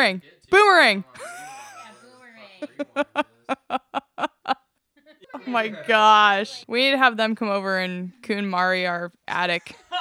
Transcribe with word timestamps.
Boomerang. 0.00 0.22
Boomerang. 0.50 1.04
Oh 5.32 5.50
my 5.50 5.68
gosh. 5.68 6.64
We 6.68 6.80
need 6.80 6.90
to 6.90 6.98
have 6.98 7.16
them 7.16 7.36
come 7.36 7.48
over 7.48 7.78
and 7.78 8.12
KonMari 8.22 8.88
our 8.88 9.12
attic. 9.28 9.76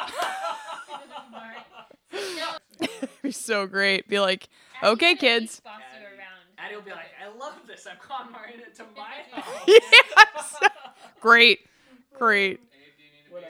be 3.22 3.32
so 3.32 3.68
great. 3.68 4.08
Be 4.08 4.20
like, 4.20 4.50
okay, 4.84 5.16
kids. 5.16 5.62
Addie 6.58 6.76
will 6.76 6.82
be 6.82 6.90
like, 6.92 7.12
I 7.24 7.28
love 7.38 7.54
this. 7.68 7.88
I'm 7.90 7.98
conmaring 8.02 8.60
it 8.60 8.76
to 8.76 8.84
my 8.98 9.22
house. 9.32 9.46
yes. 9.68 10.56
Great. 11.22 11.60
Great. 12.18 12.60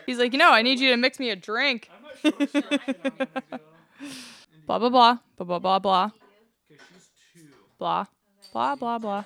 He's 0.06 0.18
like, 0.18 0.34
you 0.34 0.40
know, 0.40 0.52
I 0.52 0.62
need 0.62 0.80
you 0.80 0.92
to 0.92 0.98
mix 0.98 1.18
me 1.18 1.30
a 1.30 1.36
drink. 1.36 1.90
Blah 2.22 2.32
blah 4.80 4.90
blah. 4.90 5.18
Blah 5.38 5.46
blah 5.46 5.60
blah 5.60 5.80
blah. 5.80 6.12
Blah. 7.80 8.06
Blah 8.54 8.76
blah 8.76 8.98
blah. 9.00 9.24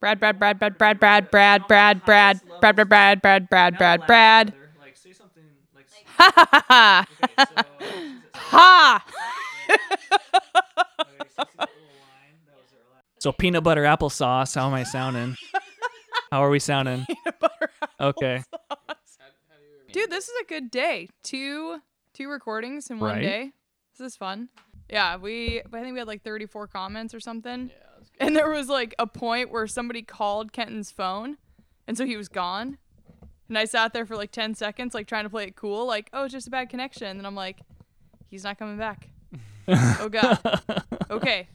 Brad, 0.00 0.20
Brad, 0.20 0.38
Brad, 0.38 0.58
Brad, 0.58 0.76
Brad, 0.76 1.00
Brad, 1.00 1.30
Brad, 1.30 1.68
Brad, 1.68 2.04
Brad, 2.04 2.04
Brad, 2.04 2.40
Brad, 2.60 2.76
Brad, 2.76 3.20
Brad, 3.22 3.48
Brad, 3.48 3.78
Brad, 3.78 4.06
Brad. 4.06 4.54
Like, 4.78 4.96
say 4.96 5.12
something 5.12 5.42
like. 5.74 5.86
Ha 6.18 6.32
ha 6.34 6.48
ha 6.52 6.64
ha. 6.68 7.06
So, 7.08 7.24
uh, 7.34 7.38
she's 7.38 7.56
a- 7.56 8.38
Ha. 8.38 9.04
so 9.08 9.72
see 9.72 9.76
the 11.56 11.62
little 11.62 11.82
line? 12.02 12.36
That 12.46 12.56
was 12.56 12.70
her 12.70 12.78
last- 12.92 13.22
So 13.22 13.32
peanut 13.32 13.64
butter 13.64 13.84
applesauce. 13.84 14.54
How 14.54 14.66
am 14.66 14.74
I 14.74 14.82
sounding? 14.82 15.36
How 16.30 16.42
are 16.44 16.50
we 16.50 16.58
sounding? 16.58 17.06
Okay. 18.00 18.42
Dude, 19.92 20.10
this 20.10 20.28
is 20.28 20.34
a 20.42 20.44
good 20.44 20.70
day. 20.70 21.08
Two 21.22 21.80
two 22.12 22.28
recordings 22.28 22.90
in 22.90 22.98
one 23.00 23.12
Right. 23.16 23.22
day. 23.22 23.52
This 23.96 24.06
is 24.12 24.16
fun. 24.16 24.50
Yeah, 24.88 25.16
we 25.16 25.60
I 25.60 25.80
think 25.80 25.92
we 25.92 25.98
had 25.98 26.08
like 26.08 26.22
34 26.22 26.68
comments 26.68 27.14
or 27.14 27.20
something. 27.20 27.70
Yeah, 27.70 28.26
And 28.26 28.36
there 28.36 28.50
was 28.50 28.68
like 28.68 28.94
a 28.98 29.06
point 29.06 29.50
where 29.50 29.66
somebody 29.66 30.02
called 30.02 30.52
Kenton's 30.52 30.90
phone 30.90 31.38
and 31.86 31.96
so 31.96 32.04
he 32.04 32.16
was 32.16 32.28
gone. 32.28 32.78
And 33.48 33.56
I 33.56 33.64
sat 33.64 33.92
there 33.92 34.06
for 34.06 34.16
like 34.16 34.32
10 34.32 34.54
seconds 34.54 34.94
like 34.94 35.06
trying 35.06 35.24
to 35.24 35.30
play 35.30 35.44
it 35.44 35.56
cool 35.56 35.86
like, 35.86 36.10
"Oh, 36.12 36.24
it's 36.24 36.32
just 36.32 36.48
a 36.48 36.50
bad 36.50 36.68
connection." 36.68 37.06
And 37.06 37.18
then 37.20 37.26
I'm 37.26 37.36
like, 37.36 37.60
"He's 38.28 38.42
not 38.44 38.58
coming 38.58 38.76
back." 38.76 39.08
oh 39.68 40.08
god. 40.08 40.38
Okay. 41.10 41.48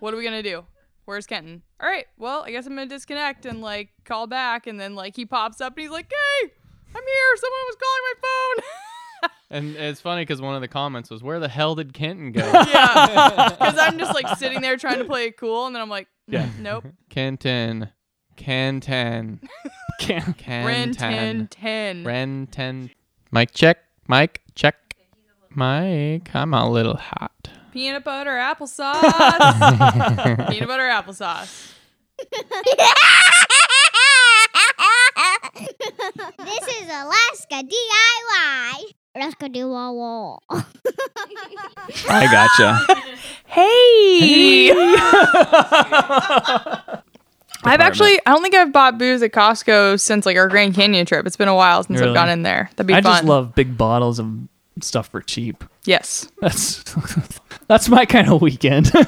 What 0.00 0.12
are 0.12 0.16
we 0.16 0.22
going 0.22 0.42
to 0.42 0.48
do? 0.48 0.64
Where's 1.06 1.26
Kenton? 1.26 1.62
All 1.80 1.88
right. 1.88 2.06
Well, 2.18 2.42
I 2.42 2.50
guess 2.50 2.66
I'm 2.66 2.74
going 2.74 2.88
to 2.88 2.94
disconnect 2.94 3.46
and 3.46 3.60
like 3.62 3.90
call 4.04 4.26
back 4.26 4.66
and 4.66 4.78
then 4.80 4.94
like 4.94 5.14
he 5.16 5.24
pops 5.24 5.60
up 5.60 5.74
and 5.74 5.82
he's 5.82 5.90
like, 5.90 6.10
"Hey, 6.10 6.50
I'm 6.88 7.02
here. 7.02 7.36
Someone 7.36 7.60
was 7.66 7.76
calling 7.76 8.02
my 8.02 8.14
phone." 8.22 8.64
And 9.50 9.76
it's 9.76 10.00
funny 10.00 10.22
because 10.22 10.40
one 10.40 10.54
of 10.56 10.60
the 10.60 10.68
comments 10.68 11.08
was, 11.10 11.22
"Where 11.22 11.38
the 11.38 11.48
hell 11.48 11.74
did 11.76 11.92
Kenton 11.92 12.32
go?" 12.32 12.40
yeah. 12.52 13.50
Cuz 13.58 13.78
I'm 13.78 13.96
just 13.98 14.12
like 14.14 14.36
sitting 14.38 14.60
there 14.60 14.76
trying 14.76 14.98
to 14.98 15.04
play 15.04 15.26
it 15.26 15.36
cool 15.36 15.66
and 15.66 15.74
then 15.74 15.82
I'm 15.82 15.88
like, 15.88 16.08
mm, 16.28 16.34
Yeah. 16.34 16.48
"Nope." 16.58 16.86
Kenton, 17.10 17.90
Kenton, 18.36 19.40
Can't. 20.00 20.36
Ren 20.66 20.92
10 21.48 22.04
Renton. 22.04 22.90
Mic 23.32 23.52
check. 23.52 23.78
Mic 24.08 24.42
check. 24.54 24.76
Mike, 25.50 26.34
I'm 26.34 26.52
a 26.52 26.68
little 26.68 26.96
hot. 26.96 27.48
Peanut 27.72 28.04
butter 28.04 28.30
applesauce. 28.32 29.00
Peanut 30.50 30.68
butter 30.68 30.88
applesauce. 30.88 31.72
this 36.38 36.68
is 36.80 36.88
Alaska 36.88 37.62
DIY. 37.62 38.92
Alaska 39.16 39.48
DIY. 39.48 40.38
I 42.08 42.26
gotcha. 42.30 43.02
Hey. 43.48 44.70
I've 47.64 47.80
actually, 47.80 48.18
I 48.26 48.30
don't 48.32 48.42
think 48.42 48.54
I've 48.54 48.72
bought 48.72 48.98
booze 48.98 49.22
at 49.22 49.32
Costco 49.32 49.98
since 49.98 50.26
like 50.26 50.36
our 50.36 50.48
Grand 50.48 50.74
Canyon 50.74 51.06
trip. 51.06 51.26
It's 51.26 51.36
been 51.36 51.48
a 51.48 51.54
while 51.54 51.82
since 51.84 51.98
Really? 52.00 52.10
I've 52.10 52.14
gone 52.14 52.28
in 52.28 52.42
there. 52.42 52.68
That'd 52.76 52.88
be 52.88 52.92
fun. 52.92 52.98
I 52.98 53.02
fun. 53.02 53.12
just 53.14 53.24
love 53.24 53.54
big 53.54 53.78
bottles 53.78 54.18
of 54.18 54.30
stuff 54.82 55.08
for 55.08 55.22
cheap. 55.22 55.64
Yes. 55.84 56.28
That's 56.40 56.82
that's 57.68 57.88
my 57.88 58.04
kind 58.04 58.28
of 58.30 58.40
weekend. 58.42 58.90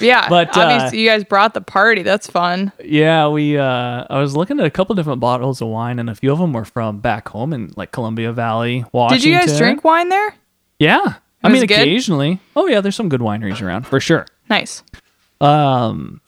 Yeah. 0.00 0.28
But, 0.28 0.54
uh, 0.56 0.60
obviously, 0.60 1.00
you 1.00 1.08
guys 1.08 1.24
brought 1.24 1.54
the 1.54 1.60
party. 1.62 2.02
That's 2.02 2.26
fun. 2.28 2.72
yeah, 2.84 3.26
we. 3.28 3.56
uh 3.56 4.04
I 4.10 4.18
was 4.20 4.36
looking 4.36 4.60
at 4.60 4.66
a 4.66 4.70
couple 4.70 4.94
different 4.94 5.20
bottles 5.20 5.62
of 5.62 5.68
wine, 5.68 5.98
and 5.98 6.10
a 6.10 6.14
few 6.14 6.30
of 6.30 6.38
them 6.38 6.52
were 6.52 6.66
from 6.66 6.98
back 6.98 7.28
home 7.28 7.52
in 7.54 7.72
like 7.74 7.90
Columbia 7.90 8.32
Valley, 8.32 8.84
Washington. 8.92 9.18
Did 9.18 9.24
you 9.28 9.38
guys 9.52 9.58
drink 9.58 9.84
wine 9.84 10.10
there? 10.10 10.34
Yeah, 10.78 11.14
I 11.42 11.48
mean 11.48 11.62
good? 11.66 11.80
occasionally. 11.80 12.38
Oh 12.54 12.66
yeah, 12.66 12.80
there's 12.82 12.96
some 12.96 13.08
good 13.08 13.20
wineries 13.22 13.62
around 13.62 13.86
for 13.86 13.98
sure. 13.98 14.26
Nice. 14.50 14.82
Um, 15.40 16.20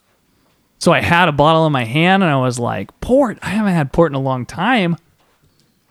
so 0.79 0.93
I 0.93 1.01
had 1.01 1.29
a 1.29 1.33
bottle 1.33 1.67
in 1.67 1.73
my 1.73 1.85
hand, 1.85 2.23
and 2.23 2.33
I 2.33 2.37
was 2.41 2.59
like, 2.59 2.99
"Port? 3.01 3.39
I 3.43 3.51
haven't 3.51 3.75
had 3.75 3.93
port 3.93 4.11
in 4.11 4.17
a 4.17 4.21
long 4.21 4.47
time." 4.47 4.97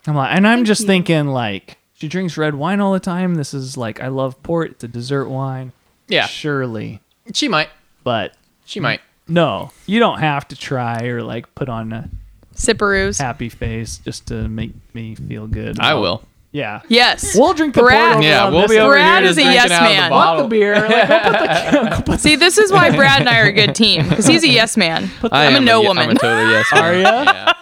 I'm 0.07 0.15
like, 0.15 0.33
and 0.35 0.47
I'm 0.47 0.65
just 0.65 0.87
thinking 0.87 1.27
like, 1.27 1.77
she 1.99 2.07
drinks 2.07 2.37
red 2.37 2.55
wine 2.55 2.79
all 2.79 2.93
the 2.93 2.99
time. 2.99 3.35
This 3.35 3.53
is 3.53 3.77
like, 3.77 4.01
I 4.01 4.07
love 4.07 4.41
port. 4.41 4.71
It's 4.71 4.83
a 4.83 4.87
dessert 4.87 5.27
wine. 5.29 5.71
Yeah, 6.07 6.25
surely, 6.25 7.01
she 7.33 7.47
might. 7.47 7.69
but 8.03 8.33
She 8.65 8.79
might. 8.79 9.01
no, 9.27 9.69
you 9.85 9.99
don't 9.99 10.19
have 10.19 10.47
to 10.47 10.55
try 10.55 11.03
or 11.05 11.21
like 11.21 11.53
put 11.53 11.69
on 11.69 11.93
a 11.93 12.09
Sipperoos. 12.55 13.19
happy 13.21 13.47
face 13.49 13.99
just 13.99 14.27
to 14.27 14.47
make 14.47 14.71
me 14.95 15.13
feel 15.15 15.45
good. 15.47 15.79
I 15.79 15.93
will. 15.93 16.23
Yeah. 16.51 16.81
Yes. 16.87 17.35
We'll 17.37 17.53
drink 17.53 17.75
the 17.75 17.81
Brad- 17.83 18.13
port 18.13 18.17
over 18.17 18.23
Yeah, 18.27 18.49
we'll 18.49 18.61
this 18.61 18.71
be 18.71 18.79
over 18.79 18.93
Brad 18.95 19.21
here 19.21 19.29
is 19.29 19.35
just 19.35 19.47
a 19.47 19.51
drinking 19.51 19.69
yes 19.69 19.71
out 19.71 19.83
of 19.83 19.89
the 19.89 19.95
man. 20.01 20.09
bottle. 20.09 20.43
the 20.43 20.49
beer. 20.49 20.75
Like, 20.81 21.07
go 21.07 21.21
put 21.29 21.31
the, 21.31 21.89
go 21.97 22.01
put 22.01 22.19
See, 22.21 22.35
this 22.37 22.57
is 22.57 22.71
why 22.71 22.89
Brad 22.95 23.19
and 23.19 23.29
I 23.29 23.39
are 23.41 23.45
a 23.45 23.51
good 23.51 23.75
team 23.83 24.09
because 24.09 24.25
he's 24.25 24.43
a 24.43 24.47
yes 24.49 24.75
man. 24.75 25.11
I 25.31 25.45
I'm 25.45 25.53
a 25.53 25.57
am 25.57 25.65
no 25.65 25.81
ye- 25.81 25.87
woman. 25.87 26.09
I'm 26.09 26.15
a 26.15 26.19
total 26.19 26.49
yes. 26.49 26.65
Are 26.73 26.91
man. 26.93 27.01
ya? 27.03 27.23
Yeah. 27.33 27.53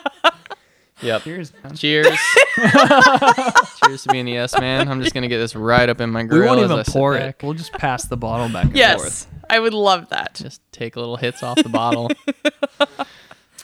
Yep. 1.02 1.24
Cheers, 1.24 1.54
man. 1.64 1.76
Cheers. 1.76 2.08
Cheers 2.58 4.04
to 4.04 4.10
being 4.12 4.26
the 4.26 4.32
yes 4.34 4.60
man. 4.60 4.88
I'm 4.90 5.02
just 5.02 5.14
gonna 5.14 5.28
get 5.28 5.38
this 5.38 5.56
right 5.56 5.88
up 5.88 6.02
in 6.02 6.10
my 6.10 6.24
We 6.24 6.30
grill 6.30 6.48
won't 6.56 6.60
as 6.62 6.66
even 6.66 6.80
I 6.80 6.84
sit 6.84 6.94
pour 6.94 7.14
back. 7.18 7.44
We'll 7.44 7.54
just 7.54 7.74
pass 7.74 8.06
the 8.06 8.18
bottle 8.18 8.48
back 8.48 8.64
and 8.66 8.72
forth. 8.74 8.76
Yes. 8.78 9.28
I 9.50 9.60
would 9.60 9.74
love 9.74 10.10
that. 10.10 10.34
Just 10.36 10.62
take 10.72 10.96
little 10.96 11.16
hits 11.18 11.44
off 11.44 11.62
the 11.62 11.70
bottle. 11.70 12.10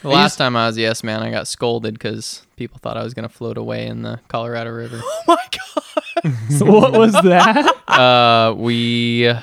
The 0.02 0.10
last 0.10 0.36
time 0.36 0.58
I 0.58 0.68
was 0.68 0.76
a 0.76 0.82
yes 0.82 1.02
man, 1.02 1.24
I 1.24 1.32
got 1.32 1.48
scolded 1.48 1.94
because 1.94 2.46
people 2.58 2.78
thought 2.78 2.98
I 2.98 3.04
was 3.04 3.14
gonna 3.14 3.30
float 3.30 3.58
away 3.58 3.88
in 3.88 4.02
the 4.02 4.20
Colorado 4.28 4.70
River. 4.72 5.02
Oh 5.02 5.24
my 5.28 5.38
god. 5.52 6.34
So 6.58 6.66
what 6.66 6.92
was 6.92 7.14
that? 7.14 7.74
uh, 7.88 8.54
we, 8.56 9.34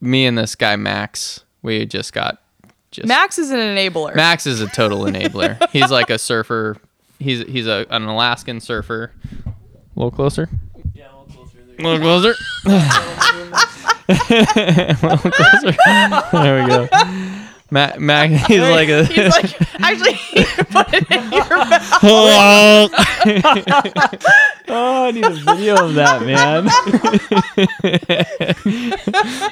me 0.00 0.26
and 0.26 0.36
this 0.36 0.56
guy 0.56 0.74
Max, 0.74 1.44
we 1.62 1.86
just 1.86 2.12
got 2.12 2.42
just 2.90 3.06
Max 3.06 3.38
is 3.38 3.50
an 3.52 3.58
enabler. 3.58 4.14
Max 4.16 4.46
is 4.46 4.60
a 4.60 4.66
total 4.66 5.04
enabler. 5.04 5.68
he's 5.70 5.90
like 5.92 6.10
a 6.10 6.18
surfer. 6.18 6.76
He's 7.18 7.40
he's 7.46 7.66
a 7.66 7.86
an 7.90 8.04
Alaskan 8.04 8.60
surfer. 8.60 9.12
A 9.46 9.52
little 9.98 10.10
closer. 10.10 10.48
yeah, 10.94 11.08
a 11.12 11.18
little 11.20 11.46
closer. 11.46 11.58
A 11.78 11.82
little 11.82 11.98
closer. 12.00 12.34
a 14.08 14.96
little 15.02 15.30
closer. 15.30 15.72
There 16.32 16.62
we 16.62 16.68
go. 16.68 16.88
Mac, 17.70 17.98
Mac, 17.98 18.30
he's 18.46 18.60
like 18.60 18.88
a. 18.88 19.04
He's 19.06 19.34
like, 19.34 19.60
actually, 19.82 20.12
he 20.12 20.44
put 20.44 20.86
it 20.94 21.10
in 21.10 21.32
your 21.32 21.48
mouth. 21.48 22.92
Oh, 24.68 25.04
I 25.06 25.10
need 25.10 25.24
a 25.24 25.30
video 25.30 25.84
of 25.84 25.94
that, 25.94 26.22
man. 26.22 26.68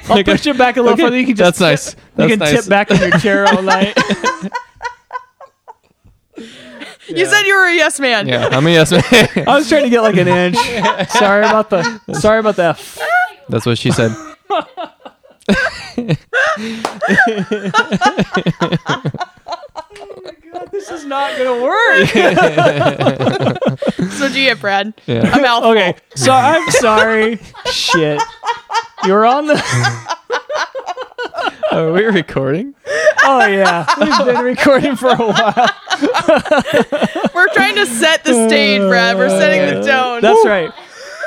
I'll 0.09 0.23
push 0.25 0.47
it 0.47 0.57
back 0.57 0.77
a 0.77 0.83
little 0.83 0.97
further. 0.97 1.19
You 1.19 1.27
can 1.27 1.35
just 1.35 1.59
That's 1.59 1.95
nice. 1.95 1.97
you 2.23 2.29
can 2.29 2.39
nice. 2.39 2.53
tip 2.53 2.69
back 2.69 2.91
in 2.93 3.01
your 3.01 3.19
chair 3.19 3.47
all 3.47 3.63
night. 3.63 3.99
You 6.37 7.27
said 7.27 7.43
you 7.43 7.55
were 7.55 7.67
a 7.69 7.75
yes 7.75 8.01
man. 8.01 8.27
Yeah, 8.27 8.49
I'm 8.51 8.67
a 8.67 8.71
yes 8.71 8.91
man. 8.91 9.03
I 9.47 9.55
was 9.57 9.69
trying 9.69 9.85
to 9.85 9.91
get 9.91 10.01
like 10.03 10.17
an 10.17 10.29
inch. 10.29 10.57
Sorry 11.11 11.45
about 11.45 11.71
the. 11.71 12.01
Sorry 12.15 12.39
about 12.41 12.57
that. 12.57 12.81
That's 13.49 13.67
what 13.67 13.79
she 13.79 13.91
said. 13.91 14.11
Oh 19.97 20.21
my 20.25 20.33
god, 20.53 20.71
this 20.73 20.91
is 20.91 21.05
not 21.05 21.37
gonna 21.39 21.63
work. 21.63 22.09
So 24.13 24.29
do 24.29 24.41
you 24.41 24.49
get, 24.51 24.61
Brad? 24.61 24.95
Yeah. 25.07 25.37
A 25.37 25.41
mouthful. 25.41 25.73
Okay, 25.73 25.95
so 26.15 26.33
I'm 26.33 26.69
sorry. 26.73 27.39
Shit, 27.71 28.21
you're 29.05 29.25
on 29.27 29.47
the. 29.47 29.55
Are 31.73 31.93
we 31.93 32.05
recording? 32.05 32.75
Oh 33.25 33.47
yeah, 33.47 33.87
we've 33.99 34.27
been 34.35 34.45
recording 34.45 34.97
for 34.97 35.09
a 35.09 35.17
while. 35.17 35.69
We're 37.35 37.49
trying 37.53 37.75
to 37.77 37.87
set 37.87 38.25
the 38.25 38.49
stage, 38.49 38.81
Brad. 38.83 39.17
We're 39.17 39.27
uh, 39.27 39.39
setting 39.39 39.81
the 39.81 39.87
tone. 39.87 40.21
That's 40.21 40.47
right. 40.47 40.71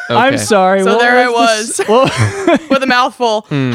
I'm 0.09 0.37
sorry. 0.37 0.83
So 0.83 0.95
what 0.95 0.99
there 0.99 1.17
I 1.17 1.25
the 1.25 1.63
s- 1.63 1.79
well, 1.87 2.05
With 2.69 2.83
a 2.83 2.87
mouthful. 2.87 3.41
Hmm. 3.49 3.73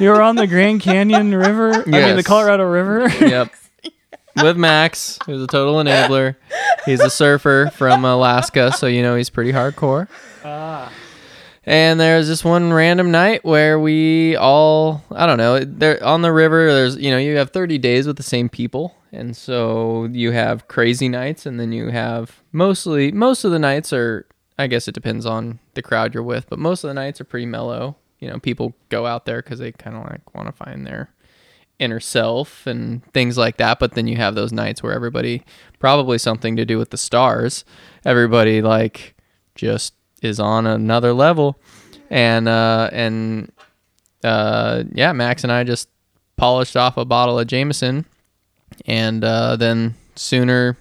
you 0.00 0.10
were 0.10 0.22
on 0.22 0.36
the 0.36 0.46
Grand 0.46 0.80
Canyon 0.80 1.34
River. 1.34 1.72
I 1.72 1.84
mean, 1.86 2.16
the 2.16 2.22
Colorado 2.22 2.64
River. 2.64 3.08
Yep. 3.24 3.52
With 4.42 4.56
Max, 4.56 5.18
who's 5.26 5.42
a 5.42 5.46
total 5.48 5.74
enabler. 5.76 6.36
He's 6.86 7.00
a 7.00 7.10
surfer 7.10 7.68
from 7.74 8.04
Alaska, 8.04 8.70
so 8.72 8.86
you 8.86 9.02
know 9.02 9.16
he's 9.16 9.28
pretty 9.28 9.52
hardcore. 9.52 10.06
Ah. 10.44 10.92
And 11.64 12.00
there's 12.00 12.26
this 12.26 12.42
one 12.42 12.72
random 12.72 13.10
night 13.10 13.44
where 13.44 13.78
we 13.78 14.34
all, 14.36 15.04
I 15.10 15.26
don't 15.26 15.36
know, 15.36 15.60
there 15.60 16.02
on 16.02 16.22
the 16.22 16.32
river. 16.32 16.72
There's, 16.72 16.96
you 16.96 17.10
know, 17.10 17.18
you 17.18 17.36
have 17.36 17.50
30 17.50 17.76
days 17.78 18.06
with 18.06 18.16
the 18.16 18.22
same 18.22 18.48
people, 18.48 18.94
and 19.12 19.36
so 19.36 20.08
you 20.10 20.32
have 20.32 20.68
crazy 20.68 21.08
nights, 21.08 21.44
and 21.44 21.60
then 21.60 21.72
you 21.72 21.88
have 21.90 22.42
mostly 22.52 23.12
most 23.12 23.44
of 23.44 23.50
the 23.50 23.58
nights 23.58 23.92
are, 23.92 24.26
I 24.58 24.68
guess 24.68 24.88
it 24.88 24.94
depends 24.94 25.26
on 25.26 25.58
the 25.74 25.82
crowd 25.82 26.14
you're 26.14 26.22
with, 26.22 26.48
but 26.48 26.58
most 26.58 26.82
of 26.82 26.88
the 26.88 26.94
nights 26.94 27.20
are 27.20 27.24
pretty 27.24 27.46
mellow. 27.46 27.96
You 28.20 28.28
know, 28.28 28.38
people 28.38 28.74
go 28.88 29.06
out 29.06 29.26
there 29.26 29.42
because 29.42 29.58
they 29.58 29.72
kind 29.72 29.96
of 29.96 30.04
like 30.04 30.34
want 30.34 30.48
to 30.48 30.52
find 30.52 30.86
their 30.86 31.10
inner 31.78 32.00
self 32.00 32.66
and 32.66 33.04
things 33.12 33.36
like 33.36 33.56
that. 33.56 33.78
But 33.78 33.94
then 33.94 34.06
you 34.06 34.16
have 34.16 34.34
those 34.34 34.52
nights 34.52 34.82
where 34.82 34.92
everybody, 34.92 35.42
probably 35.78 36.18
something 36.18 36.56
to 36.56 36.64
do 36.64 36.78
with 36.78 36.90
the 36.90 36.98
stars, 36.98 37.64
everybody 38.04 38.62
like 38.62 39.14
just 39.54 39.94
is 40.22 40.40
on 40.40 40.66
another 40.66 41.12
level. 41.12 41.58
And, 42.10 42.48
uh, 42.48 42.90
and, 42.92 43.52
uh, 44.24 44.84
yeah, 44.92 45.12
Max 45.12 45.44
and 45.44 45.52
I 45.52 45.64
just 45.64 45.88
polished 46.36 46.76
off 46.76 46.96
a 46.96 47.04
bottle 47.04 47.38
of 47.38 47.46
Jameson. 47.46 48.04
And, 48.86 49.24
uh, 49.24 49.56
then 49.56 49.94
sooner 50.16 50.76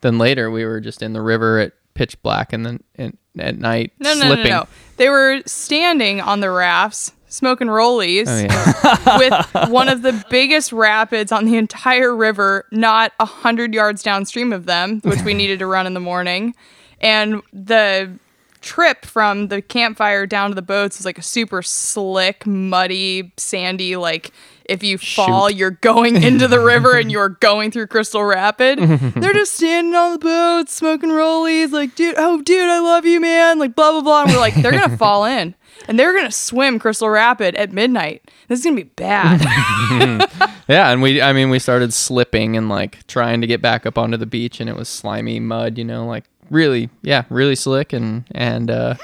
than 0.00 0.18
later, 0.18 0.50
we 0.50 0.64
were 0.64 0.80
just 0.80 1.02
in 1.02 1.12
the 1.12 1.22
river 1.22 1.58
at 1.58 1.72
pitch 1.94 2.20
black 2.22 2.52
and 2.52 2.66
then 2.66 2.82
and, 2.96 3.16
at 3.38 3.58
night 3.58 3.92
No, 4.00 4.14
no, 4.14 4.20
slipping. 4.26 4.44
no, 4.50 4.60
no. 4.60 4.66
They 4.96 5.08
were 5.08 5.42
standing 5.46 6.20
on 6.20 6.40
the 6.40 6.50
rafts, 6.50 7.12
smoking 7.28 7.68
rollies, 7.68 8.26
Oh, 8.28 8.38
yeah. 8.38 9.18
with 9.64 9.70
one 9.70 9.88
of 9.88 10.02
the 10.02 10.24
biggest 10.30 10.72
rapids 10.72 11.30
on 11.32 11.44
the 11.44 11.56
entire 11.56 12.14
river, 12.14 12.66
not 12.72 13.12
a 13.20 13.24
hundred 13.24 13.74
yards 13.74 14.02
downstream 14.02 14.52
of 14.52 14.66
them, 14.66 15.00
which 15.04 15.22
we 15.22 15.34
needed 15.34 15.58
to 15.60 15.66
run 15.66 15.86
in 15.86 15.94
the 15.94 16.00
morning. 16.00 16.54
And 17.00 17.42
the 17.52 18.18
trip 18.64 19.04
from 19.04 19.48
the 19.48 19.60
campfire 19.60 20.26
down 20.26 20.50
to 20.50 20.54
the 20.54 20.62
boats 20.62 20.98
is 20.98 21.04
like 21.04 21.18
a 21.18 21.22
super 21.22 21.62
slick, 21.62 22.46
muddy, 22.46 23.32
sandy, 23.36 23.96
like 23.96 24.32
if 24.64 24.82
you 24.82 24.96
fall, 24.96 25.50
you're 25.50 25.70
going 25.70 26.22
into 26.22 26.48
the 26.48 26.58
river 26.58 26.96
and 26.96 27.12
you're 27.12 27.28
going 27.28 27.70
through 27.70 27.86
Crystal 27.88 28.24
Rapid. 28.24 28.78
They're 29.16 29.34
just 29.34 29.54
standing 29.54 29.94
on 29.94 30.14
the 30.14 30.18
boat, 30.18 30.70
smoking 30.70 31.10
rollies, 31.10 31.70
like, 31.70 31.94
dude, 31.94 32.14
oh, 32.16 32.40
dude, 32.40 32.70
I 32.70 32.80
love 32.80 33.04
you, 33.04 33.20
man, 33.20 33.58
like, 33.58 33.76
blah, 33.76 33.92
blah, 33.92 34.00
blah. 34.00 34.22
And 34.22 34.32
we're 34.32 34.40
like, 34.40 34.54
they're 34.54 34.72
going 34.72 34.90
to 34.90 34.96
fall 34.96 35.26
in 35.26 35.54
and 35.86 35.98
they're 35.98 36.12
going 36.12 36.24
to 36.24 36.32
swim 36.32 36.78
Crystal 36.78 37.10
Rapid 37.10 37.54
at 37.56 37.72
midnight. 37.72 38.30
This 38.48 38.60
is 38.60 38.64
going 38.64 38.76
to 38.76 38.84
be 38.84 38.90
bad. 38.96 40.30
Yeah, 40.68 40.90
and 40.90 41.02
we 41.02 41.20
I 41.20 41.32
mean 41.32 41.50
we 41.50 41.58
started 41.58 41.92
slipping 41.92 42.56
and 42.56 42.68
like 42.68 43.06
trying 43.06 43.40
to 43.42 43.46
get 43.46 43.60
back 43.60 43.84
up 43.84 43.98
onto 43.98 44.16
the 44.16 44.26
beach 44.26 44.60
and 44.60 44.70
it 44.70 44.76
was 44.76 44.88
slimy 44.88 45.38
mud, 45.38 45.76
you 45.76 45.84
know, 45.84 46.06
like 46.06 46.24
really 46.50 46.90
yeah, 47.02 47.24
really 47.30 47.56
slick 47.56 47.92
and 47.92 48.24
and 48.32 48.70
uh 48.70 48.94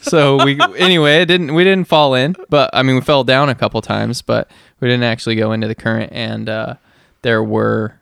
so 0.00 0.44
we 0.44 0.58
anyway, 0.76 1.22
it 1.22 1.26
didn't 1.26 1.54
we 1.54 1.64
didn't 1.64 1.88
fall 1.88 2.14
in, 2.14 2.36
but 2.48 2.70
I 2.72 2.82
mean 2.82 2.94
we 2.96 3.00
fell 3.00 3.24
down 3.24 3.48
a 3.48 3.54
couple 3.54 3.80
times, 3.82 4.22
but 4.22 4.50
we 4.80 4.88
didn't 4.88 5.04
actually 5.04 5.36
go 5.36 5.52
into 5.52 5.66
the 5.66 5.74
current 5.74 6.12
and 6.12 6.48
uh 6.48 6.74
there 7.22 7.42
were 7.42 7.98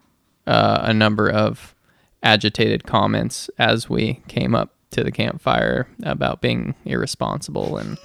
uh 0.46 0.80
a 0.82 0.92
number 0.94 1.30
of 1.30 1.74
agitated 2.22 2.84
comments 2.84 3.50
as 3.58 3.88
we 3.88 4.22
came 4.28 4.54
up 4.54 4.74
to 4.90 5.02
the 5.02 5.10
campfire 5.12 5.88
about 6.02 6.40
being 6.40 6.74
irresponsible 6.84 7.78
and 7.78 7.98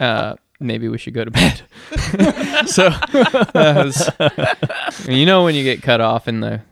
uh 0.00 0.34
maybe 0.58 0.88
we 0.88 0.96
should 0.96 1.12
go 1.12 1.22
to 1.24 1.30
bed. 1.30 1.60
so 2.66 2.88
was- 3.54 4.08
you 5.06 5.26
know 5.26 5.44
when 5.44 5.54
you 5.54 5.62
get 5.62 5.82
cut 5.82 6.00
off 6.00 6.26
in 6.28 6.40
the 6.40 6.62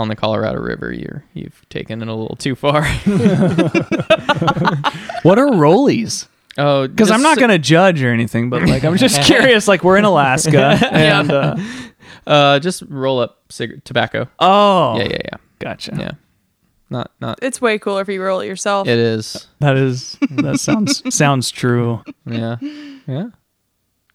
on 0.00 0.08
the 0.08 0.16
Colorado 0.16 0.58
River, 0.60 0.92
you're 0.92 1.24
you've 1.34 1.64
taken 1.68 2.02
it 2.02 2.08
a 2.08 2.14
little 2.14 2.36
too 2.36 2.54
far. 2.56 2.82
What 5.22 5.38
are 5.38 5.48
rollies? 5.48 6.26
oh, 6.56 6.88
Because 6.88 7.10
I'm 7.10 7.20
not 7.22 7.38
gonna 7.38 7.58
judge 7.58 8.02
or 8.02 8.10
anything, 8.12 8.48
but 8.50 8.62
like 8.62 8.84
I'm 8.84 8.96
just 8.96 9.20
curious. 9.26 9.68
Like 9.68 9.84
we're 9.84 9.98
in 9.98 10.04
Alaska, 10.06 10.78
and 10.90 11.30
uh, 11.30 11.56
uh 12.26 12.58
just 12.58 12.82
roll 12.88 13.20
up 13.20 13.42
cig- 13.50 13.84
tobacco. 13.84 14.28
oh, 14.38 14.96
Yeah, 14.96 15.04
yeah, 15.04 15.18
yeah, 15.24 15.36
gotcha. 15.58 15.94
yeah. 15.98 16.10
Not 16.88 17.10
not. 17.20 17.38
it's 17.42 17.60
way 17.60 17.78
cooler 17.78 18.00
if 18.02 18.08
you 18.08 18.22
roll 18.22 18.40
it 18.40 18.46
yourself. 18.46 18.88
It 18.88 18.98
is. 18.98 19.46
That 19.60 19.76
is 19.76 20.16
that 20.30 20.58
sounds 20.58 21.14
sounds 21.14 21.50
true. 21.50 22.02
Yeah, 22.26 22.56
yeah. 22.60 23.28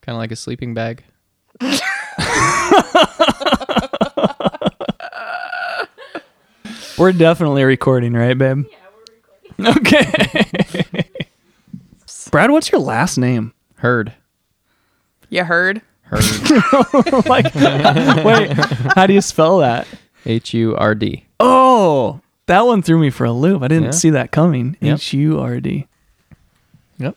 Kind 0.01 0.15
of 0.15 0.17
like 0.17 0.31
a 0.31 0.35
sleeping 0.35 0.73
bag. 0.73 1.03
We're 6.97 7.11
definitely 7.11 7.63
recording, 7.63 8.13
right, 8.13 8.37
babe? 8.37 8.65
Yeah, 8.71 8.77
we're 9.57 9.67
recording. 9.67 9.85
Okay. 9.85 11.05
Brad, 12.31 12.51
what's 12.51 12.71
your 12.71 12.81
last 12.81 13.17
name? 13.17 13.53
Hurd. 13.77 14.13
You 15.29 15.43
heard? 15.43 15.81
Hurd. 16.03 16.21
like, 17.27 17.53
wait, 17.55 18.51
how 18.95 19.05
do 19.07 19.13
you 19.13 19.21
spell 19.21 19.59
that? 19.59 19.87
H 20.25 20.53
U 20.53 20.75
R 20.75 20.95
D. 20.95 21.25
Oh, 21.39 22.21
that 22.47 22.65
one 22.65 22.81
threw 22.81 22.97
me 22.99 23.09
for 23.09 23.25
a 23.25 23.31
loop. 23.31 23.61
I 23.61 23.67
didn't 23.67 23.85
Yeah. 23.85 23.91
see 23.91 24.09
that 24.11 24.31
coming. 24.31 24.77
Yep. 24.81 24.95
H 24.95 25.13
U 25.13 25.39
R 25.39 25.59
D. 25.59 25.87
Yep. 26.97 27.15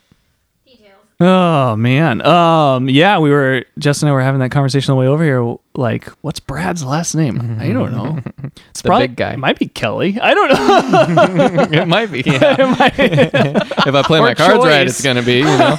Oh 1.21 1.77
man. 1.77 2.23
Um. 2.25 2.89
Yeah, 2.89 3.19
we 3.19 3.31
were 3.31 3.65
Jess 3.79 4.03
and 4.03 4.11
I 4.11 4.13
were 4.13 4.21
having 4.23 4.41
that 4.41 4.51
conversation 4.51 4.93
on 4.93 4.97
the 4.97 5.01
way 5.01 5.09
over 5.09 5.25
here. 5.25 5.57
Like, 5.79 6.07
what's 6.23 6.41
Brad's 6.41 6.83
last 6.83 7.15
name? 7.15 7.57
I 7.61 7.69
don't 7.73 7.93
know. 7.93 8.19
It's 8.71 8.83
The 8.83 8.91
big 8.91 9.15
guy. 9.17 9.35
It 9.35 9.39
might 9.39 9.59
be 9.61 9.67
Kelly. 9.69 10.19
I 10.21 10.35
don't 10.35 10.49
know. 10.51 11.63
it 11.83 11.87
might 11.87 12.11
be. 12.11 12.23
Yeah. 12.27 12.57
It 12.59 12.79
might- 12.79 12.99
if 12.99 13.95
I 13.95 14.03
play 14.03 14.19
Or 14.19 14.23
my 14.23 14.35
cards 14.35 14.65
right, 14.65 14.87
it's 14.87 15.01
gonna 15.03 15.23
be. 15.23 15.39
You 15.39 15.45
know. 15.45 15.79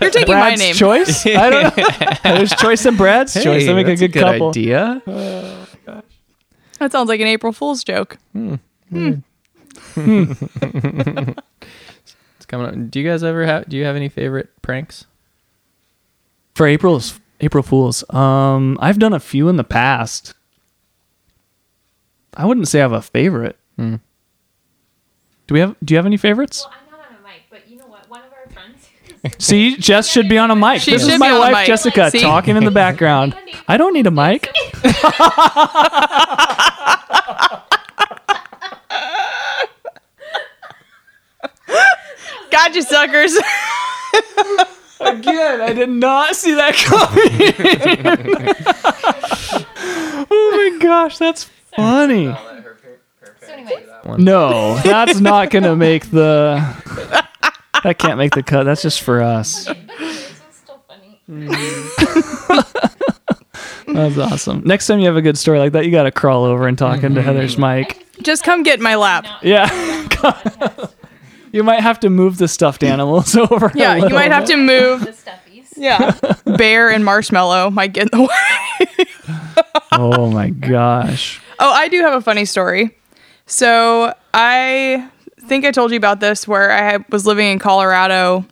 You're 0.00 0.10
taking 0.10 0.34
my 0.34 0.54
Brad's 0.54 0.60
name. 0.60 0.74
choice. 0.74 1.26
I 1.26 1.50
don't 1.50 1.76
know. 1.76 1.84
There's 2.36 2.52
choice 2.52 2.84
and 2.86 2.96
Brad's 2.96 3.34
choice. 3.34 3.66
They 3.66 3.74
make 3.74 3.86
a 3.86 3.90
that's 3.90 4.00
good, 4.00 4.12
couple. 4.14 4.48
idea. 4.50 5.02
Oh, 5.06 5.66
that 6.78 6.92
sounds 6.92 7.08
like 7.08 7.20
an 7.20 7.26
April 7.26 7.52
Fool's 7.52 7.82
joke. 7.82 8.18
Hmm. 8.34 8.54
Hmm. 8.90 9.12
Hmm. 9.94 10.32
It's 12.36 12.46
coming 12.46 12.66
up. 12.68 12.90
Do 12.90 13.00
you 13.00 13.08
guys 13.08 13.24
ever 13.24 13.44
have? 13.46 13.68
Do 13.68 13.76
you 13.76 13.84
have 13.84 13.96
any 13.96 14.08
favorite 14.08 14.50
pranks? 14.62 15.06
For 16.54 16.66
April's 16.68 17.18
April 17.40 17.62
Fools. 17.62 18.08
Um, 18.12 18.76
I've 18.80 18.98
done 18.98 19.12
a 19.12 19.20
few 19.20 19.48
in 19.48 19.56
the 19.56 19.64
past. 19.64 20.34
I 22.34 22.46
wouldn't 22.46 22.68
say 22.68 22.80
I 22.80 22.82
have 22.82 22.92
a 22.92 23.02
favorite. 23.02 23.56
Hmm. 23.76 23.96
Do 25.46 25.54
we 25.54 25.60
have? 25.60 25.76
Do 25.84 25.94
you 25.94 25.98
have 25.98 26.06
any 26.06 26.16
favorites? 26.16 26.64
Well, 26.64 26.74
I'm 26.84 26.90
not 27.00 27.10
on 27.10 27.16
a 27.16 27.22
mic, 27.22 27.42
but 27.50 27.68
you 27.68 27.76
know 27.78 27.86
what? 27.86 28.08
One 28.10 28.22
of 28.22 28.32
our 28.32 28.48
friends. 28.52 28.88
See, 29.44 29.76
Jess 29.76 30.10
should 30.10 30.28
be 30.28 30.38
on 30.38 30.50
a 30.50 30.56
mic. 30.56 30.80
She 30.82 30.92
this 30.92 31.02
should 31.02 31.08
is 31.12 31.14
be 31.14 31.18
my 31.18 31.30
on 31.30 31.36
a 31.36 31.40
wife, 31.40 31.52
mic. 31.52 31.66
Jessica, 31.66 32.10
See? 32.10 32.20
talking 32.20 32.56
in 32.56 32.64
the 32.64 32.70
background. 32.70 33.36
I 33.68 33.76
don't 33.76 33.92
need 33.94 34.06
a 34.06 34.10
mic. 34.10 34.52
Gotcha, 42.50 42.82
suckers. 42.82 43.36
Again, 45.00 45.60
I 45.60 45.72
did 45.72 45.88
not 45.88 46.34
see 46.36 46.54
that 46.54 46.74
coming. 46.74 47.54
oh 50.30 50.70
my 50.72 50.78
gosh, 50.82 51.18
that's 51.18 51.44
funny. 51.74 52.26
So 52.26 53.52
anyway, 53.52 53.86
No, 54.18 54.76
that's 54.78 55.20
not 55.20 55.50
gonna 55.50 55.76
make 55.76 56.10
the. 56.10 56.56
That 57.84 57.98
can't 57.98 58.18
make 58.18 58.32
the 58.34 58.42
cut. 58.42 58.64
That's 58.64 58.82
just 58.82 59.02
for 59.02 59.22
us. 59.22 59.66
but 59.66 59.76
anyways, 59.76 60.20
it's 60.48 60.56
still 60.56 60.82
funny. 60.88 61.20
Mm-hmm. 61.30 62.72
That's 63.94 64.18
awesome. 64.18 64.62
Next 64.64 64.86
time 64.86 64.98
you 64.98 65.06
have 65.06 65.16
a 65.16 65.22
good 65.22 65.38
story 65.38 65.58
like 65.58 65.72
that, 65.72 65.84
you 65.86 65.90
got 65.90 66.02
to 66.02 66.10
crawl 66.10 66.44
over 66.44 66.66
and 66.68 66.76
talk 66.76 67.02
into 67.02 67.22
Heather's 67.22 67.56
mic. 67.56 68.04
Just 68.22 68.44
come 68.44 68.62
get 68.62 68.78
in 68.78 68.82
my 68.82 68.96
lap. 68.96 69.26
Yeah. 69.42 69.68
you 71.52 71.62
might 71.62 71.80
have 71.80 72.00
to 72.00 72.10
move 72.10 72.38
the 72.38 72.48
stuffed 72.48 72.82
animals 72.82 73.34
over. 73.50 73.70
Yeah, 73.74 73.96
you 73.96 74.08
might 74.10 74.30
have 74.32 74.46
bit. 74.46 74.52
to 74.54 74.58
move. 74.58 75.00
The 75.00 75.12
stuffies. 75.12 75.72
Yeah. 75.76 76.16
Bear 76.56 76.90
and 76.90 77.04
marshmallow 77.04 77.70
might 77.70 77.92
get 77.92 78.10
in 78.12 78.18
the 78.18 78.24
way. 78.24 79.04
Oh 79.92 80.30
my 80.30 80.50
gosh. 80.50 81.40
Oh, 81.58 81.72
I 81.72 81.88
do 81.88 82.00
have 82.02 82.12
a 82.12 82.20
funny 82.20 82.44
story. 82.44 82.96
So 83.46 84.14
I 84.32 85.08
think 85.40 85.64
I 85.64 85.72
told 85.72 85.90
you 85.90 85.96
about 85.96 86.20
this 86.20 86.46
where 86.46 86.70
I 86.70 87.04
was 87.10 87.26
living 87.26 87.48
in 87.50 87.58
Colorado 87.58 88.46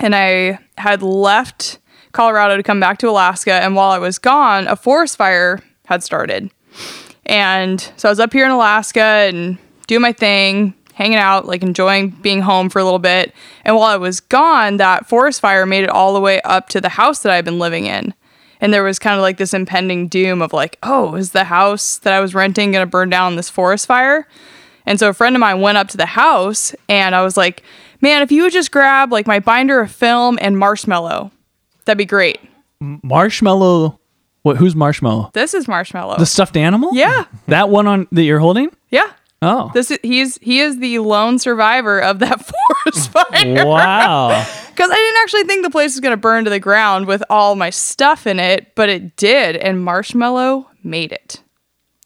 and 0.00 0.14
I 0.14 0.58
had 0.76 1.02
left 1.02 1.78
Colorado 2.12 2.58
to 2.58 2.62
come 2.62 2.80
back 2.80 2.98
to 2.98 3.08
Alaska. 3.08 3.52
And 3.52 3.74
while 3.74 3.90
I 3.90 3.98
was 3.98 4.18
gone, 4.18 4.66
a 4.66 4.76
forest 4.76 5.16
fire 5.16 5.60
had 5.86 6.02
started. 6.02 6.50
And 7.24 7.80
so 7.96 8.08
I 8.08 8.12
was 8.12 8.20
up 8.20 8.32
here 8.32 8.44
in 8.44 8.50
Alaska 8.50 9.00
and 9.00 9.56
doing 9.86 10.02
my 10.02 10.12
thing, 10.12 10.74
hanging 10.94 11.18
out, 11.18 11.46
like 11.46 11.62
enjoying 11.62 12.10
being 12.10 12.40
home 12.40 12.70
for 12.70 12.78
a 12.78 12.84
little 12.84 12.98
bit. 12.98 13.34
And 13.64 13.76
while 13.76 13.84
I 13.84 13.96
was 13.96 14.20
gone, 14.20 14.78
that 14.78 15.06
forest 15.06 15.40
fire 15.40 15.66
made 15.66 15.84
it 15.84 15.90
all 15.90 16.14
the 16.14 16.20
way 16.20 16.40
up 16.42 16.68
to 16.70 16.80
the 16.80 16.88
house 16.88 17.20
that 17.22 17.32
I've 17.32 17.44
been 17.44 17.58
living 17.58 17.86
in. 17.86 18.14
And 18.60 18.72
there 18.72 18.82
was 18.84 18.98
kind 18.98 19.16
of 19.16 19.20
like 19.20 19.36
this 19.36 19.52
impending 19.52 20.08
doom 20.08 20.40
of 20.40 20.52
like, 20.52 20.78
oh, 20.82 21.14
is 21.16 21.32
the 21.32 21.44
house 21.44 21.98
that 21.98 22.12
I 22.14 22.20
was 22.20 22.34
renting 22.34 22.72
going 22.72 22.82
to 22.86 22.90
burn 22.90 23.10
down 23.10 23.36
this 23.36 23.50
forest 23.50 23.86
fire? 23.86 24.26
And 24.86 24.98
so 24.98 25.08
a 25.08 25.12
friend 25.14 25.34
of 25.36 25.40
mine 25.40 25.60
went 25.60 25.76
up 25.78 25.88
to 25.88 25.96
the 25.96 26.06
house 26.06 26.74
and 26.88 27.14
I 27.14 27.22
was 27.22 27.36
like, 27.36 27.62
Man, 28.00 28.20
if 28.22 28.30
you 28.30 28.42
would 28.42 28.52
just 28.52 28.70
grab 28.70 29.12
like 29.12 29.26
my 29.26 29.40
binder 29.40 29.80
of 29.80 29.90
film 29.90 30.38
and 30.42 30.58
marshmallow, 30.58 31.30
that'd 31.86 31.96
be 31.96 32.04
great. 32.04 32.38
Marshmallow. 33.02 33.98
What? 34.42 34.56
Who's 34.58 34.74
Marshmallow? 34.76 35.30
This 35.32 35.54
is 35.54 35.66
marshmallow. 35.66 36.18
The 36.18 36.26
stuffed 36.26 36.56
animal? 36.56 36.90
yeah, 36.92 37.24
That 37.48 37.70
one 37.70 37.86
on 37.86 38.06
that 38.12 38.22
you're 38.24 38.40
holding? 38.40 38.70
yeah. 38.90 39.10
Oh. 39.44 39.70
This 39.74 39.90
is 39.90 39.98
he's 40.02 40.38
he 40.38 40.60
is 40.60 40.78
the 40.78 40.98
lone 41.00 41.38
survivor 41.38 42.00
of 42.00 42.18
that 42.20 42.44
forest 42.84 43.10
fire. 43.10 43.66
wow. 43.66 44.46
Because 44.74 44.90
I 44.90 44.94
didn't 44.96 45.22
actually 45.22 45.44
think 45.44 45.62
the 45.62 45.70
place 45.70 45.94
was 45.94 46.00
gonna 46.00 46.16
burn 46.16 46.42
to 46.44 46.50
the 46.50 46.58
ground 46.58 47.06
with 47.06 47.22
all 47.30 47.54
my 47.54 47.70
stuff 47.70 48.26
in 48.26 48.40
it, 48.40 48.74
but 48.74 48.88
it 48.88 49.14
did, 49.14 49.54
and 49.54 49.84
Marshmallow 49.84 50.68
made 50.82 51.12
it. 51.12 51.42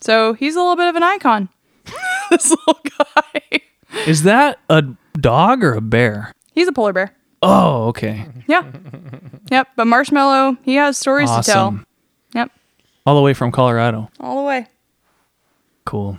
So 0.03 0.35
he's 0.35 0.55
a 0.55 0.59
little 0.59 0.77
bit 0.77 0.87
of 0.89 0.95
an 0.95 1.03
icon. 1.03 1.49
this 2.31 2.51
little 2.51 2.79
guy. 2.99 3.61
Is 4.07 4.25
that 4.25 4.59
a 4.69 4.85
dog 5.19 5.65
or 5.65 5.73
a 5.73 5.81
bear? 5.81 6.35
He's 6.53 6.69
a 6.69 6.73
polar 6.73 6.93
bear. 6.93 7.15
Oh, 7.41 7.87
okay. 7.89 8.27
Yeah. 8.47 8.71
yep. 9.51 9.69
But 9.77 9.87
Marshmallow, 9.87 10.59
he 10.63 10.75
has 10.75 10.99
stories 10.99 11.31
to 11.31 11.43
tell. 11.43 11.67
Awesome. 11.69 11.87
Yep. 12.35 12.51
All 13.07 13.15
the 13.17 13.23
way 13.23 13.33
from 13.33 13.51
Colorado. 13.51 14.11
All 14.21 14.37
the 14.37 14.43
way. 14.47 14.67
Cool. 15.87 16.19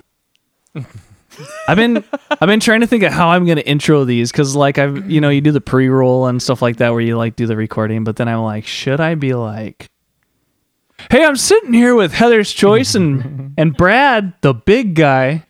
I've 1.67 1.77
been 1.77 2.03
I've 2.31 2.47
been 2.47 2.59
trying 2.59 2.81
to 2.81 2.87
think 2.87 3.03
of 3.03 3.11
how 3.13 3.29
I'm 3.29 3.45
gonna 3.45 3.61
intro 3.61 4.03
these 4.05 4.31
because 4.31 4.55
like 4.55 4.77
I've 4.77 5.09
you 5.09 5.21
know 5.21 5.29
you 5.29 5.41
do 5.41 5.51
the 5.51 5.61
pre 5.61 5.87
roll 5.89 6.27
and 6.27 6.41
stuff 6.41 6.61
like 6.61 6.77
that 6.77 6.91
where 6.91 7.01
you 7.01 7.17
like 7.17 7.35
do 7.35 7.45
the 7.47 7.55
recording, 7.55 8.03
but 8.03 8.15
then 8.15 8.27
I'm 8.27 8.41
like, 8.41 8.65
should 8.65 8.99
I 8.99 9.15
be 9.15 9.33
like, 9.33 9.89
hey, 11.11 11.23
I'm 11.23 11.35
sitting 11.35 11.73
here 11.73 11.95
with 11.95 12.13
Heather's 12.13 12.51
Choice 12.51 12.95
and 12.95 13.53
and 13.57 13.75
Brad, 13.75 14.33
the 14.41 14.53
big 14.53 14.95
guy 14.95 15.45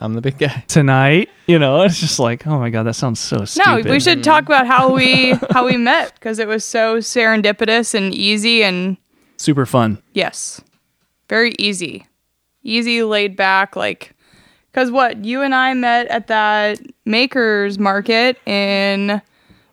I'm 0.00 0.14
the 0.14 0.20
big 0.20 0.38
guy. 0.38 0.62
tonight. 0.68 1.28
You 1.48 1.58
know, 1.58 1.82
it's 1.82 1.98
just 1.98 2.20
like, 2.20 2.46
oh 2.46 2.58
my 2.60 2.70
god, 2.70 2.84
that 2.84 2.94
sounds 2.94 3.18
so 3.18 3.38
No, 3.38 3.44
stupid. 3.46 3.86
we 3.90 3.98
should 3.98 4.22
talk 4.22 4.44
about 4.44 4.66
how 4.66 4.94
we 4.94 5.32
how 5.50 5.66
we 5.66 5.76
met 5.76 6.14
because 6.14 6.38
it 6.38 6.46
was 6.46 6.64
so 6.64 6.98
serendipitous 6.98 7.94
and 7.94 8.14
easy 8.14 8.62
and 8.62 8.96
super 9.38 9.66
fun. 9.66 10.00
yes, 10.14 10.60
very 11.28 11.52
easy, 11.58 12.06
easy, 12.62 13.02
laid 13.02 13.34
back. 13.36 13.74
Like, 13.74 14.14
because 14.72 14.90
what 14.90 15.24
you 15.24 15.42
and 15.42 15.54
I 15.54 15.74
met 15.74 16.06
at 16.08 16.26
that 16.28 16.80
makers 17.04 17.78
market 17.78 18.38
in 18.46 19.20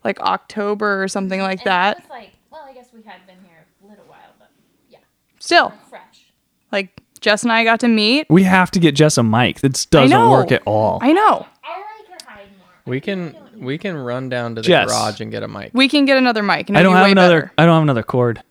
like 0.04 0.20
October 0.22 1.02
or 1.04 1.08
something 1.08 1.42
like 1.42 1.60
And 1.60 1.68
that. 1.68 1.98
was 2.02 2.10
like, 2.10 2.32
well, 2.52 2.64
I 2.68 2.74
guess 2.74 2.88
we 2.94 3.02
had 3.04 3.26
been 3.28 3.38
here 3.44 3.66
a 3.84 3.88
little 3.88 4.06
while, 4.06 4.20
but 4.40 4.50
yeah, 4.90 5.00
Still, 5.40 5.74
fresh. 5.90 6.32
like 6.72 7.02
Jess 7.22 7.44
and 7.44 7.52
I 7.52 7.64
got 7.64 7.80
to 7.82 7.88
meet. 7.88 8.28
We 8.30 8.44
have 8.44 8.70
to 8.72 8.80
get 8.80 8.94
Jess 8.96 9.18
a 9.18 9.24
mic. 9.24 9.64
It 9.64 9.88
doesn't 9.90 10.30
work 10.30 10.52
at 10.52 10.62
all. 10.66 11.00
I 11.02 11.12
know 11.12 11.48
I 11.64 11.78
like 11.80 12.22
her 12.22 12.28
hide 12.30 12.48
more. 12.58 12.68
We 12.86 13.02
can 13.02 13.36
we 13.58 13.78
can 13.78 13.96
run 13.98 14.30
down 14.30 14.56
to 14.56 14.62
the 14.62 14.68
Jess. 14.68 14.88
garage 14.92 15.22
and 15.22 15.32
get 15.32 15.42
a 15.42 15.48
mic. 15.48 15.72
we 15.74 15.88
can 15.88 16.06
get 16.06 16.18
another 16.18 16.44
mic. 16.44 16.68
And 16.70 16.78
I 16.78 16.84
don't 16.84 16.94
have 16.94 17.06
way 17.06 17.12
another. 17.12 17.42
better. 17.42 17.54
I 17.58 17.66
don't 17.66 17.74
have 17.76 17.84
another 17.84 18.04
cord. 18.04 18.44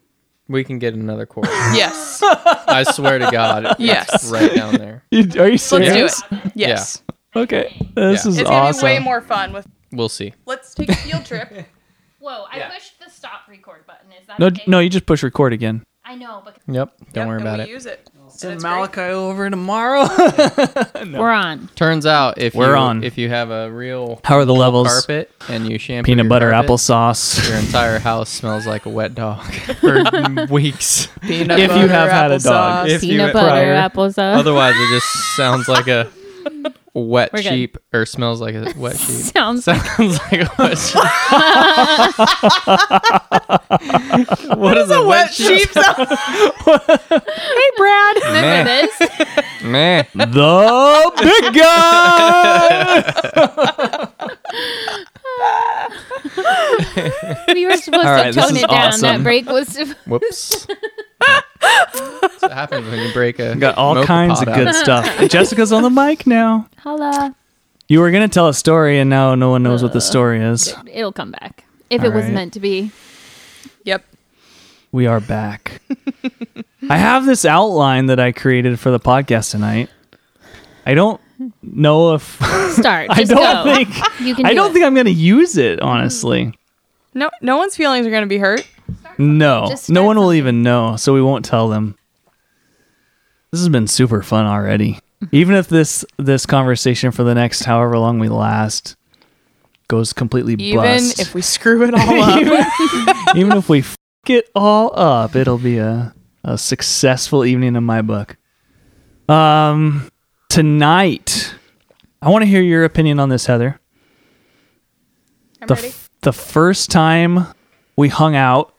We 0.48 0.62
can 0.64 0.78
get 0.78 0.94
another 0.94 1.26
quarter. 1.26 1.48
Yes, 1.74 2.20
I 2.22 2.84
swear 2.84 3.18
to 3.18 3.30
God. 3.30 3.64
it's 3.64 3.80
Yes. 3.80 4.30
right 4.30 4.54
down 4.54 4.74
there. 4.76 5.02
You, 5.10 5.22
are 5.40 5.46
you 5.46 5.52
let's 5.52 5.68
do 5.70 5.84
serious? 5.84 6.22
it. 6.30 6.52
Yes, 6.54 7.02
Okay, 7.34 7.74
this 7.94 8.24
Yeah. 8.24 8.30
is 8.30 8.38
it's 8.38 8.48
gonna 8.48 8.56
awesome. 8.62 8.80
be 8.86 8.92
way 8.94 8.98
more 8.98 9.20
fun 9.20 9.52
with. 9.52 9.66
We'll 9.92 10.08
see. 10.08 10.34
Let's 10.46 10.74
take 10.74 10.88
a 10.90 10.94
field 10.96 11.24
trip. 11.24 11.50
Whoa, 12.18 12.44
I 12.50 12.58
Yeah. 12.58 12.70
pushed 12.70 12.98
the 13.04 13.10
stop 13.10 13.40
record 13.48 13.86
button. 13.86 14.10
Is 14.20 14.26
that 14.26 14.38
No, 14.38 14.46
okay? 14.46 14.62
no, 14.66 14.80
you 14.80 14.88
just 14.88 15.06
push 15.06 15.22
record 15.22 15.52
again. 15.52 15.82
I 16.04 16.14
know, 16.16 16.42
but 16.44 16.56
Yep. 16.66 16.92
Don't 17.12 17.22
Yep, 17.22 17.26
worry 17.26 17.36
and 17.38 17.46
about 17.48 17.58
we 17.58 17.64
it. 17.64 17.68
Use 17.70 17.86
it. 17.86 18.10
Send 18.36 18.54
it's 18.54 18.64
great. 18.64 18.70
Malachi 18.74 19.00
over 19.12 19.48
tomorrow. 19.48 20.08
We're 21.18 21.30
on. 21.30 21.68
Turns 21.76 22.04
out 22.04 22.38
if 22.38 22.54
We're 22.54 22.70
you 22.72 22.76
on. 22.76 23.04
if 23.04 23.16
you 23.16 23.28
have 23.28 23.50
a 23.50 23.70
real 23.70 24.20
How 24.24 24.36
are 24.38 24.44
the 24.44 24.54
levels? 24.54 24.88
carpet 24.88 25.30
and 25.48 25.68
you 25.68 25.78
shampoo 25.78 26.06
Peanut 26.06 26.24
your 26.24 26.28
butter 26.30 26.50
carpet, 26.50 26.70
applesauce. 26.70 27.48
your 27.48 27.58
entire 27.58 27.98
house 28.00 28.28
smells 28.30 28.66
like 28.66 28.86
a 28.86 28.90
wet 28.90 29.14
dog 29.14 29.44
for 29.80 30.02
weeks. 30.50 31.06
Peanut 31.22 31.58
If 31.60 31.70
you 31.76 31.86
have 31.88 32.10
had 32.10 32.32
a 32.32 32.38
dog. 32.40 32.86
applesauce. 32.86 32.90
If 32.90 33.02
you 33.04 33.10
Peanut 33.10 33.24
went 33.26 33.34
butter, 33.34 33.48
prior. 33.50 33.74
applesauce. 33.88 34.36
Otherwise, 34.36 34.74
it 34.76 34.88
just 34.90 35.36
sounds 35.36 35.68
like 35.68 35.86
a 35.88 36.10
wet 36.94 37.32
We're 37.32 37.42
good. 37.42 37.48
sheep 37.48 37.76
or 37.92 38.06
smells 38.06 38.40
like 38.40 38.54
a 38.54 38.72
wet 38.78 38.96
sheep. 38.96 39.16
Sounds 39.16 39.64
Sounds 39.66 39.98
like 39.98 40.42
a 40.42 40.50
wet 40.58 40.78
sheep. 40.78 41.02
what 44.58 44.78
is 44.78 44.90
a 44.90 45.02
wet 45.04 45.32
sheep? 45.34 45.68
Sound? 45.70 46.08
Hey, 46.08 47.70
Brad. 47.76 48.16
Remember 48.24 48.64
this? 48.70 49.00
Man. 49.64 50.06
the 50.14 51.12
big 51.20 51.54
guy. 51.54 53.02
We 57.54 57.66
were 57.66 57.76
supposed 57.76 58.04
All 58.06 58.12
right, 58.12 58.32
to 58.32 58.40
tone 58.40 58.56
is 58.56 58.62
it 58.62 58.70
down. 58.70 58.88
awesome. 58.88 59.00
That 59.02 59.22
break 59.22 59.46
was. 59.46 59.76
Whoops. 60.06 60.66
That's 62.48 62.50
what 62.50 62.58
happens 62.58 62.88
when 62.90 63.06
you 63.06 63.12
break 63.12 63.38
a 63.38 63.54
Got 63.58 63.76
all 63.76 63.94
mocha 63.94 64.06
kinds 64.06 64.40
of 64.40 64.46
pot 64.48 64.54
good 64.56 64.68
out. 64.68 64.74
stuff. 64.74 65.18
Jessica's 65.30 65.72
on 65.72 65.82
the 65.82 65.90
mic 65.90 66.26
now. 66.26 66.68
Holla. 66.78 67.34
You 67.88 68.00
were 68.00 68.10
gonna 68.10 68.28
tell 68.28 68.48
a 68.48 68.54
story, 68.54 68.98
and 68.98 69.10
now 69.10 69.34
no 69.34 69.50
one 69.50 69.62
knows 69.62 69.82
what 69.82 69.92
the 69.92 70.00
story 70.00 70.40
is. 70.42 70.72
Uh, 70.72 70.82
it'll 70.90 71.12
come 71.12 71.30
back. 71.32 71.64
If 71.90 72.00
All 72.00 72.08
it 72.08 72.14
was 72.14 72.24
right. 72.24 72.32
meant 72.34 72.52
to 72.54 72.60
be. 72.60 72.90
Yep. 73.84 74.04
We 74.92 75.06
are 75.06 75.20
back. 75.20 75.82
I 76.88 76.96
have 76.96 77.26
this 77.26 77.44
outline 77.44 78.06
that 78.06 78.18
I 78.20 78.32
created 78.32 78.78
for 78.80 78.90
the 78.90 79.00
podcast 79.00 79.50
tonight. 79.50 79.90
I 80.86 80.94
don't 80.94 81.20
know 81.62 82.14
if 82.14 82.22
Start. 82.72 83.10
I 83.10 83.14
Just 83.16 83.30
don't 83.32 83.64
go. 83.66 83.74
think 83.74 83.88
you 84.20 84.34
can 84.34 84.46
I 84.46 84.50
do 84.50 84.56
don't 84.56 84.70
it. 84.70 84.72
think 84.74 84.84
I'm 84.84 84.94
gonna 84.94 85.10
use 85.10 85.56
it 85.56 85.80
honestly. 85.80 86.52
No, 87.12 87.30
no 87.42 87.56
one's 87.56 87.76
feelings 87.76 88.06
are 88.06 88.10
gonna 88.10 88.26
be 88.26 88.38
hurt. 88.38 88.66
No, 89.18 89.66
Just 89.68 89.88
no 89.90 90.00
start 90.00 90.06
one 90.06 90.18
will 90.18 90.32
even 90.32 90.62
know, 90.62 90.96
so 90.96 91.12
we 91.14 91.22
won't 91.22 91.44
tell 91.44 91.68
them. 91.68 91.96
This 93.54 93.60
has 93.60 93.68
been 93.68 93.86
super 93.86 94.20
fun 94.20 94.46
already. 94.46 94.98
even 95.30 95.54
if 95.54 95.68
this 95.68 96.04
this 96.16 96.44
conversation 96.44 97.12
for 97.12 97.22
the 97.22 97.36
next 97.36 97.62
however 97.62 97.96
long 98.00 98.18
we 98.18 98.28
last 98.28 98.96
goes 99.86 100.12
completely 100.12 100.56
bust. 100.56 100.64
Even 100.66 100.82
bust, 100.82 101.20
if 101.20 101.34
we 101.36 101.40
screw 101.40 101.84
it 101.84 101.94
all 101.96 102.20
up. 102.20 103.36
even 103.36 103.52
if 103.56 103.68
we 103.68 103.78
f- 103.78 103.96
it 104.26 104.50
all 104.56 104.90
up, 104.98 105.36
it'll 105.36 105.58
be 105.58 105.78
a 105.78 106.12
a 106.42 106.58
successful 106.58 107.44
evening 107.44 107.76
in 107.76 107.84
my 107.84 108.02
book. 108.02 108.36
Um, 109.28 110.10
tonight, 110.48 111.54
I 112.20 112.30
want 112.30 112.42
to 112.42 112.46
hear 112.46 112.60
your 112.60 112.82
opinion 112.82 113.20
on 113.20 113.28
this, 113.28 113.46
Heather. 113.46 113.78
I'm 115.62 115.68
the 115.68 115.74
ready. 115.76 115.88
f- 115.90 116.10
the 116.22 116.32
first 116.32 116.90
time 116.90 117.46
we 117.94 118.08
hung 118.08 118.34
out, 118.34 118.74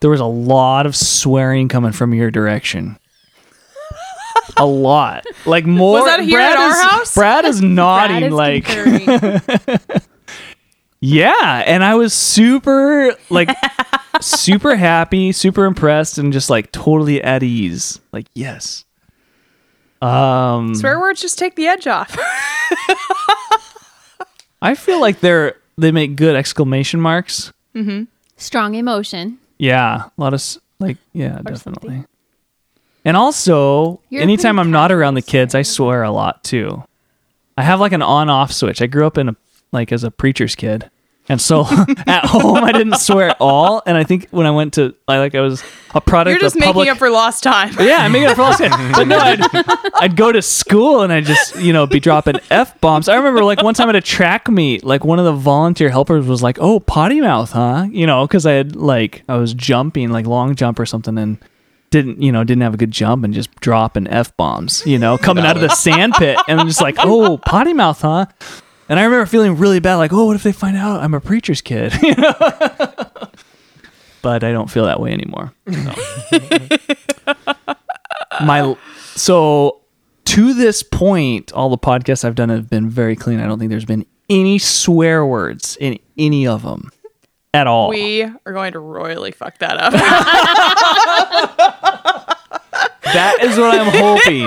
there 0.00 0.10
was 0.10 0.20
a 0.20 0.26
lot 0.26 0.84
of 0.84 0.94
swearing 0.94 1.68
coming 1.68 1.92
from 1.92 2.12
your 2.12 2.30
direction. 2.30 2.98
A 4.56 4.66
lot, 4.66 5.24
like 5.46 5.64
more. 5.66 6.00
Was 6.00 6.04
that 6.06 6.20
here 6.20 6.38
Brad 6.38 6.52
at 6.52 6.58
our 6.58 6.70
is, 6.70 6.80
house? 6.82 7.14
Brad 7.14 7.44
is 7.44 7.60
nodding, 7.62 8.30
Brad 8.30 8.62
is 8.64 9.48
like 9.48 10.02
yeah, 11.00 11.62
and 11.66 11.82
I 11.84 11.94
was 11.94 12.12
super 12.14 13.14
like 13.30 13.50
super 14.20 14.76
happy, 14.76 15.32
super 15.32 15.64
impressed, 15.64 16.18
and 16.18 16.32
just 16.32 16.48
like 16.50 16.70
totally 16.72 17.22
at 17.22 17.42
ease. 17.42 18.00
Like 18.12 18.26
yes. 18.34 18.84
Um, 20.00 20.74
Swear 20.74 20.98
words 20.98 21.20
just 21.20 21.38
take 21.38 21.54
the 21.54 21.66
edge 21.68 21.86
off. 21.86 22.16
I 24.62 24.74
feel 24.74 25.00
like 25.00 25.20
they're 25.20 25.54
they 25.78 25.92
make 25.92 26.16
good 26.16 26.36
exclamation 26.36 27.00
marks. 27.00 27.52
Mm-hmm. 27.74 28.04
Strong 28.36 28.74
emotion. 28.74 29.38
Yeah, 29.58 30.04
a 30.06 30.20
lot 30.20 30.34
of 30.34 30.38
s- 30.38 30.58
like 30.78 30.98
yeah, 31.12 31.38
Or 31.40 31.42
definitely. 31.42 31.88
something. 31.90 32.06
And 33.04 33.16
also, 33.16 34.00
You're 34.10 34.22
anytime 34.22 34.58
I'm 34.58 34.70
not 34.70 34.92
around 34.92 35.14
the 35.14 35.22
kids, 35.22 35.54
I 35.54 35.62
swear 35.62 36.02
a 36.02 36.10
lot 36.10 36.44
too. 36.44 36.84
I 37.56 37.62
have 37.62 37.80
like 37.80 37.92
an 37.92 38.02
on-off 38.02 38.52
switch. 38.52 38.80
I 38.80 38.86
grew 38.86 39.06
up 39.06 39.18
in 39.18 39.30
a 39.30 39.36
like 39.72 39.92
as 39.92 40.04
a 40.04 40.10
preacher's 40.10 40.54
kid. 40.54 40.90
And 41.28 41.40
so 41.40 41.60
at 42.06 42.24
home 42.26 42.62
I 42.64 42.72
didn't 42.72 42.98
swear 42.98 43.30
at 43.30 43.36
all. 43.40 43.82
And 43.86 43.96
I 43.96 44.04
think 44.04 44.28
when 44.30 44.46
I 44.46 44.50
went 44.50 44.74
to 44.74 44.94
I 45.08 45.18
like 45.18 45.34
I 45.34 45.40
was 45.40 45.62
a 45.94 46.00
product 46.00 46.32
You're 46.32 46.40
just 46.40 46.56
of 46.56 46.60
making 46.60 46.72
public 46.72 46.88
up 46.88 46.98
for 46.98 47.10
lost 47.10 47.42
time. 47.42 47.74
yeah, 47.78 47.98
I'm 48.00 48.12
making 48.12 48.30
it 48.30 48.34
for 48.36 48.42
lost 48.42 48.58
time. 48.58 48.92
But 48.92 49.08
no, 49.08 49.18
I'd, 49.18 49.40
I'd 50.00 50.16
go 50.16 50.32
to 50.32 50.40
school 50.42 51.02
and 51.02 51.12
I'd 51.12 51.24
just, 51.24 51.58
you 51.60 51.72
know, 51.72 51.86
be 51.86 52.00
dropping 52.00 52.36
F 52.50 52.80
bombs. 52.80 53.08
I 53.08 53.16
remember 53.16 53.44
like 53.44 53.62
one 53.62 53.74
time 53.74 53.88
at 53.88 53.96
a 53.96 54.00
track 54.00 54.48
meet, 54.48 54.84
like 54.84 55.04
one 55.04 55.18
of 55.18 55.24
the 55.24 55.32
volunteer 55.32 55.90
helpers 55.90 56.26
was 56.26 56.42
like, 56.42 56.58
oh, 56.60 56.80
potty 56.80 57.20
mouth, 57.20 57.50
huh? 57.52 57.86
You 57.90 58.06
know, 58.06 58.26
because 58.26 58.46
I 58.46 58.52
had 58.52 58.74
like, 58.76 59.22
I 59.28 59.36
was 59.36 59.54
jumping, 59.54 60.10
like 60.10 60.26
long 60.26 60.54
jump 60.54 60.78
or 60.78 60.86
something 60.86 61.18
and 61.18 61.38
didn't, 61.92 62.20
you 62.20 62.32
know, 62.32 62.42
didn't 62.42 62.62
have 62.62 62.74
a 62.74 62.76
good 62.76 62.90
jump 62.90 63.22
and 63.24 63.32
just 63.32 63.54
dropping 63.56 64.08
F 64.08 64.36
bombs, 64.36 64.84
you 64.84 64.98
know, 64.98 65.16
coming 65.16 65.44
out 65.44 65.54
of 65.54 65.62
the 65.62 65.68
sand 65.68 66.14
pit. 66.14 66.36
And 66.48 66.58
I'm 66.58 66.66
just 66.66 66.80
like, 66.80 66.96
oh, 67.04 67.38
potty 67.38 67.72
mouth, 67.72 68.00
huh? 68.00 68.26
And 68.88 68.98
I 68.98 69.04
remember 69.04 69.26
feeling 69.26 69.56
really 69.56 69.78
bad, 69.78 69.96
like, 69.96 70.12
oh, 70.12 70.24
what 70.24 70.34
if 70.34 70.42
they 70.42 70.50
find 70.50 70.76
out 70.76 71.00
I'm 71.00 71.14
a 71.14 71.20
preacher's 71.20 71.60
kid? 71.60 71.92
You 72.02 72.16
know? 72.16 72.34
but 74.22 74.42
I 74.44 74.52
don't 74.52 74.70
feel 74.70 74.84
that 74.86 75.00
way 75.00 75.12
anymore. 75.12 75.52
my 78.44 78.76
so 79.14 79.80
to 80.24 80.54
this 80.54 80.82
point 80.82 81.52
all 81.52 81.68
the 81.68 81.76
podcasts 81.76 82.24
i've 82.24 82.34
done 82.34 82.48
have 82.48 82.70
been 82.70 82.88
very 82.88 83.14
clean 83.14 83.38
i 83.40 83.46
don't 83.46 83.58
think 83.58 83.68
there's 83.68 83.84
been 83.84 84.06
any 84.30 84.58
swear 84.58 85.26
words 85.26 85.76
in 85.80 85.98
any 86.16 86.46
of 86.46 86.62
them 86.62 86.90
at 87.54 87.66
all. 87.66 87.90
We 87.90 88.22
are 88.22 88.52
going 88.52 88.72
to 88.72 88.78
royally 88.78 89.30
fuck 89.30 89.58
that 89.58 89.78
up. 89.78 89.92
that 93.02 93.38
is 93.42 93.58
what 93.58 93.78
I'm 93.78 93.92
hoping. 93.92 94.46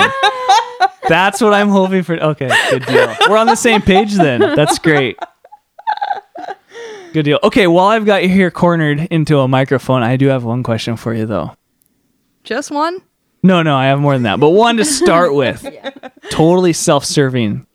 That's 1.07 1.41
what 1.41 1.53
I'm 1.53 1.69
hoping 1.69 2.03
for. 2.03 2.15
Okay, 2.15 2.49
good 2.69 2.85
deal. 2.85 3.15
We're 3.29 3.37
on 3.37 3.47
the 3.47 3.55
same 3.55 3.81
page 3.81 4.15
then. 4.15 4.39
That's 4.39 4.79
great. 4.79 5.17
Good 7.13 7.23
deal. 7.23 7.39
Okay, 7.43 7.67
while 7.67 7.87
I've 7.87 8.05
got 8.05 8.23
you 8.23 8.29
here 8.29 8.51
cornered 8.51 9.07
into 9.11 9.39
a 9.39 9.47
microphone, 9.47 10.03
I 10.03 10.17
do 10.17 10.27
have 10.27 10.43
one 10.43 10.63
question 10.63 10.97
for 10.97 11.13
you 11.13 11.25
though. 11.25 11.55
Just 12.43 12.71
one? 12.71 13.01
No, 13.43 13.61
no, 13.61 13.75
I 13.75 13.85
have 13.85 13.99
more 13.99 14.13
than 14.13 14.23
that. 14.23 14.39
But 14.39 14.49
one 14.49 14.77
to 14.77 14.85
start 14.85 15.33
with. 15.33 15.65
Totally 16.31 16.73
self-serving. 16.73 17.65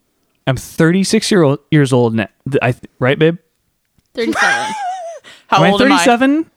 I'm 0.45 0.57
36 0.57 1.31
year 1.31 1.43
old, 1.43 1.59
years 1.71 1.93
old 1.93 2.15
now. 2.15 2.27
I 2.61 2.75
right, 2.99 3.17
babe? 3.17 3.37
37. 4.13 4.73
How 5.51 5.57
am 5.57 5.63
I 5.63 5.71
old 5.71 5.81
am 5.81 5.91
I? 5.91 5.97
37? 5.97 6.49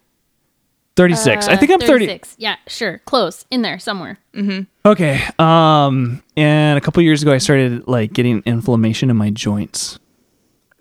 36. 0.97 1.49
I 1.49 1.57
think 1.57 1.73
I'm 1.73 1.81
30. 1.81 2.07
36. 2.07 2.37
Yeah, 2.39 2.55
sure. 2.69 2.99
Close. 3.05 3.45
In 3.51 3.63
there 3.63 3.81
somewhere. 3.81 4.19
Mm-hmm. 4.33 4.63
Okay. 4.89 5.21
Um, 5.41 6.23
and 6.37 6.79
a 6.79 6.81
couple 6.81 7.03
years 7.03 7.21
ago, 7.23 7.33
I 7.33 7.39
started 7.39 7.89
like 7.89 8.13
getting 8.13 8.43
inflammation 8.47 9.11
in 9.11 9.17
my 9.17 9.31
joints. 9.31 9.99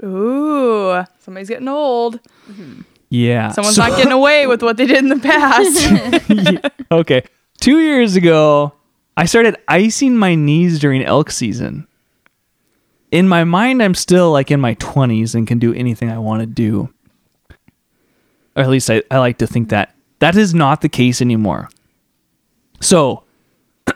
Ooh, 0.04 1.04
somebody's 1.20 1.50
getting 1.50 1.68
old. 1.68 2.20
Yeah. 3.10 3.52
Someone's 3.52 3.76
So- 3.76 3.88
not 3.88 3.98
getting 3.98 4.12
away 4.12 4.46
with 4.46 4.62
what 4.62 4.78
they 4.78 4.86
did 4.86 4.98
in 5.00 5.10
the 5.10 5.18
past. 5.20 6.72
okay. 6.92 7.24
Two 7.60 7.80
years 7.80 8.16
ago, 8.16 8.74
I 9.18 9.26
started 9.26 9.56
icing 9.68 10.16
my 10.18 10.36
knees 10.36 10.80
during 10.80 11.04
elk 11.04 11.32
season. 11.32 11.88
In 13.12 13.28
my 13.28 13.44
mind, 13.44 13.82
I'm 13.82 13.94
still 13.96 14.32
like 14.32 14.52
in 14.52 14.60
my 14.60 14.76
20s 14.76 15.34
and 15.36 15.48
can 15.48 15.58
do 15.60 15.74
anything 15.74 16.12
I 16.12 16.18
want 16.20 16.42
to 16.42 16.46
do. 16.48 16.94
Or 18.56 18.64
at 18.64 18.70
least 18.70 18.90
I, 18.90 19.04
I 19.10 19.20
like 19.20 19.38
to 19.40 19.48
think 19.48 19.70
that. 19.70 19.96
That 20.20 20.36
is 20.36 20.54
not 20.54 20.82
the 20.82 20.90
case 20.90 21.22
anymore. 21.22 21.70
So, 22.80 23.24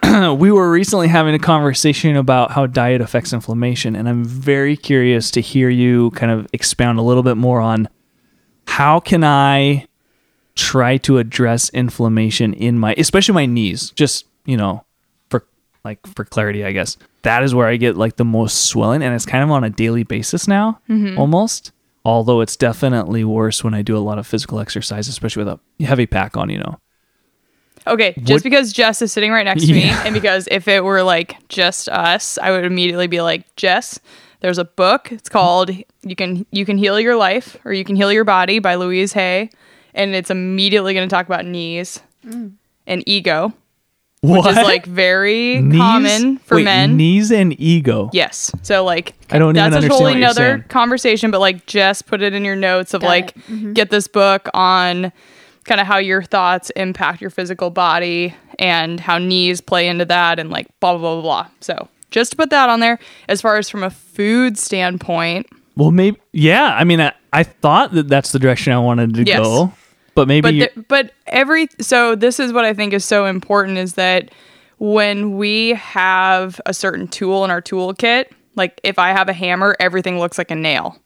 we 0.36 0.50
were 0.52 0.70
recently 0.70 1.08
having 1.08 1.34
a 1.34 1.38
conversation 1.38 2.16
about 2.16 2.50
how 2.50 2.66
diet 2.66 3.00
affects 3.00 3.32
inflammation, 3.32 3.96
and 3.96 4.08
I'm 4.08 4.24
very 4.24 4.76
curious 4.76 5.30
to 5.32 5.40
hear 5.40 5.70
you 5.70 6.10
kind 6.10 6.30
of 6.30 6.46
expound 6.52 6.98
a 6.98 7.02
little 7.02 7.22
bit 7.22 7.36
more 7.36 7.60
on 7.60 7.88
how 8.66 9.00
can 9.00 9.24
I 9.24 9.88
try 10.58 10.96
to 10.98 11.18
address 11.18 11.70
inflammation 11.70 12.52
in 12.52 12.76
my 12.76 12.92
especially 12.98 13.32
my 13.32 13.46
knees 13.46 13.90
just 13.90 14.26
you 14.44 14.56
know 14.56 14.84
for 15.30 15.46
like 15.84 16.04
for 16.04 16.24
clarity 16.24 16.64
i 16.64 16.72
guess 16.72 16.96
that 17.22 17.44
is 17.44 17.54
where 17.54 17.68
i 17.68 17.76
get 17.76 17.96
like 17.96 18.16
the 18.16 18.24
most 18.24 18.66
swelling 18.66 19.00
and 19.00 19.14
it's 19.14 19.24
kind 19.24 19.44
of 19.44 19.52
on 19.52 19.62
a 19.62 19.70
daily 19.70 20.02
basis 20.02 20.48
now 20.48 20.80
mm-hmm. 20.88 21.16
almost 21.16 21.70
although 22.04 22.40
it's 22.40 22.56
definitely 22.56 23.24
worse 23.24 23.62
when 23.62 23.74
i 23.74 23.82
do 23.82 23.96
a 23.96 24.00
lot 24.00 24.18
of 24.18 24.26
physical 24.26 24.60
exercise 24.60 25.08
especially 25.08 25.44
with 25.44 25.48
a 25.80 25.84
heavy 25.84 26.06
pack 26.06 26.36
on 26.36 26.50
you 26.50 26.58
know 26.58 26.78
Okay, 27.86 28.12
just 28.18 28.30
What- 28.30 28.42
because 28.42 28.72
Jess 28.72 29.00
is 29.00 29.12
sitting 29.12 29.30
right 29.32 29.44
next 29.44 29.66
to 29.66 29.72
me, 29.72 29.86
Yeah. 29.86 30.02
and 30.04 30.12
because 30.12 30.46
if 30.50 30.68
it 30.68 30.84
were 30.84 31.02
like 31.02 31.36
just 31.48 31.88
us, 31.88 32.36
I 32.36 32.50
would 32.50 32.64
immediately 32.64 33.06
be 33.06 33.22
like, 33.22 33.56
Jess, 33.56 33.98
there's 34.40 34.58
a 34.58 34.64
book. 34.64 35.10
It's 35.10 35.30
called 35.30 35.70
"You 36.02 36.14
Can 36.14 36.44
You 36.50 36.66
Can 36.66 36.76
Heal 36.76 37.00
Your 37.00 37.16
Life" 37.16 37.56
or 37.64 37.72
"You 37.72 37.84
Can 37.84 37.96
Heal 37.96 38.12
Your 38.12 38.24
Body" 38.24 38.58
by 38.58 38.74
Louise 38.74 39.14
Hay, 39.14 39.48
and 39.94 40.14
it's 40.14 40.30
immediately 40.30 40.92
going 40.92 41.08
to 41.08 41.14
talk 41.14 41.24
about 41.26 41.46
knees 41.46 42.00
mm. 42.26 42.52
and 42.86 43.02
ego, 43.06 43.54
what 44.20 44.44
which 44.46 44.56
is 44.56 44.64
like 44.64 44.84
very 44.86 45.60
Knees? 45.60 45.78
common 45.80 46.38
for 46.38 46.56
Wait, 46.56 46.64
men. 46.64 46.96
knees 46.96 47.30
and 47.30 47.58
ego 47.60 48.10
Yes. 48.12 48.50
So 48.62 48.84
like 48.84 49.14
I 49.30 49.38
don't 49.38 49.56
even 49.56 49.70
that's 49.70 49.74
a 49.74 49.76
understand 49.76 49.90
totally 49.90 50.04
what 50.12 50.18
you're 50.18 50.24
another 50.30 50.58
saying. 50.58 50.68
conversation, 50.68 51.30
but 51.30 51.40
like 51.40 51.66
just 51.66 52.06
put 52.06 52.20
it 52.22 52.32
in 52.34 52.44
your 52.44 52.56
notes 52.56 52.94
of 52.94 53.02
Got 53.02 53.08
like 53.08 53.28
it. 53.30 53.36
Mm-hmm. 53.48 53.72
get 53.74 53.90
this 53.90 54.08
book 54.08 54.48
on 54.54 55.12
kind 55.64 55.80
of 55.80 55.86
how 55.86 55.98
your 55.98 56.22
thoughts 56.22 56.70
impact 56.70 57.20
your 57.20 57.30
physical 57.30 57.70
body 57.70 58.34
and 58.58 58.98
how 58.98 59.18
knees 59.18 59.60
play 59.60 59.86
into 59.86 60.04
that 60.06 60.38
and 60.38 60.50
like 60.50 60.66
blah 60.80 60.92
blah 60.96 61.00
blah 61.00 61.20
blah. 61.20 61.42
blah. 61.44 61.50
So 61.60 61.88
just 62.10 62.30
to 62.32 62.36
put 62.36 62.50
that 62.50 62.68
on 62.70 62.80
there 62.80 62.98
as 63.28 63.40
far 63.40 63.56
as 63.58 63.68
from 63.68 63.82
a 63.84 63.90
food 63.90 64.58
standpoint. 64.58 65.46
well 65.76 65.90
maybe 65.92 66.18
yeah 66.32 66.74
i 66.76 66.82
mean 66.84 67.00
i, 67.00 67.12
I 67.32 67.42
thought 67.44 67.92
that 67.92 68.08
that's 68.08 68.32
the 68.32 68.38
direction 68.38 68.72
i 68.72 68.78
wanted 68.78 69.14
to 69.14 69.24
Yes. 69.24 69.38
go 69.40 69.72
but 70.18 70.28
maybe 70.28 70.42
But 70.42 70.54
you- 70.54 70.84
but 70.88 71.12
every 71.26 71.68
so 71.80 72.14
this 72.14 72.38
is 72.40 72.52
what 72.52 72.64
I 72.64 72.74
think 72.74 72.92
is 72.92 73.04
so 73.04 73.26
important 73.26 73.78
is 73.78 73.94
that 73.94 74.30
when 74.78 75.36
we 75.36 75.70
have 75.74 76.60
a 76.66 76.74
certain 76.74 77.08
tool 77.08 77.44
in 77.44 77.50
our 77.50 77.62
toolkit, 77.62 78.26
like 78.56 78.80
if 78.84 78.98
I 78.98 79.08
have 79.10 79.28
a 79.28 79.32
hammer, 79.32 79.76
everything 79.80 80.18
looks 80.18 80.38
like 80.38 80.50
a 80.50 80.54
nail. 80.54 80.96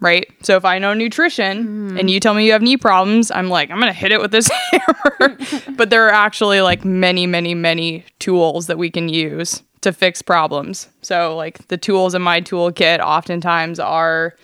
Right? 0.00 0.26
So 0.42 0.56
if 0.56 0.64
I 0.64 0.80
know 0.80 0.94
nutrition 0.94 1.96
and 1.96 2.10
you 2.10 2.18
tell 2.18 2.34
me 2.34 2.44
you 2.44 2.50
have 2.52 2.62
knee 2.62 2.76
problems, 2.76 3.30
I'm 3.30 3.48
like, 3.48 3.70
I'm 3.70 3.78
going 3.78 3.92
to 3.92 3.96
hit 3.96 4.10
it 4.10 4.20
with 4.20 4.32
this 4.32 4.50
hammer. 4.72 5.38
but 5.76 5.90
there 5.90 6.06
are 6.08 6.12
actually 6.12 6.60
like 6.60 6.84
many, 6.84 7.24
many, 7.24 7.54
many 7.54 8.04
tools 8.18 8.66
that 8.66 8.78
we 8.78 8.90
can 8.90 9.08
use 9.08 9.62
to 9.82 9.92
fix 9.92 10.20
problems. 10.20 10.88
So 11.02 11.36
like 11.36 11.68
the 11.68 11.76
tools 11.78 12.16
in 12.16 12.22
my 12.22 12.40
toolkit 12.40 12.98
oftentimes 12.98 13.78
are 13.78 14.34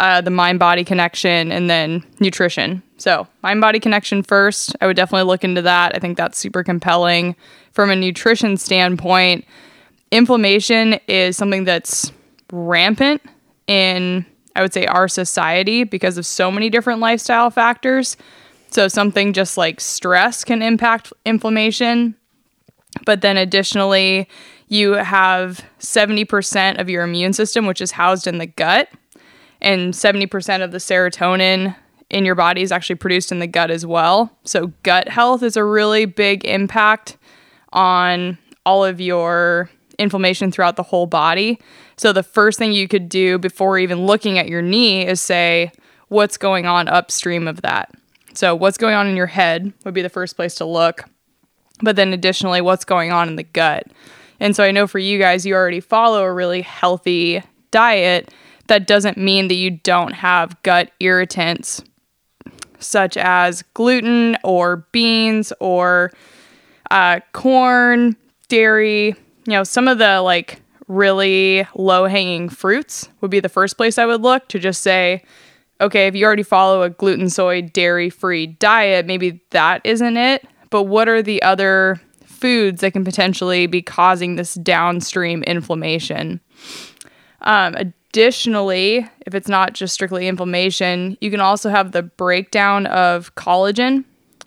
uh, 0.00 0.22
the 0.22 0.30
mind 0.30 0.58
body 0.58 0.82
connection 0.82 1.52
and 1.52 1.68
then 1.68 2.02
nutrition. 2.20 2.82
So, 2.96 3.28
mind 3.42 3.60
body 3.60 3.78
connection 3.78 4.22
first. 4.22 4.74
I 4.80 4.86
would 4.86 4.96
definitely 4.96 5.28
look 5.28 5.44
into 5.44 5.60
that. 5.60 5.94
I 5.94 5.98
think 5.98 6.16
that's 6.16 6.38
super 6.38 6.64
compelling. 6.64 7.36
From 7.72 7.90
a 7.90 7.96
nutrition 7.96 8.56
standpoint, 8.56 9.44
inflammation 10.10 10.94
is 11.06 11.36
something 11.36 11.64
that's 11.64 12.12
rampant 12.50 13.20
in, 13.66 14.24
I 14.56 14.62
would 14.62 14.72
say, 14.72 14.86
our 14.86 15.06
society 15.06 15.84
because 15.84 16.16
of 16.16 16.24
so 16.24 16.50
many 16.50 16.70
different 16.70 17.00
lifestyle 17.00 17.50
factors. 17.50 18.16
So, 18.70 18.88
something 18.88 19.34
just 19.34 19.58
like 19.58 19.82
stress 19.82 20.44
can 20.44 20.62
impact 20.62 21.12
inflammation. 21.26 22.14
But 23.04 23.20
then 23.20 23.36
additionally, 23.36 24.30
you 24.68 24.92
have 24.92 25.62
70% 25.78 26.80
of 26.80 26.88
your 26.88 27.04
immune 27.04 27.34
system, 27.34 27.66
which 27.66 27.82
is 27.82 27.90
housed 27.90 28.26
in 28.26 28.38
the 28.38 28.46
gut 28.46 28.88
and 29.60 29.92
70% 29.94 30.62
of 30.62 30.72
the 30.72 30.78
serotonin 30.78 31.76
in 32.10 32.24
your 32.24 32.34
body 32.34 32.62
is 32.62 32.72
actually 32.72 32.96
produced 32.96 33.30
in 33.30 33.38
the 33.38 33.46
gut 33.46 33.70
as 33.70 33.86
well. 33.86 34.36
So, 34.44 34.72
gut 34.82 35.08
health 35.08 35.42
is 35.42 35.56
a 35.56 35.64
really 35.64 36.04
big 36.04 36.44
impact 36.44 37.16
on 37.72 38.36
all 38.66 38.84
of 38.84 39.00
your 39.00 39.70
inflammation 39.98 40.50
throughout 40.50 40.76
the 40.76 40.82
whole 40.82 41.06
body. 41.06 41.60
So, 41.96 42.12
the 42.12 42.22
first 42.22 42.58
thing 42.58 42.72
you 42.72 42.88
could 42.88 43.08
do 43.08 43.38
before 43.38 43.78
even 43.78 44.06
looking 44.06 44.38
at 44.38 44.48
your 44.48 44.62
knee 44.62 45.06
is 45.06 45.20
say, 45.20 45.72
what's 46.08 46.36
going 46.36 46.66
on 46.66 46.88
upstream 46.88 47.46
of 47.46 47.62
that? 47.62 47.94
So, 48.34 48.54
what's 48.54 48.78
going 48.78 48.94
on 48.94 49.06
in 49.06 49.16
your 49.16 49.26
head 49.26 49.72
would 49.84 49.94
be 49.94 50.02
the 50.02 50.08
first 50.08 50.36
place 50.36 50.54
to 50.56 50.64
look. 50.64 51.04
But 51.82 51.96
then, 51.96 52.12
additionally, 52.12 52.60
what's 52.60 52.84
going 52.84 53.12
on 53.12 53.28
in 53.28 53.36
the 53.36 53.44
gut? 53.44 53.86
And 54.40 54.56
so, 54.56 54.64
I 54.64 54.72
know 54.72 54.86
for 54.86 54.98
you 54.98 55.18
guys, 55.18 55.46
you 55.46 55.54
already 55.54 55.80
follow 55.80 56.24
a 56.24 56.32
really 56.32 56.62
healthy 56.62 57.42
diet. 57.70 58.32
That 58.70 58.86
doesn't 58.86 59.16
mean 59.16 59.48
that 59.48 59.56
you 59.56 59.72
don't 59.72 60.12
have 60.12 60.62
gut 60.62 60.92
irritants 61.00 61.82
such 62.78 63.16
as 63.16 63.62
gluten 63.74 64.36
or 64.44 64.86
beans 64.92 65.52
or 65.58 66.12
uh, 66.88 67.18
corn, 67.32 68.14
dairy, 68.46 69.06
you 69.06 69.16
know, 69.48 69.64
some 69.64 69.88
of 69.88 69.98
the 69.98 70.20
like 70.20 70.62
really 70.86 71.66
low 71.74 72.06
hanging 72.06 72.48
fruits 72.48 73.08
would 73.20 73.32
be 73.32 73.40
the 73.40 73.48
first 73.48 73.76
place 73.76 73.98
I 73.98 74.06
would 74.06 74.22
look 74.22 74.46
to 74.46 74.60
just 74.60 74.82
say, 74.82 75.24
okay, 75.80 76.06
if 76.06 76.14
you 76.14 76.24
already 76.24 76.44
follow 76.44 76.82
a 76.82 76.90
gluten, 76.90 77.28
soy, 77.28 77.62
dairy 77.62 78.08
free 78.08 78.46
diet, 78.46 79.04
maybe 79.04 79.40
that 79.50 79.80
isn't 79.82 80.16
it. 80.16 80.46
But 80.70 80.84
what 80.84 81.08
are 81.08 81.22
the 81.22 81.42
other 81.42 82.00
foods 82.24 82.82
that 82.82 82.92
can 82.92 83.02
potentially 83.02 83.66
be 83.66 83.82
causing 83.82 84.36
this 84.36 84.54
downstream 84.54 85.42
inflammation? 85.42 86.40
Um, 87.40 87.94
additionally, 88.10 89.08
if 89.26 89.34
it's 89.34 89.48
not 89.48 89.72
just 89.72 89.94
strictly 89.94 90.26
inflammation, 90.26 91.16
you 91.20 91.30
can 91.30 91.40
also 91.40 91.70
have 91.70 91.92
the 91.92 92.02
breakdown 92.02 92.86
of 92.86 93.34
collagen. 93.36 94.04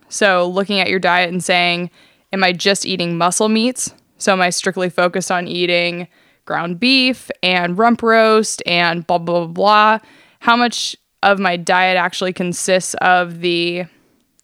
So, 0.09 0.47
looking 0.47 0.79
at 0.79 0.89
your 0.89 0.99
diet 0.99 1.31
and 1.31 1.43
saying, 1.43 1.89
Am 2.31 2.43
I 2.43 2.51
just 2.51 2.85
eating 2.85 3.17
muscle 3.17 3.49
meats? 3.49 3.93
So, 4.17 4.33
am 4.33 4.41
I 4.41 4.49
strictly 4.49 4.89
focused 4.89 5.31
on 5.31 5.47
eating 5.47 6.07
ground 6.45 6.79
beef 6.79 7.31
and 7.41 7.77
rump 7.77 8.03
roast 8.03 8.61
and 8.65 9.07
blah, 9.07 9.17
blah, 9.17 9.45
blah, 9.45 9.47
blah? 9.47 9.99
How 10.39 10.55
much 10.55 10.95
of 11.21 11.39
my 11.39 11.55
diet 11.55 11.95
actually 11.95 12.33
consists 12.33 12.95
of 12.95 13.39
the 13.39 13.85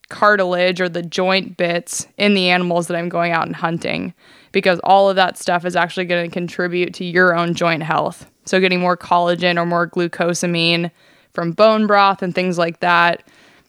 cartilage 0.08 0.80
or 0.80 0.88
the 0.88 1.04
joint 1.04 1.58
bits 1.58 2.08
in 2.18 2.34
the 2.34 2.50
animals 2.50 2.88
that 2.88 2.98
I'm 2.98 3.10
going 3.10 3.32
out 3.32 3.48
and 3.48 3.56
hunting? 3.56 4.14
Because 4.52 4.80
all 4.84 5.10
of 5.10 5.18
that 5.18 5.38
stuff 5.38 5.66
is 5.66 5.76
actually 5.76 6.06
going 6.06 6.30
to 6.30 6.34
contribute 6.34 6.94
to 6.96 7.06
your 7.06 7.36
own 7.36 7.54
joint 7.54 7.84
health. 7.84 8.30
So, 8.50 8.60
getting 8.60 8.80
more 8.80 8.98
collagen 8.98 9.58
or 9.58 9.66
more 9.68 9.88
glucosamine 9.88 10.90
from 11.34 11.52
bone 11.52 11.86
broth 11.86 12.24
and 12.24 12.34
things 12.34 12.58
like 12.58 12.80
that 12.80 13.22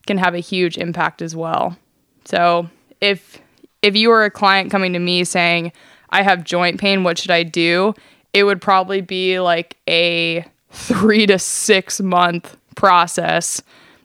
can 0.06 0.16
have 0.16 0.34
a 0.34 0.38
huge 0.40 0.78
impact 0.78 1.20
as 1.20 1.36
well. 1.36 1.76
So, 2.24 2.70
if 3.02 3.42
if 3.82 3.94
you 3.94 4.08
were 4.08 4.24
a 4.24 4.30
client 4.30 4.70
coming 4.70 4.94
to 4.94 4.98
me 4.98 5.24
saying, 5.24 5.72
"I 6.08 6.22
have 6.22 6.44
joint 6.44 6.80
pain, 6.80 7.04
what 7.04 7.18
should 7.18 7.30
I 7.30 7.42
do?" 7.42 7.92
It 8.32 8.44
would 8.44 8.62
probably 8.62 9.02
be 9.02 9.38
like 9.38 9.76
a 9.86 10.46
three 10.70 11.26
to 11.26 11.38
six 11.38 12.00
month 12.00 12.56
process 12.74 13.60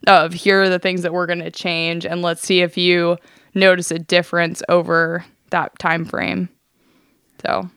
of 0.07 0.33
here 0.33 0.63
are 0.63 0.69
the 0.69 0.77
things 0.77 1.03
that 1.03 1.13
we're 1.13 1.25
going 1.25 1.39
to 1.39 1.51
change 1.51 2.05
and 2.05 2.21
let's 2.21 2.41
see 2.41 2.59
if 2.59 2.77
you 2.77 3.17
notice 3.53 3.91
a 3.91 3.99
difference 3.99 4.61
over 4.67 5.23
that 5.51 5.77
time 5.79 6.03
frame 6.03 6.49
so 7.41 7.69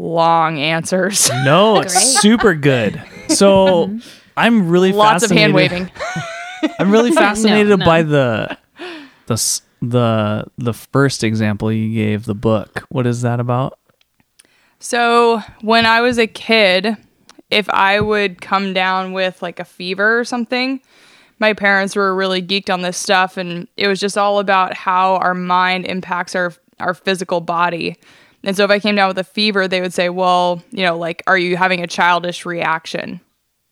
long 0.00 0.58
answers 0.58 1.30
No, 1.44 1.80
it's 1.80 2.20
super 2.20 2.54
good. 2.54 3.02
So 3.28 3.86
mm-hmm. 3.86 3.98
I'm 4.36 4.68
really 4.68 4.92
lots 4.92 5.24
of 5.24 5.30
hand 5.30 5.52
fascinated- 5.52 5.88
waving 5.88 5.92
I'm 6.78 6.90
really 6.90 7.12
fascinated 7.26 7.78
no. 7.78 7.84
by 7.84 8.02
the 8.02 8.56
the 9.26 9.60
the 9.82 10.44
the 10.58 10.74
first 10.74 11.24
example 11.24 11.72
you 11.72 11.94
gave, 11.94 12.24
the 12.24 12.34
book. 12.34 12.84
What 12.90 13.06
is 13.06 13.22
that 13.22 13.40
about? 13.40 13.78
So 14.78 15.40
when 15.60 15.86
I 15.86 16.00
was 16.00 16.18
a 16.18 16.26
kid, 16.26 16.96
if 17.50 17.68
I 17.70 18.00
would 18.00 18.40
come 18.40 18.72
down 18.72 19.12
with 19.12 19.42
like 19.42 19.60
a 19.60 19.64
fever 19.64 20.18
or 20.18 20.24
something, 20.24 20.80
my 21.38 21.52
parents 21.52 21.96
were 21.96 22.14
really 22.14 22.42
geeked 22.42 22.72
on 22.72 22.82
this 22.82 22.96
stuff 22.96 23.36
and 23.36 23.68
it 23.76 23.88
was 23.88 24.00
just 24.00 24.18
all 24.18 24.38
about 24.38 24.74
how 24.74 25.16
our 25.16 25.34
mind 25.34 25.86
impacts 25.86 26.34
our 26.34 26.52
our 26.78 26.94
physical 26.94 27.40
body. 27.40 27.96
And 28.42 28.56
so 28.56 28.64
if 28.64 28.70
I 28.70 28.78
came 28.78 28.94
down 28.94 29.08
with 29.08 29.18
a 29.18 29.24
fever, 29.24 29.68
they 29.68 29.80
would 29.80 29.92
say, 29.92 30.08
"Well, 30.08 30.62
you 30.70 30.84
know, 30.84 30.96
like 30.96 31.22
are 31.26 31.38
you 31.38 31.56
having 31.56 31.82
a 31.82 31.86
childish 31.86 32.46
reaction?" 32.46 33.20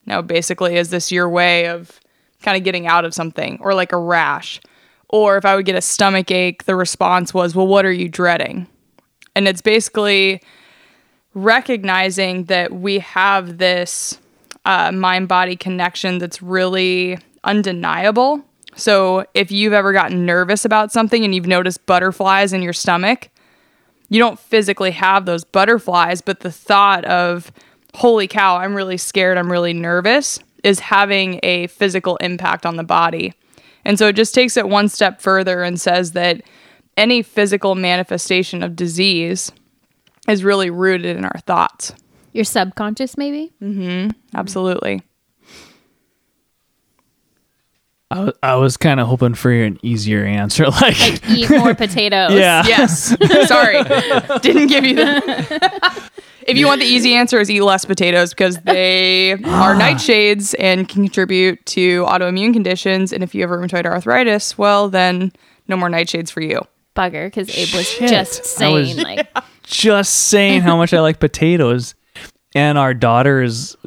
No, 0.05 0.21
basically 0.21 0.75
is 0.75 0.89
this 0.89 1.11
your 1.11 1.29
way 1.29 1.67
of 1.67 1.99
kind 2.41 2.57
of 2.57 2.63
getting 2.63 2.87
out 2.87 3.05
of 3.05 3.13
something 3.13 3.57
or 3.61 3.73
like 3.73 3.91
a 3.91 3.97
rash? 3.97 4.61
Or 5.09 5.37
if 5.37 5.45
I 5.45 5.55
would 5.55 5.65
get 5.65 5.75
a 5.75 5.81
stomach 5.81 6.29
ache, 6.31 6.65
the 6.65 6.75
response 6.75 7.33
was, 7.33 7.55
"Well, 7.55 7.67
what 7.67 7.85
are 7.85 7.91
you 7.91 8.09
dreading?" 8.09 8.67
And 9.35 9.47
it's 9.47 9.61
basically 9.61 10.41
recognizing 11.33 12.45
that 12.45 12.73
we 12.73 12.99
have 12.99 13.57
this 13.57 14.19
uh, 14.65 14.91
mind 14.91 15.27
body 15.27 15.55
connection 15.55 16.17
that's 16.17 16.41
really 16.41 17.17
undeniable. 17.43 18.43
So, 18.75 19.25
if 19.33 19.51
you've 19.51 19.73
ever 19.73 19.93
gotten 19.93 20.25
nervous 20.25 20.63
about 20.63 20.91
something 20.91 21.23
and 21.25 21.33
you've 21.33 21.47
noticed 21.47 21.85
butterflies 21.85 22.53
in 22.53 22.61
your 22.61 22.73
stomach, 22.73 23.29
you 24.09 24.19
don't 24.19 24.39
physically 24.39 24.91
have 24.91 25.25
those 25.25 25.43
butterflies, 25.43 26.21
but 26.21 26.41
the 26.41 26.51
thought 26.51 27.05
of, 27.05 27.51
holy 27.95 28.27
cow, 28.27 28.57
I'm 28.57 28.75
really 28.75 28.97
scared, 28.97 29.37
I'm 29.37 29.51
really 29.51 29.73
nervous, 29.73 30.39
is 30.63 30.79
having 30.79 31.39
a 31.43 31.67
physical 31.67 32.17
impact 32.17 32.65
on 32.65 32.75
the 32.75 32.83
body. 32.83 33.33
And 33.85 33.97
so 33.97 34.07
it 34.07 34.15
just 34.15 34.35
takes 34.35 34.57
it 34.57 34.67
one 34.67 34.89
step 34.89 35.21
further 35.21 35.63
and 35.63 35.79
says 35.79 36.11
that 36.11 36.41
any 36.97 37.21
physical 37.21 37.75
manifestation 37.75 38.61
of 38.61 38.75
disease 38.75 39.51
is 40.27 40.43
really 40.43 40.69
rooted 40.69 41.15
in 41.15 41.23
our 41.23 41.39
thoughts. 41.45 41.93
Your 42.33 42.43
subconscious, 42.43 43.17
maybe? 43.17 43.53
Mm 43.61 43.75
hmm. 43.75 44.37
Absolutely. 44.37 45.01
I, 48.11 48.15
w- 48.15 48.33
I 48.41 48.55
was 48.55 48.75
kind 48.77 48.99
of 48.99 49.07
hoping 49.07 49.35
for 49.35 49.51
an 49.51 49.77
easier 49.83 50.25
answer, 50.25 50.65
like, 50.81 50.99
Like 50.99 51.29
eat 51.29 51.49
more 51.49 51.75
potatoes. 51.75 52.31
yeah, 52.33 52.63
Yes. 52.67 53.15
Sorry. 53.47 53.83
Didn't 54.39 54.67
give 54.67 54.83
you 54.83 54.95
the. 54.95 56.09
if 56.47 56.57
you 56.57 56.65
want 56.65 56.81
the 56.81 56.87
easy 56.87 57.13
answer, 57.13 57.39
is 57.39 57.51
eat 57.51 57.61
less 57.61 57.85
potatoes 57.85 58.31
because 58.31 58.57
they 58.61 59.33
are 59.33 59.75
ah. 59.75 59.79
nightshades 59.79 60.55
and 60.57 60.89
can 60.89 61.03
contribute 61.03 61.63
to 61.67 62.03
autoimmune 62.05 62.51
conditions. 62.53 63.13
And 63.13 63.23
if 63.23 63.35
you 63.35 63.41
have 63.41 63.51
rheumatoid 63.51 63.85
arthritis, 63.85 64.57
well, 64.57 64.89
then 64.89 65.31
no 65.67 65.77
more 65.77 65.89
nightshades 65.89 66.31
for 66.31 66.41
you. 66.41 66.61
Bugger, 66.95 67.27
because 67.27 67.49
Abe 67.55 67.75
was 67.75 67.87
Shit. 67.87 68.09
just 68.09 68.61
I 68.61 68.69
was- 68.69 68.91
saying, 68.91 69.03
like, 69.03 69.27
just 69.63 70.13
saying 70.29 70.61
how 70.61 70.75
much 70.77 70.93
I 70.93 70.99
like 71.01 71.19
potatoes, 71.19 71.93
and 72.55 72.77
our 72.77 72.93
daughter 72.93 73.41
is 73.41 73.77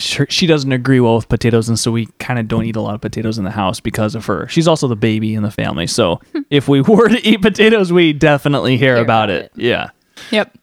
she 0.00 0.46
doesn't 0.46 0.72
agree 0.72 0.98
well 1.00 1.14
with 1.16 1.28
potatoes, 1.28 1.68
and 1.68 1.78
so 1.78 1.92
we 1.92 2.06
kind 2.18 2.38
of 2.40 2.48
don't 2.48 2.64
eat 2.64 2.74
a 2.76 2.80
lot 2.80 2.94
of 2.94 3.00
potatoes 3.00 3.38
in 3.38 3.44
the 3.44 3.50
house 3.52 3.78
because 3.80 4.14
of 4.14 4.26
her. 4.26 4.48
She's 4.48 4.66
also 4.66 4.88
the 4.88 4.96
baby 4.96 5.34
in 5.34 5.42
the 5.42 5.50
family, 5.50 5.86
so 5.86 6.20
if 6.50 6.66
we 6.68 6.80
were 6.80 7.08
to 7.08 7.24
eat 7.26 7.40
potatoes, 7.42 7.92
we 7.92 8.12
definitely 8.12 8.76
hear, 8.76 8.94
Hear 8.96 9.04
about, 9.04 9.30
about 9.30 9.44
it. 9.44 9.52
it. 9.56 9.62
Yeah. 9.62 9.90
Yep. 10.30 10.58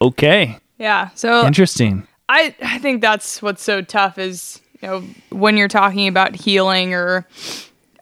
Okay. 0.00 0.58
Yeah. 0.78 1.10
So 1.14 1.46
Interesting. 1.46 2.06
I 2.28 2.54
I 2.62 2.78
think 2.78 3.00
that's 3.02 3.40
what's 3.42 3.62
so 3.62 3.82
tough 3.82 4.18
is 4.18 4.60
you 4.82 4.88
know 4.88 5.04
when 5.30 5.56
you're 5.56 5.68
talking 5.68 6.08
about 6.08 6.34
healing 6.34 6.92
or 6.94 7.26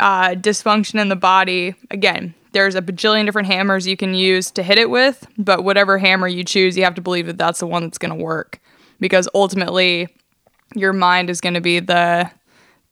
uh, 0.00 0.30
dysfunction 0.30 1.00
in 1.00 1.08
the 1.08 1.16
body. 1.16 1.74
Again, 1.90 2.34
there's 2.54 2.74
a 2.74 2.80
bajillion 2.80 3.26
different 3.26 3.48
hammers 3.48 3.86
you 3.86 3.96
can 3.96 4.14
use 4.14 4.50
to 4.52 4.62
hit 4.62 4.78
it 4.78 4.88
with, 4.88 5.26
but 5.36 5.64
whatever 5.64 5.98
hammer 5.98 6.26
you 6.26 6.44
choose, 6.44 6.76
you 6.76 6.84
have 6.84 6.94
to 6.94 7.02
believe 7.02 7.26
that 7.26 7.36
that's 7.36 7.60
the 7.60 7.66
one 7.66 7.82
that's 7.82 7.98
going 7.98 8.16
to 8.16 8.24
work 8.24 8.60
because 9.00 9.28
ultimately 9.34 10.08
your 10.74 10.92
mind 10.92 11.28
is 11.28 11.40
going 11.40 11.54
to 11.54 11.60
be 11.60 11.80
the 11.80 12.30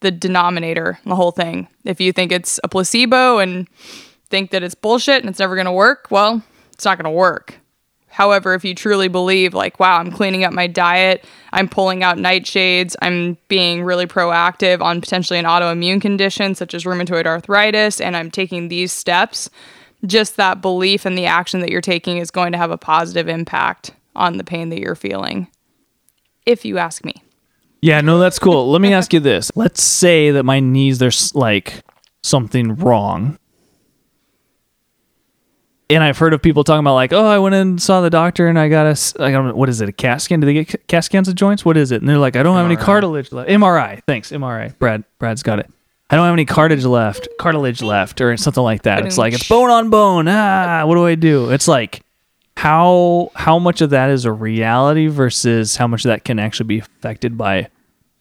the 0.00 0.10
denominator 0.10 0.98
in 1.04 1.08
the 1.08 1.14
whole 1.14 1.30
thing. 1.30 1.68
If 1.84 2.00
you 2.00 2.12
think 2.12 2.32
it's 2.32 2.58
a 2.64 2.68
placebo 2.68 3.38
and 3.38 3.68
think 4.28 4.50
that 4.50 4.64
it's 4.64 4.74
bullshit 4.74 5.22
and 5.22 5.30
it's 5.30 5.38
never 5.38 5.54
going 5.54 5.66
to 5.66 5.72
work, 5.72 6.08
well, 6.10 6.42
it's 6.72 6.84
not 6.84 6.98
going 6.98 7.04
to 7.04 7.16
work. 7.16 7.60
However, 8.12 8.52
if 8.52 8.62
you 8.62 8.74
truly 8.74 9.08
believe, 9.08 9.54
like, 9.54 9.80
wow, 9.80 9.98
I'm 9.98 10.12
cleaning 10.12 10.44
up 10.44 10.52
my 10.52 10.66
diet, 10.66 11.24
I'm 11.54 11.66
pulling 11.66 12.02
out 12.02 12.18
nightshades, 12.18 12.94
I'm 13.00 13.38
being 13.48 13.82
really 13.82 14.06
proactive 14.06 14.82
on 14.82 15.00
potentially 15.00 15.38
an 15.38 15.46
autoimmune 15.46 16.00
condition 16.00 16.54
such 16.54 16.74
as 16.74 16.84
rheumatoid 16.84 17.24
arthritis, 17.24 18.02
and 18.02 18.14
I'm 18.14 18.30
taking 18.30 18.68
these 18.68 18.92
steps, 18.92 19.48
just 20.04 20.36
that 20.36 20.60
belief 20.60 21.06
and 21.06 21.16
the 21.16 21.24
action 21.24 21.60
that 21.60 21.70
you're 21.70 21.80
taking 21.80 22.18
is 22.18 22.30
going 22.30 22.52
to 22.52 22.58
have 22.58 22.70
a 22.70 22.76
positive 22.76 23.28
impact 23.28 23.92
on 24.14 24.36
the 24.36 24.44
pain 24.44 24.68
that 24.68 24.78
you're 24.78 24.94
feeling. 24.94 25.48
If 26.44 26.66
you 26.66 26.76
ask 26.76 27.06
me. 27.06 27.14
Yeah, 27.80 28.02
no, 28.02 28.18
that's 28.18 28.38
cool. 28.38 28.70
Let 28.70 28.82
me 28.82 28.92
ask 28.92 29.14
you 29.14 29.20
this. 29.20 29.50
Let's 29.54 29.82
say 29.82 30.30
that 30.32 30.44
my 30.44 30.60
knees, 30.60 30.98
there's 30.98 31.34
like 31.34 31.82
something 32.22 32.76
wrong. 32.76 33.38
And 35.94 36.02
I've 36.02 36.18
heard 36.18 36.32
of 36.32 36.42
people 36.42 36.64
talking 36.64 36.80
about 36.80 36.94
like, 36.94 37.12
oh, 37.12 37.26
I 37.26 37.38
went 37.38 37.54
and 37.54 37.80
saw 37.80 38.00
the 38.00 38.10
doctor 38.10 38.48
and 38.48 38.58
I 38.58 38.68
got 38.68 38.86
a, 38.86 39.22
I 39.22 39.30
got, 39.30 39.54
what 39.56 39.68
is 39.68 39.80
it, 39.80 39.88
a 39.88 39.92
CAT 39.92 40.22
scan? 40.22 40.40
Do 40.40 40.46
they 40.46 40.64
get 40.64 40.86
CAT 40.88 41.04
scans 41.04 41.28
of 41.28 41.34
joints? 41.34 41.64
What 41.64 41.76
is 41.76 41.92
it? 41.92 42.00
And 42.00 42.08
they're 42.08 42.18
like, 42.18 42.36
I 42.36 42.42
don't 42.42 42.56
have 42.56 42.66
any 42.66 42.76
cartilage 42.76 43.32
left. 43.32 43.50
MRI. 43.50 44.02
Thanks, 44.06 44.30
MRI. 44.30 44.78
Brad, 44.78 45.04
Brad's 45.18 45.42
got 45.42 45.58
it. 45.58 45.70
I 46.10 46.16
don't 46.16 46.26
have 46.26 46.34
any 46.34 46.44
cartilage 46.44 46.84
left, 46.84 47.26
cartilage 47.38 47.80
left, 47.80 48.20
or 48.20 48.36
something 48.36 48.62
like 48.62 48.82
that. 48.82 49.06
It's 49.06 49.16
like 49.16 49.32
it's 49.32 49.48
bone 49.48 49.70
on 49.70 49.88
bone. 49.88 50.28
Ah, 50.28 50.84
what 50.84 50.96
do 50.96 51.06
I 51.06 51.14
do? 51.14 51.48
It's 51.50 51.66
like 51.66 52.02
how 52.54 53.30
how 53.34 53.58
much 53.58 53.80
of 53.80 53.90
that 53.90 54.10
is 54.10 54.26
a 54.26 54.32
reality 54.32 55.06
versus 55.06 55.76
how 55.76 55.86
much 55.86 56.04
of 56.04 56.10
that 56.10 56.24
can 56.24 56.38
actually 56.38 56.66
be 56.66 56.78
affected 56.80 57.38
by 57.38 57.68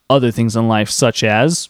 other 0.10 0.32
things 0.32 0.56
in 0.56 0.70
life, 0.70 0.90
such 0.90 1.22
as 1.22 1.68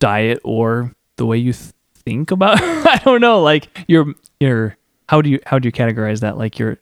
diet 0.00 0.38
or 0.44 0.92
the 1.16 1.24
way 1.24 1.38
you 1.38 1.54
th- 1.54 1.72
think 1.94 2.30
about. 2.30 2.58
I 2.62 3.00
don't 3.02 3.22
know, 3.22 3.40
like 3.40 3.68
your 3.88 4.12
your 4.38 4.76
how 5.08 5.22
do 5.22 5.30
you 5.30 5.40
how 5.46 5.58
do 5.58 5.66
you 5.66 5.72
categorize 5.72 6.20
that? 6.20 6.38
Like 6.38 6.58
your 6.58 6.78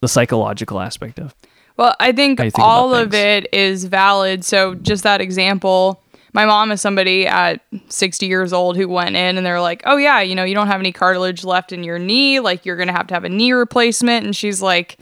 the 0.00 0.08
psychological 0.08 0.80
aspect 0.80 1.18
of. 1.18 1.34
Well, 1.76 1.94
I 2.00 2.10
think, 2.10 2.40
think 2.40 2.58
all 2.58 2.92
of 2.92 3.14
it 3.14 3.52
is 3.52 3.84
valid. 3.84 4.44
So, 4.44 4.74
just 4.74 5.04
that 5.04 5.20
example, 5.20 6.02
my 6.32 6.44
mom 6.44 6.72
is 6.72 6.80
somebody 6.80 7.24
at 7.24 7.62
60 7.88 8.26
years 8.26 8.52
old 8.52 8.76
who 8.76 8.88
went 8.88 9.14
in 9.14 9.36
and 9.36 9.46
they're 9.46 9.60
like, 9.60 9.82
oh, 9.86 9.96
yeah, 9.96 10.20
you 10.20 10.34
know, 10.34 10.42
you 10.42 10.56
don't 10.56 10.66
have 10.66 10.80
any 10.80 10.90
cartilage 10.90 11.44
left 11.44 11.72
in 11.72 11.84
your 11.84 12.00
knee. 12.00 12.40
Like, 12.40 12.66
you're 12.66 12.74
going 12.76 12.88
to 12.88 12.94
have 12.94 13.06
to 13.08 13.14
have 13.14 13.22
a 13.22 13.28
knee 13.28 13.52
replacement. 13.52 14.26
And 14.26 14.34
she's 14.34 14.60
like, 14.60 14.98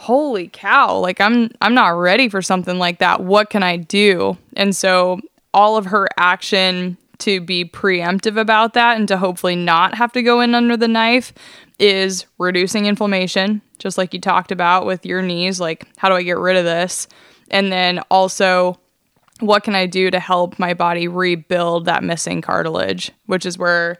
holy 0.00 0.48
cow 0.48 0.96
like 0.96 1.20
i'm 1.20 1.50
i'm 1.60 1.74
not 1.74 1.88
ready 1.88 2.26
for 2.26 2.40
something 2.40 2.78
like 2.78 3.00
that 3.00 3.22
what 3.22 3.50
can 3.50 3.62
i 3.62 3.76
do 3.76 4.34
and 4.56 4.74
so 4.74 5.20
all 5.52 5.76
of 5.76 5.84
her 5.84 6.08
action 6.16 6.96
to 7.18 7.38
be 7.38 7.66
preemptive 7.66 8.40
about 8.40 8.72
that 8.72 8.96
and 8.96 9.06
to 9.08 9.18
hopefully 9.18 9.54
not 9.54 9.94
have 9.94 10.10
to 10.10 10.22
go 10.22 10.40
in 10.40 10.54
under 10.54 10.74
the 10.74 10.88
knife 10.88 11.34
is 11.80 12.26
reducing 12.38 12.86
inflammation 12.86 13.62
just 13.78 13.98
like 13.98 14.14
you 14.14 14.20
talked 14.20 14.52
about 14.52 14.86
with 14.86 15.04
your 15.06 15.22
knees 15.22 15.58
like 15.58 15.88
how 15.96 16.08
do 16.08 16.14
i 16.14 16.22
get 16.22 16.38
rid 16.38 16.56
of 16.56 16.64
this 16.64 17.08
and 17.50 17.72
then 17.72 17.98
also 18.10 18.78
what 19.40 19.64
can 19.64 19.74
I 19.74 19.86
do 19.86 20.10
to 20.10 20.20
help 20.20 20.58
my 20.58 20.74
body 20.74 21.08
rebuild 21.08 21.86
that 21.86 22.04
missing 22.04 22.40
cartilage, 22.42 23.10
which 23.26 23.44
is 23.46 23.58
where 23.58 23.98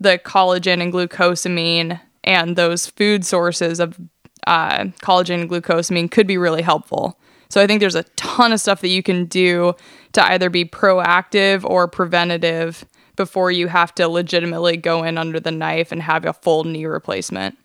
the 0.00 0.18
collagen 0.18 0.80
and 0.80 0.92
glucosamine 0.92 2.00
and 2.24 2.56
those 2.56 2.86
food 2.86 3.24
sources 3.24 3.80
of 3.80 3.98
uh, 4.46 4.84
collagen 5.02 5.42
and 5.42 5.50
glucosamine 5.50 6.10
could 6.10 6.26
be 6.26 6.38
really 6.38 6.62
helpful. 6.62 7.18
So 7.48 7.60
I 7.60 7.66
think 7.66 7.80
there's 7.80 7.94
a 7.94 8.04
ton 8.16 8.52
of 8.52 8.60
stuff 8.60 8.80
that 8.80 8.88
you 8.88 9.02
can 9.02 9.26
do 9.26 9.74
to 10.12 10.24
either 10.30 10.50
be 10.50 10.64
proactive 10.64 11.64
or 11.64 11.88
preventative 11.88 12.84
before 13.16 13.50
you 13.50 13.68
have 13.68 13.94
to 13.96 14.08
legitimately 14.08 14.76
go 14.76 15.02
in 15.02 15.18
under 15.18 15.40
the 15.40 15.50
knife 15.50 15.92
and 15.92 16.02
have 16.02 16.24
a 16.24 16.32
full 16.32 16.64
knee 16.64 16.86
replacement. 16.86 17.58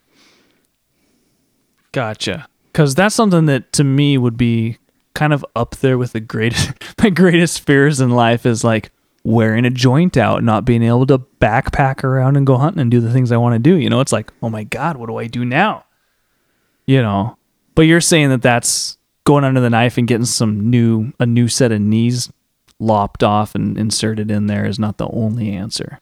Gotcha. 1.92 2.48
Because 2.72 2.94
that's 2.94 3.14
something 3.14 3.46
that 3.46 3.72
to 3.74 3.84
me 3.84 4.16
would 4.16 4.36
be 4.36 4.78
kind 5.14 5.32
of 5.32 5.44
up 5.54 5.76
there 5.76 5.98
with 5.98 6.12
the 6.12 6.20
greatest 6.20 6.72
my 7.02 7.10
greatest 7.10 7.60
fears 7.60 8.00
in 8.00 8.10
life 8.10 8.46
is 8.46 8.64
like 8.64 8.90
wearing 9.24 9.64
a 9.64 9.70
joint 9.70 10.16
out, 10.16 10.42
not 10.42 10.64
being 10.64 10.82
able 10.82 11.06
to 11.06 11.18
backpack 11.18 12.02
around 12.02 12.36
and 12.36 12.46
go 12.46 12.56
hunting 12.56 12.80
and 12.80 12.90
do 12.90 13.00
the 13.00 13.12
things 13.12 13.30
I 13.30 13.36
want 13.36 13.54
to 13.54 13.58
do. 13.58 13.76
You 13.76 13.88
know, 13.88 14.00
it's 14.00 14.12
like, 14.12 14.32
oh 14.42 14.50
my 14.50 14.64
god, 14.64 14.96
what 14.96 15.06
do 15.06 15.16
I 15.16 15.26
do 15.26 15.44
now? 15.44 15.84
You 16.86 17.02
know, 17.02 17.36
but 17.74 17.82
you're 17.82 18.00
saying 18.00 18.30
that 18.30 18.42
that's 18.42 18.96
going 19.24 19.44
under 19.44 19.60
the 19.60 19.70
knife 19.70 19.98
and 19.98 20.08
getting 20.08 20.24
some 20.24 20.70
new 20.70 21.12
a 21.20 21.26
new 21.26 21.46
set 21.46 21.72
of 21.72 21.80
knees 21.80 22.32
lopped 22.82 23.22
off 23.22 23.54
and 23.54 23.78
inserted 23.78 24.30
in 24.30 24.46
there 24.46 24.66
is 24.66 24.78
not 24.78 24.98
the 24.98 25.08
only 25.08 25.52
answer. 25.52 26.00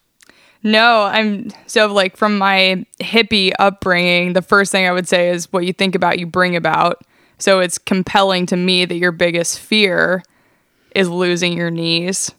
No, 0.63 1.05
I'm 1.05 1.51
so 1.67 1.93
like 1.93 2.17
from 2.17 2.39
my 2.39 2.85
hippie 3.01 3.53
upbringing, 3.59 4.33
the 4.33 4.43
first 4.43 4.73
thing 4.73 4.87
I 4.87 4.93
would 4.93 5.09
say 5.09 5.31
is 5.31 5.53
what 5.53 5.65
you 5.65 5.73
think 5.73 5.95
about, 5.95 6.19
you 6.19 6.27
bring 6.27 6.57
about. 6.57 7.03
So 7.39 7.61
it's 7.61 7.79
compelling 7.79 8.47
to 8.47 8.57
me 8.57 8.85
that 8.85 8.97
your 8.97 9.13
biggest 9.13 9.59
fear 9.59 10.23
is 10.95 11.09
losing 11.09 11.55
your 11.55 11.71
knees. 11.71 12.33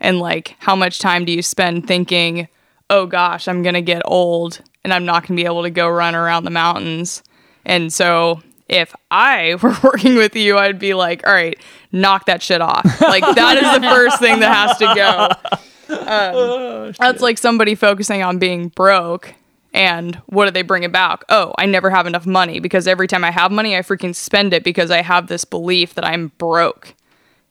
And 0.00 0.18
like, 0.20 0.56
how 0.58 0.76
much 0.76 0.98
time 0.98 1.24
do 1.24 1.32
you 1.32 1.42
spend 1.42 1.86
thinking, 1.86 2.48
oh 2.88 3.06
gosh, 3.06 3.48
I'm 3.48 3.62
going 3.62 3.74
to 3.74 3.82
get 3.82 4.02
old 4.04 4.60
and 4.84 4.92
I'm 4.92 5.04
not 5.04 5.22
going 5.22 5.36
to 5.36 5.42
be 5.42 5.46
able 5.46 5.62
to 5.62 5.70
go 5.70 5.88
run 5.88 6.14
around 6.14 6.44
the 6.44 6.50
mountains? 6.50 7.22
And 7.64 7.92
so 7.92 8.40
if 8.68 8.94
I 9.10 9.56
were 9.62 9.76
working 9.82 10.16
with 10.16 10.34
you, 10.36 10.58
I'd 10.58 10.78
be 10.78 10.94
like, 10.94 11.26
all 11.26 11.32
right, 11.32 11.58
knock 12.00 12.26
that 12.26 12.42
shit 12.42 12.60
off. 12.60 12.84
Like, 13.00 13.24
that 13.34 13.56
is 13.56 13.80
the 13.80 13.88
first 13.88 14.20
thing 14.20 14.40
that 14.40 14.54
has 14.54 14.78
to 14.78 14.92
go. 14.94 15.58
Um, 15.88 16.92
that's 16.98 17.22
like 17.22 17.38
somebody 17.38 17.76
focusing 17.76 18.20
on 18.20 18.38
being 18.38 18.70
broke. 18.70 19.34
And 19.72 20.16
what 20.26 20.46
do 20.46 20.50
they 20.50 20.62
bring 20.62 20.84
about? 20.84 21.22
Oh, 21.28 21.54
I 21.58 21.66
never 21.66 21.90
have 21.90 22.06
enough 22.06 22.26
money 22.26 22.60
because 22.60 22.88
every 22.88 23.06
time 23.06 23.22
I 23.22 23.30
have 23.30 23.52
money, 23.52 23.76
I 23.76 23.82
freaking 23.82 24.14
spend 24.14 24.52
it 24.52 24.64
because 24.64 24.90
I 24.90 25.02
have 25.02 25.28
this 25.28 25.44
belief 25.44 25.94
that 25.94 26.04
I'm 26.04 26.32
broke 26.38 26.94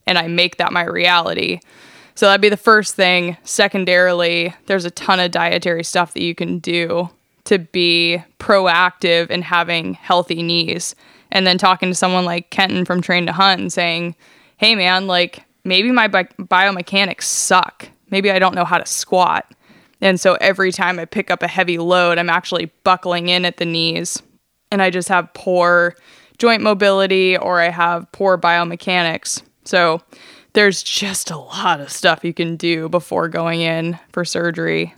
and 0.08 0.18
I 0.18 0.28
make 0.28 0.58
that 0.58 0.74
my 0.74 0.84
reality. 0.84 1.60
So 2.16 2.26
that'd 2.26 2.42
be 2.42 2.50
the 2.50 2.58
first 2.58 2.96
thing. 2.96 3.38
Secondarily, 3.44 4.54
there's 4.66 4.86
a 4.86 4.92
ton 4.92 5.20
of 5.20 5.32
dietary 5.32 5.84
stuff 5.84 6.14
that 6.14 6.24
you 6.24 6.34
can 6.34 6.60
do 6.60 7.10
to 7.44 7.60
be 7.60 8.24
proactive 8.40 9.30
in 9.30 9.42
having 9.44 9.94
healthy 9.94 10.42
knees. 10.42 10.96
And 11.32 11.46
then 11.46 11.58
talking 11.58 11.90
to 11.90 11.96
someone 11.96 12.24
like 12.24 12.50
Kenton 12.50 12.86
from 12.86 13.02
Train 13.02 13.26
to 13.26 13.34
Hunt 13.34 13.60
and 13.60 13.74
saying, 13.74 14.16
hey 14.58 14.76
man, 14.76 15.08
like 15.08 15.44
maybe 15.64 15.92
my 15.92 16.08
bi- 16.08 16.30
biomechanics 16.40 17.24
suck. 17.24 17.90
Maybe 18.10 18.32
I 18.32 18.40
don't 18.40 18.56
know 18.56 18.66
how 18.66 18.78
to 18.78 18.86
squat. 18.86 19.52
And 20.02 20.20
so 20.20 20.36
every 20.36 20.72
time 20.72 21.00
I 21.00 21.06
pick 21.06 21.32
up 21.32 21.42
a 21.42 21.48
heavy 21.48 21.78
load, 21.78 22.18
I'm 22.18 22.30
actually 22.30 22.72
buckling 22.84 23.30
in 23.30 23.46
at 23.46 23.58
the 23.58 23.66
knees 23.66 24.22
and 24.72 24.82
I 24.82 24.90
just 24.90 25.10
have 25.10 25.34
poor 25.34 25.96
joint 26.38 26.62
mobility 26.62 27.38
or 27.38 27.62
I 27.62 27.70
have 27.70 28.12
poor 28.12 28.38
biomechanics. 28.38 29.42
So 29.64 30.02
there's 30.54 30.84
just 30.84 31.32
a 31.32 31.38
lot 31.38 31.80
of 31.80 31.90
stuff 31.92 32.24
you 32.24 32.34
can 32.34 32.56
do 32.56 32.90
before 32.90 33.28
going 33.28 33.62
in 33.62 34.00
for 34.12 34.24
surgery. 34.26 34.94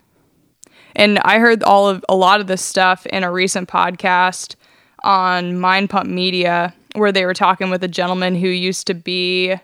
And 0.95 1.19
I 1.19 1.39
heard 1.39 1.63
all 1.63 1.87
of 1.87 2.03
a 2.09 2.15
lot 2.15 2.41
of 2.41 2.47
this 2.47 2.63
stuff 2.63 3.05
in 3.05 3.23
a 3.23 3.31
recent 3.31 3.69
podcast 3.69 4.55
on 5.03 5.59
Mind 5.59 5.89
Pump 5.89 6.09
Media 6.09 6.73
where 6.97 7.11
they 7.11 7.25
were 7.25 7.33
talking 7.33 7.69
with 7.69 7.83
a 7.83 7.87
gentleman 7.87 8.35
who 8.35 8.47
used 8.47 8.87
to 8.87 8.93
be 8.93 9.55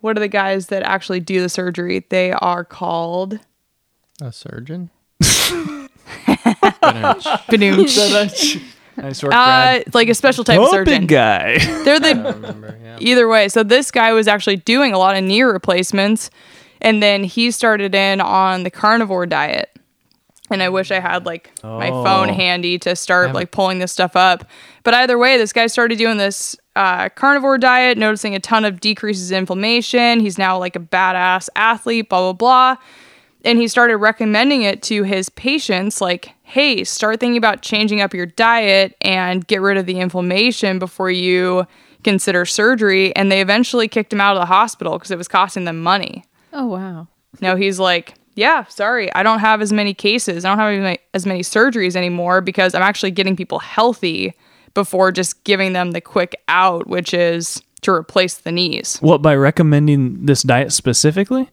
what 0.00 0.16
are 0.16 0.20
the 0.20 0.28
guys 0.28 0.66
that 0.66 0.82
actually 0.82 1.20
do 1.20 1.40
the 1.40 1.48
surgery? 1.48 2.04
They 2.08 2.32
are 2.32 2.64
called 2.64 3.38
A 4.20 4.32
surgeon? 4.32 4.90
Badoom. 7.50 8.68
Nice 8.94 9.22
work, 9.22 9.32
uh, 9.32 9.80
like 9.94 10.10
a 10.10 10.14
special 10.14 10.44
type 10.44 10.58
of 10.60 10.66
Oh, 10.66 10.70
surgeon. 10.70 11.06
guy. 11.06 11.56
They're 11.82 11.94
I 11.94 11.98
the 11.98 12.12
don't 12.14 12.34
remember. 12.34 12.78
Yeah. 12.84 12.98
either 13.00 13.26
way. 13.26 13.48
So 13.48 13.62
this 13.62 13.90
guy 13.90 14.12
was 14.12 14.28
actually 14.28 14.56
doing 14.56 14.92
a 14.92 14.98
lot 14.98 15.16
of 15.16 15.24
knee 15.24 15.40
replacements, 15.42 16.28
and 16.82 17.02
then 17.02 17.24
he 17.24 17.50
started 17.52 17.94
in 17.94 18.20
on 18.20 18.64
the 18.64 18.70
carnivore 18.70 19.24
diet. 19.24 19.70
And 20.50 20.62
I 20.62 20.68
wish 20.68 20.90
I 20.90 21.00
had 21.00 21.24
like 21.24 21.52
my 21.64 21.88
phone 21.88 22.28
Oh. 22.28 22.34
handy 22.34 22.78
to 22.80 22.94
start 22.94 23.32
like 23.32 23.50
pulling 23.50 23.78
this 23.78 23.92
stuff 23.92 24.14
up. 24.14 24.44
But 24.84 24.94
either 24.94 25.16
way, 25.18 25.38
this 25.38 25.52
guy 25.52 25.66
started 25.66 25.98
doing 25.98 26.16
this 26.16 26.56
uh, 26.74 27.08
carnivore 27.10 27.58
diet, 27.58 27.98
noticing 27.98 28.34
a 28.34 28.40
ton 28.40 28.64
of 28.64 28.80
decreases 28.80 29.30
in 29.30 29.38
inflammation. 29.38 30.20
He's 30.20 30.38
now 30.38 30.58
like 30.58 30.76
a 30.76 30.80
badass 30.80 31.48
athlete, 31.54 32.08
blah 32.08 32.32
blah 32.32 32.32
blah. 32.32 32.76
And 33.44 33.58
he 33.58 33.66
started 33.66 33.96
recommending 33.96 34.62
it 34.62 34.82
to 34.84 35.02
his 35.02 35.28
patients, 35.28 36.00
like, 36.00 36.32
hey, 36.44 36.84
start 36.84 37.18
thinking 37.18 37.36
about 37.36 37.62
changing 37.62 38.00
up 38.00 38.14
your 38.14 38.26
diet 38.26 38.96
and 39.00 39.44
get 39.46 39.60
rid 39.60 39.76
of 39.78 39.86
the 39.86 39.98
inflammation 39.98 40.78
before 40.78 41.10
you 41.10 41.66
consider 42.04 42.44
surgery. 42.44 43.14
And 43.16 43.32
they 43.32 43.40
eventually 43.40 43.88
kicked 43.88 44.12
him 44.12 44.20
out 44.20 44.36
of 44.36 44.40
the 44.40 44.46
hospital 44.46 44.96
because 44.96 45.10
it 45.10 45.18
was 45.18 45.28
costing 45.28 45.64
them 45.64 45.82
money. 45.82 46.24
Oh 46.52 46.66
wow. 46.66 47.08
No, 47.40 47.56
he's 47.56 47.78
like, 47.78 48.14
yeah, 48.34 48.64
sorry, 48.66 49.12
I 49.14 49.22
don't 49.22 49.40
have 49.40 49.60
as 49.60 49.72
many 49.72 49.92
cases. 49.92 50.44
I 50.44 50.50
don't 50.50 50.58
have 50.58 50.72
as 50.72 50.80
many, 50.80 50.98
as 51.14 51.26
many 51.26 51.40
surgeries 51.40 51.96
anymore 51.96 52.40
because 52.40 52.74
I'm 52.74 52.82
actually 52.82 53.10
getting 53.10 53.36
people 53.36 53.58
healthy 53.58 54.34
before 54.74 55.12
just 55.12 55.44
giving 55.44 55.72
them 55.72 55.92
the 55.92 56.00
quick 56.00 56.34
out, 56.48 56.86
which 56.86 57.14
is 57.14 57.62
to 57.82 57.90
replace 57.90 58.34
the 58.38 58.52
knees. 58.52 58.98
What 58.98 59.22
by 59.22 59.34
recommending 59.34 60.26
this 60.26 60.42
diet 60.42 60.72
specifically? 60.72 61.50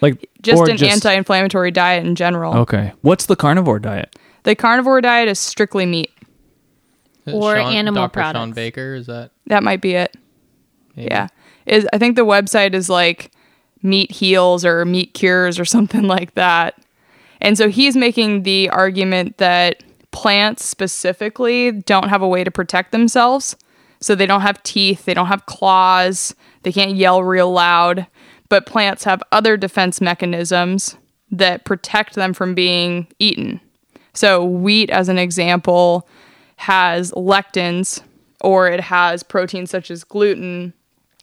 Like 0.00 0.28
Just 0.42 0.60
or 0.60 0.70
an 0.70 0.82
anti-inflammatory 0.82 1.70
diet 1.70 2.06
in 2.06 2.14
general. 2.14 2.54
Okay. 2.58 2.92
What's 3.02 3.26
the 3.26 3.36
carnivore 3.36 3.78
diet? 3.78 4.16
The 4.44 4.54
carnivore 4.54 5.00
diet 5.00 5.28
is 5.28 5.38
strictly 5.38 5.86
meat. 5.86 6.10
Or 7.26 7.56
animal 7.56 8.08
Dr. 8.08 8.32
Shawn. 8.32 8.52
Baker, 8.52 8.94
is 8.94 9.06
that? 9.06 9.30
That 9.46 9.62
might 9.62 9.80
be 9.80 9.94
it. 9.94 10.16
maybe? 10.96 11.08
Yeah. 11.08 11.28
Is 11.66 11.86
I 11.92 11.98
think 11.98 12.16
the 12.16 12.24
website 12.24 12.74
is 12.74 12.88
like 12.88 13.30
meat 13.82 14.10
heals 14.10 14.64
or 14.64 14.84
meat 14.84 15.14
cures 15.14 15.58
or 15.58 15.64
something 15.64 16.02
like 16.08 16.34
that. 16.34 16.74
And 17.40 17.58
so 17.58 17.68
he's 17.68 17.96
making 17.96 18.44
the 18.44 18.70
argument 18.70 19.38
that 19.38 19.82
plants 20.12 20.64
specifically 20.64 21.72
don't 21.72 22.08
have 22.08 22.22
a 22.22 22.28
way 22.28 22.44
to 22.44 22.50
protect 22.50 22.92
themselves. 22.92 23.56
So 24.00 24.14
they 24.14 24.26
don't 24.26 24.40
have 24.40 24.62
teeth, 24.62 25.04
they 25.04 25.14
don't 25.14 25.26
have 25.26 25.46
claws, 25.46 26.34
they 26.62 26.72
can't 26.72 26.96
yell 26.96 27.22
real 27.22 27.50
loud, 27.52 28.06
but 28.48 28.66
plants 28.66 29.04
have 29.04 29.22
other 29.32 29.56
defense 29.56 30.00
mechanisms 30.00 30.96
that 31.30 31.64
protect 31.64 32.14
them 32.14 32.34
from 32.34 32.54
being 32.54 33.06
eaten. 33.18 33.60
So 34.12 34.44
wheat 34.44 34.90
as 34.90 35.08
an 35.08 35.18
example 35.18 36.08
has 36.56 37.12
lectins 37.12 38.02
or 38.40 38.68
it 38.68 38.80
has 38.80 39.22
proteins 39.22 39.70
such 39.70 39.90
as 39.90 40.04
gluten 40.04 40.74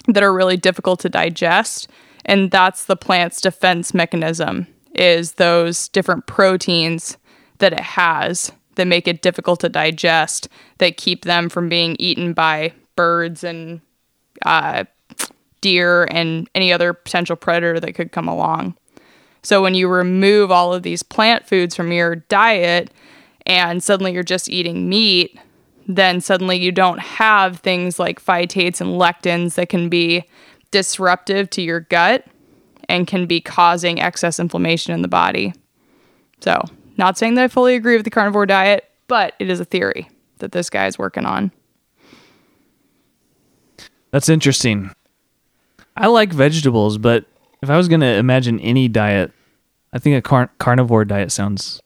that 0.07 0.23
are 0.23 0.33
really 0.33 0.57
difficult 0.57 0.99
to 1.01 1.09
digest 1.09 1.87
and 2.25 2.51
that's 2.51 2.85
the 2.85 2.95
plant's 2.95 3.41
defense 3.41 3.93
mechanism 3.93 4.67
is 4.95 5.33
those 5.33 5.87
different 5.89 6.25
proteins 6.27 7.17
that 7.59 7.73
it 7.73 7.79
has 7.79 8.51
that 8.75 8.85
make 8.85 9.07
it 9.07 9.21
difficult 9.21 9.59
to 9.59 9.69
digest 9.69 10.47
that 10.77 10.97
keep 10.97 11.25
them 11.25 11.49
from 11.49 11.69
being 11.69 11.95
eaten 11.99 12.33
by 12.33 12.71
birds 12.95 13.43
and 13.43 13.81
uh, 14.45 14.83
deer 15.61 16.05
and 16.11 16.49
any 16.55 16.71
other 16.71 16.93
potential 16.93 17.35
predator 17.35 17.79
that 17.79 17.93
could 17.93 18.11
come 18.11 18.27
along 18.27 18.75
so 19.41 19.61
when 19.61 19.73
you 19.73 19.87
remove 19.87 20.51
all 20.51 20.73
of 20.73 20.83
these 20.83 21.03
plant 21.03 21.47
foods 21.47 21.75
from 21.75 21.91
your 21.91 22.15
diet 22.15 22.91
and 23.45 23.81
suddenly 23.81 24.13
you're 24.13 24.23
just 24.23 24.49
eating 24.49 24.89
meat, 24.89 25.39
then 25.87 26.21
suddenly 26.21 26.57
you 26.57 26.71
don't 26.71 26.99
have 26.99 27.59
things 27.59 27.99
like 27.99 28.23
phytates 28.23 28.81
and 28.81 28.99
lectins 28.99 29.55
that 29.55 29.69
can 29.69 29.89
be 29.89 30.23
disruptive 30.71 31.49
to 31.51 31.61
your 31.61 31.79
gut 31.79 32.25
and 32.87 33.07
can 33.07 33.25
be 33.25 33.39
causing 33.39 33.99
excess 33.99 34.39
inflammation 34.39 34.93
in 34.93 35.01
the 35.01 35.07
body. 35.07 35.53
So, 36.41 36.63
not 36.99 37.17
saying 37.17 37.33
that 37.35 37.43
I 37.45 37.47
fully 37.47 37.75
agree 37.75 37.95
with 37.95 38.03
the 38.03 38.11
carnivore 38.11 38.45
diet, 38.45 38.87
but 39.07 39.33
it 39.39 39.49
is 39.49 39.59
a 39.59 39.65
theory 39.65 40.09
that 40.37 40.51
this 40.51 40.69
guy 40.69 40.85
is 40.85 40.99
working 40.99 41.25
on. 41.25 41.51
That's 44.11 44.29
interesting. 44.29 44.91
I 45.95 46.07
like 46.07 46.31
vegetables, 46.31 46.97
but 46.97 47.25
if 47.61 47.69
I 47.69 47.77
was 47.77 47.87
going 47.87 48.01
to 48.01 48.07
imagine 48.15 48.59
any 48.59 48.87
diet, 48.87 49.31
I 49.93 49.99
think 49.99 50.17
a 50.17 50.21
car- 50.21 50.51
carnivore 50.59 51.05
diet 51.05 51.31
sounds 51.31 51.81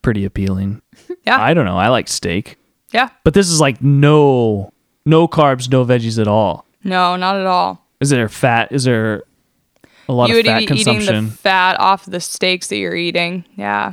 pretty 0.00 0.24
appealing. 0.24 0.80
Yeah. 1.24 1.42
I 1.42 1.52
don't 1.52 1.66
know. 1.66 1.76
I 1.76 1.88
like 1.88 2.08
steak. 2.08 2.56
Yeah. 2.90 3.10
But 3.22 3.34
this 3.34 3.50
is 3.50 3.60
like 3.60 3.82
no 3.82 4.72
no 5.04 5.28
carbs, 5.28 5.70
no 5.70 5.84
veggies 5.84 6.18
at 6.18 6.26
all. 6.26 6.64
No, 6.82 7.16
not 7.16 7.36
at 7.36 7.44
all. 7.44 7.84
Is 8.00 8.08
there 8.08 8.30
fat? 8.30 8.72
Is 8.72 8.84
there 8.84 9.24
a 10.08 10.12
lot 10.12 10.30
you 10.30 10.34
of 10.34 10.38
would 10.38 10.46
fat 10.46 10.66
be 10.66 10.74
eating 10.74 11.04
the 11.04 11.30
fat 11.30 11.78
off 11.78 12.06
the 12.06 12.20
steaks 12.20 12.68
that 12.68 12.76
you're 12.78 12.94
eating. 12.96 13.44
Yeah. 13.56 13.92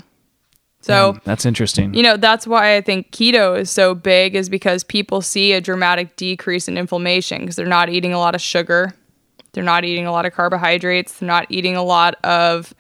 So, 0.86 1.18
that's 1.24 1.48
interesting. 1.48 1.96
You 1.96 2.04
know, 2.04 2.16
that's 2.16 2.46
why 2.46 2.76
I 2.76 2.82
think 2.82 3.10
keto 3.10 3.58
is 3.60 3.72
so 3.72 3.96
big, 3.96 4.36
is 4.36 4.50
because 4.50 4.84
people 4.84 5.20
see 5.20 5.54
a 5.54 5.60
dramatic 5.60 6.16
decrease 6.16 6.68
in 6.68 6.78
inflammation 6.78 7.42
because 7.42 7.56
they're 7.56 7.66
not 7.66 7.90
eating 7.90 8.14
a 8.14 8.20
lot 8.20 8.36
of 8.36 8.42
sugar, 8.42 8.94
they're 9.54 9.64
not 9.64 9.84
eating 9.84 10.06
a 10.06 10.12
lot 10.12 10.28
of 10.28 10.34
carbohydrates, 10.34 11.14
they're 11.14 11.26
not 11.26 11.48
eating 11.50 11.76
a 11.76 11.82
lot 11.82 12.24
of 12.24 12.72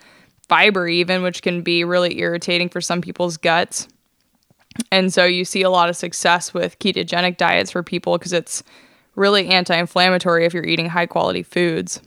fiber, 0.48 0.88
even, 0.88 1.24
which 1.24 1.42
can 1.42 1.64
be 1.64 1.84
really 1.84 2.20
irritating 2.20 2.70
for 2.70 2.80
some 2.80 3.02
people's 3.02 3.38
guts. 3.38 3.88
And 4.92 5.12
so 5.12 5.26
you 5.26 5.44
see 5.44 5.64
a 5.64 5.72
lot 5.72 5.90
of 5.90 5.96
success 5.96 6.54
with 6.54 6.78
ketogenic 6.78 7.38
diets 7.38 7.72
for 7.72 7.82
people 7.82 8.20
because 8.20 8.34
it's 8.34 8.62
really 9.16 9.48
anti 9.48 9.76
inflammatory 9.76 10.46
if 10.46 10.54
you're 10.54 10.64
eating 10.64 10.90
high 10.90 11.08
quality 11.08 11.42
foods. 11.42 12.02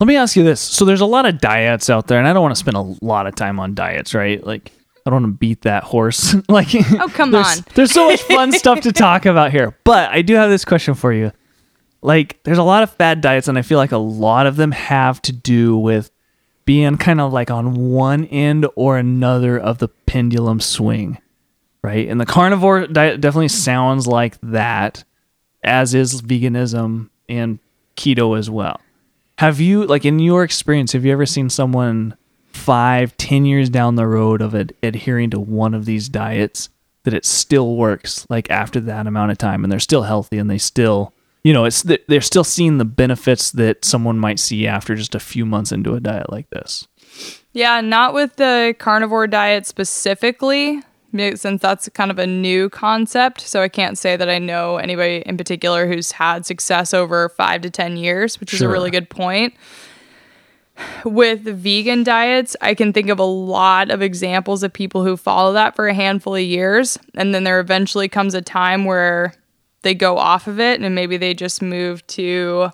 Let 0.00 0.08
me 0.08 0.16
ask 0.16 0.34
you 0.34 0.42
this. 0.42 0.60
So 0.60 0.84
there's 0.84 1.00
a 1.00 1.06
lot 1.06 1.26
of 1.26 1.38
diets 1.40 1.88
out 1.88 2.08
there, 2.08 2.18
and 2.18 2.26
I 2.26 2.32
don't 2.32 2.42
want 2.42 2.56
to 2.56 2.58
spend 2.58 2.76
a 2.76 3.04
lot 3.04 3.28
of 3.28 3.36
time 3.36 3.60
on 3.60 3.76
diets, 3.76 4.12
right? 4.12 4.44
Like 4.44 4.72
I 5.06 5.10
don't 5.10 5.22
want 5.22 5.34
to 5.34 5.38
beat 5.38 5.62
that 5.62 5.84
horse. 5.84 6.34
like 6.48 6.68
Oh, 6.74 7.08
come 7.14 7.30
there's, 7.30 7.58
on. 7.58 7.64
There's 7.74 7.92
so 7.92 8.08
much 8.08 8.22
fun 8.22 8.50
stuff 8.58 8.80
to 8.80 8.92
talk 8.92 9.24
about 9.24 9.52
here. 9.52 9.76
But 9.84 10.10
I 10.10 10.22
do 10.22 10.34
have 10.34 10.50
this 10.50 10.64
question 10.64 10.94
for 10.94 11.12
you. 11.12 11.30
like 12.02 12.42
there's 12.44 12.58
a 12.58 12.62
lot 12.64 12.82
of 12.82 12.90
fad 12.90 13.20
diets 13.20 13.48
and 13.48 13.56
I 13.56 13.62
feel 13.62 13.78
like 13.78 13.92
a 13.92 13.98
lot 13.98 14.46
of 14.46 14.56
them 14.56 14.72
have 14.72 15.22
to 15.22 15.32
do 15.32 15.76
with 15.78 16.10
being 16.64 16.96
kind 16.98 17.20
of 17.20 17.32
like 17.32 17.50
on 17.50 17.90
one 17.90 18.24
end 18.26 18.66
or 18.74 18.98
another 18.98 19.56
of 19.58 19.78
the 19.78 19.86
pendulum 20.06 20.58
swing, 20.60 21.18
right? 21.82 22.08
And 22.08 22.20
the 22.20 22.26
carnivore 22.26 22.88
diet 22.88 23.20
definitely 23.20 23.48
sounds 23.48 24.08
like 24.08 24.36
that, 24.42 25.04
as 25.62 25.94
is 25.94 26.20
veganism 26.22 27.10
and 27.28 27.60
keto 27.96 28.36
as 28.36 28.50
well. 28.50 28.80
Have 29.38 29.60
you, 29.60 29.84
like, 29.86 30.04
in 30.04 30.18
your 30.18 30.42
experience, 30.42 30.92
have 30.92 31.04
you 31.04 31.12
ever 31.12 31.26
seen 31.26 31.50
someone 31.50 32.16
five, 32.66 33.16
ten 33.16 33.44
years 33.44 33.70
down 33.70 33.94
the 33.94 34.08
road 34.08 34.42
of 34.42 34.52
ad- 34.52 34.74
adhering 34.82 35.30
to 35.30 35.38
one 35.38 35.72
of 35.72 35.84
these 35.84 36.08
diets 36.08 36.68
that 37.04 37.14
it 37.14 37.24
still 37.24 37.76
works, 37.76 38.26
like 38.28 38.50
after 38.50 38.80
that 38.80 39.06
amount 39.06 39.30
of 39.30 39.38
time, 39.38 39.62
and 39.62 39.70
they're 39.70 39.78
still 39.78 40.02
healthy 40.02 40.36
and 40.36 40.50
they 40.50 40.58
still, 40.58 41.14
you 41.44 41.52
know, 41.52 41.64
it's 41.64 41.82
they're 41.82 42.20
still 42.20 42.42
seeing 42.42 42.78
the 42.78 42.84
benefits 42.84 43.52
that 43.52 43.84
someone 43.84 44.18
might 44.18 44.40
see 44.40 44.66
after 44.66 44.96
just 44.96 45.14
a 45.14 45.20
few 45.20 45.46
months 45.46 45.70
into 45.70 45.94
a 45.94 46.00
diet 46.00 46.28
like 46.32 46.50
this. 46.50 46.88
Yeah, 47.52 47.80
not 47.80 48.12
with 48.12 48.34
the 48.34 48.74
carnivore 48.80 49.28
diet 49.28 49.64
specifically, 49.64 50.82
since 51.36 51.62
that's 51.62 51.88
kind 51.90 52.10
of 52.10 52.18
a 52.18 52.26
new 52.26 52.68
concept. 52.68 53.42
So 53.42 53.62
I 53.62 53.68
can't 53.68 53.96
say 53.96 54.16
that 54.16 54.28
I 54.28 54.40
know 54.40 54.78
anybody 54.78 55.22
in 55.24 55.36
particular 55.36 55.86
who's 55.86 56.10
had 56.10 56.44
success 56.44 56.92
over 56.92 57.28
five 57.28 57.62
to 57.62 57.70
10 57.70 57.96
years, 57.96 58.40
which 58.40 58.52
is 58.52 58.60
a 58.60 58.68
really 58.68 58.90
good 58.90 59.08
point. 59.08 59.54
With 61.04 61.42
vegan 61.44 62.02
diets, 62.04 62.56
I 62.60 62.74
can 62.74 62.92
think 62.92 63.08
of 63.08 63.18
a 63.18 63.24
lot 63.24 63.90
of 63.90 64.02
examples 64.02 64.62
of 64.62 64.72
people 64.72 65.04
who 65.04 65.16
follow 65.16 65.52
that 65.54 65.74
for 65.74 65.88
a 65.88 65.94
handful 65.94 66.34
of 66.34 66.42
years. 66.42 66.98
And 67.14 67.34
then 67.34 67.44
there 67.44 67.60
eventually 67.60 68.08
comes 68.08 68.34
a 68.34 68.42
time 68.42 68.84
where 68.84 69.34
they 69.82 69.94
go 69.94 70.18
off 70.18 70.46
of 70.46 70.60
it 70.60 70.80
and 70.80 70.94
maybe 70.94 71.16
they 71.16 71.32
just 71.32 71.62
move 71.62 72.06
to 72.08 72.70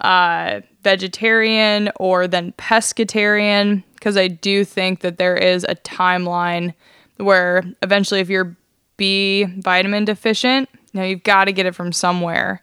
uh, 0.00 0.60
vegetarian 0.82 1.90
or 1.96 2.26
then 2.26 2.52
pescatarian 2.52 3.84
because 3.94 4.16
I 4.16 4.28
do 4.28 4.64
think 4.64 5.00
that 5.00 5.18
there 5.18 5.36
is 5.36 5.64
a 5.64 5.74
timeline 5.74 6.74
where 7.18 7.64
eventually, 7.82 8.20
if 8.20 8.30
you're 8.30 8.56
B 8.96 9.44
vitamin 9.44 10.06
deficient, 10.06 10.68
know, 10.92 11.02
you've 11.02 11.22
got 11.22 11.44
to 11.44 11.52
get 11.52 11.66
it 11.66 11.74
from 11.74 11.92
somewhere. 11.92 12.62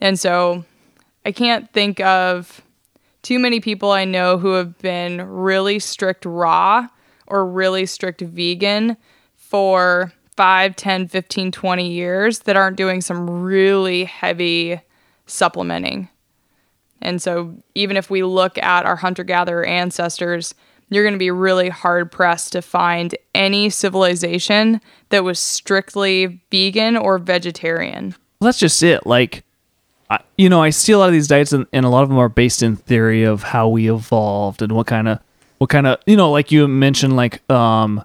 And 0.00 0.18
so 0.18 0.64
I 1.24 1.32
can't 1.32 1.70
think 1.72 2.00
of 2.00 2.62
too 3.26 3.40
many 3.40 3.58
people 3.58 3.90
I 3.90 4.04
know 4.04 4.38
who 4.38 4.52
have 4.52 4.78
been 4.78 5.20
really 5.20 5.80
strict 5.80 6.24
raw 6.24 6.86
or 7.26 7.44
really 7.44 7.84
strict 7.84 8.20
vegan 8.20 8.96
for 9.34 10.12
5, 10.36 10.76
10, 10.76 11.08
15, 11.08 11.50
20 11.50 11.90
years 11.90 12.38
that 12.40 12.56
aren't 12.56 12.76
doing 12.76 13.00
some 13.00 13.28
really 13.28 14.04
heavy 14.04 14.80
supplementing. 15.26 16.08
And 17.02 17.20
so, 17.20 17.56
even 17.74 17.96
if 17.96 18.10
we 18.10 18.22
look 18.22 18.58
at 18.58 18.86
our 18.86 18.94
hunter 18.94 19.24
gatherer 19.24 19.66
ancestors, 19.66 20.54
you're 20.88 21.02
going 21.02 21.12
to 21.12 21.18
be 21.18 21.32
really 21.32 21.68
hard 21.68 22.12
pressed 22.12 22.52
to 22.52 22.62
find 22.62 23.16
any 23.34 23.70
civilization 23.70 24.80
that 25.08 25.24
was 25.24 25.40
strictly 25.40 26.40
vegan 26.52 26.96
or 26.96 27.18
vegetarian. 27.18 28.14
Well, 28.40 28.46
that's 28.46 28.60
just 28.60 28.84
it. 28.84 29.04
Like, 29.04 29.42
I, 30.10 30.20
you 30.38 30.48
know, 30.48 30.62
I 30.62 30.70
see 30.70 30.92
a 30.92 30.98
lot 30.98 31.06
of 31.06 31.12
these 31.12 31.28
diets, 31.28 31.52
and, 31.52 31.66
and 31.72 31.84
a 31.84 31.88
lot 31.88 32.02
of 32.02 32.08
them 32.08 32.18
are 32.18 32.28
based 32.28 32.62
in 32.62 32.76
theory 32.76 33.24
of 33.24 33.42
how 33.42 33.68
we 33.68 33.90
evolved 33.90 34.62
and 34.62 34.72
what 34.72 34.86
kind 34.86 35.08
of, 35.08 35.18
what 35.58 35.70
kind 35.70 35.86
of, 35.86 35.98
you 36.06 36.16
know, 36.16 36.30
like 36.30 36.52
you 36.52 36.68
mentioned, 36.68 37.16
like, 37.16 37.48
um, 37.50 38.04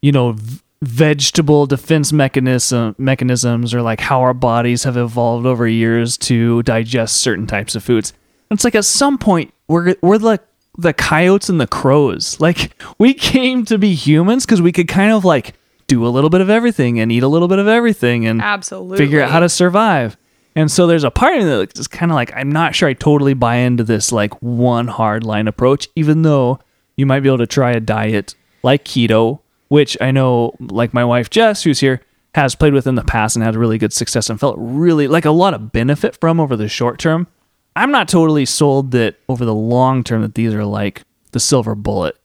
you 0.00 0.12
know, 0.12 0.32
v- 0.32 0.60
vegetable 0.82 1.66
defense 1.66 2.12
mechanism 2.12 2.94
mechanisms, 2.98 3.72
or 3.74 3.82
like 3.82 4.00
how 4.00 4.20
our 4.20 4.34
bodies 4.34 4.84
have 4.84 4.96
evolved 4.96 5.46
over 5.46 5.66
years 5.68 6.16
to 6.18 6.62
digest 6.64 7.18
certain 7.20 7.46
types 7.46 7.74
of 7.74 7.84
foods. 7.84 8.12
And 8.50 8.56
it's 8.56 8.64
like 8.64 8.74
at 8.74 8.84
some 8.84 9.16
point 9.16 9.54
we're 9.68 9.94
we're 10.02 10.18
the 10.18 10.40
the 10.76 10.92
coyotes 10.92 11.48
and 11.48 11.60
the 11.60 11.66
crows. 11.68 12.40
Like 12.40 12.72
we 12.98 13.14
came 13.14 13.64
to 13.66 13.78
be 13.78 13.94
humans 13.94 14.44
because 14.44 14.60
we 14.60 14.72
could 14.72 14.88
kind 14.88 15.12
of 15.12 15.24
like 15.24 15.54
do 15.86 16.06
a 16.06 16.08
little 16.08 16.30
bit 16.30 16.40
of 16.40 16.50
everything 16.50 16.98
and 16.98 17.12
eat 17.12 17.22
a 17.22 17.28
little 17.28 17.48
bit 17.48 17.58
of 17.58 17.68
everything 17.68 18.26
and 18.26 18.40
Absolutely. 18.42 18.98
figure 18.98 19.20
out 19.20 19.30
how 19.30 19.40
to 19.40 19.48
survive. 19.48 20.16
And 20.54 20.70
so 20.70 20.86
there's 20.86 21.04
a 21.04 21.10
part 21.10 21.36
of 21.36 21.44
me 21.44 21.48
that's 21.48 21.86
kind 21.86 22.12
of 22.12 22.14
like 22.14 22.32
I'm 22.34 22.52
not 22.52 22.74
sure 22.74 22.88
I 22.88 22.92
totally 22.92 23.34
buy 23.34 23.56
into 23.56 23.84
this 23.84 24.12
like 24.12 24.34
one 24.42 24.88
hard 24.88 25.24
line 25.24 25.48
approach, 25.48 25.88
even 25.96 26.22
though 26.22 26.60
you 26.96 27.06
might 27.06 27.20
be 27.20 27.28
able 27.28 27.38
to 27.38 27.46
try 27.46 27.72
a 27.72 27.80
diet 27.80 28.34
like 28.62 28.84
keto, 28.84 29.40
which 29.68 29.96
I 30.00 30.10
know 30.10 30.54
like 30.60 30.92
my 30.92 31.04
wife 31.04 31.30
Jess, 31.30 31.62
who's 31.62 31.80
here, 31.80 32.02
has 32.34 32.54
played 32.54 32.74
with 32.74 32.86
in 32.86 32.94
the 32.94 33.04
past 33.04 33.36
and 33.36 33.44
had 33.44 33.56
really 33.56 33.78
good 33.78 33.92
success 33.92 34.28
and 34.28 34.38
felt 34.38 34.56
really 34.58 35.08
like 35.08 35.24
a 35.24 35.30
lot 35.30 35.54
of 35.54 35.72
benefit 35.72 36.16
from 36.20 36.38
over 36.38 36.56
the 36.56 36.68
short 36.68 36.98
term. 36.98 37.26
I'm 37.74 37.90
not 37.90 38.08
totally 38.08 38.44
sold 38.44 38.90
that 38.90 39.16
over 39.28 39.44
the 39.44 39.54
long 39.54 40.04
term 40.04 40.22
that 40.22 40.34
these 40.34 40.52
are 40.52 40.64
like 40.64 41.02
the 41.32 41.40
silver 41.40 41.74
bullet. 41.74 42.16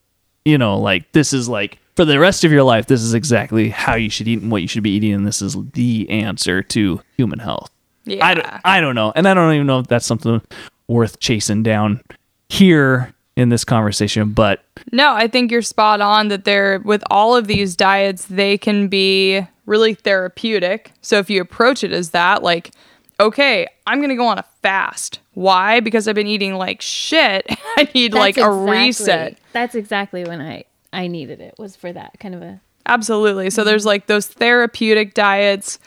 You 0.44 0.58
know, 0.58 0.78
like 0.80 1.12
this 1.14 1.32
is 1.32 1.48
like 1.48 1.80
for 1.96 2.06
the 2.06 2.20
rest 2.20 2.44
of 2.44 2.52
your 2.52 2.64
life, 2.64 2.88
this 2.88 3.02
is 3.02 3.14
exactly 3.14 3.70
how 3.70 3.96
you 3.96 4.10
should 4.10 4.28
eat 4.28 4.42
and 4.42 4.52
what 4.52 4.62
you 4.62 4.68
should 4.68 4.84
be 4.84 4.92
eating, 4.92 5.14
and 5.14 5.26
this 5.26 5.42
is 5.42 5.58
the 5.74 6.10
answer 6.10 6.62
to 6.62 7.02
human 7.16 7.40
health. 7.40 7.72
Yeah. 8.08 8.26
I 8.26 8.34
don't, 8.34 8.48
I 8.66 8.82
don't 8.82 8.96
know. 8.96 9.12
And 9.16 9.28
I 9.28 9.34
don't 9.34 9.54
even 9.54 9.68
know 9.68 9.80
if 9.80 9.88
that's 9.88 10.06
something 10.06 10.42
worth 10.88 11.20
chasing 11.20 11.62
down 11.64 12.02
here 12.50 13.14
in 13.36 13.50
this 13.50 13.64
conversation, 13.64 14.32
but 14.32 14.64
No, 14.92 15.14
I 15.14 15.28
think 15.28 15.52
you're 15.52 15.62
spot 15.62 16.02
on 16.02 16.30
that 16.30 16.44
they're 16.46 16.80
with 16.80 17.04
all 17.12 17.36
of 17.36 17.46
these 17.48 17.76
diets, 17.76 18.26
they 18.26 18.58
can 18.58 18.88
be 18.88 19.46
really 19.68 19.94
therapeutic. 19.94 20.92
So 21.02 21.20
if 21.20 21.30
you 21.30 21.42
approach 21.42 21.84
it 21.84 21.92
as 21.92 22.12
that, 22.12 22.42
like, 22.42 22.72
okay, 23.20 23.68
I'm 23.86 24.02
gonna 24.02 24.16
go 24.16 24.26
on 24.28 24.40
a 24.40 24.46
fast. 24.64 25.20
Why? 25.34 25.82
Because 25.82 26.08
I've 26.08 26.16
been 26.16 26.26
eating 26.28 26.56
like 26.56 26.82
shit. 26.82 27.46
I 27.78 27.88
need 27.94 28.14
like 28.14 28.36
That's 28.36 28.48
a 28.48 28.50
exactly- 28.50 28.72
reset. 28.72 29.38
That's 29.54 29.76
exactly 29.76 30.24
when 30.24 30.42
I 30.42 30.64
I 30.94 31.08
needed 31.08 31.42
it 31.42 31.56
was 31.60 31.76
for 31.76 31.92
that 31.94 32.18
kind 32.20 32.34
of 32.34 32.42
a 32.42 32.60
Absolutely. 32.88 33.50
So 33.50 33.64
there's 33.64 33.82
mm-hmm. 33.82 33.88
like 33.88 34.08
those 34.08 34.28
therapeutic 34.28 35.14
diets, 35.14 35.78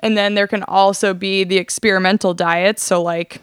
and 0.00 0.16
then 0.16 0.34
there 0.34 0.46
can 0.46 0.62
also 0.64 1.14
be 1.14 1.42
the 1.42 1.56
experimental 1.56 2.34
diets. 2.34 2.82
So, 2.82 3.02
like, 3.02 3.40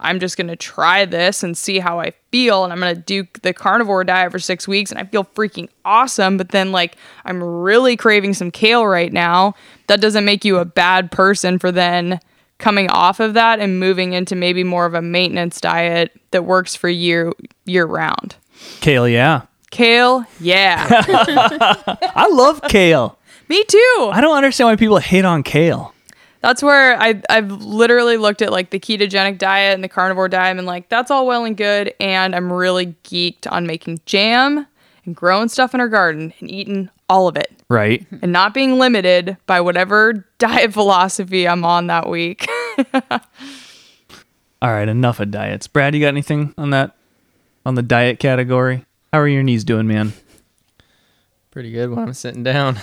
I'm 0.00 0.18
just 0.18 0.36
going 0.36 0.48
to 0.48 0.56
try 0.56 1.04
this 1.04 1.42
and 1.42 1.56
see 1.56 1.78
how 1.78 2.00
I 2.00 2.12
feel. 2.30 2.64
And 2.64 2.72
I'm 2.72 2.80
going 2.80 2.96
to 2.96 3.00
do 3.00 3.26
the 3.42 3.52
carnivore 3.52 4.02
diet 4.02 4.32
for 4.32 4.38
six 4.38 4.66
weeks, 4.66 4.90
and 4.90 4.98
I 4.98 5.04
feel 5.04 5.24
freaking 5.24 5.68
awesome. 5.84 6.36
But 6.36 6.48
then, 6.48 6.72
like, 6.72 6.96
I'm 7.24 7.42
really 7.42 7.96
craving 7.96 8.34
some 8.34 8.50
kale 8.50 8.86
right 8.86 9.12
now. 9.12 9.54
That 9.86 10.00
doesn't 10.00 10.24
make 10.24 10.44
you 10.44 10.58
a 10.58 10.64
bad 10.64 11.10
person 11.10 11.58
for 11.58 11.70
then 11.70 12.18
coming 12.58 12.88
off 12.88 13.20
of 13.20 13.34
that 13.34 13.60
and 13.60 13.78
moving 13.78 14.14
into 14.14 14.34
maybe 14.34 14.64
more 14.64 14.86
of 14.86 14.94
a 14.94 15.02
maintenance 15.02 15.60
diet 15.60 16.18
that 16.30 16.44
works 16.44 16.74
for 16.74 16.88
you 16.88 17.34
year 17.66 17.84
round. 17.84 18.36
kale, 18.80 19.08
yeah. 19.08 19.42
Kale, 19.74 20.24
yeah. 20.40 20.86
I 22.14 22.28
love 22.32 22.62
kale. 22.68 23.18
Me 23.48 23.62
too. 23.64 24.10
I 24.12 24.20
don't 24.20 24.36
understand 24.36 24.68
why 24.68 24.76
people 24.76 24.98
hate 24.98 25.24
on 25.24 25.42
kale. 25.42 25.92
That's 26.40 26.62
where 26.62 27.00
I 27.00 27.20
I've 27.28 27.50
literally 27.50 28.16
looked 28.16 28.40
at 28.42 28.52
like 28.52 28.70
the 28.70 28.78
ketogenic 28.78 29.38
diet 29.38 29.74
and 29.74 29.82
the 29.82 29.88
carnivore 29.88 30.28
diet 30.28 30.56
and 30.58 30.66
like 30.66 30.88
that's 30.88 31.10
all 31.10 31.26
well 31.26 31.44
and 31.44 31.56
good 31.56 31.92
and 32.00 32.34
I'm 32.36 32.52
really 32.52 32.94
geeked 33.04 33.50
on 33.50 33.66
making 33.66 34.00
jam 34.06 34.66
and 35.06 35.16
growing 35.16 35.48
stuff 35.48 35.74
in 35.74 35.80
our 35.80 35.88
garden 35.88 36.32
and 36.40 36.50
eating 36.50 36.88
all 37.08 37.28
of 37.28 37.36
it 37.36 37.50
Right. 37.68 38.06
and 38.22 38.30
not 38.32 38.54
being 38.54 38.78
limited 38.78 39.36
by 39.46 39.60
whatever 39.60 40.24
diet 40.38 40.72
philosophy 40.72 41.48
I'm 41.48 41.64
on 41.64 41.86
that 41.88 42.08
week. 42.08 42.46
All 44.62 44.70
right, 44.72 44.88
enough 44.88 45.20
of 45.20 45.30
diets. 45.30 45.66
Brad, 45.66 45.94
you 45.94 46.00
got 46.00 46.08
anything 46.08 46.54
on 46.56 46.70
that 46.70 46.94
on 47.66 47.74
the 47.74 47.82
diet 47.82 48.18
category? 48.18 48.84
How 49.14 49.20
are 49.20 49.28
your 49.28 49.44
knees 49.44 49.62
doing, 49.62 49.86
man? 49.86 50.12
Pretty 51.52 51.70
good 51.70 51.88
when 51.88 52.00
I'm 52.00 52.14
sitting 52.14 52.42
down. 52.42 52.74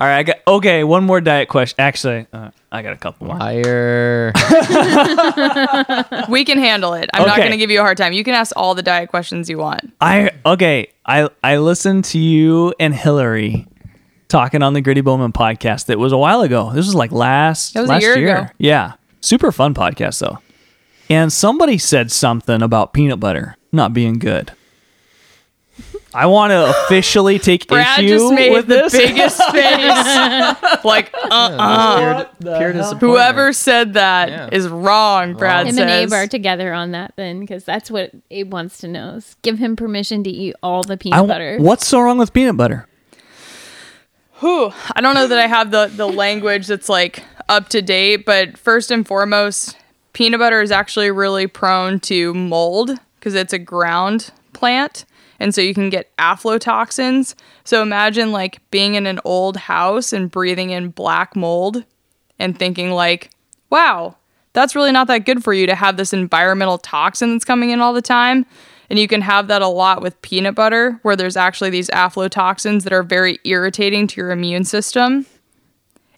right, 0.00 0.18
I 0.18 0.22
got 0.24 0.38
okay. 0.48 0.82
One 0.82 1.04
more 1.04 1.20
diet 1.20 1.48
question. 1.48 1.76
Actually, 1.78 2.26
uh, 2.32 2.50
I 2.72 2.82
got 2.82 2.92
a 2.94 2.96
couple 2.96 3.28
more. 3.28 3.36
Liar. 3.36 4.32
we 6.28 6.44
can 6.44 6.58
handle 6.58 6.94
it. 6.94 7.08
I'm 7.14 7.22
not 7.24 7.34
Okay. 7.34 7.42
going 7.42 7.52
to 7.52 7.56
give 7.56 7.70
you 7.70 7.78
a 7.78 7.82
hard 7.82 7.96
time. 7.96 8.12
You 8.12 8.24
can 8.24 8.34
ask 8.34 8.52
all 8.56 8.74
the 8.74 8.82
diet 8.82 9.10
questions 9.10 9.48
you 9.48 9.58
want. 9.58 9.92
I 10.00 10.32
okay. 10.44 10.88
I 11.06 11.28
I 11.44 11.58
listened 11.58 12.04
to 12.06 12.18
you 12.18 12.74
and 12.80 12.92
Hillary 12.92 13.68
talking 14.26 14.64
on 14.64 14.72
the 14.72 14.80
Gritty 14.80 15.02
Bowmen 15.02 15.30
podcast. 15.32 15.86
That 15.86 16.00
was 16.00 16.10
a 16.10 16.18
while 16.18 16.40
ago. 16.40 16.72
This 16.72 16.86
was 16.86 16.96
like 16.96 17.12
last 17.12 17.74
That 17.74 17.82
was 17.82 17.90
a 17.90 17.92
last 17.92 18.02
year 18.02 18.18
year. 18.18 18.36
ago. 18.38 18.50
Yeah, 18.58 18.94
super 19.20 19.52
fun 19.52 19.72
podcast 19.72 20.18
though. 20.18 20.40
And 21.10 21.32
somebody 21.32 21.76
said 21.76 22.10
something 22.12 22.62
about 22.62 22.92
peanut 22.94 23.20
butter 23.20 23.56
not 23.72 23.92
being 23.92 24.18
good. 24.18 24.52
I 26.12 26.26
want 26.26 26.50
to 26.50 26.68
officially 26.70 27.38
take 27.38 27.68
Brad 27.68 28.00
issue 28.00 28.08
just 28.18 28.32
made 28.34 28.52
with 28.52 28.66
the 28.66 28.74
this. 28.88 28.92
biggest 28.92 29.36
face. 29.52 30.84
like, 30.84 31.12
uh-uh. 31.14 32.24
pure, 32.40 32.56
pure 32.58 32.72
disappointment. 32.72 33.00
Whoever 33.00 33.52
said 33.52 33.94
that 33.94 34.52
is 34.52 34.66
Yeah. 34.66 34.70
wrong, 34.74 35.34
Brad 35.34 35.66
him 35.68 35.74
says. 35.74 35.80
and 35.82 35.90
Abe 35.90 36.12
are 36.12 36.26
together 36.26 36.72
on 36.72 36.90
that 36.92 37.12
then 37.16 37.38
because 37.40 37.62
that's 37.64 37.90
what 37.92 38.10
Abe 38.32 38.52
wants 38.52 38.78
to 38.78 38.88
know. 38.88 39.14
is 39.16 39.36
Give 39.42 39.58
him 39.58 39.76
permission 39.76 40.24
to 40.24 40.30
eat 40.30 40.56
all 40.64 40.82
the 40.82 40.96
peanut 40.96 41.20
I, 41.20 41.26
butter. 41.26 41.58
what's 41.58 41.86
so 41.86 42.00
wrong 42.00 42.18
with 42.18 42.32
peanut 42.32 42.56
butter? 42.56 42.88
Whew, 44.40 44.72
I 44.96 45.00
don't 45.00 45.14
know 45.14 45.26
that 45.28 45.38
I 45.38 45.46
have 45.46 45.70
the 45.70 45.86
the 45.94 46.08
language 46.08 46.66
that's 46.66 46.88
like 46.88 47.22
up 47.48 47.68
to 47.68 47.82
date, 47.82 48.24
but 48.24 48.56
first 48.58 48.90
and 48.90 49.06
foremost, 49.06 49.76
peanut 50.12 50.40
butter 50.40 50.60
is 50.60 50.70
actually 50.70 51.10
really 51.10 51.46
prone 51.46 52.00
to 52.00 52.34
mold 52.34 52.90
because 53.18 53.34
it's 53.34 53.52
a 53.52 53.58
ground 53.58 54.30
plant. 54.52 55.04
And 55.38 55.54
so 55.54 55.60
you 55.60 55.72
can 55.72 55.88
get 55.88 56.14
aflatoxins. 56.18 57.34
So 57.64 57.82
imagine 57.82 58.30
like 58.32 58.60
being 58.70 58.94
in 58.94 59.06
an 59.06 59.20
old 59.24 59.56
house 59.56 60.12
and 60.12 60.30
breathing 60.30 60.70
in 60.70 60.90
black 60.90 61.34
mold 61.34 61.84
and 62.38 62.58
thinking 62.58 62.90
like, 62.90 63.30
wow, 63.70 64.16
that's 64.52 64.74
really 64.74 64.92
not 64.92 65.06
that 65.06 65.24
good 65.24 65.42
for 65.42 65.54
you 65.54 65.66
to 65.66 65.74
have 65.74 65.96
this 65.96 66.12
environmental 66.12 66.78
toxin 66.78 67.32
that's 67.32 67.44
coming 67.44 67.70
in 67.70 67.80
all 67.80 67.92
the 67.92 68.02
time. 68.02 68.44
And 68.90 68.98
you 68.98 69.06
can 69.06 69.20
have 69.22 69.46
that 69.46 69.62
a 69.62 69.68
lot 69.68 70.02
with 70.02 70.20
peanut 70.20 70.56
butter, 70.56 70.98
where 71.02 71.14
there's 71.14 71.36
actually 71.36 71.70
these 71.70 71.88
aflatoxins 71.90 72.82
that 72.82 72.92
are 72.92 73.04
very 73.04 73.38
irritating 73.44 74.08
to 74.08 74.20
your 74.20 74.32
immune 74.32 74.64
system 74.64 75.26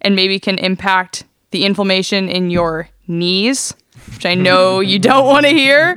and 0.01 0.17
maybe 0.17 0.41
can 0.41 0.59
impact 0.59 1.25
the 1.51 1.67
inflammation 1.67 2.31
in 2.31 2.51
your 2.51 2.89
knees, 3.07 3.75
which 4.15 4.27
I 4.27 4.35
know 4.35 4.81
you 4.81 4.99
don't 4.99 5.27
want 5.27 5.47
to 5.47 5.53
hear. 5.53 5.97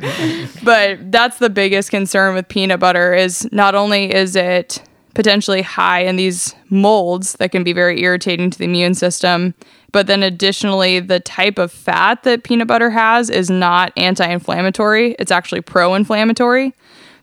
But 0.64 1.12
that's 1.12 1.38
the 1.40 1.50
biggest 1.50 1.92
concern 1.92 2.36
with 2.36 2.48
peanut 2.48 2.80
butter 2.80 3.14
is 3.14 3.48
not 3.52 3.76
only 3.76 4.14
is 4.14 4.36
it 4.36 4.82
potentially 5.14 5.62
high 5.62 6.02
in 6.02 6.18
these 6.18 6.54
molds 6.70 7.34
that 7.34 7.52
can 7.52 7.64
be 7.64 7.74
very 7.74 8.02
irritating 8.02 8.50
to 8.50 8.58
the 8.58 8.66
immune 8.66 8.94
system, 8.94 9.54
but 9.92 10.08
then 10.08 10.24
additionally 10.24 11.00
the 11.00 11.22
type 11.22 11.58
of 11.58 11.72
fat 11.72 12.24
that 12.24 12.44
peanut 12.44 12.68
butter 12.68 12.90
has 12.90 13.30
is 13.30 13.50
not 13.50 13.94
anti-inflammatory, 13.96 15.16
it's 15.18 15.32
actually 15.32 15.62
pro-inflammatory. 15.62 16.74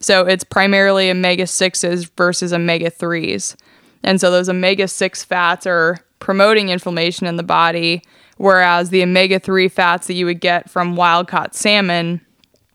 So 0.00 0.26
it's 0.26 0.42
primarily 0.42 1.10
omega 1.10 1.44
6s 1.44 2.10
versus 2.16 2.52
omega 2.52 2.90
3s. 2.90 3.56
And 4.02 4.20
so 4.20 4.30
those 4.30 4.48
omega 4.48 4.88
6 4.88 5.24
fats 5.24 5.66
are 5.66 5.98
promoting 6.18 6.70
inflammation 6.70 7.26
in 7.26 7.36
the 7.36 7.42
body, 7.42 8.02
whereas 8.42 8.90
the 8.90 9.02
omega 9.04 9.38
3 9.38 9.68
fats 9.68 10.08
that 10.08 10.14
you 10.14 10.26
would 10.26 10.40
get 10.40 10.68
from 10.68 10.96
wild 10.96 11.28
caught 11.28 11.54
salmon 11.54 12.20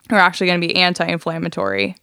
are 0.09 0.18
actually 0.18 0.47
going 0.47 0.61
to 0.61 0.65
be 0.65 0.74
anti 0.78 1.05
inflammatory. 1.05 1.95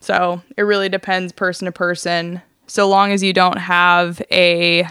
So 0.00 0.40
it 0.56 0.62
really 0.62 0.88
depends 0.88 1.30
person 1.32 1.66
to 1.66 1.72
person. 1.72 2.40
So 2.66 2.88
long 2.88 3.12
as 3.12 3.22
you 3.22 3.34
don't 3.34 3.58
have 3.58 4.22
a 4.32 4.88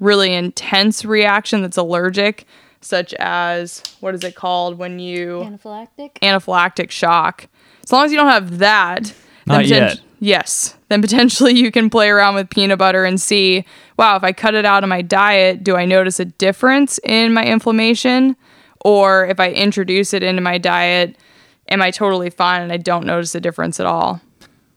really 0.00 0.34
intense 0.34 1.04
reaction 1.04 1.62
that's 1.62 1.76
allergic, 1.76 2.46
such 2.80 3.14
as 3.14 3.82
what 4.00 4.14
is 4.16 4.24
it 4.24 4.34
called 4.34 4.76
when 4.78 4.98
you 4.98 5.38
Anaphylactic. 5.44 6.14
anaphylactic 6.22 6.90
shock. 6.90 7.46
As 7.84 7.92
long 7.92 8.04
as 8.06 8.10
you 8.10 8.18
don't 8.18 8.26
have 8.30 8.58
that, 8.58 9.14
Not 9.46 9.62
poten- 9.64 9.68
yet. 9.68 10.00
Yes, 10.18 10.76
then 10.88 11.02
potentially 11.02 11.52
you 11.54 11.70
can 11.70 11.90
play 11.90 12.08
around 12.08 12.34
with 12.34 12.48
peanut 12.48 12.78
butter 12.78 13.04
and 13.04 13.20
see, 13.20 13.64
wow, 13.98 14.16
if 14.16 14.24
I 14.24 14.32
cut 14.32 14.54
it 14.54 14.64
out 14.64 14.82
of 14.82 14.88
my 14.88 15.02
diet, 15.02 15.62
do 15.62 15.76
I 15.76 15.84
notice 15.84 16.18
a 16.20 16.24
difference 16.24 16.98
in 17.04 17.34
my 17.34 17.44
inflammation? 17.44 18.36
Or 18.84 19.26
if 19.26 19.40
I 19.40 19.50
introduce 19.50 20.14
it 20.14 20.22
into 20.22 20.40
my 20.40 20.58
diet, 20.58 21.16
am 21.68 21.82
I 21.82 21.90
totally 21.90 22.30
fine 22.30 22.62
and 22.62 22.72
I 22.72 22.76
don't 22.76 23.04
notice 23.04 23.34
a 23.34 23.40
difference 23.40 23.78
at 23.78 23.86
all? 23.86 24.20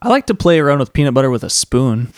I 0.02 0.08
like 0.08 0.28
to 0.28 0.34
play 0.36 0.60
around 0.60 0.80
with 0.80 0.93
peanut 0.93 1.14
butter 1.14 1.30
with 1.30 1.43
a 1.43 1.50
spoon. 1.50 2.14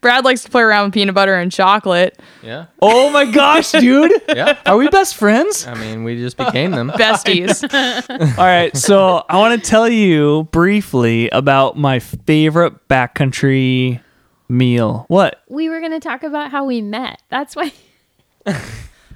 Brad 0.00 0.24
likes 0.24 0.42
to 0.44 0.50
play 0.50 0.62
around 0.62 0.86
with 0.86 0.94
peanut 0.94 1.14
butter 1.14 1.34
and 1.34 1.50
chocolate. 1.50 2.18
Yeah. 2.42 2.66
Oh 2.80 3.10
my 3.10 3.24
gosh, 3.24 3.72
dude. 3.72 4.12
Yeah. 4.28 4.56
Are 4.64 4.76
we 4.76 4.88
best 4.88 5.16
friends? 5.16 5.66
I 5.66 5.74
mean, 5.74 6.04
we 6.04 6.16
just 6.16 6.36
became 6.36 6.70
them. 6.70 6.90
Besties. 6.94 7.62
All 8.38 8.44
right, 8.44 8.76
so 8.76 9.24
I 9.28 9.38
want 9.38 9.60
to 9.62 9.68
tell 9.68 9.88
you 9.88 10.48
briefly 10.52 11.28
about 11.30 11.76
my 11.76 11.98
favorite 11.98 12.88
backcountry 12.88 14.00
meal. 14.48 15.04
What? 15.08 15.42
We 15.48 15.68
were 15.68 15.80
gonna 15.80 16.00
talk 16.00 16.22
about 16.22 16.50
how 16.50 16.64
we 16.64 16.80
met. 16.80 17.20
That's 17.28 17.56
why. 17.56 17.72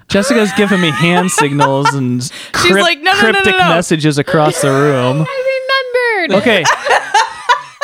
Jessica's 0.09 0.51
giving 0.57 0.79
me 0.81 0.91
hand 0.91 1.31
signals 1.31 1.91
and 1.93 2.21
crypt- 2.51 2.81
like, 2.81 2.99
"No, 3.01 3.13
no, 3.13 3.17
no, 3.19 3.23
no, 3.23 3.31
cryptic 3.31 3.57
no." 3.57 3.69
messages 3.69 4.17
across 4.19 4.61
the 4.61 4.69
room. 4.69 5.25
I. 6.31 6.37
Okay, 6.37 6.63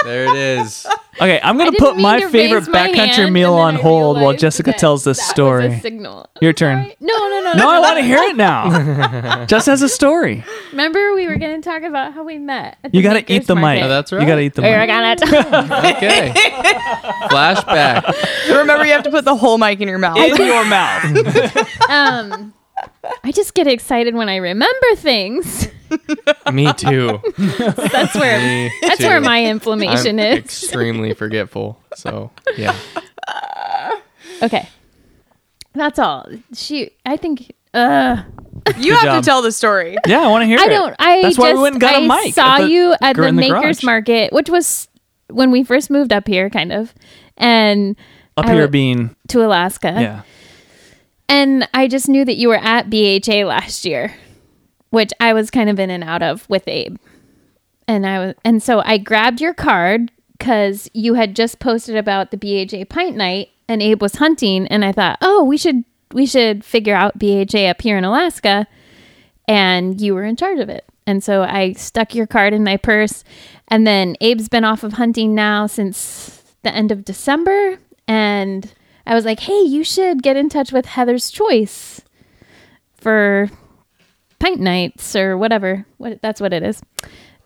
There 0.05 0.23
it 0.27 0.35
is. 0.35 0.87
okay, 1.17 1.41
I'm 1.43 1.57
gonna 1.57 1.73
put 1.77 1.97
my 1.97 2.21
to 2.21 2.29
favorite 2.29 2.59
raise 2.59 2.69
my 2.69 2.87
backcountry 2.87 3.29
meal 3.29 3.53
on 3.53 3.75
hold 3.75 4.15
while 4.21 4.33
Jessica 4.33 4.71
tells 4.71 5.03
this 5.03 5.17
that 5.17 5.23
was 5.23 5.29
a 5.29 5.33
story. 5.33 5.79
signal. 5.81 6.29
Your 6.39 6.53
turn. 6.53 6.83
Sorry. 6.83 6.95
No, 7.01 7.13
no, 7.17 7.41
no, 7.43 7.51
No, 7.51 7.57
no. 7.63 7.69
I 7.69 7.79
want 7.81 7.97
to 7.97 8.03
hear 8.05 8.19
it 8.19 8.37
now. 8.37 9.45
Just 9.45 9.67
as 9.67 9.81
a 9.81 9.89
story. 9.89 10.45
Remember, 10.71 11.13
we 11.15 11.27
were 11.27 11.35
gonna 11.35 11.61
talk 11.61 11.83
about 11.83 12.13
how 12.13 12.23
we 12.23 12.37
met. 12.37 12.77
At 12.81 12.95
You 12.95 13.01
got 13.01 13.09
to 13.09 13.15
Makers 13.15 13.35
eat 13.35 13.47
the 13.47 13.55
mic. 13.55 13.61
Market. 13.61 13.83
Oh, 13.83 13.87
that's 13.89 14.11
You 14.13 14.19
got 14.19 14.35
to 14.35 14.41
eat 14.41 14.53
the 14.53 14.61
Here, 14.61 14.77
I 14.79 14.85
mic. 14.85 15.19
got 15.19 15.21
it. 15.21 15.95
Okay. 15.97 16.31
Flashback. 17.29 18.49
Remember, 18.57 18.85
you 18.85 18.93
have 18.93 19.03
to 19.03 19.11
put 19.11 19.25
the 19.25 19.35
whole 19.35 19.57
mic 19.57 19.81
in 19.81 19.89
your 19.89 19.97
mouth. 19.99 20.17
In 20.17 20.35
your 20.37 20.63
mouth. 20.63 21.89
um, 21.89 22.53
I 23.25 23.31
just 23.33 23.53
get 23.53 23.67
excited 23.67 24.15
when 24.15 24.29
I 24.29 24.37
remember 24.37 24.95
things. 24.95 25.67
Me 26.53 26.71
too. 26.73 27.19
That's 27.37 28.15
where 28.15 28.39
Me 28.39 28.71
that's 28.81 28.99
too. 28.99 29.07
where 29.07 29.21
my 29.21 29.45
inflammation 29.45 30.19
I'm 30.19 30.25
is. 30.33 30.37
extremely 30.39 31.13
forgetful. 31.13 31.81
So 31.95 32.31
yeah. 32.57 32.75
Okay, 34.41 34.69
that's 35.73 35.99
all. 35.99 36.25
She, 36.53 36.91
I 37.05 37.17
think. 37.17 37.53
Uh, 37.73 38.23
You 38.77 38.93
have 38.93 39.03
job. 39.03 39.23
to 39.23 39.25
tell 39.29 39.41
the 39.41 39.51
story. 39.51 39.97
Yeah, 40.07 40.21
I 40.21 40.27
want 40.27 40.43
to 40.43 40.45
hear 40.47 40.59
I 40.59 40.63
it. 40.63 40.65
I 40.65 40.69
don't. 40.69 40.95
I 40.99 41.15
That's 41.21 41.35
just 41.35 41.39
why 41.39 41.53
we 41.53 41.59
went 41.61 41.73
and 41.75 41.81
got 41.81 41.95
a 41.95 42.05
I 42.05 42.07
mic 42.23 42.33
saw 42.33 42.55
at 42.55 42.61
the 42.61 42.69
you 42.69 42.95
at 43.01 43.15
the 43.17 43.21
the 43.23 43.31
Makers 43.33 43.79
garage. 43.79 43.83
Market, 43.83 44.31
which 44.33 44.49
was 44.49 44.87
when 45.29 45.51
we 45.51 45.63
first 45.63 45.89
moved 45.89 46.13
up 46.13 46.27
here, 46.27 46.49
kind 46.49 46.71
of, 46.71 46.93
and 47.37 47.95
Up 48.37 48.45
I 48.45 48.53
here 48.53 48.61
w- 48.67 48.71
being, 48.71 49.15
to 49.27 49.43
Alaska. 49.45 49.91
yeah. 49.99 50.21
And 51.27 51.67
I 51.73 51.87
just 51.87 52.07
knew 52.09 52.23
that 52.25 52.37
you 52.37 52.47
were 52.47 52.57
at 52.57 52.89
BHA 52.89 53.45
last 53.45 53.85
year, 53.85 54.15
which 54.89 55.11
I 55.19 55.33
was 55.33 55.51
kind 55.51 55.69
of 55.69 55.79
in 55.79 55.89
and 55.89 56.03
out 56.03 56.21
of 56.21 56.49
with 56.49 56.67
Abe. 56.67 56.97
And 57.87 58.05
I 58.05 58.19
was 58.19 58.35
and 58.43 58.61
so 58.61 58.81
I 58.85 58.97
grabbed 58.97 59.41
your 59.41 59.53
card 59.53 60.11
cuz 60.39 60.89
you 60.93 61.15
had 61.15 61.35
just 61.35 61.59
posted 61.59 61.95
about 61.95 62.31
the 62.31 62.37
BHA 62.37 62.85
pint 62.85 63.15
night 63.15 63.49
and 63.67 63.81
Abe 63.81 64.01
was 64.01 64.15
hunting 64.15 64.67
and 64.67 64.85
I 64.85 64.91
thought, 64.91 65.17
"Oh, 65.21 65.43
we 65.43 65.57
should 65.57 65.83
we 66.13 66.25
should 66.25 66.63
figure 66.63 66.95
out 66.95 67.19
BHA 67.19 67.67
up 67.69 67.81
here 67.81 67.97
in 67.97 68.03
Alaska." 68.03 68.67
And 69.47 69.99
you 69.99 70.13
were 70.13 70.23
in 70.25 70.35
charge 70.35 70.59
of 70.59 70.69
it. 70.69 70.85
And 71.07 71.23
so 71.23 71.41
I 71.41 71.73
stuck 71.73 72.13
your 72.13 72.27
card 72.27 72.53
in 72.53 72.63
my 72.63 72.77
purse 72.77 73.23
and 73.67 73.85
then 73.85 74.15
Abe's 74.21 74.49
been 74.49 74.63
off 74.63 74.83
of 74.83 74.93
hunting 74.93 75.33
now 75.33 75.65
since 75.65 76.43
the 76.63 76.73
end 76.73 76.91
of 76.91 77.05
December 77.05 77.79
and 78.07 78.73
I 79.05 79.15
was 79.15 79.25
like, 79.25 79.39
"Hey, 79.39 79.61
you 79.61 79.83
should 79.83 80.21
get 80.21 80.37
in 80.37 80.49
touch 80.49 80.71
with 80.71 80.85
Heather's 80.85 81.31
Choice 81.31 82.01
for 82.95 83.49
pint 84.39 84.59
nights 84.59 85.15
or 85.15 85.37
whatever. 85.37 85.85
What 85.97 86.21
that's 86.21 86.41
what 86.41 86.53
it 86.53 86.63
is." 86.63 86.81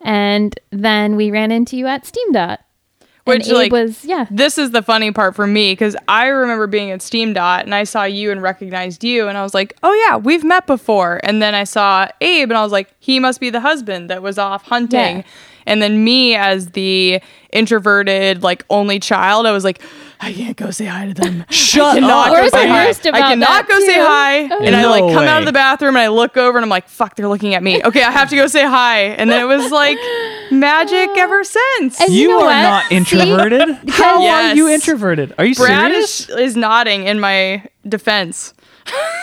And 0.00 0.58
then 0.70 1.16
we 1.16 1.30
ran 1.30 1.50
into 1.50 1.76
you 1.76 1.86
at 1.86 2.06
Steam 2.06 2.32
Dot. 2.32 2.60
Which, 3.24 3.48
like, 3.48 3.72
was 3.72 4.04
yeah. 4.04 4.26
This 4.30 4.58
is 4.58 4.72
the 4.72 4.82
funny 4.82 5.10
part 5.10 5.34
for 5.34 5.46
me 5.46 5.72
because 5.72 5.96
I 6.08 6.26
remember 6.26 6.66
being 6.66 6.90
at 6.90 7.00
Steam 7.00 7.32
Dot 7.32 7.64
and 7.64 7.74
I 7.74 7.84
saw 7.84 8.04
you 8.04 8.30
and 8.30 8.42
recognized 8.42 9.02
you 9.02 9.28
and 9.28 9.38
I 9.38 9.42
was 9.42 9.54
like, 9.54 9.74
oh 9.82 9.94
yeah, 9.94 10.18
we've 10.18 10.44
met 10.44 10.66
before. 10.66 11.20
And 11.22 11.40
then 11.40 11.54
I 11.54 11.64
saw 11.64 12.06
Abe 12.20 12.50
and 12.50 12.58
I 12.58 12.62
was 12.62 12.70
like, 12.70 12.94
he 13.00 13.18
must 13.18 13.40
be 13.40 13.48
the 13.48 13.60
husband 13.60 14.10
that 14.10 14.22
was 14.22 14.36
off 14.36 14.64
hunting. 14.64 15.18
Yeah. 15.18 15.22
And 15.66 15.80
then 15.80 16.04
me 16.04 16.34
as 16.34 16.72
the 16.72 17.22
introverted, 17.50 18.42
like 18.42 18.66
only 18.68 19.00
child, 19.00 19.46
I 19.46 19.52
was 19.52 19.64
like, 19.64 19.80
I 20.20 20.32
can't 20.32 20.56
go 20.56 20.70
say 20.70 20.86
hi 20.86 21.06
to 21.06 21.14
them. 21.14 21.44
Shut 21.50 21.94
cannot 21.96 22.28
up. 22.28 22.36
go 22.36 22.48
say 22.48 22.68
hi. 22.68 22.88
I 22.88 22.92
cannot 22.92 23.48
that, 23.48 23.66
go 23.68 23.78
say 23.80 23.94
too. 23.94 24.00
hi. 24.00 24.48
Oh, 24.50 24.64
and 24.64 24.74
I 24.76 24.86
like 24.88 25.12
come 25.12 25.24
out 25.24 25.40
of 25.42 25.46
the 25.46 25.52
bathroom 25.52 25.96
and 25.96 26.02
I 26.02 26.08
look 26.08 26.36
over 26.36 26.56
and 26.56 26.64
I'm 26.64 26.68
like, 26.70 26.88
fuck, 26.88 27.16
they're 27.16 27.28
looking 27.28 27.54
at 27.54 27.62
me. 27.62 27.82
Okay, 27.82 28.02
I 28.02 28.10
have 28.10 28.30
to 28.30 28.36
go 28.36 28.46
say 28.46 28.62
hi. 28.66 29.00
And 29.02 29.30
then 29.30 29.42
it 29.42 29.44
was 29.46 29.70
like 29.70 29.98
magic 30.50 31.10
ever 31.18 31.44
since. 31.44 32.00
And 32.00 32.10
You, 32.12 32.20
you 32.22 32.28
know 32.28 32.40
are 32.42 32.46
what? 32.46 32.62
not 32.62 32.84
See? 32.88 32.96
introverted. 32.96 33.78
How 33.90 34.26
are 34.26 34.54
you 34.54 34.68
introverted? 34.68 35.34
Are 35.38 35.44
you 35.44 35.54
Brad 35.54 35.90
serious? 35.92 36.28
is, 36.30 36.36
is 36.36 36.56
nodding 36.56 37.06
in 37.06 37.20
my 37.20 37.64
defense. 37.86 38.54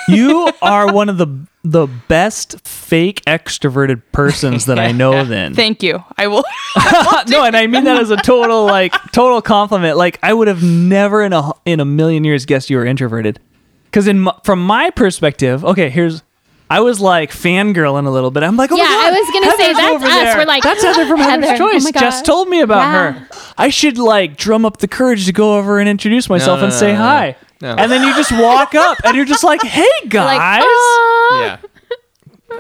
You 0.07 0.51
are 0.62 0.91
one 0.91 1.09
of 1.09 1.18
the 1.18 1.28
the 1.64 1.88
best 2.07 2.59
fake 2.68 3.22
extroverted 3.26 4.01
persons 4.12 4.66
that 4.66 4.80
I 4.80 4.91
know. 5.01 5.24
Then 5.26 5.53
Thank 5.53 5.84
you. 5.84 6.03
I 6.18 6.28
will. 6.28 6.43
no, 7.28 7.43
and 7.43 7.55
I 7.55 7.68
mean 7.68 7.84
that 7.84 7.97
as 7.97 8.09
a 8.09 8.18
total 8.18 8.66
like 8.66 8.93
total 9.12 9.41
compliment. 9.41 9.97
Like 9.97 10.20
I 10.24 10.34
would 10.34 10.47
have 10.47 10.64
never 10.64 11.24
in 11.24 11.34
a 11.34 11.51
in 11.66 11.80
a 11.80 11.86
million 11.86 12.24
years 12.24 12.45
guessed 12.45 12.70
you 12.70 12.78
were 12.78 12.86
introverted. 12.86 13.39
Because 13.86 14.07
in 14.07 14.22
my, 14.22 14.34
from 14.45 14.66
my 14.66 14.89
perspective, 14.89 15.66
okay, 15.66 15.89
here's 15.89 16.24
I 16.72 16.80
was 16.80 17.01
like 17.01 17.32
fangirling 17.32 18.07
a 18.07 18.09
little 18.09 18.32
bit. 18.32 18.43
I'm 18.43 18.55
like, 18.55 18.72
oh 18.72 18.78
my 18.78 18.84
Yeah, 18.84 18.89
God, 18.89 19.13
I 19.13 19.19
was 19.19 19.30
gonna 19.32 19.51
say, 19.57 19.74
Heather's 19.74 20.01
that's 20.01 20.03
us. 20.03 20.24
there. 20.24 20.38
We're 20.38 20.45
like, 20.45 20.63
that's 20.63 20.84
Heather 20.84 21.05
from 21.05 21.19
Heather's 21.30 21.49
Oh 21.51 21.57
Choice. 21.72 21.84
my 21.84 21.91
Just 21.91 22.26
told 22.26 22.47
me 22.49 22.61
about 22.61 22.80
Yeah. 22.82 23.11
her. 23.11 23.28
I 23.57 23.69
should 23.69 23.97
like 23.97 24.38
drum 24.38 24.65
up 24.65 24.78
the 24.78 24.88
courage 24.88 25.26
to 25.26 25.34
go 25.34 25.57
over 25.57 25.80
and 25.80 25.89
introduce 25.89 26.30
myself 26.30 26.59
no, 26.59 26.65
and 26.65 26.74
no, 26.74 26.80
say 26.80 26.93
no, 26.93 26.99
no. 26.99 27.03
hi. 27.03 27.36
No. 27.61 27.76
And 27.76 27.91
then 27.91 28.03
you 28.07 28.15
just 28.15 28.32
walk 28.32 28.74
up 28.74 28.97
and 29.03 29.15
you're 29.15 29.26
just 29.26 29.43
like, 29.43 29.61
hey 29.63 29.86
guys. 30.07 30.38
like, 30.38 30.63
"Aw." 30.65 31.39
Yeah. 31.41 31.57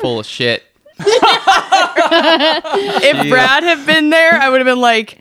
Full 0.01 0.19
of 0.19 0.25
shit. 0.25 0.63
if 0.99 1.21
Brad 3.29 3.63
had 3.63 3.85
been 3.85 4.09
there, 4.09 4.33
I 4.33 4.49
would 4.49 4.59
have 4.59 4.67
been 4.67 4.81
like, 4.81 5.19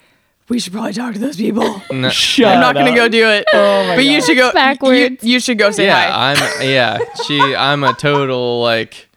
We 0.51 0.59
should 0.59 0.73
probably 0.73 0.93
talk 0.93 1.15
to 1.15 1.21
those 1.21 1.37
people. 1.37 1.81
No- 1.93 2.11
Shut 2.11 2.49
I'm 2.55 2.61
not 2.61 2.75
gonna 2.75 2.95
go 2.95 3.09
do 3.09 3.29
it. 3.29 3.45
Oh 3.53 3.87
my 3.87 3.97
but 3.97 4.05
you 4.05 4.21
should 4.21 4.37
go. 4.37 4.49
You, 4.49 4.53
Backwards. 4.53 5.25
you 5.25 5.41
should 5.41 5.59
go 5.59 5.71
say 5.71 5.87
yeah, 5.87 6.11
hi. 6.11 6.33
I'm 6.33 6.69
yeah. 6.69 6.99
She 7.27 7.39
I'm 7.55 7.85
a 7.85 7.95
total 7.95 8.61
like 8.61 9.09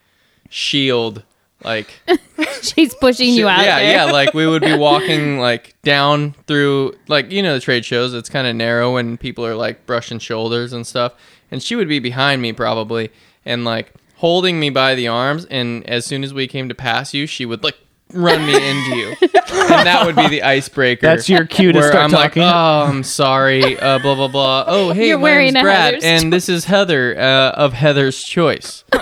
shield. 0.48 1.22
Like 1.62 1.88
She's 2.62 2.94
pushing 2.94 3.30
you 3.30 3.48
out 3.48 3.64
yeah, 3.64 3.78
there. 3.78 3.92
yeah. 3.92 4.04
Like 4.12 4.32
we 4.34 4.46
would 4.46 4.62
be 4.62 4.74
walking 4.78 5.38
like 5.38 5.74
down 5.82 6.32
through 6.46 6.94
like 7.08 7.30
you 7.30 7.42
know 7.42 7.54
the 7.54 7.60
trade 7.60 7.84
shows. 7.84 8.14
It's 8.14 8.28
kind 8.28 8.46
of 8.46 8.54
narrow 8.54 8.96
and 8.96 9.18
people 9.18 9.44
are 9.44 9.56
like 9.56 9.86
brushing 9.86 10.18
shoulders 10.18 10.72
and 10.72 10.86
stuff. 10.86 11.14
And 11.50 11.62
she 11.62 11.74
would 11.74 11.88
be 11.88 11.98
behind 11.98 12.42
me 12.42 12.52
probably 12.52 13.10
and 13.44 13.64
like 13.64 13.92
holding 14.16 14.60
me 14.60 14.70
by 14.70 14.94
the 14.94 15.08
arms. 15.08 15.46
And 15.46 15.88
as 15.88 16.04
soon 16.06 16.22
as 16.22 16.32
we 16.32 16.46
came 16.46 16.68
to 16.68 16.74
pass 16.74 17.12
you, 17.14 17.26
she 17.26 17.44
would 17.46 17.64
like 17.64 17.76
run 18.14 18.46
me 18.46 18.54
into 18.54 18.96
you, 18.96 19.08
and 19.20 19.86
that 19.86 20.02
would 20.06 20.16
be 20.16 20.28
the 20.28 20.42
icebreaker. 20.42 21.06
That's 21.06 21.28
your 21.28 21.46
cue 21.46 21.72
to 21.72 21.78
where 21.78 21.88
start 21.90 22.04
I'm 22.04 22.10
talking. 22.10 22.42
like, 22.42 22.54
oh, 22.54 22.86
I'm 22.88 23.02
sorry, 23.02 23.78
uh, 23.78 23.98
blah 23.98 24.14
blah 24.14 24.28
blah. 24.28 24.64
Oh, 24.66 24.92
hey, 24.92 25.08
You're 25.08 25.18
my 25.18 25.22
wearing 25.22 25.52
name's 25.54 25.56
a 25.56 25.62
Brad, 25.62 25.94
Heather's 25.94 26.04
and 26.04 26.32
this 26.32 26.48
is 26.48 26.64
Heather 26.66 27.16
uh, 27.18 27.50
of 27.50 27.72
Heather's 27.72 28.22
Choice. 28.22 28.84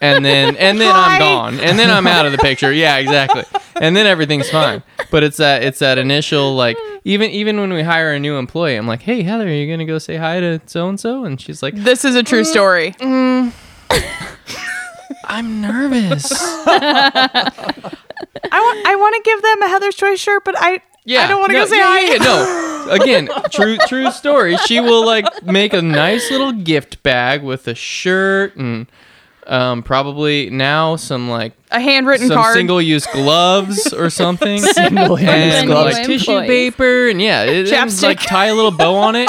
and 0.00 0.24
then 0.24 0.56
and 0.56 0.80
then 0.80 0.94
Hi. 0.94 1.14
I'm 1.14 1.20
gone, 1.20 1.60
and 1.60 1.78
then 1.78 1.90
I'm 1.90 2.06
out 2.06 2.26
of 2.26 2.32
the 2.32 2.38
picture. 2.38 2.72
Yeah, 2.72 2.96
exactly. 2.96 3.44
And 3.80 3.96
then 3.96 4.06
everything's 4.06 4.50
fine. 4.50 4.82
But 5.10 5.22
it's 5.22 5.36
that 5.38 5.62
it's 5.62 5.78
that 5.80 5.98
initial 5.98 6.54
like 6.54 6.76
even 7.04 7.30
even 7.30 7.60
when 7.60 7.72
we 7.72 7.82
hire 7.82 8.12
a 8.12 8.18
new 8.18 8.36
employee, 8.36 8.76
I'm 8.76 8.86
like, 8.86 9.02
hey 9.02 9.22
Heather, 9.22 9.46
are 9.46 9.50
you 9.52 9.70
gonna 9.72 9.86
go 9.86 9.98
say 9.98 10.16
hi 10.16 10.40
to 10.40 10.60
so 10.66 10.88
and 10.88 10.98
so? 11.00 11.24
And 11.24 11.40
she's 11.40 11.62
like, 11.62 11.74
this 11.74 12.04
is 12.04 12.14
a 12.14 12.22
true 12.22 12.44
story. 12.44 12.94
I'm 15.24 15.60
nervous. 15.60 16.30
I 18.52 18.60
want. 18.60 18.86
I 18.86 18.96
want 18.96 19.16
to 19.16 19.22
give 19.24 19.42
them 19.42 19.62
a 19.62 19.68
Heather's 19.68 19.94
Choice 19.94 20.20
shirt, 20.20 20.44
but 20.44 20.54
I. 20.58 20.80
Yeah, 21.04 21.22
I 21.22 21.28
don't 21.28 21.40
want 21.40 21.50
to 21.52 21.58
no, 21.58 21.64
go 21.64 21.70
say 21.70 21.78
yeah, 21.78 21.86
hi. 21.86 22.00
yeah, 22.00 22.12
yeah, 22.12 22.18
no, 22.18 22.86
again, 22.90 23.28
true 23.50 23.78
true 23.88 24.10
story. 24.10 24.56
She 24.58 24.80
will 24.80 25.04
like 25.04 25.24
make 25.42 25.72
a 25.72 25.80
nice 25.80 26.30
little 26.30 26.52
gift 26.52 27.02
bag 27.02 27.42
with 27.42 27.66
a 27.66 27.74
shirt 27.74 28.54
and 28.56 28.86
um, 29.50 29.82
probably 29.82 30.48
now 30.48 30.94
some 30.94 31.28
like 31.28 31.52
A 31.72 31.80
handwritten 31.80 32.28
some 32.28 32.36
card. 32.36 32.54
single 32.54 32.80
use 32.80 33.04
gloves 33.06 33.92
or 33.92 34.08
something. 34.10 34.60
Single-use 34.60 35.28
and 35.28 35.66
gloves. 35.66 35.96
like 35.96 36.06
tissue 36.06 36.30
employees. 36.30 36.48
paper 36.48 37.08
and 37.08 37.20
yeah, 37.20 37.42
it, 37.42 37.72
and, 37.72 38.02
like 38.02 38.20
tie 38.20 38.46
a 38.46 38.54
little 38.54 38.70
bow 38.70 38.94
on 38.94 39.16
it, 39.16 39.28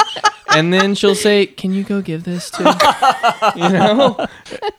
and 0.54 0.72
then 0.72 0.94
she'll 0.94 1.16
say, 1.16 1.46
"Can 1.46 1.74
you 1.74 1.82
go 1.82 2.00
give 2.00 2.22
this 2.22 2.50
to?" 2.52 2.62
you 3.56 3.68
know, 3.68 4.26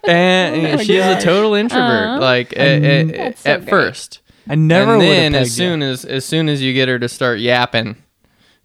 and, 0.08 0.66
and 0.66 0.82
she's 0.82 1.04
a 1.04 1.20
total 1.20 1.56
introvert. 1.56 2.08
Aw. 2.08 2.18
like 2.20 2.54
at, 2.58 2.84
at, 2.84 3.38
so 3.38 3.52
at 3.52 3.60
great. 3.60 3.70
first, 3.70 4.22
I 4.48 4.56
never 4.56 4.94
and 4.94 5.00
would 5.00 5.08
have 5.08 5.14
then 5.14 5.32
pegged 5.34 5.46
as 5.46 5.54
soon 5.54 5.82
as 5.84 6.06
as 6.06 6.24
soon 6.26 6.48
as 6.48 6.62
you 6.62 6.74
get 6.74 6.88
her 6.88 7.00
to 7.00 7.10
start 7.10 7.40
yapping, 7.40 7.98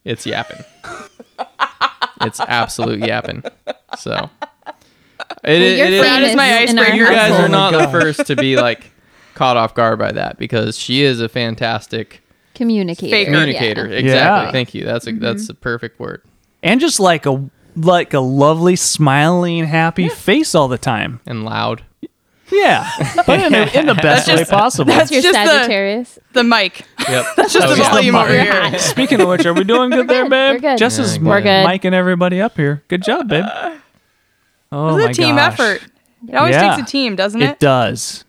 it's 0.05 0.27
yapping. 0.27 0.65
it's 2.21 2.39
absolute 2.39 3.01
yapping. 3.01 3.43
So. 3.99 4.31
It, 5.19 5.27
Well, 5.45 5.63
is- 5.63 5.79
you're 5.79 5.87
it 5.87 5.93
is- 5.95 6.03
That 6.03 6.23
is 6.23 6.37
my 6.37 6.49
famous 6.49 6.71
in 6.71 6.79
our 6.79 6.85
icebreaker. 6.85 7.05
you 7.05 7.11
guys 7.17 7.31
household. 7.31 7.41
are 7.41 7.45
Oh 7.45 7.49
not 7.49 7.71
the 7.73 7.89
oh 7.89 7.91
first 7.91 8.27
to 8.27 8.37
be 8.37 8.57
like 8.57 8.91
caught 9.35 9.57
off 9.57 9.75
guard 9.75 9.99
by 9.99 10.13
that 10.13 10.39
because 10.39 10.77
she 10.79 11.03
is 11.03 11.21
a 11.21 11.29
fantastic 11.29 12.23
communicator. 12.55 13.11
Faker. 13.11 13.31
communicator. 13.31 13.87
Yeah. 13.89 13.97
Exactly. 13.97 14.47
Yeah. 14.47 14.51
Thank 14.53 14.75
you. 14.75 14.85
That's 14.85 15.07
a 15.07 15.13
that's 15.13 15.43
mm-hmm. 15.43 15.47
the 15.49 15.55
perfect 15.55 16.01
word. 16.01 16.23
and 16.63 16.81
just 16.81 16.99
like 17.01 17.25
a 17.27 17.49
like 17.77 18.13
a 18.15 18.21
lovely, 18.21 18.75
smiling, 18.75 19.65
happy 19.65 20.09
face 20.09 20.55
all 20.55 20.67
the 20.69 20.79
time. 20.79 21.21
And 21.27 21.45
loud. 21.45 21.85
Yeah, 22.51 22.91
but 23.27 23.41
in, 23.41 23.53
the- 23.53 23.79
in 23.79 23.87
the 23.87 23.95
best 23.95 24.27
way 24.27 24.43
possible. 24.45 24.91
that's 24.91 25.11
You're 25.11 25.21
just 25.21 25.35
the- 25.39 25.47
Sagittarius. 25.47 26.19
the 26.33 26.43
mic. 26.43 26.83
Yep. 27.07 27.27
That's 27.37 27.53
just 27.53 27.67
Oh, 27.69 27.75
the 27.75 27.83
yeah. 27.83 27.91
volume 27.91 28.15
over 28.17 28.33
here. 28.33 28.79
Speaking 28.79 29.21
of 29.21 29.29
which, 29.29 29.45
are 29.45 29.53
we 29.53 29.65
doing 29.65 29.91
good 29.91 30.09
there, 30.09 30.29
babe? 30.29 30.55
We're 30.55 30.59
good. 30.71 30.79
Jess 30.79 30.97
Yeah, 30.99 31.05
is 31.05 31.21
we're 31.21 31.43
good. 31.43 31.67
miking 31.67 31.93
everybody 31.93 32.41
up 32.41 32.57
here. 32.57 32.83
Good 32.89 33.03
job, 33.03 33.29
babe. 33.29 33.45
Uh, 33.47 33.77
Oh 34.73 34.97
It's 34.97 35.05
my 35.05 35.11
a 35.11 35.15
team 35.15 35.37
gosh. 35.37 35.53
effort. 35.55 35.83
It 36.29 36.35
always 36.35 36.55
Yeah. 36.55 36.75
takes 36.77 36.89
a 36.89 36.91
team, 36.91 37.17
doesn't 37.17 37.41
it? 37.41 37.51
It 37.51 37.59
does. 37.61 38.25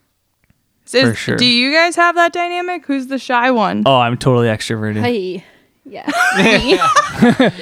Is- 0.91 1.03
for 1.09 1.13
sure. 1.15 1.37
Do 1.37 1.45
you 1.45 1.71
guys 1.73 1.95
have 1.97 2.15
that 2.15 2.33
dynamic? 2.33 2.85
Who's 2.85 3.07
the 3.07 3.19
shy 3.19 3.51
one? 3.51 3.83
Oh, 3.85 3.97
I'm 3.97 4.17
totally 4.17 4.47
extroverted. 4.47 5.01
Hi. 5.01 5.43
Yeah. 5.89 6.03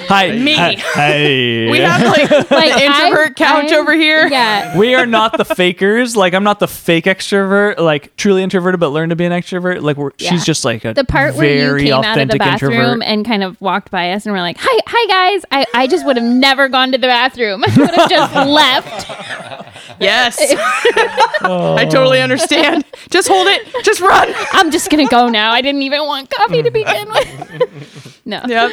Hi, 0.08 0.32
Me. 0.32 0.54
Hi. 0.54 0.74
Hi. 0.78 1.70
We 1.70 1.78
have 1.78 2.02
like 2.02 2.30
Like 2.50 2.74
the 2.74 2.84
introvert 2.84 3.26
I'm- 3.26 3.34
couch 3.34 3.72
I'm- 3.72 3.80
over 3.80 3.94
here. 3.94 4.26
Yeah. 4.28 4.76
we 4.76 4.94
are 4.94 5.06
not 5.06 5.36
the 5.38 5.44
fakers. 5.44 6.14
Like 6.16 6.34
I'm 6.34 6.44
not 6.44 6.58
the 6.60 6.68
fake 6.68 7.04
extrovert, 7.06 7.78
like 7.78 8.14
truly 8.16 8.42
introverted, 8.42 8.80
but 8.80 8.90
learn 8.90 9.08
to 9.08 9.16
be 9.16 9.24
an 9.24 9.32
extrovert. 9.32 9.80
Like 9.82 9.96
we're, 9.96 10.10
Yeah. 10.18 10.30
she's 10.30 10.44
just 10.44 10.64
like 10.64 10.84
a 10.84 10.92
The 10.94 11.04
part 11.04 11.36
where 11.36 11.68
very 11.70 11.86
you 11.86 11.94
came 11.94 12.04
out 12.04 12.18
of 12.18 12.28
the 12.28 12.36
bathroom 12.38 12.72
introvert. 12.72 13.02
and 13.04 13.24
kind 13.26 13.42
of 13.42 13.58
walked 13.60 13.90
by 13.90 14.12
us 14.12 14.26
and 14.26 14.34
we're 14.34 14.40
like, 14.42 14.58
"Hi, 14.60 14.80
hi 14.86 15.06
guys." 15.08 15.44
I, 15.50 15.66
I 15.74 15.86
just 15.86 16.04
would 16.04 16.16
have 16.16 16.26
never 16.26 16.68
gone 16.68 16.92
to 16.92 16.98
the 16.98 17.06
bathroom. 17.06 17.64
I 17.66 17.74
would 17.76 17.94
have 17.94 18.10
just 18.10 18.34
left. 18.34 19.67
Yes. 20.00 20.38
I 21.40 21.86
totally 21.90 22.20
understand. 22.20 22.84
Just 23.10 23.28
hold 23.28 23.46
it. 23.48 23.84
Just 23.84 24.00
run. 24.00 24.32
I'm 24.52 24.70
just 24.70 24.90
gonna 24.90 25.08
go 25.08 25.28
now. 25.28 25.52
I 25.52 25.60
didn't 25.60 25.82
even 25.82 26.06
want 26.06 26.30
coffee 26.30 26.62
to 26.62 26.70
begin 26.70 27.08
with. 27.12 28.20
no. 28.24 28.42
Yep. 28.46 28.70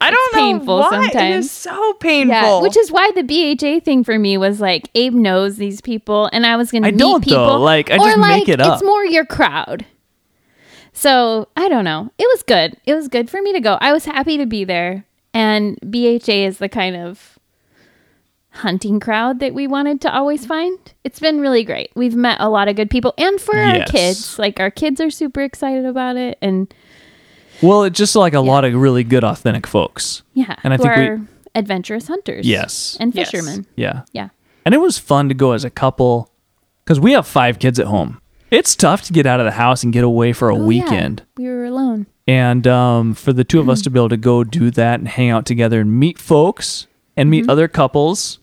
I 0.00 0.10
don't 0.10 0.34
know 0.34 0.40
painful 0.40 0.78
why. 0.78 0.86
It 1.06 1.12
sometimes. 1.12 1.44
is 1.46 1.50
so 1.50 1.92
painful. 1.94 2.34
Yeah, 2.34 2.60
which 2.60 2.76
is 2.76 2.90
why 2.90 3.10
the 3.14 3.22
BHA 3.22 3.80
thing 3.84 4.04
for 4.04 4.18
me 4.18 4.36
was 4.38 4.60
like 4.60 4.90
Abe 4.94 5.14
knows 5.14 5.56
these 5.56 5.80
people, 5.80 6.28
and 6.32 6.44
I 6.46 6.56
was 6.56 6.70
gonna 6.70 6.88
I 6.88 6.90
meet 6.90 6.98
don't, 6.98 7.24
people. 7.24 7.46
though. 7.46 7.58
Like, 7.60 7.90
I 7.90 7.94
or 7.96 7.98
just 8.06 8.18
like 8.18 8.38
make 8.40 8.48
it 8.48 8.60
up. 8.60 8.74
it's 8.74 8.84
more 8.84 9.04
your 9.04 9.24
crowd. 9.24 9.86
So 10.92 11.48
I 11.56 11.68
don't 11.68 11.84
know. 11.84 12.10
It 12.18 12.26
was 12.32 12.42
good. 12.42 12.76
It 12.86 12.94
was 12.94 13.08
good 13.08 13.28
for 13.28 13.40
me 13.42 13.52
to 13.52 13.60
go. 13.60 13.76
I 13.80 13.92
was 13.92 14.04
happy 14.06 14.38
to 14.38 14.46
be 14.46 14.64
there, 14.64 15.04
and 15.34 15.78
BHA 15.80 16.32
is 16.46 16.58
the 16.58 16.68
kind 16.68 16.96
of 16.96 17.35
hunting 18.56 19.00
crowd 19.00 19.40
that 19.40 19.54
we 19.54 19.66
wanted 19.66 20.00
to 20.02 20.14
always 20.14 20.44
find. 20.46 20.78
It's 21.04 21.20
been 21.20 21.40
really 21.40 21.64
great. 21.64 21.90
We've 21.94 22.14
met 22.16 22.38
a 22.40 22.48
lot 22.48 22.68
of 22.68 22.76
good 22.76 22.90
people, 22.90 23.14
and 23.18 23.40
for 23.40 23.56
our 23.56 23.84
kids, 23.84 24.38
like 24.38 24.58
our 24.60 24.70
kids 24.70 25.00
are 25.00 25.10
super 25.10 25.40
excited 25.42 25.84
about 25.84 26.16
it, 26.16 26.38
and 26.42 26.72
well, 27.62 27.84
it's 27.84 27.96
just 27.98 28.14
like 28.16 28.34
a 28.34 28.40
lot 28.40 28.64
of 28.64 28.74
really 28.74 29.04
good, 29.04 29.24
authentic 29.24 29.66
folks. 29.66 30.22
yeah, 30.34 30.56
And 30.62 30.74
I 30.74 30.76
who 30.76 30.82
think 30.82 30.96
we- 30.96 31.02
are 31.06 31.20
adventurous 31.54 32.06
hunters. 32.08 32.46
Yes. 32.46 32.96
and 33.00 33.14
Yes. 33.14 33.30
fishermen. 33.30 33.66
Yeah. 33.76 34.02
Yeah. 34.12 34.28
And 34.66 34.74
it 34.74 34.78
was 34.78 34.98
fun 34.98 35.28
to 35.28 35.34
go 35.34 35.52
as 35.52 35.64
a 35.64 35.70
couple 35.70 36.30
because 36.84 37.00
we 37.00 37.12
have 37.12 37.26
five 37.26 37.58
kids 37.58 37.78
at 37.80 37.86
home. 37.86 38.20
It's 38.50 38.76
tough 38.76 39.02
to 39.04 39.12
get 39.12 39.24
out 39.26 39.40
of 39.40 39.46
the 39.46 39.52
house 39.52 39.82
and 39.82 39.90
get 39.92 40.04
away 40.04 40.32
for 40.34 40.50
a 40.50 40.54
Oh, 40.54 40.58
yeah. 40.60 40.66
weekend. 40.66 41.22
We 41.38 41.46
were 41.46 41.64
alone. 41.64 42.06
And 42.28 42.66
um, 42.66 43.14
for 43.14 43.32
the 43.32 43.42
two 43.44 43.58
of 43.58 43.68
us 43.70 43.80
to 43.82 43.90
be 43.90 43.98
able 43.98 44.10
to 44.10 44.16
go 44.18 44.44
do 44.44 44.70
that 44.72 44.98
and 45.00 45.08
hang 45.08 45.30
out 45.30 45.46
together 45.46 45.80
and 45.80 45.98
meet 45.98 46.18
folks 46.18 46.86
and 47.16 47.30
meet 47.30 47.48
other 47.48 47.68
couples 47.68 48.38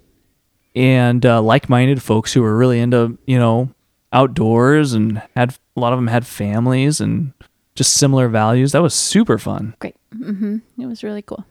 and 0.76 1.26
uh, 1.26 1.42
like-minded 1.42 2.02
folks 2.02 2.34
who 2.34 2.42
were 2.42 2.58
really 2.58 2.80
into 2.80 3.18
you 3.26 3.38
know 3.38 3.70
outdoors 4.12 4.94
and 4.94 5.22
had 5.36 5.56
a 5.76 5.80
lot 5.80 5.94
of 5.94 5.98
them 5.98 6.08
had 6.08 6.26
families 6.26 7.02
and 7.02 7.34
just 7.76 7.96
similar 7.96 8.28
values. 8.28 8.72
That 8.72 8.82
was 8.82 8.94
super 8.94 9.38
fun. 9.38 9.76
Great. 9.80 9.96
hmm 10.16 10.58
It 10.78 10.86
was 10.86 11.04
really 11.04 11.22
cool. 11.24 11.46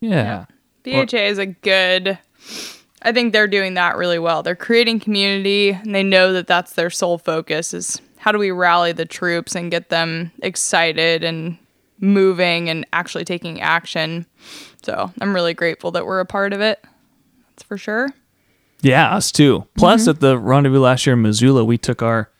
Yeah. 0.00 0.46
BHA 0.82 1.16
is 1.28 1.38
a 1.38 1.46
good. 1.46 2.18
I 3.02 3.12
think 3.12 3.32
they're 3.32 3.46
doing 3.48 3.74
that 3.74 3.96
really 3.96 4.18
well. 4.18 4.42
They're 4.42 4.54
creating 4.56 5.00
community, 5.00 5.70
and 5.70 5.94
they 5.94 6.02
know 6.02 6.32
that 6.32 6.46
that's 6.46 6.72
their 6.72 6.90
sole 6.90 7.18
focus. 7.18 7.72
Is 7.72 8.00
how 8.18 8.32
do 8.32 8.38
we 8.38 8.50
rally 8.50 8.92
the 8.92 9.04
troops 9.06 9.54
and 9.54 9.70
get 9.70 9.88
them 9.90 10.30
excited 10.42 11.22
and 11.24 11.58
moving 12.00 12.68
and 12.68 12.86
actually 12.92 13.24
taking 13.24 13.60
action. 13.60 14.26
So 14.82 15.10
I'm 15.20 15.34
really 15.34 15.54
grateful 15.54 15.90
that 15.92 16.04
we're 16.06 16.20
a 16.20 16.26
part 16.26 16.52
of 16.52 16.60
it. 16.60 16.82
That's 17.50 17.62
for 17.62 17.78
sure. 17.78 18.08
Yeah, 18.84 19.14
us 19.14 19.32
too. 19.32 19.66
Plus, 19.76 20.06
at 20.06 20.20
the 20.20 20.38
rendezvous 20.38 20.78
last 20.78 21.06
year 21.06 21.14
in 21.14 21.22
Missoula, 21.22 21.64
we 21.64 21.78
took 21.78 22.02
our 22.02 22.30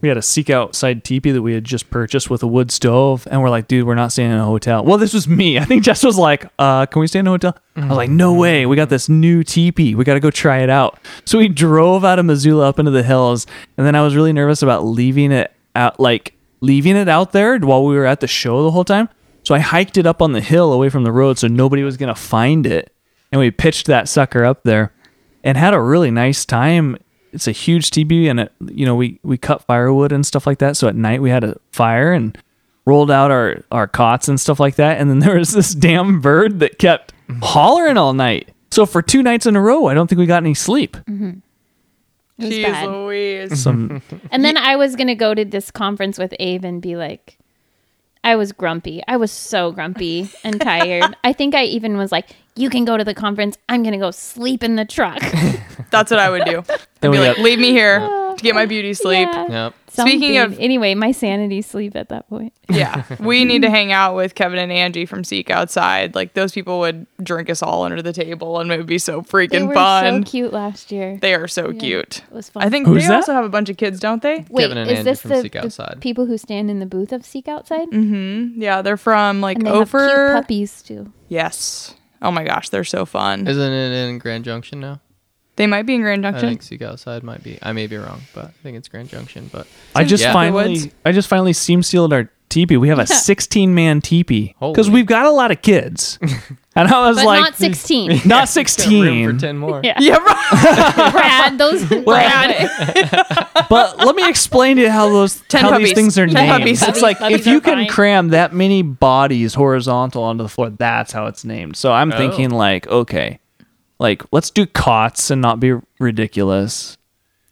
we 0.00 0.08
had 0.08 0.18
a 0.18 0.22
seek 0.22 0.50
outside 0.50 1.04
teepee 1.04 1.30
that 1.30 1.42
we 1.42 1.54
had 1.54 1.62
just 1.62 1.88
purchased 1.88 2.28
with 2.28 2.42
a 2.42 2.46
wood 2.46 2.72
stove, 2.72 3.26
and 3.30 3.40
we're 3.40 3.50
like, 3.50 3.68
dude, 3.68 3.86
we're 3.86 3.94
not 3.94 4.10
staying 4.10 4.32
in 4.32 4.36
a 4.36 4.44
hotel. 4.44 4.84
Well, 4.84 4.98
this 4.98 5.14
was 5.14 5.28
me. 5.28 5.58
I 5.60 5.64
think 5.64 5.84
Jess 5.84 6.02
was 6.02 6.18
like, 6.18 6.50
uh, 6.58 6.86
can 6.86 6.98
we 6.98 7.06
stay 7.06 7.20
in 7.20 7.26
a 7.28 7.30
hotel? 7.30 7.56
I 7.76 7.86
was 7.86 7.96
like, 7.96 8.10
no 8.10 8.34
way. 8.34 8.66
We 8.66 8.74
got 8.74 8.88
this 8.88 9.08
new 9.08 9.44
teepee. 9.44 9.94
We 9.94 10.02
got 10.02 10.14
to 10.14 10.20
go 10.20 10.32
try 10.32 10.58
it 10.58 10.68
out. 10.70 10.98
So 11.24 11.38
we 11.38 11.46
drove 11.46 12.04
out 12.04 12.18
of 12.18 12.24
Missoula 12.26 12.68
up 12.68 12.80
into 12.80 12.90
the 12.90 13.04
hills, 13.04 13.46
and 13.76 13.86
then 13.86 13.94
I 13.94 14.02
was 14.02 14.16
really 14.16 14.32
nervous 14.32 14.60
about 14.60 14.84
leaving 14.84 15.30
it 15.30 15.52
out, 15.76 16.00
like 16.00 16.34
leaving 16.60 16.96
it 16.96 17.08
out 17.08 17.30
there 17.30 17.58
while 17.60 17.84
we 17.84 17.94
were 17.94 18.06
at 18.06 18.18
the 18.18 18.26
show 18.26 18.64
the 18.64 18.72
whole 18.72 18.84
time. 18.84 19.08
So 19.44 19.54
I 19.54 19.60
hiked 19.60 19.96
it 19.98 20.06
up 20.06 20.20
on 20.20 20.32
the 20.32 20.40
hill 20.40 20.72
away 20.72 20.88
from 20.88 21.04
the 21.04 21.12
road, 21.12 21.38
so 21.38 21.46
nobody 21.46 21.84
was 21.84 21.96
gonna 21.96 22.14
find 22.16 22.66
it, 22.66 22.92
and 23.30 23.38
we 23.40 23.52
pitched 23.52 23.86
that 23.86 24.08
sucker 24.08 24.44
up 24.44 24.64
there 24.64 24.92
and 25.44 25.56
had 25.56 25.74
a 25.74 25.80
really 25.80 26.10
nice 26.10 26.44
time. 26.44 26.96
It's 27.32 27.48
a 27.48 27.52
huge 27.52 27.90
teepee, 27.90 28.28
and 28.28 28.40
it, 28.40 28.52
you 28.66 28.84
know 28.84 28.94
we 28.94 29.18
we 29.22 29.38
cut 29.38 29.62
firewood 29.62 30.12
and 30.12 30.24
stuff 30.26 30.46
like 30.46 30.58
that. 30.58 30.76
So 30.76 30.88
at 30.88 30.96
night 30.96 31.22
we 31.22 31.30
had 31.30 31.44
a 31.44 31.56
fire 31.70 32.12
and 32.12 32.36
rolled 32.84 33.10
out 33.10 33.30
our 33.30 33.62
our 33.70 33.86
cots 33.86 34.28
and 34.28 34.40
stuff 34.40 34.60
like 34.60 34.76
that. 34.76 35.00
And 35.00 35.08
then 35.08 35.18
there 35.20 35.38
was 35.38 35.52
this 35.52 35.74
damn 35.74 36.20
bird 36.20 36.60
that 36.60 36.78
kept 36.78 37.12
mm-hmm. 37.28 37.40
hollering 37.42 37.96
all 37.96 38.12
night. 38.12 38.50
So 38.70 38.86
for 38.86 39.02
two 39.02 39.22
nights 39.22 39.46
in 39.46 39.56
a 39.56 39.60
row, 39.60 39.86
I 39.86 39.94
don't 39.94 40.08
think 40.08 40.18
we 40.18 40.26
got 40.26 40.42
any 40.42 40.54
sleep. 40.54 40.96
Mm-hmm. 40.96 41.32
It 42.38 42.44
was 42.46 42.54
Jeez 42.54 42.62
bad. 42.62 42.88
Louise. 42.88 43.62
Some 43.62 44.02
And 44.30 44.44
then 44.44 44.56
I 44.56 44.76
was 44.76 44.96
gonna 44.96 45.14
go 45.14 45.34
to 45.34 45.44
this 45.44 45.70
conference 45.70 46.18
with 46.18 46.34
Abe 46.40 46.64
and 46.64 46.80
be 46.80 46.96
like, 46.96 47.38
I 48.24 48.36
was 48.36 48.52
grumpy. 48.52 49.02
I 49.08 49.16
was 49.16 49.32
so 49.32 49.72
grumpy 49.72 50.30
and 50.44 50.60
tired. 50.60 51.16
I 51.24 51.32
think 51.32 51.54
I 51.54 51.64
even 51.64 51.96
was 51.96 52.12
like, 52.12 52.30
"You 52.54 52.70
can 52.70 52.84
go 52.84 52.96
to 52.96 53.04
the 53.04 53.14
conference. 53.14 53.58
I'm 53.68 53.82
gonna 53.82 53.98
go 53.98 54.10
sleep 54.12 54.62
in 54.62 54.76
the 54.76 54.84
truck." 54.84 55.20
That's 55.90 56.10
what 56.10 56.20
I 56.20 56.30
would 56.30 56.44
do. 56.44 56.58
I'd 57.02 57.10
be 57.10 57.18
like, 57.18 57.36
got- 57.36 57.42
leave 57.44 57.58
me 57.58 57.70
here 57.70 57.98
to 58.36 58.36
get 58.42 58.54
my 58.54 58.66
beauty 58.66 58.94
sleep. 58.94 59.28
Yeah. 59.32 59.46
Yep. 59.50 59.74
Speaking 59.92 60.38
of- 60.38 60.58
anyway, 60.58 60.94
my 60.94 61.12
sanity 61.12 61.60
sleep 61.62 61.94
at 61.96 62.08
that 62.08 62.28
point. 62.28 62.52
Yeah, 62.72 63.04
we 63.20 63.44
need 63.44 63.60
to 63.62 63.70
hang 63.70 63.92
out 63.92 64.16
with 64.16 64.34
Kevin 64.34 64.58
and 64.58 64.72
Angie 64.72 65.04
from 65.04 65.24
Seek 65.24 65.50
Outside. 65.50 66.14
Like 66.14 66.32
those 66.32 66.52
people 66.52 66.78
would 66.78 67.06
drink 67.22 67.50
us 67.50 67.62
all 67.62 67.82
under 67.82 68.00
the 68.00 68.14
table, 68.14 68.60
and 68.60 68.72
it 68.72 68.78
would 68.78 68.86
be 68.86 68.96
so 68.98 69.20
They 69.20 69.28
freaking 69.46 69.68
were 69.68 69.74
fun. 69.74 70.24
so 70.24 70.30
cute 70.30 70.52
last 70.54 70.90
year. 70.90 71.18
They 71.20 71.34
are 71.34 71.46
so 71.46 71.74
cute. 71.74 72.18
It 72.18 72.32
was 72.32 72.48
fun. 72.48 72.62
I 72.62 72.70
think 72.70 72.86
Who's 72.86 73.02
they 73.02 73.08
that? 73.08 73.16
also 73.16 73.34
have 73.34 73.44
a 73.44 73.50
bunch 73.50 73.68
of 73.68 73.76
kids, 73.76 74.00
don't 74.00 74.22
they? 74.22 74.46
Wait, 74.48 74.62
Kevin 74.62 74.78
and 74.78 74.90
is 74.90 74.98
Andy 75.00 75.10
this 75.10 75.20
from 75.20 75.30
the, 75.32 75.42
Seek 75.42 75.52
the 75.52 75.64
Outside. 75.64 75.98
people 76.00 76.24
who 76.24 76.38
stand 76.38 76.70
in 76.70 76.78
the 76.78 76.86
booth 76.86 77.12
of 77.12 77.26
Seek 77.26 77.46
Outside? 77.46 77.90
Mm-hmm. 77.90 78.62
Yeah, 78.62 78.80
they're 78.80 78.96
from 78.96 79.42
like 79.42 79.58
And 79.58 79.66
they 79.66 79.76
have 79.76 79.90
cute 79.90 80.00
puppies 80.32 80.80
too. 80.82 81.12
Yes. 81.28 81.94
Oh 82.22 82.30
my 82.30 82.44
gosh, 82.44 82.70
they're 82.70 82.84
so 82.84 83.04
fun. 83.04 83.46
Isn't 83.46 83.72
it 83.72 84.08
in 84.08 84.18
Grand 84.18 84.44
Junction 84.46 84.80
now? 84.80 85.00
They 85.56 85.66
might 85.66 85.82
be 85.82 85.94
in 85.94 86.00
Grand 86.02 86.22
Junction. 86.22 86.36
I 86.38 86.40
Junction. 86.52 86.68
think 86.68 86.80
Seek 86.80 86.82
Outside 86.82 87.22
might 87.22 87.42
be. 87.42 87.58
I 87.62 87.72
may 87.72 87.86
be 87.86 87.96
wrong, 87.96 88.22
but 88.34 88.46
I 88.46 88.50
think 88.62 88.76
it's 88.78 88.88
Grand 88.88 89.08
Junction. 89.10 89.50
But 89.52 89.66
I 89.94 90.04
just 90.04 90.22
Yeah. 90.24 90.32
finally, 90.32 90.92
I 91.04 91.12
just 91.12 91.28
finally 91.28 91.52
seam 91.52 91.82
sealed 91.82 92.12
our 92.12 92.30
teepee. 92.48 92.76
We 92.78 92.88
have 92.88 92.98
a 92.98 93.06
16 93.28 93.74
man 93.74 94.00
teepee 94.00 94.54
because 94.60 94.88
we've 94.88 95.06
got 95.06 95.26
a 95.26 95.30
lot 95.30 95.50
of 95.50 95.60
kids, 95.60 96.18
and 96.74 96.88
I 96.88 97.06
was 97.06 97.16
But 97.16 97.26
like, 97.26 97.40
not 97.42 97.56
16. 97.56 98.08
not 98.10 98.22
got 98.28 98.38
room 98.40 98.46
16. 98.46 99.30
for 99.34 99.38
ten 99.40 99.58
more. 99.58 99.80
Yeah. 99.84 99.96
Yeah, 100.00 100.16
right. 100.16 101.12
Brad, 101.12 101.58
those 101.58 101.84
Brad. 101.86 102.68
but 103.68 103.98
let 103.98 104.16
me 104.16 104.26
explain 104.28 104.76
to 104.76 104.82
you 104.82 104.90
how 104.90 105.08
those 105.10 105.40
Ten 105.48 105.60
how 105.62 105.70
puppies. 105.70 105.88
these 105.88 105.94
things 105.94 106.18
are 106.18 106.26
Ten 106.26 106.34
named. 106.34 106.48
puppies. 106.60 106.82
It's 106.82 107.02
like 107.02 107.18
puppies 107.18 107.40
if 107.40 107.46
you 107.46 107.60
can 107.60 107.74
fine. 107.74 107.88
cram 107.88 108.28
that 108.28 108.54
many 108.54 108.82
bodies 108.82 109.52
horizontal 109.54 110.22
onto 110.22 110.42
the 110.42 110.48
floor, 110.48 110.70
that's 110.70 111.12
how 111.12 111.26
it's 111.26 111.44
named. 111.44 111.76
So 111.76 111.92
I'm 111.92 112.10
Oh. 112.12 112.16
thinking 112.16 112.50
like, 112.50 112.86
okay, 112.86 113.38
like 114.02 114.22
let's 114.32 114.50
do 114.50 114.66
cots 114.66 115.30
and 115.30 115.40
not 115.40 115.60
be 115.60 115.72
ridiculous, 115.98 116.98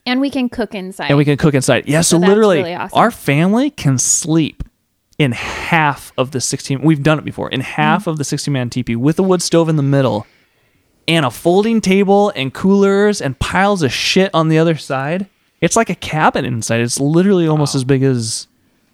and 0.04 0.20
we 0.20 0.28
can 0.30 0.48
cook 0.48 0.74
inside. 0.74 1.08
and 1.08 1.16
we 1.16 1.24
can 1.24 1.36
cook 1.38 1.54
inside. 1.54 1.88
Yeah, 1.88 2.00
so, 2.02 2.18
So 2.20 2.26
literally, 2.26 2.58
really 2.58 2.74
awesome. 2.74 2.98
our 2.98 3.10
family 3.10 3.70
can 3.70 3.96
sleep 3.98 4.62
in 5.18 5.32
half 5.32 6.12
of 6.18 6.30
the 6.32 6.40
16. 6.40 6.82
We've 6.82 7.02
done 7.02 7.18
it 7.18 7.24
before 7.24 7.48
in 7.50 7.60
half 7.60 8.02
Mm-hmm. 8.02 8.10
of 8.10 8.18
the 8.18 8.24
60 8.24 8.50
man 8.50 8.68
teepee 8.70 8.96
with 8.96 9.18
a 9.18 9.22
wood 9.22 9.42
stove 9.42 9.68
in 9.68 9.76
the 9.76 9.82
middle. 9.82 10.26
And 11.08 11.24
a 11.26 11.30
folding 11.30 11.80
table 11.80 12.30
and 12.36 12.54
coolers 12.54 13.20
and 13.20 13.36
piles 13.40 13.82
of 13.82 13.92
shit 13.92 14.30
on 14.32 14.48
the 14.48 14.58
other 14.58 14.76
side. 14.76 15.26
It's 15.60 15.74
like 15.74 15.90
a 15.90 15.94
cabin 15.96 16.44
inside. 16.44 16.80
It's 16.82 17.00
literally 17.00 17.48
almost 17.48 17.74
as 17.74 17.82
big 17.84 18.02
as 18.04 18.46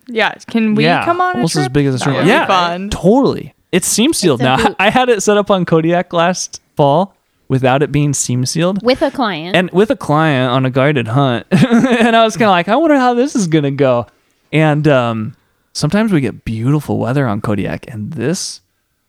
yeah. 0.08 0.32
Can 0.48 0.74
we 0.76 0.84
yeah, 0.84 1.04
come 1.04 1.20
on 1.20 1.32
a 1.32 1.36
almost 1.38 1.52
trip? 1.54 1.64
as 1.66 1.68
big 1.68 1.86
as 1.86 1.94
this 1.94 2.06
room. 2.06 2.26
Yeah, 2.26 2.46
fun. 2.46 2.88
totally. 2.90 3.54
It's 3.70 3.86
seam 3.86 4.12
sealed 4.14 4.40
now. 4.40 4.74
I 4.78 4.88
had 4.90 5.08
it 5.10 5.22
set 5.22 5.36
up 5.36 5.50
on 5.50 5.64
Kodiak 5.66 6.12
last 6.12 6.62
fall 6.76 7.14
without 7.48 7.82
it 7.82 7.92
being 7.92 8.12
seam 8.12 8.44
sealed. 8.46 8.82
with 8.82 9.02
a 9.02 9.10
client. 9.10 9.54
And 9.56 9.70
with 9.70 9.90
a 9.90 9.96
client 9.96 10.50
on 10.52 10.66
a 10.66 10.70
guided 10.70 11.08
hunt, 11.08 11.46
and 11.50 12.16
I 12.16 12.24
was 12.24 12.36
kind 12.36 12.46
of 12.48 12.52
like, 12.52 12.68
I 12.68 12.76
wonder 12.76 12.96
how 12.98 13.14
this 13.14 13.34
is 13.36 13.46
gonna 13.48 13.70
go. 13.70 14.06
And 14.52 14.86
um, 14.88 15.36
sometimes 15.72 16.12
we 16.12 16.20
get 16.20 16.44
beautiful 16.44 16.98
weather 16.98 17.26
on 17.26 17.40
Kodiak, 17.40 17.88
and 17.92 18.12
this 18.12 18.60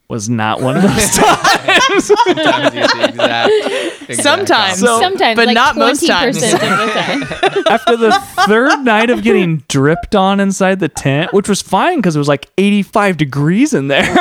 was 0.09 0.29
not 0.29 0.61
one 0.61 0.77
of 0.77 0.83
those 0.83 1.09
times. 1.17 2.05
Sometimes 2.05 2.73
exact, 2.75 4.09
exact 4.09 4.23
Sometimes. 4.23 4.79
So- 4.79 4.99
Sometimes, 5.01 5.35
but 5.35 5.47
like 5.47 5.53
not 5.53 5.75
most 5.75 6.01
20% 6.03 6.07
times. 6.07 6.37
of 6.37 6.51
the 6.51 6.57
time. 6.57 7.63
After 7.69 7.97
the 7.97 8.11
third 8.47 8.85
night 8.85 9.09
of 9.09 9.21
getting 9.21 9.63
dripped 9.67 10.15
on 10.15 10.39
inside 10.39 10.79
the 10.79 10.87
tent, 10.87 11.33
which 11.33 11.49
was 11.49 11.61
fine 11.61 11.97
because 11.97 12.15
it 12.15 12.19
was 12.19 12.29
like 12.29 12.49
85 12.57 13.17
degrees 13.17 13.73
in 13.73 13.89
there, 13.89 14.13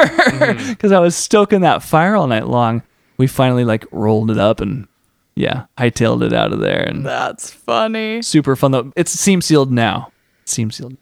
because 0.71 0.91
I 0.91 0.99
was 0.99 1.15
stoking 1.15 1.61
that 1.61 1.85
fire 1.85 2.17
all 2.17 2.27
night 2.27 2.49
long. 2.49 2.83
We 3.19 3.27
finally 3.27 3.65
like 3.65 3.85
rolled 3.93 4.31
it 4.31 4.39
up 4.39 4.61
and 4.61 4.87
yeah, 5.35 5.67
hightailed 5.79 6.23
it 6.25 6.33
out 6.33 6.53
of 6.53 6.61
there 6.61 6.83
and 6.83 7.05
That's 7.05 7.51
funny. 7.51 8.23
super 8.23 8.57
fun 8.57 8.71
though. 8.73 8.93
It's 8.97 9.11
seam 9.13 9.41
sealed 9.41 9.71
now. 9.73 10.13
Seam 10.45 10.71
sealed. 10.71 10.97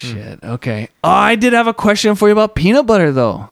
Hmm. 0.00 0.06
Shit. 0.12 0.44
Okay. 0.44 0.88
Oh, 1.02 1.08
I 1.10 1.34
did 1.36 1.52
have 1.52 1.66
a 1.66 1.74
question 1.74 2.14
for 2.14 2.28
you 2.28 2.32
about 2.32 2.54
peanut 2.54 2.86
butter 2.86 3.12
though. 3.12 3.50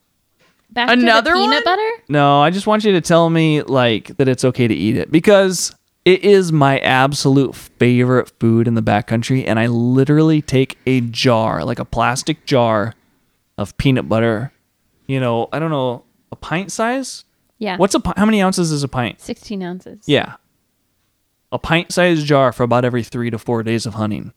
Back 0.71 0.89
to 0.89 0.93
Another 0.95 1.33
the 1.33 1.37
peanut 1.37 1.55
one? 1.57 1.65
butter? 1.65 1.91
No, 2.09 2.41
I 2.41 2.51
just 2.51 2.67
want 2.67 2.85
you 2.85 2.93
to 2.93 3.01
tell 3.01 3.29
me 3.31 3.63
like 3.63 4.17
that 4.17 4.27
it's 4.29 4.45
okay 4.45 4.67
to 4.67 4.75
eat 4.75 4.97
it 4.97 5.11
because 5.13 5.75
it 6.05 6.25
is 6.25 6.51
my 6.51 6.79
absolute 6.79 7.55
favorite 7.55 8.33
food 8.41 8.67
in 8.67 8.75
the 8.75 8.83
backcountry, 8.83 9.45
and 9.47 9.61
I 9.61 9.67
literally 9.69 10.43
take 10.43 10.77
a 10.87 11.01
jar, 11.03 11.65
like 11.65 11.79
a 11.79 11.85
plastic 11.85 12.45
jar, 12.47 12.95
of 13.59 13.77
peanut 13.77 14.09
butter. 14.09 14.51
You 15.07 15.21
know, 15.21 15.49
I 15.53 15.59
don't 15.61 15.71
know, 15.71 16.03
a 16.33 16.37
pint 16.37 16.73
size. 16.73 17.25
Yeah. 17.59 17.77
What's 17.77 17.95
a 17.95 18.01
pi- 18.01 18.15
how 18.17 18.25
many 18.25 18.43
ounces 18.43 18.73
is 18.73 18.83
a 18.83 18.89
pint? 18.89 19.21
16 19.21 19.63
ounces. 19.63 20.03
Yeah, 20.07 20.35
a 21.53 21.59
pint 21.61 21.93
sized 21.93 22.27
jar 22.27 22.51
for 22.53 22.65
about 22.65 22.85
every 22.85 23.05
three 23.05 23.31
to 23.31 23.39
four 23.39 23.63
days 23.63 23.87
of 23.87 23.95
hunting, 23.95 24.33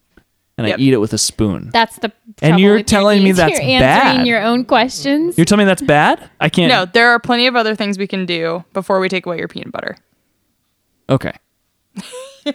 and 0.58 0.68
Yep. 0.68 0.78
I 0.78 0.82
eat 0.82 0.94
it 0.94 0.98
with 0.98 1.14
a 1.14 1.18
spoon. 1.18 1.70
That's 1.74 1.98
the 1.98 2.12
And 2.44 2.60
you're 2.60 2.74
with 2.74 2.80
your 2.82 2.84
telling 2.84 3.20
me 3.20 3.26
needs. 3.30 3.38
that's 3.38 3.54
You're 3.54 3.62
answering 3.62 4.18
bad. 4.18 4.28
your 4.28 4.44
own 4.44 4.64
questions. 4.66 5.38
You're 5.38 5.46
telling 5.46 5.66
me 5.66 5.70
that's 5.70 5.82
bad? 5.82 6.30
I 6.40 6.50
can't. 6.50 6.70
No, 6.70 6.86
there 6.86 7.10
are 7.10 7.20
plenty 7.20 7.48
of 7.48 7.56
other 7.56 7.74
things 7.76 7.98
we 7.98 8.06
can 8.08 8.26
do 8.28 8.64
before 8.74 9.00
we 9.00 9.10
take 9.10 9.26
away 9.26 9.40
your 9.40 9.48
peanut 9.48 9.72
butter. 9.72 9.98
Okay. 11.10 11.34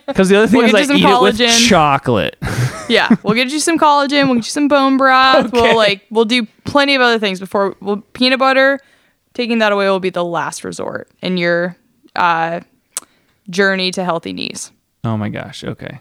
Because 0.07 0.29
the 0.29 0.37
other 0.37 0.47
thing 0.47 0.59
We'll 0.59 0.67
is 0.67 0.73
get 0.73 0.77
I 0.77 0.81
you 0.83 0.87
some 0.87 0.97
eat 0.99 1.05
it 1.05 1.21
with 1.41 1.69
chocolate. 1.69 2.37
Yeah, 2.89 3.09
we'll 3.25 3.35
get 3.35 3.51
you 3.53 3.59
some 3.61 3.77
collagen. 3.79 4.27
We'll 4.27 4.35
get 4.37 4.45
you 4.47 4.51
some 4.51 4.67
bone 4.69 4.97
broth. 4.97 5.53
We'll 5.53 5.77
like 5.77 6.03
we'll 6.11 6.25
do 6.25 6.47
plenty 6.65 6.95
of 6.97 7.01
other 7.01 7.19
things 7.21 7.39
before. 7.41 7.77
We'll, 7.81 7.99
peanut 8.15 8.39
butter, 8.41 8.79
taking 9.35 9.59
that 9.59 9.73
away 9.73 9.87
will 9.89 10.01
be 10.01 10.11
the 10.11 10.25
last 10.25 10.65
resort 10.65 11.09
in 11.23 11.37
your 11.37 11.77
uh, 12.17 12.61
journey 13.49 13.91
to 13.93 14.05
healthy 14.05 14.33
knees. 14.33 14.73
Oh 15.05 15.17
my 15.17 15.29
gosh. 15.29 15.65
Okay. 15.65 16.01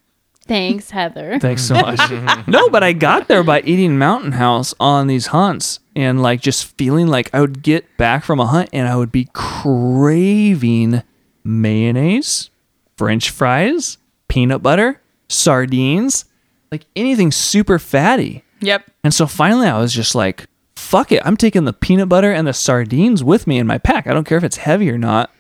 Thanks, 0.50 0.90
Heather. 0.90 1.38
Thanks 1.42 1.62
so 1.62 1.76
much. 1.76 2.00
no, 2.48 2.70
but 2.70 2.84
I 2.84 2.94
got 2.94 3.28
there 3.28 3.44
by 3.44 3.62
eating 3.62 4.00
Mountain 4.00 4.32
House 4.34 4.74
on 4.80 5.06
these 5.08 5.28
hunts 5.28 5.80
and 5.96 6.22
like 6.22 6.42
just 6.42 6.76
feeling 6.78 7.08
like 7.08 7.30
I 7.34 7.40
would 7.40 7.62
get 7.62 7.86
back 7.98 8.24
from 8.24 8.40
a 8.40 8.48
hunt 8.48 8.70
and 8.74 8.88
I 8.88 8.96
would 8.96 9.12
be 9.12 9.30
craving 9.34 11.04
mayonnaise, 11.44 12.50
french 12.98 13.30
fries, 13.30 14.00
peanut 14.28 14.64
butter, 14.64 15.00
sardines, 15.28 16.26
like 16.72 16.86
anything 16.96 17.32
super 17.32 17.78
fatty. 17.78 18.44
Yep. 18.62 18.90
And 19.04 19.14
so 19.14 19.28
finally 19.28 19.68
I 19.68 19.78
was 19.80 19.94
just 19.94 20.16
like, 20.16 20.48
fuck 20.90 21.12
it. 21.12 21.22
I'm 21.24 21.38
taking 21.38 21.66
the 21.66 21.74
peanut 21.74 22.10
butter 22.10 22.32
and 22.32 22.48
the 22.48 22.54
sardines 22.54 23.24
with 23.24 23.46
me 23.46 23.60
in 23.60 23.68
my 23.68 23.78
pack. 23.78 24.08
I 24.08 24.14
don't 24.14 24.24
care 24.24 24.40
if 24.40 24.44
it's 24.44 24.58
heavy 24.58 24.90
or 24.90 24.98
not. 24.98 25.32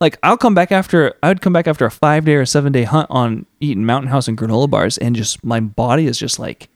Like 0.00 0.18
I'll 0.22 0.36
come 0.36 0.54
back 0.54 0.70
after 0.70 1.14
I 1.22 1.28
would 1.28 1.40
come 1.40 1.54
back 1.54 1.66
after 1.66 1.86
a 1.86 1.90
five 1.90 2.26
day 2.26 2.34
or 2.34 2.44
seven 2.44 2.72
day 2.72 2.82
hunt 2.82 3.06
on 3.10 3.46
eating 3.58 3.86
Mountain 3.86 4.10
House 4.10 4.28
and 4.28 4.36
granola 4.36 4.68
bars 4.68 4.98
and 4.98 5.16
just 5.16 5.42
my 5.42 5.60
body 5.60 6.06
is 6.06 6.18
just 6.18 6.38
like, 6.38 6.68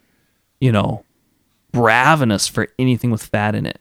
you 0.63 0.73
know, 0.73 1.05
ravenous 1.75 2.49
for 2.49 2.69
anything 2.79 3.11
with 3.11 3.23
fat 3.23 3.55
in 3.55 3.67
it. 3.67 3.79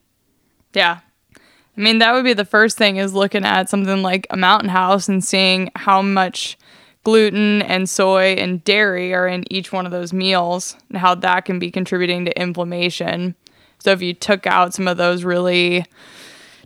Yeah. 0.74 0.99
I 1.38 1.82
mean, 1.82 1.99
that 1.99 2.12
would 2.12 2.26
be 2.26 2.34
the 2.34 2.43
first 2.43 2.78
thing 2.78 2.97
is 2.97 3.14
looking 3.14 3.45
at 3.45 3.70
something 3.70 4.04
like 4.04 4.28
a 4.30 4.38
mountain 4.38 4.70
house 4.70 5.08
and 5.08 5.24
seeing 5.24 5.72
how 5.78 6.02
much 6.02 6.58
gluten 7.06 7.62
and 7.62 7.89
soy 7.89 8.34
and 8.34 8.62
dairy 8.66 9.14
are 9.14 9.30
in 9.30 9.45
each 9.52 9.72
one 9.72 9.86
of 9.86 9.93
those 9.93 10.12
meals 10.12 10.76
and 10.89 10.97
how 10.97 11.16
that 11.16 11.45
can 11.45 11.58
be 11.58 11.72
contributing 11.72 12.26
to 12.26 12.39
inflammation. 12.39 13.34
So 13.82 13.92
if 13.92 14.02
you 14.02 14.14
took 14.14 14.46
out 14.48 14.74
some 14.74 14.88
of 14.88 14.98
those 14.98 15.24
really 15.24 15.86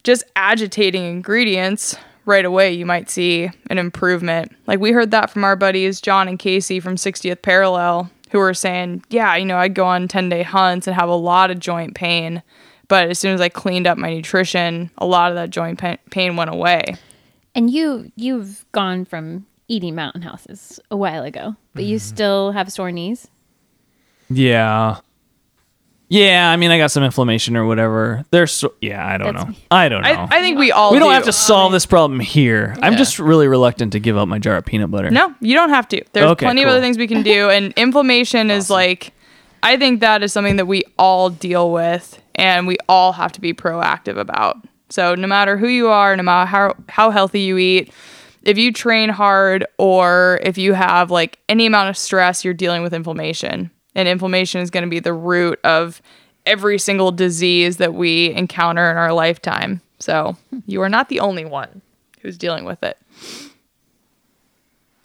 just 0.03 0.23
agitating 0.35 1.03
ingredients 1.05 1.95
right 2.25 2.45
away, 2.45 2.73
you 2.73 2.85
might 2.85 3.09
see 3.09 3.49
an 3.69 3.77
improvement. 3.77 4.55
Like 4.67 4.79
we 4.79 4.91
heard 4.91 5.11
that 5.11 5.29
from 5.29 5.43
our 5.43 5.55
buddies 5.55 6.01
John 6.01 6.27
and 6.27 6.37
Casey 6.37 6.79
from 6.79 6.95
60th 6.95 7.41
Parallel 7.41 8.09
who 8.31 8.39
were 8.39 8.53
saying, 8.53 9.03
"Yeah, 9.09 9.35
you 9.35 9.45
know, 9.45 9.57
I'd 9.57 9.73
go 9.75 9.85
on 9.85 10.07
10-day 10.07 10.43
hunts 10.43 10.87
and 10.87 10.95
have 10.95 11.07
a 11.09 11.15
lot 11.15 11.51
of 11.51 11.59
joint 11.59 11.95
pain." 11.95 12.41
But 12.87 13.09
as 13.09 13.17
soon 13.17 13.33
as 13.33 13.41
I 13.41 13.49
cleaned 13.49 13.87
up 13.87 13.97
my 13.97 14.13
nutrition, 14.13 14.91
a 14.97 15.05
lot 15.05 15.31
of 15.31 15.35
that 15.35 15.49
joint 15.51 15.81
pain 16.11 16.35
went 16.35 16.49
away. 16.53 16.83
And 17.55 17.69
you 17.69 18.11
you've 18.15 18.65
gone 18.73 19.05
from 19.05 19.45
eating 19.67 19.95
mountain 19.95 20.21
houses 20.21 20.79
a 20.91 20.97
while 20.97 21.23
ago, 21.23 21.55
but 21.73 21.83
you 21.85 21.95
Mm-hmm. 21.97 22.15
still 22.15 22.51
have 22.51 22.71
sore 22.71 22.91
knees. 22.91 23.27
Yeah. 24.29 24.97
Yeah, 26.07 26.49
I 26.51 26.55
mean 26.55 26.69
I 26.71 26.77
got 26.77 26.91
some 26.91 27.03
inflammation 27.03 27.57
or 27.57 27.65
whatever. 27.65 28.23
There's 28.29 28.51
so 28.51 28.73
yeah, 28.79 29.05
I 29.05 29.17
don't 29.17 29.33
That's 29.33 29.45
know. 29.45 29.51
me. 29.51 29.65
I 29.71 29.89
don't 29.89 30.03
know. 30.03 30.07
I, 30.09 30.37
I 30.37 30.41
think 30.41 30.59
we 30.59 30.71
all 30.71 30.91
we 30.91 30.99
don't 30.99 31.09
do. 31.09 31.13
have 31.13 31.25
to 31.25 31.31
solve 31.31 31.71
this 31.71 31.85
problem 31.87 32.19
here. 32.19 32.75
I'm 32.81 32.93
Yeah. 32.93 32.97
just 32.99 33.17
really 33.17 33.47
reluctant 33.47 33.93
to 33.93 33.99
give 33.99 34.15
up 34.15 34.27
my 34.27 34.37
jar 34.37 34.55
of 34.57 34.65
peanut 34.65 34.91
butter. 34.91 35.09
No, 35.09 35.33
you 35.41 35.55
don't 35.55 35.69
have 35.69 35.87
to. 35.89 36.03
There's 36.13 36.29
Okay, 36.31 36.45
plenty 36.45 36.61
of 36.61 36.69
other 36.69 36.79
things 36.81 36.97
we 36.99 37.07
can 37.07 37.23
do. 37.23 37.49
And 37.49 37.73
inflammation 37.77 38.51
is 38.51 38.69
like, 38.69 39.13
I 39.63 39.77
think 39.77 40.01
that 40.01 40.21
is 40.21 40.31
something 40.31 40.57
that 40.57 40.67
we 40.67 40.83
all 40.99 41.31
deal 41.31 41.71
with 41.71 42.21
and 42.35 42.67
we 42.67 42.77
all 42.87 43.13
have 43.13 43.31
to 43.31 43.41
be 43.41 43.53
proactive 43.53 44.17
about. 44.17 44.57
So 44.89 45.15
no 45.15 45.27
matter 45.27 45.57
who 45.57 45.67
you 45.67 45.87
are, 45.87 46.15
no 46.15 46.21
matter 46.21 46.45
how, 46.47 46.75
how 46.87 47.09
healthy 47.09 47.41
you 47.41 47.57
eat, 47.57 47.91
if 48.43 48.59
you 48.59 48.71
train 48.71 49.09
hard 49.09 49.65
or 49.79 50.39
if 50.43 50.59
you 50.59 50.73
have 50.73 51.09
like 51.09 51.39
any 51.49 51.65
amount 51.65 51.89
of 51.89 51.97
stress, 51.97 52.45
you're 52.45 52.53
dealing 52.53 52.83
with 52.83 52.93
inflammation. 52.93 53.71
And 53.95 54.07
inflammation 54.07 54.61
is 54.61 54.69
going 54.69 54.83
to 54.83 54.89
be 54.89 54.99
the 54.99 55.13
root 55.13 55.59
of 55.63 56.01
every 56.45 56.77
single 56.77 57.11
disease 57.11 57.77
that 57.77 57.93
we 57.93 58.31
encounter 58.33 58.91
in 58.91 58.97
our 58.97 59.13
lifetime. 59.13 59.81
So 59.99 60.35
you 60.67 60.81
are 60.81 60.89
not 60.89 61.09
the 61.09 61.21
only 61.21 61.45
one 61.45 61.81
who's 62.21 62.37
dealing 62.37 62.65
with 62.65 62.83
it. 62.83 62.97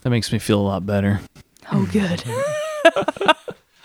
That 0.03 0.11
makes 0.11 0.33
me 0.33 0.39
feel 0.39 0.61
a 0.61 0.63
lot 0.63 0.87
better. 0.87 1.21
Oh, 1.73 1.89
good. 1.93 2.25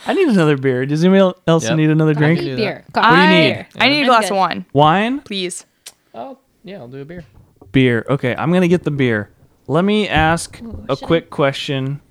I 0.08 0.14
need 0.14 0.28
another 0.30 0.58
beer. 0.58 0.86
Does 0.86 1.04
anybody 1.04 1.38
else 1.48 1.64
Yep. 1.66 1.78
need 1.78 1.90
another 1.90 2.14
drink? 2.14 2.40
Coffee, 2.40 2.50
do 2.52 2.58
beer. 2.58 2.86
do 2.94 3.00
you 3.00 3.06
I, 3.06 3.28
need? 3.30 3.66
I 3.80 3.90
need 3.90 3.98
a 4.00 4.02
I'm 4.02 4.06
glass 4.08 4.30
of 4.30 4.38
wine, 4.38 4.66
Wine? 4.72 5.20
please. 5.22 5.66
Oh, 6.14 6.38
yeah, 6.64 6.78
I'll 6.78 6.88
do 6.88 7.02
a 7.02 7.06
beer. 7.06 7.26
Beer. 7.72 8.06
Okay, 8.10 8.36
I'm 8.38 8.52
gonna 8.54 8.68
get 8.68 8.84
the 8.84 8.92
beer. 8.92 9.30
Let 9.68 9.84
me 9.84 10.08
ask 10.08 10.62
a 10.90 10.96
should 10.96 11.06
quick 11.06 11.30
question. 11.32 12.02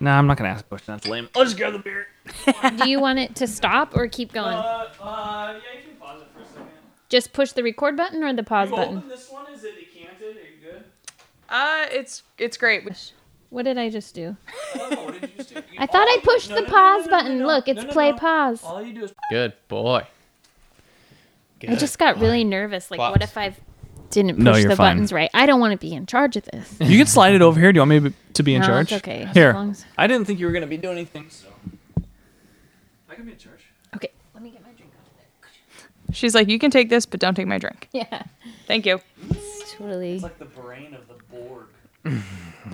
Nah, 0.00 0.18
I'm 0.18 0.26
not 0.26 0.38
gonna 0.38 0.48
ask 0.48 0.64
a 0.64 0.68
question. 0.68 0.94
That's 0.94 1.06
lame. 1.06 1.28
I'll 1.36 1.44
just 1.44 1.58
grab 1.58 1.74
the 1.74 1.78
beer. 1.78 2.06
Do 2.78 2.88
you 2.88 3.00
want 3.00 3.18
it 3.18 3.36
to 3.36 3.46
stop 3.46 3.94
or 3.94 4.08
keep 4.08 4.32
going? 4.32 4.56
Uh, 4.56 4.88
uh, 5.00 5.52
yeah, 5.52 5.78
you 5.78 5.88
can 5.88 5.96
pause 6.00 6.22
it 6.22 6.28
for 6.34 6.40
a 6.40 6.46
second. 6.46 6.66
Just 7.10 7.32
push 7.32 7.52
the 7.52 7.62
record 7.62 7.96
button 7.96 8.24
or 8.24 8.32
the 8.32 8.42
pause 8.42 8.70
button? 8.70 9.06
this 9.08 9.30
one? 9.30 9.52
Is 9.52 9.62
it 9.64 9.74
decanted? 9.78 10.36
Are 10.36 10.40
you 10.40 10.72
good? 10.72 10.84
Uh, 11.48 11.86
it's 11.90 12.22
it's 12.38 12.56
great. 12.56 12.88
What 13.50 13.64
did 13.64 13.76
I 13.76 13.90
just 13.90 14.14
do? 14.14 14.36
what 14.72 15.20
did 15.20 15.36
just 15.36 15.54
do? 15.54 15.62
I 15.78 15.86
thought 15.86 16.06
I 16.08 16.18
pushed 16.22 16.48
the 16.48 16.62
pause 16.62 17.06
button. 17.08 17.46
Look, 17.46 17.68
it's 17.68 17.84
play 17.84 18.12
pause. 18.12 18.62
All 18.64 18.80
you 18.80 18.94
do 18.94 19.04
is 19.04 19.12
Good 19.30 19.52
boy. 19.68 20.06
I 21.68 21.74
just 21.74 21.98
got 21.98 22.18
really 22.18 22.44
nervous. 22.44 22.90
Like, 22.90 23.00
what 23.00 23.22
if 23.22 23.36
I 23.36 23.54
didn't 24.10 24.36
push 24.36 24.44
No, 24.44 24.56
you're 24.56 24.68
the 24.70 24.76
fine. 24.76 24.96
buttons 24.96 25.12
right? 25.12 25.30
I 25.34 25.46
don't 25.46 25.60
want 25.60 25.72
to 25.72 25.78
be 25.78 25.92
in 25.94 26.06
charge 26.06 26.36
of 26.36 26.44
this. 26.44 26.76
You 26.80 26.98
can 26.98 27.06
slide 27.06 27.34
it 27.34 27.42
over 27.42 27.58
here. 27.60 27.72
Do 27.72 27.76
you 27.78 27.80
want 27.82 27.90
me 27.90 28.00
to 28.00 28.10
be- 28.10 28.16
to 28.34 28.42
be 28.42 28.54
in 28.54 28.60
No, 28.60 28.66
charge? 28.66 28.92
it's 28.92 29.02
okay. 29.02 29.22
As 29.24 29.34
Here. 29.34 29.52
long 29.52 29.70
as- 29.70 29.84
I 29.98 30.06
didn't 30.06 30.26
think 30.26 30.38
you 30.40 30.46
were 30.46 30.52
gonna 30.52 30.66
be 30.66 30.76
doing 30.76 30.96
anything, 30.96 31.26
so 31.30 31.46
I 33.10 33.14
can 33.14 33.24
be 33.24 33.32
in 33.32 33.38
charge. 33.38 33.60
Okay, 33.96 34.10
let 34.34 34.42
me 34.42 34.50
get 34.50 34.62
my 34.62 34.70
drink 34.72 34.92
out 34.98 35.06
of 35.06 35.12
there. 36.08 36.14
She's 36.14 36.34
like, 36.34 36.48
you 36.48 36.58
can 36.58 36.70
take 36.70 36.88
this, 36.90 37.06
but 37.06 37.20
don't 37.20 37.34
take 37.34 37.46
my 37.46 37.58
drink. 37.58 37.88
there. 37.92 38.06
Yeah, 38.10 38.22
Thank 38.66 38.86
you. 38.86 39.00
totally. 39.78 40.14
It's 40.14 40.22
like 40.22 40.38
the 40.38 40.44
brain 40.44 40.94
of 40.94 41.06
the 41.08 41.14
board. 41.36 41.66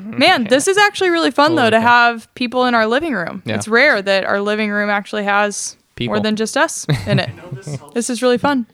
Man, 0.03 0.45
this 0.45 0.69
is 0.69 0.77
actually 0.79 1.11
really 1.11 1.31
fun 1.33 1.55
though 1.57 1.71
to 1.71 1.77
cow. 1.79 1.83
have 1.83 2.33
people 2.35 2.65
in 2.67 2.75
our 2.75 2.87
living 2.87 3.15
room. 3.15 3.43
Yeah. 3.45 3.57
It's 3.57 3.67
rare 3.67 4.01
that 4.03 4.25
our 4.25 4.41
living 4.41 4.71
room 4.71 4.89
actually 4.91 5.25
has 5.25 5.77
People. 5.97 6.15
more 6.15 6.21
than 6.23 6.37
just 6.37 6.57
us 6.57 6.87
in 7.07 7.19
it. 7.19 7.31
this 7.95 8.09
is 8.11 8.23
really 8.23 8.39
fun. 8.39 8.67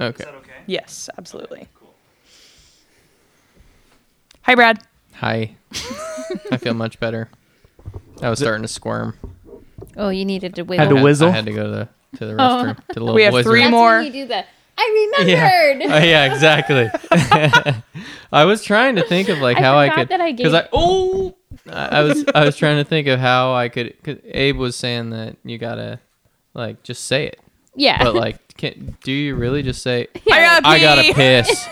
Okay. 0.00 0.24
Okay? 0.66 0.72
Yes, 0.74 1.08
absolutely. 1.18 1.68
Hi, 4.42 4.54
Brad. 4.54 4.78
Hi. 5.14 5.56
I 6.52 6.56
feel 6.58 6.74
much 6.74 7.00
better. 7.00 7.28
I 8.22 8.30
was 8.30 8.38
starting 8.38 8.62
to 8.62 8.68
squirm. 8.68 9.14
Oh, 9.96 10.08
you 10.10 10.24
needed 10.24 10.54
to 10.56 10.62
wait. 10.62 10.78
Had 10.78 10.90
to 10.90 10.96
I- 10.98 11.02
whizzle? 11.02 11.28
I 11.28 11.32
had 11.32 11.46
to 11.46 11.52
go 11.52 11.64
to 11.64 11.70
the 11.70 11.88
to 12.18 12.26
the 12.26 12.32
Oh. 12.34 12.36
restroom. 12.36 12.76
To 12.76 12.82
the 12.94 13.00
little 13.00 13.14
We 13.14 13.22
have 13.24 13.32
boys' 13.32 13.44
three 13.44 13.62
room. 13.62 13.72
That's 13.72 13.72
more. 13.72 13.96
when 13.98 14.06
you 14.06 14.12
do 14.12 14.26
the. 14.28 14.44
I 14.78 15.08
Yeah. 15.24 15.50
remembered. 15.50 15.92
Oh, 15.92 16.04
yeah, 16.04 16.32
exactly. 16.32 16.90
I 18.32 18.44
was 18.44 18.62
trying 18.62 18.96
to 18.96 19.02
think 19.04 19.28
of 19.28 19.38
like 19.38 19.56
I 19.56 19.60
how 19.62 19.76
I 19.78 19.88
forgot 19.88 19.96
could 20.00 20.08
that 20.10 20.20
I 20.20 20.32
because 20.32 20.52
gave- 20.52 20.62
I 20.64 20.68
oh 20.72 21.34
I 21.70 21.86
I 21.86 22.02
was 22.02 22.24
I 22.34 22.44
was 22.44 22.56
trying 22.56 22.76
to 22.76 22.84
think 22.84 23.06
of 23.08 23.18
how 23.18 23.54
I 23.54 23.68
could. 23.68 23.94
Cause 24.02 24.16
Abe 24.26 24.56
was 24.56 24.76
saying 24.76 25.10
that 25.10 25.36
you 25.44 25.56
gotta 25.58 25.98
like 26.54 26.82
just 26.82 27.04
say 27.06 27.26
it, 27.26 27.40
Yeah. 27.74 28.02
but 28.02 28.14
like, 28.14 28.45
can 28.56 28.96
do 29.02 29.12
you 29.12 29.34
really 29.36 29.62
just 29.62 29.82
say 29.82 30.06
I 30.30 30.40
gotta 30.40 30.66
I 30.68 30.80
gotta 30.80 31.14
piss? 31.14 31.68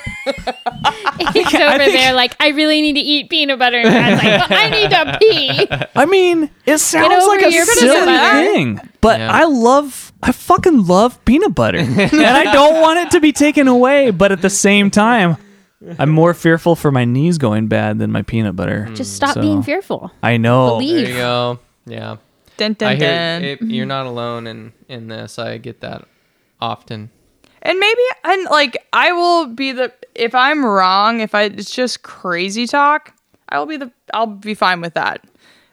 He's 1.33 1.47
over 1.55 1.79
think- 1.79 1.93
there 1.93 2.13
like, 2.15 2.35
I 2.41 2.49
really 2.49 2.81
need 2.83 2.95
to 2.95 3.01
eat 3.01 3.31
peanut 3.31 3.59
butter. 3.59 3.79
And 3.79 3.89
Brad's 3.91 4.23
like, 4.23 4.49
but 4.49 4.59
I 4.59 4.69
need 4.71 4.91
to 4.91 5.19
pee. 5.21 5.87
I 5.95 6.07
mean, 6.07 6.51
it 6.67 6.79
sounds 6.79 7.13
over 7.25 7.27
like 7.37 7.43
a 7.47 7.53
your 7.53 7.65
silly 7.67 8.05
butter. 8.07 8.45
thing, 8.53 8.81
but 9.01 9.21
Yeah. 9.21 9.31
I 9.33 9.45
love, 9.45 10.13
I 10.23 10.33
fucking 10.33 10.87
love 10.87 11.23
peanut 11.25 11.55
butter, 11.55 11.79
and 11.79 12.01
I 12.15 12.53
don't 12.53 12.81
want 12.81 12.99
it 13.01 13.11
to 13.13 13.21
be 13.21 13.33
taken 13.33 13.69
away. 13.69 14.11
But 14.11 14.33
at 14.33 14.43
the 14.43 14.51
same 14.51 14.91
time, 14.91 15.37
I'm 15.99 16.11
more 16.11 16.33
fearful 16.35 16.77
for 16.77 16.91
my 16.91 17.05
knees 17.05 17.37
going 17.39 17.69
bad 17.69 17.99
than 17.99 18.11
my 18.11 18.23
peanut 18.23 18.57
butter. 18.57 18.87
Hmm, 18.87 18.95
just 18.95 19.15
stop 19.15 19.35
So, 19.35 19.41
being 19.43 19.63
fearful. 19.63 20.11
I 20.23 20.37
know. 20.39 20.71
Believe. 20.79 21.07
There 21.07 21.09
you 21.09 21.15
go. 21.17 21.59
Yeah, 21.87 22.17
Dun, 22.57 22.73
dun, 22.75 22.89
I 22.89 22.95
hear 22.97 23.07
dun. 23.09 23.45
Abe, 23.45 23.63
you're 23.63 23.85
not 23.87 24.07
alone 24.07 24.47
in 24.47 24.73
in 24.89 25.09
this. 25.09 25.39
I 25.39 25.59
get 25.59 25.81
that 25.83 26.09
often. 26.65 27.11
And 27.63 27.79
maybe 27.79 28.01
and 28.25 28.45
like 28.51 28.77
I 28.93 29.13
will 29.13 29.47
be 29.47 29.73
the 29.73 29.93
if 30.15 30.35
I'm 30.35 30.65
wrong, 30.65 31.21
if 31.21 31.35
I 31.35 31.43
it's 31.45 31.71
just 31.75 32.03
crazy 32.03 32.67
talk, 32.67 33.15
I 33.49 33.59
will 33.59 33.67
be 33.67 33.77
the 33.79 33.91
I'll 34.13 34.27
be 34.27 34.55
fine 34.55 34.81
with 34.81 34.95
that. 34.95 35.25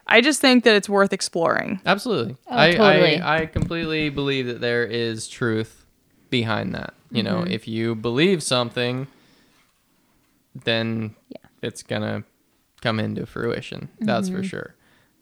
I 0.07 0.19
just 0.21 0.41
think 0.41 0.63
that 0.65 0.75
it's 0.75 0.89
worth 0.89 1.13
exploring. 1.13 1.79
Absolutely. 1.85 2.35
Oh, 2.49 2.57
I, 2.57 2.71
totally. 2.73 3.19
I 3.21 3.41
I 3.41 3.45
completely 3.45 4.09
believe 4.09 4.47
that 4.47 4.59
there 4.61 4.83
is 4.85 5.27
truth 5.27 5.85
behind 6.29 6.73
that. 6.75 6.93
You 7.11 7.23
know, 7.23 7.39
Mm-hmm. 7.41 7.51
if 7.51 7.67
you 7.67 7.95
believe 7.95 8.41
something, 8.43 9.07
then 10.65 11.15
Yeah. 11.29 11.37
it's 11.61 11.83
gonna 11.83 12.23
come 12.81 12.99
into 12.99 13.25
fruition. 13.25 13.89
That's 13.99 14.29
Mm-hmm. 14.29 14.37
for 14.37 14.43
sure. 14.43 14.75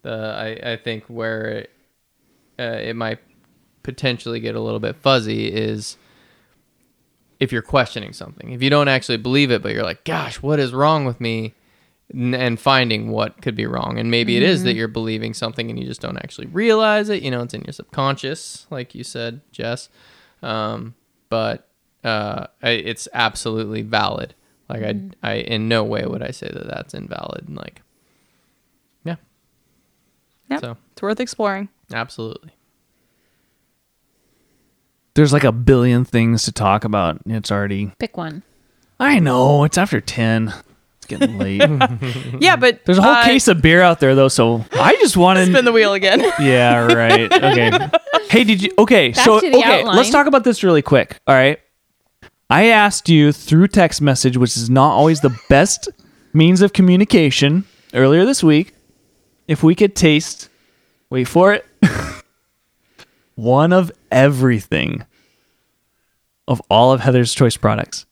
The 0.03 0.59
I, 0.63 0.71
I 0.73 0.77
think 0.77 1.05
where 1.05 1.45
it, 1.47 1.69
uh, 2.59 2.79
it 2.89 2.95
might 2.95 3.19
potentially 3.83 4.39
get 4.39 4.55
a 4.55 4.59
little 4.59 4.79
bit 4.79 4.95
fuzzy 4.97 5.47
is 5.47 5.97
if 7.39 7.51
you're 7.51 7.61
questioning 7.61 8.11
something. 8.13 8.51
If 8.51 8.61
you 8.61 8.69
don't 8.69 8.87
actually 8.89 9.17
believe 9.17 9.51
it, 9.51 9.61
but 9.61 9.73
you're 9.73 9.83
like, 9.83 10.03
"Gosh, 10.03 10.41
what 10.41 10.59
is 10.59 10.73
wrong 10.73 11.05
with 11.05 11.21
me?" 11.21 11.53
And 12.11 12.59
finding 12.59 13.11
what 13.11 13.39
could 13.41 13.55
be 13.55 13.67
wrong, 13.67 13.99
and 13.99 14.09
maybe 14.09 14.35
it 14.35 14.41
is 14.41 14.63
that 14.63 14.73
you're 14.73 14.87
believing 14.87 15.33
something 15.35 15.69
and 15.69 15.77
you 15.79 15.85
just 15.85 16.01
don't 16.01 16.17
actually 16.17 16.47
realize 16.47 17.07
it. 17.09 17.21
You 17.21 17.29
know, 17.29 17.43
it's 17.43 17.53
in 17.53 17.61
your 17.61 17.73
subconscious, 17.73 18.65
like 18.71 18.95
you 18.95 19.03
said, 19.03 19.41
Jess. 19.51 19.89
Um, 20.41 20.95
but 21.29 21.67
uh, 22.03 22.47
it's 22.63 23.07
absolutely 23.13 23.83
valid. 23.83 24.33
Like 24.67 24.83
I, 24.83 25.01
I, 25.21 25.33
in 25.35 25.67
no 25.67 25.83
way 25.83 26.03
would 26.05 26.23
I 26.23 26.31
say 26.31 26.49
that 26.51 26.65
that's 26.67 26.93
invalid. 26.95 27.47
And 27.47 27.55
like, 27.55 27.81
yeah, 29.03 29.15
Yep. 30.49 30.61
So 30.61 30.77
It's 30.93 31.01
worth 31.03 31.19
exploring. 31.19 31.69
absolutely. 31.93 32.53
There's 35.15 35.33
like 35.33 35.43
a 35.43 35.51
billion 35.51 36.05
things 36.05 36.43
to 36.43 36.51
talk 36.51 36.83
about. 36.83 37.19
It's 37.25 37.51
already. 37.51 37.91
Pick 37.99 38.15
one. 38.17 38.43
I 38.99 39.19
know 39.19 39.63
it's 39.63 39.77
after 39.77 39.99
ten. 40.01 40.53
It's 40.97 41.07
getting 41.07 41.37
late. 41.37 41.61
Yeah, 42.39 42.55
but 42.55 42.85
There's 42.85 42.97
a 42.97 43.01
whole 43.01 43.11
uh, 43.11 43.23
case 43.25 43.47
of 43.47 43.61
beer 43.61 43.81
out 43.81 43.99
there 43.99 44.15
though, 44.15 44.27
so 44.27 44.63
I 44.73 44.93
just 45.01 45.17
wanted. 45.25 45.47
spin 45.47 45.65
the 45.65 45.71
wheel 45.71 45.93
again. 45.93 46.21
Yeah, 46.39 46.85
right. 46.93 47.31
Okay. 47.31 47.89
hey, 48.29 48.43
did 48.43 48.61
you? 48.63 48.71
Okay, 48.77 49.09
Back 49.11 49.25
so 49.25 49.39
to 49.39 49.49
the 49.49 49.57
okay, 49.57 49.79
outline. 49.81 49.95
let's 49.97 50.09
talk 50.09 50.27
about 50.27 50.43
this 50.43 50.63
really 50.63 50.81
quick. 50.81 51.17
All 51.27 51.35
right. 51.35 51.59
I 52.49 52.65
asked 52.67 53.09
you 53.09 53.31
through 53.31 53.67
text 53.67 54.01
message, 54.01 54.35
which 54.37 54.55
is 54.57 54.69
not 54.69 54.91
always 54.91 55.21
the 55.21 55.37
best 55.49 55.87
means 56.33 56.61
of 56.61 56.73
communication, 56.73 57.65
earlier 57.93 58.25
this 58.25 58.43
week, 58.43 58.73
if 59.47 59.61
we 59.63 59.75
could 59.75 59.95
taste. 59.95 60.49
Wait 61.11 61.25
for 61.27 61.53
it. 61.53 61.65
One 63.39 63.73
of 63.73 63.91
everything 64.11 65.05
of 66.47 66.61
all 66.69 66.91
of 66.91 67.01
Heather's 67.01 67.33
Choice 67.33 67.57
products, 67.57 68.05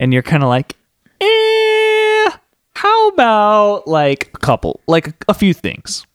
and 0.00 0.12
you're 0.12 0.22
kind 0.22 0.42
of 0.42 0.48
like, 0.48 0.76
eh. 1.20 2.30
How 2.74 3.08
about 3.08 3.86
like 3.86 4.30
a 4.34 4.38
couple, 4.38 4.80
like 4.88 5.14
a, 5.28 5.34
few 5.34 5.54
things? 5.54 6.06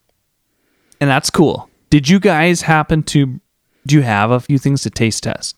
and 0.99 1.09
that's 1.09 1.30
cool. 1.30 1.70
Did 1.89 2.09
you 2.09 2.20
guys 2.20 2.61
happen 2.61 3.03
to 3.03 3.39
do 3.86 3.95
you 3.95 4.01
have 4.01 4.32
a 4.32 4.39
few 4.39 4.57
things 4.57 4.82
to 4.84 4.89
taste 4.89 5.24
test? 5.24 5.55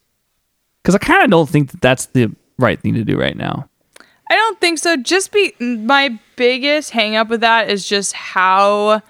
Because 0.84 0.96
I 0.96 1.00
kind 1.00 1.24
of 1.24 1.32
don't 1.32 1.50
think 1.50 1.72
that 1.72 1.82
that's 1.82 2.08
the 2.08 2.32
right 2.58 2.80
thing 2.80 2.94
to 2.94 3.04
do 3.04 3.18
right 3.18 3.36
now. 3.36 3.68
I 4.30 4.36
don't 4.36 4.62
think 4.62 4.78
so. 4.78 4.96
Just 4.98 5.32
be 5.32 5.54
my 5.60 6.20
biggest 6.36 6.92
hang 6.92 7.16
up 7.16 7.30
with 7.30 7.42
that 7.42 7.70
is 7.70 7.88
just 7.88 8.14
how 8.14 9.02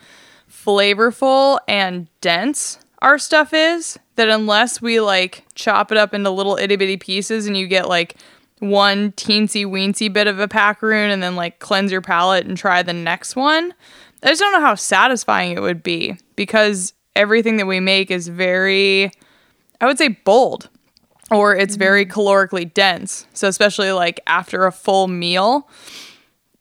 flavorful 0.49 1.59
and 1.67 2.07
dense 2.21 2.79
our 3.01 3.17
stuff 3.17 3.53
is. 3.53 3.97
That 4.15 4.27
unless 4.27 4.81
we 4.81 4.99
like 4.99 5.45
chop 5.55 5.93
it 5.93 5.97
up 5.97 6.13
into 6.13 6.29
little 6.29 6.57
itty 6.57 6.75
bitty 6.75 6.97
pieces 6.97 7.47
and 7.47 7.55
you 7.55 7.67
get 7.67 7.87
like 7.87 8.17
one 8.59 9.13
teensy 9.13 9.65
weensy 9.65 10.11
bit 10.11 10.27
of 10.27 10.39
a 10.39 10.47
packaroon 10.47 11.09
and 11.09 11.23
then 11.23 11.37
like 11.37 11.59
cleanse 11.59 11.91
your 11.91 12.01
palate 12.01 12.45
and 12.45 12.57
try 12.57 12.83
the 12.83 12.91
next 12.91 13.37
one. 13.37 13.73
I 14.21 14.27
just 14.27 14.41
don't 14.41 14.51
know 14.51 14.59
how 14.59 14.75
satisfying 14.75 15.53
it 15.53 15.61
would 15.61 15.81
be 15.81 16.17
because 16.35 16.93
everything 17.15 17.57
that 17.57 17.65
we 17.65 17.79
make 17.79 18.11
is 18.11 18.27
very, 18.27 19.11
I 19.79 19.85
would 19.85 19.97
say, 19.97 20.09
bold 20.09 20.69
or 21.31 21.55
it's 21.55 21.73
mm-hmm. 21.73 21.79
very 21.79 22.05
calorically 22.05 22.71
dense. 22.73 23.25
So 23.33 23.47
especially 23.47 23.91
like 23.91 24.19
after 24.27 24.65
a 24.65 24.71
full 24.71 25.07
meal 25.07 25.69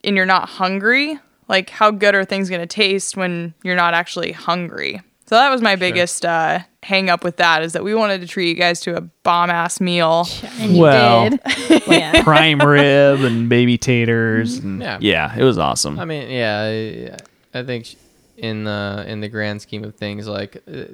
and 0.05 0.17
you're 0.17 0.27
not 0.27 0.49
hungry, 0.49 1.19
like 1.49 1.71
how 1.71 1.91
good 1.91 2.15
are 2.15 2.25
things 2.25 2.49
going 2.49 2.61
to 2.61 2.67
taste 2.67 3.17
when 3.17 3.55
you're 3.65 3.77
not 3.77 3.95
actually 3.95 4.33
hungry? 4.33 5.01
So 5.29 5.35
that 5.35 5.51
was 5.51 5.61
my 5.61 5.77
biggest 5.77 6.25
uh, 6.25 6.61
hang 6.83 7.11
up 7.11 7.23
with 7.23 7.37
that 7.37 7.63
is 7.63 7.75
that 7.75 7.85
we 7.85 7.95
wanted 7.95 8.23
to 8.23 8.27
treat 8.27 8.49
you 8.49 8.55
guys 8.55 8.81
to 8.81 8.97
a 8.97 9.03
bomb 9.03 9.51
ass 9.51 9.79
meal. 9.79 10.27
And 10.59 10.75
you 10.75 10.81
Well. 10.81 11.29
did. 11.29 11.41
yeah. 11.87 12.23
Prime 12.23 12.59
rib 12.61 13.21
and 13.21 13.47
baby 13.47 13.77
taters. 13.77 14.57
And 14.57 14.81
Yeah. 14.81 14.97
yeah. 15.03 15.37
it 15.37 15.45
was 15.45 15.59
awesome. 15.59 15.99
I 16.01 16.07
mean, 16.07 16.31
yeah, 16.31 17.19
I, 17.55 17.59
I 17.59 17.63
think 17.63 17.95
in 18.39 18.65
the 18.65 19.05
in 19.07 19.21
the 19.21 19.29
grand 19.29 19.61
scheme 19.61 19.85
of 19.85 19.97
things, 19.97 20.27
like 20.27 20.63
uh, 20.67 20.85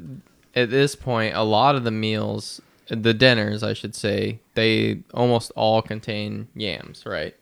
at 0.57 0.69
this 0.69 0.97
point, 0.97 1.37
a 1.37 1.43
lot 1.45 1.77
of 1.77 1.85
the 1.85 1.93
meals, 1.93 2.61
the 2.89 3.15
dinners, 3.15 3.63
I 3.63 3.73
should 3.73 3.95
say, 3.95 4.41
they 4.55 5.03
almost 5.13 5.53
all 5.55 5.81
contain 5.81 6.49
yams, 6.57 7.07
right? 7.07 7.37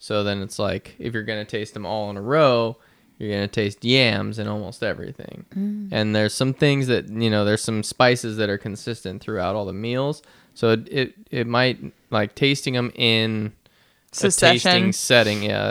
So 0.00 0.24
then 0.24 0.42
it's 0.42 0.58
like 0.58 0.96
if 0.98 1.14
you're 1.14 1.22
gonna 1.22 1.44
taste 1.44 1.74
them 1.74 1.86
all 1.86 2.10
in 2.10 2.16
a 2.16 2.22
row, 2.22 2.78
you're 3.18 3.30
gonna 3.32 3.48
taste 3.48 3.84
yams 3.84 4.38
in 4.38 4.48
almost 4.48 4.82
everything. 4.82 5.44
And 5.92 6.14
there's 6.14 6.34
some 6.34 6.54
things 6.54 6.86
that 6.88 7.08
you 7.08 7.30
know, 7.30 7.44
there's 7.44 7.62
some 7.62 7.82
spices 7.82 8.36
that 8.38 8.48
are 8.50 8.58
consistent 8.58 9.22
throughout 9.22 9.54
all 9.54 9.64
the 9.64 9.72
meals. 9.72 10.22
So 10.54 10.70
it 10.70 10.88
it, 10.92 11.14
it 11.30 11.46
might 11.46 11.78
like 12.10 12.34
tasting 12.34 12.74
them 12.74 12.92
in 12.94 13.52
a 14.20 14.30
tasting 14.30 14.92
setting, 14.92 15.42
yeah, 15.42 15.64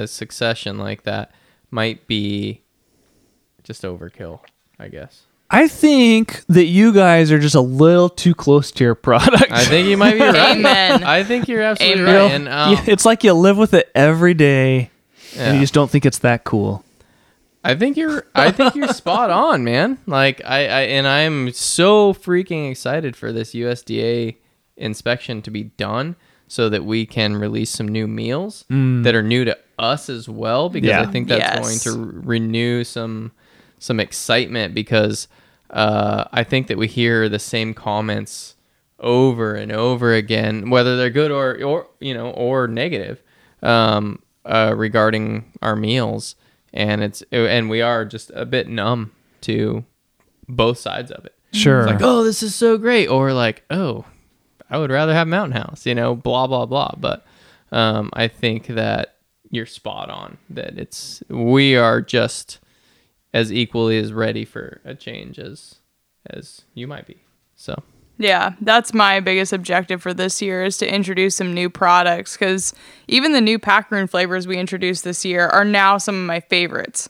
a, 0.00 0.02
a 0.02 0.06
succession 0.06 0.78
like 0.78 1.02
that 1.04 1.32
might 1.70 2.06
be 2.06 2.62
just 3.64 3.82
overkill, 3.82 4.40
I 4.78 4.88
guess. 4.88 5.22
I 5.50 5.66
think 5.66 6.44
that 6.48 6.66
you 6.66 6.92
guys 6.92 7.32
are 7.32 7.38
just 7.38 7.54
a 7.54 7.60
little 7.60 8.10
too 8.10 8.34
close 8.34 8.70
to 8.72 8.84
your 8.84 8.94
product. 8.94 9.50
I 9.50 9.64
think 9.64 9.88
you 9.88 9.96
might 9.96 10.12
be 10.14 10.20
right. 10.20 10.56
Amen. 10.56 11.04
I 11.04 11.24
think 11.24 11.48
you're 11.48 11.62
absolutely 11.62 12.02
Amen. 12.02 12.14
right. 12.14 12.32
And 12.32 12.48
um, 12.48 12.84
it's 12.86 13.06
like 13.06 13.24
you 13.24 13.32
live 13.32 13.56
with 13.56 13.72
it 13.72 13.90
every 13.94 14.34
day, 14.34 14.90
and 15.36 15.56
you 15.56 15.62
just 15.62 15.72
don't 15.72 15.90
think 15.90 16.04
it's 16.04 16.18
that 16.18 16.44
cool. 16.44 16.84
I 17.64 17.74
think 17.74 17.96
you're 17.96 18.24
I 18.34 18.50
think 18.50 18.74
you're 18.74 18.88
spot 18.92 19.30
on, 19.30 19.64
man. 19.64 19.98
Like 20.06 20.40
I, 20.44 20.60
I 20.66 20.80
and 20.82 21.06
I'm 21.06 21.52
so 21.52 22.12
freaking 22.14 22.70
excited 22.70 23.16
for 23.16 23.32
this 23.32 23.52
USDA 23.54 24.36
inspection 24.76 25.42
to 25.42 25.50
be 25.50 25.64
done 25.64 26.16
so 26.46 26.68
that 26.68 26.84
we 26.84 27.04
can 27.04 27.36
release 27.36 27.70
some 27.70 27.88
new 27.88 28.06
meals 28.06 28.64
that 28.70 29.14
are 29.14 29.22
new 29.22 29.44
to 29.44 29.58
us 29.78 30.08
as 30.08 30.28
well 30.28 30.68
because 30.70 30.88
Yeah. 30.88 31.02
I 31.02 31.06
think 31.06 31.28
that's 31.28 31.40
Yes. 31.40 31.58
going 31.58 31.78
to 31.80 32.00
re- 32.20 32.38
renew 32.38 32.84
some 32.84 33.32
some 33.78 34.00
excitement 34.00 34.74
because 34.74 35.28
uh, 35.70 36.24
I 36.32 36.44
think 36.44 36.68
that 36.68 36.78
we 36.78 36.86
hear 36.86 37.28
the 37.28 37.38
same 37.38 37.74
comments 37.74 38.54
over 38.98 39.54
and 39.54 39.70
over 39.70 40.14
again, 40.14 40.70
whether 40.70 40.96
they're 40.96 41.10
good 41.10 41.30
or 41.30 41.62
or 41.62 41.88
you 42.00 42.14
know 42.14 42.30
or 42.30 42.66
negative, 42.66 43.22
um, 43.62 44.22
uh, 44.44 44.72
regarding 44.76 45.52
our 45.60 45.76
meals, 45.76 46.34
and 46.72 47.02
it's 47.02 47.22
and 47.32 47.70
we 47.70 47.80
are 47.80 48.04
just 48.04 48.30
a 48.34 48.44
bit 48.44 48.68
numb 48.68 49.12
to 49.42 49.84
both 50.48 50.78
sides 50.78 51.10
of 51.10 51.24
it. 51.24 51.34
Sure. 51.52 51.80
It's 51.80 51.92
like, 51.92 52.02
oh, 52.02 52.24
this 52.24 52.42
is 52.42 52.54
so 52.54 52.76
great, 52.76 53.06
or 53.08 53.32
like, 53.32 53.64
oh, 53.70 54.04
I 54.70 54.78
would 54.78 54.90
rather 54.90 55.14
have 55.14 55.26
Mountain 55.28 55.60
House, 55.60 55.86
you 55.86 55.94
know, 55.94 56.14
blah 56.14 56.46
blah 56.46 56.66
blah. 56.66 56.94
But 56.98 57.26
um, 57.72 58.10
I 58.12 58.28
think 58.28 58.66
that 58.68 59.16
you're 59.50 59.66
spot 59.66 60.10
on. 60.10 60.38
That 60.50 60.78
it's 60.78 61.22
we 61.28 61.76
are 61.76 62.00
just 62.00 62.58
as 63.32 63.52
equally 63.52 63.98
as 63.98 64.12
ready 64.12 64.44
for 64.44 64.80
a 64.84 64.94
change 64.94 65.38
as 65.38 65.76
as 66.28 66.62
you 66.74 66.86
might 66.86 67.06
be. 67.06 67.18
So 67.56 67.82
Yeah, 68.20 68.54
that's 68.60 68.92
my 68.92 69.20
biggest 69.20 69.52
objective 69.52 70.02
for 70.02 70.12
this 70.12 70.42
year 70.42 70.64
is 70.64 70.76
to 70.78 70.92
introduce 70.92 71.36
some 71.36 71.54
new 71.54 71.70
products 71.70 72.36
because 72.36 72.74
even 73.06 73.32
the 73.32 73.40
new 73.40 73.58
Packaroon 73.60 74.08
flavors 74.08 74.46
we 74.48 74.56
introduced 74.56 75.04
this 75.04 75.24
year 75.24 75.46
are 75.46 75.64
now 75.64 75.98
some 75.98 76.16
of 76.16 76.26
my 76.26 76.40
favorites. 76.40 77.08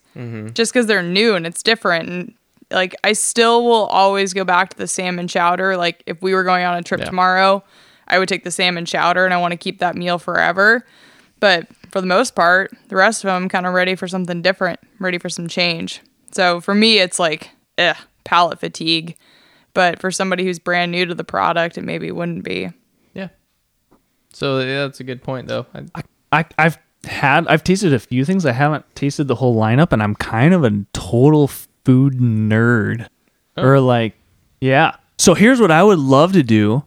Just 0.52 0.72
because 0.72 0.86
they're 0.86 1.02
new 1.02 1.34
and 1.34 1.46
it's 1.46 1.62
different. 1.62 2.09
And 2.11 2.34
like, 2.70 2.94
I 3.04 3.14
still 3.14 3.64
will 3.64 3.86
always 3.86 4.34
go 4.34 4.44
back 4.44 4.68
to 4.70 4.76
the 4.76 4.86
salmon 4.86 5.28
chowder. 5.28 5.76
Like, 5.78 6.02
if 6.06 6.20
we 6.20 6.34
were 6.34 6.44
going 6.44 6.64
on 6.64 6.76
a 6.76 6.82
trip 6.82 7.00
Yeah. 7.00 7.06
tomorrow, 7.06 7.64
I 8.06 8.18
would 8.18 8.28
take 8.28 8.44
the 8.44 8.50
salmon 8.50 8.84
chowder 8.84 9.24
and 9.24 9.32
I 9.32 9.38
want 9.38 9.52
to 9.52 9.56
keep 9.56 9.78
that 9.78 9.94
meal 9.96 10.18
forever. 10.18 10.84
But 11.40 11.68
for 11.90 12.00
the 12.02 12.06
most 12.06 12.34
part, 12.34 12.70
the 12.88 12.96
rest 12.96 13.24
of 13.24 13.28
them 13.28 13.44
I'm 13.44 13.48
kind 13.48 13.64
of 13.66 13.72
ready 13.72 13.94
for 13.94 14.09
something 14.09 14.42
different, 14.42 14.80
ready 14.98 15.16
for 15.18 15.30
some 15.30 15.48
change. 15.48 16.00
So 16.32 16.61
for 16.61 16.74
me, 16.74 16.98
it's 16.98 17.18
like, 17.18 17.50
eh, 17.78 17.94
palate 18.24 18.61
fatigue. 18.61 19.16
But 19.79 20.01
for 20.01 20.11
somebody 20.11 20.43
who's 20.43 20.59
brand 20.59 20.91
new 20.91 21.07
to 21.07 21.14
the 21.14 21.22
product, 21.22 21.79
it 21.79 21.83
maybe 21.83 22.11
wouldn't 22.11 22.43
be. 22.43 22.68
yeah. 23.14 23.29
So 24.33 24.59
yeah, 24.59 24.81
that's 24.81 24.99
a 24.99 25.05
good 25.05 25.22
point 25.22 25.47
though. 25.47 25.66
I, 25.72 26.03
I, 26.33 26.45
I've 26.59 26.79
had 27.05 27.47
I've 27.47 27.62
tasted 27.62 27.95
a 27.95 28.01
few 28.01 28.24
things. 28.24 28.45
I 28.45 28.51
haven't 28.51 28.85
tasted 28.97 29.29
the 29.29 29.37
whole 29.37 29.55
lineup, 29.55 29.93
and 29.93 30.03
I'm 30.03 30.16
kind 30.16 30.53
of 30.53 30.64
a 30.64 30.85
total 30.93 31.47
food 31.47 32.14
nerd. 32.14 33.07
Oh. 33.57 33.62
Or 33.62 33.79
like, 33.79 34.16
yeah. 34.61 34.97
So 35.16 35.35
here's 35.35 35.61
what 35.61 35.70
I 35.70 35.85
would 35.85 36.01
love 36.01 36.33
to 36.33 36.43
do 36.43 36.85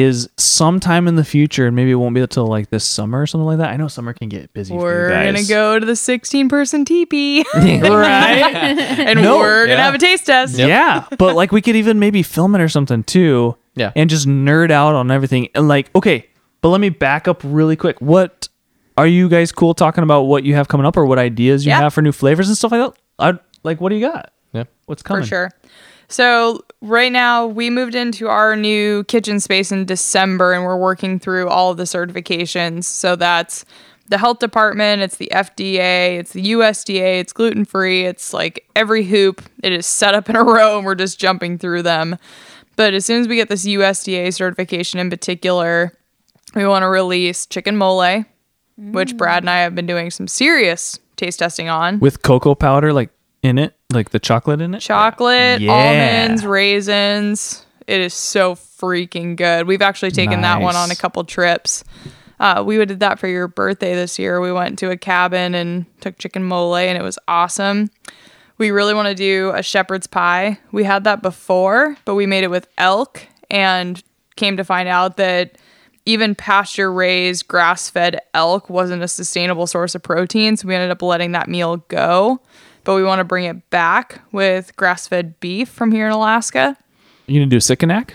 is 0.00 0.28
sometime 0.36 1.08
in 1.08 1.16
the 1.16 1.24
future, 1.24 1.66
and 1.66 1.74
maybe 1.76 1.90
it 1.90 1.94
won't 1.96 2.14
be 2.14 2.20
until 2.20 2.46
like 2.46 2.70
this 2.70 2.84
summer 2.84 3.20
or 3.22 3.26
something 3.26 3.46
like 3.46 3.58
that. 3.58 3.70
I 3.70 3.76
know 3.76 3.88
summer 3.88 4.12
can 4.12 4.28
get 4.28 4.52
busy. 4.52 4.74
We're 4.74 5.08
you 5.08 5.14
guys. 5.32 5.48
gonna 5.48 5.60
go 5.60 5.78
to 5.78 5.86
the 5.86 5.96
16 5.96 6.48
person 6.48 6.84
teepee, 6.84 7.44
right. 7.54 7.62
and 8.98 9.22
No. 9.22 9.38
we're 9.38 9.66
gonna 9.66 9.78
Yeah. 9.78 9.84
have 9.84 9.94
a 9.94 9.98
taste 9.98 10.26
test. 10.26 10.58
Yeah, 10.58 11.04
but 11.18 11.34
like 11.36 11.52
we 11.52 11.60
could 11.62 11.76
even 11.76 11.98
maybe 11.98 12.22
film 12.22 12.54
it 12.54 12.60
or 12.60 12.68
something 12.68 13.02
too. 13.04 13.56
Yeah. 13.74 13.92
And 13.94 14.08
just 14.08 14.26
nerd 14.26 14.70
out 14.70 14.94
on 14.94 15.10
everything. 15.10 15.48
And 15.54 15.68
like, 15.68 15.90
okay, 15.94 16.26
but 16.62 16.70
let 16.70 16.80
me 16.80 16.88
back 16.88 17.28
up 17.28 17.42
really 17.44 17.76
quick. 17.76 18.00
What 18.00 18.48
are 18.96 19.06
you 19.06 19.28
guys 19.28 19.52
cool 19.52 19.74
talking 19.74 20.02
about 20.02 20.22
what 20.22 20.44
you 20.44 20.54
have 20.54 20.68
coming 20.68 20.86
up 20.86 20.96
or 20.96 21.04
what 21.04 21.18
ideas 21.18 21.66
you 21.66 21.70
Yeah. 21.70 21.80
have 21.80 21.92
for 21.94 22.00
new 22.00 22.12
flavors 22.12 22.48
and 22.48 22.56
stuff 22.56 22.72
like 22.72 22.80
that? 22.80 22.98
I 23.18 23.38
like 23.62 23.80
what 23.80 23.90
do 23.90 23.96
you 23.96 24.06
got? 24.08 24.32
yeah. 24.52 24.64
What's 24.86 25.02
coming? 25.02 25.22
for 25.24 25.28
sure. 25.28 25.50
So 26.08 26.64
right 26.80 27.10
now 27.10 27.46
we 27.46 27.70
moved 27.70 27.94
into 27.94 28.28
our 28.28 28.56
new 28.56 29.04
kitchen 29.04 29.40
space 29.40 29.72
in 29.72 29.84
December 29.84 30.52
and 30.52 30.64
we're 30.64 30.76
working 30.76 31.18
through 31.18 31.48
all 31.48 31.70
of 31.70 31.76
the 31.76 31.84
certifications. 31.84 32.84
So 32.84 33.16
that's 33.16 33.64
the 34.08 34.18
health 34.18 34.38
department, 34.38 35.02
it's 35.02 35.16
the 35.16 35.30
FDA, 35.32 36.18
it's 36.18 36.32
the 36.32 36.52
USDA, 36.52 37.20
it's 37.20 37.32
gluten 37.32 37.64
free, 37.64 38.04
it's 38.04 38.32
like 38.32 38.64
every 38.76 39.04
hoop. 39.04 39.42
It 39.62 39.72
is 39.72 39.84
set 39.84 40.14
up 40.14 40.30
in 40.30 40.36
a 40.36 40.44
row 40.44 40.76
and 40.76 40.86
we're 40.86 40.94
just 40.94 41.18
jumping 41.18 41.58
through 41.58 41.82
them. 41.82 42.16
But 42.76 42.94
as 42.94 43.04
soon 43.04 43.20
as 43.20 43.28
we 43.28 43.36
get 43.36 43.48
this 43.48 43.66
USDA 43.66 44.32
certification 44.34 45.00
in 45.00 45.10
particular, 45.10 45.92
we 46.54 46.66
want 46.66 46.82
to 46.82 46.88
release 46.88 47.46
chicken 47.46 47.76
mole, 47.76 48.24
which 48.76 49.14
mm. 49.14 49.16
Brad 49.16 49.42
and 49.42 49.50
I 49.50 49.60
have 49.60 49.74
been 49.74 49.86
doing 49.86 50.10
some 50.10 50.28
serious 50.28 50.98
taste 51.16 51.38
testing 51.38 51.68
on. 51.68 51.98
With 51.98 52.22
cocoa 52.22 52.54
powder 52.54 52.92
like 52.92 53.10
in 53.42 53.58
it, 53.58 53.75
like 53.92 54.10
the 54.10 54.18
chocolate 54.18 54.60
in 54.60 54.74
it? 54.74 54.80
chocolate, 54.80 55.60
Yeah. 55.60 55.72
almonds, 55.72 56.44
raisins. 56.44 57.64
It 57.86 58.00
is 58.00 58.14
so 58.14 58.54
freaking 58.54 59.36
good. 59.36 59.66
We've 59.66 59.82
actually 59.82 60.10
taken 60.10 60.40
that 60.40 60.60
one 60.60 60.74
on 60.74 60.90
a 60.90 60.96
couple 60.96 61.22
trips. 61.24 61.84
Uh, 62.40 62.62
we 62.66 62.84
did 62.84 63.00
that 63.00 63.18
for 63.18 63.28
your 63.28 63.48
birthday 63.48 63.94
this 63.94 64.18
year. 64.18 64.40
We 64.40 64.52
went 64.52 64.78
to 64.80 64.90
a 64.90 64.96
cabin 64.96 65.54
and 65.54 65.86
took 66.00 66.18
chicken 66.18 66.42
mole, 66.44 66.74
and 66.76 66.98
it 66.98 67.02
was 67.02 67.18
awesome. 67.28 67.90
We 68.58 68.70
really 68.70 68.92
want 68.92 69.08
to 69.08 69.14
do 69.14 69.52
a 69.54 69.62
shepherd's 69.62 70.06
pie. 70.06 70.58
We 70.72 70.84
had 70.84 71.04
that 71.04 71.22
before, 71.22 71.96
but 72.04 72.14
we 72.14 72.26
made 72.26 72.42
it 72.44 72.50
with 72.50 72.66
elk 72.76 73.22
and 73.50 74.02
came 74.34 74.56
to 74.56 74.64
find 74.64 74.88
out 74.88 75.16
that 75.18 75.56
even 76.04 76.34
pasture 76.34 76.92
raised, 76.92 77.48
grass 77.48 77.88
fed 77.88 78.20
elk 78.34 78.68
wasn't 78.68 79.02
a 79.02 79.08
sustainable 79.08 79.66
source 79.66 79.94
of 79.94 80.02
protein. 80.02 80.56
So 80.56 80.68
we 80.68 80.74
ended 80.74 80.90
up 80.90 81.02
letting 81.02 81.32
that 81.32 81.48
meal 81.48 81.78
go. 81.88 82.40
But 82.86 82.94
we 82.94 83.02
want 83.02 83.18
to 83.18 83.24
bring 83.24 83.44
it 83.46 83.68
back 83.68 84.22
with 84.30 84.76
grass 84.76 85.08
fed 85.08 85.40
beef 85.40 85.68
from 85.68 85.90
here 85.90 86.06
in 86.06 86.12
Alaska. 86.12 86.76
You 87.26 87.40
gonna 87.40 87.50
do 87.50 87.56
Sitkinak? 87.56 88.14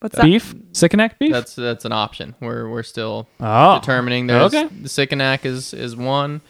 What's 0.00 0.16
that? 0.16 0.24
Beef? 0.24 0.54
Sitkinak 0.72 1.18
beef? 1.18 1.32
That's 1.32 1.54
that's 1.54 1.86
an 1.86 1.92
option. 1.92 2.34
We're 2.40 2.68
we're 2.68 2.82
still 2.82 3.26
oh. 3.40 3.80
determining. 3.80 4.26
There's 4.26 4.54
Okay. 4.54 4.66
the 4.66 4.88
Sitkinak 4.88 5.46
is 5.46 5.72
is 5.72 5.96
one. 5.96 6.42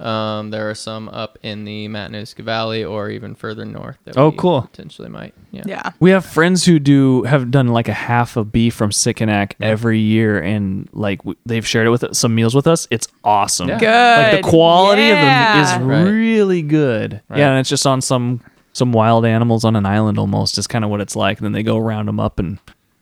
Um, 0.00 0.50
there 0.50 0.68
are 0.70 0.74
some 0.74 1.08
up 1.10 1.38
in 1.42 1.64
the 1.64 1.88
Matanuska 1.88 2.42
Valley 2.42 2.82
or 2.84 3.10
even 3.10 3.34
further 3.34 3.64
north. 3.64 3.98
That 4.04 4.16
Oh, 4.16 4.30
we 4.30 4.36
cool. 4.36 4.62
Potentially 4.62 5.08
might. 5.08 5.34
Yeah. 5.50 5.62
Yeah. 5.66 5.90
We 6.00 6.10
have 6.10 6.24
friends 6.24 6.64
who 6.64 6.78
do 6.78 7.24
have 7.24 7.50
done 7.50 7.68
like 7.68 7.88
a 7.88 7.92
half 7.92 8.36
of 8.36 8.50
beef 8.52 8.74
from 8.74 8.90
Sitkinak 8.90 9.52
every 9.60 9.98
year, 9.98 10.40
and 10.40 10.88
like 10.92 11.18
w- 11.18 11.36
they've 11.44 11.66
shared 11.66 11.86
it 11.86 11.90
with 11.90 12.04
some 12.16 12.34
meals 12.34 12.54
with 12.54 12.66
us. 12.66 12.86
It's 12.90 13.06
awesome. 13.24 13.68
Yeah. 13.68 13.78
Good. 13.78 14.32
Like 14.34 14.42
the 14.44 14.48
quality 14.48 15.02
Yeah. 15.02 15.60
of 15.62 15.68
them 15.68 15.82
is 15.82 15.86
Right. 15.88 16.10
really 16.10 16.62
good. 16.62 17.20
Right. 17.28 17.38
Yeah, 17.40 17.50
and 17.50 17.58
it's 17.60 17.68
just 17.68 17.86
on 17.86 18.00
some 18.00 18.40
some 18.72 18.92
wild 18.92 19.26
animals 19.26 19.64
on 19.64 19.74
an 19.76 19.84
island 19.84 20.16
almost 20.18 20.56
is 20.56 20.66
kind 20.68 20.84
of 20.84 20.90
what 20.90 21.00
it's 21.00 21.16
like. 21.16 21.38
And 21.38 21.44
then 21.44 21.52
they 21.52 21.62
go 21.64 21.76
round 21.76 22.06
them 22.06 22.20
up 22.20 22.38
and 22.38 22.58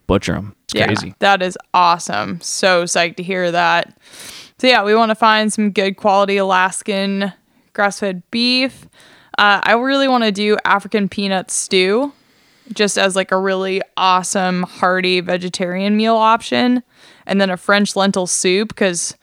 butcher 0.07 0.33
them. 0.33 0.55
It's 0.65 0.75
yeah, 0.75 0.87
crazy. 0.87 1.15
That 1.19 1.43
is 1.43 1.59
awesome. 1.75 2.41
So 2.41 2.85
psyched 2.85 3.17
to 3.17 3.23
hear 3.23 3.51
that. 3.53 3.95
So 4.59 4.67
yeah, 4.67 4.83
we 4.83 4.95
want 4.95 5.11
to 5.11 5.15
find 5.15 5.53
some 5.53 5.71
good 5.71 5.97
quality 5.97 6.37
Alaskan 6.37 7.33
grass-fed 7.75 8.29
beef. 8.33 8.87
Uh, 9.39 9.61
I 9.63 9.75
really 9.75 10.09
want 10.09 10.25
to 10.25 10.33
do 10.33 10.57
African 10.65 11.09
peanut 11.09 11.53
stew, 11.53 12.13
just 12.73 12.99
as 12.99 13.15
like 13.15 13.31
a 13.31 13.39
really 13.39 13.81
awesome 13.97 14.65
hearty 14.65 15.21
vegetarian 15.21 15.97
meal 15.97 16.17
option, 16.17 16.83
and 17.25 17.41
then 17.41 17.51
a 17.51 17.57
French 17.57 17.97
lentil 17.97 18.27
soup 18.27 18.69
because. 18.69 19.17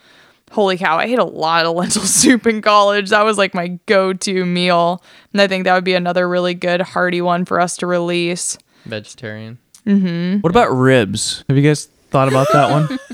Holy 0.51 0.77
cow, 0.77 0.99
I 0.99 1.05
ate 1.05 1.19
a 1.19 1.25
lot 1.25 1.65
of 1.65 1.75
lentil 1.75 2.03
soup 2.03 2.45
in 2.47 2.61
college. 2.61 3.09
That 3.09 3.25
was 3.25 3.37
like 3.37 3.53
my 3.53 3.79
go 3.87 4.13
to 4.13 4.45
meal. 4.45 5.03
And 5.33 5.41
I 5.41 5.47
think 5.47 5.65
that 5.65 5.73
would 5.73 5.83
be 5.83 5.95
another 5.95 6.29
really 6.29 6.53
good 6.53 6.79
hearty 6.81 7.19
one 7.19 7.43
for 7.43 7.59
us 7.59 7.75
to 7.77 7.87
release. 7.87 8.57
Vegetarian. 8.85 9.57
Mm-hmm. 9.85 10.39
What 10.41 10.51
about 10.51 10.67
ribs? 10.67 11.43
Have 11.49 11.57
you 11.57 11.63
guys 11.63 11.89
thought 12.09 12.27
about 12.27 12.47
that 12.53 12.69
one? 12.69 12.99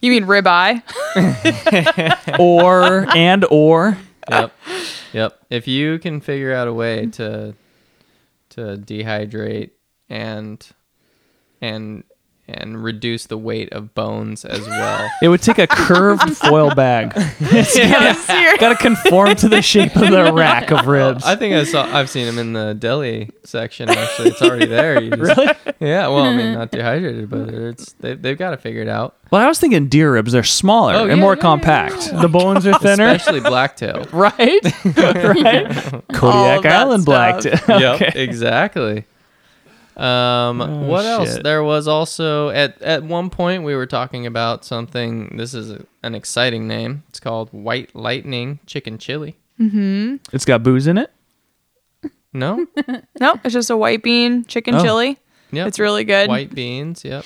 You 0.00 0.10
mean 0.10 0.24
ribeye? 0.24 0.82
or 2.40 3.06
and 3.14 3.44
or 3.50 3.98
Yep. 4.30 4.52
yep. 5.12 5.38
If 5.50 5.68
you 5.68 5.98
can 5.98 6.20
figure 6.22 6.54
out 6.54 6.66
a 6.66 6.72
way 6.72 7.06
to 7.12 7.54
to 8.50 8.60
dehydrate 8.78 9.70
and 10.08 10.66
and 11.60 12.04
and 12.48 12.82
reduce 12.82 13.26
the 13.26 13.36
weight 13.36 13.72
of 13.72 13.92
bones 13.94 14.44
as 14.44 14.60
well. 14.68 15.10
It 15.22 15.28
would 15.28 15.42
take 15.42 15.58
a 15.58 15.66
curved 15.66 16.36
foil 16.36 16.74
bag. 16.74 17.12
Yeah, 17.76 18.56
Got 18.58 18.70
to 18.70 18.76
conform 18.76 19.34
to 19.36 19.48
the 19.48 19.60
shape 19.62 19.94
of 19.96 20.10
the 20.10 20.32
rack 20.32 20.70
of 20.70 20.86
ribs. 20.86 21.24
I 21.24 21.36
think 21.36 21.54
I 21.54 21.64
saw 21.64 21.84
I've 21.84 22.08
seen 22.08 22.26
them 22.26 22.38
in 22.38 22.52
the 22.52 22.74
deli 22.74 23.30
section 23.44 23.88
actually. 23.90 24.28
It's 24.30 24.42
already 24.42 24.66
there. 24.66 25.00
You 25.02 25.10
just- 25.10 25.36
really? 25.36 25.54
Yeah, 25.80 26.08
well, 26.08 26.20
I 26.24 26.34
mean 26.36 26.54
not 26.54 26.70
dehydrated, 26.70 27.28
but 27.28 27.48
it's 27.48 27.92
they 27.94 28.14
they've 28.14 28.38
got 28.38 28.50
to 28.52 28.56
figure 28.56 28.80
it 28.82 28.88
out. 28.88 29.16
Well, 29.30 29.42
I 29.42 29.48
was 29.48 29.58
thinking 29.58 29.88
deer 29.88 30.12
ribs. 30.12 30.32
They're 30.32 30.44
smaller 30.44 30.94
Oh, 30.94 31.00
and 31.02 31.10
yeah, 31.10 31.14
more 31.16 31.34
yeah, 31.34 31.40
compact. 31.42 32.10
The 32.20 32.28
bones 32.28 32.64
are 32.66 32.78
thinner. 32.78 33.08
Especially 33.08 33.40
blacktail. 33.40 34.04
right? 34.12 34.62
right? 34.84 35.66
Kodiak 36.12 36.62
that 36.62 36.66
Island 36.66 37.04
black. 37.04 37.42
stuff. 37.42 37.64
Yep, 37.68 37.94
okay. 38.02 38.22
exactly. 38.22 39.04
Um, 39.96 40.60
Oh, 40.60 40.86
what 40.86 41.04
else? 41.06 41.38
There 41.42 41.62
was 41.64 41.88
also 41.88 42.50
at 42.50 42.80
at 42.82 43.02
one 43.02 43.30
point 43.30 43.62
we 43.62 43.74
were 43.74 43.86
talking 43.86 44.26
about 44.26 44.64
something. 44.64 45.36
This 45.36 45.54
is 45.54 45.70
a, 45.70 45.86
an 46.02 46.14
exciting 46.14 46.68
name. 46.68 47.02
It's 47.08 47.20
called 47.20 47.48
White 47.52 47.94
Lightning 47.96 48.58
Chicken 48.66 48.98
Chili. 48.98 49.36
Mm-hmm. 49.58 50.16
It's 50.34 50.44
got 50.44 50.62
booze 50.62 50.86
in 50.86 50.98
it. 50.98 51.10
No, 52.32 52.66
no, 53.20 53.40
it's 53.42 53.54
just 53.54 53.70
a 53.70 53.76
white 53.76 54.02
bean 54.02 54.44
chicken 54.44 54.74
Oh. 54.74 54.82
chili. 54.82 55.16
yep. 55.52 55.68
It's 55.68 55.78
really 55.78 56.04
good. 56.04 56.28
white 56.28 56.54
beans. 56.54 57.02
Yep. 57.02 57.24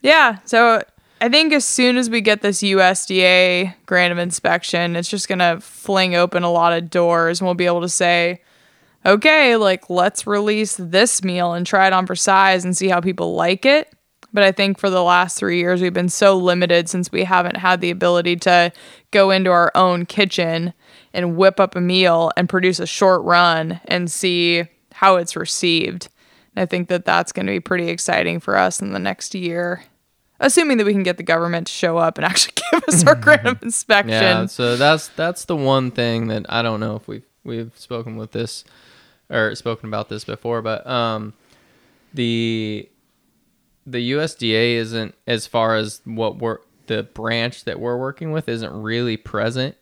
Yeah. 0.00 0.38
So 0.46 0.82
I 1.20 1.28
think 1.28 1.52
as 1.52 1.66
soon 1.66 1.98
as 1.98 2.08
we 2.08 2.22
get 2.22 2.40
this 2.40 2.62
USDA 2.62 3.74
grant 3.84 4.12
of 4.12 4.18
inspection, 4.18 4.96
it's 4.96 5.10
just 5.10 5.28
going 5.28 5.40
to 5.40 5.58
fling 5.60 6.14
open 6.14 6.42
a 6.44 6.50
lot 6.50 6.72
of 6.72 6.88
doors 6.88 7.40
and 7.40 7.46
we'll 7.46 7.54
be 7.54 7.66
able 7.66 7.82
to 7.82 7.88
say, 7.90 8.40
okay, 9.08 9.56
like 9.56 9.88
let's 9.90 10.26
release 10.26 10.76
this 10.76 11.22
meal 11.24 11.52
and 11.52 11.66
try 11.66 11.86
it 11.86 11.92
on 11.92 12.06
for 12.06 12.14
size 12.14 12.64
and 12.64 12.76
see 12.76 12.88
how 12.88 13.00
people 13.00 13.34
like 13.34 13.64
it. 13.64 13.92
But 14.32 14.44
I 14.44 14.52
think 14.52 14.78
for 14.78 14.90
the 14.90 15.02
last 15.02 15.38
three 15.38 15.58
years, 15.58 15.80
we've 15.80 15.94
been 15.94 16.10
so 16.10 16.36
limited 16.36 16.88
since 16.88 17.10
we 17.10 17.24
haven't 17.24 17.56
had 17.56 17.80
the 17.80 17.90
ability 17.90 18.36
to 18.36 18.70
go 19.10 19.30
into 19.30 19.50
our 19.50 19.72
own 19.74 20.04
kitchen 20.04 20.74
and 21.14 21.36
whip 21.36 21.58
up 21.58 21.74
a 21.74 21.80
meal 21.80 22.30
and 22.36 22.48
produce 22.48 22.78
a 22.78 22.86
short 22.86 23.22
run 23.22 23.80
and 23.86 24.10
see 24.10 24.64
how 24.92 25.16
it's 25.16 25.34
received. 25.34 26.08
And 26.54 26.62
I 26.62 26.66
think 26.66 26.88
that 26.88 27.06
that's 27.06 27.32
going 27.32 27.46
to 27.46 27.52
be 27.52 27.60
pretty 27.60 27.88
exciting 27.88 28.38
for 28.38 28.56
us 28.56 28.82
in 28.82 28.92
the 28.92 28.98
next 28.98 29.34
year 29.34 29.84
assuming 30.40 30.78
that 30.78 30.86
we 30.86 30.92
can 30.92 31.02
get 31.02 31.16
the 31.16 31.22
government 31.22 31.66
to 31.66 31.72
show 31.72 31.98
up 31.98 32.18
and 32.18 32.24
actually 32.24 32.54
give 32.70 32.84
us 32.84 33.06
our 33.06 33.14
grant 33.14 33.46
of 33.46 33.62
inspection. 33.62 34.12
Yeah. 34.12 34.46
So 34.46 34.76
that's 34.76 35.08
that's 35.08 35.44
the 35.46 35.56
one 35.56 35.90
thing 35.90 36.28
that 36.28 36.46
I 36.48 36.62
don't 36.62 36.80
know 36.80 36.96
if 36.96 37.08
we've 37.08 37.26
we've 37.44 37.72
spoken 37.76 38.16
with 38.16 38.32
this 38.32 38.64
or 39.30 39.54
spoken 39.54 39.88
about 39.88 40.08
this 40.08 40.24
before, 40.24 40.62
but 40.62 40.86
um, 40.86 41.34
the 42.14 42.88
the 43.86 44.12
USDA 44.12 44.74
isn't 44.74 45.14
as 45.26 45.46
far 45.46 45.76
as 45.76 46.00
what 46.04 46.36
we're 46.36 46.58
the 46.86 47.02
branch 47.02 47.64
that 47.64 47.78
we're 47.78 47.96
working 47.96 48.32
with 48.32 48.48
isn't 48.48 48.72
really 48.72 49.16
present 49.16 49.76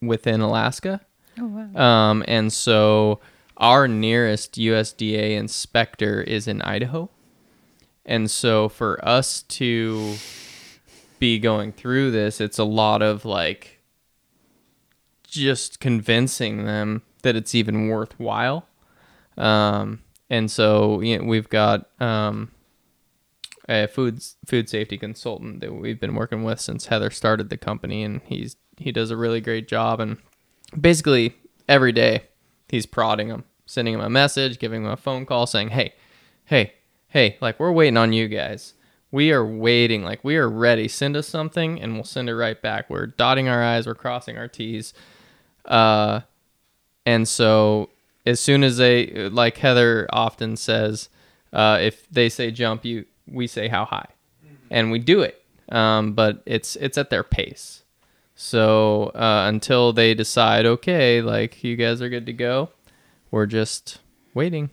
within 0.00 0.40
Alaska. 0.40 1.00
Oh, 1.40 1.46
wow. 1.46 1.82
Um, 1.82 2.24
and 2.28 2.52
so 2.52 3.20
our 3.56 3.88
nearest 3.88 4.54
USDA 4.54 5.36
inspector 5.36 6.20
is 6.20 6.46
in 6.46 6.62
Idaho. 6.62 7.10
And 8.06 8.30
so 8.30 8.68
for 8.68 9.02
us 9.04 9.42
to 9.42 10.16
be 11.18 11.38
going 11.38 11.72
through 11.72 12.10
this, 12.10 12.40
it's 12.40 12.58
a 12.58 12.64
lot 12.64 13.02
of 13.02 13.24
like 13.24 13.80
just 15.26 15.80
convincing 15.80 16.66
them 16.66 17.02
that 17.22 17.34
it's 17.34 17.54
even 17.54 17.88
worthwhile. 17.88 18.66
Um, 19.36 20.00
and 20.30 20.50
so 20.50 21.00
you 21.00 21.18
know, 21.18 21.24
we've 21.24 21.48
got 21.48 21.88
um, 22.00 22.50
a 23.68 23.86
food 23.86 24.22
food 24.46 24.68
safety 24.68 24.98
consultant 24.98 25.60
that 25.60 25.74
we've 25.74 26.00
been 26.00 26.14
working 26.14 26.44
with 26.44 26.60
since 26.60 26.86
Heather 26.86 27.10
started 27.10 27.50
the 27.50 27.56
company, 27.56 28.02
and 28.02 28.20
he's 28.24 28.56
he 28.78 28.92
does 28.92 29.10
a 29.10 29.16
really 29.16 29.40
great 29.40 29.68
job. 29.68 30.00
And 30.00 30.18
basically 30.78 31.36
every 31.68 31.92
day 31.92 32.24
he's 32.68 32.86
prodding 32.86 33.28
them, 33.28 33.44
sending 33.66 33.94
them 33.94 34.04
a 34.04 34.10
message, 34.10 34.58
giving 34.58 34.82
them 34.82 34.92
a 34.92 34.96
phone 34.96 35.26
call, 35.26 35.46
saying, 35.46 35.70
"Hey, 35.70 35.94
hey, 36.44 36.74
hey, 37.08 37.36
like 37.40 37.58
we're 37.58 37.72
waiting 37.72 37.96
on 37.96 38.12
you 38.12 38.28
guys. 38.28 38.74
We 39.10 39.30
are 39.30 39.46
waiting, 39.46 40.02
like 40.02 40.24
we 40.24 40.36
are 40.36 40.48
ready. 40.48 40.88
Send 40.88 41.16
us 41.16 41.28
something, 41.28 41.80
and 41.80 41.94
we'll 41.94 42.04
send 42.04 42.28
it 42.28 42.34
right 42.34 42.60
back. 42.60 42.90
We're 42.90 43.06
dotting 43.06 43.48
our 43.48 43.62
i's, 43.62 43.86
we're 43.86 43.94
crossing 43.94 44.36
our 44.36 44.48
t's." 44.48 44.92
Uh, 45.64 46.20
and 47.06 47.26
so 47.26 47.90
as 48.26 48.40
soon 48.40 48.64
as 48.64 48.76
they, 48.78 49.28
like 49.30 49.58
Heather 49.58 50.08
often 50.12 50.56
says, 50.56 51.08
uh, 51.52 51.78
if 51.80 52.08
they 52.10 52.28
say 52.28 52.50
jump, 52.50 52.84
you 52.84 53.04
we 53.26 53.46
say 53.46 53.68
how 53.68 53.84
high, 53.84 54.08
and 54.70 54.90
we 54.90 54.98
do 54.98 55.20
it. 55.22 55.42
Um, 55.70 56.12
but 56.12 56.42
it's 56.46 56.76
it's 56.76 56.98
at 56.98 57.10
their 57.10 57.22
pace. 57.24 57.82
So 58.34 59.12
uh, 59.14 59.44
until 59.48 59.92
they 59.92 60.12
decide, 60.14 60.66
okay, 60.66 61.22
like 61.22 61.62
you 61.62 61.76
guys 61.76 62.02
are 62.02 62.08
good 62.08 62.26
to 62.26 62.32
go, 62.32 62.70
we're 63.30 63.46
just 63.46 64.00
waiting 64.34 64.70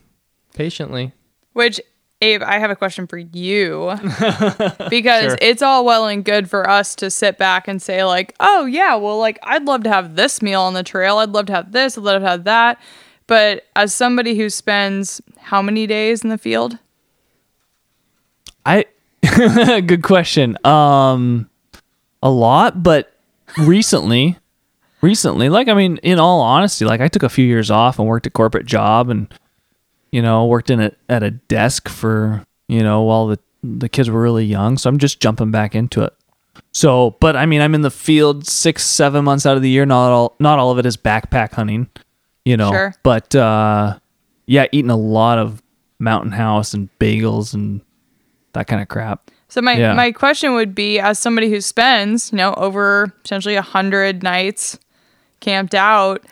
patiently. 0.56 1.14
Which, 1.54 1.80
Abe, 2.22 2.42
I 2.44 2.58
have 2.60 2.72
a 2.72 2.76
question 2.76 3.06
for 3.08 3.18
you 3.20 3.94
because 4.90 5.24
Sure. 5.32 5.38
it's 5.42 5.62
all 5.62 5.86
well 5.86 6.08
and 6.08 6.26
good 6.26 6.50
for 6.50 6.68
us 6.70 6.96
to 6.96 7.12
sit 7.12 7.38
back 7.38 7.68
and 7.68 7.82
say, 7.82 8.04
like, 8.04 8.34
oh, 8.40 8.66
yeah, 8.66 8.96
well, 8.96 9.20
like, 9.20 9.38
I'd 9.44 9.66
love 9.66 9.84
to 9.84 9.90
have 9.92 10.16
this 10.16 10.42
meal 10.42 10.62
on 10.62 10.74
the 10.74 10.84
trail. 10.84 11.18
I'd 11.20 11.30
love 11.30 11.46
to 11.48 11.54
have 11.54 11.72
this. 11.72 11.98
I'd 11.98 12.04
love 12.04 12.22
to 12.22 12.28
have 12.28 12.44
that. 12.46 12.80
But 13.32 13.64
as 13.78 13.94
somebody 13.94 14.36
who 14.36 14.50
spends 14.50 15.22
how 15.38 15.62
many 15.62 15.88
days 15.88 16.22
in 16.22 16.30
the 16.30 16.38
field? 16.38 16.78
I 18.66 18.84
good 19.24 20.04
question. 20.04 20.58
Um 20.66 21.50
a 22.22 22.30
lot, 22.30 22.84
but 22.84 23.16
recently 23.58 24.38
recently, 25.00 25.48
like 25.48 25.70
I 25.70 25.74
mean, 25.76 25.96
in 26.04 26.20
all 26.20 26.42
honesty, 26.42 26.84
like 26.84 27.00
I 27.00 27.08
took 27.08 27.24
a 27.24 27.30
few 27.30 27.46
years 27.46 27.72
off 27.72 28.00
and 28.00 28.06
worked 28.06 28.28
a 28.28 28.30
corporate 28.30 28.66
job 28.66 29.10
and 29.10 29.34
you 30.12 30.22
know, 30.22 30.46
worked 30.46 30.70
in 30.70 30.82
a 30.82 30.92
at 31.08 31.24
a 31.24 31.32
desk 31.32 31.88
for, 31.88 32.46
you 32.68 32.84
know, 32.84 33.04
while 33.04 33.28
the 33.28 33.40
the 33.64 33.88
kids 33.88 34.10
were 34.10 34.22
really 34.22 34.44
young, 34.44 34.78
so 34.78 34.90
I'm 34.90 34.98
just 34.98 35.22
jumping 35.22 35.52
back 35.52 35.74
into 35.74 36.02
it. 36.02 36.14
So, 36.74 37.16
but 37.22 37.38
I 37.38 37.46
mean, 37.46 37.62
I'm 37.62 37.76
in 37.76 37.82
the 37.82 37.92
field 37.92 38.46
6 38.46 38.84
7 38.84 39.24
months 39.24 39.46
out 39.46 39.56
of 39.56 39.64
the 39.64 39.70
year, 39.70 39.86
not 39.86 40.12
all 40.12 40.36
not 40.42 40.60
all 40.60 40.72
of 40.72 40.80
it 40.80 40.86
is 40.86 40.98
backpack 40.98 41.54
hunting, 41.54 41.88
you 42.46 42.58
know. 42.58 42.72
Sure. 42.72 42.94
But 43.04 43.34
uh 43.36 44.00
yeah, 44.48 44.66
eating 44.72 44.90
a 44.92 44.98
lot 44.98 45.38
of 45.38 45.62
mountain 46.00 46.32
house 46.32 46.74
and 46.74 46.90
bagels 47.00 47.54
and 47.54 47.82
that 48.54 48.68
kind 48.68 48.82
of 48.82 48.88
crap. 48.88 49.30
So 49.48 49.62
my, 49.62 49.76
Yeah. 49.78 49.94
my 49.94 50.12
question 50.12 50.54
would 50.54 50.74
be 50.76 51.00
as 51.00 51.20
somebody 51.20 51.50
who 51.50 51.62
spends, 51.62 52.32
you 52.32 52.38
know, 52.38 52.54
over 52.56 53.14
potentially 53.22 53.56
a 53.56 53.62
hundred 53.62 54.24
nights 54.24 54.80
camped 55.42 55.76
out, 55.76 56.26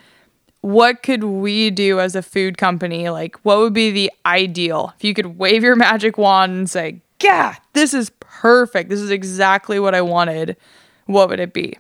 what 0.62 1.04
could 1.04 1.24
we 1.24 1.70
do 1.70 2.00
as 2.00 2.16
a 2.16 2.22
food 2.22 2.58
company? 2.58 3.10
Like 3.10 3.38
what 3.44 3.60
would 3.60 3.74
be 3.74 3.92
the 3.92 4.12
ideal? 4.26 4.94
If 4.98 5.04
you 5.04 5.14
could 5.14 5.38
wave 5.38 5.64
your 5.64 5.76
magic 5.76 6.18
wand 6.18 6.52
and 6.54 6.70
say, 6.70 7.02
Yeah, 7.22 7.56
this 7.74 7.94
is 7.94 8.12
perfect. 8.20 8.90
This 8.90 9.00
is 9.00 9.12
exactly 9.12 9.80
what 9.80 9.94
I 9.96 10.02
wanted. 10.02 10.58
What 11.06 11.30
would 11.30 11.40
it 11.40 11.54
be? 11.54 11.78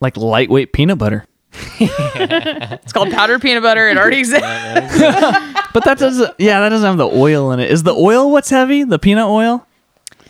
Like 0.00 0.16
lightweight 0.16 0.72
peanut 0.72 0.98
butter. 0.98 1.26
It's 2.82 2.92
called 2.92 3.10
powdered 3.10 3.40
peanut 3.42 3.62
butter. 3.62 3.88
It 3.88 3.96
already 3.96 4.18
exists. 4.18 4.46
But 5.72 5.84
that 5.84 5.98
doesn't 5.98 6.34
yeah, 6.38 6.60
that 6.60 6.68
doesn't 6.70 6.86
have 6.86 6.96
the 6.98 7.06
oil 7.08 7.52
in 7.52 7.60
it. 7.60 7.70
Is 7.70 7.82
the 7.84 7.94
oil 7.94 8.30
what's 8.30 8.50
heavy? 8.50 8.84
The 8.84 8.98
peanut 8.98 9.28
oil? 9.28 9.66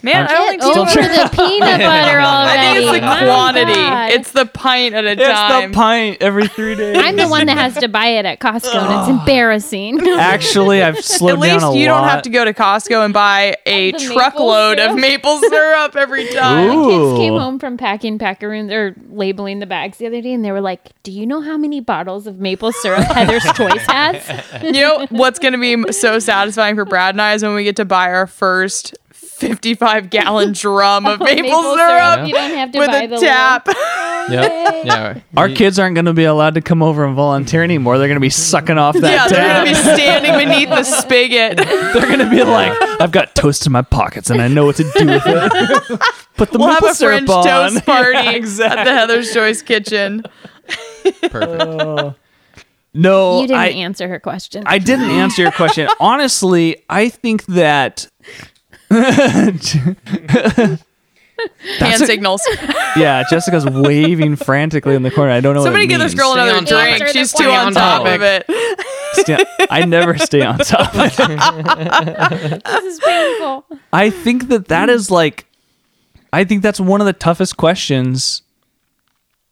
Man, 0.02 0.26
I 0.26 0.32
don't 0.32 0.48
think 0.48 0.62
Get 0.62 0.74
so. 0.74 0.80
over 0.82 1.08
the 1.08 1.30
peanut 1.36 1.80
butter 1.80 2.18
all 2.20 2.42
already. 2.46 2.58
I 2.60 2.74
think 2.74 2.84
it's 2.86 2.92
the 2.92 3.06
oh 3.06 3.06
My 3.06 3.24
quantity. 3.24 3.72
God. 3.74 4.10
It's 4.12 4.32
the 4.32 4.46
pint 4.46 4.94
at 4.94 5.04
a 5.04 5.16
time. 5.16 5.70
The 5.70 5.74
pint 5.76 6.16
every 6.20 6.48
three 6.48 6.74
days. 6.76 6.96
I'm 6.98 7.16
the 7.16 7.28
one 7.28 7.46
that 7.46 7.58
has 7.58 7.74
to 7.76 7.88
buy 7.88 8.06
it 8.06 8.24
at 8.24 8.40
Costco, 8.40 8.74
and 8.74 9.00
it's 9.00 9.08
oh. 9.08 9.18
embarrassing. 9.20 10.00
Actually, 10.18 10.82
I've 10.82 10.98
slowed 11.04 11.34
At 11.34 11.38
least 11.40 11.60
down 11.60 11.72
a 11.74 11.76
you 11.76 11.88
lot. 11.88 12.00
don't 12.00 12.08
have 12.08 12.22
to 12.22 12.30
go 12.30 12.44
to 12.44 12.54
Costco 12.54 13.04
and 13.04 13.12
buy 13.12 13.56
a 13.66 13.92
The 13.92 13.98
maple 13.98 14.14
truckload 14.14 14.78
of 14.78 14.84
syrup. 14.90 15.00
maple 15.00 15.38
syrup 15.38 15.96
every 15.96 16.28
time. 16.28 16.70
Ooh. 16.70 16.90
Kids 16.90 17.18
came 17.18 17.34
home 17.34 17.58
from 17.58 17.76
packing 17.76 18.18
packaroons 18.18 18.72
or 18.72 18.94
labeling 19.10 19.58
the 19.58 19.66
bags 19.66 19.98
the 19.98 20.06
other 20.06 20.20
day, 20.22 20.32
and 20.32 20.44
they 20.44 20.52
were 20.52 20.60
like, 20.60 20.90
"Do 21.02 21.12
you 21.12 21.26
know 21.26 21.40
how 21.40 21.56
many 21.58 21.80
bottles 21.80 22.26
of 22.26 22.38
maple 22.38 22.72
syrup 22.72 23.04
Heather's 23.04 23.44
Choice 23.52 23.84
has?" 23.86 24.62
You 24.62 24.72
know 24.72 25.06
what's 25.10 25.38
going 25.38 25.52
to 25.52 25.58
be 25.58 25.92
so 25.92 26.18
satisfying 26.18 26.74
for 26.74 26.84
Brad 26.84 27.14
and 27.14 27.20
I 27.22 27.34
is 27.34 27.42
when 27.42 27.54
we 27.54 27.64
get 27.64 27.76
to 27.76 27.84
buy 27.84 28.10
our 28.10 28.26
first 28.26 28.94
55 29.40 30.10
gallon 30.10 30.52
drum 30.56 31.06
of 31.06 31.18
maple, 31.20 31.42
Maple 31.42 31.76
syrup 31.76 32.28
You 32.28 32.34
don't 32.34 32.50
have 32.56 32.70
to 32.72 32.78
with 32.78 32.88
buy 32.88 33.02
a 33.02 33.08
the 33.08 33.16
tap. 33.18 33.66
Yep. 33.66 34.84
Yeah. 34.84 35.20
Our 35.36 35.48
kids 35.48 35.78
aren't 35.78 35.94
going 35.94 36.04
to 36.04 36.12
be 36.12 36.24
allowed 36.24 36.54
to 36.54 36.60
come 36.60 36.82
over 36.82 37.04
and 37.04 37.16
volunteer 37.16 37.64
anymore. 37.64 37.98
They're 37.98 38.06
going 38.06 38.16
to 38.16 38.20
be 38.20 38.30
sucking 38.30 38.78
off 38.78 38.94
that 39.00 39.10
yeah, 39.10 39.28
they're 39.28 39.64
going 39.64 39.66
to 39.66 39.70
be 39.72 39.94
standing 39.94 40.32
beneath 40.48 40.68
the 40.68 40.84
spigot. 40.84 41.56
They're 41.92 42.06
going 42.06 42.18
to 42.20 42.30
be 42.30 42.42
like, 42.44 42.72
I've 43.00 43.10
got 43.12 43.34
toast 43.34 43.66
in 43.66 43.72
my 43.72 43.82
pockets 43.82 44.30
and 44.30 44.40
I 44.40 44.48
know 44.48 44.66
what 44.66 44.76
to 44.76 44.84
do 44.84 45.06
with 45.06 45.22
it. 45.26 46.00
Put 46.36 46.52
the 46.52 46.58
We'll 46.58 46.68
have 46.68 46.84
a 46.84 46.94
syrup 46.94 47.26
French 47.26 47.30
on. 47.30 47.44
toast 47.44 47.86
party 47.86 48.12
Yeah, 48.18 48.30
exactly. 48.32 48.78
at 48.80 48.84
the 48.84 48.92
Heather's 48.92 49.32
Choice 49.32 49.62
kitchen. 49.62 50.22
Perfect. 51.30 52.18
no, 52.94 53.40
you 53.40 53.46
didn't 53.48 53.60
I, 53.60 53.68
answer 53.68 54.08
her 54.08 54.20
question. 54.20 54.62
I 54.66 54.78
didn't 54.78 55.10
answer 55.10 55.42
your 55.42 55.52
question. 55.52 55.88
Honestly, 55.98 56.82
I 56.88 57.08
think 57.08 57.44
that. 57.46 58.06
Hand 58.90 59.60
signals. 62.06 62.42
Yeah, 62.96 63.22
Jessica's 63.30 63.64
waving 63.64 64.34
frantically 64.34 64.96
in 64.96 65.04
the 65.04 65.12
corner. 65.12 65.30
I 65.30 65.40
don't 65.40 65.54
know. 65.54 65.62
Somebody 65.62 65.84
what 65.84 65.84
it 65.84 65.88
give 65.90 66.00
this 66.00 66.12
means. 66.12 66.20
girl 66.20 66.32
Stay 66.32 66.40
another 66.42 66.58
on 66.58 66.64
topic. 66.64 66.98
drink. 66.98 67.00
Answer 67.02 67.06
the 67.06 67.12
She's 67.12 67.32
too 67.32 67.48
on 67.48 67.72
Stay 67.72 67.80
top 67.80 68.06
of 68.06 68.20
it. 68.22 68.46
Stay- 69.12 69.44
I 69.70 69.84
never 69.84 70.18
stay 70.18 70.42
on 70.42 70.58
top. 70.58 70.92
this 70.92 72.84
is 72.84 73.00
painful. 73.00 73.64
I 73.92 74.10
think 74.10 74.48
that 74.48 74.66
that 74.68 74.90
is 74.90 75.08
like, 75.12 75.46
I 76.32 76.42
think 76.42 76.62
that's 76.64 76.80
one 76.80 77.00
of 77.00 77.06
the 77.06 77.12
toughest 77.12 77.56
questions, 77.56 78.42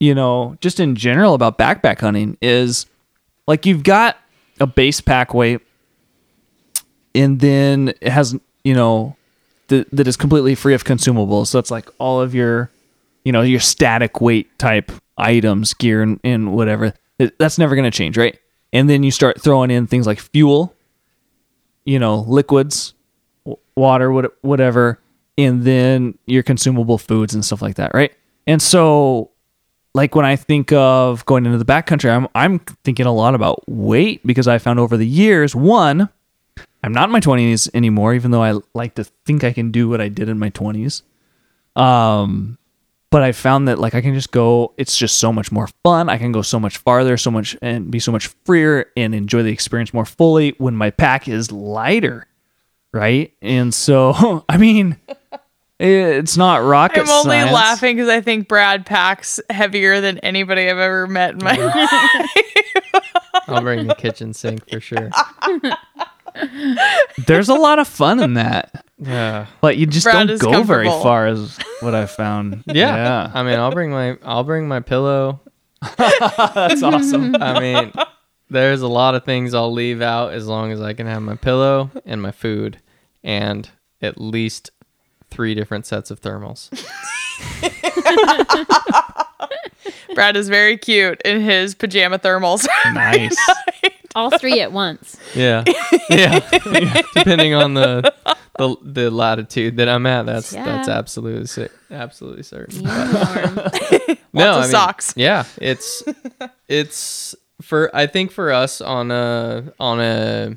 you 0.01 0.17
know, 0.17 0.57
just 0.61 0.81
in 0.81 0.97
general 0.97 1.35
about 1.35 1.59
backpack 1.59 2.01
hunting 2.01 2.37
is 2.43 2.87
like 3.47 3.67
you've 3.67 3.85
got 3.85 4.17
a 4.59 4.67
base 4.67 5.01
pack 5.01 5.33
weight 5.33 5.61
and 7.15 7.39
then 7.39 7.91
it 8.01 8.11
has, 8.11 8.37
you 8.65 8.75
know, 8.75 9.15
that 9.69 9.89
that 9.93 10.07
is 10.07 10.17
completely 10.17 10.55
free 10.55 10.75
of 10.75 10.85
consumables. 10.85 11.47
So 11.49 11.59
it's 11.59 11.71
like 11.71 11.89
all 11.99 12.21
of 12.21 12.35
your, 12.35 12.71
you 13.25 13.33
know, 13.33 13.43
your 13.43 13.61
static 13.61 14.21
weight 14.21 14.59
type 14.59 14.91
items, 15.17 15.75
gear, 15.75 16.03
and, 16.03 16.21
and 16.25 16.53
whatever. 16.53 16.95
That's 17.39 17.59
never 17.59 17.75
going 17.75 17.91
to 17.91 17.97
change, 17.97 18.17
right? 18.17 18.39
And 18.73 18.89
then 18.89 19.03
you 19.03 19.11
start 19.11 19.41
throwing 19.41 19.71
in 19.71 19.87
things 19.87 20.07
like 20.07 20.21
fuel, 20.21 20.75
you 21.85 21.99
know, 21.99 22.21
liquids, 22.21 22.95
w- 23.45 23.59
water, 23.77 24.13
what, 24.13 24.37
whatever, 24.43 25.01
and 25.37 25.65
then 25.65 26.19
your 26.27 26.43
consumable 26.43 26.99
foods 26.99 27.35
and 27.35 27.45
stuff 27.45 27.63
like 27.63 27.77
that, 27.77 27.93
right? 27.95 28.13
And 28.47 28.61
so, 28.61 29.31
like 29.95 30.15
when 30.15 30.25
I 30.25 30.37
think 30.37 30.73
of 30.73 31.25
going 31.27 31.47
into 31.47 31.59
the 31.59 31.65
backcountry, 31.65 32.11
I'm 32.11 32.29
I'm 32.35 32.61
thinking 32.85 33.07
a 33.07 33.13
lot 33.13 33.35
about 33.35 33.63
weight 33.69 34.25
because 34.27 34.47
I 34.47 34.59
found 34.59 34.79
over 34.79 34.97
the 34.97 35.07
years, 35.07 35.57
one, 35.57 36.09
I'm 36.83 36.93
not 36.93 37.05
in 37.09 37.13
my 37.13 37.21
20s 37.21 37.69
anymore, 37.75 38.15
even 38.15 38.31
though 38.31 38.43
I 38.43 38.61
like 38.75 38.95
to 38.97 39.05
think 39.05 39.45
I 39.45 39.53
can 39.53 39.71
do 39.71 39.89
what 39.89 40.01
I 40.01 40.09
did 40.09 40.29
in 40.29 40.39
my 40.39 40.51
20s. 40.51 41.03
Um, 41.75 42.59
but 43.11 43.23
I 43.23 43.33
found 43.33 43.69
that 43.69 43.79
like 43.79 43.95
I 43.95 44.01
can 44.01 44.15
just 44.15 44.31
go. 44.33 44.75
It's 44.77 44.97
just 44.97 45.19
so 45.19 45.33
much 45.33 45.51
more 45.51 45.69
fun. 45.83 46.09
I 46.09 46.19
can 46.19 46.31
go 46.31 46.43
so 46.43 46.61
much 46.61 46.77
farther, 46.79 47.17
so 47.17 47.31
much 47.31 47.57
and 47.63 47.91
be 47.91 47.99
so 47.99 48.13
much 48.13 48.29
freer 48.45 48.87
and 48.97 49.15
enjoy 49.15 49.43
the 49.43 49.51
experience 49.53 49.95
more 49.95 50.05
fully 50.05 50.55
when 50.59 50.77
my 50.77 50.91
pack 50.91 51.27
is 51.27 51.51
lighter, 51.51 52.27
right? 52.93 53.33
And 53.41 53.73
so, 53.73 54.45
I 54.49 54.59
mean, 54.59 54.97
it's 55.81 56.37
not 56.37 56.63
rocket 56.63 57.01
I'm 57.01 57.09
only 57.09 57.37
science. 57.37 57.53
laughing 57.53 57.97
because 57.97 58.11
I 58.11 58.21
think 58.21 58.47
Brad 58.47 58.85
packs 58.85 59.41
heavier 59.49 60.01
than 60.01 60.19
anybody 60.19 60.69
I've 60.69 60.79
ever 60.79 61.07
met 61.07 61.31
in 61.31 61.39
my 61.43 61.57
life. 61.57 63.03
I'll 63.47 63.63
bring 63.63 63.87
the 63.87 63.95
kitchen 63.95 64.35
sink 64.35 64.69
for 64.69 64.81
sure. 64.81 65.11
There's 67.27 67.49
a 67.49 67.55
lot 67.55 67.79
of 67.79 67.89
fun 67.89 68.21
in 68.21 68.35
that, 68.35 68.85
Yeah. 68.99 69.47
but 69.61 69.77
you 69.77 69.87
just 69.87 70.05
Brad 70.05 70.29
don't 70.29 70.39
go 70.41 70.63
very 70.63 70.89
far, 70.89 71.29
is 71.29 71.59
what 71.81 71.95
I 71.95 72.07
found. 72.07 72.65
Yeah. 72.73 73.31
I 73.35 73.43
mean, 73.43 73.59
I'll 73.59 73.71
bring 73.73 73.91
my 73.91 74.19
I'll 74.23 74.45
bring 74.45 74.69
my 74.69 74.81
pillow. 74.81 75.41
that's 75.97 76.83
awesome. 76.83 77.35
I 77.41 77.61
mean, 77.61 77.93
there's 78.51 78.83
a 78.83 78.89
lot 78.89 79.15
of 79.15 79.25
things 79.25 79.55
I'll 79.55 79.73
leave 79.73 80.01
out 80.03 80.33
as 80.33 80.47
long 80.47 80.73
as 80.73 80.81
I 80.81 80.93
can 80.93 81.07
have 81.07 81.23
my 81.23 81.37
pillow 81.37 81.91
and 82.05 82.21
my 82.23 82.33
food 82.33 82.81
and 83.23 83.69
at 84.03 84.21
least 84.21 84.71
three 85.31 85.55
different 85.55 85.87
sets 85.87 86.11
of 86.11 86.21
thermals. 86.21 86.71
Brad 90.15 90.37
is 90.37 90.49
very 90.49 90.77
cute 90.77 91.21
in 91.25 91.41
his 91.41 91.75
pajama 91.75 92.19
thermals. 92.19 92.67
nice. 92.93 93.37
All 94.15 94.37
three 94.39 94.61
at 94.61 94.73
once. 94.73 95.17
Yeah. 95.35 95.65
Yeah. 96.09 96.41
Depending 97.15 97.55
on 97.55 97.75
the, 97.75 98.13
the 98.57 98.77
the 98.83 99.11
latitude 99.11 99.77
that 99.77 99.89
I'm 99.89 100.07
at, 100.07 100.27
that's 100.27 100.51
that's 100.51 100.89
absolutely 100.89 101.47
cer- 101.47 101.71
absolutely 101.91 102.43
certain. 102.43 102.85
No 104.33 104.53
Lots 104.53 104.67
of 104.67 104.71
socks. 104.71 105.15
Yeah, 105.17 105.45
it's 105.59 106.03
it's 106.69 107.35
for 107.63 107.95
I 107.97 108.07
think 108.07 108.31
for 108.31 108.53
us 108.53 108.81
on 108.81 109.11
a 109.11 109.73
on 109.81 110.01
a 110.01 110.57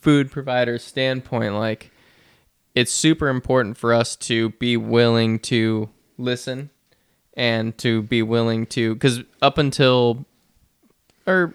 food 0.00 0.30
provider 0.30 0.78
standpoint, 0.78 1.54
like 1.54 1.90
it's 2.74 2.92
super 2.92 3.28
important 3.28 3.76
for 3.76 3.92
us 3.92 4.16
to 4.16 4.50
be 4.50 4.76
willing 4.76 5.38
to 5.40 5.90
listen 6.16 6.70
and 7.34 7.76
to 7.78 8.02
be 8.02 8.22
willing 8.22 8.64
to 8.66 8.94
because 8.94 9.20
up 9.42 9.58
until 9.58 10.24
or 11.26 11.54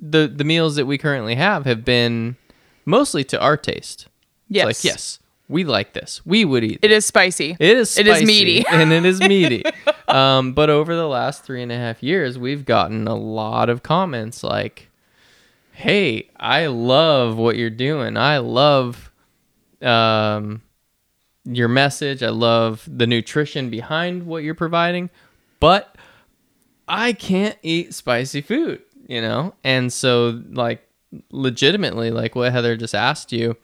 the 0.00 0.26
the 0.28 0.44
meals 0.44 0.76
that 0.76 0.86
we 0.86 0.98
currently 0.98 1.34
have 1.34 1.66
have 1.66 1.84
been 1.84 2.36
mostly 2.84 3.24
to 3.24 3.40
our 3.40 3.56
taste. 3.56 4.02
It's 4.48 4.56
Yes. 4.56 4.64
like 4.66 4.84
yes, 4.84 5.18
we 5.48 5.64
like 5.64 5.92
this. 5.92 6.20
We 6.24 6.44
would 6.44 6.64
eat. 6.64 6.78
It 6.82 6.90
is 6.90 7.04
spicy. 7.06 7.56
It 7.58 7.76
is 7.76 7.98
It 7.98 8.06
is 8.06 8.22
meaty. 8.22 8.64
and 8.70 8.92
it 8.92 9.04
is 9.04 9.20
meaty. 9.20 9.64
um, 10.08 10.52
but 10.54 10.70
over 10.70 10.94
the 10.96 11.06
last 11.08 11.44
three 11.44 11.62
and 11.62 11.70
a 11.70 11.76
half 11.76 12.02
years, 12.02 12.38
we've 12.38 12.64
gotten 12.64 13.06
a 13.06 13.14
lot 13.14 13.68
of 13.68 13.82
comments 13.82 14.42
like, 14.42 14.88
"Hey, 15.72 16.30
I 16.38 16.66
love 16.66 17.36
what 17.36 17.56
you're 17.56 17.70
doing. 17.70 18.16
I 18.16 18.38
love 18.38 19.10
um, 19.82 20.62
your 21.44 21.68
message. 21.68 22.22
I 22.22 22.28
love 22.30 22.88
the 22.90 23.06
nutrition 23.06 23.70
behind 23.70 24.26
what 24.26 24.42
you're 24.42 24.54
providing, 24.54 25.10
but 25.60 25.96
I 26.88 27.12
can't 27.12 27.56
eat 27.62 27.94
spicy 27.94 28.40
food." 28.40 28.82
You 29.10 29.20
know, 29.20 29.54
and 29.64 29.92
so 29.92 30.40
like 30.50 30.86
legitimately, 31.32 32.12
like 32.12 32.36
what 32.36 32.52
Heather 32.52 32.76
just 32.76 32.94
asked 32.94 33.32
you 33.32 33.56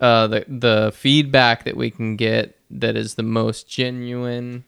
uh, 0.00 0.26
the 0.28 0.44
the 0.46 0.92
feedback 0.94 1.64
that 1.64 1.76
we 1.76 1.90
can 1.90 2.16
get 2.16 2.56
that 2.70 2.96
is 2.96 3.14
the 3.14 3.22
most 3.22 3.68
genuine 3.68 4.64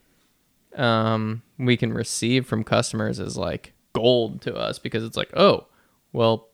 um, 0.77 1.43
we 1.59 1.77
can 1.77 1.93
receive 1.93 2.47
from 2.47 2.65
customers 2.65 3.21
is 3.21 3.37
like 3.37 3.73
gold 3.93 4.41
to 4.43 4.55
us 4.55 4.79
because 4.79 5.05
it's 5.05 5.17
like 5.17 5.31
oh 5.37 5.67
well 6.13 6.49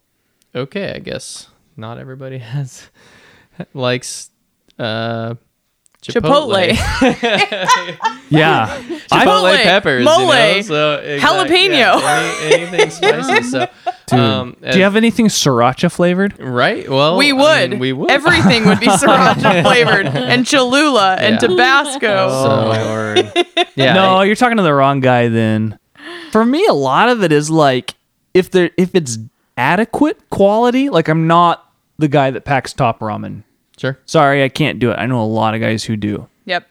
okay 0.55 0.93
I 0.95 0.99
guess 0.99 1.49
not 1.77 1.99
everybody 1.99 2.39
has 2.39 2.91
likes 3.73 4.31
uh, 4.79 5.37
Chipotle. 6.13 6.77
Yeah. 8.29 8.67
Chipotle 8.77 8.99
Chipotle, 9.09 9.63
peppers, 9.63 10.05
mole, 10.05 10.21
you 10.21 10.27
know? 10.27 10.61
so, 10.63 10.95
exact- 10.97 11.23
jalapeno. 11.51 11.69
yeah, 11.71 12.39
any- 12.43 12.55
anything 12.67 12.91
spicy. 12.91 13.43
So, 13.45 13.69
Dude, 14.09 14.19
um, 14.19 14.57
do 14.69 14.77
you 14.79 14.85
have 14.85 14.97
anything 14.97 15.27
sriracha 15.27 15.91
flavored? 15.93 16.39
right? 16.41 16.89
Well, 16.89 17.17
we 17.17 17.31
I 17.31 17.35
would. 17.35 17.71
mean, 17.71 17.79
we 17.81 17.93
would. 17.93 18.11
Everything 18.11 18.67
would 18.67 18.81
be 18.81 18.87
sriracha 18.87 19.63
flavored 19.63 20.07
and 20.07 20.45
Cholula 20.47 21.17
and 21.17 21.35
Yeah. 21.35 21.39
Tabasco. 21.49 22.29
So, 22.29 23.65
yeah, 23.77 23.95
no, 23.95 24.23
you're 24.23 24.37
talking 24.37 24.57
to 24.57 24.63
the 24.63 24.75
wrong 24.75 25.01
guy 25.01 25.29
then. 25.29 25.79
For 26.33 26.45
me, 26.45 26.65
a 26.67 26.73
lot 26.75 27.09
of 27.09 27.23
it 27.23 27.33
is 27.33 27.51
like 27.51 27.95
if 28.35 28.51
there 28.51 28.71
if 28.77 28.95
it's 28.95 29.19
adequate 29.57 30.29
quality, 30.31 30.89
like 30.91 31.09
I'm 31.09 31.27
not 31.27 31.69
the 31.99 32.09
guy 32.09 32.31
that 32.31 32.45
packs 32.45 32.73
top 32.73 33.01
ramen. 33.01 33.43
Sure. 33.79 33.99
Sorry, 34.07 34.43
I 34.45 34.49
can't 34.49 34.79
do 34.79 34.91
it. 34.91 34.95
I 34.95 35.07
know 35.07 35.23
a 35.23 35.25
lot 35.27 35.55
of 35.55 35.61
guys 35.61 35.85
who 35.85 35.97
do. 35.97 36.29
Yep. 36.45 36.69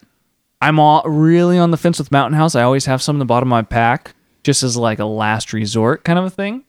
I'm 0.61 0.80
all 0.80 1.03
really 1.03 1.57
on 1.57 1.72
the 1.72 1.77
fence 1.77 1.99
with 1.99 2.11
Mountain 2.11 2.38
House. 2.38 2.56
I 2.56 2.64
always 2.64 2.86
have 2.86 3.02
some 3.02 3.15
in 3.15 3.19
the 3.19 3.26
bottom 3.26 3.48
of 3.48 3.52
my 3.52 3.61
pack, 3.61 4.15
just 4.44 4.64
as 4.64 4.76
like 4.77 4.99
a 4.99 5.06
last 5.06 5.53
resort 5.53 6.03
kind 6.03 6.18
of 6.18 6.26
a 6.26 6.30
thing. 6.30 6.64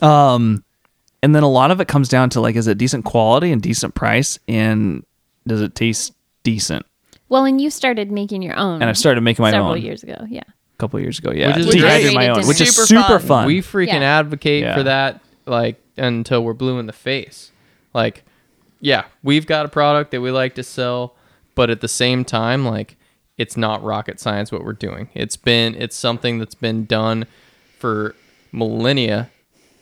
Um, 0.00 0.64
and 1.22 1.34
then 1.34 1.42
a 1.42 1.48
lot 1.50 1.70
of 1.70 1.80
it 1.80 1.88
comes 1.88 2.08
down 2.08 2.30
to 2.30 2.40
like, 2.40 2.56
is 2.56 2.66
it 2.66 2.78
decent 2.78 3.04
quality 3.04 3.52
and 3.52 3.60
decent 3.60 3.94
price, 3.94 4.38
and 4.48 5.04
does 5.46 5.60
it 5.60 5.74
taste 5.74 6.14
decent? 6.44 6.86
Well, 7.28 7.44
and 7.44 7.60
you 7.60 7.70
started 7.70 8.10
making 8.10 8.42
your 8.42 8.56
own. 8.56 8.80
And 8.80 8.88
I've 8.88 8.96
started 8.98 9.20
making 9.20 9.42
my 9.42 9.48
own 9.50 9.54
several 9.54 9.72
own 9.72 9.82
years 9.82 10.02
ago. 10.02 10.24
Yeah. 10.28 10.40
a 10.46 10.76
couple 10.78 10.98
years 11.00 11.18
ago. 11.18 11.30
Yeah, 11.32 11.48
Which 11.48 11.66
is 11.66 11.74
Dehydrated 11.74 12.04
great. 12.06 12.14
my 12.14 12.28
own, 12.28 12.46
which 12.46 12.60
is 12.60 12.74
Super 12.74 12.86
super 12.86 13.18
fun. 13.18 13.28
fun. 13.28 13.46
We 13.46 13.60
freaking 13.60 13.86
Yeah. 14.00 14.18
advocate 14.18 14.62
Yeah. 14.62 14.74
for 14.76 14.84
that 14.84 15.20
like 15.44 15.80
until 15.96 16.42
we're 16.44 16.54
blue 16.54 16.78
in 16.78 16.86
the 16.86 16.92
face. 16.92 17.50
Like, 17.92 18.24
yeah, 18.80 19.04
we've 19.22 19.46
got 19.46 19.66
a 19.66 19.68
product 19.68 20.10
that 20.12 20.20
we 20.20 20.30
like 20.30 20.54
to 20.56 20.62
sell, 20.62 21.16
but 21.54 21.70
at 21.70 21.80
the 21.80 21.88
same 21.88 22.24
time, 22.24 22.64
like, 22.64 22.96
it's 23.36 23.56
not 23.56 23.82
rocket 23.82 24.18
science 24.20 24.50
what 24.52 24.64
we're 24.64 24.72
doing. 24.72 25.08
It's 25.14 25.36
been 25.36 25.74
it's 25.76 25.94
something 25.96 26.38
that's 26.38 26.54
been 26.56 26.84
done 26.86 27.26
for 27.78 28.14
millennia, 28.52 29.30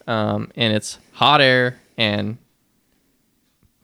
um, 0.06 0.50
and 0.56 0.74
it's 0.74 0.98
hot 1.12 1.40
air 1.40 1.78
and 1.96 2.36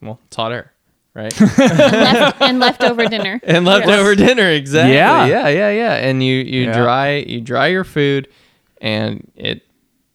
well, 0.02 0.18
it's 0.26 0.36
hot 0.36 0.52
air, 0.52 0.72
right? 1.14 1.32
And, 1.40 1.78
left, 1.78 2.40
and 2.42 2.58
leftover 2.58 3.06
dinner. 3.06 3.40
and 3.44 3.64
leftover 3.64 4.14
dinner 4.14 4.48
exactly 4.50 4.94
Yeah. 4.94 5.26
yeah 5.26 5.48
yeah 5.48 5.70
yeah 5.70 5.94
and 5.94 6.22
you 6.22 6.34
you 6.36 6.64
Yeah. 6.64 6.78
dry 6.82 7.16
you 7.16 7.40
dry 7.40 7.68
your 7.68 7.84
food 7.84 8.28
and 8.80 9.30
it 9.36 9.62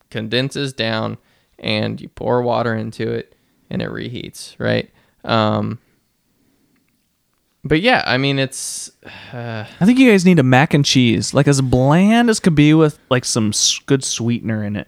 condenses 0.10 0.74
down 0.74 1.18
and 1.60 2.00
you 2.02 2.10
pour 2.10 2.42
water 2.42 2.76
into 2.76 3.10
it 3.12 3.34
and 3.70 3.82
it 3.82 3.90
reheats 3.90 4.56
right 4.60 4.90
um 5.24 5.80
but 7.64 7.82
yeah 7.82 8.04
i 8.08 8.18
mean 8.18 8.40
it's 8.40 8.92
uh, 9.34 9.66
I 9.80 9.86
think 9.86 10.00
you 10.00 10.10
guys 10.12 10.26
need 10.26 10.40
a 10.40 10.44
mac 10.44 10.74
and 10.74 10.84
cheese, 10.86 11.34
like 11.34 11.48
as 11.48 11.62
bland 11.62 12.30
as 12.30 12.40
could 12.40 12.56
be, 12.56 12.74
with 12.74 12.98
like 13.10 13.26
some 13.26 13.50
s- 13.50 13.80
good 13.86 14.04
sweetener 14.04 14.64
in 14.64 14.76
it. 14.76 14.88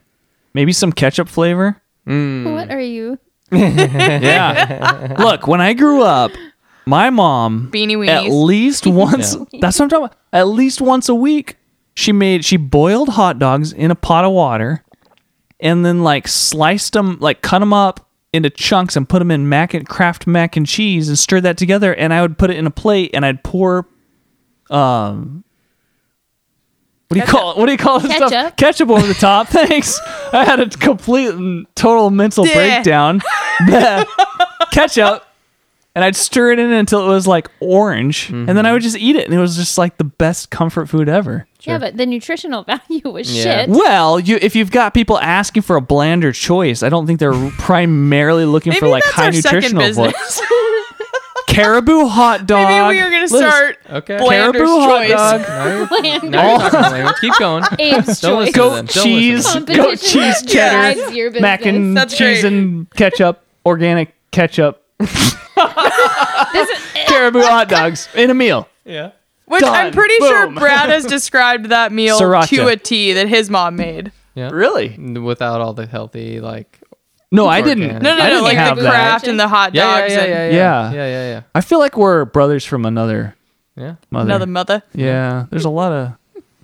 maybe 0.54 0.72
some 0.74 0.92
ketchup 0.92 1.28
flavor. 1.30 1.82
What 2.06 2.70
are 2.72 2.80
you? 2.82 3.18
Yeah. 3.52 5.16
Look, 5.20 5.48
when 5.48 5.62
I 5.62 5.74
grew 5.74 6.02
up, 6.04 6.32
my 6.86 7.10
mom 7.10 7.70
Beanie 7.72 8.08
at 8.08 8.30
least 8.32 8.88
once 8.88 9.36
that's 9.60 9.80
what 9.80 9.86
I'm 9.86 9.90
talking 9.90 10.06
about. 10.06 10.18
At 10.34 10.48
least 10.48 10.82
once 10.82 11.08
a 11.10 11.16
week, 11.16 11.58
she 11.96 12.12
made 12.12 12.44
she 12.46 12.58
boiled 12.58 13.10
hot 13.10 13.40
dogs 13.40 13.72
in 13.74 13.92
a 13.92 13.96
pot 13.96 14.26
of 14.26 14.32
water 14.32 14.84
and 15.60 15.86
then 15.86 16.04
like 16.04 16.28
sliced 16.28 16.94
them, 16.94 17.18
like 17.20 17.42
cut 17.42 17.60
them 17.60 17.74
up 17.74 18.09
into 18.34 18.50
chunks 18.50 18.96
and 18.96 19.10
put 19.10 19.20
them 19.20 19.32
in 19.32 19.50
mac 19.50 19.74
and 19.74 19.88
kraft 19.88 20.28
mac 20.28 20.56
and 20.56 20.68
cheese 20.68 21.08
and 21.10 21.18
stirred 21.18 21.42
that 21.42 21.58
together 21.58 21.94
and 21.96 22.14
I 22.14 22.22
would 22.22 22.38
put 22.38 22.50
it 22.52 22.58
in 22.58 22.68
a 22.68 22.72
plate 22.72 23.12
and 23.14 23.26
I'd 23.26 23.44
pour 23.44 23.88
um 24.70 25.44
what 27.08 27.16
do 27.16 27.22
you 27.22 27.26
call 27.26 27.52
it? 27.54 27.58
What 27.58 27.66
do 27.66 27.72
you 27.72 27.78
call 27.80 28.00
this 28.00 28.16
stuff? 28.16 28.30
Ketchup. 28.30 28.58
Ketchup 28.58 28.90
over 28.90 29.08
the 29.08 29.16
top. 29.16 29.48
Thanks. 29.50 30.00
I 30.32 30.46
had 30.46 30.60
a 30.60 30.70
complete 30.70 31.30
and 31.34 31.66
total 31.76 32.12
mental 32.12 32.46
Yeah. 32.46 32.54
breakdown. 32.54 33.20
Bleh. 33.62 34.06
Ketchup 34.72 35.26
and 35.96 36.06
I'd 36.06 36.16
stir 36.16 36.52
it 36.52 36.60
in 36.60 36.72
until 36.72 37.04
it 37.04 37.08
was 37.10 37.26
like 37.26 37.50
orange, 37.62 38.30
and 38.30 38.48
then 38.48 38.64
I 38.68 38.74
would 38.74 38.84
just 38.84 38.96
eat 38.96 39.16
it, 39.16 39.26
and 39.26 39.34
it 39.34 39.40
was 39.40 39.56
just 39.56 39.76
like 39.80 39.98
the 39.98 40.04
best 40.04 40.52
comfort 40.52 40.88
food 40.88 41.10
ever. 41.10 41.48
Yeah, 41.62 41.78
but 41.78 41.98
the 41.98 42.06
nutritional 42.06 42.64
value 42.90 43.10
was 43.12 43.30
Yeah. 43.36 43.44
shit. 43.66 43.70
Well, 43.70 44.20
you 44.20 44.38
if 44.42 44.56
you've 44.56 44.72
got 44.72 44.94
people 44.94 45.20
asking 45.20 45.64
for 45.64 45.76
a 45.76 45.82
blander 45.82 46.32
choice, 46.32 46.84
I 46.84 46.90
don't 46.90 47.06
think 47.08 47.20
they're 47.20 47.34
primarily 47.58 48.46
looking 48.46 48.74
for 48.74 48.88
like 48.88 49.04
that's 49.04 49.16
high 49.16 49.26
our 49.28 49.34
second 49.34 49.74
nutritional. 49.76 50.06
business. 50.06 50.42
Caribou 51.48 52.06
hot 52.06 52.46
dog. 52.46 52.70
Maybe 52.70 52.98
we 52.98 53.02
are 53.02 53.10
gonna 53.10 53.22
Listen, 53.24 53.40
start 53.40 53.78
Okay. 53.90 54.18
Blander's 54.20 54.62
Caribou 54.62 54.80
hot 54.82 55.00
choice. 55.02 55.10
dog. 55.12 55.42
Now 55.42 55.66
you're, 55.68 56.30
now 56.30 56.50
you're 56.52 56.60
talking 56.70 56.80
language. 56.92 57.16
Keep 57.22 57.34
going. 57.40 57.64
Abe's 57.64 58.22
Don't 58.22 58.46
choice. 58.46 58.54
to 58.54 58.54
them. 58.54 58.54
Goat 58.54 58.76
Don't 58.76 58.86
listen 58.86 59.04
cheese, 59.04 59.46
to 59.54 59.60
them. 59.60 59.66
goat 59.66 59.84
Competition 59.86 60.22
cheese 60.22 60.42
cheddar, 60.54 60.94
drives 61.02 61.16
your 61.16 61.32
mac 61.42 61.66
and. 61.66 61.98
That's 61.98 62.16
cheese 62.16 62.42
great. 62.42 62.54
and 62.54 62.90
ketchup, 62.92 63.44
organic 63.66 64.14
ketchup. 64.32 64.86
Caribou 67.08 67.40
uh, 67.40 67.48
hot 67.50 67.68
dogs 67.68 68.08
in 68.16 68.30
a 68.30 68.34
meal. 68.34 68.68
Yeah. 68.86 69.12
Which 69.50 69.64
I'm 69.64 69.86
Done. 69.86 69.94
pretty 69.94 70.16
sure 70.20 70.52
Brad 70.52 70.90
has 70.90 71.06
described 71.18 71.66
that 71.70 71.92
meal 71.92 72.20
Sriracha. 72.20 72.48
to 72.50 72.68
a 72.68 72.76
T 72.78 73.14
that 73.14 73.28
his 73.28 73.50
mom 73.50 73.76
made. 73.76 74.12
Yeah. 74.36 74.50
Really? 74.52 74.96
Without 74.98 75.60
all 75.62 75.74
the 75.74 75.86
healthy 75.88 76.40
like. 76.40 76.80
No, 77.32 77.48
I 77.48 77.62
didn't. 77.62 77.88
No, 77.88 77.98
no, 78.00 78.12
I 78.12 78.18
no, 78.18 78.30
didn't 78.30 78.44
like 78.44 78.58
have 78.58 78.78
the 78.78 78.84
that. 78.84 78.90
Kraft 78.92 79.28
and 79.28 79.40
the 79.40 79.48
hot 79.48 79.76
Yeah, 79.76 79.84
yeah, 79.86 80.00
dogs 80.02 80.14
yeah, 80.14 80.20
and 80.22 80.30
yeah, 80.30 80.46
Yeah. 80.46 80.52
yeah, 80.52 80.92
yeah, 80.94 81.08
yeah, 81.08 81.30
yeah. 81.32 81.42
I 81.54 81.62
feel 81.62 81.80
like 81.80 81.98
we're 81.98 82.26
brothers 82.26 82.64
from 82.66 82.86
another 82.86 83.36
Yeah. 83.76 83.96
mother. 84.12 84.26
another 84.30 84.46
mother. 84.48 84.84
Yeah, 84.94 85.46
there's 85.50 85.66
a 85.66 85.70
lot 85.70 85.92
of, 85.92 86.14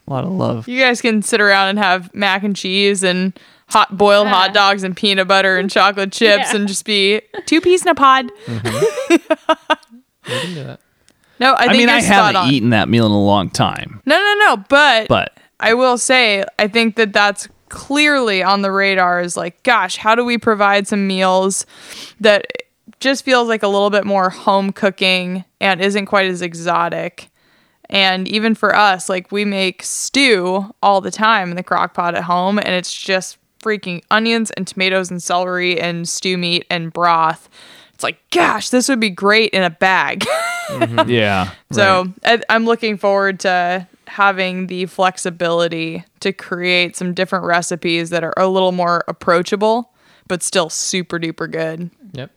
a 0.07 0.11
lot 0.11 0.23
of 0.23 0.31
love. 0.31 0.67
You 0.67 0.79
guys 0.81 1.01
can 1.01 1.21
sit 1.21 1.39
around 1.41 1.69
and 1.69 1.79
have 1.79 2.13
mac 2.15 2.43
and 2.43 2.55
cheese 2.55 3.03
and 3.03 3.37
hot 3.69 3.97
boiled 3.97 4.27
hot 4.27 4.49
Yeah. 4.49 4.53
dogs 4.53 4.83
and 4.83 4.95
peanut 4.95 5.27
butter 5.27 5.57
and 5.57 5.69
chocolate 5.71 6.11
chips 6.11 6.51
Yeah. 6.51 6.55
and 6.59 6.67
just 6.67 6.85
be 6.85 7.21
two 7.47 7.61
peas 7.61 7.81
in 7.83 7.87
a 7.89 7.95
pod. 7.95 8.31
Mm-hmm. 8.45 9.15
We 10.27 10.39
can 10.39 10.53
do 10.55 10.63
that. 10.63 10.79
No, 11.39 11.53
I 11.53 11.65
I, 11.65 11.73
mean, 11.73 11.89
I 11.89 12.01
haven't 12.01 12.35
on. 12.35 12.51
eaten 12.51 12.69
that 12.69 12.87
meal 12.87 13.05
in 13.05 13.11
a 13.11 13.21
long 13.23 13.49
time, 13.49 14.01
No, 14.05 14.15
no, 14.17 14.45
no. 14.45 14.63
But, 14.69 15.07
but 15.07 15.37
I 15.59 15.73
will 15.73 15.97
say, 15.97 16.45
I 16.59 16.67
think 16.67 16.95
that 16.95 17.11
that's 17.13 17.47
clearly 17.69 18.41
on 18.41 18.61
the 18.61 18.71
radar. 18.71 19.19
Is 19.19 19.35
like, 19.35 19.61
gosh, 19.63 19.97
how 19.97 20.15
do 20.15 20.23
we 20.23 20.37
provide 20.37 20.87
some 20.87 21.07
meals 21.07 21.65
that 22.19 22.45
just 22.99 23.25
feels 23.25 23.47
like 23.47 23.63
a 23.63 23.67
little 23.67 23.89
bit 23.89 24.05
more 24.05 24.29
home 24.29 24.71
cooking 24.71 25.43
and 25.59 25.81
isn't 25.81 26.05
quite 26.05 26.27
as 26.27 26.41
exotic. 26.41 27.29
And 27.89 28.27
even 28.27 28.55
for 28.55 28.75
us, 28.75 29.09
like 29.09 29.31
we 29.31 29.45
make 29.45 29.83
stew 29.83 30.73
all 30.81 31.01
the 31.01 31.11
time 31.11 31.51
in 31.51 31.55
the 31.55 31.63
crock 31.63 31.93
pot 31.93 32.15
at 32.15 32.23
home, 32.23 32.57
and 32.57 32.69
it's 32.69 32.93
just 32.93 33.37
freaking 33.61 34.03
onions 34.09 34.51
and 34.51 34.67
tomatoes 34.67 35.11
and 35.11 35.21
celery 35.21 35.79
and 35.79 36.07
stew 36.07 36.37
meat 36.37 36.65
and 36.69 36.91
broth. 36.91 37.49
It's 37.95 38.03
like, 38.03 38.19
gosh, 38.29 38.69
this 38.69 38.89
would 38.89 38.99
be 38.99 39.09
great 39.09 39.51
in 39.51 39.63
a 39.63 39.69
bag. 39.69 40.25
Mm-hmm. 40.67 41.09
yeah. 41.09 41.51
So 41.71 42.07
I, 42.25 42.41
I'm 42.49 42.65
looking 42.65 42.97
forward 42.97 43.39
to 43.41 43.87
having 44.07 44.67
the 44.67 44.85
flexibility 44.85 46.03
to 46.19 46.33
create 46.33 46.97
some 46.97 47.13
different 47.13 47.45
recipes 47.45 48.09
that 48.09 48.21
are 48.21 48.33
a 48.35 48.47
little 48.47 48.73
more 48.73 49.05
approachable, 49.07 49.93
but 50.27 50.43
still 50.43 50.69
super 50.69 51.17
duper 51.19 51.49
good. 51.49 51.89
Yep. 52.11 52.31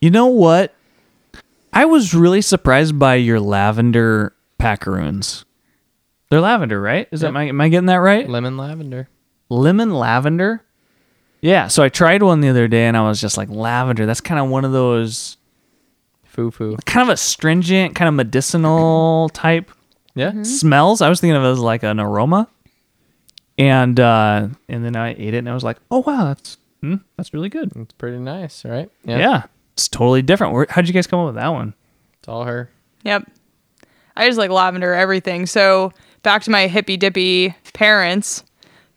You 0.00 0.10
know 0.10 0.26
what? 0.26 0.74
I 1.72 1.84
was 1.84 2.12
really 2.12 2.42
surprised 2.42 2.98
by 2.98 3.14
your 3.14 3.38
lavender 3.38 4.34
packaroons. 4.58 5.44
They're 6.28 6.40
lavender, 6.40 6.80
right? 6.80 7.06
Is 7.12 7.20
that 7.20 7.32
my, 7.32 7.44
am 7.44 7.60
I 7.60 7.68
getting 7.68 7.86
that 7.86 7.96
right? 7.96 8.28
Lemon 8.28 8.56
lavender. 8.56 9.08
Lemon 9.48 9.94
lavender. 9.94 10.64
Yeah. 11.40 11.68
So 11.68 11.82
I 11.82 11.88
tried 11.88 12.22
one 12.22 12.40
the 12.40 12.48
other 12.48 12.68
day, 12.68 12.86
and 12.86 12.96
I 12.96 13.06
was 13.08 13.20
just 13.20 13.36
like, 13.36 13.48
lavender. 13.48 14.06
That's 14.06 14.20
kind 14.20 14.40
of 14.40 14.48
one 14.48 14.64
of 14.64 14.72
those 14.72 15.36
Foo 16.24 16.50
foo. 16.50 16.76
kind 16.86 17.08
of 17.08 17.12
astringent, 17.12 17.94
kind 17.94 18.08
of 18.08 18.14
medicinal 18.14 19.28
type 19.34 19.70
Yeah. 20.14 20.42
smells. 20.42 21.00
I 21.00 21.08
was 21.08 21.20
thinking 21.20 21.36
of 21.36 21.42
it 21.44 21.48
as 21.48 21.58
like 21.58 21.82
an 21.82 21.98
aroma, 22.00 22.48
and 23.58 23.98
uh, 23.98 24.48
and 24.68 24.84
then 24.84 24.96
I 24.96 25.10
ate 25.10 25.34
it, 25.34 25.38
and 25.38 25.48
I 25.48 25.54
was 25.54 25.64
like, 25.64 25.78
oh 25.90 26.02
wow, 26.06 26.24
that's 26.26 26.56
hmm, 26.80 26.96
that's 27.16 27.32
really 27.34 27.48
good. 27.48 27.72
It's 27.76 27.92
pretty 27.94 28.18
nice, 28.18 28.64
right? 28.64 28.90
Yeah, 29.04 29.44
it's 29.74 29.88
totally 29.88 30.22
different. 30.22 30.52
Where, 30.52 30.66
how'd 30.68 30.86
you 30.86 30.94
guys 30.94 31.06
come 31.06 31.20
up 31.20 31.26
with 31.26 31.34
that 31.36 31.48
one? 31.48 31.74
It's 32.18 32.28
all 32.28 32.44
her. 32.44 32.70
Yep. 33.04 33.30
I 34.16 34.26
just 34.26 34.38
like 34.38 34.50
lavender 34.50 34.92
everything. 34.92 35.46
So 35.46 35.92
back 36.22 36.42
to 36.42 36.50
my 36.50 36.66
hippy 36.66 36.96
dippy 36.98 37.54
parents, 37.72 38.44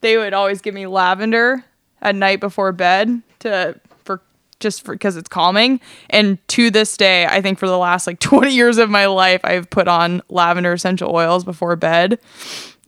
they 0.01 0.17
would 0.17 0.33
always 0.33 0.59
give 0.61 0.73
me 0.73 0.87
lavender 0.87 1.63
at 2.03 2.15
night 2.15 2.39
before 2.39 2.71
bed 2.71 3.21
to 3.39 3.79
for 4.05 4.21
just 4.59 4.85
because 4.85 5.17
it's 5.17 5.27
calming. 5.29 5.79
And 6.11 6.37
to 6.49 6.69
this 6.69 6.95
day, 6.95 7.25
I 7.25 7.41
think 7.41 7.57
for 7.57 7.67
the 7.67 7.77
last 7.77 8.05
like 8.05 8.19
20 8.21 8.53
years 8.53 8.77
of 8.77 8.89
my 8.91 9.07
life, 9.07 9.41
I've 9.43 9.69
put 9.71 9.87
on 9.87 10.21
lavender 10.29 10.73
essential 10.73 11.15
oils 11.15 11.43
before 11.43 11.75
bed. 11.75 12.19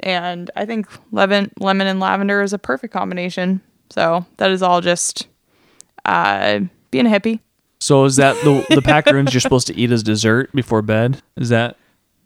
And 0.01 0.51
I 0.55 0.65
think 0.65 0.87
lemon, 1.11 1.51
lemon 1.59 1.87
and 1.87 1.99
lavender 1.99 2.41
is 2.43 2.53
a 2.53 2.59
perfect 2.59 2.93
combination. 2.93 3.61
So 3.89 4.25
that 4.37 4.51
is 4.51 4.61
all 4.61 4.81
just 4.81 5.27
uh, 6.03 6.59
being 6.91 7.07
a 7.07 7.09
hippie. 7.09 7.39
So 7.79 8.05
is 8.05 8.15
that 8.15 8.35
the 8.43 8.65
the 8.75 8.81
packaroons 8.81 9.33
you're 9.33 9.41
supposed 9.41 9.67
to 9.67 9.75
eat 9.75 9.91
as 9.91 10.01
dessert 10.01 10.51
before 10.53 10.81
bed? 10.81 11.21
Is 11.35 11.49
that 11.49 11.77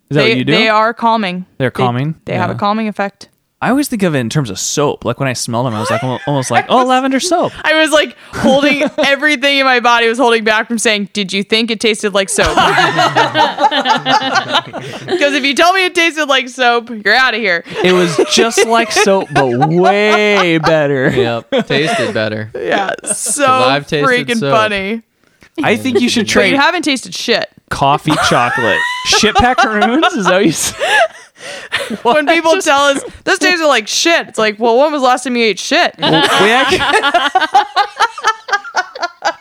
is 0.09 0.15
that 0.15 0.23
they, 0.23 0.29
what 0.29 0.37
you 0.37 0.43
do? 0.45 0.51
they 0.53 0.69
are 0.69 0.93
calming. 0.93 1.45
They're 1.57 1.69
They- 1.69 1.73
calming? 1.73 2.19
They, 2.25 2.35
have 2.35 2.49
a 2.49 2.55
calming 2.55 2.87
effect. 2.87 3.29
I 3.61 3.71
always 3.71 3.89
think 3.89 4.03
of 4.03 4.15
it 4.15 4.19
in 4.19 4.29
terms 4.29 4.49
of 4.49 4.57
soap. 4.57 5.03
Like 5.03 5.19
when 5.19 5.27
I 5.27 5.33
smelled 5.33 5.65
them, 5.65 5.73
I 5.73 5.81
was 5.81 5.91
like 5.91 6.01
almost 6.25 6.49
like, 6.49 6.65
oh, 6.69 6.85
lavender 6.85 7.19
soap. 7.19 7.51
I 7.63 7.81
was 7.81 7.91
like 7.91 8.15
holding 8.31 8.83
everything 9.05 9.57
in 9.57 9.65
my 9.65 9.81
body 9.81 10.07
was 10.07 10.17
holding 10.17 10.45
back 10.45 10.67
from 10.69 10.77
saying, 10.77 11.09
"Did 11.11 11.33
you 11.33 11.43
think 11.43 11.69
it 11.69 11.81
tasted 11.81 12.13
like 12.13 12.29
soap?" 12.29 12.55
Because 15.05 15.33
if 15.33 15.43
you 15.43 15.55
tell 15.55 15.73
me 15.73 15.85
it 15.85 15.95
tasted 15.95 16.27
like 16.27 16.47
soap, 16.47 16.89
you're 16.89 17.13
out 17.15 17.33
of 17.33 17.41
here. 17.41 17.63
It 17.83 17.91
was 17.93 18.15
just 18.33 18.65
like 18.65 18.91
soap, 18.91 19.27
but 19.33 19.47
way 19.69 20.57
better. 20.59 21.09
Yep. 21.09 21.51
Tasted 21.67 22.13
better. 22.13 22.51
Yeah, 22.55 22.93
so 23.11 23.45
I've 23.45 23.87
freaking 23.87 24.37
soap. 24.37 24.53
funny. 24.53 25.01
I 25.61 25.75
think 25.75 25.99
you 25.99 26.07
should 26.07 26.27
But 26.27 26.31
try 26.31 26.45
you 26.45 26.55
haven't 26.55 26.83
tasted 26.83 27.13
shit. 27.13 27.49
Coffee 27.69 28.11
chocolate. 28.29 28.79
Shit 29.05 29.35
packaroons? 29.35 30.05
Is 30.13 30.25
that 30.25 30.33
what 30.33 30.45
you 30.45 30.51
said? 30.51 30.77
When 32.03 32.27
people 32.27 32.61
tell 32.61 32.81
us 32.81 33.01
those 33.23 33.39
days 33.39 33.61
are 33.61 33.67
like 33.67 33.87
shit, 33.87 34.27
it's 34.27 34.37
like, 34.37 34.59
well, 34.59 34.77
when 34.77 34.91
was 34.91 35.01
the 35.01 35.07
last 35.07 35.23
time 35.23 35.37
you 35.37 35.45
ate 35.45 35.57
shit? 35.57 35.95
We 35.97 36.03
actually- 36.03 36.79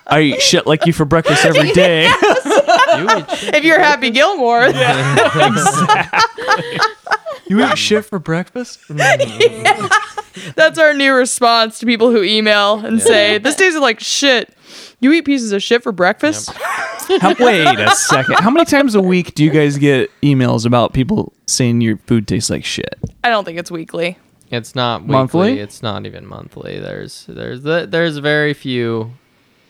I 0.06 0.20
eat 0.20 0.40
shit 0.40 0.66
like 0.66 0.86
you 0.86 0.92
for 0.92 1.04
breakfast 1.04 1.44
every 1.44 1.72
day. 1.72 2.04
You 2.04 3.18
eat 3.18 3.30
shit. 3.32 3.54
if 3.54 3.64
you're 3.64 3.80
Happy 3.80 4.10
Gilmore, 4.10 4.68
yeah. 4.68 6.20
you 7.48 7.62
eat 7.64 7.76
shit 7.76 8.04
for 8.04 8.18
breakfast? 8.18 8.80
Yeah. 8.88 9.88
that's 10.54 10.78
our 10.78 10.94
new 10.94 11.12
response 11.12 11.78
to 11.80 11.86
people 11.86 12.10
who 12.10 12.22
email 12.22 12.78
and 12.78 13.02
say 13.02 13.38
this 13.38 13.56
tasted 13.56 13.80
like 13.80 14.00
shit. 14.00 14.54
You 15.00 15.12
eat 15.12 15.24
pieces 15.24 15.52
of 15.52 15.62
shit 15.62 15.82
for 15.82 15.92
breakfast? 15.92 16.50
How, 17.20 17.34
wait 17.38 17.78
a 17.78 17.90
second. 17.92 18.36
How 18.40 18.50
many 18.50 18.66
times 18.66 18.94
a 18.94 19.00
week 19.00 19.34
do 19.34 19.42
you 19.42 19.50
guys 19.50 19.78
get 19.78 20.10
emails 20.20 20.66
about 20.66 20.92
people 20.92 21.32
saying 21.46 21.80
your 21.80 21.96
food 22.06 22.28
tastes 22.28 22.50
like 22.50 22.64
shit? 22.64 22.98
I 23.24 23.30
don't 23.30 23.44
think 23.44 23.58
it's 23.58 23.70
weekly. 23.70 24.18
It's 24.50 24.74
not 24.74 25.02
weekly. 25.02 25.12
Monthly? 25.12 25.58
It's 25.60 25.82
not 25.82 26.04
even 26.04 26.26
monthly. 26.26 26.78
There's 26.80 27.24
there's 27.26 27.62
there's 27.62 28.18
very 28.18 28.52
few, 28.54 29.12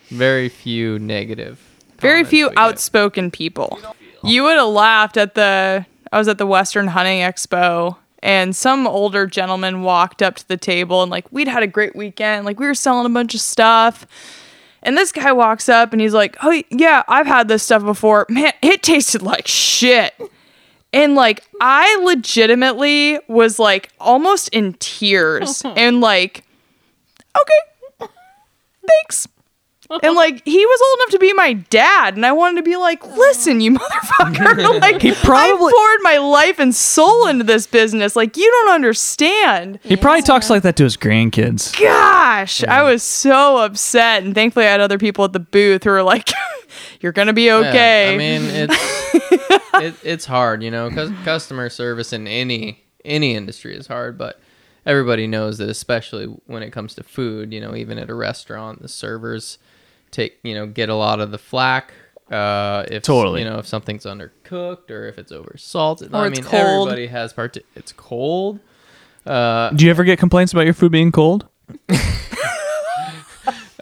very 0.09 0.49
few 0.49 0.99
negative. 0.99 1.59
very 1.99 2.23
few 2.23 2.47
we 2.47 2.55
get. 2.55 2.57
outspoken 2.57 3.31
people. 3.31 3.79
You 4.23 4.43
would 4.43 4.57
have 4.57 4.67
laughed 4.67 5.15
at 5.15 5.35
the 5.35 5.85
I 6.11 6.17
was 6.17 6.27
at 6.27 6.39
the 6.39 6.47
Western 6.47 6.87
Hunting 6.87 7.21
Expo 7.21 7.97
and 8.21 8.55
some 8.55 8.85
older 8.87 9.25
gentleman 9.27 9.81
walked 9.81 10.21
up 10.21 10.35
to 10.35 10.47
the 10.47 10.57
table 10.57 11.03
and 11.03 11.11
like 11.11 11.25
we'd 11.31 11.47
had 11.47 11.63
a 11.63 11.67
great 11.67 11.95
weekend, 11.95 12.45
like 12.45 12.59
we 12.59 12.65
were 12.65 12.73
selling 12.73 13.05
a 13.05 13.09
bunch 13.09 13.33
of 13.33 13.41
stuff. 13.41 14.05
And 14.81 14.97
this 14.97 15.11
guy 15.11 15.31
walks 15.31 15.67
up 15.67 15.91
and 15.91 16.01
he's 16.01 16.13
like, 16.13 16.37
"Oh 16.41 16.61
yeah, 16.69 17.03
I've 17.07 17.27
had 17.27 17.47
this 17.47 17.63
stuff 17.63 17.83
before. 17.83 18.25
Man, 18.29 18.53
it 18.61 18.81
tasted 18.83 19.21
like 19.21 19.47
shit." 19.47 20.13
And 20.93 21.15
like 21.15 21.43
I 21.61 21.95
legitimately 22.03 23.19
was 23.27 23.59
like 23.59 23.89
almost 23.99 24.49
in 24.49 24.73
tears 24.73 25.61
and 25.75 26.01
like 26.01 26.43
okay, 27.39 28.09
thanks. 28.87 29.27
And 30.03 30.15
like 30.15 30.43
he 30.45 30.63
was 30.65 30.81
old 30.81 30.99
enough 30.99 31.11
to 31.13 31.19
be 31.19 31.33
my 31.33 31.53
dad, 31.53 32.15
and 32.15 32.23
I 32.25 32.31
wanted 32.31 32.57
to 32.57 32.63
be 32.63 32.75
like, 32.77 33.03
listen, 33.17 33.59
you 33.59 33.71
motherfucker. 33.71 34.79
like 34.81 35.01
He 35.01 35.13
probably- 35.13 35.73
I 35.73 35.75
poured 35.75 35.99
my 36.03 36.17
life 36.17 36.59
and 36.59 36.75
soul 36.75 37.25
into 37.27 37.43
this 37.43 37.65
business. 37.65 38.15
Like 38.15 38.37
you 38.37 38.49
don't 38.51 38.73
understand. 38.75 39.79
He 39.83 39.95
probably 39.97 40.21
talks 40.21 40.49
like 40.49 40.61
that 40.63 40.75
to 40.75 40.83
his 40.83 40.95
grandkids. 40.95 41.79
Gosh, 41.79 42.63
I 42.63 42.83
was 42.83 43.01
so 43.01 43.57
upset, 43.57 44.23
and 44.23 44.35
thankfully 44.35 44.65
I 44.67 44.69
had 44.71 44.79
other 44.79 44.99
people 44.99 45.25
at 45.25 45.33
the 45.33 45.39
booth 45.39 45.83
who 45.83 45.89
were 45.89 46.03
like, 46.03 46.29
"You're 47.01 47.11
gonna 47.11 47.33
be 47.33 47.45
Yeah, 47.45 47.55
okay." 47.55 48.13
I 48.13 48.17
mean, 48.17 48.41
it's 48.43 49.13
it, 49.73 49.95
it's 50.03 50.25
hard, 50.25 50.61
you 50.61 50.69
know, 50.69 50.89
because 50.89 51.09
customer 51.23 51.69
service 51.69 52.13
in 52.13 52.27
any 52.27 52.83
any 53.03 53.33
industry 53.35 53.75
is 53.75 53.87
hard, 53.87 54.17
but 54.19 54.39
everybody 54.85 55.25
knows 55.25 55.57
that, 55.57 55.69
especially 55.69 56.25
when 56.45 56.61
it 56.61 56.71
comes 56.71 56.93
to 56.95 57.03
food, 57.03 57.53
you 57.53 57.59
know, 57.61 57.75
even 57.75 57.97
at 57.97 58.09
a 58.09 58.13
restaurant, 58.13 58.81
the 58.81 58.87
servers 58.87 59.57
take 60.11 60.39
you 60.43 60.53
know 60.55 60.65
get 60.67 60.89
a 60.89 60.95
lot 60.95 61.19
of 61.19 61.31
the 61.31 61.37
flack. 61.37 61.93
Uh, 62.31 62.85
if 62.91 63.01
Totally. 63.03 63.41
you 63.41 63.49
know 63.49 63.57
if 63.57 63.65
something's 63.67 64.05
undercooked 64.05 64.91
or 64.91 65.07
if 65.07 65.17
it's 65.17 65.31
over 65.31 65.55
salted. 65.57 66.13
Or 66.13 66.17
I 66.25 66.29
mean, 66.29 66.43
cold. 66.43 66.87
everybody 66.89 67.07
has 67.07 67.33
part. 67.33 67.57
It's 67.75 67.91
cold. 67.91 68.59
Uh, 69.25 69.71
Do 69.71 69.83
you 69.85 69.91
ever 69.91 70.03
get 70.03 70.19
complaints 70.19 70.53
about 70.53 70.65
your 70.65 70.73
food 70.75 70.91
being 70.91 71.11
cold? 71.11 71.47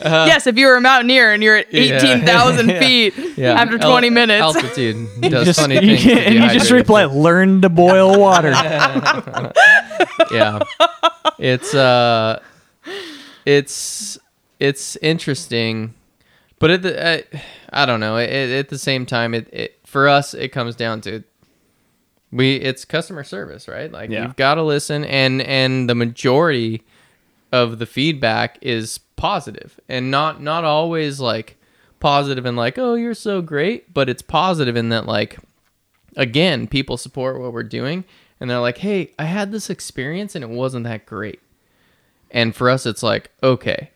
yes, 0.01 0.45
if 0.47 0.57
you 0.57 0.67
were 0.67 0.75
a 0.75 0.81
mountaineer 0.81 1.33
and 1.33 1.41
you're 1.41 1.57
at 1.57 1.73
Yeah. 1.73 1.81
eighteen 1.97 2.25
thousand 2.25 2.69
Yeah. 2.69 2.79
feet 2.79 3.13
yeah, 3.35 3.53
after 3.53 3.77
al- 3.81 3.89
twenty 3.91 4.09
minutes, 4.11 4.41
altitude 4.41 5.07
does 5.21 5.45
Just- 5.47 5.59
funny 5.59 5.75
you 5.75 5.97
things. 5.97 6.03
can- 6.03 6.17
and 6.19 6.33
you 6.35 6.39
just 6.41 6.69
dehydrated 6.69 6.71
reply, 6.73 7.05
"Learn 7.05 7.61
to 7.61 7.69
boil 7.69 8.19
water." 8.19 8.51
yeah 10.31 10.59
it's 11.39 11.73
uh 11.73 12.39
it's 13.45 14.17
it's 14.59 14.95
interesting 14.97 15.93
but 16.59 16.71
at 16.71 16.81
the 16.81 17.05
uh, 17.05 17.21
i 17.71 17.85
don't 17.85 17.99
know 17.99 18.17
it, 18.17 18.29
at 18.31 18.69
the 18.69 18.77
same 18.77 19.05
time 19.05 19.33
it, 19.33 19.47
it 19.53 19.79
for 19.85 20.07
us 20.07 20.33
it 20.33 20.49
comes 20.49 20.75
down 20.75 21.01
to 21.01 21.23
we 22.31 22.55
it's 22.57 22.83
customer 22.85 23.23
service 23.23 23.67
right 23.67 23.91
like 23.91 24.09
Yeah. 24.09 24.23
you've 24.23 24.35
got 24.35 24.55
to 24.55 24.63
listen 24.63 25.03
and 25.05 25.41
and 25.41 25.89
the 25.89 25.95
majority 25.95 26.83
of 27.51 27.79
the 27.79 27.85
feedback 27.85 28.57
is 28.61 28.99
positive 29.15 29.79
and 29.87 30.11
not 30.11 30.41
not 30.41 30.63
always 30.63 31.19
like 31.19 31.57
positive 31.99 32.45
and 32.45 32.57
like 32.57 32.77
oh 32.77 32.95
you're 32.95 33.13
so 33.13 33.41
great 33.41 33.93
but 33.93 34.09
it's 34.09 34.21
positive 34.21 34.75
in 34.75 34.89
that 34.89 35.05
like 35.05 35.37
again, 36.15 36.65
people 36.67 36.97
support 36.97 37.39
what 37.39 37.53
we're 37.53 37.61
doing 37.61 38.03
and 38.39 38.49
they're 38.49 38.59
like, 38.59 38.79
"Hey, 38.79 39.11
I 39.19 39.25
had 39.25 39.51
this 39.51 39.69
experience 39.69 40.33
and 40.33 40.43
it 40.43 40.49
wasn't 40.49 40.83
that 40.85 41.05
great." 41.05 41.39
And 42.31 42.55
for 42.55 42.69
us 42.71 42.87
it's 42.87 43.03
like, 43.03 43.29
"Okay. 43.43 43.91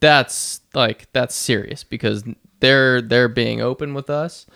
That's 0.00 0.60
like 0.74 1.08
that's 1.12 1.34
serious 1.34 1.84
because 1.84 2.24
they're 2.60 3.00
they're 3.02 3.28
being 3.28 3.60
open 3.60 3.94
with 3.94 4.10
us 4.10 4.46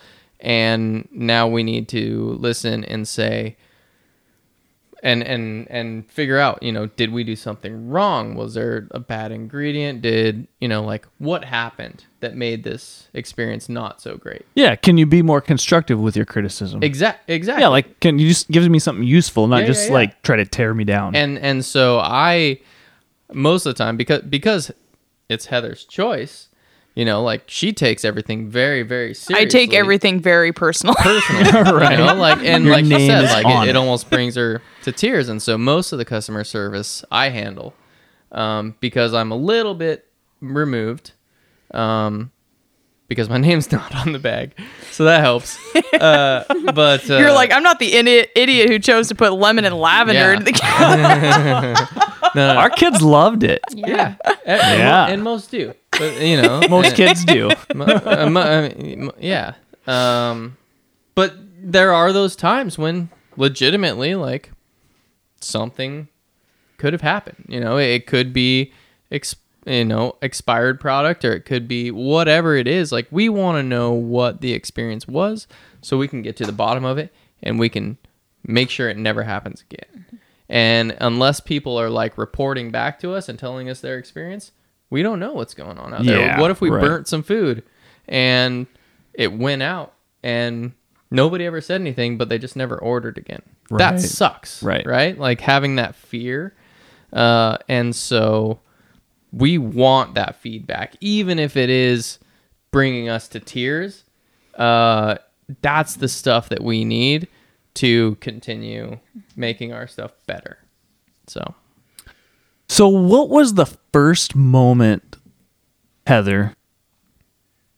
and 0.40 1.09
now 1.12 1.47
we 1.48 1.62
need 1.62 1.89
to 1.89 2.36
listen 2.40 2.85
and 2.85 3.06
say 3.06 3.56
and 5.05 5.23
and 5.24 5.69
and 5.69 6.09
figure 6.09 6.39
out, 6.39 6.62
you 6.62 6.70
know, 6.70 6.86
did 6.86 7.12
we 7.12 7.24
do 7.24 7.35
something 7.35 7.89
wrong? 7.89 8.36
Was 8.36 8.55
there 8.55 8.86
a 8.93 9.01
bad 9.01 9.32
ingredient? 9.32 10.01
Did, 10.01 10.47
you 10.60 10.69
know, 10.69 10.85
like 10.85 11.06
what 11.19 11.44
happened 11.44 12.05
that 12.20 12.36
made 12.36 12.62
this 12.62 13.09
experience 13.12 13.69
not 13.69 14.01
so 14.01 14.16
great? 14.16 14.47
yeah, 14.55 14.77
can 14.77 14.97
you 14.98 15.06
be 15.06 15.20
more 15.23 15.40
constructive 15.40 15.98
with 15.98 16.14
your 16.16 16.24
criticism? 16.27 16.85
exactly 16.85 17.35
exactly. 17.35 17.62
Yeah, 17.62 17.69
like 17.69 17.98
can 17.98 18.20
you 18.20 18.28
just 18.28 18.48
give 18.48 18.69
me 18.70 18.78
something 18.78 19.05
useful, 19.05 19.48
not 19.48 19.62
Yeah, 19.62 19.66
just 19.66 19.82
yeah, 19.82 19.89
yeah. 19.89 19.94
like 19.94 20.23
try 20.23 20.36
to 20.36 20.44
tear 20.47 20.73
me 20.73 20.85
down. 20.85 21.16
and 21.16 21.36
and 21.39 21.64
so 21.64 21.98
I 21.98 22.60
most 23.32 23.66
of 23.66 23.74
the 23.74 23.78
time 23.82 23.97
because 23.97 24.23
because 24.23 24.70
it's 25.32 25.46
Heather's 25.46 25.84
choice, 25.84 26.48
you 26.94 27.04
know, 27.04 27.22
like 27.22 27.44
she 27.46 27.72
takes 27.72 28.04
everything 28.04 28.48
very 28.50 28.82
very 28.82 29.14
seriously. 29.14 29.46
I 29.46 29.48
take 29.48 29.72
everything 29.74 30.20
very 30.20 30.52
personal. 30.52 30.94
personal, 30.96 31.74
Right. 31.74 31.92
You 31.98 32.04
know, 32.04 32.14
like 32.14 32.38
and 32.44 32.64
Your 32.64 32.74
like 32.74 32.84
you 32.84 32.90
name 32.98 33.09
said, 33.09 33.22
like 33.24 33.46
it, 33.46 33.68
it. 33.68 33.70
it 33.70 33.76
almost 33.76 34.10
brings 34.10 34.36
her 34.36 34.60
to 34.84 34.92
tears. 34.92 35.28
And 35.28 35.40
so 35.42 35.56
most 35.59 35.92
of 35.92 35.98
the 35.98 36.04
customer 36.04 36.44
service 36.44 37.04
I 37.10 37.30
handle 37.30 37.74
um, 38.30 38.74
because 38.80 39.14
I'm 39.14 39.30
a 39.32 39.36
little 39.36 39.74
bit 39.74 40.06
removed. 40.40 41.12
Um, 41.72 42.30
because 43.09 43.28
my 43.28 43.36
name's 43.46 43.70
not 43.72 43.94
on 43.94 44.12
the 44.12 44.18
bag, 44.18 44.52
so 44.90 45.04
that 45.04 45.20
helps. 45.20 45.59
Uh, 45.92 46.44
but 46.74 47.09
uh, 47.10 47.18
You're 47.18 47.32
like, 47.32 47.52
I'm 47.52 47.62
not 47.62 47.78
the 47.78 47.92
idiot 47.92 48.30
idiot 48.34 48.70
who 48.70 48.78
chose 48.78 49.09
to 49.09 49.14
put 49.14 49.32
lemon 49.34 49.64
and 49.66 49.74
lavender 49.78 50.18
Yeah. 50.20 50.32
into 50.32 50.44
the 50.44 52.11
no, 52.34 52.54
no, 52.54 52.60
Our 52.60 52.70
kids 52.70 53.02
loved 53.02 53.42
it. 53.44 53.60
yeah, 53.74 54.14
Yeah. 54.46 54.76
yeah, 54.76 55.06
and 55.09 55.22
most 55.22 55.50
do, 55.50 55.74
but 55.90 56.20
you 56.20 56.40
know, 56.40 56.60
Most 56.68 56.94
kids 56.96 57.24
do. 57.24 57.50
Mo- 57.74 57.84
uh, 57.84 58.28
mo- 58.30 58.40
I 58.40 58.68
mean, 58.74 59.04
mo- 59.06 59.14
yeah. 59.18 59.54
Um, 59.86 60.56
but 61.14 61.34
there 61.62 61.92
are 61.92 62.12
those 62.12 62.34
times 62.36 62.78
when 62.78 63.10
legitimately, 63.36 64.14
like, 64.14 64.50
something 65.40 66.09
could 66.78 66.92
have 66.92 67.02
happened. 67.02 67.44
You 67.48 67.60
know, 67.60 67.76
it 67.78 68.06
could 68.06 68.32
be, 68.32 68.72
ex- 69.10 69.36
you 69.66 69.84
know, 69.84 70.16
expired 70.22 70.80
product, 70.80 71.24
or 71.24 71.32
it 71.32 71.44
could 71.44 71.68
be 71.68 71.90
whatever 71.90 72.56
it 72.56 72.66
is. 72.66 72.92
Like, 72.92 73.06
we 73.10 73.28
want 73.28 73.59
to 73.59 73.62
know 73.62 73.92
what 73.92 74.40
the 74.40 74.52
experience 74.52 75.06
was, 75.06 75.46
so 75.80 75.96
we 75.98 76.09
can 76.09 76.22
get 76.22 76.36
to 76.36 76.44
the 76.46 76.52
bottom 76.52 76.84
of 76.84 76.98
it, 76.98 77.12
and 77.42 77.59
we 77.59 77.68
can 77.68 77.98
make 78.46 78.70
sure 78.70 78.88
it 78.88 78.96
never 78.96 79.22
happens 79.22 79.62
again. 79.70 80.18
And 80.53 80.95
unless 81.01 81.41
people 81.41 81.79
are 81.81 81.89
like 81.89 82.19
reporting 82.19 82.70
back 82.70 83.01
to 83.01 83.15
us 83.15 83.31
and 83.31 83.39
telling 83.39 83.70
us 83.70 83.81
their 83.81 83.97
experience, 83.97 84.53
we 84.91 85.03
don't 85.03 85.19
know 85.19 85.33
what's 85.33 85.55
going 85.55 85.79
on 85.79 85.95
out 85.95 86.05
there. 86.05 86.20
Yeah, 86.20 86.39
What 86.39 86.51
if 86.51 86.61
we 86.61 86.69
right. 86.69 86.83
burnt 86.83 87.09
some 87.09 87.23
food 87.23 87.62
and 88.07 88.66
it 89.15 89.33
went 89.33 89.62
out 89.62 89.95
and 90.23 90.73
nobody 91.11 91.47
ever 91.47 91.62
said 91.62 91.81
anything, 91.81 92.19
but 92.19 92.29
they 92.29 92.39
just 92.39 92.55
never 92.55 92.79
ordered 92.79 93.16
again? 93.16 93.41
Right. 93.70 93.79
That 93.79 94.01
sucks. 94.01 94.62
Right. 94.62 94.85
Right? 94.87 95.19
Like 95.19 95.41
having 95.41 95.77
that 95.77 95.95
fear. 95.95 96.55
Uh, 97.15 97.57
and 97.66 97.97
so 97.97 98.61
we 99.33 99.57
want 99.57 100.16
that 100.16 100.37
feedback, 100.37 100.97
even 101.01 101.39
if 101.39 101.57
it 101.57 101.70
is 101.70 102.19
bringing 102.73 103.09
us 103.09 103.27
to 103.29 103.41
tears. 103.41 104.05
Uh, 104.55 105.16
that's 105.62 105.97
the 105.97 106.09
stuff 106.09 106.51
that 106.51 106.62
we 106.62 106.85
need 106.85 107.27
to 107.74 108.16
continue 108.16 108.99
making 109.36 109.73
our 109.73 109.86
stuff 109.86 110.12
better. 110.27 110.59
So 111.27 111.55
So, 112.69 112.89
what 112.89 113.28
was 113.28 113.55
the 113.55 113.66
first 113.93 114.35
moment, 114.35 115.16
Heather, 116.07 116.55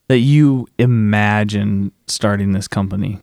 that 0.07 0.19
you 0.19 0.67
imagined 0.77 1.91
starting 2.07 2.51
this 2.53 2.67
company, 2.67 3.19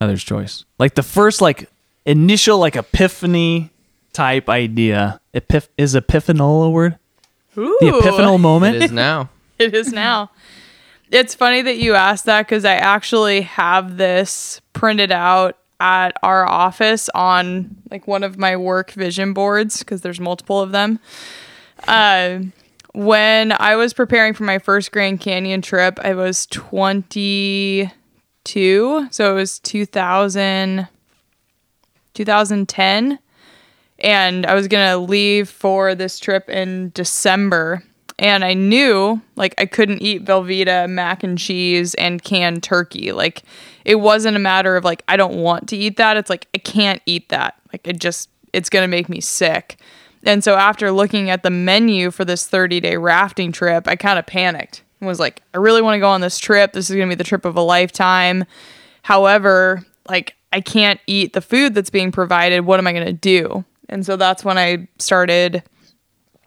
Heather's 0.00 0.24
Choice? 0.24 0.64
Like 0.78 0.94
the 0.94 1.02
first, 1.02 1.40
like 1.40 1.68
initial, 2.04 2.58
like 2.58 2.76
epiphany 2.76 3.70
type 4.12 4.48
idea. 4.48 5.20
Epiph- 5.34 5.68
is 5.76 5.94
epiphanol 5.94 6.66
a 6.66 6.70
word? 6.70 6.98
Ooh, 7.56 7.76
The 7.80 7.86
epiphanal 7.86 8.40
moment. 8.40 8.76
it 8.76 8.82
is 8.84 8.92
now. 8.92 9.30
it 9.58 9.74
is 9.74 9.92
now. 9.92 10.30
It's 11.10 11.34
funny 11.34 11.62
that 11.62 11.76
you 11.78 11.94
asked 11.94 12.24
that 12.24 12.46
because 12.46 12.64
I 12.64 12.74
actually 12.74 13.42
have 13.42 13.96
this 13.96 14.60
printed 14.72 15.12
out 15.12 15.56
at 15.84 16.16
our 16.22 16.48
office 16.48 17.10
on 17.14 17.76
like 17.90 18.08
one 18.08 18.22
of 18.22 18.38
my 18.38 18.56
work 18.56 18.90
vision 18.92 19.34
boards 19.34 19.80
because 19.80 20.00
there's 20.00 20.18
multiple 20.18 20.58
of 20.62 20.72
them. 20.72 20.98
Uh, 21.86 22.38
when 22.94 23.52
I 23.52 23.76
was 23.76 23.92
preparing 23.92 24.32
for 24.32 24.44
my 24.44 24.58
first 24.58 24.92
Grand 24.92 25.20
Canyon 25.20 25.60
trip, 25.60 25.98
I 26.02 26.14
was 26.14 26.46
22, 26.46 27.90
so 29.10 29.30
it 29.30 29.34
was 29.34 29.58
2000, 29.58 30.88
2010 32.14 33.18
and 33.98 34.46
I 34.46 34.54
was 34.54 34.68
gonna 34.68 34.96
leave 34.96 35.50
for 35.50 35.94
this 35.94 36.18
trip 36.18 36.48
in 36.48 36.92
December. 36.94 37.82
And 38.18 38.44
I 38.44 38.54
knew 38.54 39.20
like 39.36 39.54
I 39.58 39.66
couldn't 39.66 40.02
eat 40.02 40.24
Velveeta, 40.24 40.88
mac 40.88 41.22
and 41.22 41.38
cheese, 41.38 41.94
and 41.94 42.22
canned 42.22 42.62
turkey. 42.62 43.12
Like 43.12 43.42
it 43.84 43.96
wasn't 43.96 44.36
a 44.36 44.40
matter 44.40 44.76
of 44.76 44.84
like 44.84 45.02
I 45.08 45.16
don't 45.16 45.36
want 45.36 45.68
to 45.70 45.76
eat 45.76 45.96
that. 45.96 46.16
It's 46.16 46.30
like 46.30 46.46
I 46.54 46.58
can't 46.58 47.02
eat 47.06 47.28
that. 47.30 47.56
Like 47.72 47.86
it 47.86 47.98
just 47.98 48.28
it's 48.52 48.70
gonna 48.70 48.88
make 48.88 49.08
me 49.08 49.20
sick. 49.20 49.78
And 50.22 50.42
so 50.42 50.54
after 50.54 50.90
looking 50.90 51.28
at 51.28 51.42
the 51.42 51.50
menu 51.50 52.10
for 52.10 52.24
this 52.24 52.46
30 52.46 52.80
day 52.80 52.96
rafting 52.96 53.52
trip, 53.52 53.88
I 53.88 53.96
kind 53.96 54.18
of 54.18 54.26
panicked 54.26 54.82
and 55.00 55.08
was 55.08 55.20
like, 55.20 55.42
I 55.52 55.58
really 55.58 55.82
want 55.82 55.96
to 55.96 56.00
go 56.00 56.08
on 56.08 56.20
this 56.20 56.38
trip. 56.38 56.72
This 56.72 56.88
is 56.88 56.96
gonna 56.96 57.08
be 57.08 57.14
the 57.16 57.24
trip 57.24 57.44
of 57.44 57.56
a 57.56 57.62
lifetime. 57.62 58.44
However, 59.02 59.84
like 60.08 60.36
I 60.54 60.60
can't 60.60 61.00
eat 61.08 61.32
the 61.32 61.40
food 61.40 61.74
that's 61.74 61.90
being 61.90 62.12
provided. 62.12 62.60
What 62.60 62.78
am 62.78 62.86
I 62.86 62.92
going 62.92 63.06
to 63.06 63.12
do? 63.12 63.64
And 63.88 64.06
so 64.06 64.16
that's 64.16 64.44
when 64.44 64.56
I 64.56 64.86
started 65.00 65.64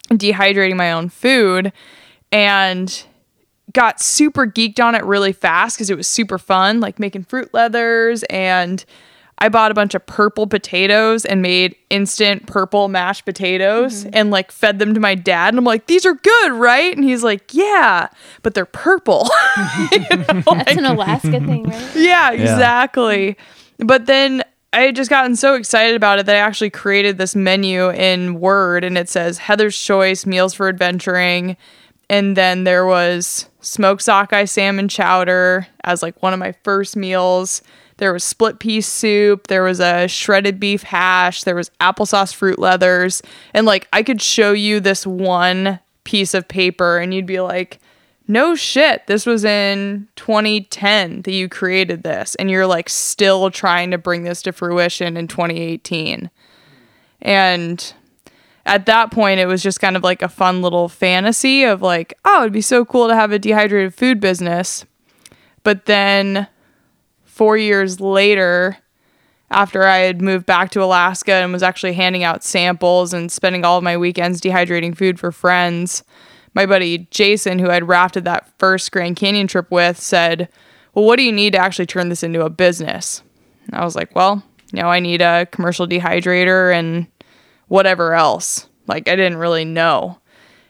dehydrating 0.09 0.75
my 0.75 0.91
own 0.91 1.09
food 1.09 1.71
and 2.31 3.03
got 3.73 4.01
super 4.01 4.45
geeked 4.45 4.84
on 4.84 4.95
it 4.95 5.03
really 5.03 5.34
fast 5.34 5.77
because 5.77 5.89
it 5.89 5.97
was 5.97 6.07
super 6.07 6.38
fun, 6.38 6.79
like 6.79 6.99
making 6.99 7.23
fruit 7.23 7.53
leathers 7.53 8.23
and 8.23 8.85
I 9.39 9.49
bought 9.49 9.69
a 9.69 9.75
bunch 9.75 9.93
of 9.93 10.03
purple 10.05 10.47
potatoes 10.47 11.23
and 11.23 11.41
made 11.41 11.75
instant 11.91 12.47
purple 12.47 12.88
mashed 12.88 13.23
potatoes 13.23 14.03
mm-hmm. 14.03 14.09
and 14.13 14.31
like 14.31 14.51
fed 14.51 14.79
them 14.79 14.95
to 14.95 14.99
my 14.99 15.13
dad. 15.13 15.49
And 15.49 15.59
I'm 15.59 15.63
like, 15.63 15.85
these 15.85 16.05
are 16.07 16.15
good, 16.15 16.51
right? 16.53 16.95
And 16.95 17.03
he's 17.03 17.23
like, 17.23 17.53
yeah, 17.53 18.07
but 18.41 18.55
they're 18.55 18.65
purple. 18.65 19.29
That's 19.91 20.77
an 20.77 20.85
Alaska 20.85 21.39
thing, 21.39 21.65
right? 21.65 21.95
yeah, 21.95 22.31
exactly. 22.31 23.38
But 23.77 24.07
then 24.07 24.43
I 24.73 24.81
had 24.81 24.95
just 24.95 25.10
gotten 25.10 25.35
so 25.35 25.56
excited 25.56 25.95
about 25.95 26.19
it 26.19 26.26
that 26.26 26.35
I 26.35 26.39
actually 26.39 26.69
created 26.69 27.18
this 27.18 27.35
menu 27.35 27.89
in 27.89 28.39
Word 28.39 28.84
and 28.84 28.98
it 28.98 29.10
says 29.10 29.38
Heather's 29.38 29.80
Choice 29.80 30.26
Meals 30.26 30.53
for 30.53 30.68
Adventuring. 30.68 31.56
And 32.10 32.38
then 32.38 32.64
there 32.64 32.85
was 32.85 33.49
smoked 33.61 34.02
sockeye 34.02 34.45
salmon 34.45 34.88
chowder 34.88 35.68
as 35.84 36.02
like 36.02 36.22
one 36.22 36.34
of 36.34 36.39
my 36.39 36.53
first 36.64 36.95
meals. 36.95 37.61
There 37.98 38.14
was 38.14 38.23
split 38.23 38.60
pea 38.60 38.81
soup. 38.81 39.48
There 39.48 39.64
was 39.64 39.80
a 39.80 40.07
shredded 40.07 40.60
beef 40.60 40.84
hash. 40.84 41.44
There 41.44 41.56
was 41.56 41.72
applesauce 41.81 42.34
fruit 42.34 42.60
leathers. 42.60 43.22
And 43.53 43.65
like 43.65 43.88
I 43.91 44.03
could 44.03 44.22
show 44.22 44.52
you 44.52 44.80
this 44.80 45.07
one 45.07 45.80
piece 46.03 46.34
of 46.34 46.48
paper 46.48 46.98
and 46.98 47.14
you'd 47.14 47.26
be 47.26 47.41
like, 47.41 47.80
no 48.27 48.55
shit, 48.55 49.07
this 49.07 49.25
was 49.25 49.45
in 49.45 50.07
2010 50.17 51.21
that 51.21 51.31
you 51.31 51.47
created 51.47 52.03
this, 52.03 52.35
and 52.35 52.51
you're 52.51 52.67
like 52.67 52.89
still 52.89 53.49
trying 53.49 53.91
to 53.91 53.97
bring 53.97 54.23
this 54.23 54.41
to 54.43 54.51
fruition 54.51 55.15
in 55.15 55.27
2018. 55.27 56.29
And 57.21 57.93
at 58.65 58.85
that 58.85 59.11
point, 59.11 59.39
it 59.39 59.45
was 59.45 59.63
just 59.63 59.79
kind 59.79 59.95
of 59.95 60.03
like 60.03 60.21
a 60.21 60.27
fun 60.27 60.61
little 60.61 60.89
fantasy 60.89 61.63
of 61.63 61.81
like, 61.81 62.13
oh, 62.25 62.41
it'd 62.41 62.53
be 62.53 62.61
so 62.61 62.83
cool 62.83 63.07
to 63.07 63.15
have 63.15 63.31
a 63.31 63.39
dehydrated 63.39 63.93
food 63.93 64.19
business. 64.19 64.85
But 65.63 65.85
then 65.85 66.47
four 67.23 67.55
years 67.55 68.01
later, 68.01 68.77
after 69.49 69.83
I 69.83 69.99
had 69.99 70.21
moved 70.21 70.45
back 70.45 70.71
to 70.71 70.83
Alaska 70.83 71.33
and 71.33 71.53
was 71.53 71.63
actually 71.63 71.93
handing 71.93 72.23
out 72.23 72.43
samples 72.43 73.13
and 73.13 73.31
spending 73.31 73.63
all 73.63 73.77
of 73.77 73.83
my 73.83 73.95
weekends 73.95 74.41
dehydrating 74.41 74.95
food 74.97 75.17
for 75.17 75.31
friends, 75.31 76.03
my 76.57 76.65
buddy 76.65 77.07
Jason, 77.11 77.59
who 77.59 77.69
I'd 77.69 77.88
rafted 77.88 78.25
that 78.25 78.49
first 78.57 78.91
Grand 78.91 79.15
Canyon 79.15 79.45
trip 79.45 79.69
with, 79.69 79.99
said, 79.99 80.49
Well, 80.95 81.05
what 81.05 81.17
do 81.17 81.21
you 81.21 81.31
need 81.31 81.53
to 81.53 81.59
actually 81.59 81.85
turn 81.85 82.09
this 82.09 82.23
into 82.23 82.43
a 82.43 82.49
business? 82.49 83.21
And 83.67 83.75
I 83.75 83.85
was 83.85 83.95
like, 83.95 84.15
Well, 84.15 84.43
you 84.73 84.81
know, 84.81 84.88
I 84.88 84.99
need 84.99 85.21
a 85.21 85.45
commercial 85.51 85.88
dehydrator 85.88 86.73
and 86.73 87.05
whatever 87.67 88.15
else. 88.15 88.67
Like, 88.88 89.07
I 89.07 89.15
didn't 89.15 89.38
really 89.38 89.65
know. 89.65 90.17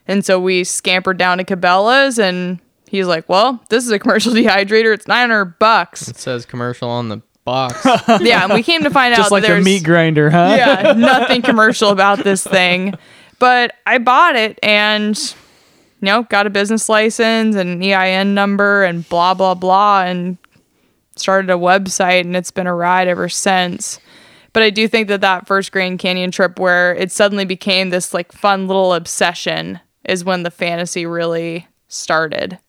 And 0.09 0.25
so 0.25 0.41
we 0.41 0.65
scampered 0.65 1.17
down 1.17 1.37
to 1.37 1.45
Cabela's 1.45 2.19
and 2.19 2.59
he's 2.89 3.07
like, 3.07 3.29
Well, 3.29 3.63
this 3.69 3.85
is 3.85 3.91
a 3.91 3.97
commercial 3.97 4.33
dehydrator. 4.33 4.93
It's 4.93 5.07
900 5.07 5.57
bucks. 5.57 6.09
It 6.09 6.17
says 6.17 6.45
commercial 6.45 6.89
on 6.89 7.07
the 7.07 7.21
box. 7.45 7.85
yeah. 8.19 8.43
And 8.43 8.53
we 8.53 8.61
came 8.61 8.83
to 8.83 8.89
find 8.89 9.13
out 9.13 9.19
Just 9.19 9.27
out 9.27 9.31
like 9.31 9.43
that 9.43 9.51
a 9.51 9.53
there's 9.53 9.63
meat 9.63 9.85
grinder, 9.85 10.29
huh? 10.29 10.55
yeah, 10.57 10.91
nothing 10.97 11.41
commercial 11.41 11.91
about 11.91 12.25
this 12.25 12.43
thing. 12.43 12.93
But 13.39 13.73
I 13.85 13.99
bought 13.99 14.35
it 14.35 14.59
and 14.61 15.17
you 16.01 16.05
know, 16.05 16.23
got 16.23 16.47
a 16.47 16.51
business 16.51 16.89
license 16.89 17.55
and 17.55 17.69
an 17.69 17.83
EIN 17.83 18.33
number 18.33 18.83
and 18.83 19.07
blah 19.09 19.33
blah 19.33 19.55
blah 19.55 20.03
and 20.03 20.37
started 21.15 21.49
a 21.49 21.55
website 21.55 22.21
and 22.21 22.35
it's 22.35 22.51
been 22.51 22.67
a 22.67 22.75
ride 22.75 23.07
ever 23.07 23.27
since. 23.29 23.99
But 24.53 24.63
I 24.63 24.69
do 24.69 24.87
think 24.87 25.07
that 25.07 25.21
that 25.21 25.47
first 25.47 25.71
Grand 25.71 25.99
Canyon 25.99 26.31
trip 26.31 26.59
where 26.59 26.95
it 26.95 27.11
suddenly 27.11 27.45
became 27.45 27.89
this 27.89 28.13
like 28.13 28.31
fun 28.31 28.67
little 28.67 28.93
obsession 28.93 29.79
is 30.05 30.23
when 30.23 30.43
the 30.43 30.51
fantasy 30.51 31.05
really 31.05 31.67
started. 31.87 32.59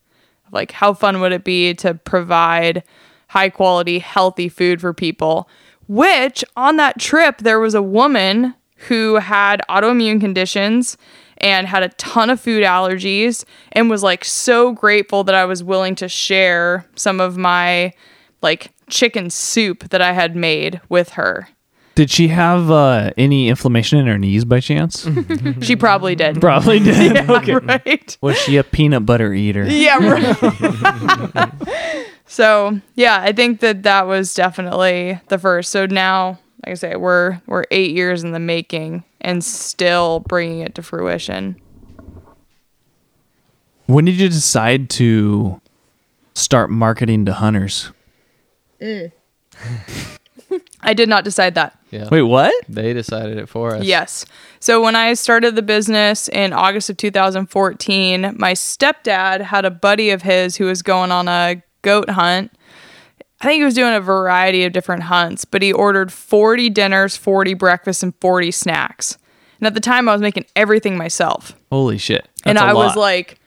Like 0.51 0.71
how 0.71 0.93
fun 0.93 1.21
would 1.21 1.31
it 1.31 1.43
be 1.43 1.73
to 1.75 1.93
provide 1.93 2.83
high 3.27 3.49
quality 3.49 3.99
healthy 3.99 4.49
food 4.49 4.81
for 4.81 4.93
people? 4.93 5.47
Which 5.87 6.43
on 6.55 6.77
that 6.77 6.99
trip 6.99 7.39
there 7.39 7.59
was 7.59 7.75
a 7.75 7.81
woman 7.81 8.55
who 8.87 9.15
had 9.15 9.61
autoimmune 9.69 10.19
conditions 10.19 10.97
and 11.41 11.67
had 11.67 11.83
a 11.83 11.89
ton 11.89 12.29
of 12.29 12.39
food 12.39 12.63
allergies 12.63 13.45
and 13.71 13.89
was 13.89 14.03
like 14.03 14.25
so 14.25 14.71
grateful 14.71 15.23
that 15.23 15.35
I 15.35 15.45
was 15.45 15.63
willing 15.63 15.95
to 15.95 16.09
share 16.09 16.85
some 16.95 17.19
of 17.19 17.37
my 17.37 17.93
like 18.41 18.71
chicken 18.89 19.29
soup 19.29 19.89
that 19.89 20.01
I 20.01 20.13
had 20.13 20.35
made 20.35 20.81
with 20.89 21.09
her. 21.11 21.47
Did 21.99 22.09
she 22.09 22.29
have 22.29 22.71
uh, 22.71 23.11
any 23.17 23.49
inflammation 23.49 23.99
in 23.99 24.07
her 24.07 24.17
knees 24.17 24.45
by 24.45 24.61
chance? 24.61 25.05
She 25.61 25.75
probably 25.75 26.15
did. 26.15 26.39
Probably 26.39 26.79
did. 26.79 27.17
okay. 27.29 27.55
Right? 27.55 28.17
Was 28.21 28.37
she 28.37 28.55
a 28.55 28.63
peanut 28.63 29.05
butter 29.05 29.33
eater? 29.33 29.67
Yeah, 29.67 29.97
right. 29.97 31.51
so, 32.25 32.79
yeah, 32.95 33.19
I 33.21 33.33
think 33.33 33.59
that 33.59 33.83
that 33.83 34.07
was 34.07 34.33
definitely 34.33 35.19
the 35.27 35.37
first. 35.37 35.71
So 35.71 35.85
now, 35.85 36.39
like 36.65 36.71
I 36.71 36.75
say, 36.75 36.95
we're 36.95 37.41
we're 37.47 37.65
8 37.71 37.91
years 37.91 38.23
in 38.23 38.31
the 38.31 38.39
making 38.39 39.03
and 39.21 39.43
still 39.43 40.21
bringing 40.21 40.59
it 40.59 40.75
to 40.75 40.83
fruition. 40.83 41.59
When 43.85 44.05
did 44.05 44.15
you 44.15 44.29
decide 44.29 44.89
to 44.91 45.61
start 46.35 46.69
marketing 46.69 47.25
to 47.25 47.33
hunters? 47.33 47.91
Mm. 48.79 49.11
I 50.81 50.93
did 50.93 51.09
not 51.09 51.23
decide 51.23 51.55
that. 51.55 51.77
Yeah. 51.91 52.07
Wait, 52.09 52.21
what? 52.21 52.53
They 52.69 52.93
decided 52.93 53.37
it 53.37 53.49
for 53.49 53.75
us. 53.75 53.83
Yes. 53.83 54.25
So 54.59 54.81
when 54.81 54.95
I 54.95 55.13
started 55.13 55.55
the 55.55 55.61
business 55.61 56.29
in 56.29 56.53
August 56.53 56.89
of 56.89 56.97
2014, 56.97 58.35
my 58.37 58.53
stepdad 58.53 59.41
had 59.41 59.65
a 59.65 59.71
buddy 59.71 60.11
of 60.11 60.21
his 60.21 60.55
who 60.55 60.65
was 60.65 60.81
going 60.81 61.11
on 61.11 61.27
a 61.27 61.61
goat 61.81 62.09
hunt. 62.09 62.51
I 63.41 63.45
think 63.45 63.59
he 63.61 63.65
was 63.65 63.73
doing 63.73 63.93
a 63.93 64.01
variety 64.01 64.65
of 64.65 64.73
different 64.73 65.03
hunts, 65.03 65.45
but 65.45 65.61
he 65.61 65.71
ordered 65.71 66.11
40 66.11 66.69
dinners, 66.71 67.15
40 67.15 67.53
breakfasts, 67.53 68.03
and 68.03 68.13
40 68.19 68.51
snacks. 68.51 69.17
And 69.59 69.67
at 69.67 69.73
the 69.73 69.79
time, 69.79 70.09
I 70.09 70.13
was 70.13 70.21
making 70.21 70.45
everything 70.55 70.97
myself. 70.97 71.55
Holy 71.71 71.97
shit. 71.97 72.27
and 72.45 72.57
That's 72.57 72.65
a 72.65 72.69
I 72.69 72.73
was 72.73 72.95
like, 72.95 73.39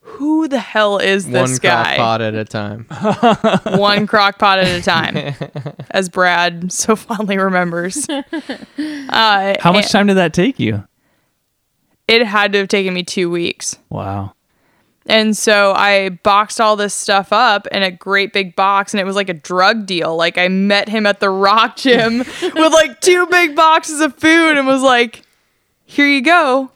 who 0.00 0.48
the 0.48 0.58
hell 0.58 0.98
is 0.98 1.26
this 1.26 1.50
One 1.52 1.58
guy? 1.58 1.84
crock 1.94 1.96
pot 1.96 2.20
at 2.20 2.34
a 2.34 2.44
time. 2.44 2.86
One 3.78 4.06
crock 4.08 4.38
pot 4.38 4.58
at 4.58 4.66
a 4.66 4.82
time, 4.82 5.34
as 5.92 6.08
Brad 6.08 6.72
so 6.72 6.96
fondly 6.96 7.38
remembers. 7.38 8.08
Uh, 8.08 9.54
How 9.60 9.72
much 9.72 9.90
time 9.92 10.08
did 10.08 10.14
that 10.16 10.32
take 10.32 10.58
you? 10.58 10.82
It 12.08 12.26
had 12.26 12.52
to 12.52 12.58
have 12.58 12.68
taken 12.68 12.92
me 12.94 13.04
two 13.04 13.30
weeks. 13.30 13.78
Wow. 13.88 14.34
And 15.06 15.36
so 15.36 15.72
I 15.72 16.10
boxed 16.10 16.60
all 16.60 16.76
this 16.76 16.94
stuff 16.94 17.32
up 17.32 17.66
in 17.68 17.82
a 17.82 17.90
great 17.90 18.32
big 18.32 18.54
box, 18.54 18.94
and 18.94 19.00
it 19.00 19.04
was 19.04 19.16
like 19.16 19.28
a 19.28 19.34
drug 19.34 19.86
deal. 19.86 20.16
Like 20.16 20.38
I 20.38 20.48
met 20.48 20.88
him 20.88 21.06
at 21.06 21.20
the 21.20 21.30
rock 21.30 21.76
gym 21.78 22.18
with 22.18 22.72
like 22.72 23.00
two 23.00 23.26
big 23.26 23.56
boxes 23.56 24.00
of 24.00 24.16
food 24.16 24.56
and 24.56 24.66
was 24.66 24.82
like, 24.82 25.22
here 25.84 26.06
you 26.06 26.22
go. 26.22 26.70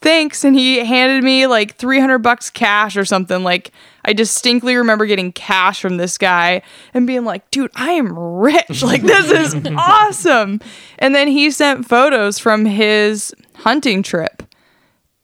Thanks. 0.00 0.44
And 0.44 0.56
he 0.56 0.78
handed 0.78 1.22
me 1.22 1.46
like 1.46 1.76
300 1.76 2.20
bucks 2.20 2.48
cash 2.48 2.96
or 2.96 3.04
something. 3.04 3.42
Like 3.44 3.70
I 4.04 4.14
distinctly 4.14 4.74
remember 4.76 5.04
getting 5.04 5.30
cash 5.30 5.80
from 5.80 5.98
this 5.98 6.16
guy 6.16 6.62
and 6.94 7.06
being 7.06 7.24
like, 7.26 7.50
dude, 7.50 7.70
I 7.74 7.92
am 7.92 8.18
rich. 8.18 8.82
Like 8.82 9.02
this 9.02 9.54
is 9.54 9.66
awesome. 9.76 10.60
And 10.98 11.14
then 11.14 11.28
he 11.28 11.50
sent 11.50 11.86
photos 11.86 12.38
from 12.38 12.64
his 12.64 13.34
hunting 13.56 14.02
trip. 14.02 14.42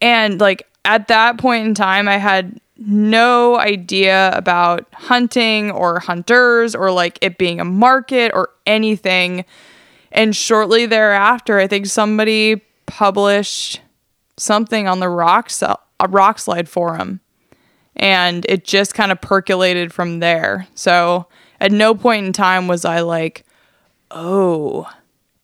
And 0.02 0.38
like 0.40 0.66
at 0.86 1.08
that 1.08 1.36
point 1.36 1.66
in 1.66 1.74
time, 1.74 2.08
I 2.08 2.16
had 2.16 2.60
no 2.78 3.58
idea 3.58 4.30
about 4.34 4.86
hunting 4.94 5.70
or 5.70 5.98
hunters 5.98 6.74
or 6.74 6.90
like 6.92 7.18
it 7.20 7.38
being 7.38 7.60
a 7.60 7.64
market 7.64 8.30
or 8.32 8.50
anything. 8.66 9.44
And 10.12 10.34
shortly 10.34 10.86
thereafter, 10.86 11.58
I 11.58 11.66
think 11.66 11.86
somebody 11.86 12.62
published 12.86 13.80
something 14.36 14.86
on 14.86 15.00
the 15.00 15.08
rock, 15.08 15.50
uh, 15.60 15.76
a 15.98 16.08
Rokslide 16.08 16.68
forum. 16.68 17.20
And 17.96 18.44
it 18.46 18.64
just 18.64 18.94
kind 18.94 19.10
of 19.10 19.20
percolated 19.20 19.92
from 19.92 20.20
there. 20.20 20.68
So 20.74 21.26
at 21.60 21.72
no 21.72 21.94
point 21.94 22.26
in 22.26 22.32
time 22.32 22.68
was 22.68 22.84
I 22.84 23.00
like, 23.00 23.44
oh, 24.10 24.88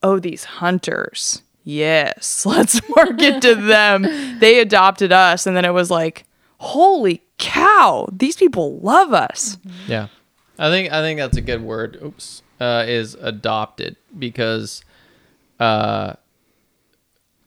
oh, 0.03 0.19
these 0.19 0.45
hunters. 0.45 1.43
Yes, 1.65 2.45
let's 2.47 2.81
market 2.95 3.43
to 3.43 3.55
them. 3.55 4.39
They 4.39 4.61
adopted 4.61 5.13
us. 5.13 5.47
And 5.47 5.57
then 5.57 5.65
it 5.65 5.73
was 5.73 5.91
like, 5.91 6.27
holy 6.59 7.23
cow, 7.39 8.09
these 8.13 8.37
people 8.37 8.79
love 8.81 9.13
us. 9.13 9.59
Yeah, 9.87 10.09
I 10.59 10.71
think 10.71 10.93
I 10.93 11.01
think 11.01 11.19
that's 11.19 11.37
a 11.37 11.43
good 11.43 11.63
word. 11.63 11.99
Oops, 12.03 12.43
uh, 12.61 12.85
is 12.87 13.15
adopted 13.15 13.97
because 14.19 14.85
uh, 15.59 16.15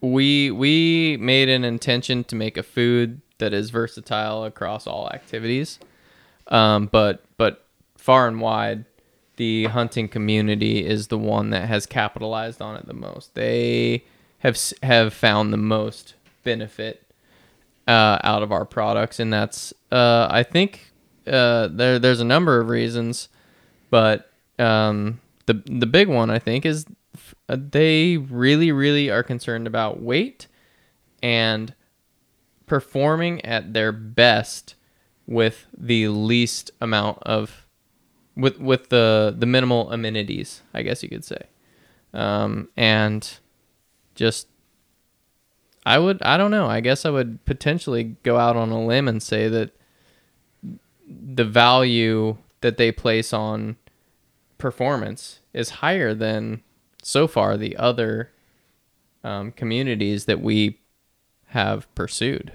we 0.02 0.52
we 0.52 1.18
made 1.20 1.50
an 1.50 1.64
intention 1.64 2.24
to 2.26 2.36
make 2.36 2.58
a 2.58 2.64
food 2.64 3.22
that 3.38 3.54
is 3.54 3.70
versatile 3.70 4.44
across 4.44 4.88
all 4.88 5.10
activities, 5.10 5.80
um, 6.48 6.88
but 6.88 7.24
but 7.38 7.66
far 7.98 8.28
and 8.28 8.42
wide, 8.42 8.86
the 9.38 9.66
hunting 9.66 10.07
community 10.07 10.86
is 10.86 11.07
the 11.07 11.18
one 11.18 11.49
that 11.49 11.68
has 11.68 11.86
capitalized 11.86 12.62
on 12.62 12.76
it 12.76 12.86
the 12.88 12.94
most. 12.94 13.34
They 13.36 14.03
have 14.40 14.60
have 14.84 15.14
found 15.14 15.52
the 15.52 15.57
most 15.57 16.16
benefit 16.44 17.03
uh, 17.88 18.20
out 18.24 18.44
of 18.44 18.52
our 18.52 18.66
products, 18.66 19.20
and 19.20 19.32
that's 19.32 19.74
uh, 19.91 20.28
I 20.30 20.44
think 20.44 20.91
uh, 21.28 21.68
there 21.72 21.99
there's 21.99 22.22
a 22.22 22.26
number 22.26 22.60
of 22.60 22.70
reasons, 22.70 23.30
but 23.90 24.32
um, 24.60 25.20
the 25.45 25.62
the 25.66 25.86
big 25.86 26.07
one 26.07 26.30
I 26.30 26.40
think 26.40 26.66
is 26.66 26.86
uh, 27.49 27.57
they 27.60 28.18
really 28.18 28.72
really 28.72 29.10
are 29.10 29.24
concerned 29.24 29.68
about 29.68 30.02
weight 30.02 30.48
and 31.22 31.74
performing 32.66 33.44
at 33.45 33.74
their 33.74 33.91
best 33.91 34.76
with 35.28 35.68
the 35.76 36.07
least 36.07 36.72
amount 36.82 37.18
of 37.24 37.65
with 38.36 38.60
with 38.60 38.90
the 38.90 39.36
the 39.38 39.45
minimal 39.45 39.91
amenities, 39.91 40.62
I 40.74 40.82
guess 40.82 41.03
you 41.03 41.10
could 41.10 41.26
say. 41.26 41.44
Um, 42.14 42.70
and 42.78 43.40
just 44.16 44.48
I 45.86 45.99
would 45.99 46.22
I 46.22 46.38
don't 46.38 46.52
know. 46.52 46.68
I 46.68 46.80
guess 46.80 47.06
I 47.06 47.10
would 47.10 47.44
potentially 47.45 48.16
go 48.24 48.38
out 48.38 48.56
on 48.56 48.70
a 48.72 48.86
limb 48.86 49.07
and 49.07 49.22
say 49.22 49.48
that 49.49 49.72
the 51.07 51.45
value 51.45 52.38
that 52.62 52.78
they 52.78 52.91
place 52.91 53.32
on 53.32 53.78
performance 54.57 55.41
is 55.53 55.70
higher 55.70 56.14
than 56.14 56.62
so 57.03 57.28
far 57.28 57.56
the 57.56 57.78
other 57.78 58.32
um, 59.24 59.52
communities 59.52 60.26
that 60.26 60.41
we 60.41 60.80
have 61.48 61.94
pursued. 61.95 62.53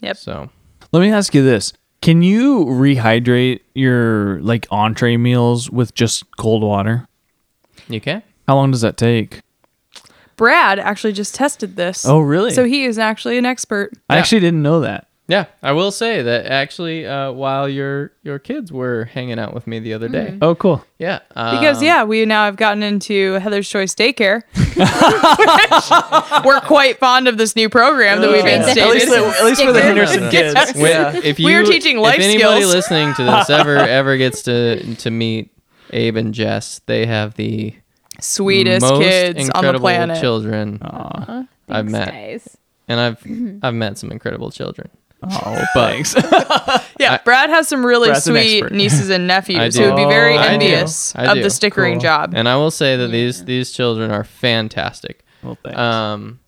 Yep. 0.00 0.16
So 0.16 0.50
Let 0.90 1.00
me 1.00 1.10
ask 1.10 1.34
you 1.34 1.42
this. 1.42 1.72
Can 2.02 2.20
you 2.22 2.64
rehydrate 2.66 3.60
your 3.74 4.40
like 4.42 4.66
entree 4.70 5.16
meals 5.16 5.70
with 5.70 5.94
just 5.94 6.24
cold 6.36 6.62
water? 6.62 7.06
you 7.88 8.00
can. 8.00 8.22
How 8.46 8.56
long 8.56 8.70
does 8.70 8.80
that 8.82 8.96
take? 8.96 9.40
Brad 10.36 10.78
actually 10.78 11.12
just 11.12 11.34
tested 11.34 11.76
this. 11.76 12.04
Oh, 12.04 12.20
really? 12.20 12.50
So 12.52 12.64
he 12.64 12.84
is 12.84 12.98
actually 12.98 13.38
an 13.38 13.46
expert. 13.46 13.92
I 14.10 14.14
Yeah. 14.14 14.20
actually 14.20 14.40
didn't 14.40 14.62
know 14.62 14.80
that. 14.80 15.06
Yeah, 15.32 15.46
I 15.62 15.72
will 15.72 15.90
say 15.92 16.20
that 16.20 16.44
actually, 16.46 17.06
uh, 17.06 17.32
while 17.32 17.66
your 17.68 18.12
your 18.22 18.38
kids 18.38 18.70
were 18.70 19.06
hanging 19.06 19.38
out 19.38 19.54
with 19.54 19.66
me 19.66 19.78
the 19.78 19.94
other 19.94 20.08
day, 20.08 20.36
Oh, 20.42 20.54
cool. 20.54 20.84
yeah, 20.98 21.20
Because 21.30 21.78
um, 21.78 21.84
yeah, 21.84 22.04
we 22.04 22.26
now 22.26 22.44
have 22.44 22.56
gotten 22.56 22.82
into 22.82 23.34
Heather's 23.34 23.66
Choice 23.68 23.94
Daycare. 23.94 24.42
We're 26.44 26.60
quite 26.60 26.98
fond 26.98 27.28
of 27.28 27.38
this 27.38 27.56
new 27.56 27.68
program 27.68 28.20
that 28.20 28.30
we've 28.30 28.44
Yeah. 28.44 28.66
instated. 28.66 28.82
At 28.84 28.90
least 28.90 29.08
the- 29.08 29.26
at 29.38 29.44
least 29.44 29.62
for 29.64 29.72
the 29.72 29.80
Henderson 29.82 30.30
kids. 30.30 30.54
when- 30.74 31.16
if 31.24 31.38
you, 31.40 31.46
We 31.46 31.54
were 31.56 31.64
teaching 31.64 31.98
life 31.98 32.18
if 32.18 32.24
anybody 32.24 32.60
skills. 32.62 32.74
listening 32.74 33.14
to 33.14 33.24
this 33.24 33.48
ever 33.60 33.76
ever 33.76 34.16
gets 34.16 34.42
to 34.42 34.94
to 34.96 35.10
meet 35.10 35.50
Abe 35.92 36.16
and 36.16 36.34
Jess, 36.34 36.80
they 36.86 37.06
have 37.06 37.34
the 37.34 37.74
Sweetest 38.20 38.82
most 38.84 39.00
kids 39.00 39.28
on 39.30 39.34
the 39.34 39.40
incredible 39.58 39.80
planet. 39.80 40.20
children 40.20 40.78
Aw. 40.82 41.44
I've 41.68 41.86
Thanks, 41.88 41.92
met, 41.92 42.08
guys. 42.12 42.56
and 42.88 43.00
I've 43.00 43.18
I've 43.62 43.74
met 43.74 43.98
some 43.98 44.10
incredible 44.12 44.50
children. 44.50 44.90
Oh, 45.22 45.64
thanks. 45.74 46.14
Yeah, 46.98 47.18
Brad 47.24 47.50
has 47.50 47.66
some 47.66 47.84
really 47.84 48.08
Brad's 48.10 48.28
an 48.28 48.34
sweet 48.34 48.58
expert. 48.62 48.72
nieces 48.76 49.10
and 49.10 49.26
nephews 49.26 49.74
do. 49.74 49.82
who 49.82 49.88
would 49.90 49.96
be 49.96 50.04
very 50.04 50.36
Oh, 50.36 50.40
I 50.40 50.46
do. 50.56 50.66
envious 50.66 51.16
I 51.16 51.24
of 51.26 51.34
do. 51.36 51.42
the 51.42 51.50
stickering 51.50 51.94
Cool. 51.94 52.00
job. 52.02 52.32
And 52.36 52.48
I 52.48 52.54
will 52.56 52.70
say 52.70 52.96
that 52.96 53.08
these 53.08 53.44
these 53.44 53.72
children 53.72 54.12
are 54.12 54.22
fantastic. 54.22 55.24
well, 55.42 55.58
thanks. 55.64 55.76
Um, 55.78 56.38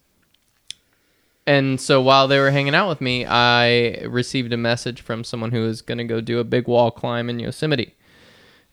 and 1.47 1.81
so 1.81 2.01
while 2.01 2.29
they 2.29 2.39
were 2.39 2.51
hanging 2.53 2.75
out 2.75 2.89
with 2.89 3.01
me, 3.01 3.27
I 3.27 4.03
received 4.07 4.53
a 4.53 4.57
message 4.57 5.01
from 5.03 5.25
someone 5.25 5.51
who 5.51 5.67
is 5.67 5.83
going 5.83 5.99
to 5.99 6.05
go 6.05 6.21
do 6.21 6.39
a 6.39 6.45
big 6.45 6.69
wall 6.69 6.91
climb 6.91 7.29
in 7.29 7.39
Yosemite. 7.39 7.95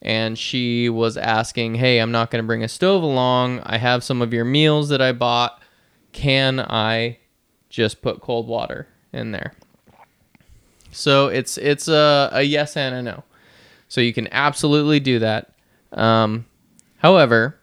And 0.04 0.38
she 0.38 0.88
was 0.90 1.18
asking, 1.18 1.76
Hey, 1.76 2.00
I'm 2.00 2.12
not 2.12 2.32
going 2.32 2.44
to 2.44 2.48
bring 2.48 2.64
a 2.64 2.68
stove 2.68 3.04
along. 3.04 3.60
I 3.64 3.78
have 3.78 4.04
some 4.04 4.22
of 4.22 4.34
your 4.34 4.46
meals 4.46 4.90
that 4.90 5.02
I 5.02 5.12
bought. 5.12 5.62
Can 6.12 6.60
I 6.60 7.18
just 7.70 8.02
put 8.02 8.22
cold 8.22 8.48
water 8.48 8.88
in 9.12 9.32
there? 9.32 9.54
So 10.92 11.28
it's 11.28 11.58
it's 11.58 11.88
a, 11.88 12.30
a 12.32 12.44
yes 12.44 12.78
and 12.78 12.96
a 12.96 13.02
no. 13.02 13.24
So 13.88 14.02
you 14.02 14.14
can 14.14 14.28
absolutely 14.32 15.00
do 15.00 15.20
that. 15.20 15.54
Um, 15.92 16.46
however, 16.98 17.60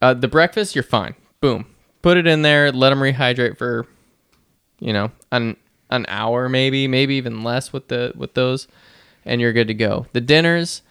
uh, 0.00 0.14
the 0.14 0.28
breakfast, 0.28 0.74
you're 0.74 0.82
fine. 0.82 1.14
Boom. 1.40 1.66
Put 2.02 2.16
it 2.16 2.26
in 2.26 2.42
there. 2.42 2.72
Let 2.72 2.90
them 2.90 3.00
rehydrate 3.00 3.58
for, 3.58 3.86
you 4.78 4.92
know, 4.92 5.10
an 5.32 5.56
an 5.90 6.06
hour 6.08 6.48
maybe, 6.48 6.88
maybe 6.88 7.14
even 7.16 7.42
less 7.42 7.72
with 7.72 7.88
the 7.88 8.12
with 8.16 8.34
those, 8.34 8.68
and 9.24 9.40
you're 9.40 9.52
good 9.52 9.68
to 9.68 9.74
go. 9.74 10.06
The 10.12 10.20
dinners 10.20 10.82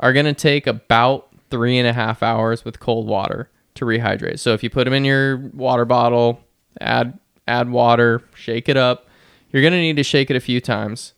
are 0.00 0.12
gonna 0.12 0.34
take 0.34 0.66
about 0.66 1.28
three 1.50 1.78
and 1.78 1.86
a 1.86 1.92
half 1.92 2.22
hours 2.22 2.64
with 2.64 2.80
cold 2.80 3.06
water 3.06 3.50
to 3.74 3.84
rehydrate. 3.84 4.38
So 4.38 4.52
if 4.52 4.62
you 4.62 4.70
put 4.70 4.84
them 4.84 4.94
in 4.94 5.04
your 5.04 5.38
water 5.52 5.84
bottle, 5.84 6.40
add 6.80 7.18
add 7.46 7.70
water, 7.70 8.22
shake 8.34 8.68
it 8.68 8.76
up. 8.76 9.06
You're 9.54 9.62
gonna 9.62 9.78
need 9.78 9.94
to 9.98 10.02
shake 10.02 10.32
it 10.32 10.36
a 10.36 10.40
few 10.40 10.60
times. 10.60 11.14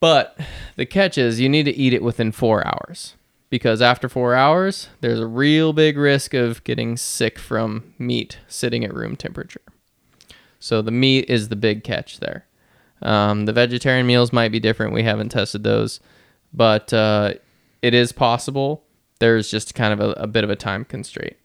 But 0.00 0.36
the 0.74 0.84
catch 0.84 1.16
is 1.16 1.38
you 1.38 1.48
need 1.48 1.62
to 1.62 1.76
eat 1.76 1.92
it 1.92 2.02
within 2.02 2.32
four 2.32 2.66
hours 2.66 3.14
because 3.48 3.80
after 3.80 4.08
four 4.08 4.34
hours, 4.34 4.88
there's 5.00 5.20
a 5.20 5.26
real 5.26 5.72
big 5.72 5.96
risk 5.96 6.34
of 6.34 6.64
getting 6.64 6.96
sick 6.96 7.38
from 7.38 7.94
meat 7.96 8.38
sitting 8.48 8.84
at 8.84 8.92
room 8.92 9.14
temperature. 9.14 9.62
So 10.58 10.82
the 10.82 10.90
meat 10.90 11.30
is 11.30 11.48
the 11.48 11.54
big 11.54 11.84
catch 11.84 12.18
there. 12.18 12.44
Um, 13.02 13.44
the 13.44 13.52
vegetarian 13.52 14.08
meals 14.08 14.32
might 14.32 14.50
be 14.50 14.58
different. 14.58 14.92
We 14.92 15.04
haven't 15.04 15.28
tested 15.28 15.62
those, 15.62 16.00
but 16.52 16.92
uh, 16.92 17.34
it 17.82 17.94
is 17.94 18.10
possible. 18.10 18.82
There's 19.20 19.48
just 19.48 19.76
kind 19.76 19.92
of 19.92 20.00
a, 20.00 20.22
a 20.22 20.26
bit 20.26 20.42
of 20.42 20.50
a 20.50 20.56
time 20.56 20.84
constraint. 20.84 21.36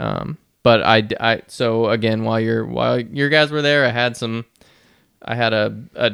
Um, 0.00 0.38
but 0.64 0.82
I, 0.82 1.08
I, 1.20 1.42
so 1.46 1.88
again, 1.88 2.24
while 2.24 2.40
you're 2.40 2.66
while 2.66 2.98
your 2.98 3.28
guys 3.28 3.52
were 3.52 3.62
there, 3.62 3.86
I 3.86 3.90
had 3.90 4.16
some, 4.16 4.44
I 5.22 5.34
had 5.34 5.52
a, 5.52 5.76
a 5.94 6.12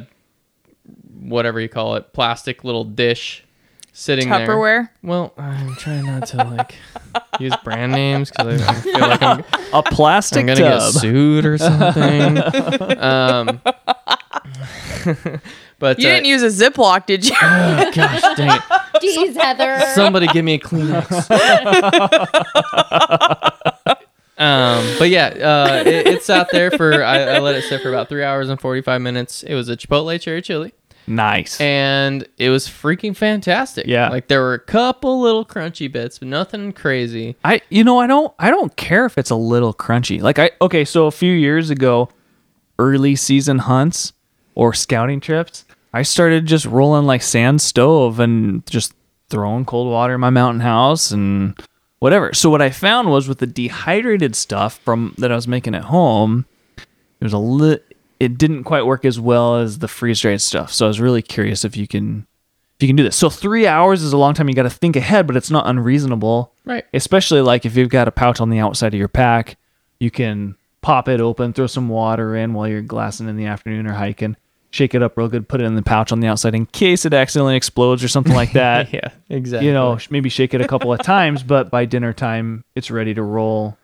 whatever 1.21 1.61
you 1.61 1.69
call 1.69 1.95
it, 1.97 2.13
plastic 2.13 2.65
little 2.65 2.85
dish 2.85 3.45
sitting 3.93 4.29
there. 4.29 4.47
Tupperware. 4.47 4.89
Well, 5.03 5.33
I'm 5.39 5.75
trying 5.77 6.05
not 6.05 6.27
to 6.29 6.39
like 6.39 6.75
use 7.41 7.55
brand 7.65 7.93
names 7.93 8.31
because 8.31 8.61
I, 8.63 8.71
I 8.71 8.75
feel 8.81 8.99
like 9.01 9.23
I'm, 9.23 9.45
a 9.73 9.83
plastic 9.83 10.41
I'm 10.41 10.47
gonna 10.47 10.61
tub. 10.61 10.93
get 10.93 11.01
sued 11.01 11.47
or 11.47 11.59
something. 11.59 12.39
um, 12.99 13.61
but 15.79 15.99
You 15.99 16.09
uh, 16.09 16.13
didn't 16.13 16.27
use 16.27 16.43
a 16.43 16.49
Ziploc, 16.71 17.07
did 17.07 17.29
you? 17.29 17.37
oh, 17.41 17.91
gosh 17.95 18.21
dang 18.37 18.51
it! 18.57 18.63
Jeez, 19.03 19.37
Heather. 19.37 19.81
Somebody 19.95 20.27
give 20.29 20.45
me 20.45 20.55
a 20.55 20.59
Kleenex. 20.59 21.29
Um, 24.39 24.85
but 24.99 25.11
yeah, 25.11 25.27
uh, 25.27 25.83
it, 25.87 26.07
it 26.07 26.23
sat 26.23 26.49
there 26.53 26.71
for 26.71 27.03
I, 27.05 27.37
I 27.37 27.39
let 27.39 27.55
it 27.55 27.65
sit 27.65 27.83
for 27.83 27.89
about 27.89 28.09
three 28.09 28.25
hours 28.25 28.49
and 28.49 28.61
forty 28.61 28.83
five 28.83 29.01
minutes. 29.01 29.43
It 29.43 29.55
was 29.55 29.69
a 29.69 29.77
Chipotle 29.77 30.21
cherry 30.21 30.43
chili. 30.43 30.73
nice. 31.07 31.61
and 31.61 32.27
it 32.39 32.49
was 32.51 32.67
freaking 32.67 33.15
fantastic. 33.17 33.87
Yeah. 33.87 34.09
like 34.09 34.29
there 34.29 34.41
were 34.41 34.55
a 34.55 34.59
couple 34.59 35.21
little 35.21 35.45
crunchy 35.45 35.91
bits, 35.93 36.19
but 36.19 36.29
nothing 36.29 36.73
crazy. 36.73 37.37
I 37.45 37.61
you 37.69 37.85
know 37.85 37.99
I 37.99 38.07
don't 38.07 38.33
I 38.39 38.51
don't 38.51 38.75
care 38.77 39.05
if 39.07 39.19
it's 39.19 39.31
a 39.31 39.37
little 39.37 39.73
crunchy. 39.75 40.21
Like 40.21 40.39
I 40.39 40.51
okay, 40.61 40.85
so 40.85 41.07
a 41.07 41.11
few 41.11 41.33
years 41.33 41.71
ago, 41.71 42.09
early 42.79 43.17
season 43.17 43.59
hunts 43.59 44.13
or 44.55 44.73
scouting 44.73 45.21
trips, 45.21 45.65
I 45.93 46.03
started 46.03 46.47
just 46.47 46.65
rolling 46.67 47.07
like 47.07 47.23
sand 47.23 47.61
stove 47.61 48.19
and 48.19 48.65
just 48.67 48.95
throwing 49.29 49.65
cold 49.65 49.91
water 49.91 50.15
in 50.15 50.21
my 50.21 50.31
mountain 50.31 50.61
house 50.61 51.11
and 51.11 51.59
whatever. 52.05 52.35
So 52.35 52.51
what 52.51 52.61
I 52.61 52.69
found 52.69 53.09
was 53.09 53.29
with 53.29 53.39
the 53.39 53.47
dehydrated 53.47 54.37
stuff 54.37 54.79
from 54.85 55.15
that 55.17 55.33
I 55.33 55.35
was 55.35 55.49
making 55.49 55.75
at 55.75 55.85
home, 55.85 56.45
it 56.77 57.25
was 57.25 57.33
a 57.33 57.39
lit 57.39 57.97
it 58.21 58.37
didn't 58.37 58.65
quite 58.65 58.85
work 58.85 59.07
as 59.07 59.19
well 59.19 59.57
as 59.57 59.79
the 59.79 59.89
freeze 59.89 60.21
dried 60.21 60.43
stuff. 60.43 60.71
So 60.71 60.85
I 60.85 60.89
was 60.89 61.01
really 61.01 61.23
curious 61.23 61.65
if 61.65 61.79
you 61.79 61.87
can 61.89 62.27
if 62.77 62.83
you 62.83 62.89
can 62.89 62.97
do 62.97 63.03
this. 63.05 63.17
So 63.17 63.31
3 63.31 63.67
hours 63.67 64.03
is 64.03 64.13
a 64.13 64.19
long 64.19 64.35
time 64.35 64.51
you 64.51 64.55
got 64.55 64.65
to 64.65 64.71
think 64.71 64.97
ahead, 64.97 65.27
but 65.27 65.35
it's 65.35 65.51
not 65.51 65.67
unreasonable 65.67 66.53
Right. 66.67 66.85
especially 66.93 67.41
like 67.41 67.65
if 67.65 67.75
you've 67.75 67.89
got 67.89 68.07
a 68.07 68.13
pouch 68.13 68.39
on 68.39 68.51
the 68.51 68.59
outside 68.59 68.93
of 68.93 68.99
your 68.99 69.09
pack, 69.09 69.57
you 69.99 70.11
can 70.11 70.57
pop 70.83 71.09
it 71.09 71.21
open, 71.23 71.55
throw 71.55 71.67
some 71.67 71.89
water 71.89 72.37
in 72.37 72.53
while 72.53 72.69
you're 72.69 72.83
glassing 72.83 73.29
in 73.31 73.37
the 73.37 73.47
afternoon 73.47 73.87
or 73.87 73.95
hiking, 73.95 74.37
shake 74.75 74.93
it 74.93 75.03
up 75.03 75.17
real 75.17 75.29
good, 75.29 75.49
put 75.49 75.61
it 75.61 75.65
in 75.65 75.77
the 75.77 75.83
pouch 75.83 76.11
on 76.11 76.19
the 76.19 76.27
outside 76.27 76.53
in 76.53 76.67
case 76.67 77.07
it 77.07 77.15
accidentally 77.15 77.55
explodes 77.55 78.03
or 78.03 78.09
something 78.09 78.35
like 78.35 78.53
that. 78.53 78.75
Yeah, 78.95 79.09
exactly. 79.29 79.67
You 79.67 79.73
know, 79.73 79.99
maybe 80.11 80.29
shake 80.29 80.55
it 80.55 80.61
a 80.61 80.69
couple 80.69 80.93
of 80.93 81.01
times, 81.01 81.43
but 81.55 81.71
by 81.71 81.85
dinner 81.85 82.13
time, 82.13 82.65
it's 82.75 82.91
ready 82.91 83.15
to 83.15 83.23
roll, 83.23 83.77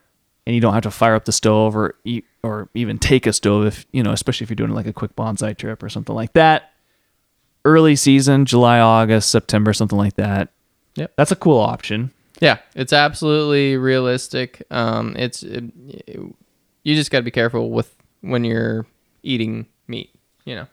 and 0.46 0.54
you 0.54 0.60
don't 0.60 0.74
have 0.74 0.82
to 0.82 0.90
fire 0.90 1.14
up 1.14 1.24
the 1.24 1.32
stove 1.32 1.76
or 1.76 1.94
eat 2.04 2.24
or 2.42 2.68
even 2.74 2.98
take 2.98 3.26
a 3.26 3.32
stove 3.32 3.66
if 3.66 3.86
you 3.92 4.02
know, 4.02 4.12
especially 4.12 4.44
if 4.44 4.50
you're 4.50 4.56
doing 4.56 4.72
like 4.72 4.86
a 4.86 4.92
quick 4.92 5.16
bonsai 5.16 5.56
trip 5.56 5.82
or 5.82 5.88
something 5.88 6.14
like 6.14 6.32
that. 6.34 6.72
Early 7.64 7.96
season, 7.96 8.46
July, 8.46 8.80
August, 8.80 9.30
September, 9.30 9.72
something 9.72 9.98
like 9.98 10.14
that. 10.14 10.48
Yep. 10.96 11.12
that's 11.16 11.30
a 11.30 11.36
cool 11.36 11.58
option. 11.58 12.10
yeah, 12.40 12.58
it's 12.74 12.92
absolutely 12.92 13.76
realistic. 13.76 14.62
Um, 14.70 15.14
it's 15.16 15.42
it, 15.42 15.64
you 16.82 16.94
just 16.94 17.10
got 17.10 17.18
to 17.18 17.24
be 17.24 17.30
careful 17.30 17.70
with 17.70 17.94
when 18.22 18.44
you're 18.44 18.86
eating 19.22 19.66
meat. 19.86 20.12
You 20.44 20.56
know. 20.56 20.66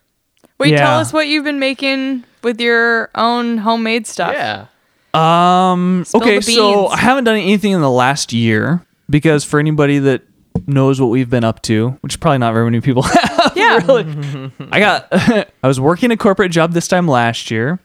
Wait, 0.59 0.75
tell 0.75 0.99
us 0.99 1.13
what 1.13 1.27
you've 1.27 1.43
been 1.43 1.59
making 1.59 2.23
with 2.43 2.59
your 2.59 3.09
own 3.15 3.57
homemade 3.57 4.07
stuff. 4.07 4.34
Yeah. 4.34 4.65
Um. 5.13 6.03
Spill 6.05 6.21
okay, 6.21 6.41
so. 6.41 6.88
I 6.88 6.97
haven't 6.97 7.23
done 7.23 7.38
anything 7.38 7.71
in 7.71 7.81
the 7.81 7.91
last 7.91 8.34
year 8.34 8.85
because 9.09 9.43
for 9.43 9.59
anybody 9.59 9.99
that 9.99 10.23
knows 10.65 10.99
what 10.99 11.07
we've 11.07 11.29
been 11.29 11.43
up 11.43 11.61
to, 11.63 11.89
which 12.01 12.13
is 12.13 12.17
probably 12.17 12.39
not 12.39 12.53
very 12.53 12.65
many 12.65 12.81
people 12.81 13.01
have. 13.03 13.53
Yeah. 13.55 14.49
I 14.71 14.79
got. 14.79 15.07
I 15.11 15.67
was 15.67 15.79
working 15.79 16.11
a 16.11 16.17
corporate 16.17 16.51
job 16.51 16.73
this 16.73 16.88
time 16.88 17.07
last 17.07 17.51
year. 17.51 17.79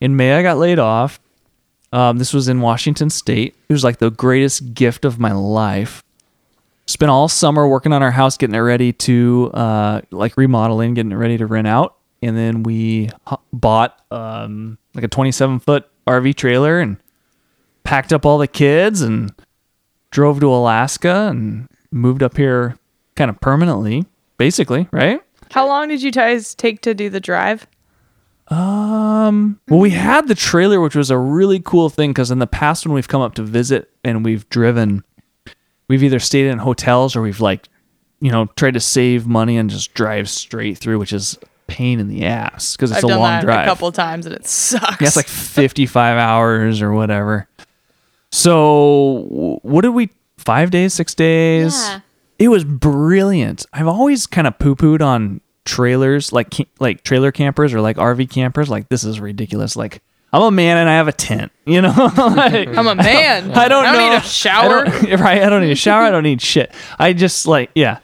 In 0.00 0.16
May, 0.16 0.34
I 0.34 0.42
got 0.42 0.58
laid 0.58 0.78
off. 0.78 1.20
Um, 1.92 2.18
this 2.18 2.34
was 2.34 2.48
in 2.48 2.60
Washington 2.60 3.08
State. 3.08 3.54
It 3.68 3.72
was 3.72 3.84
like 3.84 3.98
the 3.98 4.10
greatest 4.10 4.74
gift 4.74 5.04
of 5.04 5.18
my 5.18 5.32
life. 5.32 6.02
Spent 6.86 7.08
all 7.08 7.28
summer 7.28 7.66
working 7.66 7.92
on 7.92 8.02
our 8.02 8.10
house, 8.10 8.36
getting 8.36 8.54
it 8.54 8.58
ready 8.58 8.92
to 8.92 9.50
uh, 9.54 10.00
like 10.10 10.36
remodeling, 10.36 10.94
getting 10.94 11.12
it 11.12 11.16
ready 11.16 11.38
to 11.38 11.46
rent 11.46 11.66
out, 11.66 11.96
and 12.24 12.36
then 12.36 12.62
we 12.62 13.10
bought 13.52 14.00
um, 14.10 14.78
like 14.94 15.04
a 15.04 15.08
27 15.08 15.60
foot 15.60 15.88
RV 16.06 16.34
trailer 16.34 16.80
and 16.80 16.96
packed 17.82 18.12
up 18.12 18.24
all 18.26 18.38
the 18.38 18.48
kids 18.48 19.02
and 19.02 19.32
drove 20.10 20.40
to 20.40 20.52
Alaska 20.52 21.28
and 21.28 21.68
moved 21.90 22.22
up 22.22 22.36
here 22.36 22.76
kind 23.16 23.30
of 23.30 23.40
permanently, 23.40 24.04
basically, 24.38 24.88
right? 24.90 25.20
How 25.50 25.66
long 25.66 25.88
did 25.88 26.02
you 26.02 26.10
guys 26.10 26.54
take 26.54 26.80
to 26.82 26.94
do 26.94 27.10
the 27.10 27.20
drive? 27.20 27.66
Um, 28.48 29.60
well, 29.68 29.80
we 29.80 29.90
had 29.90 30.28
the 30.28 30.34
trailer, 30.34 30.80
which 30.80 30.96
was 30.96 31.10
a 31.10 31.18
really 31.18 31.60
cool 31.60 31.88
thing 31.88 32.10
because 32.10 32.30
in 32.30 32.40
the 32.40 32.46
past, 32.46 32.84
when 32.84 32.94
we've 32.94 33.08
come 33.08 33.22
up 33.22 33.34
to 33.36 33.42
visit 33.42 33.90
and 34.02 34.24
we've 34.24 34.48
driven, 34.50 35.04
we've 35.88 36.02
either 36.02 36.18
stayed 36.18 36.48
in 36.48 36.58
hotels 36.58 37.16
or 37.16 37.22
we've 37.22 37.40
like, 37.40 37.68
you 38.20 38.30
know, 38.30 38.46
tried 38.56 38.74
to 38.74 38.80
save 38.80 39.26
money 39.26 39.56
and 39.56 39.70
just 39.70 39.94
drive 39.94 40.28
straight 40.28 40.78
through, 40.78 40.98
which 40.98 41.12
is 41.12 41.38
pain 41.66 41.98
in 42.00 42.08
the 42.08 42.24
ass 42.24 42.76
because 42.76 42.90
it's 42.90 42.98
I've 42.98 43.04
a 43.04 43.08
done 43.08 43.18
long 43.20 43.30
that 43.30 43.42
drive. 43.44 43.66
a 43.66 43.68
couple 43.68 43.90
times 43.92 44.26
and 44.26 44.34
it 44.34 44.46
sucks. 44.46 45.00
Yeah, 45.00 45.06
it's 45.06 45.16
like 45.16 45.26
55 45.28 46.18
hours 46.18 46.82
or 46.82 46.92
whatever. 46.92 47.48
So, 48.30 49.60
what 49.62 49.82
did 49.82 49.90
we, 49.90 50.10
five 50.38 50.70
days, 50.70 50.92
six 50.92 51.14
days? 51.14 51.74
Yeah. 51.80 52.00
It 52.38 52.48
was 52.48 52.64
brilliant. 52.64 53.64
I've 53.72 53.86
always 53.86 54.26
kind 54.26 54.46
of 54.48 54.58
poo 54.58 54.74
pooed 54.74 55.00
on 55.02 55.40
trailers, 55.64 56.32
like 56.32 56.52
like 56.80 57.04
trailer 57.04 57.30
campers 57.30 57.72
or 57.72 57.80
like 57.80 57.96
RV 57.96 58.28
campers. 58.30 58.68
Like, 58.68 58.88
this 58.88 59.04
is 59.04 59.20
ridiculous. 59.20 59.76
Like, 59.76 60.02
I'm 60.32 60.42
a 60.42 60.50
man 60.50 60.78
and 60.78 60.88
I 60.88 60.94
have 60.94 61.06
a 61.06 61.12
tent, 61.12 61.52
you 61.64 61.80
know? 61.80 61.90
like, 62.16 62.68
I'm 62.76 62.88
a 62.88 62.94
man. 62.96 63.52
I 63.52 63.68
don't 63.68 63.84
I 63.86 63.92
don't 63.92 64.02
know. 64.02 64.10
need 64.10 64.16
a 64.16 64.20
shower. 64.22 64.86
I 64.86 64.90
don't- 65.06 65.20
right. 65.20 65.42
I 65.42 65.48
don't 65.48 65.62
need 65.62 65.70
a 65.70 65.76
shower. 65.76 66.02
I 66.02 66.10
don't 66.10 66.24
need 66.24 66.42
shit. 66.42 66.72
I 66.98 67.12
just 67.12 67.46
like, 67.46 67.70
yeah. 67.76 68.00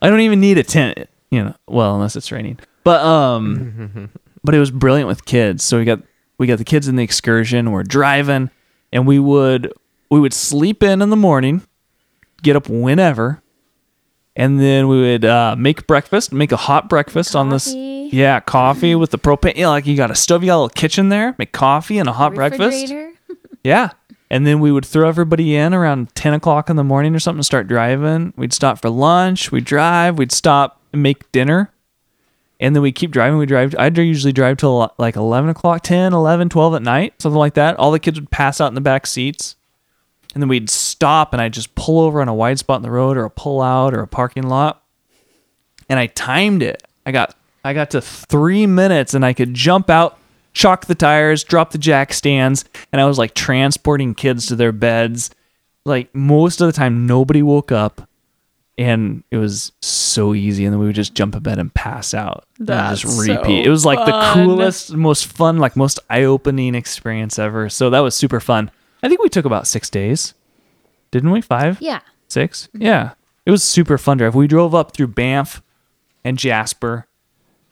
I 0.00 0.08
don't 0.08 0.20
even 0.20 0.38
need 0.40 0.58
a 0.58 0.62
tent, 0.62 1.08
you 1.30 1.42
know. 1.42 1.54
Well, 1.66 1.94
unless 1.96 2.14
it's 2.14 2.30
raining. 2.30 2.58
But 2.84 3.04
um 3.04 4.10
but 4.44 4.54
it 4.54 4.58
was 4.58 4.70
brilliant 4.70 5.08
with 5.08 5.24
kids. 5.24 5.64
So 5.64 5.78
we 5.78 5.84
got 5.84 6.00
we 6.38 6.46
got 6.46 6.58
the 6.58 6.64
kids 6.64 6.86
in 6.88 6.96
the 6.96 7.02
excursion, 7.02 7.72
we're 7.72 7.82
driving 7.82 8.50
and 8.92 9.06
we 9.06 9.18
would 9.18 9.72
we 10.10 10.20
would 10.20 10.32
sleep 10.32 10.82
in 10.82 11.02
in 11.02 11.10
the 11.10 11.16
morning, 11.16 11.62
get 12.42 12.56
up 12.56 12.68
whenever, 12.68 13.42
and 14.36 14.60
then 14.60 14.86
we 14.88 15.00
would 15.00 15.24
uh, 15.24 15.56
make 15.58 15.86
breakfast, 15.86 16.32
make 16.32 16.52
a 16.52 16.56
hot 16.56 16.88
breakfast 16.88 17.34
on 17.34 17.48
this 17.48 17.74
yeah, 17.74 18.38
coffee 18.40 18.94
with 18.94 19.10
the 19.10 19.18
propane. 19.18 19.56
Yeah, 19.56 19.68
like 19.68 19.86
you 19.86 19.96
got 19.96 20.10
a 20.10 20.14
stove, 20.14 20.42
you 20.42 20.48
got 20.48 20.54
a 20.54 20.60
little 20.62 20.68
kitchen 20.68 21.08
there, 21.08 21.34
make 21.38 21.52
coffee 21.52 21.98
and 21.98 22.08
a 22.08 22.12
hot 22.12 22.34
breakfast. 22.34 22.92
Yeah. 23.64 23.90
And 24.30 24.46
then 24.46 24.60
we 24.60 24.70
would 24.70 24.84
throw 24.84 25.08
everybody 25.08 25.56
in 25.56 25.72
around 25.72 26.14
10 26.14 26.34
o'clock 26.34 26.68
in 26.68 26.76
the 26.76 26.84
morning 26.84 27.14
or 27.14 27.18
something 27.18 27.40
to 27.40 27.44
start 27.44 27.66
driving. 27.66 28.34
We'd 28.36 28.52
stop 28.52 28.80
for 28.80 28.90
lunch. 28.90 29.50
We'd 29.50 29.64
drive. 29.64 30.18
We'd 30.18 30.32
stop 30.32 30.82
and 30.92 31.02
make 31.02 31.32
dinner. 31.32 31.70
And 32.64 32.74
then 32.74 32.82
we 32.82 32.92
keep 32.92 33.10
driving. 33.10 33.38
We 33.38 33.44
drive. 33.44 33.74
I'd 33.78 33.98
usually 33.98 34.32
drive 34.32 34.56
till 34.56 34.80
uh, 34.80 34.88
like 34.96 35.16
11 35.16 35.50
o'clock, 35.50 35.82
10, 35.82 36.14
11, 36.14 36.48
12 36.48 36.74
at 36.76 36.82
night, 36.82 37.20
something 37.20 37.38
like 37.38 37.54
that. 37.54 37.76
All 37.76 37.90
the 37.90 37.98
kids 37.98 38.18
would 38.18 38.30
pass 38.30 38.58
out 38.58 38.68
in 38.68 38.74
the 38.74 38.80
back 38.80 39.06
seats. 39.06 39.54
And 40.32 40.42
then 40.42 40.48
we'd 40.48 40.70
stop 40.70 41.34
and 41.34 41.42
I'd 41.42 41.52
just 41.52 41.74
pull 41.74 42.00
over 42.00 42.22
on 42.22 42.28
a 42.28 42.34
wide 42.34 42.58
spot 42.58 42.78
in 42.78 42.82
the 42.82 42.90
road 42.90 43.18
or 43.18 43.24
a 43.24 43.30
pull 43.30 43.60
out 43.60 43.92
or 43.92 44.00
a 44.00 44.08
parking 44.08 44.44
lot. 44.44 44.82
And 45.90 45.98
I 45.98 46.06
timed 46.06 46.62
it. 46.62 46.82
I 47.04 47.12
got 47.12 47.36
I 47.64 47.74
got 47.74 47.90
to 47.90 48.00
three 48.00 48.66
minutes 48.66 49.12
and 49.12 49.26
I 49.26 49.34
could 49.34 49.52
jump 49.52 49.90
out, 49.90 50.18
shock 50.54 50.86
the 50.86 50.94
tires, 50.94 51.44
drop 51.44 51.70
the 51.70 51.78
jack 51.78 52.14
stands, 52.14 52.64
and 52.92 53.00
I 53.00 53.04
was 53.04 53.18
like 53.18 53.34
transporting 53.34 54.14
kids 54.14 54.46
to 54.46 54.56
their 54.56 54.72
beds. 54.72 55.30
Like 55.84 56.14
most 56.14 56.62
of 56.62 56.66
the 56.66 56.72
time 56.72 57.06
nobody 57.06 57.42
woke 57.42 57.70
up 57.70 58.08
and 58.76 59.22
it 59.30 59.36
was 59.36 59.72
so 59.82 60.34
easy 60.34 60.64
and 60.64 60.72
then 60.72 60.80
we 60.80 60.86
would 60.86 60.94
just 60.94 61.14
jump 61.14 61.34
in 61.36 61.42
bed 61.42 61.58
and 61.58 61.72
pass 61.74 62.12
out. 62.14 62.44
and 62.58 62.66
That's 62.68 63.00
just 63.02 63.20
repeat. 63.28 63.64
so 63.64 63.66
it 63.66 63.68
was 63.68 63.84
like 63.86 64.04
the 64.04 64.32
coolest, 64.34 64.92
most 64.92 65.26
fun, 65.26 65.58
like 65.58 65.76
most 65.76 65.98
eye-opening 66.10 66.74
experience 66.74 67.38
ever. 67.38 67.68
So 67.68 67.90
that 67.90 68.00
was 68.00 68.14
super 68.16 68.40
fun. 68.40 68.70
I 69.02 69.08
think 69.08 69.22
we 69.22 69.28
took 69.28 69.44
about 69.44 69.66
6 69.66 69.90
days. 69.90 70.34
Didn't 71.10 71.30
we? 71.30 71.40
5? 71.40 71.80
Yeah. 71.80 72.00
six. 72.28 72.68
Mm-hmm. 72.74 72.82
Yeah, 72.82 73.12
it 73.46 73.50
was 73.52 73.62
super 73.62 73.96
fun 73.98 74.16
drive. 74.18 74.34
We 74.34 74.48
drove 74.48 74.74
up 74.74 74.92
through 74.92 75.08
Banff 75.08 75.62
and 76.24 76.36
Jasper, 76.36 77.06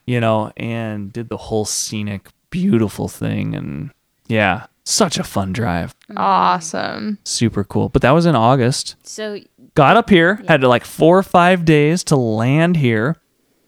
you 0.06 0.20
know, 0.20 0.52
and 0.56 1.12
did 1.12 1.28
the 1.28 1.36
whole 1.36 1.64
scenic, 1.64 2.28
beautiful 2.50 3.08
thing, 3.08 3.56
and 3.56 3.90
yeah, 4.28 4.66
such 4.84 5.18
a 5.18 5.24
fun 5.24 5.52
drive. 5.52 5.94
Mm-hmm. 6.00 6.18
Awesome. 6.18 7.18
Super 7.24 7.64
cool. 7.64 7.88
But 7.88 8.02
that 8.02 8.10
was 8.10 8.26
in 8.26 8.34
August. 8.34 8.96
So 9.02 9.38
Got 9.74 9.96
up 9.96 10.10
here, 10.10 10.42
had 10.48 10.62
like 10.62 10.84
four 10.84 11.16
or 11.16 11.22
five 11.22 11.64
days 11.64 12.04
to 12.04 12.16
land 12.16 12.76
here, 12.76 13.16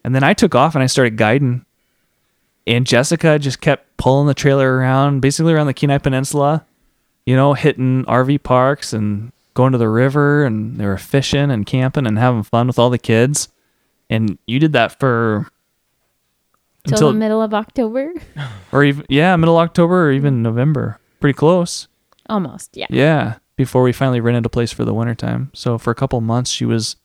and 0.04 0.14
then 0.14 0.22
I 0.22 0.34
took 0.34 0.54
off 0.54 0.74
and 0.74 0.84
I 0.84 0.86
started 0.86 1.16
guiding. 1.16 1.64
And 2.66 2.86
Jessica 2.86 3.38
just 3.38 3.60
kept 3.60 3.96
pulling 3.96 4.26
the 4.26 4.34
trailer 4.34 4.76
around, 4.76 5.20
basically 5.20 5.54
around 5.54 5.66
the 5.66 5.74
Kenai 5.74 5.98
Peninsula, 5.98 6.66
you 7.24 7.36
know, 7.36 7.54
hitting 7.54 8.04
RV 8.04 8.42
parks 8.42 8.92
and 8.92 9.32
going 9.54 9.72
to 9.72 9.78
the 9.78 9.88
river, 9.88 10.44
and 10.44 10.76
they 10.76 10.84
were 10.84 10.98
fishing 10.98 11.50
and 11.50 11.64
camping 11.64 12.06
and 12.06 12.18
having 12.18 12.42
fun 12.42 12.66
with 12.66 12.78
all 12.78 12.90
the 12.90 12.98
kids. 12.98 13.48
And 14.10 14.38
you 14.46 14.58
did 14.58 14.74
that 14.74 15.00
for 15.00 15.48
till 16.86 16.94
until 16.94 17.12
the 17.12 17.18
middle 17.18 17.40
of 17.40 17.54
October, 17.54 18.12
or 18.72 18.84
even 18.84 19.06
yeah, 19.08 19.34
middle 19.36 19.56
October 19.56 20.08
or 20.08 20.12
even 20.12 20.34
mm-hmm. 20.34 20.42
November. 20.42 21.00
Pretty 21.24 21.38
close. 21.38 21.88
almost. 22.28 22.76
Yeah. 22.76 22.84
Yeah, 22.90 23.36
before 23.56 23.82
we 23.82 23.92
finally 23.92 24.20
rented 24.20 24.44
a 24.44 24.50
place 24.50 24.72
for 24.72 24.84
the 24.84 24.92
wintertime. 24.92 25.50
So 25.54 25.78
for 25.78 25.90
a 25.90 25.94
couple 25.94 26.20
months 26.20 26.50
she 26.50 26.66
was 26.66 26.96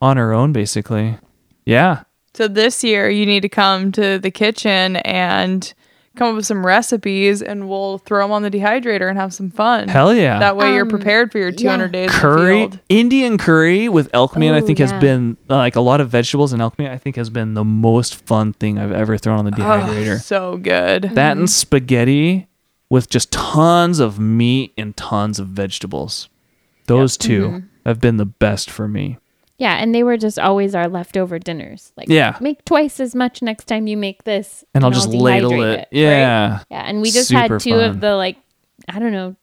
on 0.00 0.16
her 0.18 0.32
own 0.32 0.52
basically. 0.52 1.18
Yeah. 1.64 2.04
So 2.34 2.46
this 2.46 2.84
year 2.84 3.10
you 3.10 3.26
need 3.26 3.40
to 3.40 3.48
come 3.48 3.90
to 3.92 4.20
the 4.20 4.30
kitchen 4.30 4.96
and 4.98 5.74
come 6.14 6.28
up 6.28 6.36
with 6.36 6.46
some 6.46 6.64
recipes 6.64 7.42
and 7.42 7.68
we'll 7.68 7.98
throw 7.98 8.22
them 8.22 8.30
on 8.30 8.42
the 8.42 8.50
dehydrator 8.52 9.08
and 9.08 9.18
have 9.18 9.34
some 9.34 9.50
fun. 9.50 9.88
Hell 9.88 10.14
yeah. 10.14 10.38
That 10.38 10.56
way 10.56 10.72
you're 10.74 10.82
Um, 10.82 10.88
prepared 10.90 11.32
for 11.32 11.38
your 11.38 11.50
200 11.50 11.86
yeah. 11.86 11.90
days 11.90 12.10
in 12.10 12.14
the 12.14 12.20
curry, 12.20 12.58
field. 12.60 12.78
Indian 12.88 13.36
curry 13.36 13.88
with 13.88 14.08
elk 14.14 14.36
meat, 14.36 14.52
I 14.52 14.58
Oh, 14.58 14.60
think 14.66 14.78
has 14.78 14.92
been 14.92 15.36
uh, 15.50 15.56
like 15.56 15.74
a 15.74 15.80
lot 15.80 16.00
of 16.00 16.08
vegetables 16.08 16.52
and 16.52 16.62
elk 16.62 16.78
meat. 16.78 16.88
I 16.88 16.98
think 16.98 17.16
has 17.16 17.30
been 17.30 17.54
the 17.54 17.64
most 17.64 18.14
fun 18.26 18.52
thing 18.52 18.78
I've 18.78 18.92
ever 18.92 19.18
thrown 19.18 19.40
on 19.40 19.44
the 19.44 19.50
Oh, 19.56 19.58
dehydrator. 19.64 20.20
so 20.22 20.56
good. 20.56 21.02
that 21.02 21.32
Mm-hmm. 21.32 21.40
and 21.40 21.50
spaghetti 21.50 22.46
with 22.90 23.10
just 23.10 23.32
tons 23.32 23.98
of 23.98 24.18
meat 24.18 24.72
and 24.78 24.96
tons 24.96 25.38
of 25.38 25.48
vegetables. 25.48 26.28
Those 26.86 27.16
2 27.16 27.42
Mm-hmm. 27.48 27.66
have 27.84 28.00
been 28.00 28.16
the 28.16 28.26
best 28.26 28.70
for 28.70 28.86
me. 28.88 29.18
Yeah, 29.58 29.74
and 29.76 29.94
they 29.94 30.02
were 30.02 30.16
just 30.18 30.38
always 30.38 30.74
our 30.74 30.86
leftover 30.86 31.38
dinners. 31.38 31.92
Like, 31.96 32.08
Yeah. 32.08 32.36
make 32.40 32.64
twice 32.64 33.00
as 33.00 33.14
much 33.14 33.40
next 33.42 33.64
time 33.64 33.86
you 33.86 33.96
make 33.96 34.24
this, 34.24 34.64
And 34.74 34.84
I'll 34.84 34.90
just 34.90 35.08
ladle 35.08 35.50
dehydrate 35.52 35.72
it. 35.74 35.76
right? 35.78 35.86
Yeah. 35.90 36.60
Yeah, 36.70 36.82
and 36.82 37.00
we 37.00 37.10
just 37.10 37.28
Super 37.28 37.40
had 37.54 37.60
two 37.60 37.70
fun. 37.70 37.80
of 37.84 38.00
the 38.00 38.14
like, 38.16 38.36
I 38.88 38.98
don't 38.98 39.12
know, 39.12 39.34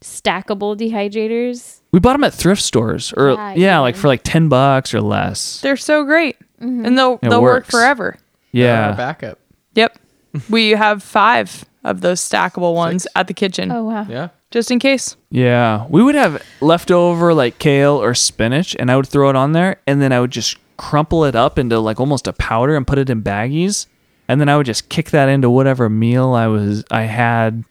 stackable 0.00 0.76
dehydrators. 0.76 1.80
We 1.92 2.00
bought 2.00 2.12
them 2.14 2.24
at 2.24 2.34
thrift 2.34 2.62
stores 2.62 3.12
or 3.16 3.30
Yeah, 3.30 3.54
yeah, 3.54 3.78
like 3.78 3.96
for 3.96 4.08
like 4.08 4.22
10 4.24 4.48
bucks 4.48 4.92
or 4.92 5.00
less. 5.00 5.60
They're 5.60 5.76
so 5.76 6.04
great. 6.04 6.36
Mm-hmm. 6.60 6.84
And 6.86 6.98
they'll 6.98 7.14
It 7.22 7.30
they'll 7.30 7.40
work 7.42 7.62
works. 7.64 7.70
forever. 7.70 8.16
Our 8.16 8.20
Yeah. 8.52 8.92
backup. 8.92 9.38
Yep. 9.74 9.98
we 10.50 10.70
have 10.70 11.02
5 11.02 11.64
of 11.84 12.00
those 12.00 12.20
stackable 12.20 12.74
ones 12.74 13.02
Six. 13.02 13.12
at 13.14 13.26
the 13.26 13.34
kitchen 13.34 13.70
Oh 13.70 13.84
wow. 13.84 14.06
Yeah. 14.08 14.28
just 14.50 14.70
in 14.70 14.78
case. 14.78 15.16
Yeah, 15.30 15.86
we 15.88 16.02
would 16.02 16.14
have 16.14 16.42
leftover 16.60 17.34
like 17.34 17.58
kale 17.58 18.00
or 18.02 18.14
spinach, 18.14 18.74
and 18.78 18.90
I 18.90 18.96
would 18.96 19.06
throw 19.06 19.28
it 19.30 19.36
on 19.36 19.52
there, 19.52 19.80
and 19.86 20.00
then 20.00 20.12
I 20.12 20.20
would 20.20 20.30
just 20.30 20.56
crumple 20.76 21.24
it 21.24 21.34
up 21.36 21.58
into 21.58 21.78
like 21.78 22.00
almost 22.00 22.26
a 22.26 22.32
powder 22.32 22.76
and 22.76 22.86
put 22.86 22.98
it 22.98 23.10
in 23.10 23.22
baggies, 23.22 23.86
and 24.28 24.40
then 24.40 24.48
I 24.48 24.56
would 24.56 24.66
just 24.66 24.88
kick 24.88 25.10
that 25.10 25.28
into 25.28 25.50
whatever 25.50 25.88
meal 25.88 26.32
I 26.32 26.46
was 26.46 26.84
I 26.90 27.02
had, 27.02 27.64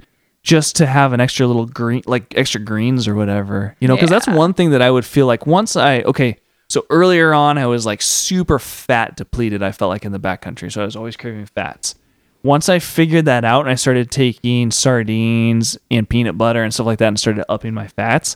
just 0.44 0.76
to 0.78 0.86
have 0.86 1.14
an 1.14 1.22
extra 1.22 1.48
little 1.48 1.66
green, 1.66 2.04
like 2.06 2.38
extra 2.38 2.62
greens 2.62 3.08
or 3.08 3.16
whatever, 3.16 3.76
you 3.80 3.88
know, 3.88 3.96
because 3.96 4.10
that's 4.10 4.28
one 4.28 4.54
thing 4.54 4.72
that 4.72 4.82
I 4.82 4.92
would 4.92 5.06
feel 5.06 5.26
like 5.26 5.48
once 5.48 5.76
I 5.76 6.02
okay. 6.02 6.38
So 6.70 6.86
earlier 6.90 7.34
on, 7.36 7.60
I 7.60 7.68
was 7.68 7.86
like 7.86 8.02
super 8.02 8.58
fat 8.58 9.16
depleted. 9.16 9.62
I 9.62 9.72
felt 9.72 9.90
like 9.90 10.06
in 10.06 10.12
the 10.12 10.20
backcountry, 10.20 10.72
so 10.72 10.82
I 10.82 10.86
was 10.86 10.96
always 10.96 11.16
craving 11.16 11.46
fats 11.46 11.96
once 12.44 12.68
I 12.68 12.80
figured 12.80 13.26
that 13.26 13.46
out 13.46 13.62
and 13.62 13.70
I 13.70 13.76
started 13.76 14.12
taking 14.12 14.70
sardines 14.70 15.78
and 15.90 16.08
peanut 16.08 16.38
butter 16.38 16.62
and 16.62 16.74
stuff 16.74 16.86
like 16.86 17.00
that 17.00 17.08
and 17.08 17.20
started 17.20 17.46
upping 17.50 17.74
my 17.74 17.88
fats, 17.88 18.36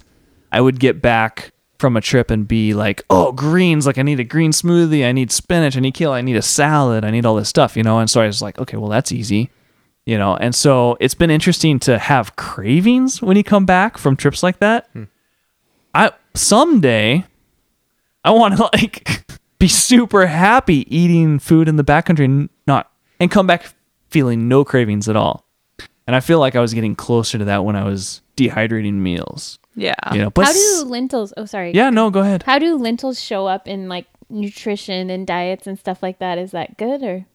I 0.52 0.62
would 0.62 0.80
get 0.80 1.02
back 1.02 1.52
from 1.78 1.96
a 1.96 2.02
trip 2.02 2.32
and 2.32 2.48
be 2.48 2.74
like, 2.74 3.04
oh, 3.10 3.32
greens, 3.32 3.86
like 3.86 3.98
I 3.98 4.02
need 4.02 4.20
a 4.20 4.24
green 4.24 4.52
smoothie, 4.52 5.06
I 5.06 5.12
need 5.12 5.32
spinach, 5.32 5.78
I 5.78 5.82
need 5.82 5.94
kale, 5.94 6.14
I 6.14 6.22
need 6.22 6.38
a 6.38 6.42
salad, 6.42 7.04
I 7.04 7.12
need 7.12 7.26
all 7.26 7.36
this 7.36 7.50
stuff, 7.50 7.78
you 7.78 7.84
know? 7.84 8.00
And 8.00 8.10
so 8.10 8.22
I 8.22 8.28
was 8.28 8.42
like, 8.42 8.58
okay, 8.58 8.78
well, 8.78 8.90
that's 8.90 9.12
easy, 9.12 9.52
you 10.06 10.18
know? 10.18 10.36
And 10.38 10.56
so 10.56 10.98
it's 11.00 11.14
been 11.14 11.30
interesting 11.30 11.78
to 11.80 12.00
have 12.00 12.36
cravings 12.36 13.22
when 13.22 13.38
you 13.38 13.44
come 13.44 13.66
back 13.66 13.98
from 13.98 14.16
trips 14.16 14.42
like 14.42 14.60
that. 14.60 14.90
Hmm. 14.94 15.04
I 15.94 16.12
someday 16.34 17.26
I 18.24 18.32
want 18.32 18.58
to 18.58 18.64
like 18.74 19.26
be 19.60 19.68
super 19.68 20.28
happy 20.28 20.86
eating 20.96 21.40
food 21.40 21.68
in 21.68 21.76
the 21.76 21.84
backcountry 21.84 22.26
and 22.26 22.50
not 22.66 22.92
and 23.20 23.32
come 23.32 23.48
back 23.48 23.74
feeling 24.10 24.48
no 24.48 24.64
cravings 24.64 25.08
at 25.10 25.16
all. 25.16 25.46
And 26.06 26.16
I 26.16 26.20
feel 26.22 26.40
like 26.40 26.56
I 26.56 26.62
was 26.62 26.74
getting 26.74 26.96
closer 26.96 27.38
to 27.38 27.46
that 27.46 27.66
when 27.66 27.76
I 27.76 27.84
was 27.84 28.22
dehydrating 28.38 28.94
meals. 28.94 29.60
Yeah. 29.76 29.96
You 30.14 30.22
know, 30.22 30.30
but 30.30 30.46
How 30.46 30.54
do 30.54 30.84
lentils? 30.88 31.34
Oh, 31.38 31.46
sorry. 31.46 31.74
yeah, 31.74 31.90
no, 31.90 32.10
go 32.10 32.22
ahead. 32.22 32.44
How 32.44 32.58
do 32.60 32.76
lentils 32.78 33.22
show 33.22 33.46
up 33.46 33.68
in 33.68 33.90
like 33.90 34.08
nutrition 34.30 35.10
and 35.10 35.28
diets 35.28 35.68
and 35.68 35.78
stuff 35.78 36.02
like 36.02 36.20
that? 36.20 36.38
Is 36.38 36.52
that 36.52 36.78
good 36.78 37.04
or? 37.04 37.26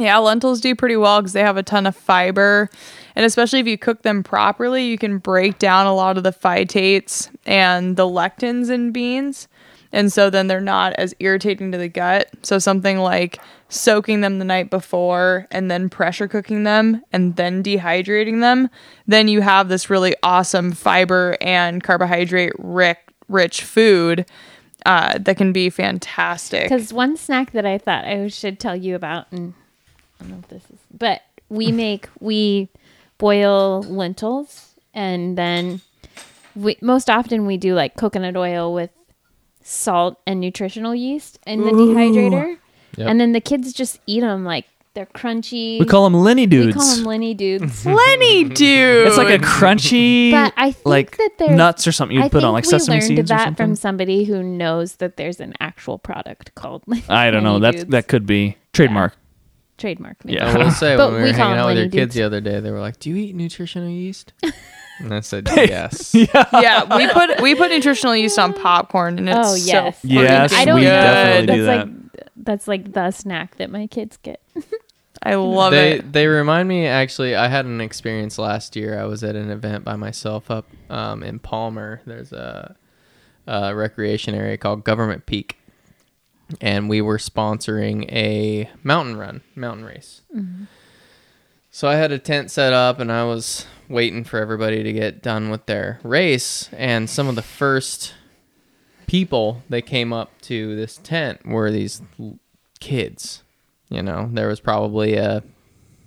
Yeah, 0.00 0.18
lentils 0.18 0.60
do 0.60 0.74
pretty 0.76 0.96
well 0.96 1.20
because 1.20 1.32
they 1.32 1.40
have 1.42 1.56
a 1.56 1.62
ton 1.62 1.86
of 1.86 1.96
fiber. 1.96 2.70
And 3.16 3.24
especially 3.24 3.58
if 3.60 3.66
you 3.66 3.76
cook 3.76 4.02
them 4.02 4.22
properly, 4.22 4.84
you 4.86 4.96
can 4.96 5.18
break 5.18 5.58
down 5.58 5.86
a 5.86 5.94
lot 5.94 6.16
of 6.16 6.22
the 6.22 6.32
phytates 6.32 7.28
and 7.44 7.96
the 7.96 8.04
lectins 8.06 8.70
in 8.70 8.92
beans. 8.92 9.48
And 9.92 10.12
so 10.12 10.30
then 10.30 10.46
they're 10.48 10.60
not 10.60 10.92
as 10.94 11.14
irritating 11.18 11.72
to 11.72 11.78
the 11.78 11.88
gut. 11.88 12.28
So 12.42 12.58
something 12.58 12.98
like 12.98 13.40
soaking 13.68 14.20
them 14.20 14.38
the 14.38 14.44
night 14.44 14.70
before 14.70 15.46
and 15.50 15.70
then 15.70 15.88
pressure 15.88 16.28
cooking 16.28 16.64
them 16.64 17.02
and 17.12 17.36
then 17.36 17.62
dehydrating 17.62 18.40
them, 18.40 18.68
then 19.06 19.28
you 19.28 19.40
have 19.40 19.68
this 19.68 19.90
really 19.90 20.14
awesome 20.22 20.72
fiber 20.72 21.36
and 21.40 21.82
carbohydrate 21.82 22.52
rich, 22.58 22.98
rich 23.28 23.62
food 23.62 24.26
uh, 24.86 25.18
that 25.18 25.36
can 25.36 25.52
be 25.52 25.70
fantastic. 25.70 26.64
Because 26.64 26.92
one 26.92 27.16
snack 27.16 27.52
that 27.52 27.66
I 27.66 27.78
thought 27.78 28.04
I 28.04 28.28
should 28.28 28.58
tell 28.58 28.76
you 28.76 28.94
about, 28.94 29.26
and 29.32 29.54
I 30.20 30.24
don't 30.24 30.32
know 30.32 30.38
if 30.38 30.48
this 30.48 30.64
is, 30.70 30.78
but 30.96 31.22
we 31.48 31.72
make 31.72 32.08
we 32.20 32.68
boil 33.18 33.82
lentils, 33.82 34.74
and 34.94 35.36
then 35.36 35.80
we 36.54 36.78
most 36.80 37.10
often 37.10 37.44
we 37.44 37.56
do 37.56 37.74
like 37.74 37.96
coconut 37.96 38.36
oil 38.36 38.72
with 38.72 38.90
salt 39.68 40.18
and 40.26 40.40
nutritional 40.40 40.94
yeast 40.94 41.38
in 41.46 41.62
the 41.62 41.70
dehydrator, 41.70 42.56
Yep. 42.96 43.06
and 43.08 43.20
then 43.20 43.32
the 43.32 43.40
kids 43.40 43.72
just 43.72 44.00
eat 44.06 44.20
them 44.20 44.44
like 44.44 44.64
they're 44.94 45.06
crunchy. 45.06 45.78
We 45.78 45.84
call 45.86 46.02
them 46.04 46.14
Lenny 46.14 46.46
dudes. 46.46 46.68
we 46.68 46.72
call 46.72 46.96
them 46.96 47.04
Lenny 47.04 47.34
dudes. 47.34 47.84
Lenny, 47.86 48.44
dude. 48.44 49.06
it's 49.06 49.16
like 49.18 49.28
a 49.28 49.38
crunchy, 49.38 50.32
But 50.32 50.52
I 50.56 50.72
think 50.72 50.86
like 50.86 51.16
that 51.18 51.30
there's 51.38 51.50
nuts 51.56 51.86
or 51.86 51.92
something 51.92 52.16
you 52.16 52.22
I 52.24 52.28
put 52.28 52.42
on, 52.42 52.54
think 52.54 52.54
like 52.54 52.64
we 52.64 52.78
sesame 52.78 52.94
learned 52.96 53.04
seeds 53.06 53.20
or 53.30 53.34
that 53.36 53.56
from 53.56 53.76
somebody 53.76 54.24
who 54.24 54.42
knows 54.42 54.96
that 54.96 55.16
there's 55.16 55.38
an 55.38 55.52
actual 55.60 55.98
product 55.98 56.54
called. 56.56 56.82
I 57.08 57.30
don't 57.30 57.44
know. 57.44 57.58
Lenny 57.58 57.78
That 57.78 57.90
that 57.90 58.08
could 58.08 58.26
be 58.26 58.56
trademark. 58.72 59.14
Trademark. 59.78 60.22
maybe. 60.24 60.36
Yeah. 60.36 60.50
I 60.52 60.58
will 60.58 60.70
say 60.70 60.96
But 60.96 61.12
when 61.12 61.22
we 61.22 61.26
we 61.28 61.32
were 61.32 61.36
call 61.36 61.46
hanging 61.48 61.60
out 61.60 61.66
with 61.68 61.76
your 61.76 61.84
Lenny 61.86 61.90
kids 61.96 62.14
dudes. 62.14 62.14
the 62.16 62.22
other 62.24 62.40
day, 62.40 62.60
they 62.60 62.70
were 62.70 62.80
like, 62.80 62.98
"Do 63.00 63.10
you 63.10 63.16
eat 63.16 63.34
nutritional 63.34 63.88
yeast?" 63.88 64.32
and 65.00 65.14
I 65.14 65.20
said, 65.20 65.48
"Yes." 65.56 66.14
yeah, 66.14 66.96
we 66.96 67.08
put 67.12 67.40
we 67.40 67.54
put 67.54 67.70
nutritional 67.70 68.14
yeast 68.16 68.38
on 68.38 68.52
popcorn, 68.52 69.18
and 69.18 69.28
it's 69.28 69.38
Oh, 69.38 69.54
yes. 69.54 70.02
so 70.02 70.08
Yes, 70.08 70.52
I 70.52 70.64
don't 70.64 70.74
we 70.76 70.82
know. 70.82 70.90
good. 70.90 71.46
definitely 71.46 71.56
do 71.56 71.64
that's 71.64 71.86
that. 71.86 71.88
like 71.88 72.12
that's 72.36 72.68
like 72.68 72.92
the 72.92 73.10
snack 73.10 73.56
that 73.56 73.70
my 73.70 73.86
kids 73.86 74.16
get. 74.18 74.40
I 75.22 75.34
love 75.34 75.72
they 75.72 75.94
it. 75.98 76.12
they 76.12 76.26
remind 76.28 76.68
me 76.68 76.86
actually. 76.86 77.34
I 77.34 77.48
had 77.48 77.64
an 77.66 77.80
experience 77.80 78.38
last 78.38 78.76
year. 78.76 78.98
I 79.00 79.04
was 79.04 79.24
at 79.24 79.34
an 79.34 79.50
event 79.50 79.84
by 79.84 79.96
myself 79.96 80.48
up 80.50 80.66
um, 80.90 81.22
in 81.24 81.40
Palmer. 81.40 82.00
There's 82.06 82.32
a, 82.32 82.76
a 83.48 83.74
recreation 83.74 84.34
area 84.36 84.56
called 84.56 84.84
Government 84.84 85.26
Peak, 85.26 85.58
and 86.60 86.88
we 86.88 87.00
were 87.00 87.18
sponsoring 87.18 88.10
a 88.12 88.70
mountain 88.82 89.16
run, 89.16 89.42
mountain 89.54 89.84
race. 89.84 90.22
So 91.70 91.86
I 91.88 91.94
had 91.96 92.12
a 92.12 92.18
tent 92.18 92.50
set 92.50 92.72
up, 92.72 92.98
and 92.98 93.12
I 93.12 93.24
was 93.24 93.66
waiting 93.88 94.24
for 94.24 94.40
everybody 94.40 94.82
to 94.82 94.92
get 94.92 95.22
done 95.22 95.50
with 95.50 95.66
their 95.66 96.00
race. 96.02 96.68
And 96.72 97.08
some 97.08 97.28
of 97.28 97.34
the 97.34 97.42
first 97.42 98.14
people 99.06 99.62
that 99.68 99.82
came 99.82 100.12
up 100.12 100.40
to 100.42 100.74
this 100.76 100.98
tent 100.98 101.46
were 101.46 101.70
these 101.70 102.02
kids. 102.80 103.42
You 103.88 104.02
know, 104.02 104.28
there 104.32 104.48
was 104.48 104.60
probably 104.60 105.14
a, 105.14 105.42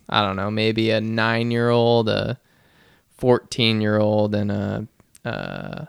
I 0.09 0.25
don't 0.25 0.35
know, 0.35 0.51
maybe 0.51 0.91
a 0.91 1.01
nine 1.01 1.51
year 1.51 1.69
old, 1.69 2.09
a 2.09 2.39
14 3.17 3.81
year 3.81 3.97
old, 3.97 4.35
and 4.35 4.51
a, 4.51 4.87
uh, 5.25 5.85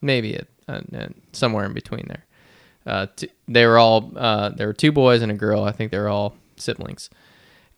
maybe 0.00 0.34
a, 0.34 0.46
a, 0.68 0.82
a 0.92 1.08
somewhere 1.32 1.64
in 1.64 1.72
between 1.72 2.06
there. 2.08 2.23
Uh, 2.86 3.06
t- 3.16 3.30
they 3.48 3.66
were 3.66 3.78
all, 3.78 4.12
uh, 4.16 4.50
there 4.50 4.66
were 4.66 4.72
two 4.74 4.92
boys 4.92 5.22
and 5.22 5.32
a 5.32 5.34
girl. 5.34 5.64
I 5.64 5.72
think 5.72 5.90
they 5.90 5.98
were 5.98 6.08
all 6.08 6.36
siblings. 6.56 7.10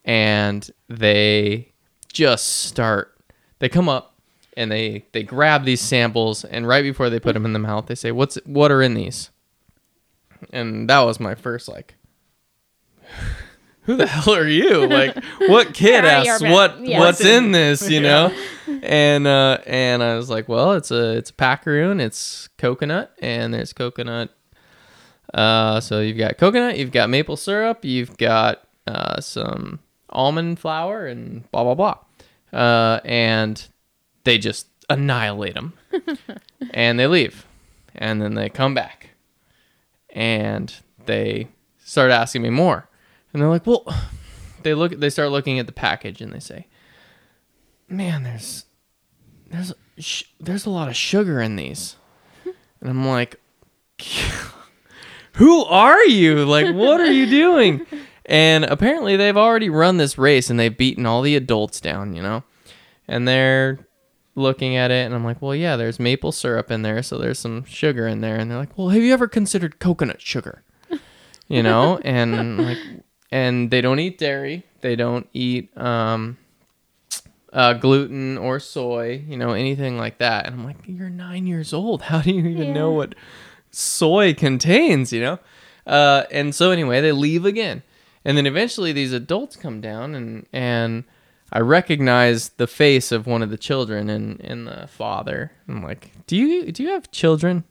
And 0.05 0.69
they 0.89 1.73
just 2.13 2.47
start, 2.65 3.17
they 3.59 3.69
come 3.69 3.89
up 3.89 4.15
and 4.57 4.71
they, 4.71 5.05
they 5.13 5.23
grab 5.23 5.65
these 5.65 5.81
samples 5.81 6.45
and 6.45 6.67
right 6.67 6.83
before 6.83 7.11
they 7.11 7.21
put 7.21 7.35
them 7.35 7.45
in 7.45 7.53
the 7.53 7.59
mouth, 7.59 7.87
they 7.87 7.95
say, 7.95 8.11
what's, 8.13 8.37
what 8.47 8.71
are 8.73 8.83
in 8.83 8.95
these? 8.95 9.31
And 10.53 10.89
that 10.91 11.01
was 11.01 11.19
my 11.21 11.35
first 11.35 11.69
like, 11.69 11.95
who 13.83 13.97
the 13.97 14.07
hell 14.09 14.35
are 14.35 14.49
you? 14.49 14.87
Like, 14.87 15.17
what 15.47 15.73
kid 15.75 16.03
Where 16.05 16.17
are 16.19 16.25
your 16.25 16.35
asks 16.35 16.43
what 16.43 16.81
Yeah. 16.81 16.99
what's 16.99 17.21
in 17.25 17.53
this? 17.53 17.89
You 17.89 18.01
know, 18.01 18.35
and 18.83 19.27
uh, 19.27 19.59
and 19.67 20.03
I 20.03 20.17
was 20.17 20.29
like, 20.29 20.49
well, 20.49 20.73
it's 20.73 20.91
a 20.91 21.17
it's 21.17 21.31
a 21.31 21.35
packaroon. 21.35 22.01
It's 22.01 22.49
coconut, 22.59 23.13
and 23.21 23.55
there's 23.55 23.73
coconut. 23.73 24.31
Uh, 25.37 25.81
so 25.81 26.01
you've 26.01 26.17
got 26.17 26.39
coconut, 26.39 26.79
you've 26.79 26.91
got 26.91 27.11
maple 27.11 27.37
syrup, 27.37 27.85
you've 27.85 28.17
got 28.17 28.67
uh, 28.87 29.21
some 29.21 29.81
almond 30.09 30.59
flour, 30.59 31.07
and 31.07 31.49
blah 31.51 31.63
blah 31.63 31.75
blah. 31.75 32.59
Uh, 32.59 33.01
and 33.05 33.69
they 34.25 34.39
just 34.39 34.67
annihilate 34.89 35.53
them, 35.53 35.75
and 36.71 36.99
they 36.99 37.07
leave, 37.07 37.47
and 37.95 38.23
then 38.23 38.35
they 38.35 38.49
come 38.49 38.73
back, 38.73 39.11
and 40.09 40.75
they 41.05 41.49
start 41.85 42.11
asking 42.11 42.41
me 42.41 42.49
more, 42.49 42.89
and 43.33 43.43
they're 43.43 43.51
like, 43.51 43.67
well, 43.67 43.85
they 44.63 44.73
look, 44.73 44.93
they 44.93 45.11
start 45.11 45.31
looking 45.31 45.59
at 45.59 45.67
the 45.67 45.73
package, 45.73 46.23
and 46.23 46.33
they 46.33 46.41
say, 46.41 46.67
man, 47.91 48.23
there's 48.23 48.65
there's 49.51 49.75
sh- 49.99 50.25
there's 50.41 50.65
a 50.65 50.71
lot 50.71 50.89
of 50.89 50.97
sugar 50.97 51.43
in 51.43 51.57
these, 51.57 51.97
and 52.81 52.89
I'm 52.89 53.07
like, 53.07 53.39
who 55.37 55.65
are 55.65 56.05
you? 56.05 56.45
Like, 56.45 56.75
what 56.75 57.01
are 57.01 57.11
you 57.11 57.27
doing? 57.27 57.87
And 58.25 58.65
apparently, 58.65 59.17
they've 59.17 59.37
already 59.37 59.69
run 59.71 59.99
this 59.99 60.19
race 60.19 60.51
and 60.51 60.59
they've 60.59 60.77
beaten 60.77 61.07
all 61.07 61.23
the 61.23 61.37
adults 61.37 61.81
down, 61.81 62.15
you 62.15 62.23
know, 62.23 62.43
and 63.07 63.27
they're 63.27 63.79
looking 64.35 64.77
at 64.77 64.91
it, 64.91 65.07
and 65.07 65.15
I'm 65.15 65.25
like, 65.25 65.41
well, 65.41 65.55
yeah, 65.55 65.77
there's 65.77 65.99
maple 65.99 66.31
syrup 66.33 66.71
in 66.71 66.83
there, 66.83 67.03
so 67.03 67.19
there's 67.19 67.39
some 67.39 67.65
sugar 67.65 68.07
in 68.07 68.21
there, 68.21 68.37
and 68.37 68.51
they're 68.51 68.59
like, 68.59 68.77
well, 68.77 68.91
have 68.91 69.03
you 69.03 69.13
ever 69.13 69.29
considered 69.29 69.79
coconut 69.79 70.21
sugar? 70.21 70.63
You 71.49 71.63
know, 71.63 71.99
and 72.05 72.59
like, 72.59 72.79
and 73.31 73.71
they 73.71 73.81
don't 73.81 73.99
eat 73.99 74.19
dairy, 74.19 74.65
they 74.83 74.97
don't 74.97 75.27
eat 75.33 75.77
um 75.79 76.37
uh, 77.53 77.73
gluten 77.73 78.37
or 78.37 78.61
soy, 78.61 79.25
you 79.27 79.37
know, 79.39 79.53
anything 79.53 79.97
like 79.97 80.19
that. 80.19 80.45
And 80.45 80.55
I'm 80.55 80.65
like, 80.65 80.77
you're 80.85 81.09
nine 81.09 81.47
years 81.47 81.73
old. 81.73 82.03
How 82.03 82.21
do 82.21 82.31
you 82.31 82.45
even 82.47 82.75
know 82.75 82.91
what 82.91 83.15
soy 83.77 84.35
contains, 84.35 85.13
you 85.13 85.21
know? 85.21 85.39
Uh, 85.87 86.25
and 86.31 86.55
so 86.55 86.71
anyway, 86.71 87.01
they 87.01 87.13
leave 87.13 87.45
again. 87.45 87.83
And 88.25 88.37
then 88.37 88.47
eventually 88.47 88.93
these 88.93 89.13
adults 89.13 89.55
come 89.55 89.81
down 89.81 90.15
and, 90.15 90.47
and 90.53 91.05
I 91.53 91.61
recognize 91.61 92.49
the 92.51 92.67
face 92.67 93.13
of 93.13 93.27
one 93.27 93.43
of 93.43 93.51
the 93.51 93.59
children 93.59 94.11
and, 94.11 94.41
and 94.41 94.67
the 94.67 94.89
father. 94.89 95.53
I'm 95.69 95.83
like, 95.83 96.11
do 96.27 96.37
you, 96.37 96.73
do 96.73 96.83
you 96.83 96.91
have 96.91 97.11
children? 97.13 97.65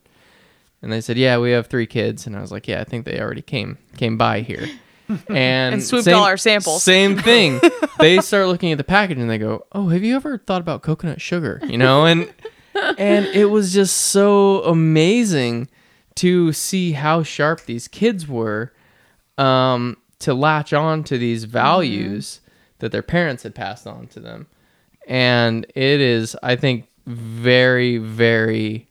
And 0.82 0.94
they 0.94 1.02
said, 1.02 1.18
yeah, 1.18 1.40
we 1.40 1.52
have 1.52 1.68
three 1.68 1.88
kids. 1.88 2.26
And 2.26 2.38
I 2.38 2.41
was 2.41 2.52
like, 2.52 2.68
yeah, 2.68 2.80
I 2.80 2.84
think 2.84 3.06
they 3.06 3.19
already 3.19 3.41
came, 3.41 3.77
came 3.98 4.18
by 4.18 4.41
here. 4.41 4.68
And, 5.30 5.76
And 5.76 5.84
swooped 5.84 6.07
all 6.07 6.23
our 6.23 6.36
samples. 6.36 6.82
Same 6.82 7.15
thing. 7.22 7.61
they 7.99 8.22
start 8.22 8.48
looking 8.48 8.72
at 8.72 8.80
the 8.80 8.84
package 8.84 9.19
and 9.19 9.30
they 9.30 9.38
go, 9.38 9.68
"Oh, 9.72 9.90
have 9.90 10.03
you 10.03 10.15
ever 10.15 10.40
thought 10.40 10.61
about 10.61 10.82
coconut 10.82 11.22
sugar?" 11.22 11.61
You 11.64 11.77
know, 11.77 12.07
and 12.07 12.34
and 12.98 13.27
it 13.27 13.45
was 13.52 13.72
just 13.72 13.95
so 13.95 14.64
amazing 14.64 15.69
to 16.16 16.54
see 16.54 16.94
how 16.94 17.24
sharp 17.24 17.62
these 17.62 17.88
kids 17.88 18.28
were 18.28 18.72
um, 19.38 19.98
to 20.20 20.34
latch 20.34 20.74
on 20.74 21.04
to 21.04 21.18
these 21.18 21.44
values 21.44 22.42
that 22.80 22.92
their 22.92 23.02
parents 23.02 23.44
had 23.44 23.54
passed 23.54 23.86
on 23.86 24.08
to 24.08 24.20
them. 24.20 24.48
And 25.08 25.66
it 25.76 26.02
is, 26.02 26.36
I 26.42 26.56
think, 26.56 26.88
very, 27.06 27.98
very 27.98 28.88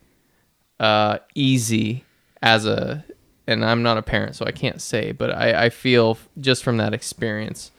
uh, 0.78 1.18
easy 1.34 2.04
as 2.42 2.66
a, 2.66 3.04
and 3.46 3.64
I'm 3.64 3.82
not 3.82 3.98
a 3.98 4.02
parent, 4.02 4.36
so 4.36 4.44
I 4.46 4.52
can't 4.52 4.80
say, 4.80 5.12
but 5.12 5.30
I, 5.30 5.66
I 5.66 5.70
feel 5.70 6.18
just 6.40 6.62
from 6.62 6.76
that 6.76 6.94
experience 6.94 7.72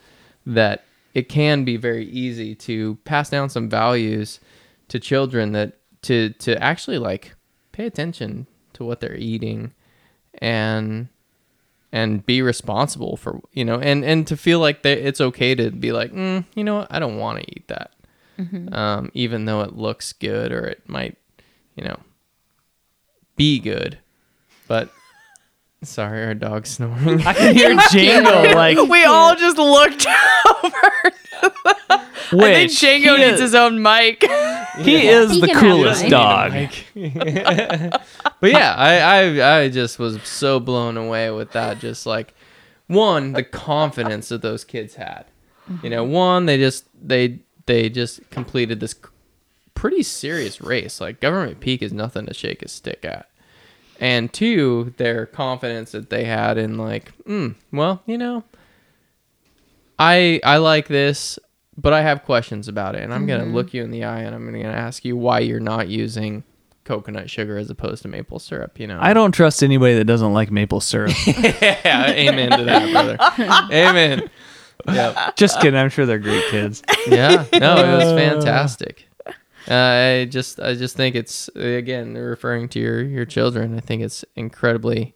that 0.44 0.84
it 1.14 1.28
can 1.28 1.64
be 1.64 1.76
very 1.76 2.04
easy 2.06 2.54
to 2.54 2.96
pass 3.04 3.30
down 3.30 3.48
some 3.48 3.70
values 3.70 4.38
to 4.88 5.00
children 5.00 5.52
that 5.52 5.78
to 6.02 6.30
to 6.34 6.62
actually 6.62 6.98
like 6.98 7.34
pay 7.72 7.86
attention 7.86 8.46
to 8.76 8.84
what 8.84 9.00
they're 9.00 9.16
eating 9.16 9.72
and 10.38 11.08
and 11.92 12.24
be 12.26 12.42
responsible 12.42 13.16
for 13.16 13.40
you 13.52 13.64
know 13.64 13.78
and 13.80 14.04
and 14.04 14.26
to 14.26 14.36
feel 14.36 14.60
like 14.60 14.82
they, 14.82 14.92
it's 14.94 15.20
okay 15.20 15.54
to 15.54 15.70
be 15.70 15.92
like 15.92 16.12
mm, 16.12 16.44
you 16.54 16.62
know 16.64 16.76
what? 16.76 16.88
I 16.90 16.98
don't 16.98 17.18
want 17.18 17.40
to 17.40 17.44
eat 17.56 17.68
that. 17.68 17.92
Um, 18.72 19.10
even 19.14 19.46
though 19.46 19.62
it 19.62 19.76
looks 19.76 20.12
good 20.12 20.52
or 20.52 20.66
it 20.66 20.86
might 20.86 21.16
you 21.74 21.84
know 21.84 21.98
be 23.36 23.58
good. 23.58 23.98
But 24.68 24.90
sorry 25.82 26.22
our 26.24 26.34
dog's 26.34 26.70
snoring. 26.70 27.22
I 27.26 27.32
can 27.32 27.54
hear 27.54 27.78
Jingle 27.90 28.54
like 28.54 28.76
we 28.76 29.04
all 29.04 29.34
just 29.36 29.56
looked 29.56 30.06
over. 30.62 30.72
I 31.88 32.04
think 32.30 32.42
Which 32.42 32.72
Django 32.72 33.16
needs 33.18 33.40
his 33.40 33.54
own 33.54 33.80
mic. 33.80 34.22
He 34.76 35.06
is 35.08 35.32
He 35.32 35.40
the 35.40 35.48
coolest 35.54 36.08
dog. 36.08 36.52
but 38.40 38.50
yeah, 38.50 38.74
I, 38.76 38.98
I 38.98 39.58
I 39.60 39.68
just 39.68 39.98
was 39.98 40.22
so 40.22 40.60
blown 40.60 40.96
away 40.96 41.30
with 41.30 41.52
that. 41.52 41.78
Just 41.78 42.06
like 42.06 42.34
one, 42.86 43.32
the 43.32 43.42
confidence 43.42 44.28
that 44.28 44.42
those 44.42 44.64
kids 44.64 44.94
had. 44.94 45.26
You 45.82 45.90
know, 45.90 46.04
one 46.04 46.46
they 46.46 46.58
just 46.58 46.86
they 47.00 47.40
they 47.66 47.88
just 47.88 48.28
completed 48.30 48.80
this 48.80 48.94
pretty 49.74 50.02
serious 50.02 50.60
race. 50.60 51.00
Like 51.00 51.20
government 51.20 51.60
peak 51.60 51.82
is 51.82 51.92
nothing 51.92 52.26
to 52.26 52.34
shake 52.34 52.62
a 52.62 52.68
stick 52.68 53.04
at. 53.04 53.28
And 53.98 54.32
two, 54.32 54.92
their 54.98 55.26
confidence 55.26 55.92
that 55.92 56.10
they 56.10 56.24
had 56.24 56.58
in 56.58 56.76
like, 56.76 57.12
mm, 57.24 57.54
well, 57.72 58.02
you 58.06 58.18
know, 58.18 58.44
I 59.98 60.40
I 60.44 60.58
like 60.58 60.88
this, 60.88 61.38
but 61.76 61.92
I 61.92 62.02
have 62.02 62.24
questions 62.24 62.68
about 62.68 62.94
it, 62.94 63.02
and 63.02 63.12
I'm 63.14 63.26
gonna 63.26 63.44
look 63.46 63.74
you 63.74 63.82
in 63.82 63.90
the 63.90 64.04
eye 64.04 64.20
and 64.20 64.34
I'm 64.34 64.46
gonna 64.46 64.68
ask 64.68 65.04
you 65.04 65.16
why 65.16 65.40
you're 65.40 65.60
not 65.60 65.88
using 65.88 66.44
coconut 66.84 67.28
sugar 67.28 67.58
as 67.58 67.68
opposed 67.68 68.02
to 68.02 68.08
maple 68.08 68.38
syrup. 68.38 68.78
You 68.78 68.86
know, 68.86 68.98
I 69.00 69.12
don't 69.12 69.32
trust 69.32 69.62
anybody 69.62 69.94
that 69.96 70.04
doesn't 70.04 70.32
like 70.32 70.50
maple 70.50 70.80
syrup. 70.80 71.12
yeah, 71.26 72.10
amen 72.10 72.58
to 72.58 72.64
that, 72.64 72.92
brother. 72.92 73.18
amen. 73.74 74.30
Yeah, 74.86 75.32
Just 75.36 75.58
kidding. 75.60 75.78
I'm 75.78 75.88
sure 75.88 76.06
they're 76.06 76.18
great 76.20 76.44
kids. 76.50 76.82
yeah. 77.08 77.44
No, 77.52 77.76
it 77.76 78.04
was 78.04 78.12
fantastic. 78.20 79.08
Uh, 79.68 79.74
I 79.74 80.24
just, 80.30 80.60
I 80.60 80.74
just 80.74 80.96
think 80.96 81.16
it's 81.16 81.48
again 81.56 82.14
referring 82.14 82.68
to 82.68 82.78
your 82.78 83.02
your 83.02 83.24
children. 83.24 83.76
I 83.76 83.80
think 83.80 84.02
it's 84.02 84.24
incredibly 84.36 85.14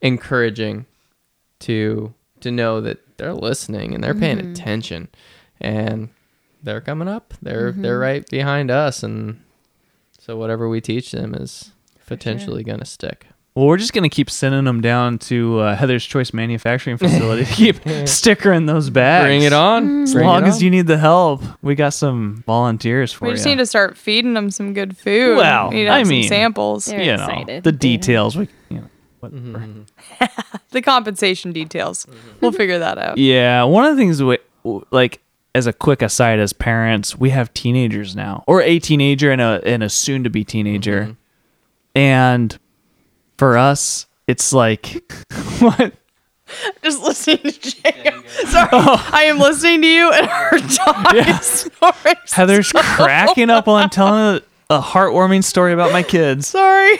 encouraging 0.00 0.86
to 1.60 2.12
to 2.40 2.50
know 2.50 2.80
that 2.80 2.98
they're 3.18 3.34
listening 3.34 3.94
and 3.94 4.02
they're 4.02 4.14
paying 4.14 4.38
Mm-hmm. 4.38 4.52
attention, 4.52 5.08
and 5.60 6.08
they're 6.62 6.80
coming 6.80 7.08
up. 7.08 7.34
They're 7.42 7.72
they're 7.72 7.98
right 7.98 8.28
behind 8.28 8.70
us, 8.70 9.02
and 9.02 9.40
so 10.18 10.36
whatever 10.36 10.68
we 10.68 10.80
teach 10.80 11.10
them 11.12 11.34
is 11.34 11.72
potentially 12.06 12.62
gonna 12.64 12.84
stick. 12.84 13.26
Well, 13.54 13.66
we're 13.66 13.78
just 13.78 13.92
gonna 13.92 14.08
keep 14.08 14.30
sending 14.30 14.64
them 14.64 14.80
down 14.80 15.18
to 15.20 15.58
uh, 15.58 15.74
Heather's 15.76 16.04
Choice 16.04 16.32
Manufacturing 16.32 16.96
Facility 16.98 17.44
to 17.44 17.52
keep 17.52 17.76
stickering 18.08 18.66
those 18.66 18.90
bags. 18.90 19.24
Bring 19.26 19.42
it 19.42 19.52
on. 19.52 20.02
As 20.04 20.12
Bring 20.14 20.26
long 20.26 20.44
it 20.44 20.48
as 20.48 20.56
on. 20.56 20.60
you 20.62 20.70
need 20.70 20.86
the 20.86 20.98
help, 20.98 21.42
we 21.60 21.74
got 21.74 21.92
some 21.92 22.44
volunteers 22.46 23.12
for 23.12 23.24
you. 23.24 23.28
We 23.28 23.32
you. 23.32 23.36
just 23.36 23.46
need 23.46 23.58
to 23.58 23.66
start 23.66 23.96
feeding 23.96 24.34
them 24.34 24.50
some 24.52 24.72
good 24.72 24.96
food. 24.96 25.36
Well, 25.36 25.70
we 25.70 25.76
need 25.76 25.84
to 25.86 25.90
have 25.90 26.00
I 26.00 26.02
some 26.04 26.08
mean- 26.10 26.28
samples. 26.28 26.84
They're 26.86 27.00
you 27.00 27.16
know 27.16 27.24
excited. 27.24 27.64
the 27.64 27.72
Yeah. 27.72 27.76
details. 27.78 28.36
We, 28.36 28.48
you 28.68 28.76
know. 28.80 28.86
Mm-hmm. 29.28 29.82
The 30.70 30.82
compensation 30.82 31.52
details. 31.52 32.06
We'll 32.40 32.52
figure 32.52 32.78
that 32.78 32.96
out. 32.96 33.18
Yeah, 33.18 33.64
one 33.64 33.84
of 33.84 33.96
the 33.96 34.00
things 34.00 34.22
we 34.22 34.38
like 34.92 35.20
as 35.54 35.66
a 35.66 35.72
quick 35.72 36.02
aside 36.02 36.38
as 36.38 36.52
parents, 36.52 37.16
we 37.16 37.30
have 37.30 37.52
teenagers 37.54 38.14
now, 38.16 38.44
or 38.46 38.62
a 38.62 38.78
teenager 38.78 39.30
and 39.30 39.40
a 39.40 39.60
and 39.64 39.82
a 39.82 39.88
soon 39.88 40.24
to 40.24 40.30
be 40.30 40.44
teenager, 40.44 41.00
Mm-hmm. 41.02 41.12
and 41.98 42.58
for 43.38 43.56
us, 43.58 44.06
it's 44.26 44.52
like 44.52 45.02
what? 45.58 45.92
Just 46.82 47.00
listening 47.02 47.38
to 47.38 47.50
Django. 47.52 48.28
Sorry, 48.48 48.68
I 48.72 49.24
am 49.24 49.38
listening 49.38 49.82
to 49.82 49.88
you, 49.88 50.10
and 50.12 50.26
her 50.26 50.58
dog 50.58 51.14
is 51.14 51.40
snoring. 51.46 52.16
Heather's 52.32 52.68
so- 52.70 52.80
cracking 52.82 53.50
up 53.50 53.66
while 53.68 53.76
I'm 53.76 53.88
telling 53.90 54.42
a, 54.70 54.76
a 54.76 54.80
heartwarming 54.80 55.44
story 55.44 55.72
about 55.72 55.92
my 55.92 56.02
kids. 56.02 56.48
Sorry. 56.48 56.96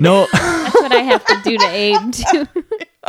No, 0.00 0.26
That's 0.32 0.74
what 0.74 0.92
I 0.92 1.02
have 1.02 1.24
to 1.26 1.40
do 1.44 1.56
to 1.58 1.64
Abe 1.66 2.12
too. 2.12 2.46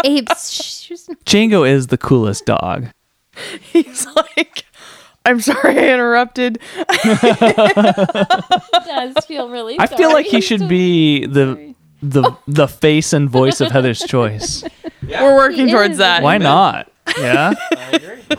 Abe, 0.04 0.30
shh, 0.30 0.62
shh, 0.62 0.92
Django 1.26 1.68
is 1.70 1.88
the 1.88 1.98
coolest 1.98 2.46
dog. 2.46 2.88
He's 3.62 4.06
like, 4.16 4.66
I'm 5.26 5.40
sorry 5.42 5.78
I 5.78 5.94
interrupted. 5.94 6.60
does 8.86 9.26
feel 9.26 9.50
really. 9.50 9.80
I 9.80 9.88
feel 9.88 10.12
like 10.14 10.26
he 10.26 10.42
should 10.42 10.68
be 10.68 11.26
the 11.26 11.74
the 12.02 12.32
the 12.48 12.68
face 12.68 13.14
and 13.14 13.30
voice 13.30 13.62
of 13.62 13.72
Heather's 13.72 14.00
Choice. 14.00 14.64
We're 15.04 15.36
working 15.36 15.68
He 15.68 15.74
towards 15.74 15.94
is. 15.94 15.98
that. 16.00 16.24
Why 16.24 16.38
not? 16.38 16.92
Yeah. 17.18 17.54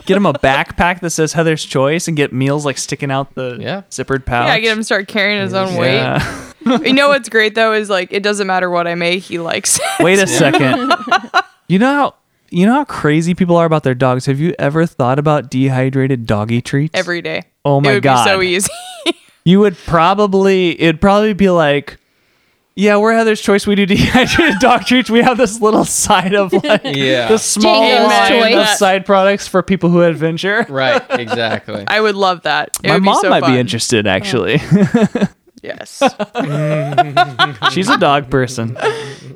Get 0.06 0.16
him 0.16 0.26
a 0.26 0.32
backpack 0.32 1.00
that 1.00 1.10
says 1.10 1.32
Heather's 1.32 1.64
Choice 1.64 2.06
and 2.08 2.16
get 2.16 2.32
meals 2.32 2.64
like 2.64 2.78
sticking 2.78 3.10
out 3.10 3.34
the 3.34 3.58
Yeah. 3.60 3.82
zippered 3.90 4.24
pouch. 4.24 4.46
Yeah, 4.46 4.58
get 4.60 4.72
him 4.72 4.78
to 4.78 4.84
start 4.84 5.08
carrying 5.08 5.40
his 5.42 5.52
own 5.54 5.74
weight. 5.76 5.96
Yeah. 5.96 6.49
You 6.84 6.92
know 6.92 7.08
what's 7.08 7.28
great 7.28 7.54
though 7.54 7.72
is 7.72 7.88
like 7.90 8.12
it 8.12 8.22
doesn't 8.22 8.46
matter 8.46 8.68
what 8.70 8.86
I 8.86 8.94
make, 8.94 9.22
he 9.22 9.38
likes. 9.38 9.78
it. 9.78 10.04
Wait 10.04 10.18
a 10.18 10.26
second. 10.26 10.92
You 11.68 11.78
know 11.78 11.94
how 11.94 12.14
you 12.50 12.66
know 12.66 12.72
how 12.74 12.84
crazy 12.84 13.32
people 13.34 13.56
are 13.56 13.64
about 13.64 13.84
their 13.84 13.94
dogs. 13.94 14.26
Have 14.26 14.40
you 14.40 14.54
ever 14.58 14.86
thought 14.86 15.20
about 15.20 15.50
dehydrated 15.52 16.26
doggy 16.26 16.60
treats? 16.60 16.98
Every 16.98 17.22
day. 17.22 17.44
Oh 17.64 17.80
my 17.80 17.92
it 17.92 17.94
would 17.94 18.02
God. 18.02 18.24
be 18.24 18.30
so 18.30 18.42
easy. 18.42 18.72
You 19.44 19.60
would 19.60 19.76
probably 19.86 20.78
it'd 20.80 21.00
probably 21.00 21.32
be 21.32 21.48
like 21.48 21.96
yeah, 22.76 22.96
we're 22.96 23.12
Heather's 23.14 23.40
Choice. 23.40 23.66
We 23.66 23.74
do 23.74 23.84
dehydrated 23.86 24.58
dog 24.58 24.84
treats. 24.86 25.10
We 25.10 25.20
have 25.22 25.36
this 25.36 25.60
little 25.60 25.84
side 25.84 26.34
of 26.34 26.52
like 26.52 26.82
Yeah. 26.84 27.28
the 27.28 27.38
small 27.38 27.82
Django's 27.82 28.40
line 28.40 28.58
of 28.58 28.66
side 28.68 29.04
products 29.06 29.46
for 29.48 29.62
people 29.62 29.90
who 29.90 30.02
adventure. 30.02 30.64
Right. 30.68 31.02
Exactly. 31.10 31.84
I 31.86 32.00
would 32.00 32.14
love 32.16 32.42
that. 32.42 32.70
It 32.82 32.88
My 32.88 32.94
would 32.94 33.02
be 33.02 33.06
mom 33.06 33.20
so 33.20 33.30
might 33.30 33.40
fun. 33.40 33.52
be 33.54 33.58
interested 33.60 34.06
actually. 34.06 34.60
Yes. 35.62 35.98
She's 37.72 37.88
a 37.88 37.96
dog 37.98 38.30
person. 38.30 38.76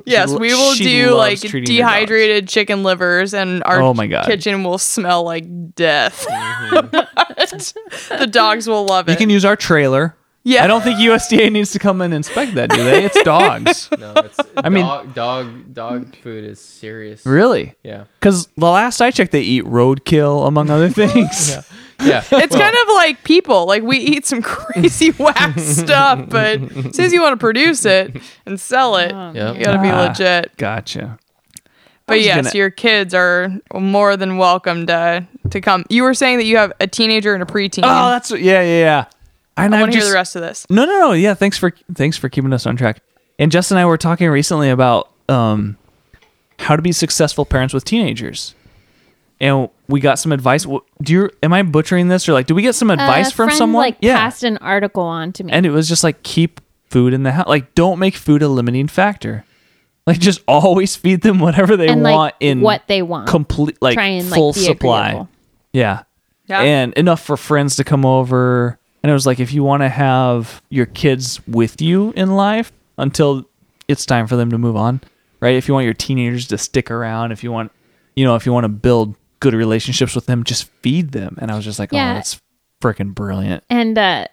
yes, 0.05 0.29
lo- 0.31 0.37
we 0.39 0.53
will 0.53 0.73
she 0.73 0.83
do 0.85 1.11
loves 1.11 1.43
like 1.43 1.51
treating 1.51 1.75
her 1.75 1.81
dogs. 1.81 1.93
dehydrated 1.93 2.47
chicken 2.47 2.83
livers 2.83 3.33
and 3.33 3.63
our 3.63 3.81
Oh 3.81 3.93
my 3.93 4.07
God. 4.07 4.25
kitchen 4.25 4.63
will 4.63 4.77
smell 4.77 5.23
like 5.23 5.45
death. 5.75 6.25
Mm-hmm. 6.27 8.17
the 8.19 8.27
dogs 8.27 8.67
will 8.67 8.85
love 8.85 9.07
it. 9.07 9.11
You 9.11 9.17
can 9.17 9.29
use 9.29 9.45
our 9.45 9.55
trailer. 9.55 10.15
yeah. 10.43 10.63
I 10.63 10.67
don't 10.67 10.81
think 10.81 10.99
USDA 10.99 11.51
needs 11.51 11.71
to 11.71 11.79
come 11.79 12.01
and 12.01 12.13
inspect 12.13 12.55
that, 12.55 12.69
do 12.69 12.83
they? 12.83 13.05
It's 13.05 13.21
dogs. 13.23 13.89
No, 13.99 14.13
it's 14.15 14.39
I 14.57 14.69
mean- 14.69 14.85
dog, 14.85 15.13
dog 15.13 15.73
dog 15.73 16.15
food 16.17 16.43
is 16.43 16.59
serious. 16.59 17.25
really? 17.25 17.75
Yeah. 17.83 18.05
Because 18.19 18.47
the 18.57 18.69
last 18.69 19.01
I 19.01 19.11
checked, 19.11 19.31
they 19.31 19.41
eat 19.41 19.63
roadkill, 19.65 20.47
among 20.47 20.69
other 20.69 20.89
things. 20.89 21.55
Yeah. 22.05 22.23
It's 22.31 22.55
kind 22.55 22.75
of 22.83 22.87
like 22.95 23.23
people. 23.23 23.65
Like 23.65 23.83
we 23.83 23.97
eat 23.97 24.25
some 24.25 24.41
crazy 24.55 25.09
whack 25.19 25.59
stuff, 25.59 26.29
but 26.29 26.61
as 26.61 26.95
soon 26.95 27.05
as 27.05 27.13
you 27.13 27.21
want 27.21 27.33
to 27.33 27.37
produce 27.37 27.85
it 27.85 28.15
and 28.45 28.59
sell 28.59 28.95
it, 28.97 29.11
Yep. 29.11 29.57
you 29.57 29.63
gotta 29.65 29.81
be 29.81 29.89
Ah. 29.89 30.07
legit. 30.07 30.55
Gotcha. 30.57 31.17
But 32.07 32.21
yes, 32.21 32.35
gonna- 32.35 32.55
your 32.55 32.69
kids 32.69 33.13
are 33.13 33.51
more 33.73 34.15
than 34.15 34.37
welcome 34.37 34.85
to 34.87 35.25
to 35.49 35.61
come. 35.61 35.85
You 35.89 36.03
were 36.03 36.13
saying 36.13 36.37
that 36.37 36.45
you 36.45 36.57
have 36.57 36.71
a 36.79 36.87
teenager 36.87 37.33
and 37.33 37.41
a 37.43 37.45
preteen. 37.45 37.81
Oh, 37.83 38.09
that's 38.09 38.31
yeah, 38.31 38.61
yeah, 38.61 38.79
yeah. 38.79 39.05
And 39.57 39.73
I 39.73 39.77
I'm 39.77 39.81
want 39.81 39.93
to 39.93 39.97
hear 39.99 40.07
the 40.07 40.13
rest 40.13 40.35
of 40.35 40.41
this. 40.41 40.65
No, 40.69 40.85
no, 40.85 40.99
no. 40.99 41.11
Yeah, 41.13 41.33
thanks 41.33 41.57
for 41.57 41.71
thanks 41.93 42.17
for 42.17 42.29
keeping 42.29 42.51
us 42.53 42.65
on 42.65 42.75
track. 42.75 43.01
And 43.39 43.51
Justin 43.51 43.77
and 43.77 43.83
I 43.83 43.85
were 43.85 43.97
talking 43.97 44.29
recently 44.29 44.69
about 44.69 45.09
um, 45.29 45.77
how 46.59 46.75
to 46.75 46.81
be 46.81 46.91
successful 46.93 47.45
parents 47.45 47.73
with 47.73 47.83
teenagers, 47.85 48.54
and 49.39 49.69
we 49.87 49.99
got 49.99 50.17
some 50.19 50.31
advice. 50.31 50.63
Wh- 50.65 50.85
Do 51.01 51.13
you? 51.13 51.29
Am 51.43 51.53
I 51.53 51.61
butchering 51.63 52.07
this, 52.07 52.27
or 52.29 52.33
like, 52.33 52.47
do 52.47 52.55
we 52.55 52.61
get 52.61 52.75
some 52.75 52.89
advice 52.89 53.29
A 53.29 53.33
from 53.33 53.47
friend, 53.49 53.57
someone? 53.57 53.81
Like 53.81 54.01
passed 54.01 54.43
an 54.43 54.57
article 54.57 55.03
on 55.03 55.31
to 55.33 55.43
me. 55.43 55.51
and 55.51 55.65
it 55.65 55.71
was 55.71 55.87
just 55.89 56.03
like 56.03 56.23
keep 56.23 56.61
food 56.89 57.13
in 57.13 57.23
the 57.23 57.31
house. 57.31 57.47
Like, 57.47 57.75
don't 57.75 57.99
make 57.99 58.15
food 58.15 58.41
a 58.41 58.47
limiting 58.47 58.87
factor. 58.87 59.43
Like, 60.07 60.19
just 60.19 60.41
always 60.47 60.95
feed 60.95 61.21
them 61.21 61.39
whatever 61.39 61.75
they 61.75 61.87
and 61.87 62.03
want 62.03 62.15
like 62.15 62.35
in 62.39 62.61
what 62.61 62.83
they 62.87 63.01
want. 63.01 63.27
complete, 63.27 63.77
like 63.81 63.95
Try 63.95 64.05
and 64.07 64.27
full 64.29 64.47
like 64.49 64.55
supply. 64.55 65.07
agreeable. 65.09 65.29
Yeah. 65.73 66.03
Yeah. 66.47 66.61
And 66.61 66.93
enough 66.93 67.21
for 67.23 67.35
friends 67.35 67.75
to 67.77 67.83
come 67.83 68.05
over. 68.05 68.77
And 69.01 69.09
it 69.09 69.13
was 69.13 69.25
like 69.25 69.39
if 69.39 69.51
you 69.51 69.63
want 69.63 69.81
to 69.81 69.89
have 69.89 70.61
your 70.69 70.85
kids 70.85 71.39
with 71.47 71.81
you 71.81 72.11
in 72.15 72.35
life 72.35 72.71
until 72.99 73.49
it's 73.87 74.05
time 74.05 74.27
for 74.27 74.35
them 74.35 74.51
to 74.51 74.57
move 74.59 74.75
on, 74.75 75.01
right? 75.41 75.55
If 75.55 75.67
you 75.67 75.73
want 75.73 75.85
your 75.85 75.93
teenagers 75.95 76.47
to 76.49 76.57
stick 76.59 76.89
around, 76.91 77.31
if 77.31 77.43
you 77.43 77.51
want, 77.51 77.71
you 78.15 78.25
know, 78.25 78.35
if 78.35 78.45
you 78.45 78.53
want 78.53 78.63
to 78.65 78.69
build 78.69 79.15
good 79.45 79.53
relationships 79.53 80.15
with 80.15 80.25
them, 80.25 80.43
just 80.43 80.65
feed 80.81 81.11
them. 81.11 81.37
And 81.39 81.51
I 81.51 81.55
was 81.55 81.63
just 81.65 81.79
like, 81.79 81.91
Yeah. 81.91 82.11
oh, 82.11 82.13
that's 82.15 82.41
freaking 82.81 83.13
brilliant. 83.15 83.63
and 83.69 83.97
uh, 83.97 84.27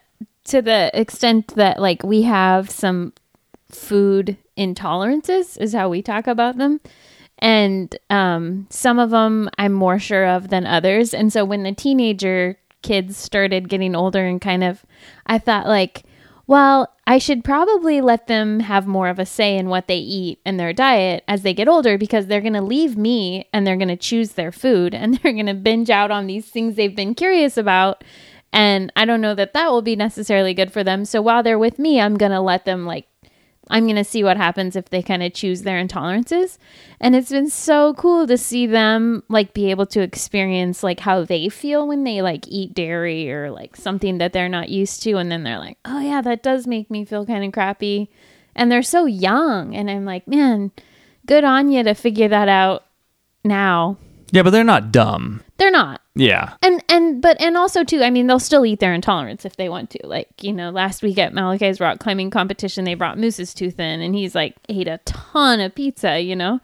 to 0.45 0.61
the 0.63 0.91
extent 0.93 1.55
that 1.55 1.81
like 1.81 2.03
we 2.03 2.23
have 2.23 2.69
some 2.71 3.13
food 3.71 4.37
intolerances 4.59 5.57
is 5.61 5.73
how 5.73 5.89
we 5.89 6.03
talk 6.03 6.27
about 6.27 6.59
them 6.59 6.81
and 7.39 7.97
um, 8.11 8.67
some 8.69 8.99
of 8.99 9.11
them 9.11 9.49
i'm 9.59 9.73
more 9.73 9.99
sure 9.99 10.27
of 10.27 10.49
than 10.49 10.67
others 10.67 11.15
and 11.15 11.33
so 11.33 11.45
when 11.45 11.63
the 11.63 11.73
teenager 11.73 12.59
kids 12.83 13.17
started 13.17 13.69
getting 13.69 13.95
older 13.95 14.25
and 14.27 14.41
kind 14.41 14.63
of 14.65 14.85
i 15.27 15.39
thought 15.39 15.67
like 15.67 16.03
well 16.47 16.92
i 17.07 17.19
should 17.19 17.45
probably 17.45 18.01
let 18.01 18.27
them 18.27 18.61
have 18.61 18.87
more 18.87 19.09
of 19.09 19.19
a 19.19 19.27
say 19.27 19.57
in 19.57 19.69
what 19.69 19.87
they 19.87 19.97
eat 19.97 20.41
and 20.45 20.59
their 20.59 20.73
diet 20.73 21.25
as 21.27 21.43
they 21.43 21.55
get 21.55 21.69
older 21.69 21.99
because 21.99 22.27
they're 22.27 22.41
going 22.41 22.53
to 22.53 22.63
leave 22.63 22.97
me 22.97 23.49
and 23.53 23.67
they're 23.67 23.77
going 23.77 23.89
to 23.89 23.97
choose 23.97 24.33
their 24.33 24.53
food 24.53 24.95
and 24.95 25.15
they're 25.23 25.33
going 25.33 25.47
to 25.47 25.55
binge 25.55 25.91
out 25.91 26.11
on 26.11 26.27
these 26.27 26.47
things 26.47 26.75
they've 26.75 26.97
been 26.97 27.15
curious 27.15 27.57
about 27.57 28.03
and 28.53 28.93
I 28.95 29.05
don't 29.07 29.23
know 29.23 29.35
that 29.35 29.55
that 29.55 29.71
will 29.71 29.83
be 29.83 29.97
necessarily 29.97 30.53
good 30.53 30.73
for 30.73 30.85
them. 30.85 31.05
So 31.07 31.23
while 31.23 31.43
they're 31.43 31.59
with 31.59 31.79
me, 31.79 32.01
I'm 32.01 32.17
going 32.17 32.33
to 32.33 32.41
let 32.41 32.65
them 32.67 32.85
like 32.85 33.07
I'm 33.73 33.85
going 33.85 33.97
to 33.97 34.05
see 34.05 34.23
what 34.23 34.37
happens 34.37 34.77
if 34.77 34.91
they 34.91 35.03
kind 35.03 35.23
of 35.23 35.33
choose 35.33 35.63
their 35.63 35.83
intolerances. 35.83 36.59
And 37.01 37.17
it's 37.17 37.31
been 37.31 37.49
so 37.49 37.95
cool 37.95 38.27
to 38.27 38.37
see 38.37 38.67
them 38.67 39.23
like 39.31 39.55
be 39.55 39.71
able 39.71 39.87
to 39.87 40.03
experience 40.03 40.83
like 40.83 41.01
how 41.01 41.25
they 41.25 41.49
feel 41.49 41.89
when 41.89 42.05
they 42.05 42.21
like 42.21 42.47
eat 42.49 42.75
dairy 42.75 43.33
or 43.33 43.51
like 43.51 43.75
something 43.75 44.19
that 44.19 44.35
they're 44.35 44.51
not 44.51 44.69
used 44.69 45.03
to. 45.05 45.15
And 45.15 45.33
then 45.33 45.43
they're 45.43 45.59
like, 45.59 45.79
oh, 45.87 46.01
yeah, 46.01 46.21
that 46.21 46.43
does 46.43 46.67
make 46.67 46.91
me 46.91 47.07
feel 47.07 47.25
kind 47.25 47.45
of 47.45 47.53
crappy. 47.53 48.11
And 48.55 48.71
they're 48.71 48.83
so 48.83 49.07
young. 49.07 49.75
And 49.75 49.91
I'm 49.91 50.05
like, 50.05 50.29
man, 50.29 50.71
good 51.25 51.43
on 51.43 51.73
you 51.73 51.83
to 51.83 51.95
figure 51.95 52.29
that 52.29 52.51
out 52.51 52.85
now. 53.43 53.97
Yeah, 54.33 54.43
but 54.43 54.51
they're 54.51 54.65
not 54.65 54.91
dumb. 54.91 55.43
They're 55.59 55.71
not 55.71 56.01
Yeah. 56.17 56.55
and 56.63 56.83
and 56.89 57.23
but 57.23 57.41
and 57.41 57.57
also 57.57 57.85
too 57.85 58.03
i 58.03 58.11
mean 58.11 58.27
they'll 58.27 58.41
still 58.41 58.67
eat 58.67 58.81
their 58.81 58.93
intolerance 58.93 59.45
if 59.45 59.55
they 59.57 59.69
want 59.69 59.91
to 59.91 59.99
like 60.03 60.27
you 60.43 60.53
know 60.53 60.71
last 60.71 61.03
week 61.05 61.19
at 61.19 61.33
malachi's 61.33 61.79
rock 61.79 62.01
climbing 62.01 62.31
competition 62.31 62.85
they 62.85 62.95
brought 62.95 63.17
moose's 63.17 63.55
tooth 63.55 63.79
in 63.79 64.01
and 64.01 64.13
he's 64.17 64.35
like 64.35 64.57
ate 64.69 64.89
a 64.89 64.99
ton 65.05 65.61
of 65.61 65.73
pizza 65.73 66.19
you 66.21 66.35
know 66.35 66.59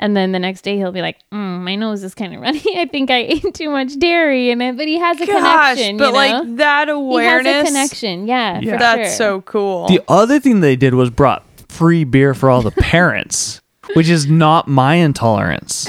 and 0.00 0.16
then 0.16 0.32
the 0.32 0.40
next 0.40 0.62
day 0.62 0.76
he'll 0.76 0.90
be 0.90 1.02
like 1.02 1.18
mm, 1.30 1.60
my 1.60 1.76
nose 1.76 2.02
is 2.02 2.14
kind 2.16 2.34
of 2.34 2.40
runny 2.40 2.60
i 2.76 2.84
think 2.86 3.12
i 3.12 3.18
ate 3.18 3.54
too 3.54 3.70
much 3.70 3.96
dairy 4.00 4.50
and 4.50 4.60
it 4.60 4.76
but 4.76 4.88
he 4.88 4.98
has 4.98 5.20
a 5.20 5.26
Gosh, 5.26 5.76
connection 5.76 5.96
but 5.98 6.06
you 6.06 6.10
know? 6.12 6.16
like 6.16 6.56
that 6.56 6.88
he 6.88 6.92
awareness. 6.94 7.52
has 7.52 7.62
a 7.62 7.66
connection 7.68 8.26
yeah, 8.26 8.58
Yeah. 8.60 8.72
for 8.72 8.78
That's 8.80 9.08
sure. 9.10 9.16
so 9.16 9.40
cool. 9.42 9.86
The 9.86 10.02
other 10.08 10.40
thing 10.40 10.60
they 10.60 10.74
did 10.74 10.94
was 10.94 11.10
brought 11.10 11.44
free 11.68 12.02
beer 12.02 12.34
for 12.34 12.50
all 12.50 12.62
the 12.62 12.72
parents, 12.72 13.60
which 13.94 14.08
is 14.08 14.26
not 14.26 14.66
my 14.66 14.96
intolerance. 14.96 15.88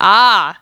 ah, 0.00 0.60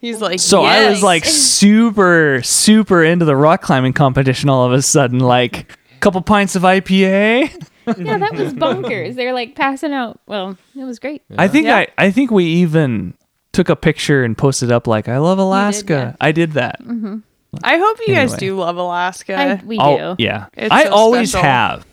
he's 0.00 0.20
like. 0.20 0.40
So 0.40 0.64
I 0.64 0.88
was 0.90 1.02
like 1.02 1.24
super, 1.26 2.40
super 2.42 3.04
into 3.04 3.24
the 3.24 3.36
rock 3.36 3.62
climbing 3.62 3.92
competition 3.92 4.48
all 4.48 4.64
of 4.64 4.72
a 4.72 4.82
sudden. 4.82 5.20
Like 5.20 5.72
a 5.94 5.98
couple 6.00 6.20
pints 6.22 6.56
of 6.56 6.62
IPA. 6.62 7.66
yeah 7.98 8.18
that 8.18 8.34
was 8.34 8.52
bonkers 8.52 9.14
they're 9.16 9.32
like 9.32 9.56
passing 9.56 9.92
out 9.92 10.20
well 10.26 10.56
it 10.76 10.84
was 10.84 11.00
great 11.00 11.22
I 11.36 11.48
think 11.48 11.64
Yeah. 11.64 11.78
I, 11.78 11.88
I 11.98 12.10
think 12.12 12.30
we 12.30 12.44
even 12.44 13.14
took 13.52 13.68
a 13.68 13.74
picture 13.74 14.22
and 14.22 14.36
posted 14.38 14.70
up 14.70 14.86
like 14.86 15.08
I 15.08 15.18
love 15.18 15.38
Alaska. 15.38 15.92
yeah. 15.92 16.16
I 16.20 16.30
did 16.30 16.52
that. 16.52 16.80
Mm-hmm. 16.82 17.18
I 17.64 17.78
hope 17.78 17.98
you 18.06 18.14
guys 18.14 18.34
do 18.34 18.56
love 18.56 18.76
Alaska. 18.76 19.34
I, 19.34 19.54
we 19.64 19.78
oh, 19.78 19.96
do 19.96 20.02
Oh, 20.02 20.16
yeah. 20.18 20.46
It's 20.52 20.70
I 20.70 20.84
so 20.84 20.92
always 20.92 21.30
special. 21.30 21.44
have. 21.48 21.86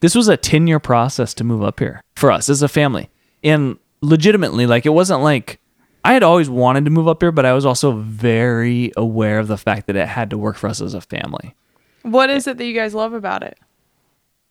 This 0.00 0.14
was 0.14 0.28
a 0.28 0.36
10 0.36 0.66
year 0.66 0.78
process 0.80 1.34
to 1.34 1.44
move 1.44 1.62
up 1.62 1.78
here 1.78 2.02
for 2.16 2.30
us 2.32 2.48
as 2.48 2.62
a 2.62 2.68
family. 2.68 3.10
And 3.44 3.76
legitimately, 4.00 4.66
like, 4.66 4.86
it 4.86 4.90
wasn't 4.90 5.22
like 5.22 5.60
I 6.08 6.14
had 6.14 6.22
always 6.22 6.48
wanted 6.48 6.86
to 6.86 6.90
move 6.90 7.06
up 7.06 7.22
here, 7.22 7.30
but 7.30 7.44
I 7.44 7.52
was 7.52 7.66
also 7.66 7.92
very 7.92 8.92
aware 8.96 9.40
of 9.40 9.46
the 9.46 9.58
fact 9.58 9.86
that 9.88 9.96
it 9.96 10.08
had 10.08 10.30
to 10.30 10.38
work 10.38 10.56
for 10.56 10.66
us 10.66 10.80
as 10.80 10.94
a 10.94 11.02
family. 11.02 11.54
what 12.00 12.30
is 12.30 12.46
it 12.46 12.56
that 12.56 12.64
you 12.64 12.72
guys 12.72 12.94
love 12.94 13.12
about 13.12 13.42
it? 13.42 13.58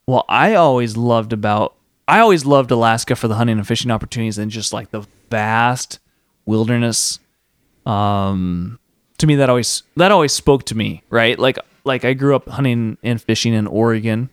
Well, 0.05 0.23
I 0.29 0.53
always 0.53 0.95
loved 0.95 1.34
about, 1.34 1.73
I 2.07 2.19
always 2.19 2.45
loved 2.45 2.69
Alaska 2.69 3.15
for 3.15 3.27
the 3.27 3.34
hunting 3.34 3.57
and 3.57 3.65
fishing 3.65 3.89
opportunities 3.89 4.38
and 4.38 4.51
just 4.51 4.71
like 4.71 4.91
the 4.91 5.07
vast 5.31 5.97
wilderness. 6.45 7.17
Um, 7.88 8.77
to 9.17 9.25
me, 9.25 9.38
that 9.38 9.49
always, 9.49 9.81
that 9.95 10.11
always 10.11 10.34
spoke 10.34 10.63
to 10.65 10.77
me, 10.77 11.01
right? 11.09 11.39
Like, 11.39 11.57
like 11.84 12.05
I 12.05 12.13
grew 12.13 12.35
up 12.35 12.47
hunting 12.47 12.99
and 13.01 13.19
fishing 13.19 13.55
in 13.55 13.65
Oregon 13.65 14.29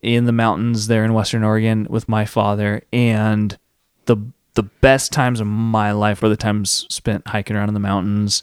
in 0.00 0.26
the 0.26 0.32
mountains 0.32 0.86
there 0.86 1.04
in 1.04 1.12
Western 1.12 1.42
Oregon 1.42 1.88
with 1.90 2.08
my 2.08 2.24
father, 2.24 2.82
and 2.92 3.58
the 4.04 4.16
the 4.54 4.62
best 4.62 5.12
times 5.12 5.40
of 5.40 5.46
my 5.46 5.92
life 5.92 6.22
were 6.22 6.28
the 6.28 6.36
times 6.36 6.86
spent 6.90 7.26
hiking 7.28 7.56
around 7.56 7.68
in 7.68 7.74
the 7.74 7.80
mountains, 7.80 8.42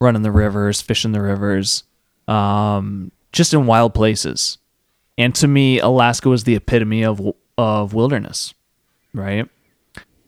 running 0.00 0.22
the 0.22 0.30
rivers, 0.30 0.80
fishing 0.80 1.12
the 1.12 1.20
rivers, 1.20 1.84
um, 2.26 3.10
just 3.32 3.52
in 3.52 3.66
wild 3.66 3.94
places. 3.94 4.58
And 5.16 5.34
to 5.36 5.48
me, 5.48 5.80
Alaska 5.80 6.28
was 6.28 6.44
the 6.44 6.54
epitome 6.54 7.04
of 7.04 7.20
of 7.56 7.92
wilderness, 7.92 8.54
right? 9.12 9.48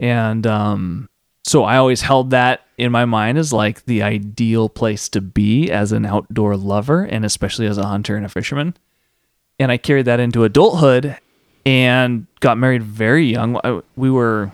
And 0.01 0.47
um, 0.47 1.09
so 1.44 1.62
I 1.65 1.77
always 1.77 2.01
held 2.01 2.31
that 2.31 2.62
in 2.77 2.90
my 2.90 3.05
mind 3.05 3.39
as 3.39 3.52
like 3.52 3.85
the 3.85 4.02
ideal 4.02 4.69
place 4.69 5.09
to 5.11 5.20
be 5.20 5.70
as 5.70 5.93
an 5.93 6.07
outdoor 6.07 6.57
lover, 6.57 7.05
and 7.05 7.24
especially 7.24 7.66
as 7.66 7.78
a 7.78 7.86
hunter 7.86 8.16
and 8.16 8.27
a 8.27 8.28
fisherman 8.28 8.74
and 9.61 9.70
I 9.70 9.77
carried 9.77 10.07
that 10.07 10.19
into 10.19 10.43
adulthood 10.43 11.19
and 11.66 12.27
got 12.40 12.57
married 12.57 12.82
very 12.82 13.27
young. 13.27 13.82
We 13.94 14.11
were 14.11 14.52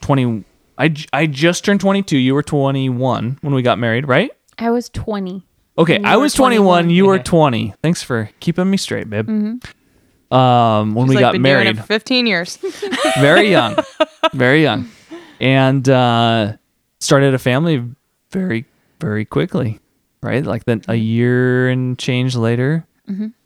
20 0.00 0.44
I, 0.80 0.94
I 1.12 1.26
just 1.26 1.64
turned 1.64 1.80
22. 1.80 2.16
You 2.16 2.34
were 2.34 2.42
21 2.44 3.38
when 3.40 3.54
we 3.54 3.62
got 3.62 3.78
married, 3.78 4.06
right? 4.06 4.30
i 4.58 4.70
was 4.70 4.88
20 4.90 5.44
Okay, 5.76 6.00
I 6.02 6.16
was 6.16 6.34
21, 6.34 6.64
21. 6.84 6.90
you 6.90 7.06
were 7.06 7.18
20. 7.20 7.74
Thanks 7.82 8.02
for 8.02 8.30
keeping 8.40 8.68
me 8.68 8.76
straight, 8.76 9.08
babe. 9.08 9.28
Um 9.28 10.94
when 10.94 11.06
He's 11.06 11.10
we 11.10 11.14
like 11.16 11.32
got 11.34 11.40
married, 11.40 11.82
15 11.84 12.26
years. 12.26 12.56
very 13.20 13.50
young. 13.56 13.76
very 14.34 14.62
young. 14.62 14.88
And 15.40 15.88
uh 15.88 16.56
started 17.00 17.34
a 17.34 17.38
family 17.38 17.84
very 18.30 18.64
very 19.00 19.24
quickly, 19.24 19.78
right? 20.22 20.44
Like 20.44 20.64
then 20.64 20.82
a 20.88 20.96
year 20.96 21.68
and 21.68 21.98
change 21.98 22.34
later, 22.36 22.84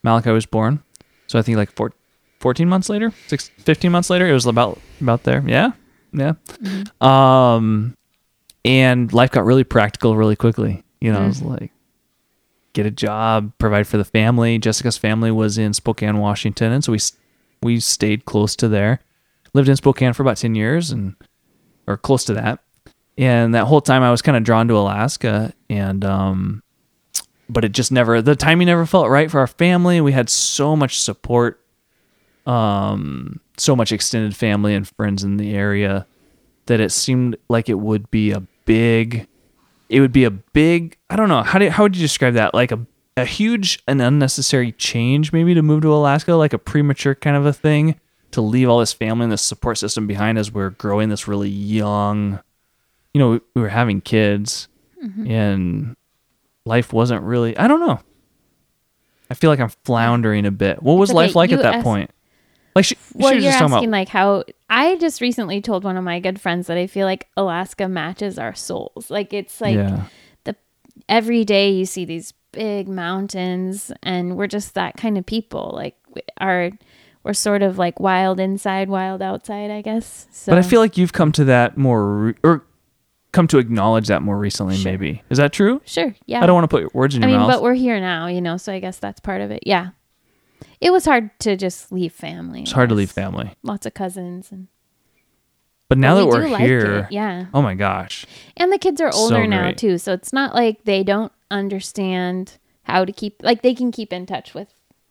Malachi 0.02 0.30
was 0.30 0.46
born. 0.46 0.82
So 1.26 1.38
I 1.38 1.42
think 1.42 1.56
like 1.56 1.70
four, 1.72 1.92
14 2.40 2.68
months 2.68 2.88
later, 2.88 3.12
six, 3.26 3.50
15 3.58 3.92
months 3.92 4.10
later, 4.10 4.26
it 4.26 4.32
was 4.32 4.46
about 4.46 4.80
about 5.00 5.22
there. 5.24 5.42
Yeah. 5.46 5.72
Yeah. 6.12 6.34
Um 7.00 7.96
and 8.64 9.12
life 9.12 9.30
got 9.30 9.44
really 9.44 9.64
practical 9.64 10.16
really 10.16 10.36
quickly. 10.36 10.84
You 11.00 11.12
know, 11.12 11.24
it 11.24 11.28
was 11.28 11.42
like 11.42 11.72
get 12.74 12.86
a 12.86 12.90
job, 12.90 13.52
provide 13.58 13.86
for 13.86 13.96
the 13.96 14.04
family. 14.04 14.58
Jessica's 14.58 14.96
family 14.96 15.30
was 15.30 15.58
in 15.58 15.72
Spokane, 15.72 16.18
Washington, 16.18 16.72
and 16.72 16.84
so 16.84 16.92
we 16.92 16.98
we 17.62 17.80
stayed 17.80 18.24
close 18.24 18.56
to 18.56 18.68
there. 18.68 19.00
Lived 19.54 19.68
in 19.68 19.76
Spokane 19.76 20.12
for 20.12 20.22
about 20.22 20.38
10 20.38 20.54
years 20.54 20.90
and 20.90 21.14
or 21.86 21.96
close 21.96 22.24
to 22.24 22.34
that. 22.34 22.60
And 23.18 23.54
that 23.54 23.64
whole 23.64 23.80
time 23.80 24.02
I 24.02 24.10
was 24.10 24.22
kind 24.22 24.36
of 24.36 24.44
drawn 24.44 24.68
to 24.68 24.78
Alaska 24.78 25.52
and 25.68 26.04
um 26.04 26.62
but 27.48 27.64
it 27.64 27.72
just 27.72 27.92
never 27.92 28.22
the 28.22 28.36
timing 28.36 28.66
never 28.66 28.86
felt 28.86 29.08
right 29.08 29.30
for 29.30 29.40
our 29.40 29.46
family. 29.46 30.00
We 30.00 30.12
had 30.12 30.30
so 30.30 30.74
much 30.76 31.00
support 31.00 31.60
um 32.46 33.40
so 33.56 33.76
much 33.76 33.92
extended 33.92 34.36
family 34.36 34.74
and 34.74 34.88
friends 34.88 35.24
in 35.24 35.36
the 35.36 35.54
area 35.54 36.06
that 36.66 36.80
it 36.80 36.90
seemed 36.90 37.36
like 37.48 37.68
it 37.68 37.78
would 37.78 38.10
be 38.10 38.30
a 38.30 38.40
big 38.64 39.26
it 39.88 40.00
would 40.00 40.12
be 40.12 40.24
a 40.24 40.30
big 40.30 40.96
I 41.10 41.16
don't 41.16 41.28
know 41.28 41.42
how 41.42 41.58
do 41.58 41.68
how 41.68 41.82
would 41.82 41.96
you 41.96 42.02
describe 42.02 42.34
that? 42.34 42.54
Like 42.54 42.72
a 42.72 42.86
a 43.16 43.24
huge 43.26 43.82
and 43.86 44.00
unnecessary 44.00 44.72
change 44.72 45.32
maybe 45.32 45.54
to 45.54 45.62
move 45.62 45.82
to 45.82 45.92
Alaska 45.92 46.34
like 46.34 46.54
a 46.54 46.58
premature 46.58 47.14
kind 47.14 47.36
of 47.36 47.44
a 47.44 47.52
thing 47.52 48.00
to 48.30 48.40
leave 48.40 48.68
all 48.68 48.78
this 48.78 48.94
family 48.94 49.24
and 49.24 49.32
this 49.32 49.42
support 49.42 49.76
system 49.76 50.06
behind 50.06 50.38
as 50.38 50.50
we're 50.50 50.70
growing 50.70 51.10
this 51.10 51.28
really 51.28 51.50
young 51.50 52.40
you 53.12 53.18
know 53.18 53.30
we, 53.32 53.40
we 53.54 53.62
were 53.62 53.68
having 53.68 54.00
kids 54.00 54.68
mm-hmm. 55.04 55.30
and 55.30 55.96
life 56.64 56.92
wasn't 56.92 57.22
really 57.22 57.56
I 57.56 57.68
don't 57.68 57.80
know. 57.80 58.00
I 59.30 59.34
feel 59.34 59.48
like 59.48 59.60
I'm 59.60 59.70
floundering 59.84 60.44
a 60.44 60.50
bit. 60.50 60.82
What 60.82 60.94
was 60.94 61.08
okay, 61.10 61.16
life 61.16 61.34
like 61.34 61.52
at 61.52 61.62
that 61.62 61.76
asked- 61.76 61.84
point 61.84 62.10
like 62.74 62.84
she, 62.84 62.96
Well, 63.14 63.30
she 63.30 63.36
was 63.36 63.44
you're 63.44 63.52
just 63.52 63.58
talking 63.60 63.74
asking 63.74 63.88
about 63.88 63.98
like 63.98 64.08
how 64.08 64.44
I 64.70 64.96
just 64.96 65.20
recently 65.20 65.60
told 65.60 65.84
one 65.84 65.96
of 65.96 66.04
my 66.04 66.20
good 66.20 66.40
friends 66.40 66.66
that 66.68 66.76
I 66.78 66.86
feel 66.86 67.06
like 67.06 67.28
Alaska 67.36 67.88
matches 67.88 68.38
our 68.38 68.54
souls. 68.54 69.10
Like 69.10 69.32
it's 69.32 69.60
like 69.60 69.74
yeah 69.76 70.04
the 70.44 70.56
every 71.08 71.44
day 71.44 71.70
you 71.70 71.84
see 71.86 72.04
these 72.04 72.32
big 72.52 72.88
mountains 72.88 73.90
and 74.02 74.36
we're 74.36 74.46
just 74.46 74.74
that 74.74 74.96
kind 74.96 75.16
of 75.18 75.26
people. 75.26 75.72
Like 75.74 75.96
our 76.40 76.70
we're 77.24 77.32
sort 77.34 77.62
of 77.62 77.78
like 77.78 78.00
wild 78.00 78.40
inside, 78.40 78.88
wild 78.88 79.22
outside, 79.22 79.70
I 79.70 79.80
guess. 79.82 80.26
So 80.32 80.52
But 80.52 80.58
I 80.58 80.62
feel 80.62 80.80
like 80.80 80.96
you've 80.96 81.12
come 81.12 81.30
to 81.32 81.44
that 81.44 81.76
more, 81.76 82.16
re- 82.16 82.34
or 82.42 82.64
come 83.30 83.46
to 83.48 83.58
acknowledge 83.58 84.08
that 84.08 84.22
more 84.22 84.36
recently. 84.36 84.76
Sure. 84.76 84.90
Maybe 84.92 85.22
is 85.30 85.38
that 85.38 85.52
true? 85.52 85.80
sure, 85.84 86.14
yeah. 86.26 86.42
I 86.42 86.46
don't 86.46 86.54
want 86.54 86.68
to 86.68 86.76
put 86.76 86.94
words 86.94 87.14
in 87.14 87.22
I 87.22 87.28
your 87.28 87.38
mean, 87.38 87.46
mouth. 87.46 87.56
but 87.56 87.62
we're 87.62 87.74
here 87.74 88.00
now, 88.00 88.26
you 88.26 88.40
know, 88.40 88.56
so 88.56 88.72
I 88.72 88.80
guess 88.80 88.98
that's 88.98 89.20
part 89.20 89.40
of 89.40 89.50
it. 89.52 89.60
Yeah. 89.64 89.90
It 90.80 90.90
was 90.92 91.04
hard 91.04 91.30
to 91.40 91.56
just 91.56 91.92
leave 91.92 92.12
family. 92.12 92.62
it's 92.62 92.72
hard 92.72 92.88
to 92.88 92.94
leave 92.94 93.10
family. 93.10 93.54
Lots 93.62 93.86
of 93.86 93.94
cousins 93.94 94.50
and 94.52 94.68
But 95.88 95.98
now 95.98 96.14
but 96.14 96.30
that 96.30 96.44
we 96.44 96.50
like 96.50 96.62
here, 96.62 96.96
it, 97.00 97.12
yeah. 97.12 97.46
oh 97.54 97.62
my 97.62 97.74
gosh, 97.74 98.26
And 98.56 98.72
the 98.72 98.78
kids 98.78 99.00
are 99.00 99.12
So 99.12 99.18
older 99.18 99.46
now 99.46 99.72
too, 99.72 99.98
so 99.98 100.12
it's 100.12 100.32
not 100.32 100.54
like 100.54 100.84
they 100.84 101.02
don't 101.04 101.32
understand 101.50 102.58
how 102.84 103.04
to 103.04 103.12
keep 103.12 103.42
like 103.42 103.62
they 103.62 103.74
can 103.74 103.92
keep 103.92 104.12
in 104.12 104.26
touch 104.26 104.54
with 104.54 104.68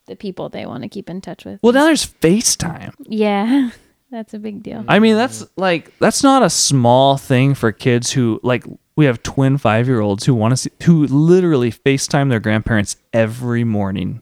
the 0.07 0.15
people 0.15 0.49
they 0.49 0.65
want 0.65 0.84
to 0.84 0.90
keep 0.90 1.10
in 1.10 1.22
touch 1.22 1.45
with. 1.45 1.60
well 1.61 1.73
now 1.73 1.86
there's 1.86 2.06
FaceTime. 2.06 2.94
yeah, 3.03 3.69
that's 4.11 4.34
a 4.34 4.40
big 4.40 4.64
deal. 4.64 4.84
I 4.88 4.99
mean 4.99 5.15
that's 5.15 5.45
like 5.56 5.98
that's 5.99 6.23
not 6.23 6.44
a 6.44 6.49
small 6.49 7.18
thing 7.18 7.53
for 7.53 7.72
kids 7.72 8.11
who 8.11 8.40
like 8.44 8.65
we 8.95 9.06
have 9.06 9.23
twin 9.23 9.57
five 9.57 9.88
year 9.88 10.02
olds 10.02 10.26
who 10.26 10.34
want 10.34 10.52
to 10.52 10.57
see 10.57 10.72
who 10.84 11.06
literally 11.07 11.72
FaceTime 11.72 12.30
their 12.30 12.40
grandparents 12.41 12.98
every 13.14 13.64
morning. 13.64 14.22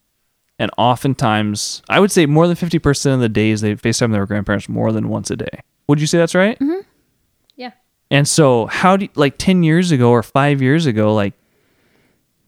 And 0.60 0.70
oftentimes, 0.78 1.82
I 1.88 2.02
would 2.02 2.12
say 2.12 2.26
more 2.26 2.46
than 2.46 2.58
50% 2.58 3.14
of 3.14 3.22
the 3.22 3.30
days 3.30 3.62
they 3.62 3.76
FaceTime 3.76 4.12
their 4.12 4.26
grandparents 4.26 4.68
more 4.68 4.92
than 4.92 5.08
once 5.08 5.32
a 5.32 5.38
day. 5.38 5.62
Would 5.88 6.02
you 6.02 6.08
say 6.08 6.18
that's 6.18 6.36
right? 6.36 6.60
Mm-hmm. 6.60 6.82
yeah. 7.56 7.72
And 8.12 8.28
so, 8.28 8.66
how 8.66 8.98
do 8.98 9.06
you, 9.06 9.12
like 9.16 9.38
10 9.38 9.64
years 9.64 9.92
ago 9.92 10.12
or 10.12 10.22
five 10.22 10.62
years 10.62 10.86
ago, 10.86 11.16
like 11.16 11.34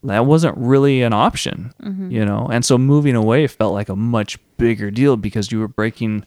that 0.03 0.25
wasn't 0.25 0.57
really 0.57 1.01
an 1.03 1.13
option, 1.13 1.73
mm-hmm. 1.81 2.11
you 2.11 2.25
know? 2.25 2.49
And 2.51 2.65
so, 2.65 2.77
moving 2.77 3.15
away 3.15 3.47
felt 3.47 3.73
like 3.73 3.87
a 3.87 3.95
much 3.95 4.37
bigger 4.57 4.91
deal 4.91 5.15
because 5.15 5.51
you 5.51 5.59
were 5.59 5.69
breaking 5.69 6.25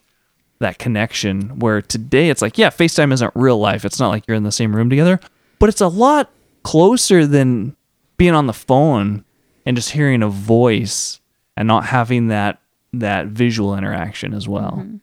that 0.59 0.79
connection 0.79 1.59
where 1.59 1.81
today 1.81 2.29
it's 2.29 2.41
like, 2.41 2.57
yeah, 2.57 2.69
FaceTime 2.69 3.13
isn't 3.13 3.31
real 3.35 3.59
life. 3.59 3.85
It's 3.85 3.99
not 3.99 4.09
like 4.09 4.25
you're 4.27 4.37
in 4.37 4.43
the 4.43 4.51
same 4.51 4.75
room 4.75 4.89
together, 4.89 5.19
but 5.59 5.69
it's 5.69 5.81
a 5.81 5.87
lot 5.87 6.31
closer 6.63 7.27
than 7.27 7.75
being 8.17 8.33
on 8.33 8.47
the 8.47 8.53
phone 8.53 9.23
and 9.65 9.77
just 9.77 9.91
hearing 9.91 10.23
a 10.23 10.29
voice 10.29 11.19
and 11.57 11.67
not 11.67 11.85
having 11.85 12.27
that 12.27 12.59
that 12.93 13.27
visual 13.27 13.77
interaction 13.77 14.33
as 14.33 14.47
well. 14.47 14.79
Mm-hmm. 14.81 14.97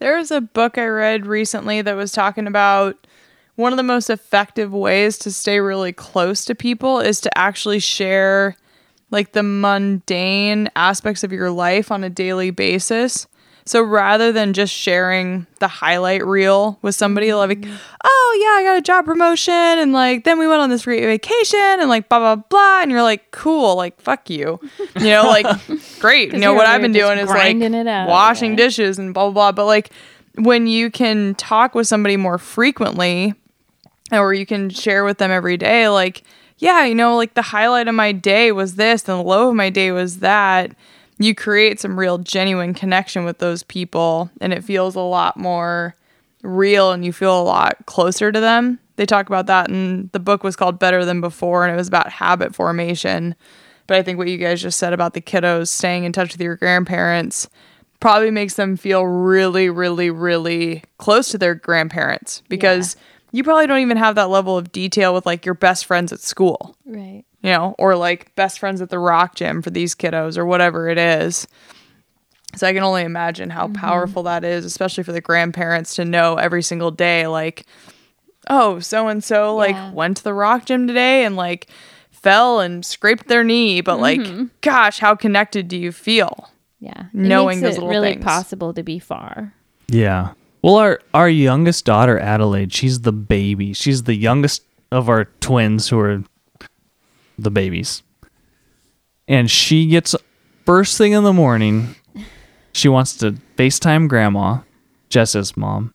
Was 0.00 0.30
a 0.30 0.40
book 0.40 0.78
I 0.78 0.86
read 0.86 1.26
recently 1.26 1.82
that 1.82 1.96
was 1.96 2.12
talking 2.12 2.46
about 2.46 3.06
one 3.56 3.72
of 3.72 3.76
the 3.78 3.82
most 3.82 4.10
effective 4.10 4.72
ways 4.72 5.18
to 5.18 5.32
stay 5.32 5.58
really 5.60 5.92
close 5.92 6.44
to 6.44 6.54
people 6.54 7.00
is 7.00 7.20
to 7.22 7.38
actually 7.38 7.80
share 7.80 8.56
like 9.10 9.32
the 9.32 9.42
mundane 9.42 10.68
aspects 10.76 11.24
of 11.24 11.32
your 11.32 11.50
life 11.50 11.90
on 11.90 12.04
a 12.04 12.10
daily 12.10 12.50
basis. 12.50 13.26
So 13.66 13.82
rather 13.82 14.30
than 14.30 14.52
just 14.52 14.72
sharing 14.72 15.46
the 15.58 15.66
highlight 15.66 16.24
reel 16.24 16.78
with 16.82 16.94
somebody 16.94 17.34
like, 17.34 17.66
oh 18.04 18.38
yeah, 18.40 18.60
I 18.60 18.62
got 18.62 18.78
a 18.78 18.80
job 18.80 19.04
promotion 19.04 19.52
and 19.52 19.92
like 19.92 20.22
then 20.22 20.38
we 20.38 20.46
went 20.46 20.60
on 20.62 20.70
this 20.70 20.84
great 20.84 21.04
vacation 21.04 21.58
and 21.58 21.88
like 21.88 22.08
blah 22.08 22.20
blah 22.20 22.36
blah 22.36 22.82
and 22.82 22.92
you're 22.92 23.02
like, 23.02 23.32
cool, 23.32 23.74
like 23.74 24.00
fuck 24.00 24.30
you. 24.30 24.60
You 24.96 25.10
know, 25.10 25.24
like 25.24 25.46
great. 26.00 26.32
You 26.32 26.38
know 26.38 26.54
what 26.54 26.66
I've 26.66 26.80
been 26.80 26.92
doing 26.92 27.18
is 27.18 27.28
like 27.28 27.54
out, 27.88 28.08
washing 28.08 28.56
dishes 28.56 28.98
and 28.98 29.12
blah 29.12 29.30
blah 29.30 29.32
blah. 29.32 29.52
But 29.52 29.66
like 29.66 29.90
when 30.36 30.66
you 30.66 30.90
can 30.90 31.34
talk 31.34 31.74
with 31.74 31.86
somebody 31.86 32.16
more 32.16 32.38
frequently 32.38 33.34
or 34.12 34.32
you 34.32 34.46
can 34.46 34.70
share 34.70 35.04
with 35.04 35.18
them 35.18 35.30
every 35.30 35.56
day 35.56 35.88
like 35.88 36.22
yeah 36.58 36.84
you 36.84 36.94
know 36.94 37.16
like 37.16 37.34
the 37.34 37.42
highlight 37.42 37.88
of 37.88 37.94
my 37.94 38.12
day 38.12 38.52
was 38.52 38.76
this 38.76 39.08
and 39.08 39.18
the 39.18 39.22
low 39.22 39.48
of 39.48 39.54
my 39.54 39.70
day 39.70 39.90
was 39.90 40.20
that 40.20 40.70
you 41.18 41.34
create 41.34 41.80
some 41.80 41.98
real 41.98 42.18
genuine 42.18 42.74
connection 42.74 43.24
with 43.24 43.38
those 43.38 43.62
people 43.62 44.30
and 44.40 44.52
it 44.52 44.64
feels 44.64 44.94
a 44.94 45.00
lot 45.00 45.36
more 45.36 45.94
real 46.42 46.92
and 46.92 47.04
you 47.04 47.12
feel 47.12 47.40
a 47.40 47.42
lot 47.42 47.86
closer 47.86 48.30
to 48.30 48.40
them. 48.40 48.78
They 48.96 49.06
talk 49.06 49.26
about 49.26 49.46
that 49.46 49.70
and 49.70 50.10
the 50.12 50.20
book 50.20 50.44
was 50.44 50.56
called 50.56 50.78
better 50.78 51.04
than 51.04 51.20
before 51.20 51.64
and 51.64 51.72
it 51.72 51.76
was 51.76 51.88
about 51.88 52.10
habit 52.10 52.54
formation. 52.54 53.34
But 53.86 53.98
i 53.98 54.02
think 54.02 54.18
what 54.18 54.28
you 54.28 54.36
guys 54.36 54.60
just 54.60 54.78
said 54.78 54.92
about 54.92 55.14
the 55.14 55.20
kiddos 55.20 55.68
staying 55.68 56.04
in 56.04 56.12
touch 56.12 56.32
with 56.32 56.40
your 56.40 56.56
grandparents 56.56 57.48
probably 58.00 58.30
makes 58.32 58.54
them 58.54 58.76
feel 58.76 59.06
really 59.06 59.70
really 59.70 60.10
really 60.10 60.82
close 60.98 61.30
to 61.30 61.38
their 61.38 61.54
grandparents 61.54 62.42
because 62.48 62.96
you 63.32 63.44
probably 63.44 63.66
don't 63.66 63.80
even 63.80 63.96
have 63.96 64.14
that 64.14 64.28
level 64.28 64.56
of 64.56 64.72
detail 64.72 65.14
with 65.14 65.26
like 65.26 65.44
your 65.44 65.54
best 65.54 65.84
friends 65.84 66.12
at 66.12 66.20
school. 66.20 66.76
Right. 66.86 67.24
You 67.46 67.52
know, 67.52 67.76
or 67.78 67.94
like 67.94 68.34
best 68.34 68.58
friends 68.58 68.82
at 68.82 68.90
the 68.90 68.98
rock 68.98 69.36
gym 69.36 69.62
for 69.62 69.70
these 69.70 69.94
kiddos 69.94 70.36
or 70.36 70.44
whatever 70.44 70.88
it 70.88 70.98
is. 70.98 71.46
So 72.56 72.66
I 72.66 72.72
can 72.72 72.82
only 72.82 73.04
imagine 73.04 73.50
how 73.50 73.66
mm-hmm. 73.66 73.74
powerful 73.74 74.24
that 74.24 74.42
is, 74.42 74.64
especially 74.64 75.04
for 75.04 75.12
the 75.12 75.20
grandparents 75.20 75.94
to 75.94 76.04
know 76.04 76.34
every 76.34 76.64
single 76.64 76.90
day, 76.90 77.28
like, 77.28 77.64
oh, 78.50 78.80
so 78.80 79.06
and 79.06 79.22
so 79.22 79.54
like 79.54 79.76
went 79.94 80.16
to 80.16 80.24
the 80.24 80.34
rock 80.34 80.64
gym 80.64 80.88
today 80.88 81.24
and 81.24 81.36
like 81.36 81.68
fell 82.10 82.58
and 82.58 82.84
scraped 82.84 83.28
their 83.28 83.44
knee, 83.44 83.80
but 83.80 84.00
like, 84.00 84.18
mm-hmm. 84.18 84.46
gosh, 84.60 84.98
how 84.98 85.14
connected 85.14 85.68
do 85.68 85.76
you 85.76 85.92
feel? 85.92 86.50
Yeah. 86.80 87.04
It 87.06 87.14
Knowing 87.14 87.60
makes 87.60 87.68
those 87.68 87.76
it 87.76 87.80
little 87.82 87.90
really 87.90 88.14
things. 88.14 88.24
possible 88.24 88.74
to 88.74 88.82
be 88.82 88.98
far. 88.98 89.54
Yeah. 89.86 90.32
Well, 90.62 90.78
our 90.78 91.00
our 91.14 91.28
youngest 91.28 91.84
daughter 91.84 92.18
Adelaide, 92.18 92.72
she's 92.72 93.02
the 93.02 93.12
baby. 93.12 93.72
She's 93.72 94.02
the 94.02 94.16
youngest 94.16 94.64
of 94.90 95.08
our 95.08 95.26
twins 95.38 95.88
who 95.90 96.00
are 96.00 96.24
the 97.38 97.50
babies. 97.50 98.02
And 99.28 99.50
she 99.50 99.86
gets 99.86 100.14
first 100.64 100.96
thing 100.98 101.12
in 101.12 101.24
the 101.24 101.32
morning, 101.32 101.94
she 102.72 102.88
wants 102.88 103.16
to 103.18 103.32
FaceTime 103.56 104.08
grandma, 104.08 104.60
Jess's 105.08 105.56
mom. 105.56 105.92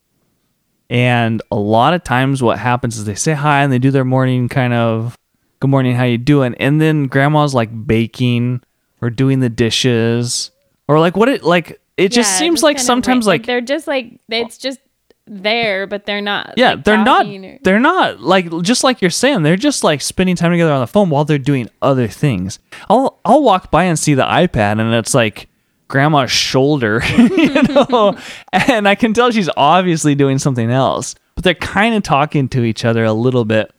And 0.89 1.41
a 1.51 1.55
lot 1.55 1.93
of 1.93 2.03
times 2.03 2.43
what 2.43 2.59
happens 2.59 2.97
is 2.97 3.05
they 3.05 3.15
say 3.15 3.33
hi 3.33 3.63
and 3.63 3.71
they 3.71 3.79
do 3.79 3.91
their 3.91 4.03
morning 4.03 4.49
kind 4.49 4.73
of 4.73 5.15
good 5.61 5.69
morning, 5.69 5.95
how 5.95 6.03
you 6.03 6.17
doing? 6.17 6.53
And 6.55 6.81
then 6.81 7.07
grandma's 7.07 7.53
like 7.53 7.69
baking 7.87 8.61
or 9.01 9.09
doing 9.09 9.39
the 9.39 9.49
dishes 9.49 10.51
or 10.89 10.99
like 10.99 11.15
what 11.15 11.29
it 11.29 11.43
like 11.43 11.79
it 11.95 12.09
just 12.09 12.31
Yeah, 12.33 12.39
seems 12.39 12.63
like 12.63 12.77
sometimes 12.79 13.25
ra- 13.25 13.31
like 13.31 13.45
they're 13.45 13.61
just 13.61 13.87
like 13.87 14.19
it's 14.27 14.57
just 14.57 14.79
there, 15.27 15.87
but 15.87 16.05
they're 16.05 16.21
not. 16.21 16.53
yeah 16.57 16.71
like, 16.73 16.83
they're 16.83 16.97
not 17.03 17.25
or- 17.25 17.57
they're 17.63 17.79
not 17.79 18.19
like 18.19 18.49
just 18.63 18.83
like 18.83 19.01
you're 19.01 19.09
saying 19.11 19.43
they're 19.43 19.55
just 19.55 19.83
like 19.83 20.01
spending 20.01 20.35
time 20.35 20.51
together 20.51 20.71
on 20.73 20.79
the 20.81 20.87
phone 20.87 21.09
while 21.09 21.23
they're 21.25 21.37
doing 21.37 21.69
other 21.81 22.07
things 22.07 22.59
i'll 22.89 23.19
i'll 23.23 23.43
walk 23.43 23.69
by 23.71 23.83
and 23.85 23.97
see 23.99 24.13
the 24.13 24.23
ipad 24.23 24.79
and 24.81 24.93
it's 24.93 25.13
like 25.13 25.47
grandma's 25.87 26.31
shoulder 26.31 27.01
you 27.17 27.61
know 27.63 28.17
and 28.51 28.87
i 28.89 28.95
can 28.95 29.13
tell 29.13 29.29
she's 29.31 29.49
obviously 29.55 30.15
doing 30.15 30.37
something 30.39 30.69
else 30.71 31.15
but 31.35 31.43
they're 31.43 31.53
kind 31.55 31.95
of 31.95 32.01
talking 32.03 32.49
to 32.49 32.63
each 32.63 32.83
other 32.83 33.03
a 33.05 33.13
little 33.13 33.45
bit 33.45 33.71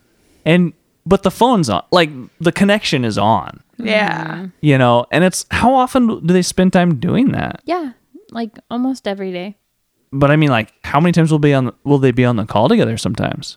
and 0.45 0.73
but 1.05 1.23
the 1.25 1.31
phone's 1.31 1.69
on 1.69 1.83
like 1.91 2.11
the 2.41 2.53
connection 2.53 3.05
is 3.05 3.19
on 3.19 3.61
Yeah. 3.79 4.37
Mm. 4.37 4.53
you 4.61 4.79
know 4.79 5.07
and 5.11 5.25
it's 5.25 5.45
how 5.51 5.75
often 5.75 6.25
do 6.25 6.33
they 6.33 6.43
spend 6.43 6.73
time 6.73 6.97
doing 7.01 7.33
that 7.33 7.61
yeah, 7.65 7.93
like 8.31 8.59
almost 8.71 9.07
every 9.09 9.33
day. 9.33 9.57
But 10.13 10.31
i 10.31 10.37
mean 10.37 10.51
like 10.51 10.73
how 10.85 11.01
many 11.01 11.13
times 11.13 11.31
will 11.33 11.39
be 11.39 11.55
on 11.55 11.73
will 11.85 11.99
they 11.99 12.11
be 12.13 12.25
on 12.25 12.37
the 12.37 12.45
call 12.47 12.69
together 12.69 12.97
sometimes 12.97 13.57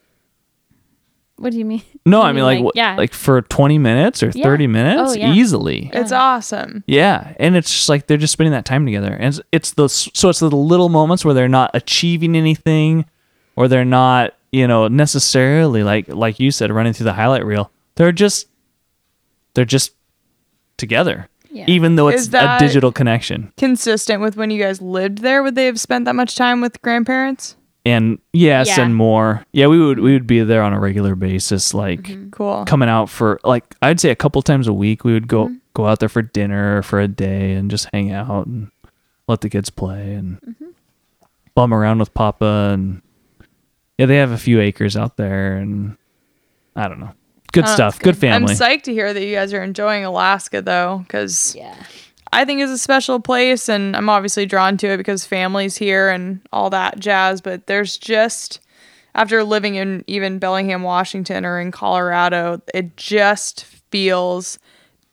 What 1.38 1.52
do 1.52 1.58
you 1.60 1.66
mean? 1.66 1.82
No, 2.08 2.22
You 2.22 2.28
I 2.28 2.32
mean 2.34 2.44
like, 2.44 2.64
what, 2.64 2.76
yeah, 2.76 2.96
like 2.96 3.14
for 3.14 3.42
20 3.42 3.78
minutes 3.80 4.22
or 4.24 4.32
Yeah. 4.34 4.44
30 4.44 4.68
minutes 4.68 5.12
Oh, 5.14 5.16
yeah. 5.18 5.34
easily. 5.34 5.90
It's 5.92 6.12
awesome. 6.12 6.84
Yeah, 6.88 7.34
and 7.40 7.56
it's 7.58 7.72
just 7.72 7.90
like 7.90 8.06
they're 8.08 8.18
just 8.22 8.32
spending 8.34 8.52
that 8.54 8.64
time 8.64 8.86
together. 8.86 9.12
And 9.12 9.26
it's, 9.34 9.42
it's 9.52 9.72
the 9.74 9.90
so 9.90 10.30
it's 10.30 10.40
the 10.40 10.50
little 10.52 10.88
moments 10.88 11.26
where 11.26 11.34
they're 11.34 11.50
not 11.50 11.72
achieving 11.74 12.38
anything 12.38 13.06
or 13.56 13.68
they're 13.68 13.84
not, 13.84 14.36
you 14.52 14.68
know, 14.68 14.88
necessarily 14.88 15.82
like 15.84 16.08
like 16.08 16.40
you 16.40 16.52
said 16.52 16.72
running 16.72 16.94
through 16.94 17.06
the 17.06 17.14
highlight 17.14 17.44
reel. 17.44 17.72
They're 17.96 18.12
just 18.14 18.48
they're 19.56 19.66
just 19.66 19.94
together. 20.78 21.28
Yeah. 21.56 21.66
Even 21.68 21.96
though 21.96 22.10
it's 22.10 22.28
a 22.34 22.58
digital 22.60 22.92
connection. 22.92 23.54
Consistent 23.56 24.22
with 24.22 24.36
when 24.36 24.50
you 24.52 24.62
guys 24.62 24.82
lived 24.82 25.20
there, 25.20 25.42
would 25.42 25.56
they 25.56 25.66
have 25.68 25.80
spent 25.80 26.04
that 26.06 26.14
much 26.14 26.36
time 26.36 26.60
with 26.60 26.82
grandparents? 26.82 27.56
And 27.86 28.20
yes, 28.34 28.68
Yeah. 28.68 28.84
and 28.84 28.96
more. 28.96 29.46
Yeah, 29.54 29.68
we 29.68 29.80
would 29.80 30.00
we 30.00 30.12
would 30.14 30.28
be 30.28 30.42
there 30.42 30.62
on 30.64 30.74
a 30.74 30.80
regular 30.80 31.16
basis 31.16 31.74
like 31.74 32.02
Mm-hmm. 32.02 32.30
Cool. 32.32 32.66
coming 32.66 32.90
out 32.90 33.10
for 33.10 33.40
like 33.46 33.64
I'd 33.82 34.00
say 34.02 34.10
a 34.10 34.16
couple 34.16 34.42
times 34.42 34.68
a 34.68 34.74
week 34.74 35.04
we 35.06 35.14
would 35.14 35.28
go 35.30 35.50
go 35.74 35.86
out 35.86 36.00
there 36.00 36.10
for 36.10 36.22
dinner 36.22 36.82
for 36.82 37.00
a 37.00 37.08
day 37.08 37.54
and 37.54 37.70
just 37.72 37.88
hang 37.94 38.12
out 38.12 38.48
and 38.48 38.70
let 39.28 39.42
the 39.42 39.50
kids 39.50 39.70
play 39.70 40.14
and 40.16 40.56
bum 41.54 41.74
around 41.74 42.00
with 42.00 42.14
Papa 42.14 42.72
and 42.74 43.02
yeah 43.98 44.06
they 44.08 44.18
have 44.18 44.32
a 44.32 44.38
few 44.38 44.60
acres 44.60 44.98
out 44.98 45.16
there 45.18 45.56
and 45.58 45.96
I 46.76 46.88
don't 46.90 47.00
know 47.00 47.14
good 47.56 47.66
Oh, 47.66 47.74
stuff 47.74 47.96
that's 47.96 48.04
good 48.04 48.18
family 48.18 48.54
I'm 48.54 48.58
psyched 48.60 48.84
to 48.84 48.94
hear 48.94 49.14
that 49.14 49.24
you 49.24 49.34
guys 49.34 49.54
are 49.54 49.64
enjoying 49.64 50.06
Alaska 50.06 50.62
though, 50.62 51.00
because 51.00 51.56
yeah. 51.56 51.76
I 52.34 52.44
think 52.44 52.62
it's 52.62 52.72
a 52.72 52.78
special 52.78 53.20
place, 53.22 53.70
and 53.70 53.96
I'm 53.96 54.10
obviously 54.10 54.46
drawn 54.46 54.76
to 54.78 54.88
it 54.88 54.98
because 54.98 55.26
family's 55.26 55.78
here 55.78 56.10
and 56.10 56.42
all 56.52 56.70
that 56.70 57.00
jazz. 57.00 57.40
But 57.40 57.68
there's 57.68 57.98
just 57.98 58.60
after 59.14 59.44
living 59.44 59.76
in 59.76 60.04
even 60.08 60.38
Bellingham, 60.40 60.84
Washington, 60.84 61.46
or 61.46 61.60
in 61.60 61.72
Colorado, 61.72 62.62
it 62.74 62.98
just 62.98 63.64
feels 63.64 64.60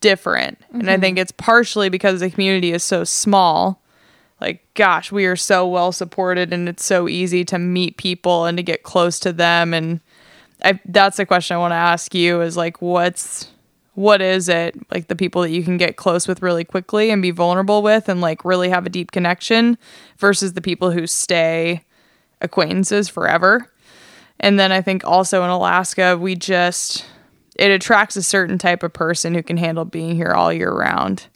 different, 0.00 0.58
and 0.72 0.90
I 0.90 0.94
mm-hmm. 0.94 1.00
think 1.00 1.18
it's 1.18 1.32
partially 1.32 1.88
because 1.88 2.20
the 2.20 2.30
community 2.30 2.72
is 2.72 2.82
so 2.82 3.04
small. 3.04 3.80
Like, 4.40 4.66
gosh, 4.74 5.12
we 5.12 5.24
are 5.26 5.36
so 5.36 5.64
well 5.68 5.92
supported, 5.92 6.52
and 6.52 6.68
it's 6.68 6.84
so 6.84 7.08
easy 7.08 7.44
to 7.44 7.58
meet 7.60 7.96
people 7.96 8.46
and 8.46 8.56
to 8.56 8.64
get 8.64 8.82
close 8.82 9.20
to 9.20 9.32
them. 9.32 9.72
And 9.72 10.00
I, 10.64 10.80
that's 10.84 11.16
the 11.16 11.26
question 11.26 11.56
I 11.56 11.58
want 11.58 11.72
to 11.72 11.76
ask 11.76 12.14
you: 12.14 12.40
is 12.40 12.56
like, 12.56 12.80
what's 12.80 13.50
what 13.94 14.22
is 14.22 14.48
it 14.48 14.74
like 14.90 15.08
the 15.08 15.16
people 15.16 15.42
that 15.42 15.50
you 15.50 15.62
can 15.62 15.76
get 15.76 15.96
close 15.96 16.26
with 16.26 16.40
really 16.40 16.64
quickly 16.64 17.10
and 17.10 17.20
be 17.20 17.30
vulnerable 17.30 17.82
with 17.82 18.08
and 18.08 18.20
like 18.20 18.44
really 18.44 18.70
have 18.70 18.86
a 18.86 18.90
deep 18.90 19.10
connection 19.10 19.76
versus 20.16 20.54
the 20.54 20.62
people 20.62 20.90
who 20.90 21.06
stay 21.06 21.84
acquaintances 22.40 23.08
forever? 23.08 23.68
And 24.40 24.58
then 24.58 24.72
i 24.72 24.80
think 24.80 25.04
also 25.04 25.44
in 25.44 25.50
alaska 25.50 26.16
we 26.18 26.34
just 26.34 27.04
it 27.56 27.70
attracts 27.70 28.16
a 28.16 28.22
certain 28.22 28.58
type 28.58 28.82
of 28.82 28.92
person 28.92 29.34
who 29.34 29.42
can 29.42 29.56
handle 29.56 29.84
being 29.84 30.16
here 30.16 30.32
all 30.32 30.52
year 30.52 30.72
round. 30.72 31.26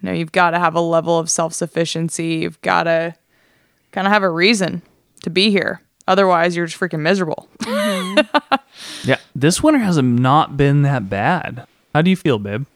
You 0.00 0.06
know 0.06 0.14
you've 0.14 0.32
got 0.32 0.50
to 0.50 0.58
have 0.58 0.74
a 0.74 0.80
level 0.80 1.18
of 1.18 1.30
self-sufficiency. 1.30 2.26
You've 2.26 2.60
got 2.60 2.84
to 2.84 3.14
kind 3.92 4.06
of 4.06 4.12
have 4.12 4.22
a 4.22 4.30
reason 4.30 4.82
to 5.22 5.30
be 5.30 5.50
here. 5.50 5.80
Otherwise 6.06 6.54
you're 6.54 6.66
just 6.66 6.78
freaking 6.78 7.00
miserable 7.00 7.48
mm-hmm. 7.60 7.95
yeah 9.04 9.18
this 9.34 9.62
winter 9.62 9.78
has 9.80 9.98
not 9.98 10.56
been 10.56 10.82
that 10.82 11.08
bad 11.08 11.66
how 11.94 12.02
do 12.02 12.10
you 12.10 12.16
feel 12.16 12.38
babe 12.38 12.66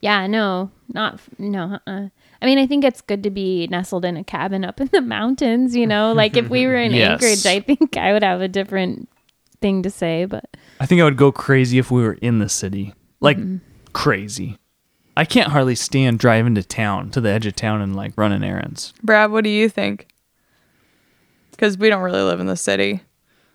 Yeah, 0.00 0.26
no, 0.26 0.70
not 0.92 1.18
no. 1.38 1.78
Uh-uh. 1.86 2.08
I 2.42 2.46
mean, 2.46 2.58
I 2.58 2.66
think 2.66 2.84
it's 2.84 3.00
good 3.00 3.22
to 3.22 3.30
be 3.30 3.66
nestled 3.68 4.04
in 4.04 4.18
a 4.18 4.24
cabin 4.24 4.64
up 4.64 4.78
in 4.80 4.88
the 4.92 5.00
mountains. 5.16 5.74
You 5.74 5.86
know, 5.86 6.12
like 6.12 6.36
if 6.36 6.50
we 6.50 6.66
were 6.66 6.76
in 6.76 6.92
Yes. 6.94 7.22
Anchorage, 7.22 7.46
I 7.46 7.60
think 7.60 7.96
I 7.96 8.12
would 8.12 8.22
have 8.22 8.42
a 8.42 8.48
different 8.48 9.08
thing 9.62 9.82
to 9.82 9.88
say. 9.88 10.26
But 10.26 10.44
I 10.78 10.84
think 10.84 11.00
I 11.00 11.04
would 11.04 11.16
go 11.16 11.32
crazy 11.32 11.78
if 11.78 11.90
we 11.90 12.02
were 12.02 12.18
in 12.20 12.38
the 12.38 12.50
city 12.50 12.92
like 13.20 13.38
crazy 13.94 14.58
I 15.16 15.24
can't 15.24 15.52
hardly 15.52 15.74
stand 15.76 16.18
driving 16.18 16.54
to 16.56 16.62
town 16.62 17.10
to 17.12 17.20
the 17.22 17.30
edge 17.30 17.46
of 17.46 17.56
town 17.56 17.80
and 17.80 17.96
like 17.96 18.12
running 18.16 18.42
errands 18.44 18.92
brad 19.02 19.30
what 19.30 19.44
do 19.44 19.50
you 19.50 19.68
think 19.70 20.08
because 21.52 21.78
we 21.78 21.88
don't 21.88 22.02
really 22.02 22.20
live 22.20 22.40
in 22.40 22.46
the 22.46 22.56
city. 22.56 23.00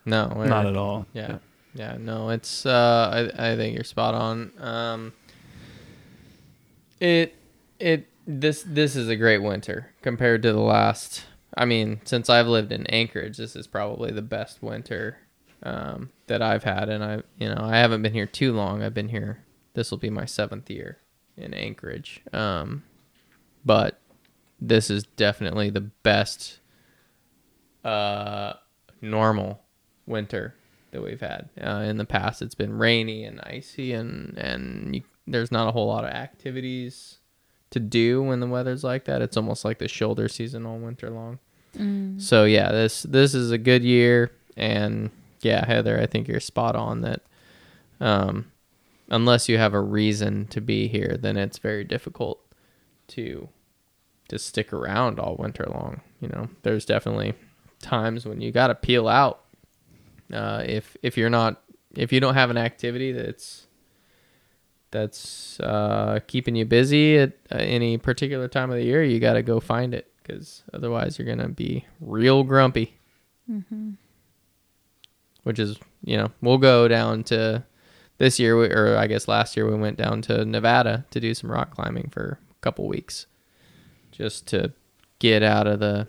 No, 0.09 0.27
Not 0.43 0.65
at 0.65 0.75
all. 0.75 1.05
Yeah, 1.13 1.37
yeah. 1.73 1.97
No, 1.99 2.29
it's. 2.29 2.65
Uh, 2.65 3.29
I 3.37 3.51
I 3.51 3.55
think 3.55 3.75
you're 3.75 3.83
spot 3.83 4.13
on. 4.15 4.51
Um, 4.59 5.13
it 6.99 7.35
it 7.79 8.07
this 8.25 8.63
this 8.67 8.95
is 8.95 9.07
a 9.09 9.15
great 9.15 9.39
winter 9.39 9.91
compared 10.01 10.41
to 10.43 10.51
the 10.51 10.59
last. 10.59 11.25
I 11.55 11.65
mean, 11.65 12.01
since 12.05 12.29
I've 12.29 12.47
lived 12.47 12.71
in 12.71 12.85
Anchorage, 12.87 13.37
this 13.37 13.55
is 13.55 13.67
probably 13.67 14.11
the 14.11 14.21
best 14.21 14.61
winter 14.61 15.17
um, 15.63 16.09
that 16.27 16.41
I've 16.41 16.63
had, 16.63 16.89
and 16.89 17.03
I 17.03 17.21
you 17.37 17.49
know 17.49 17.61
I 17.61 17.77
haven't 17.77 18.01
been 18.01 18.13
here 18.13 18.25
too 18.25 18.53
long. 18.53 18.81
I've 18.81 18.93
been 18.93 19.09
here. 19.09 19.43
This 19.73 19.91
will 19.91 19.97
be 19.97 20.09
my 20.09 20.25
seventh 20.25 20.69
year 20.69 20.97
in 21.37 21.53
Anchorage. 21.53 22.21
Um, 22.33 22.83
but 23.63 23.99
this 24.59 24.89
is 24.89 25.03
definitely 25.03 25.69
the 25.69 25.81
best 25.81 26.59
uh 27.85 28.53
normal 29.01 29.61
winter 30.09 30.55
that 30.91 31.03
we've 31.03 31.21
had 31.21 31.49
uh, 31.61 31.83
in 31.85 31.97
the 31.97 32.05
past 32.05 32.41
it's 32.41 32.55
been 32.55 32.77
rainy 32.77 33.23
and 33.23 33.39
icy 33.41 33.93
and 33.93 34.37
and 34.37 34.95
you, 34.95 35.03
there's 35.27 35.51
not 35.51 35.67
a 35.67 35.71
whole 35.71 35.87
lot 35.87 36.03
of 36.03 36.09
activities 36.09 37.19
to 37.69 37.79
do 37.79 38.21
when 38.23 38.39
the 38.39 38.47
weather's 38.47 38.83
like 38.83 39.05
that 39.05 39.21
it's 39.21 39.37
almost 39.37 39.63
like 39.63 39.77
the 39.77 39.87
shoulder 39.87 40.27
season 40.27 40.65
all 40.65 40.77
winter 40.77 41.09
long 41.09 41.39
so 42.19 42.45
yeah 42.45 42.71
this 42.71 43.03
this 43.03 43.35
is 43.35 43.51
a 43.51 43.57
good 43.57 43.83
year 43.83 44.31
and 44.57 45.11
yeah 45.41 45.63
heather 45.65 45.99
i 46.01 46.07
think 46.07 46.27
you're 46.27 46.39
spot 46.39 46.75
on 46.75 47.01
that 47.01 47.21
um 47.99 48.51
unless 49.09 49.47
you 49.47 49.57
have 49.59 49.75
a 49.75 49.79
reason 49.81 50.47
to 50.47 50.59
be 50.59 50.87
here 50.87 51.15
then 51.21 51.37
it's 51.37 51.59
very 51.59 51.83
difficult 51.83 52.41
to 53.07 53.47
to 54.29 54.39
stick 54.39 54.71
around 54.71 55.19
all 55.19 55.35
winter 55.37 55.65
long. 55.65 56.01
You 56.21 56.29
know, 56.29 56.49
there's 56.63 56.85
definitely 56.85 57.33
times 57.81 58.25
when 58.25 58.39
you 58.39 58.51
got 58.51 58.67
to 58.67 58.75
peel 58.75 59.07
out. 59.07 59.43
Uh, 60.33 60.63
if 60.65 60.95
if 61.01 61.17
you're 61.17 61.29
not 61.29 61.61
if 61.95 62.11
you 62.13 62.19
don't 62.19 62.35
have 62.35 62.49
an 62.49 62.57
activity 62.57 63.11
that's 63.11 63.65
that's 64.91 65.59
uh, 65.59 66.19
keeping 66.27 66.55
you 66.55 66.65
busy 66.65 67.17
at 67.17 67.33
uh, 67.51 67.55
any 67.57 67.97
particular 67.97 68.47
time 68.47 68.71
of 68.71 68.77
the 68.77 68.83
year, 68.83 69.03
you 69.03 69.19
got 69.19 69.33
to 69.33 69.43
go 69.43 69.59
find 69.59 69.93
it 69.93 70.11
because 70.21 70.63
otherwise 70.73 71.17
you're 71.17 71.27
gonna 71.27 71.49
be 71.49 71.85
real 71.99 72.43
grumpy. 72.43 72.97
Mhm. 73.49 73.95
Which 75.43 75.57
is, 75.59 75.77
you 76.03 76.17
know, 76.17 76.31
we'll 76.41 76.57
go 76.57 76.87
down 76.87 77.23
to 77.25 77.63
this 78.17 78.39
year, 78.39 78.57
we- 78.57 78.69
or 78.71 78.97
I 78.97 79.07
guess 79.07 79.27
last 79.27 79.55
year 79.55 79.67
we 79.69 79.75
went 79.77 79.97
down 79.97 80.21
to 80.23 80.43
Nevada 80.45 81.05
to 81.11 81.19
do 81.19 81.33
some 81.33 81.51
rock 81.51 81.71
climbing 81.73 82.09
for 82.11 82.39
a 82.51 82.55
couple 82.61 82.87
weeks, 82.87 83.25
just 84.11 84.45
to 84.47 84.73
get 85.19 85.41
out 85.41 85.65
of 85.67 85.79
the 85.79 86.07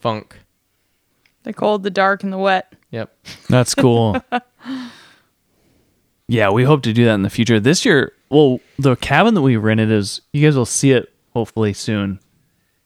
funk. 0.00 0.38
The 1.42 1.52
cold, 1.52 1.82
the 1.82 1.90
dark, 1.90 2.22
and 2.22 2.32
the 2.32 2.38
wet. 2.38 2.72
Yep. 2.92 3.12
That's 3.48 3.74
cool. 3.74 4.22
yeah, 6.28 6.50
we 6.50 6.64
hope 6.64 6.82
to 6.82 6.92
do 6.92 7.06
that 7.06 7.14
in 7.14 7.22
the 7.22 7.30
future. 7.30 7.58
This 7.58 7.84
year, 7.84 8.12
well, 8.30 8.60
the 8.78 8.96
cabin 8.96 9.34
that 9.34 9.42
we 9.42 9.56
rented 9.56 9.90
is 9.90 10.20
you 10.32 10.46
guys 10.46 10.56
will 10.56 10.66
see 10.66 10.92
it 10.92 11.12
hopefully 11.32 11.72
soon. 11.72 12.20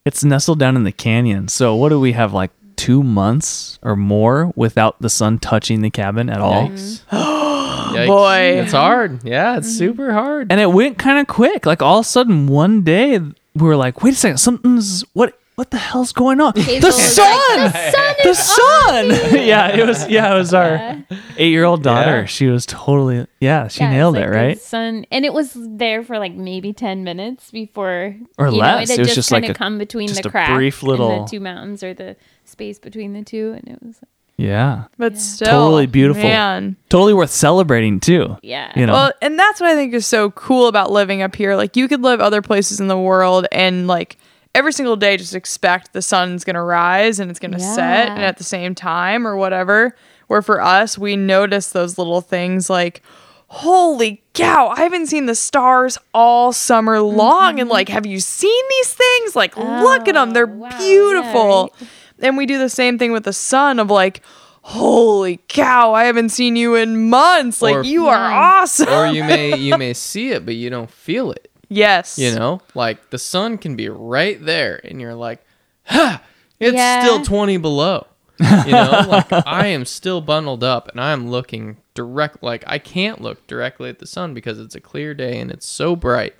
It's 0.05 0.23
nestled 0.23 0.59
down 0.59 0.75
in 0.77 0.83
the 0.85 0.93
canyon. 0.93 1.49
So 1.49 1.75
what 1.75 1.89
do 1.89 1.99
we 1.99 2.13
have 2.13 2.33
like 2.33 2.51
2 2.77 3.03
months 3.03 3.77
or 3.83 3.95
more 3.97 4.53
without 4.55 5.01
the 5.01 5.09
sun 5.09 5.39
touching 5.39 5.81
the 5.81 5.89
cabin 5.89 6.29
at 6.29 6.39
all? 6.39 6.69
Yikes. 6.69 7.01
Yikes. 7.11 8.07
Boy. 8.07 8.61
It's 8.61 8.71
hard. 8.71 9.25
Yeah, 9.25 9.57
it's 9.57 9.67
mm-hmm. 9.67 9.77
super 9.77 10.13
hard. 10.13 10.51
And 10.51 10.61
it 10.61 10.71
went 10.71 10.97
kind 10.97 11.19
of 11.19 11.27
quick. 11.27 11.65
Like 11.65 11.81
all 11.81 11.99
of 11.99 12.05
a 12.05 12.07
sudden 12.09 12.47
one 12.47 12.83
day 12.83 13.19
we 13.19 13.33
were 13.55 13.75
like, 13.75 14.03
"Wait 14.03 14.13
a 14.13 14.15
second, 14.15 14.37
something's 14.37 15.03
what 15.13 15.37
what 15.57 15.69
the 15.71 15.77
hell's 15.77 16.13
going 16.13 16.39
on?" 16.39 16.53
Hazel 16.55 16.79
the 16.79 16.95
was 16.95 17.15
sun. 17.15 17.59
like, 17.59 17.73
the 17.73 17.91
sun 17.91 18.15
the 18.23 18.33
sun. 18.33 19.09
yeah, 19.45 19.75
it 19.75 19.85
was. 19.85 20.07
Yeah, 20.07 20.33
it 20.33 20.37
was 20.37 20.53
our 20.53 20.69
Yeah. 20.69 20.99
eight-year-old 21.37 21.83
daughter. 21.83 22.21
Yeah. 22.21 22.25
She 22.25 22.47
was 22.47 22.65
totally. 22.65 23.27
Yeah, 23.41 23.67
she 23.67 23.81
Yeah, 23.81 23.89
it's 23.89 23.93
nailed 23.95 24.15
like 24.15 24.25
it. 24.25 24.29
Right. 24.29 24.59
Sun, 24.61 25.05
and 25.11 25.25
it 25.25 25.33
was 25.33 25.51
there 25.55 26.03
for 26.03 26.17
like 26.19 26.33
maybe 26.33 26.71
ten 26.73 27.03
minutes 27.03 27.51
before, 27.51 28.15
Or 28.37 28.47
you 28.47 28.53
less. 28.53 28.87
Know, 28.89 28.93
It 28.93 28.97
it, 28.97 29.01
was 29.01 29.07
just 29.09 29.15
just 29.15 29.31
like 29.31 29.43
kind 29.43 29.49
a- 29.49 29.51
of 29.51 29.57
come 29.57 29.77
between 29.77 30.07
just 30.07 30.23
the 30.23 30.29
a 30.29 30.31
crack 30.31 30.53
brief 30.55 30.81
and 30.81 30.89
little- 30.89 31.23
the 31.25 31.29
two 31.29 31.39
mountains 31.39 31.83
or 31.83 31.93
the 31.93 32.15
space 32.45 32.79
between 32.79 33.11
the 33.13 33.23
two, 33.23 33.53
and 33.57 33.67
it 33.67 33.83
was 33.83 33.99
Yeah. 34.37 34.83
But 34.99 35.17
still, 35.17 35.47
Totally 35.47 35.87
beautiful. 35.87 36.23
Man. 36.23 36.75
Totally 36.89 37.13
worth 37.15 37.31
celebrating 37.31 37.99
too. 37.99 38.37
yeah. 38.43 38.71
You 38.75 38.85
know. 38.85 38.93
Well, 38.93 39.11
and 39.21 39.37
that's 39.39 39.59
what 39.59 39.69
I 39.71 39.75
think 39.75 39.93
is 39.95 40.05
so 40.05 40.29
cool 40.31 40.67
about 40.67 40.91
living 40.91 41.21
up 41.23 41.35
here. 41.35 41.55
Like 41.55 41.75
you 41.75 41.87
could 41.87 42.01
live 42.03 42.21
other 42.21 42.41
places 42.43 42.79
in 42.79 42.87
the 42.87 42.97
world 42.97 43.47
and 43.51 43.87
like 43.87 44.17
every 44.55 44.73
single 44.73 44.95
day 44.95 45.17
just 45.17 45.35
expect 45.35 45.93
the 45.93 46.01
sun's 46.01 46.43
going 46.43 46.55
to 46.55 46.61
rise 46.61 47.19
and 47.19 47.29
it's 47.29 47.39
going 47.39 47.51
to 47.51 47.59
set 47.59 48.09
and 48.09 48.21
at 48.23 48.37
the 48.37 48.43
same 48.43 48.73
time 48.75 49.27
or 49.27 49.35
whatever. 49.35 49.95
Where 50.27 50.41
for 50.41 50.61
us, 50.61 50.97
we 50.97 51.15
notice 51.15 51.69
those 51.69 51.97
little 51.97 52.21
things 52.21 52.69
like 52.69 53.01
holy 53.49 54.21
cow, 54.33 54.67
I 54.67 54.81
haven't 54.81 55.07
seen 55.07 55.25
the 55.25 55.35
stars 55.35 55.97
all 56.13 56.51
summer 56.51 56.99
long 56.99 57.59
and 57.61 57.69
like 57.69 57.87
mm-hmm. 57.87 57.93
have 57.93 58.05
you 58.05 58.19
seen 58.19 58.63
these 58.69 58.93
things? 58.93 59.35
Like 59.35 59.55
look 59.55 60.07
at 60.07 60.15
them. 60.15 60.31
They're 60.31 60.45
Oh, 60.45 60.53
wow, 60.53 60.69
yeah, 60.71 60.77
beautiful. 60.79 61.73
right. 61.79 61.89
And 62.19 62.35
we 62.37 62.45
do 62.45 62.57
the 62.57 62.69
same 62.69 62.97
thing 62.97 63.11
with 63.11 63.23
the 63.23 63.33
sun 63.33 63.79
of 63.79 63.89
like 63.89 64.21
holy 64.63 65.39
cow, 65.47 65.93
I 65.93 66.03
haven't 66.05 66.29
seen 66.29 66.57
you 66.57 66.75
in 66.75 67.09
months. 67.09 67.61
Like 67.61 67.77
Or- 67.77 67.83
you 67.83 68.07
are 68.07 68.29
Yeah. 68.29 68.61
awesome. 68.61 68.89
or 68.89 69.07
you 69.07 69.23
may 69.23 69.55
you 69.55 69.77
may 69.79 69.93
see 69.93 70.31
it, 70.31 70.45
but 70.45 70.55
you 70.55 70.69
don't 70.69 70.91
feel 70.91 71.31
it. 71.31 71.49
Yes. 71.69 72.17
You 72.17 72.33
know, 72.35 72.61
like 72.73 73.09
the 73.09 73.17
sun 73.17 73.57
can 73.57 73.75
be 73.75 73.89
right 73.89 74.43
there, 74.43 74.79
and 74.83 74.99
you're 75.01 75.15
like, 75.15 75.43
ha, 75.85 76.21
it's 76.59 76.75
Yeah. 76.75 77.03
still 77.03 77.23
20 77.23 77.57
below. 77.57 78.07
You 78.39 78.71
know, 78.71 79.05
like 79.09 79.31
I 79.31 79.67
am 79.67 79.83
still 79.85 80.21
bundled 80.21 80.63
up, 80.63 80.87
and 80.89 81.01
I 81.01 81.11
am 81.11 81.29
looking 81.29 81.77
direct. 81.93 82.43
Like 82.43 82.63
I 82.67 82.77
can't 82.79 83.21
look 83.21 83.45
directly 83.47 83.89
at 83.89 83.99
the 83.99 84.07
sun 84.07 84.33
because 84.33 84.59
it's 84.59 84.75
a 84.75 84.79
clear 84.79 85.13
day 85.13 85.39
and 85.39 85.49
it's 85.51 85.67
so 85.67 85.95
bright, 85.95 86.35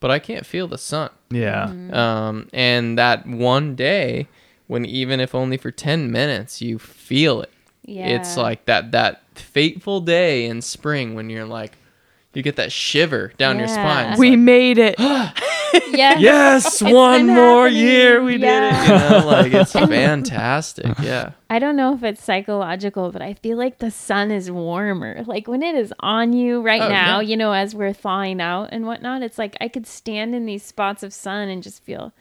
but 0.00 0.10
I 0.10 0.18
can't 0.18 0.44
feel 0.46 0.68
the 0.68 0.78
sun. 0.78 1.10
yeah. 1.30 1.72
Um, 1.92 2.48
and 2.52 2.98
that 2.98 3.26
one 3.26 3.74
day, 3.74 4.28
when 4.66 4.84
even 4.84 5.20
if 5.20 5.34
only 5.34 5.56
for 5.56 5.70
10 5.70 6.12
minutes, 6.12 6.60
you 6.60 6.78
feel 6.78 7.40
it. 7.40 7.50
yeah. 7.84 8.08
It's 8.08 8.36
like 8.36 8.66
that 8.66 8.92
that 8.92 9.22
fateful 9.34 10.00
day 10.02 10.44
in 10.44 10.60
spring 10.60 11.14
when 11.14 11.30
you're 11.30 11.46
like, 11.46 11.78
you 12.34 12.42
get 12.42 12.56
that 12.56 12.70
shiver 12.72 13.32
down 13.38 13.58
your 13.58 13.68
spine. 13.68 14.10
It's 14.12 14.18
we 14.18 14.30
like, 14.30 14.38
made 14.38 14.78
it. 14.78 14.94
yeah. 15.00 15.32
Yes, 16.18 16.80
one 16.82 17.26
more 17.26 17.64
happening. 17.66 17.82
year 17.84 18.22
we 18.22 18.36
Yeah. 18.36 18.82
you 19.12 19.20
know, 19.20 19.26
like 19.26 19.52
it's 19.52 19.72
fantastic. 19.72 20.98
Yeah. 21.00 21.32
I 21.50 21.58
don't 21.58 21.76
know 21.76 21.94
if 21.94 22.02
it's 22.02 22.22
psychological, 22.22 23.10
but 23.10 23.22
I 23.22 23.34
feel 23.34 23.56
like 23.56 23.78
the 23.78 23.90
sun 23.90 24.30
is 24.30 24.50
warmer. 24.50 25.22
Like 25.26 25.48
when 25.48 25.62
it 25.62 25.74
is 25.74 25.92
on 26.00 26.32
you 26.32 26.60
right 26.60 26.82
Oh, 26.82 26.88
now, 26.88 27.20
yeah. 27.20 27.28
you 27.30 27.36
know, 27.36 27.52
as 27.52 27.74
we're 27.74 27.92
thawing 27.92 28.40
out 28.40 28.68
and 28.72 28.86
whatnot, 28.86 29.22
it's 29.22 29.38
like 29.38 29.56
I 29.60 29.68
could 29.68 29.86
stand 29.86 30.34
in 30.34 30.46
these 30.46 30.62
spots 30.62 31.02
of 31.02 31.12
sun 31.12 31.48
and 31.48 31.62
just 31.62 31.82
feel 31.82 32.12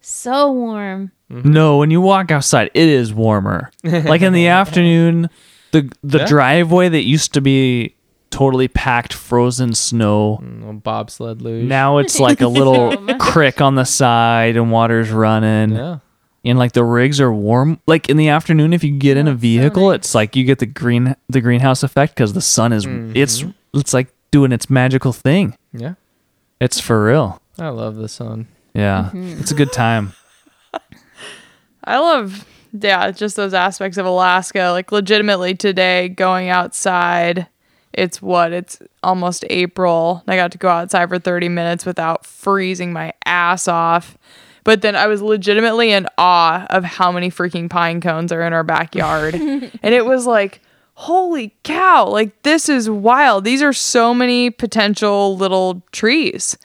so 0.00 0.50
warm. 0.52 1.10
Mm-hmm. 1.30 1.50
No, 1.52 1.78
when 1.78 1.90
you 1.90 2.00
walk 2.00 2.30
outside, 2.30 2.70
it 2.74 2.88
is 2.88 3.12
warmer. 3.12 3.70
like 3.82 4.22
in 4.22 4.32
the 4.32 4.46
afternoon, 4.62 5.28
the 5.72 5.90
the 6.04 6.18
Yeah. 6.18 6.26
driveway 6.26 6.88
that 6.88 7.02
used 7.02 7.34
to 7.34 7.40
be 7.40 7.95
totally 8.30 8.68
packed 8.68 9.12
frozen 9.12 9.74
snow. 9.74 10.38
Mm, 10.42 10.58
Little 10.60 10.72
bobsled 10.74 11.42
luge. 11.42 11.64
Now 11.66 11.98
it's 11.98 12.18
like 12.20 12.40
a 12.40 12.48
little 12.48 12.96
crick 13.18 13.60
on 13.60 13.74
the 13.74 13.84
side 13.84 14.56
and 14.56 14.70
water's 14.70 15.10
running. 15.10 15.76
Yeah. 15.76 15.98
And 16.44 16.58
like 16.58 16.72
the 16.72 16.84
rigs 16.84 17.20
are 17.20 17.32
warm. 17.32 17.80
Like 17.86 18.08
in 18.08 18.16
the 18.16 18.28
afternoon, 18.28 18.72
if 18.72 18.84
you 18.84 18.96
get 18.96 19.16
in 19.16 19.26
a 19.26 19.32
so 19.32 19.36
vehicle, 19.36 19.88
nice. 19.88 19.96
it's 19.96 20.14
like 20.14 20.36
you 20.36 20.44
get 20.44 20.58
the 20.60 20.66
green 20.66 21.16
the 21.28 21.40
greenhouse 21.40 21.82
effect 21.82 22.14
because 22.14 22.32
the 22.34 22.40
sun 22.40 22.72
is 22.72 22.84
it's 23.16 23.42
Mm-hmm. 23.42 23.78
it's 23.80 23.92
like 23.92 24.08
doing 24.30 24.52
its 24.52 24.70
magical 24.70 25.12
thing. 25.12 25.56
Yeah. 25.72 25.94
It's 26.60 26.78
for 26.80 27.04
real. 27.04 27.40
I 27.58 27.68
love 27.70 27.96
the 27.96 28.08
sun. 28.08 28.46
Yeah, 28.74 29.10
Mm-hmm. 29.12 29.40
it's 29.40 29.50
a 29.50 29.54
good 29.54 29.72
time. 29.72 30.12
I 31.84 31.98
love, 31.98 32.44
yeah, 32.72 33.10
just 33.10 33.36
those 33.36 33.54
aspects 33.54 33.96
of 33.96 34.06
Alaska. 34.06 34.70
Like, 34.70 34.90
legitimately, 34.92 35.54
today 35.54 36.08
going 36.08 36.48
outside, 36.48 37.46
it's 37.92 38.20
what? 38.20 38.52
It's 38.52 38.78
almost 39.02 39.44
April. 39.48 40.22
I 40.28 40.36
got 40.36 40.52
to 40.52 40.58
go 40.58 40.68
outside 40.68 41.08
for 41.08 41.18
30 41.18 41.48
minutes 41.48 41.86
without 41.86 42.26
freezing 42.26 42.92
my 42.92 43.12
ass 43.24 43.68
off. 43.68 44.18
But 44.64 44.82
then 44.82 44.96
I 44.96 45.06
was 45.06 45.22
legitimately 45.22 45.92
in 45.92 46.08
awe 46.18 46.66
of 46.70 46.84
how 46.84 47.12
many 47.12 47.30
freaking 47.30 47.70
pine 47.70 48.00
cones 48.00 48.32
are 48.32 48.42
in 48.42 48.52
our 48.52 48.64
backyard. 48.64 49.34
and 49.34 49.70
it 49.82 50.04
was 50.04 50.26
like, 50.26 50.60
holy 50.94 51.54
cow, 51.62 52.08
like, 52.08 52.42
this 52.42 52.68
is 52.68 52.90
wild. 52.90 53.44
These 53.44 53.62
are 53.62 53.72
so 53.72 54.12
many 54.12 54.50
potential 54.50 55.36
little 55.36 55.82
trees 55.92 56.56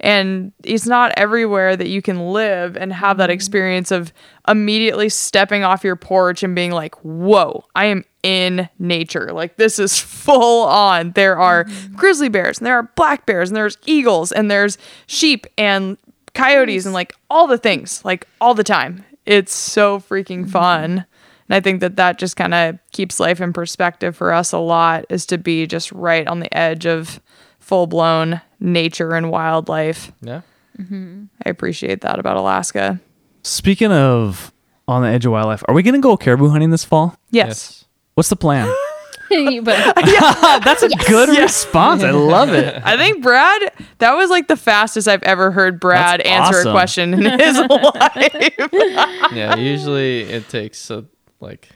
and 0.00 0.52
it's 0.62 0.86
not 0.86 1.12
everywhere 1.16 1.76
that 1.76 1.88
you 1.88 2.02
can 2.02 2.32
live 2.32 2.76
and 2.76 2.92
have 2.92 3.16
that 3.16 3.24
mm-hmm. 3.24 3.34
experience 3.34 3.90
of 3.90 4.12
immediately 4.46 5.08
stepping 5.08 5.64
off 5.64 5.84
your 5.84 5.96
porch 5.96 6.42
and 6.42 6.54
being 6.54 6.70
like 6.70 6.94
whoa 6.96 7.64
i 7.74 7.86
am 7.86 8.04
in 8.26 8.68
nature 8.80 9.30
like 9.32 9.56
this 9.56 9.78
is 9.78 10.00
full 10.00 10.66
on 10.66 11.12
there 11.12 11.38
are 11.38 11.62
mm-hmm. 11.62 11.94
grizzly 11.94 12.28
bears 12.28 12.58
and 12.58 12.66
there 12.66 12.74
are 12.74 12.90
black 12.96 13.24
bears 13.24 13.50
and 13.50 13.56
there's 13.56 13.78
eagles 13.86 14.32
and 14.32 14.50
there's 14.50 14.78
sheep 15.06 15.46
and 15.56 15.96
coyotes 16.34 16.84
and 16.84 16.92
like 16.92 17.14
all 17.30 17.46
the 17.46 17.56
things 17.56 18.04
like 18.04 18.26
all 18.40 18.52
the 18.52 18.64
time 18.64 19.04
it's 19.26 19.54
so 19.54 20.00
freaking 20.00 20.40
mm-hmm. 20.40 20.50
fun 20.50 21.06
And 21.48 21.54
I 21.54 21.60
think 21.60 21.80
that 21.80 21.96
that 21.96 22.18
just 22.18 22.36
kind 22.36 22.54
of 22.54 22.78
keeps 22.92 23.20
life 23.20 23.40
in 23.40 23.52
perspective 23.52 24.16
for 24.16 24.32
us 24.32 24.52
a 24.52 24.58
lot 24.58 25.04
is 25.08 25.26
to 25.26 25.38
be 25.38 25.66
just 25.66 25.92
right 25.92 26.26
on 26.26 26.40
the 26.40 26.56
edge 26.56 26.86
of 26.86 27.20
full 27.60 27.86
blown 27.86 28.40
nature 28.58 29.14
and 29.14 29.30
wildlife. 29.30 30.12
Yeah. 30.20 30.42
Mm-hmm. 30.78 31.24
I 31.44 31.48
appreciate 31.48 32.00
that 32.02 32.18
about 32.18 32.36
Alaska. 32.36 33.00
Speaking 33.42 33.92
of 33.92 34.52
on 34.88 35.02
the 35.02 35.08
edge 35.08 35.24
of 35.24 35.32
wildlife, 35.32 35.62
are 35.68 35.74
we 35.74 35.82
going 35.82 35.94
to 35.94 36.00
go 36.00 36.16
caribou 36.16 36.48
hunting 36.48 36.70
this 36.70 36.84
fall? 36.84 37.16
Yes. 37.30 37.85
What's 38.16 38.30
the 38.30 38.36
plan? 38.36 38.74
That's 39.30 40.82
a 40.82 40.88
good 40.88 41.28
response. 41.38 42.02
I 42.02 42.12
love 42.12 42.50
it. 42.50 42.80
I 42.84 42.96
think 42.96 43.22
Brad, 43.22 43.72
that 43.98 44.14
was 44.14 44.30
like 44.30 44.48
the 44.48 44.56
fastest 44.56 45.06
I've 45.06 45.22
ever 45.24 45.50
heard 45.50 45.80
Brad 45.80 46.20
That's 46.20 46.28
answer 46.28 46.58
awesome. 46.60 46.68
a 46.68 46.72
question 46.72 47.14
in 47.14 47.38
his 47.38 47.58
life. 47.58 49.32
Yeah. 49.34 49.56
Usually 49.56 50.22
it 50.22 50.48
takes 50.48 50.90
a 50.90 51.04
like 51.40 51.68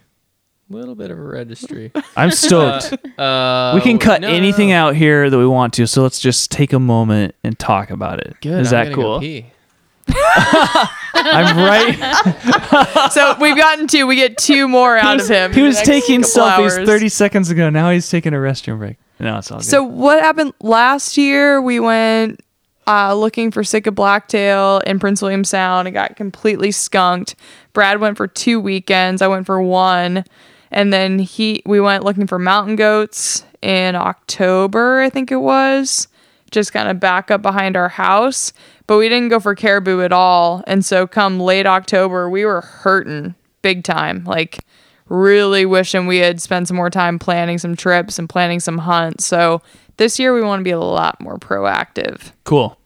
little 0.70 0.94
bit 0.94 1.10
of 1.10 1.18
a 1.18 1.22
registry. 1.22 1.92
I'm 2.16 2.30
stoked. 2.30 2.94
Uh, 3.18 3.72
we 3.74 3.80
can 3.82 3.98
cut 3.98 4.22
no, 4.22 4.28
no, 4.28 4.34
anything 4.34 4.68
no. 4.70 4.76
out 4.76 4.96
here 4.96 5.28
that 5.28 5.38
we 5.38 5.46
want 5.46 5.74
to, 5.74 5.86
so 5.86 6.02
let's 6.02 6.20
just 6.20 6.50
take 6.50 6.72
a 6.72 6.80
moment 6.80 7.34
and 7.44 7.58
talk 7.58 7.90
about 7.90 8.20
it. 8.20 8.36
Good. 8.40 8.60
Is 8.60 8.72
I'm 8.72 8.78
that 8.78 8.84
gonna 8.84 8.96
go 8.96 9.02
cool? 9.02 9.20
pee. 9.20 9.46
I'm 11.14 11.56
right. 11.56 13.10
so 13.12 13.36
we've 13.40 13.56
gotten 13.56 13.86
two. 13.86 14.06
We 14.06 14.16
get 14.16 14.38
two 14.38 14.68
more 14.68 14.96
out 14.96 15.16
was, 15.16 15.30
of 15.30 15.36
him. 15.36 15.52
he 15.52 15.62
was 15.62 15.80
taking 15.82 16.22
selfies 16.22 16.78
hours. 16.78 16.86
30 16.86 17.08
seconds 17.08 17.50
ago. 17.50 17.70
Now 17.70 17.90
he's 17.90 18.08
taking 18.08 18.32
a 18.32 18.38
restroom 18.38 18.78
break. 18.78 18.96
No, 19.18 19.38
it's 19.38 19.50
all 19.50 19.58
good. 19.58 19.66
So 19.66 19.82
what 19.82 20.22
happened 20.22 20.54
last 20.60 21.16
year? 21.16 21.60
We 21.60 21.80
went 21.80 22.40
uh, 22.86 23.14
looking 23.14 23.50
for 23.50 23.62
Sitka 23.62 23.92
blacktail 23.92 24.80
in 24.86 24.98
Prince 24.98 25.22
William 25.22 25.44
Sound 25.44 25.88
and 25.88 25.94
got 25.94 26.16
completely 26.16 26.70
skunked. 26.70 27.34
Brad 27.72 28.00
went 28.00 28.16
for 28.16 28.26
two 28.26 28.58
weekends. 28.60 29.22
I 29.22 29.28
went 29.28 29.46
for 29.46 29.60
one, 29.60 30.24
and 30.70 30.92
then 30.92 31.18
he 31.18 31.62
we 31.66 31.80
went 31.80 32.04
looking 32.04 32.26
for 32.26 32.38
mountain 32.38 32.76
goats 32.76 33.44
in 33.62 33.94
October, 33.94 35.00
I 35.00 35.10
think 35.10 35.30
it 35.30 35.36
was, 35.36 36.08
just 36.50 36.72
kind 36.72 36.88
of 36.88 36.98
back 36.98 37.30
up 37.30 37.42
behind 37.42 37.76
our 37.76 37.88
house. 37.88 38.52
But 38.90 38.98
we 38.98 39.08
didn't 39.08 39.28
go 39.28 39.38
for 39.38 39.54
caribou 39.54 40.02
at 40.02 40.10
all, 40.10 40.64
and 40.66 40.84
so 40.84 41.06
come 41.06 41.38
late 41.38 41.64
October, 41.64 42.28
we 42.28 42.44
were 42.44 42.60
hurting 42.60 43.36
big 43.62 43.84
time. 43.84 44.24
Like 44.24 44.64
really 45.08 45.64
wishing 45.64 46.08
we 46.08 46.16
had 46.16 46.40
spent 46.40 46.66
some 46.66 46.76
more 46.76 46.90
time 46.90 47.16
planning 47.16 47.58
some 47.58 47.76
trips 47.76 48.18
and 48.18 48.28
planning 48.28 48.58
some 48.58 48.78
hunts. 48.78 49.24
So 49.24 49.62
this 49.98 50.18
year 50.18 50.34
we 50.34 50.42
want 50.42 50.58
to 50.58 50.64
be 50.64 50.72
a 50.72 50.80
lot 50.80 51.20
more 51.20 51.38
proactive. 51.38 52.32
Cool. 52.42 52.76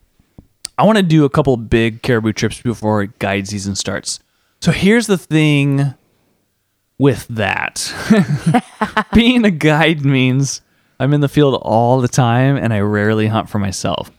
I 0.76 0.84
want 0.84 0.98
to 0.98 1.02
do 1.02 1.24
a 1.24 1.30
couple 1.30 1.56
big 1.56 2.02
caribou 2.02 2.34
trips 2.34 2.60
before 2.60 3.06
guide 3.06 3.48
season 3.48 3.74
starts. 3.74 4.20
So 4.60 4.72
here's 4.72 5.06
the 5.06 5.16
thing 5.16 5.94
with 6.98 7.26
that. 7.28 7.94
Being 9.14 9.46
a 9.46 9.50
guide 9.50 10.04
means 10.04 10.60
I'm 11.00 11.14
in 11.14 11.22
the 11.22 11.30
field 11.30 11.58
all 11.62 12.02
the 12.02 12.08
time 12.08 12.58
and 12.58 12.74
I 12.74 12.80
rarely 12.80 13.28
hunt 13.28 13.48
for 13.48 13.58
myself. 13.58 14.10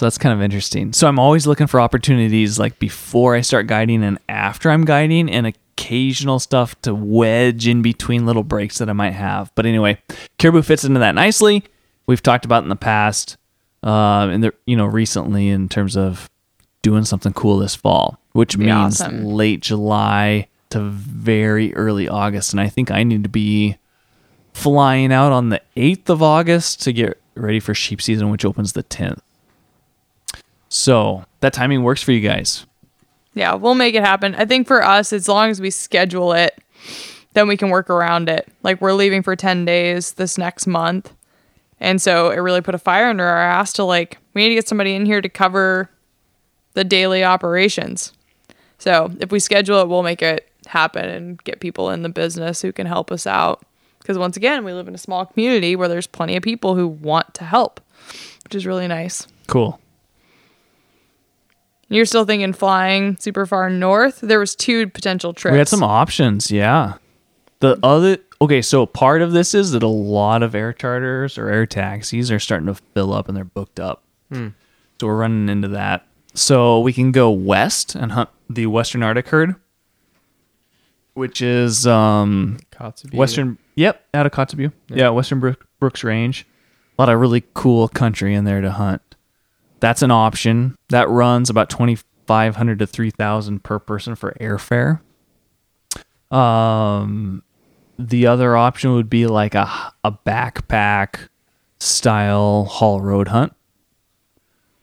So 0.00 0.06
that's 0.06 0.16
kind 0.16 0.32
of 0.32 0.40
interesting. 0.40 0.94
So 0.94 1.06
I'm 1.06 1.18
always 1.18 1.46
looking 1.46 1.66
for 1.66 1.78
opportunities 1.78 2.58
like 2.58 2.78
before 2.78 3.36
I 3.36 3.42
start 3.42 3.66
guiding 3.66 4.02
and 4.02 4.18
after 4.30 4.70
I'm 4.70 4.86
guiding 4.86 5.30
and 5.30 5.46
occasional 5.46 6.38
stuff 6.38 6.74
to 6.80 6.94
wedge 6.94 7.68
in 7.68 7.82
between 7.82 8.24
little 8.24 8.42
breaks 8.42 8.78
that 8.78 8.88
I 8.88 8.94
might 8.94 9.10
have. 9.10 9.52
But 9.54 9.66
anyway, 9.66 9.98
caribou 10.38 10.62
fits 10.62 10.84
into 10.84 11.00
that 11.00 11.14
nicely. 11.14 11.64
We've 12.06 12.22
talked 12.22 12.46
about 12.46 12.62
in 12.62 12.70
the 12.70 12.76
past 12.76 13.36
um, 13.82 14.30
and 14.30 14.44
the, 14.44 14.54
you 14.64 14.74
know 14.74 14.86
recently 14.86 15.50
in 15.50 15.68
terms 15.68 15.98
of 15.98 16.30
doing 16.80 17.04
something 17.04 17.34
cool 17.34 17.58
this 17.58 17.76
fall, 17.76 18.18
which 18.32 18.56
means 18.56 19.02
awesome. 19.02 19.26
late 19.26 19.60
July 19.60 20.48
to 20.70 20.80
very 20.80 21.74
early 21.74 22.08
August, 22.08 22.54
and 22.54 22.60
I 22.62 22.70
think 22.70 22.90
I 22.90 23.02
need 23.02 23.22
to 23.24 23.28
be 23.28 23.76
flying 24.54 25.12
out 25.12 25.32
on 25.32 25.50
the 25.50 25.60
eighth 25.76 26.08
of 26.08 26.22
August 26.22 26.80
to 26.84 26.94
get 26.94 27.20
ready 27.34 27.60
for 27.60 27.74
sheep 27.74 28.00
season, 28.00 28.30
which 28.30 28.46
opens 28.46 28.72
the 28.72 28.82
tenth. 28.82 29.20
So 30.70 31.24
that 31.40 31.52
timing 31.52 31.82
works 31.82 32.02
for 32.02 32.12
you 32.12 32.26
guys. 32.26 32.64
Yeah, 33.34 33.54
we'll 33.54 33.74
make 33.74 33.94
it 33.94 34.02
happen. 34.02 34.34
I 34.34 34.46
think 34.46 34.66
for 34.66 34.82
us, 34.82 35.12
as 35.12 35.28
long 35.28 35.50
as 35.50 35.60
we 35.60 35.70
schedule 35.70 36.32
it, 36.32 36.58
then 37.34 37.46
we 37.46 37.56
can 37.56 37.70
work 37.70 37.90
around 37.90 38.28
it. 38.28 38.48
Like 38.62 38.80
we're 38.80 38.94
leaving 38.94 39.22
for 39.22 39.36
10 39.36 39.64
days 39.64 40.12
this 40.12 40.38
next 40.38 40.66
month. 40.66 41.12
And 41.78 42.00
so 42.00 42.30
it 42.30 42.36
really 42.36 42.60
put 42.60 42.74
a 42.74 42.78
fire 42.78 43.08
under 43.08 43.24
our 43.24 43.40
ass 43.40 43.72
to 43.74 43.84
like, 43.84 44.18
we 44.34 44.42
need 44.42 44.50
to 44.50 44.54
get 44.54 44.68
somebody 44.68 44.94
in 44.94 45.06
here 45.06 45.20
to 45.20 45.28
cover 45.28 45.90
the 46.74 46.84
daily 46.84 47.24
operations. 47.24 48.12
So 48.78 49.12
if 49.20 49.32
we 49.32 49.38
schedule 49.38 49.80
it, 49.80 49.88
we'll 49.88 50.02
make 50.02 50.22
it 50.22 50.48
happen 50.66 51.08
and 51.08 51.42
get 51.44 51.60
people 51.60 51.90
in 51.90 52.02
the 52.02 52.08
business 52.08 52.62
who 52.62 52.72
can 52.72 52.86
help 52.86 53.10
us 53.10 53.26
out. 53.26 53.64
Because 53.98 54.18
once 54.18 54.36
again, 54.36 54.64
we 54.64 54.72
live 54.72 54.88
in 54.88 54.94
a 54.94 54.98
small 54.98 55.26
community 55.26 55.76
where 55.76 55.88
there's 55.88 56.06
plenty 56.06 56.36
of 56.36 56.42
people 56.42 56.74
who 56.74 56.86
want 56.86 57.34
to 57.34 57.44
help, 57.44 57.80
which 58.44 58.54
is 58.54 58.66
really 58.66 58.88
nice. 58.88 59.26
Cool. 59.46 59.80
You're 61.90 62.04
still 62.06 62.24
thinking 62.24 62.52
flying 62.52 63.16
super 63.18 63.44
far 63.46 63.68
north? 63.68 64.20
There 64.20 64.38
was 64.38 64.54
two 64.54 64.88
potential 64.88 65.34
trips. 65.34 65.52
We 65.52 65.58
had 65.58 65.68
some 65.68 65.82
options, 65.82 66.50
yeah. 66.50 66.94
The 67.58 67.78
other 67.82 68.18
okay, 68.40 68.62
so 68.62 68.86
part 68.86 69.20
of 69.20 69.32
this 69.32 69.54
is 69.54 69.72
that 69.72 69.82
a 69.82 69.88
lot 69.88 70.42
of 70.42 70.54
air 70.54 70.72
charters 70.72 71.36
or 71.36 71.48
air 71.48 71.66
taxis 71.66 72.30
are 72.30 72.38
starting 72.38 72.68
to 72.68 72.74
fill 72.74 73.12
up 73.12 73.28
and 73.28 73.36
they're 73.36 73.44
booked 73.44 73.78
up. 73.80 74.02
So 74.32 74.52
we're 75.02 75.16
running 75.16 75.48
into 75.48 75.68
that. 75.68 76.06
So 76.32 76.78
we 76.80 76.92
can 76.92 77.10
go 77.12 77.30
west 77.30 77.96
and 77.96 78.12
hunt 78.12 78.30
the 78.48 78.66
Western 78.66 79.02
Arctic 79.02 79.26
herd, 79.28 79.56
which 81.14 81.42
is 81.42 81.86
um 81.88 82.58
Kotzebue. 82.70 83.14
Western. 83.14 83.58
Yep, 83.74 84.00
out 84.14 84.26
of 84.26 84.32
Kotzebue. 84.32 84.72
Yeah, 84.88 85.10
Western 85.10 85.40
Brook, 85.40 85.66
Brooks 85.80 86.04
Range. 86.04 86.46
A 86.98 87.02
lot 87.02 87.08
of 87.08 87.18
really 87.18 87.42
cool 87.54 87.88
country 87.88 88.34
in 88.34 88.44
there 88.44 88.60
to 88.60 88.70
hunt. 88.70 89.02
That's 89.80 90.02
an 90.02 90.10
option. 90.10 90.76
That 90.90 91.08
runs 91.08 91.50
about 91.50 91.70
twenty 91.70 91.98
five 92.26 92.56
hundred 92.56 92.78
to 92.78 92.86
three 92.86 93.10
thousand 93.10 93.64
per 93.64 93.78
person 93.78 94.14
for 94.14 94.36
airfare. 94.40 95.00
Um, 96.30 97.42
the 97.98 98.26
other 98.26 98.56
option 98.56 98.94
would 98.94 99.10
be 99.10 99.26
like 99.26 99.54
a 99.54 99.92
a 100.04 100.12
backpack 100.12 101.28
style 101.80 102.64
haul 102.64 103.00
road 103.00 103.28
hunt, 103.28 103.54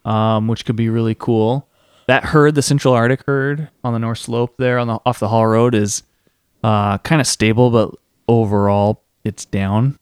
um, 0.03 0.48
which 0.48 0.65
could 0.65 0.76
be 0.76 0.90
really 0.90 1.15
cool. 1.15 1.69
That 2.07 2.24
herd, 2.26 2.56
the 2.56 2.61
Central 2.61 2.94
Arctic 2.94 3.24
herd 3.26 3.69
on 3.84 3.94
the 3.94 3.99
North 3.99 4.19
Slope 4.19 4.56
there 4.57 4.80
on 4.80 4.88
the 4.88 4.99
off 5.06 5.19
the 5.19 5.28
haul 5.28 5.45
road, 5.45 5.76
is 5.76 6.03
uh, 6.64 6.98
kind 6.99 7.22
of 7.22 7.28
stable, 7.28 7.69
but 7.69 7.95
overall 8.28 9.03
it's 9.24 9.45
down. 9.45 9.98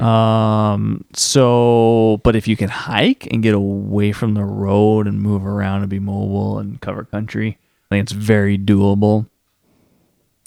Um, 0.00 1.04
so, 1.14 2.20
but 2.24 2.36
if 2.36 2.48
you 2.48 2.56
can 2.56 2.68
hike 2.68 3.26
and 3.32 3.42
get 3.42 3.54
away 3.54 4.12
from 4.12 4.34
the 4.34 4.44
road 4.44 5.06
and 5.06 5.20
move 5.20 5.46
around 5.46 5.82
and 5.82 5.90
be 5.90 5.98
mobile 5.98 6.58
and 6.58 6.80
cover 6.80 7.04
country, 7.04 7.58
I 7.90 7.94
think 7.94 8.02
it's 8.02 8.12
very 8.12 8.58
doable. 8.58 9.28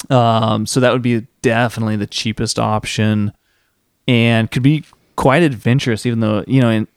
Um, 0.09 0.65
so 0.65 0.79
that 0.79 0.91
would 0.91 1.01
be 1.01 1.27
definitely 1.41 1.95
the 1.95 2.07
cheapest 2.07 2.59
option 2.59 3.33
and 4.07 4.49
could 4.49 4.63
be 4.63 4.83
quite 5.15 5.43
adventurous, 5.43 6.05
even 6.05 6.19
though, 6.19 6.43
you 6.47 6.61
know, 6.61 6.69
in, 6.69 6.87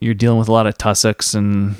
you're 0.00 0.14
dealing 0.14 0.38
with 0.38 0.48
a 0.48 0.52
lot 0.52 0.66
of 0.66 0.76
tussocks 0.76 1.34
and 1.34 1.76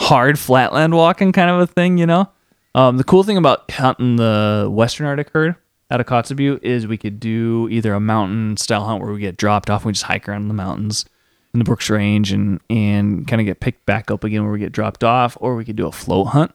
hard 0.00 0.38
flatland 0.38 0.94
walking 0.94 1.32
kind 1.32 1.50
of 1.50 1.60
a 1.60 1.66
thing, 1.66 1.96
you 1.98 2.06
know? 2.06 2.28
Um, 2.74 2.96
the 2.96 3.04
cool 3.04 3.22
thing 3.22 3.36
about 3.36 3.70
hunting 3.70 4.16
the 4.16 4.68
Western 4.70 5.06
Arctic 5.06 5.30
herd 5.30 5.56
out 5.90 6.00
of 6.00 6.06
Kotzebue 6.06 6.62
is 6.62 6.86
we 6.86 6.96
could 6.96 7.20
do 7.20 7.68
either 7.70 7.94
a 7.94 8.00
mountain 8.00 8.56
style 8.56 8.84
hunt 8.84 9.02
where 9.02 9.12
we 9.12 9.20
get 9.20 9.36
dropped 9.36 9.70
off 9.70 9.82
and 9.82 9.86
we 9.86 9.92
just 9.92 10.04
hike 10.04 10.28
around 10.28 10.48
the 10.48 10.54
mountains 10.54 11.04
in 11.52 11.58
the 11.58 11.64
Brooks 11.64 11.88
Range 11.88 12.32
and, 12.32 12.60
and 12.68 13.26
kind 13.28 13.40
of 13.40 13.46
get 13.46 13.60
picked 13.60 13.86
back 13.86 14.10
up 14.10 14.24
again 14.24 14.42
where 14.42 14.52
we 14.52 14.58
get 14.58 14.72
dropped 14.72 15.04
off, 15.04 15.36
or 15.40 15.54
we 15.54 15.64
could 15.64 15.76
do 15.76 15.86
a 15.86 15.92
float 15.92 16.28
hunt, 16.28 16.52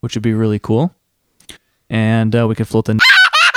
which 0.00 0.14
would 0.14 0.22
be 0.22 0.34
really 0.34 0.58
cool. 0.58 0.94
And 1.90 2.34
uh, 2.34 2.46
we 2.46 2.54
could 2.54 2.68
float 2.68 2.84
the 2.84 3.00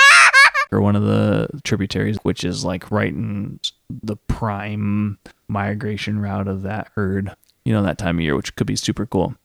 or 0.71 0.81
one 0.81 0.95
of 0.95 1.03
the 1.03 1.47
tributaries, 1.63 2.17
which 2.23 2.43
is 2.43 2.65
like 2.65 2.89
right 2.89 3.13
in 3.13 3.59
the 3.89 4.15
prime 4.15 5.19
migration 5.47 6.19
route 6.19 6.47
of 6.47 6.63
that 6.63 6.89
herd, 6.95 7.35
you 7.63 7.73
know, 7.73 7.83
that 7.83 7.97
time 7.97 8.17
of 8.17 8.21
year, 8.21 8.35
which 8.35 8.55
could 8.55 8.67
be 8.67 8.75
super 8.75 9.05
cool. 9.05 9.35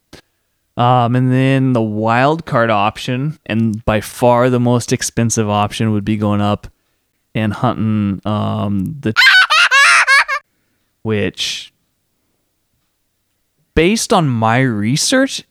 Um, 0.81 1.15
and 1.15 1.31
then 1.31 1.75
the 1.75 1.83
wild 1.83 2.47
card 2.47 2.71
option, 2.71 3.39
and 3.45 3.85
by 3.85 4.01
far 4.01 4.49
the 4.49 4.59
most 4.59 4.95
expensive 4.95 5.47
option, 5.47 5.93
would 5.93 6.07
be 6.07 6.17
going 6.17 6.41
up 6.41 6.69
and 7.35 7.53
hunting 7.53 8.23
um, 8.25 8.97
the 8.99 9.13
which, 11.03 11.71
based 13.75 14.11
on 14.15 14.27
my 14.27 14.61
research, 14.61 15.45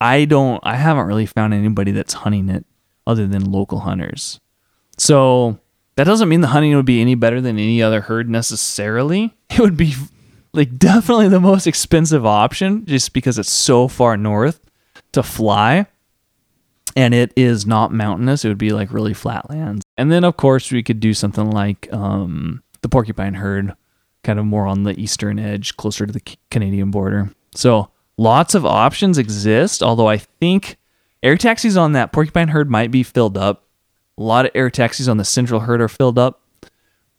I 0.00 0.24
don't, 0.24 0.58
I 0.64 0.74
haven't 0.74 1.06
really 1.06 1.26
found 1.26 1.54
anybody 1.54 1.92
that's 1.92 2.14
hunting 2.14 2.48
it 2.48 2.66
other 3.06 3.28
than 3.28 3.52
local 3.52 3.78
hunters. 3.78 4.40
So 4.98 5.60
that 5.94 6.02
doesn't 6.02 6.28
mean 6.28 6.40
the 6.40 6.48
hunting 6.48 6.74
would 6.74 6.84
be 6.84 7.00
any 7.00 7.14
better 7.14 7.40
than 7.40 7.60
any 7.60 7.80
other 7.80 8.00
herd 8.00 8.28
necessarily. 8.28 9.36
It 9.50 9.60
would 9.60 9.76
be 9.76 9.94
like 10.52 10.78
definitely 10.78 11.28
the 11.28 11.38
most 11.38 11.68
expensive 11.68 12.26
option 12.26 12.84
just 12.86 13.12
because 13.12 13.38
it's 13.38 13.52
so 13.52 13.86
far 13.86 14.16
north 14.16 14.63
to 15.14 15.22
fly. 15.22 15.86
and 16.96 17.12
it 17.12 17.32
is 17.34 17.66
not 17.66 17.92
mountainous. 17.92 18.44
It 18.44 18.48
would 18.48 18.58
be 18.58 18.70
like 18.72 18.92
really 18.92 19.14
flat 19.14 19.50
lands. 19.50 19.82
And 19.98 20.12
then 20.12 20.22
of 20.22 20.36
course 20.36 20.70
we 20.70 20.82
could 20.82 21.00
do 21.00 21.12
something 21.14 21.50
like 21.50 21.92
um, 21.92 22.62
the 22.82 22.88
porcupine 22.88 23.34
herd, 23.34 23.74
kind 24.22 24.38
of 24.38 24.44
more 24.44 24.66
on 24.66 24.84
the 24.84 24.98
eastern 25.00 25.38
edge, 25.40 25.76
closer 25.76 26.06
to 26.06 26.12
the 26.12 26.22
Canadian 26.52 26.90
border. 26.92 27.30
So 27.54 27.90
lots 28.16 28.54
of 28.54 28.64
options 28.64 29.18
exist. 29.18 29.82
Although 29.82 30.06
I 30.08 30.18
think 30.18 30.76
air 31.22 31.36
taxis 31.36 31.76
on 31.76 31.92
that 31.92 32.12
porcupine 32.12 32.48
herd 32.48 32.70
might 32.70 32.90
be 32.92 33.02
filled 33.02 33.36
up. 33.36 33.64
A 34.16 34.22
lot 34.22 34.44
of 34.46 34.52
air 34.54 34.70
taxis 34.70 35.08
on 35.08 35.16
the 35.16 35.24
central 35.24 35.60
herd 35.60 35.80
are 35.80 35.88
filled 35.88 36.18
up, 36.18 36.42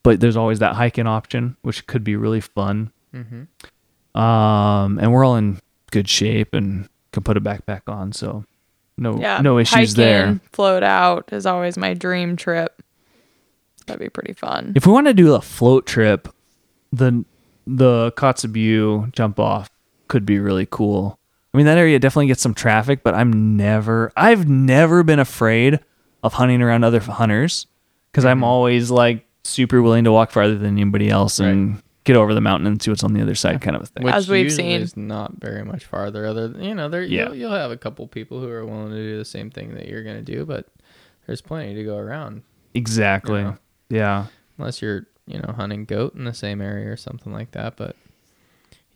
but 0.03 0.21
there's 0.21 0.37
always 0.37 0.59
that 0.59 0.75
hiking 0.75 1.07
option, 1.07 1.57
which 1.63 1.85
could 1.87 2.05
be 2.05 2.15
really 2.15 2.39
fun. 2.39 2.91
Um, 4.13 4.99
and 4.99 5.11
we're 5.11 5.25
all 5.25 5.35
in 5.35 5.59
good 5.91 6.07
shape 6.07 6.53
and 6.53 6.87
can 7.15 7.23
put 7.23 7.37
a 7.37 7.41
backpack 7.41 7.81
on, 7.87 8.11
so 8.11 8.45
no 8.97 9.17
Yeah. 9.19 9.41
no 9.41 9.57
issues 9.57 9.93
hiking, 9.93 9.95
there. 9.95 10.39
Float 10.53 10.83
out 10.83 11.33
is 11.33 11.45
always 11.45 11.77
my 11.77 11.93
dream 11.93 12.35
trip. 12.35 12.81
That'd 13.87 13.99
be 13.99 14.09
pretty 14.09 14.33
fun. 14.33 14.73
If 14.75 14.85
we 14.85 14.93
want 14.93 15.07
to 15.07 15.13
do 15.13 15.33
a 15.33 15.41
float 15.41 15.85
trip, 15.85 16.27
the 16.91 17.25
the 17.67 18.11
Kotzebue 18.11 19.11
jump 19.11 19.39
off 19.39 19.71
could 20.07 20.25
be 20.25 20.39
really 20.39 20.67
cool. 20.69 21.17
I 21.53 21.57
mean, 21.57 21.65
that 21.65 21.77
area 21.77 21.97
definitely 21.99 22.27
gets 22.27 22.41
some 22.41 22.53
traffic, 22.53 23.01
but 23.01 23.15
I'm 23.15 23.55
never, 23.55 24.11
I've 24.15 24.47
never 24.47 25.03
been 25.03 25.19
afraid 25.19 25.79
of 26.21 26.33
hunting 26.33 26.61
around 26.61 26.83
other 26.83 26.99
hunters 26.99 27.65
because 28.11 28.25
I'm 28.25 28.37
mm-hmm. 28.37 28.43
always 28.43 28.91
like 28.91 29.25
super 29.43 29.81
willing 29.81 30.03
to 30.03 30.11
walk 30.11 30.31
farther 30.31 30.57
than 30.57 30.73
anybody 30.73 31.09
else 31.09 31.39
and 31.39 31.81
get 32.05 32.15
over 32.15 32.33
the 32.33 32.41
mountain 32.41 32.67
and 32.67 32.81
see 32.81 32.89
what's 32.89 33.03
on 33.03 33.13
the 33.13 33.21
other 33.21 33.35
side, 33.35 33.61
kind 33.61 33.75
of 33.75 33.83
a 33.83 33.85
thing. 33.87 34.03
Which 34.03 34.13
As 34.13 34.29
we've 34.29 34.51
seen. 34.51 34.81
is 34.81 34.95
not 34.95 35.33
very 35.33 35.63
much 35.65 35.83
farther. 35.85 36.25
Other, 36.25 36.47
than, 36.47 36.63
you 36.63 36.73
know, 36.73 36.87
there 36.87 37.03
Yeah. 37.03 37.25
you'll, 37.25 37.35
you'll 37.35 37.51
have 37.51 37.71
a 37.71 37.77
couple 37.77 38.07
people 38.07 38.39
who 38.39 38.47
are 38.49 38.65
willing 38.65 38.91
to 38.91 38.95
do 38.95 39.17
the 39.17 39.25
same 39.25 39.49
thing 39.51 39.75
that 39.75 39.87
you're 39.87 40.03
going 40.03 40.23
to 40.23 40.35
do, 40.35 40.45
but 40.45 40.67
there's 41.27 41.41
plenty 41.41 41.73
to 41.75 41.83
go 41.83 41.97
around. 41.97 42.43
Exactly. 42.73 43.41
Yeah. 43.41 43.55
Yeah. 43.89 44.25
Unless 44.57 44.81
you're, 44.81 45.05
you 45.27 45.39
know, 45.39 45.53
hunting 45.53 45.85
goat 45.85 46.15
in 46.15 46.23
the 46.23 46.33
same 46.33 46.61
area 46.61 46.91
or 46.91 46.97
something 46.97 47.33
like 47.33 47.51
that. 47.51 47.75
But 47.75 47.95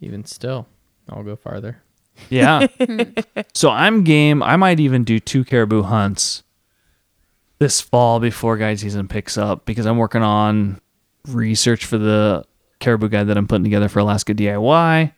even 0.02 0.24
still, 0.26 0.68
I'll 1.10 1.24
go 1.24 1.36
farther. 1.36 1.82
Yeah. 2.30 2.68
so 3.54 3.70
I'm 3.72 4.04
game. 4.04 4.44
I 4.44 4.56
might 4.56 4.80
even 4.80 5.04
do 5.04 5.20
two 5.20 5.44
caribou 5.44 5.82
hunts 5.84 6.44
this 7.60 7.82
fall 7.82 8.20
before 8.20 8.56
guide 8.58 8.80
season 8.80 9.08
picks 9.08 9.38
up 9.38 9.66
because 9.66 9.86
I'm 9.86 9.98
working 9.98 10.22
on 10.22 10.80
research 11.28 11.86
for 11.86 11.98
the 11.98 12.46
caribou 12.80 13.10
guide 13.10 13.26
that 13.28 13.38
I'm 13.38 13.48
putting 13.48 13.64
together 13.64 13.90
for 13.90 14.00
Alaska 14.00 14.34
DIY. 14.34 15.14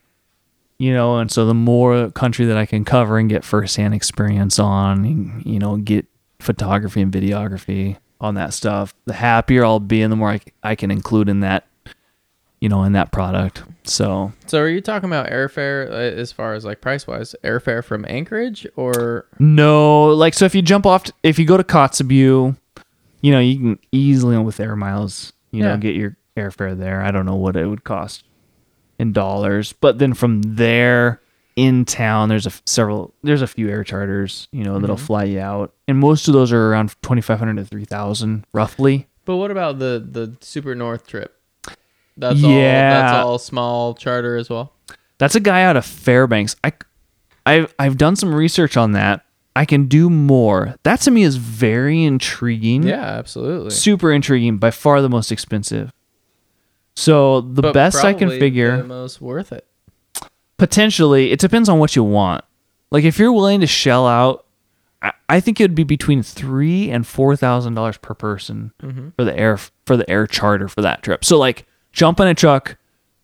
You 0.78 0.94
know, 0.96 1.20
and 1.20 1.32
so 1.32 1.46
the 1.46 1.54
more 1.54 2.10
country 2.10 2.46
that 2.46 2.58
I 2.58 2.66
can 2.66 2.84
cover 2.84 3.20
and 3.20 3.30
get 3.30 3.44
firsthand 3.44 3.94
experience 3.94 4.58
on, 4.58 5.06
and, 5.06 5.46
you 5.46 5.60
know, 5.60 5.78
get 5.78 6.08
photography 6.40 7.02
and 7.02 7.12
videography 7.14 7.98
on 8.20 8.34
that 8.34 8.52
stuff, 8.54 8.96
the 9.06 9.14
happier 9.14 9.64
I'll 9.64 9.80
be 9.80 10.02
and 10.02 10.12
the 10.12 10.16
more 10.16 10.32
I, 10.32 10.40
I 10.64 10.76
can 10.76 10.90
include 10.90 11.30
in 11.30 11.42
that, 11.42 11.68
you 12.60 12.68
know, 12.68 12.84
in 12.84 12.94
that 12.94 13.12
product. 13.12 13.64
So 13.84 14.32
So 14.48 14.60
are 14.60 14.68
you 14.68 14.82
talking 14.82 15.08
about 15.08 15.30
airfare 15.30 15.88
uh, 15.90 15.94
as 15.94 16.32
far 16.32 16.56
as 16.56 16.66
like 16.66 16.82
price 16.82 17.06
wise? 17.06 17.36
Airfare 17.44 17.84
from 17.84 18.04
Anchorage 18.08 18.66
or 18.76 19.28
No, 19.38 20.06
like 20.08 20.34
so 20.34 20.46
if 20.46 20.56
you 20.56 20.64
jump 20.64 20.88
off, 20.88 21.04
t- 21.04 21.14
if 21.22 21.38
you 21.38 21.46
go 21.46 21.58
to 21.58 21.64
Kotzebue, 21.64 22.56
you 23.22 23.32
know 23.32 23.40
you 23.40 23.56
can 23.58 23.80
easily 23.92 24.36
with 24.40 24.60
air 24.60 24.76
miles, 24.76 25.34
you 25.52 25.62
know, 25.64 25.78
get 25.78 25.96
your 25.96 26.16
airfare 26.38 26.78
there. 26.78 27.02
I 27.02 27.12
don't 27.12 27.26
know 27.26 27.36
what 27.36 27.56
it 27.56 27.68
would 27.68 27.84
cost 27.84 28.24
in 28.99 29.14
dollars, 29.14 29.74
but 29.74 29.99
then 29.99 30.14
from 30.14 30.41
there 30.41 31.22
in 31.56 31.86
town, 31.86 32.30
there's 32.30 32.45
a 32.45 32.52
several, 32.66 33.14
there's 33.24 33.41
a 33.41 33.48
few 33.48 33.70
air 33.70 33.84
charters, 33.84 34.48
you 34.52 34.64
know, 34.64 34.80
that'll 34.80 34.95
mm-hmm. 34.95 35.06
fly 35.06 35.24
you 35.26 35.40
out, 35.40 35.74
and 35.88 35.99
most 35.99 36.28
of 36.28 36.34
those 36.34 36.52
are 36.52 36.70
around 36.72 36.95
twenty 37.02 37.22
five 37.22 37.40
hundred 37.40 37.58
to 37.58 37.66
three 37.66 37.86
thousand 37.86 38.45
roughly. 38.53 39.08
But 39.26 39.38
what 39.38 39.52
about 39.52 39.80
the 39.80 40.06
the 40.06 40.36
super 40.41 40.76
north 40.76 41.08
trip? 41.08 41.38
That's 42.18 42.44
all 42.44 42.49
Yeah. 42.52 43.02
that's 43.02 43.26
all 43.26 43.38
small 43.38 43.94
charter 43.95 44.36
as 44.38 44.49
well. 44.49 44.74
That's 45.18 45.36
a 45.36 45.40
guy 45.40 45.64
out 45.64 45.78
of 45.78 45.86
Fairbanks. 45.86 46.56
I, 46.64 46.74
I've 47.45 47.74
I've 47.78 47.98
done 47.98 48.16
some 48.16 48.34
research 48.34 48.78
on 48.78 48.94
that. 48.94 49.26
I 49.56 49.66
can 49.66 49.88
do 49.88 50.10
more. 50.10 50.76
That 50.84 51.02
to 51.02 51.12
me 51.12 51.24
is 51.24 51.36
very 51.36 52.03
intriguing. 52.03 52.84
Yeah, 52.84 53.02
absolutely. 53.02 53.72
super 53.72 54.12
intriguing 54.12 54.58
by 54.58 54.72
far 54.72 55.02
the 55.02 55.10
most 55.10 55.32
expensive 55.32 55.91
so 56.96 57.42
the 57.42 57.62
But 57.62 57.74
best 57.74 58.04
i 58.04 58.14
can 58.14 58.30
figure 58.30 58.78
the 58.78 58.84
most 58.84 59.22
worth 59.22 59.52
it. 59.52 59.66
potentially 60.58 61.32
it 61.32 61.40
depends 61.40 61.70
on 61.70 61.80
what 61.80 61.96
you 61.96 62.04
want. 62.04 62.44
Like 62.92 63.04
if 63.06 63.18
you're 63.18 63.32
willing 63.32 63.62
to 63.62 63.68
shell 63.68 64.06
out 64.08 64.46
i, 65.02 65.12
I 65.30 65.40
think 65.40 65.60
it 65.60 65.64
would 65.64 65.76
be 65.76 65.84
between 65.84 66.22
three 66.24 66.90
and 66.90 67.08
four 67.08 67.36
thousand 67.36 67.74
dollars 67.76 67.98
per 67.98 68.14
person 68.14 68.74
mm-hmm. 68.82 69.10
for 69.16 69.24
the 69.24 69.38
air 69.38 69.58
for 69.86 69.96
the 69.98 70.10
air 70.10 70.28
charter 70.28 70.68
for 70.68 70.82
that 70.82 71.04
trip. 71.04 71.24
So 71.24 71.38
like 71.38 71.66
jump 71.94 72.20
in 72.20 72.28
a 72.28 72.36
truck 72.36 72.78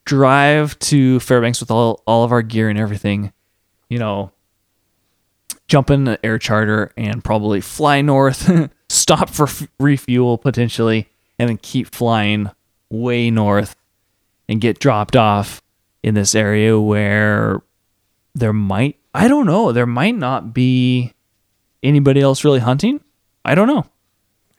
drive 0.05 0.79
to 0.79 1.19
fairbanks 1.19 1.59
with 1.59 1.69
all, 1.69 2.01
all 2.07 2.23
of 2.23 2.31
our 2.31 2.41
gear 2.41 2.69
and 2.69 2.79
everything 2.79 3.33
you 3.89 3.99
know 3.99 4.31
jump 5.67 5.89
in 5.89 6.07
an 6.07 6.17
air 6.23 6.37
charter 6.37 6.91
and 6.97 7.23
probably 7.23 7.61
fly 7.61 8.01
north, 8.01 8.49
stop 8.89 9.29
for 9.29 9.47
f- 9.47 9.67
refuel 9.79 10.37
potentially, 10.37 11.09
and 11.37 11.49
then 11.49 11.57
keep 11.57 11.93
flying 11.93 12.49
way 12.89 13.29
north 13.29 13.75
and 14.49 14.61
get 14.61 14.79
dropped 14.79 15.15
off 15.15 15.61
in 16.03 16.13
this 16.13 16.35
area 16.35 16.79
where 16.79 17.61
there 18.33 18.53
might, 18.53 18.97
I 19.13 19.27
don't 19.27 19.45
know, 19.45 19.71
there 19.71 19.85
might 19.85 20.15
not 20.15 20.53
be 20.53 21.13
anybody 21.83 22.21
else 22.21 22.43
really 22.43 22.59
hunting. 22.59 23.01
I 23.43 23.55
don't 23.55 23.67
know. 23.67 23.85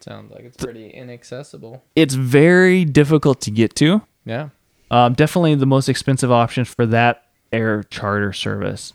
Sounds 0.00 0.30
like 0.30 0.44
it's 0.44 0.56
pretty 0.56 0.90
inaccessible. 0.90 1.82
It's 1.96 2.14
very 2.14 2.84
difficult 2.84 3.40
to 3.42 3.50
get 3.50 3.74
to. 3.76 4.02
Yeah. 4.24 4.50
Um, 4.90 5.14
definitely 5.14 5.54
the 5.56 5.66
most 5.66 5.88
expensive 5.88 6.30
option 6.32 6.64
for 6.64 6.86
that 6.86 7.24
air 7.52 7.82
charter 7.84 8.32
service. 8.32 8.94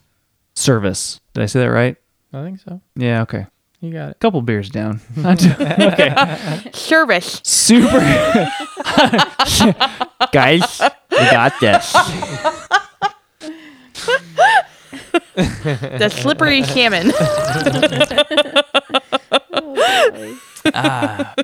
Service. 0.56 1.20
Did 1.34 1.44
I 1.44 1.46
say 1.48 1.60
that 1.60 1.72
right? 1.72 1.98
I 2.32 2.44
think 2.44 2.60
so. 2.60 2.82
Yeah, 2.96 3.22
okay. 3.24 3.48
You 3.84 3.92
got 3.92 4.12
it. 4.12 4.20
couple 4.22 4.42
beers 4.42 4.70
down. 4.70 5.02
okay. 5.26 6.72
Service. 6.72 7.42
Super. 7.44 8.00
Guys, 10.32 10.80
we 11.12 11.18
got 11.18 11.52
this. 11.60 11.92
The 15.36 16.10
slippery 16.16 16.64
salmon. 16.64 17.12
Ah. 20.74 21.36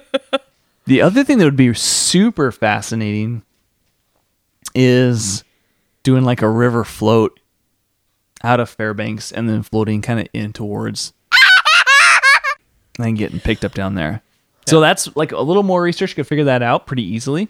The 0.85 1.01
other 1.01 1.25
thing 1.25 1.39
that 1.39 1.43
would 1.43 1.57
be 1.57 1.73
super 1.73 2.53
fascinating 2.53 3.43
is 4.73 5.43
doing 6.03 6.23
like 6.23 6.41
a 6.41 6.47
river 6.49 6.85
float 6.85 7.37
out 8.45 8.61
of 8.61 8.69
Fairbanks 8.69 9.33
and 9.33 9.49
then 9.49 9.61
floating 9.61 10.01
kind 10.01 10.21
of 10.21 10.27
in 10.31 10.53
towards 10.53 11.11
and 11.11 11.18
then 13.03 13.15
getting 13.15 13.39
picked 13.39 13.65
up 13.65 13.73
down 13.73 13.95
there. 13.95 14.21
So 14.67 14.79
that's 14.79 15.15
like 15.15 15.31
a 15.31 15.41
little 15.41 15.63
more 15.63 15.81
research 15.81 16.15
could 16.15 16.27
figure 16.27 16.45
that 16.45 16.61
out 16.61 16.85
pretty 16.85 17.03
easily. 17.03 17.47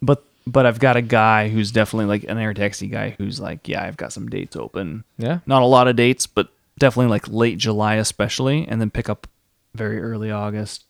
But 0.00 0.24
but 0.46 0.66
I've 0.66 0.78
got 0.78 0.96
a 0.96 1.02
guy 1.02 1.48
who's 1.48 1.70
definitely 1.70 2.06
like 2.06 2.24
an 2.28 2.38
air 2.38 2.54
taxi 2.54 2.86
guy 2.86 3.10
who's 3.18 3.40
like, 3.40 3.68
yeah, 3.68 3.84
I've 3.84 3.96
got 3.96 4.12
some 4.12 4.28
dates 4.28 4.56
open. 4.56 5.04
Yeah. 5.18 5.40
Not 5.46 5.62
a 5.62 5.66
lot 5.66 5.88
of 5.88 5.96
dates, 5.96 6.26
but 6.26 6.48
definitely 6.78 7.10
like 7.10 7.28
late 7.28 7.58
July 7.58 7.96
especially 7.96 8.66
and 8.66 8.80
then 8.80 8.90
pick 8.90 9.08
up 9.08 9.26
very 9.74 10.00
early 10.00 10.30
August. 10.30 10.84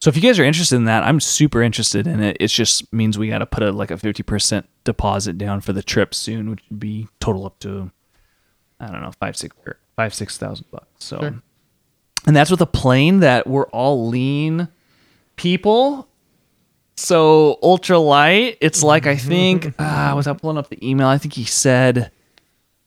So 0.00 0.08
if 0.08 0.16
you 0.16 0.22
guys 0.22 0.38
are 0.38 0.44
interested 0.44 0.76
in 0.76 0.84
that, 0.84 1.02
I'm 1.02 1.18
super 1.20 1.60
interested 1.60 2.06
in 2.06 2.20
it. 2.22 2.36
It 2.38 2.48
just 2.48 2.92
means 2.92 3.18
we 3.18 3.28
got 3.28 3.38
to 3.38 3.46
put 3.46 3.64
a 3.64 3.72
like 3.72 3.90
a 3.90 3.96
50% 3.96 4.64
deposit 4.84 5.38
down 5.38 5.60
for 5.60 5.72
the 5.72 5.82
trip 5.82 6.14
soon, 6.14 6.50
which 6.50 6.60
would 6.70 6.78
be 6.80 7.08
total 7.20 7.46
up 7.46 7.58
to 7.60 7.90
I 8.80 8.86
don't 8.86 9.02
know, 9.02 9.10
5 9.10 9.36
6 9.36 9.56
or 9.66 9.76
5 9.96 10.14
6,000 10.14 10.70
bucks. 10.70 10.86
So 10.98 11.18
Sure. 11.20 11.42
And 12.26 12.34
that's 12.34 12.50
with 12.50 12.60
a 12.60 12.66
plane 12.66 13.20
that 13.20 13.46
we're 13.46 13.66
all 13.68 14.08
lean 14.08 14.68
people. 15.36 16.08
So 16.96 17.58
ultra 17.62 17.98
light, 17.98 18.58
it's 18.60 18.82
like 18.82 19.06
I 19.06 19.16
think 19.16 19.74
ah, 19.78 20.12
was 20.16 20.26
I 20.26 20.32
pulling 20.32 20.58
up 20.58 20.68
the 20.68 20.86
email? 20.86 21.06
I 21.06 21.18
think 21.18 21.34
he 21.34 21.44
said 21.44 22.10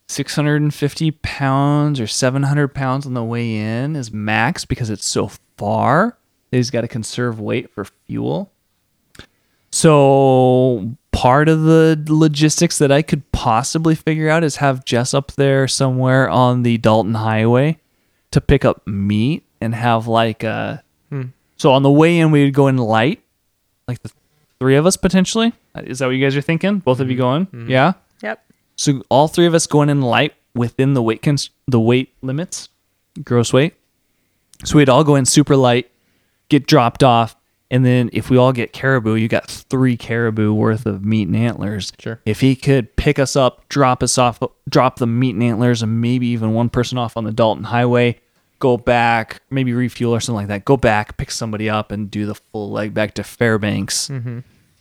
650 0.10 1.12
pounds 1.12 2.00
or 2.00 2.08
700 2.08 2.68
pounds 2.70 3.06
on 3.06 3.14
the 3.14 3.24
way 3.24 3.56
in 3.56 3.96
is 3.96 4.12
max 4.12 4.66
because 4.66 4.90
it's 4.90 5.06
so 5.06 5.32
far. 5.58 6.18
He's 6.52 6.70
got 6.70 6.82
to 6.82 6.88
conserve 6.90 7.40
weight 7.40 7.74
for 7.74 7.86
fuel. 7.86 8.52
So 9.72 10.98
part 11.12 11.48
of 11.48 11.64
the 11.64 12.04
logistics 12.10 12.78
that 12.80 12.92
I 12.92 13.02
could 13.02 13.32
possibly 13.32 13.96
figure 13.96 14.30
out 14.30 14.44
is 14.44 14.58
have 14.58 14.84
Jess 14.84 15.14
up 15.14 15.32
there 15.34 15.68
somewhere 15.68 16.30
on 16.30 16.64
the 16.64 16.78
Dalton 16.78 17.14
Highway 17.14 17.80
to 18.32 18.42
pick 18.42 18.66
up 18.66 18.86
meat 18.88 19.44
and 19.60 19.76
have 19.76 20.08
like 20.08 20.44
a. 20.44 20.84
So 21.62 21.72
on 21.74 21.84
the 21.84 21.92
way 21.92 22.18
in, 22.18 22.32
we 22.32 22.44
would 22.44 22.56
go 22.56 22.66
in 22.66 22.78
light, 22.78 23.22
like 23.88 24.02
the 24.02 24.10
three 24.58 24.78
of 24.78 24.88
us 24.88 24.98
potentially. 24.98 25.54
Is 25.76 26.00
that 26.00 26.08
what 26.08 26.16
you 26.16 26.26
guys 26.26 26.36
are 26.36 26.42
thinking? 26.42 26.80
Both 26.80 27.00
of 27.00 27.12
you 27.12 27.14
mm-hmm. 27.14 27.22
going? 27.22 27.46
Mm-hmm. 27.46 27.70
Yeah. 27.70 27.94
Yep. 28.24 28.44
So 28.78 29.04
all 29.10 29.28
three 29.28 29.46
of 29.46 29.54
us 29.54 29.68
going 29.68 29.90
in 29.90 30.02
light 30.02 30.34
within 30.56 30.96
the 30.96 31.04
weight 31.04 31.22
cons- 31.22 31.52
the 31.68 31.80
weight 31.80 32.16
limits, 32.24 32.70
gross 33.24 33.54
weight, 33.54 33.76
So 34.66 34.78
we'd 34.78 34.90
all 34.90 35.04
go 35.04 35.16
in 35.16 35.26
super 35.26 35.56
light, 35.56 35.92
get 36.50 36.66
dropped 36.66 37.04
off, 37.04 37.36
and 37.72 37.86
then 37.86 38.10
if 38.12 38.30
we 38.30 38.36
all 38.36 38.52
get 38.52 38.74
caribou, 38.74 39.16
you 39.16 39.30
got 39.30 39.50
three 39.50 39.96
caribou 39.96 40.54
worth 40.54 40.86
of 40.86 41.06
meat 41.06 41.30
and 41.30 41.38
antlers. 41.38 41.94
Sure. 41.98 42.20
If 42.26 42.42
he 42.42 42.54
could 42.54 42.94
pick 42.98 43.18
us 43.18 43.38
up, 43.38 43.68
drop 43.70 44.04
us 44.04 44.18
off, 44.18 44.40
drop 44.68 44.98
the 44.98 45.08
meat 45.08 45.36
and 45.36 45.42
antlers, 45.42 45.82
and 45.82 46.02
maybe 46.02 46.28
even 46.28 46.54
one 46.54 46.70
person 46.70 46.98
off 46.98 47.16
on 47.16 47.24
the 47.24 47.32
Dalton 47.32 47.64
Highway, 47.64 48.20
go 48.60 48.76
back, 48.76 49.42
maybe 49.50 49.72
refuel 49.72 50.14
or 50.14 50.20
something 50.20 50.36
like 50.36 50.48
that. 50.50 50.66
Go 50.66 50.76
back, 50.76 51.16
pick 51.16 51.32
somebody 51.32 51.70
up, 51.70 51.94
and 51.94 52.12
do 52.12 52.26
the 52.26 52.36
full 52.36 52.70
leg 52.70 52.94
back 52.94 53.14
to 53.14 53.24
Fairbanks. 53.24 54.10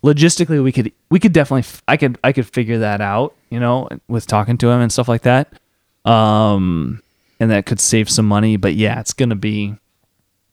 Logistically, 0.02 0.60
we 0.60 0.72
could 0.72 0.90
we 1.10 1.20
could 1.20 1.32
definitely 1.32 1.70
I 1.86 1.96
could 1.96 2.18
I 2.24 2.32
could 2.32 2.48
figure 2.48 2.78
that 2.80 3.00
out. 3.00 3.36
You 3.50 3.60
know, 3.60 3.88
with 4.08 4.26
talking 4.26 4.58
to 4.58 4.68
him 4.68 4.80
and 4.80 4.90
stuff 4.90 5.08
like 5.08 5.22
that. 5.22 5.52
Um, 6.04 7.02
and 7.38 7.52
that 7.52 7.66
could 7.66 7.78
save 7.78 8.10
some 8.10 8.26
money. 8.26 8.56
But 8.56 8.74
yeah, 8.74 8.98
it's 8.98 9.12
gonna 9.12 9.36
be 9.36 9.76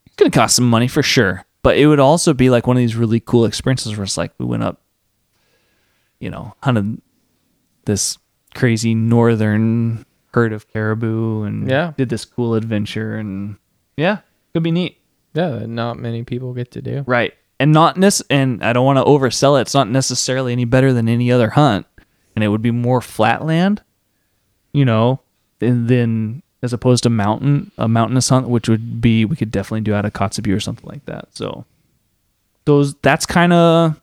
it's 0.06 0.16
gonna 0.18 0.30
cost 0.30 0.56
some 0.56 0.70
money 0.70 0.88
for 0.88 1.02
sure. 1.02 1.47
But 1.68 1.78
it 1.78 1.86
would 1.86 2.00
also 2.00 2.34
be 2.34 2.50
like 2.50 2.66
one 2.66 2.78
of 2.78 2.80
these 2.80 2.96
really 2.96 3.20
cool 3.20 3.44
experiences 3.44 3.98
where 3.98 4.06
it's 4.06 4.16
like 4.16 4.32
we 4.40 4.46
went 4.46 4.64
up, 4.64 4.80
you 6.18 6.30
know, 6.30 6.54
hunted 6.64 7.02
this 7.84 8.18
crazy 8.56 8.96
northern 8.96 10.06
herd 10.34 10.54
of 10.54 10.72
caribou 10.72 11.44
and 11.44 11.70
Yeah. 11.70 11.92
did 11.98 12.08
this 12.08 12.24
cool 12.24 12.56
adventure 12.56 13.18
and 13.18 13.58
yeah, 13.98 14.20
could 14.54 14.64
be 14.64 14.72
neat. 14.72 14.98
Yeah, 15.34 15.50
that 15.50 15.68
not 15.68 16.00
many 16.00 16.24
people 16.24 16.54
get 16.54 16.72
to 16.72 16.82
do. 16.82 17.04
Right. 17.06 17.34
And 17.60 17.74
not 17.74 17.98
nec- 17.98 18.26
and 18.30 18.64
I 18.64 18.72
don't 18.72 18.86
want 18.86 19.00
to 19.00 19.04
oversell 19.04 19.58
it. 19.58 19.64
It's 19.64 19.74
not 19.74 19.90
necessarily 19.90 20.54
any 20.54 20.64
better 20.64 20.94
than 20.94 21.10
any 21.10 21.34
other 21.34 21.50
hunt. 21.50 21.86
And 22.34 22.46
it 22.46 22.48
would 22.48 22.62
be 22.62 22.72
more 22.72 23.02
flatland, 23.02 23.82
you 24.72 24.86
know, 24.86 25.20
than, 25.60 25.88
than 25.88 26.44
as 26.62 26.74
opposed 26.74 27.04
to 27.04 27.10
mountain, 27.10 27.72
a 27.78 27.88
mountainous 27.88 28.30
hunt, 28.30 28.50
which 28.50 28.68
would 28.68 29.00
be 29.02 29.26
we 29.26 29.36
could 29.36 29.52
definitely 29.52 29.82
do 29.82 29.94
out 29.94 30.06
of 30.06 30.14
Kotzebue 30.14 30.56
or 30.56 30.60
something 30.60 30.90
like 30.90 31.06
that. 31.06 31.28
So 31.36 31.66
those 32.66 32.96
that's 32.96 33.26
kind 33.26 33.54
of 33.54 34.00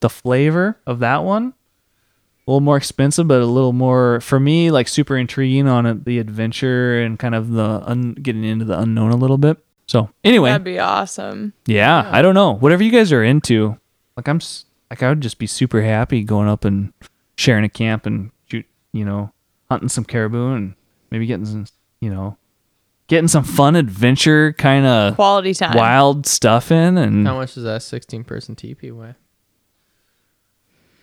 the 0.00 0.10
flavor 0.10 0.78
of 0.86 0.98
that 1.00 1.22
one. 1.24 1.54
A 2.46 2.50
little 2.50 2.60
more 2.60 2.76
expensive, 2.76 3.28
but 3.28 3.40
a 3.40 3.46
little 3.46 3.72
more 3.72 4.20
for 4.20 4.40
me, 4.40 4.72
like 4.72 4.88
super 4.88 5.16
intriguing 5.16 5.68
on 5.68 6.02
the 6.04 6.18
adventure 6.18 7.00
and 7.00 7.16
kind 7.16 7.36
of 7.36 7.50
the 7.52 7.82
un- 7.86 8.14
getting 8.14 8.42
into 8.42 8.64
the 8.64 8.76
unknown 8.80 9.12
a 9.12 9.16
little 9.16 9.38
bit. 9.38 9.58
So 9.86 10.10
anyway, 10.24 10.50
That'd 10.50 10.64
be 10.64 10.80
awesome. 10.80 11.52
yeah, 11.66 12.08
I 12.10 12.20
don't 12.20 12.34
know. 12.34 12.54
Whatever 12.54 12.82
you 12.82 12.90
guys 12.90 13.12
are 13.12 13.22
into, 13.22 13.78
like 14.16 14.26
I'm, 14.26 14.40
like 14.90 15.02
I 15.04 15.08
would 15.10 15.20
just 15.20 15.38
be 15.38 15.46
super 15.46 15.82
happy 15.82 16.24
going 16.24 16.48
up 16.48 16.64
and 16.64 16.92
sharing 17.36 17.62
a 17.64 17.68
camp 17.68 18.06
and 18.06 18.32
shoot, 18.48 18.66
you 18.92 19.04
know, 19.04 19.30
hunting 19.70 19.88
some 19.88 20.04
caribou 20.04 20.54
and 20.54 20.74
maybe 21.12 21.26
getting 21.26 21.46
some, 21.46 21.66
you 22.02 22.10
know, 22.10 22.36
getting 23.06 23.28
some 23.28 23.44
fun 23.44 23.76
adventure 23.76 24.52
kind 24.54 24.84
of 24.84 25.14
Quality 25.14 25.54
time. 25.54 25.76
wild 25.76 26.26
stuff 26.26 26.72
in, 26.72 26.98
and 26.98 27.26
How 27.26 27.36
much 27.36 27.54
does 27.54 27.62
that 27.64 27.82
16 27.82 28.24
person 28.24 28.56
teepee 28.56 28.90
weigh? 28.90 29.14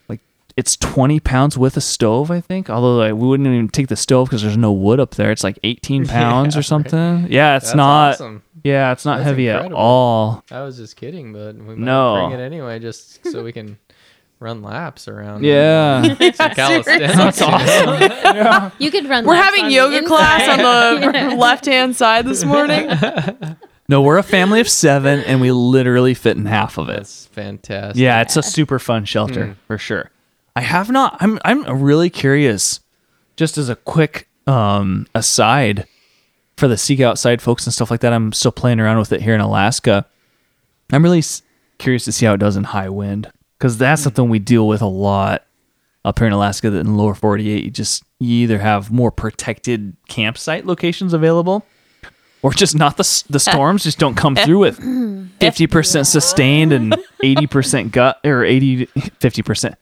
like 0.10 0.20
it's 0.58 0.76
twenty 0.76 1.20
pounds 1.20 1.58
with 1.58 1.78
a 1.78 1.82
stove, 1.82 2.30
I 2.32 2.42
think. 2.42 2.70
Although 2.70 2.98
like, 2.98 3.14
we 3.14 3.28
wouldn't 3.28 3.48
even 3.48 3.70
take 3.70 3.88
the 3.88 3.96
stove 3.96 4.28
because 4.28 4.42
there's 4.42 4.58
no 4.58 4.72
wood 4.74 5.00
up 5.00 5.16
there. 5.16 5.32
It's 5.32 5.44
like 5.44 5.58
eighteen 5.64 6.06
pounds 6.08 6.56
Yeah, 6.56 6.58
or 6.58 6.62
right. 6.62 6.66
something. 6.66 7.28
Yeah, 7.30 7.56
it's 7.58 7.68
That's 7.68 7.76
not. 7.76 8.14
awesome. 8.16 8.44
Yeah, 8.64 8.92
it's 8.92 9.06
not 9.06 9.20
That's 9.20 9.28
heavy 9.30 9.48
incredible. 9.48 9.78
at 9.78 9.80
all. 9.80 10.44
I 10.52 10.62
was 10.64 10.76
just 10.76 10.98
kidding, 10.98 11.32
but 11.32 11.56
we 11.56 11.62
might 11.76 11.78
No. 11.78 12.28
bring 12.28 12.38
it 12.40 12.44
anyway 12.44 12.80
just 12.80 13.26
so 13.32 13.42
we 13.42 13.54
can 13.54 13.78
run 14.40 14.62
laps 14.62 15.08
around. 15.08 15.44
Yeah. 15.44 16.02
Some 16.34 16.52
calisthenics. 16.52 17.16
That's 17.16 17.42
awesome. 17.42 18.72
You 18.80 18.92
could 18.92 19.08
run. 19.10 19.26
We're 19.26 19.34
laps 19.34 19.46
having 19.46 19.64
on 19.66 19.70
the 19.70 19.76
yoga 19.76 20.04
class 20.06 20.48
on 20.48 20.60
inside. 21.00 21.32
the 21.32 21.36
left 21.38 21.66
hand 21.66 21.96
side 21.96 22.26
this 22.26 22.44
morning. 22.44 22.90
No, 23.88 24.02
we're 24.02 24.18
a 24.18 24.24
family 24.24 24.60
of 24.62 24.70
seven, 24.70 25.20
and 25.22 25.42
we 25.42 25.52
literally 25.52 26.14
fit 26.14 26.38
in 26.38 26.46
half 26.46 26.78
of 26.78 26.90
it. 26.90 26.98
That's 26.98 27.26
fantastic. 27.28 28.00
Yeah, 28.02 28.22
it's 28.22 28.38
a 28.38 28.44
super 28.44 28.78
fun 28.80 29.06
shelter 29.06 29.58
for 29.68 29.78
sure. 29.78 30.12
I 30.56 30.62
have 30.62 30.90
not. 30.90 31.18
I'm 31.20 31.40
I'm 31.44 31.64
really 31.82 32.10
curious. 32.10 32.80
Just 33.36 33.58
as 33.58 33.68
a 33.70 33.76
quick 33.76 34.28
um, 34.48 35.08
aside 35.16 35.88
for 36.58 36.68
the 36.68 36.78
seek 36.78 37.00
outside 37.00 37.42
folks 37.42 37.66
and 37.66 37.74
stuff 37.74 37.90
like 37.90 38.02
that, 38.02 38.14
I'm 38.14 38.32
still 38.34 38.52
playing 38.52 38.80
around 38.80 39.00
with 39.00 39.12
it 39.12 39.22
here 39.22 39.34
in 39.34 39.42
Alaska. 39.42 40.06
I'm 40.92 41.04
really 41.04 41.20
s- 41.20 41.42
curious 41.78 42.04
to 42.06 42.12
see 42.12 42.26
how 42.26 42.34
it 42.34 42.40
does 42.40 42.58
in 42.58 42.66
high 42.66 42.90
wind 42.90 43.32
because 43.60 43.78
that's 43.78 44.02
something 44.02 44.30
we 44.30 44.40
deal 44.40 44.68
with 44.68 44.82
a 44.82 44.88
lot 44.88 45.46
up 46.06 46.18
here 46.18 46.28
in 46.28 46.34
Alaska. 46.34 46.70
That 46.70 46.80
in 46.80 46.96
lower 46.96 47.14
48, 47.14 47.64
you 47.64 47.70
just 47.70 48.04
you 48.20 48.44
either 48.44 48.60
have 48.60 48.92
more 48.92 49.12
protected 49.12 49.96
campsite 50.08 50.66
locations 50.66 51.14
available, 51.14 51.66
or 52.42 52.54
just 52.54 52.76
not 52.76 52.98
the 52.98 53.24
the 53.30 53.40
storms 53.40 53.84
just 53.84 54.00
don't 54.00 54.16
come 54.16 54.36
through 54.36 54.60
with 54.60 54.80
50% 55.40 56.06
sustained 56.06 56.74
and 56.74 56.94
80% 57.24 57.92
gut 57.92 58.20
or 58.26 58.44
80 58.44 58.86
50% 58.88 59.76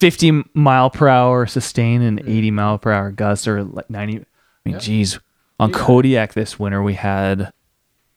50 0.00 0.44
mile 0.54 0.90
per 0.90 1.08
hour 1.08 1.46
sustained 1.46 2.02
and 2.04 2.22
mm. 2.22 2.28
80 2.28 2.50
mile 2.50 2.78
per 2.78 2.92
hour 2.92 3.10
gusts 3.10 3.46
or 3.46 3.64
like 3.64 3.90
90 3.90 4.18
I 4.18 4.24
mean 4.64 4.78
geez. 4.78 5.18
On 5.58 5.70
Kodiak 5.72 6.32
this 6.34 6.58
winter 6.58 6.82
we 6.82 6.94
had 6.94 7.52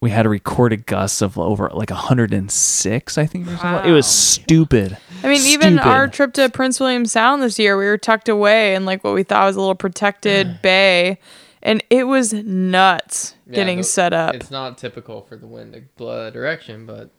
we 0.04 0.10
had 0.10 0.26
a 0.26 0.30
recorded 0.30 0.86
gusts 0.86 1.22
of 1.22 1.38
over 1.40 1.70
like 1.74 1.90
106 1.90 3.18
I 3.18 3.26
think 3.26 3.48
or 3.48 3.58
something. 3.58 3.90
it 3.90 3.94
was 3.94 4.06
stupid 4.06 4.98
I 5.24 5.28
mean, 5.30 5.42
even 5.48 5.80
our 5.80 6.10
trip 6.10 6.34
to 6.34 6.50
Prince 6.50 6.82
William 6.82 7.06
Sound 7.06 7.42
this 7.42 7.58
year, 7.58 7.78
we 7.78 7.86
were 7.86 7.98
tucked 7.98 8.28
away 8.28 8.76
in 8.76 8.84
like 8.86 9.06
what 9.06 9.14
we 9.14 9.24
thought 9.24 9.46
was 9.46 9.56
a 9.56 9.60
little 9.60 9.74
protected 9.74 10.62
bay, 10.62 11.18
and 11.62 11.82
it 11.90 12.04
was 12.08 12.34
nuts 12.34 13.36
Yeah, 13.48 13.56
getting 13.56 13.78
the- 13.78 13.84
set 13.86 14.12
up. 14.12 14.36
It's 14.36 14.52
not 14.52 14.78
typical 14.78 15.22
for 15.22 15.38
the 15.38 15.48
wind 15.48 15.72
to 15.74 15.84
blow 15.96 16.26
that 16.26 16.34
direction, 16.34 16.86
but 16.86 17.10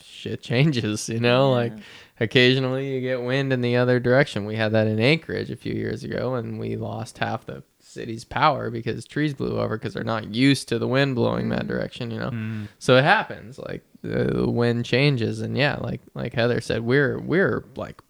shit 0.00 0.40
changes, 0.42 1.10
you 1.10 1.20
know? 1.20 1.50
Like 1.52 1.74
occasionally 2.18 2.94
you 2.94 3.00
get 3.02 3.22
wind 3.22 3.52
in 3.52 3.60
the 3.60 3.76
other 3.76 4.00
direction. 4.00 4.46
We 4.46 4.56
had 4.56 4.72
that 4.72 4.86
in 4.86 4.98
Anchorage 4.98 5.50
a 5.50 5.56
few 5.56 5.74
years 5.74 6.02
ago 6.02 6.34
and 6.34 6.58
we 6.58 6.76
lost 6.76 7.18
half 7.18 7.44
the 7.44 7.62
city's 7.88 8.24
power 8.24 8.70
because 8.70 9.04
trees 9.04 9.34
blew 9.34 9.58
over 9.58 9.76
because 9.76 9.94
they're 9.94 10.04
not 10.04 10.34
used 10.34 10.68
to 10.68 10.78
the 10.78 10.86
wind 10.88 11.14
blowing 11.14 11.48
that 11.48 11.66
direction, 11.66 12.10
you 12.10 12.18
know. 12.18 12.66
So 12.78 12.96
it 12.96 13.04
happens 13.04 13.58
like 13.58 13.82
the, 14.02 14.24
the 14.24 14.48
wind 14.50 14.84
changes 14.84 15.40
and 15.40 15.56
yeah, 15.56 15.76
like 15.80 16.00
like 16.14 16.34
Heather 16.34 16.60
said, 16.60 16.82
we're 16.82 17.18
we're 17.18 17.64
like 17.76 18.00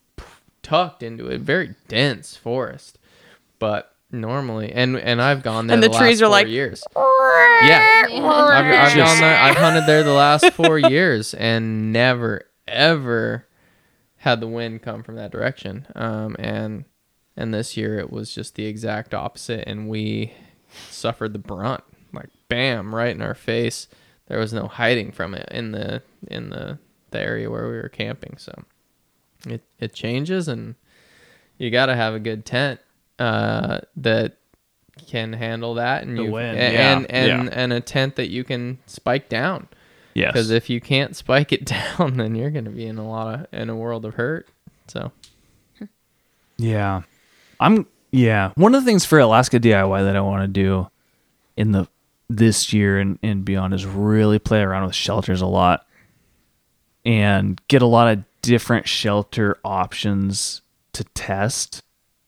tucked 0.63 1.03
into 1.03 1.29
a 1.29 1.39
very 1.39 1.75
dense 1.89 2.37
forest. 2.37 2.99
But 3.59 3.95
normally 4.11 4.73
and 4.73 4.97
and 4.97 5.21
I've 5.21 5.43
gone 5.43 5.67
there 5.67 5.75
And 5.75 5.83
the 5.83 5.91
last 5.91 6.01
trees 6.01 6.23
are 6.23 6.27
four 6.27 6.31
like, 6.31 6.49
years. 6.49 6.83
Yeah. 7.61 8.05
I've, 8.09 8.67
I've 8.67 8.97
gone 8.97 9.21
there. 9.21 9.37
I've 9.37 9.57
hunted 9.57 9.85
there 9.87 10.05
the 10.05 10.13
last 10.13 10.53
four 10.53 10.79
years 10.91 11.35
and 11.35 11.93
never 11.93 12.43
ever 12.69 13.47
had 14.17 14.41
the 14.41 14.47
wind 14.47 14.83
come 14.83 15.03
from 15.03 15.17
that 15.17 15.33
direction. 15.33 15.87
Um, 15.97 16.37
and 16.39 16.85
and 17.39 17.55
this 17.55 17.77
year 17.77 17.99
it 17.99 18.13
was 18.13 18.35
just 18.35 18.57
the 18.57 18.67
exact 18.67 19.15
opposite, 19.15 19.67
and 19.67 19.89
we 19.89 20.33
suffered 20.91 21.33
the 21.33 21.39
brunt. 21.39 21.85
Like 22.13 22.29
bam, 22.49 22.95
right 22.95 23.15
in 23.15 23.23
our 23.23 23.35
face. 23.35 23.87
There 24.27 24.39
was 24.39 24.53
no 24.53 24.67
hiding 24.67 25.13
from 25.13 25.35
it 25.35 25.49
in 25.51 25.73
the 25.73 26.03
in 26.27 26.51
the, 26.51 26.79
the 27.11 27.21
area 27.21 27.51
where 27.51 27.69
we 27.69 27.77
were 27.77 27.89
camping. 27.89 28.37
So 28.39 28.53
it 29.47 29.63
it 29.79 29.95
changes, 29.95 30.49
and 30.49 30.75
you 31.59 31.71
got 31.71 31.87
to 31.87 31.95
have 31.95 32.15
a 32.15 32.19
good 32.19 32.45
tent 32.45 32.81
uh, 33.19 33.81
that 33.97 34.37
can 35.07 35.33
handle 35.33 35.75
that, 35.75 36.03
and 36.03 36.19
The 36.19 36.25
you 36.25 36.31
wind, 36.33 36.59
and 36.59 36.75
yeah, 36.75 36.97
and 36.97 37.11
and, 37.11 37.49
yeah. 37.49 37.55
and 37.55 37.73
a 37.73 37.81
tent 37.81 38.17
that 38.17 38.31
you 38.31 38.43
can 38.43 38.79
spike 38.87 39.29
down. 39.29 39.69
yes 40.15 40.33
Because 40.33 40.51
if 40.51 40.69
you 40.69 40.81
can't 40.81 41.15
spike 41.15 41.53
it 41.53 41.65
down, 41.99 42.17
then 42.17 42.35
you're 42.35 42.51
going 42.51 42.65
to 42.65 42.71
be 42.73 42.87
in 42.87 42.99
a 42.99 43.09
lot 43.09 43.35
of 43.35 43.47
in 43.53 43.71
a 43.71 43.77
world 43.77 44.05
of 44.05 44.15
hurt. 44.15 44.49
So 44.89 45.13
Yeah. 46.57 47.03
I'm 47.61 47.87
yeah. 48.11 48.53
One 48.55 48.75
of 48.75 48.85
the 48.85 48.91
things 48.91 49.05
for 49.05 49.19
Alaska 49.19 49.61
DIY 49.61 50.05
that 50.05 50.17
I 50.17 50.21
want 50.21 50.43
to 50.43 50.49
do 50.49 50.89
in 51.57 51.73
the 51.73 51.89
this 52.31 52.73
year 52.73 52.99
and, 52.99 53.19
and 53.23 53.45
beyond 53.45 53.75
is 53.75 53.87
really 53.87 54.39
play 54.39 54.61
around 54.61 54.87
with 54.87 54.95
shelters 54.95 55.41
a 55.41 55.47
lot 55.47 55.87
and 57.05 57.61
get 57.69 57.81
a 57.81 57.87
lot 57.87 58.09
of 58.09 58.25
different 58.43 58.87
shelter 58.87 59.59
options 59.65 60.63
to 60.93 61.05
test. 61.05 61.83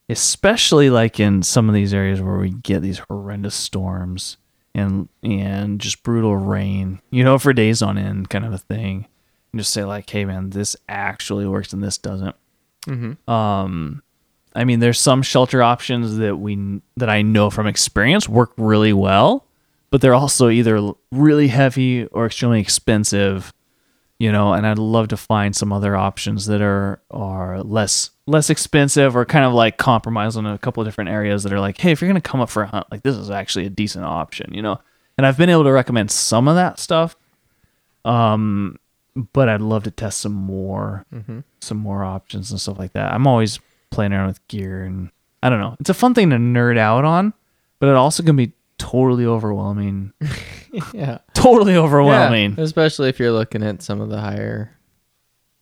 Especially 0.09 0.91
like 0.91 1.21
in 1.21 1.43
some 1.43 1.69
of 1.69 1.75
these 1.75 1.95
areas 1.95 2.21
where 2.21 2.39
we 2.39 2.51
get 2.51 2.83
these 2.83 3.01
horrendous 3.09 3.55
storms 3.55 4.39
and 4.75 5.09
and 5.23 5.81
just 5.81 6.03
brutal 6.03 6.37
rain, 6.37 7.01
you 7.11 7.23
know, 7.23 7.39
for 7.39 7.53
days 7.53 7.81
on 7.81 7.97
end 7.97 8.29
kind 8.29 8.45
of 8.45 8.53
a 8.53 8.59
thing. 8.59 9.07
And 9.53 9.61
just 9.61 9.73
say 9.73 9.85
like, 9.85 10.11
hey 10.11 10.25
man, 10.25 10.51
this 10.51 10.77
actually 10.89 11.47
works 11.47 11.73
and 11.73 11.83
this 11.83 11.97
doesn't. 11.99 12.35
Um, 13.29 14.03
I 14.55 14.65
mean, 14.65 14.81
there's 14.81 14.99
some 14.99 15.23
shelter 15.23 15.63
options 15.63 16.17
that 16.17 16.37
we 16.37 16.81
that 16.97 17.09
I 17.09 17.23
know 17.23 17.51
from 17.51 17.67
experience 17.67 18.29
work 18.29 18.53
really 18.57 18.93
well, 18.93 19.47
but 19.91 20.01
they're 20.01 20.15
also 20.15 20.49
either 20.49 20.93
really 21.13 21.49
heavy 21.49 22.07
or 22.07 22.27
extremely 22.27 22.61
expensive. 22.61 23.53
You 24.19 24.31
know, 24.31 24.53
and 24.53 24.67
I'd 24.67 24.79
love 24.79 25.09
to 25.09 25.17
find 25.17 25.57
some 25.57 25.73
other 25.73 25.97
options 25.97 26.45
that 26.47 26.61
are 26.61 27.01
are 27.11 27.63
less 27.63 28.11
less 28.27 28.51
expensive 28.51 29.17
or 29.17 29.25
kind 29.25 29.45
of 29.45 29.55
like 29.55 29.79
compromise 29.79 30.37
on 30.37 30.47
a 30.47 30.59
couple 30.59 30.83
of 30.83 30.87
different 30.87 31.11
areas 31.11 31.43
that 31.45 31.53
are 31.53 31.61
like, 31.61 31.79
hey, 31.79 31.93
if 31.93 32.01
you're 32.01 32.09
gonna 32.09 32.21
come 32.21 32.41
up 32.41 32.51
for 32.51 32.63
a 32.63 32.67
hunt, 32.67 32.87
like 32.91 33.03
this 33.03 33.17
is 33.17 33.31
actually 33.31 33.67
a 33.67 33.71
decent 33.71 34.05
option. 34.05 34.53
You 34.53 34.63
know, 34.63 34.81
and 35.17 35.27
I've 35.27 35.39
been 35.39 35.49
able 35.49 35.65
to 35.65 35.73
recommend 35.73 36.11
some 36.11 36.49
of 36.49 36.57
that 36.57 36.79
stuff. 36.79 37.17
Um, 38.05 38.79
but 39.33 39.49
I'd 39.49 39.61
love 39.61 39.85
to 39.85 39.91
test 39.91 40.19
some 40.21 40.33
more, 40.33 41.05
some 41.61 41.79
more 41.79 42.05
options 42.05 42.51
and 42.51 42.61
stuff 42.61 42.79
like 42.79 42.93
that. 42.93 43.13
I'm 43.13 43.27
always 43.27 43.59
playing 43.91 44.13
around 44.13 44.29
with 44.29 44.47
gear, 44.49 44.83
and 44.85 45.11
I 45.43 45.51
don't 45.51 45.61
know. 45.61 45.77
It's 45.81 45.91
a 45.91 45.95
fun 45.95 46.15
thing 46.15 46.31
to 46.31 46.37
nerd 46.37 46.79
out 46.79 47.05
on, 47.05 47.33
but 47.79 47.89
it 47.89 47.95
also 47.97 48.23
can 48.23 48.37
be 48.37 48.53
totally 48.79 49.27
overwhelming. 49.27 50.13
Yeah. 50.95 51.19
totally 51.35 51.75
overwhelming. 51.75 52.55
Yeah, 52.57 52.63
especially 52.63 53.09
if 53.09 53.19
you're 53.19 53.33
looking 53.33 53.65
at 53.65 53.83
some 53.83 54.01
of 54.01 54.09
the 54.09 54.21
higher 54.21 54.71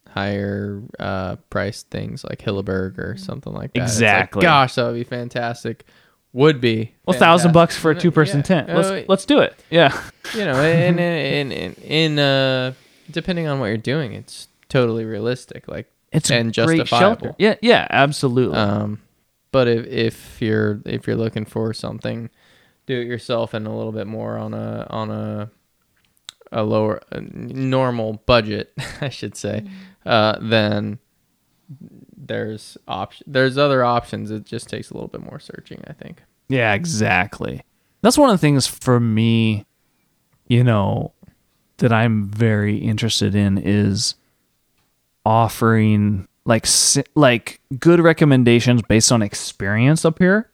higher 0.08 0.82
uh 0.98 1.36
price 1.50 1.82
things 1.84 2.24
like 2.24 2.40
Hilleberg 2.40 2.98
or 2.98 3.16
something 3.16 3.52
like 3.52 3.72
that. 3.74 3.84
It's 3.84 3.92
like, 3.92 3.96
Exactly. 3.96 4.42
gosh, 4.42 4.74
that 4.74 4.84
would 4.84 4.94
be 4.94 5.04
fantastic. 5.04 5.86
Would 6.34 6.60
be. 6.60 6.92
Well, 7.06 7.18
thousand 7.18 7.52
bucks 7.52 7.74
for 7.76 7.90
a 7.90 7.94
two 7.98 8.10
person 8.10 8.38
Yeah. 8.40 8.42
tent. 8.42 8.68
Let's 8.68 8.88
Uh, 8.88 9.04
let's 9.08 9.24
do 9.24 9.40
it. 9.40 9.54
Yeah. 9.70 9.98
you 10.34 10.44
know, 10.44 10.60
in 10.62 10.98
in 10.98 11.52
in, 11.52 11.72
in 11.74 12.18
uh 12.18 12.72
depending 13.10 13.46
on 13.46 13.60
what 13.60 13.66
you're 13.66 13.76
doing, 13.78 14.12
it's 14.12 14.48
totally 14.68 15.04
realistic. 15.06 15.68
Like 15.68 15.90
It's 16.12 16.30
and 16.30 16.52
justifiable. 16.52 16.86
shelter. 16.98 17.34
Yeah, 17.38 17.56
yeah, 17.60 17.86
absolutely. 17.90 18.56
Um, 18.56 19.00
but 19.52 19.68
if 19.68 19.86
if 19.86 20.42
you're 20.42 20.80
if 20.84 21.06
you're 21.06 21.16
looking 21.16 21.44
for 21.44 21.72
something, 21.74 22.30
do 22.86 22.98
it 22.98 23.06
yourself 23.06 23.54
and 23.54 23.66
a 23.66 23.70
little 23.70 23.92
bit 23.92 24.06
more 24.06 24.36
on 24.38 24.54
a 24.54 24.86
on 24.90 25.10
a 25.10 25.50
a 26.50 26.62
lower 26.62 27.00
a 27.10 27.20
normal 27.20 28.22
budget, 28.26 28.72
I 29.00 29.08
should 29.08 29.36
say, 29.36 29.64
uh, 30.06 30.38
then 30.40 30.98
there's 32.16 32.78
option 32.86 33.24
there's 33.30 33.58
other 33.58 33.84
options. 33.84 34.30
It 34.30 34.44
just 34.44 34.68
takes 34.68 34.90
a 34.90 34.94
little 34.94 35.08
bit 35.08 35.22
more 35.22 35.38
searching, 35.40 35.82
I 35.86 35.92
think. 35.92 36.22
Yeah, 36.48 36.72
exactly. 36.72 37.62
That's 38.00 38.16
one 38.16 38.30
of 38.30 38.34
the 38.34 38.40
things 38.40 38.66
for 38.66 39.00
me, 39.00 39.66
you 40.46 40.64
know, 40.64 41.12
that 41.78 41.92
I'm 41.92 42.26
very 42.26 42.78
interested 42.78 43.34
in 43.34 43.58
is 43.58 44.14
offering 45.24 46.26
like 46.44 46.66
like 47.14 47.60
good 47.78 48.00
recommendations 48.00 48.82
based 48.82 49.12
on 49.12 49.22
experience 49.22 50.04
up 50.04 50.18
here 50.18 50.50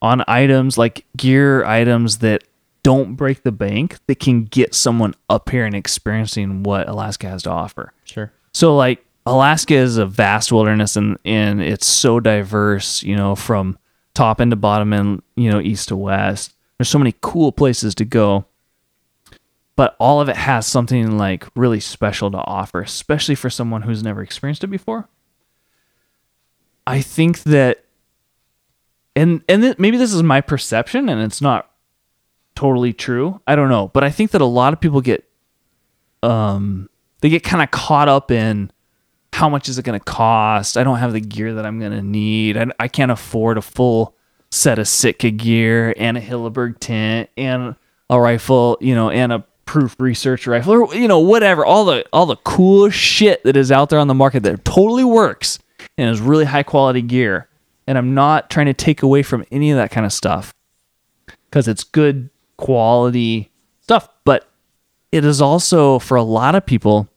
on 0.00 0.24
items 0.26 0.78
like 0.78 1.04
gear 1.16 1.64
items 1.64 2.18
that 2.18 2.44
don't 2.82 3.16
break 3.16 3.42
the 3.42 3.52
bank 3.52 3.98
that 4.06 4.20
can 4.20 4.44
get 4.44 4.74
someone 4.74 5.12
up 5.28 5.48
here 5.50 5.64
and 5.64 5.74
experiencing 5.74 6.62
what 6.62 6.88
Alaska 6.88 7.28
has 7.28 7.42
to 7.42 7.50
offer. 7.50 7.92
Sure. 8.04 8.32
So 8.52 8.76
like 8.76 9.04
Alaska 9.26 9.74
is 9.74 9.96
a 9.96 10.06
vast 10.06 10.52
wilderness 10.52 10.96
and 10.96 11.18
and 11.24 11.60
it's 11.60 11.86
so 11.86 12.20
diverse, 12.20 13.02
you 13.02 13.16
know, 13.16 13.34
from 13.34 13.76
top 14.14 14.40
end 14.40 14.52
to 14.52 14.56
bottom 14.56 14.92
and 14.92 15.20
you 15.34 15.50
know 15.50 15.60
east 15.60 15.88
to 15.88 15.96
west. 15.96 16.54
There's 16.78 16.88
so 16.88 16.98
many 16.98 17.14
cool 17.20 17.52
places 17.52 17.94
to 17.96 18.04
go. 18.04 18.46
But 19.76 19.94
all 20.00 20.20
of 20.20 20.28
it 20.28 20.36
has 20.36 20.66
something 20.66 21.18
like 21.18 21.46
really 21.54 21.80
special 21.80 22.30
to 22.30 22.38
offer, 22.38 22.80
especially 22.80 23.34
for 23.34 23.50
someone 23.50 23.82
who's 23.82 24.02
never 24.02 24.22
experienced 24.22 24.64
it 24.64 24.68
before. 24.68 25.08
I 26.86 27.02
think 27.02 27.42
that 27.42 27.84
and 29.14 29.42
and 29.48 29.62
th- 29.62 29.78
maybe 29.78 29.96
this 29.96 30.12
is 30.12 30.22
my 30.22 30.40
perception 30.40 31.08
and 31.08 31.20
it's 31.20 31.42
not 31.42 31.70
totally 32.54 32.92
true. 32.92 33.40
I 33.46 33.54
don't 33.56 33.68
know, 33.68 33.88
but 33.88 34.02
I 34.02 34.10
think 34.10 34.30
that 34.30 34.40
a 34.40 34.46
lot 34.46 34.72
of 34.72 34.80
people 34.80 35.00
get 35.00 35.28
um 36.22 36.88
they 37.20 37.28
get 37.28 37.42
kind 37.42 37.62
of 37.62 37.70
caught 37.70 38.08
up 38.08 38.30
in 38.30 38.70
how 39.32 39.50
much 39.50 39.68
is 39.68 39.78
it 39.78 39.84
going 39.84 39.98
to 39.98 40.04
cost? 40.04 40.78
I 40.78 40.84
don't 40.84 40.96
have 40.98 41.12
the 41.12 41.20
gear 41.20 41.54
that 41.54 41.66
I'm 41.66 41.78
going 41.78 41.92
to 41.92 42.00
need. 42.00 42.56
I, 42.56 42.66
I 42.80 42.88
can't 42.88 43.10
afford 43.10 43.58
a 43.58 43.62
full 43.62 44.16
set 44.50 44.78
of 44.78 44.88
Sitka 44.88 45.30
gear 45.30 45.92
and 45.98 46.16
a 46.16 46.20
Hilleberg 46.22 46.78
tent 46.78 47.28
and 47.36 47.76
a 48.08 48.18
rifle, 48.18 48.78
you 48.80 48.94
know, 48.94 49.10
and 49.10 49.32
a 49.34 49.44
proof 49.66 49.96
research 49.98 50.46
rifle 50.46 50.72
or 50.72 50.94
you 50.94 51.08
know 51.08 51.18
whatever 51.18 51.66
all 51.66 51.84
the 51.84 52.04
all 52.12 52.24
the 52.24 52.36
cool 52.36 52.88
shit 52.88 53.42
that 53.44 53.56
is 53.56 53.70
out 53.72 53.90
there 53.90 53.98
on 53.98 54.06
the 54.06 54.14
market 54.14 54.42
that 54.44 54.64
totally 54.64 55.04
works 55.04 55.58
and 55.98 56.10
is 56.10 56.20
really 56.20 56.44
high 56.44 56.62
quality 56.62 57.02
gear. 57.02 57.48
And 57.86 57.96
I'm 57.96 58.14
not 58.14 58.50
trying 58.50 58.66
to 58.66 58.74
take 58.74 59.02
away 59.02 59.22
from 59.22 59.44
any 59.50 59.70
of 59.70 59.76
that 59.76 59.90
kind 59.90 60.04
of 60.04 60.12
stuff 60.12 60.54
because 61.48 61.68
it's 61.68 61.84
good 61.84 62.30
quality 62.56 63.50
stuff, 63.80 64.08
but 64.24 64.48
it 65.12 65.24
is 65.24 65.40
also 65.40 65.98
for 65.98 66.16
a 66.16 66.22
lot 66.22 66.54
of 66.54 66.66
people, 66.66 67.08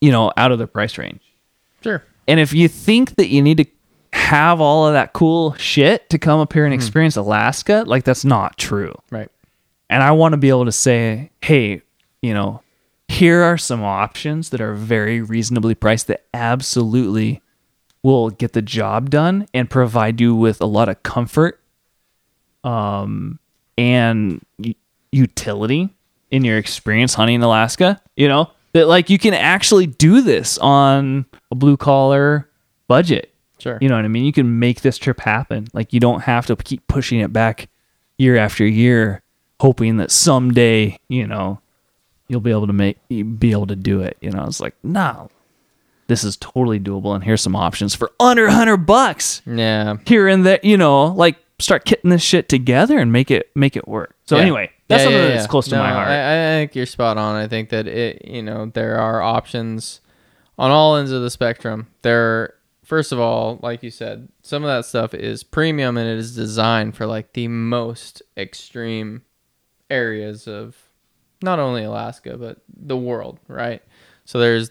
you 0.00 0.12
know, 0.12 0.32
out 0.36 0.52
of 0.52 0.58
their 0.58 0.66
price 0.66 0.96
range. 0.98 1.20
Sure. 1.82 2.04
And 2.28 2.38
if 2.38 2.52
you 2.52 2.68
think 2.68 3.16
that 3.16 3.28
you 3.28 3.42
need 3.42 3.56
to 3.58 3.64
have 4.12 4.60
all 4.60 4.86
of 4.86 4.92
that 4.92 5.12
cool 5.12 5.54
shit 5.54 6.08
to 6.10 6.18
come 6.18 6.38
up 6.40 6.52
here 6.52 6.64
and 6.64 6.72
hmm. 6.72 6.78
experience 6.78 7.16
Alaska, 7.16 7.84
like 7.86 8.04
that's 8.04 8.24
not 8.24 8.56
true. 8.56 8.94
Right. 9.10 9.30
And 9.90 10.02
I 10.02 10.12
want 10.12 10.32
to 10.32 10.38
be 10.38 10.48
able 10.48 10.64
to 10.64 10.72
say, 10.72 11.30
hey, 11.42 11.82
you 12.22 12.32
know, 12.32 12.62
here 13.08 13.42
are 13.42 13.58
some 13.58 13.82
options 13.82 14.50
that 14.50 14.60
are 14.60 14.72
very 14.72 15.20
reasonably 15.20 15.74
priced 15.74 16.06
that 16.06 16.24
absolutely 16.32 17.42
will 18.02 18.30
get 18.30 18.52
the 18.52 18.62
job 18.62 19.10
done 19.10 19.46
and 19.52 19.68
provide 19.68 20.20
you 20.20 20.34
with 20.34 20.60
a 20.62 20.66
lot 20.66 20.88
of 20.88 21.02
comfort 21.02 21.60
um 22.62 23.38
and 23.76 24.44
utility 25.12 25.88
in 26.30 26.44
your 26.44 26.56
experience 26.58 27.14
hunting 27.14 27.36
in 27.36 27.42
Alaska, 27.42 28.00
you 28.16 28.28
know? 28.28 28.50
That 28.72 28.86
like 28.86 29.10
you 29.10 29.18
can 29.18 29.34
actually 29.34 29.86
do 29.86 30.20
this 30.20 30.56
on 30.58 31.26
a 31.50 31.54
blue 31.56 31.76
collar 31.76 32.48
budget. 32.86 33.34
Sure. 33.58 33.78
You 33.80 33.88
know 33.88 33.96
what 33.96 34.04
I 34.04 34.08
mean? 34.08 34.24
You 34.24 34.32
can 34.32 34.60
make 34.60 34.82
this 34.82 34.96
trip 34.96 35.20
happen. 35.20 35.66
Like 35.72 35.92
you 35.92 35.98
don't 35.98 36.20
have 36.20 36.46
to 36.46 36.56
keep 36.56 36.86
pushing 36.86 37.18
it 37.20 37.32
back 37.32 37.68
year 38.16 38.36
after 38.36 38.64
year, 38.64 39.22
hoping 39.60 39.98
that 39.98 40.10
someday, 40.10 40.98
you 41.08 41.26
know, 41.26 41.60
you'll 42.28 42.40
be 42.40 42.50
able 42.50 42.66
to 42.66 42.72
make 42.72 42.98
be 43.08 43.52
able 43.52 43.66
to 43.66 43.76
do 43.76 44.00
it. 44.00 44.16
You 44.20 44.30
know, 44.30 44.44
it's 44.44 44.60
like, 44.60 44.74
no, 44.82 45.30
this 46.08 46.24
is 46.24 46.36
totally 46.36 46.80
doable, 46.80 47.14
and 47.14 47.22
here's 47.22 47.40
some 47.42 47.54
options 47.56 47.94
for 47.94 48.10
under 48.18 48.46
a 48.46 48.52
hundred 48.52 48.78
bucks 48.78 49.42
Yeah. 49.46 49.96
here 50.06 50.28
and 50.28 50.44
there. 50.44 50.60
You 50.62 50.76
know, 50.76 51.06
like 51.06 51.36
start 51.58 51.84
kitting 51.84 52.10
this 52.10 52.22
shit 52.22 52.48
together 52.48 52.98
and 52.98 53.12
make 53.12 53.30
it 53.30 53.50
make 53.54 53.76
it 53.76 53.86
work. 53.86 54.14
So 54.26 54.36
Yeah. 54.36 54.42
anyway, 54.42 54.70
that's 54.88 55.00
Yeah, 55.00 55.04
something 55.04 55.22
yeah, 55.22 55.28
that's 55.36 55.46
close 55.46 55.66
to 55.68 55.76
No, 55.76 55.82
my 55.82 55.92
heart. 55.92 56.08
I, 56.08 56.54
I 56.54 56.58
think 56.58 56.74
you're 56.74 56.86
spot 56.86 57.18
on. 57.18 57.36
I 57.36 57.46
think 57.48 57.68
that 57.70 57.86
it, 57.86 58.24
you 58.26 58.42
know, 58.42 58.66
there 58.72 58.98
are 58.98 59.20
options 59.20 60.00
on 60.58 60.70
all 60.70 60.96
ends 60.96 61.10
of 61.10 61.22
the 61.22 61.30
spectrum. 61.30 61.86
There, 62.02 62.54
first 62.84 63.12
of 63.12 63.20
all, 63.20 63.58
like 63.62 63.82
you 63.82 63.90
said, 63.90 64.28
some 64.42 64.62
of 64.64 64.68
that 64.68 64.84
stuff 64.86 65.12
is 65.14 65.42
premium 65.42 65.96
and 65.96 66.08
it 66.08 66.16
is 66.18 66.34
designed 66.34 66.96
for 66.96 67.06
like 67.06 67.32
the 67.34 67.48
most 67.48 68.22
extreme 68.36 69.22
areas 69.90 70.46
of 70.46 70.76
not 71.42 71.58
only 71.58 71.84
Alaska 71.84 72.36
but 72.36 72.58
the 72.68 72.96
world, 72.96 73.38
right? 73.48 73.82
So 74.24 74.38
there's 74.38 74.70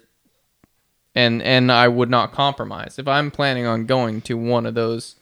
and 1.16 1.42
and 1.42 1.72
I 1.72 1.88
would 1.88 2.10
not 2.10 2.32
compromise 2.32 2.98
if 2.98 3.08
I'm 3.08 3.32
planning 3.32 3.66
on 3.66 3.86
going 3.86 4.22
to 4.22 4.38
one 4.38 4.66
of 4.66 4.76
those 4.76 5.16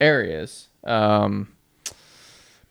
areas. 0.00 0.68
Um, 0.84 1.54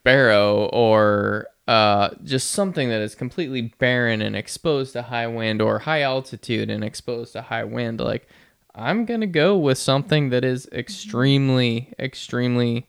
barrow 0.03 0.65
or 0.73 1.47
uh, 1.67 2.09
just 2.23 2.51
something 2.51 2.89
that 2.89 3.01
is 3.01 3.15
completely 3.15 3.73
barren 3.79 4.21
and 4.21 4.35
exposed 4.35 4.93
to 4.93 5.01
high 5.01 5.27
wind 5.27 5.61
or 5.61 5.79
high 5.79 6.01
altitude 6.01 6.69
and 6.69 6.83
exposed 6.83 7.33
to 7.33 7.41
high 7.41 7.63
wind, 7.63 7.99
like 7.99 8.27
I'm 8.75 9.05
gonna 9.05 9.27
go 9.27 9.57
with 9.57 9.77
something 9.77 10.29
that 10.29 10.43
is 10.43 10.67
extremely, 10.71 11.93
extremely 11.97 12.87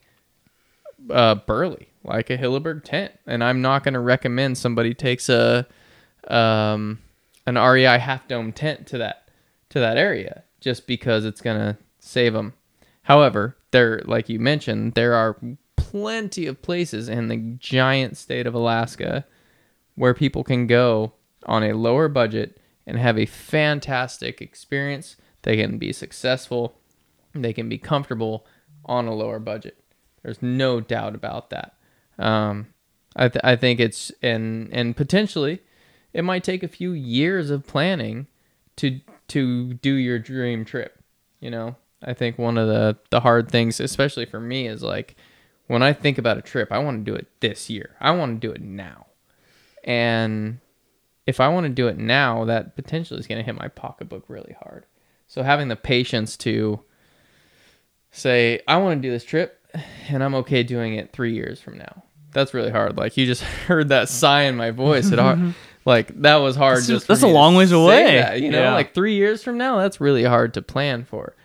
uh, 1.09 1.35
burly, 1.35 1.89
like 2.05 2.29
a 2.29 2.37
Hilleberg 2.37 2.83
tent, 2.83 3.13
and 3.25 3.43
I'm 3.43 3.61
not 3.61 3.83
gonna 3.83 3.99
recommend 3.99 4.57
somebody 4.57 4.93
takes 4.93 5.29
a 5.29 5.67
um, 6.27 6.99
an 7.45 7.55
REI 7.55 7.99
half 7.99 8.27
dome 8.27 8.51
tent 8.51 8.87
to 8.87 8.97
that 8.99 9.29
to 9.69 9.79
that 9.79 9.97
area 9.97 10.43
just 10.59 10.87
because 10.87 11.25
it's 11.25 11.41
gonna 11.41 11.77
save 11.99 12.33
them. 12.33 12.53
However, 13.03 13.57
there, 13.71 14.01
like 14.05 14.29
you 14.29 14.39
mentioned, 14.39 14.93
there 14.93 15.13
are 15.13 15.37
plenty 15.75 16.47
of 16.47 16.61
places 16.61 17.07
in 17.07 17.27
the 17.27 17.37
giant 17.59 18.17
state 18.17 18.47
of 18.47 18.53
Alaska 18.53 19.25
where 19.95 20.13
people 20.13 20.43
can 20.43 20.67
go 20.67 21.13
on 21.45 21.63
a 21.63 21.73
lower 21.73 22.07
budget 22.07 22.59
and 22.87 22.97
have 22.97 23.17
a 23.17 23.25
fantastic 23.25 24.41
experience. 24.41 25.15
They 25.43 25.57
can 25.57 25.77
be 25.77 25.93
successful, 25.93 26.79
they 27.33 27.53
can 27.53 27.69
be 27.69 27.77
comfortable 27.77 28.45
on 28.85 29.07
a 29.07 29.13
lower 29.13 29.39
budget. 29.39 29.77
There's 30.23 30.41
no 30.41 30.79
doubt 30.81 31.13
about 31.13 31.51
that. 31.51 31.74
Um, 32.17 32.67
I, 33.15 33.29
th- 33.29 33.43
I 33.43 33.55
think 33.55 33.79
it's 33.79 34.11
and 34.21 34.69
and 34.73 34.95
potentially 34.95 35.61
it 36.13 36.23
might 36.23 36.43
take 36.43 36.63
a 36.63 36.67
few 36.67 36.91
years 36.91 37.49
of 37.49 37.67
planning 37.67 38.27
to 38.77 38.99
to 39.29 39.73
do 39.75 39.93
your 39.93 40.19
dream 40.19 40.65
trip. 40.65 40.99
You 41.39 41.51
know, 41.51 41.75
I 42.03 42.13
think 42.13 42.37
one 42.37 42.57
of 42.57 42.67
the 42.67 42.97
the 43.09 43.21
hard 43.21 43.49
things, 43.49 43.79
especially 43.79 44.25
for 44.25 44.39
me, 44.39 44.67
is 44.67 44.83
like 44.83 45.15
when 45.67 45.81
I 45.83 45.93
think 45.93 46.17
about 46.17 46.37
a 46.37 46.41
trip, 46.41 46.71
I 46.71 46.79
want 46.79 47.05
to 47.05 47.11
do 47.11 47.15
it 47.15 47.27
this 47.39 47.69
year. 47.69 47.95
I 47.99 48.11
want 48.11 48.39
to 48.39 48.47
do 48.47 48.53
it 48.53 48.61
now. 48.61 49.07
And 49.83 50.59
if 51.25 51.39
I 51.39 51.47
want 51.47 51.65
to 51.65 51.69
do 51.69 51.87
it 51.87 51.97
now, 51.97 52.45
that 52.45 52.75
potentially 52.75 53.19
is 53.19 53.27
going 53.27 53.39
to 53.39 53.45
hit 53.45 53.59
my 53.59 53.67
pocketbook 53.67 54.25
really 54.27 54.55
hard. 54.61 54.85
So 55.27 55.43
having 55.43 55.69
the 55.69 55.75
patience 55.75 56.37
to 56.37 56.81
say, 58.11 58.61
I 58.67 58.77
want 58.77 59.01
to 59.01 59.07
do 59.07 59.11
this 59.11 59.23
trip 59.23 59.59
and 60.07 60.23
I'm 60.23 60.35
okay 60.35 60.63
doing 60.63 60.95
it 60.95 61.13
three 61.13 61.33
years 61.33 61.59
from 61.59 61.77
now. 61.77 62.03
That's 62.35 62.53
really 62.53 62.69
hard. 62.69 62.97
Like 62.97 63.17
you 63.17 63.25
just 63.25 63.41
heard 63.67 63.89
that 63.89 64.09
sigh 64.09 64.43
in 64.43 64.55
my 64.55 64.69
voice. 64.69 65.09
It 65.11 65.17
hard, 65.17 65.55
like 65.85 66.09
that 66.21 66.35
was 66.35 66.55
hard. 66.55 66.75
That's- 66.77 66.87
just 66.87 67.07
that's 67.07 67.23
a 67.23 67.27
long 67.27 67.55
ways 67.55 67.71
away. 67.71 68.17
that, 68.17 68.41
you 68.41 68.51
know, 68.51 68.61
Yeah. 68.61 68.73
like 68.75 68.93
three 68.93 69.15
years 69.15 69.41
from 69.43 69.57
now, 69.57 69.77
that's 69.77 69.99
really 69.99 70.23
hard 70.23 70.53
to 70.53 70.61
plan 70.61 71.03
for. 71.05 71.35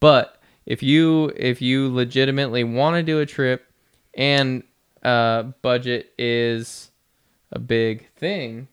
But 0.00 0.40
if 0.66 0.82
you 0.82 1.32
if 1.36 1.62
you 1.62 1.94
legitimately 1.94 2.64
want 2.64 2.96
to 2.96 3.02
do 3.04 3.20
a 3.20 3.26
trip, 3.26 3.64
and 4.14 4.64
uh, 5.04 5.44
budget 5.62 6.12
is 6.18 6.90
a 7.52 7.58
big 7.58 8.08
thing, 8.16 8.68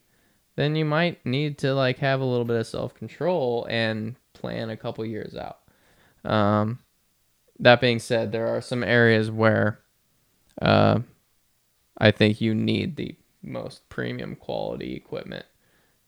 then 0.56 0.76
you 0.76 0.86
might 0.86 1.24
need 1.26 1.58
to 1.60 1.74
like 1.76 2.00
have 2.00 2.20
a 2.22 2.26
little 2.26 2.46
bit 2.46 2.58
of 2.58 2.66
self 2.68 2.94
control 2.96 3.66
and 3.70 4.16
plan 4.34 4.70
a 4.70 4.78
couple 4.78 5.06
years 5.06 5.36
out. 5.36 5.60
Um, 6.30 6.80
that 7.60 7.80
being 7.80 8.00
said, 8.00 8.32
there 8.32 8.48
are 8.48 8.60
some 8.62 8.84
areas 8.84 9.32
where 9.32 9.80
uh, 10.62 11.00
I 11.98 12.12
think 12.12 12.42
you 12.42 12.54
need 12.54 12.96
the 12.96 13.16
most 13.42 13.88
premium 13.90 14.36
quality 14.36 14.96
equipment 14.96 15.46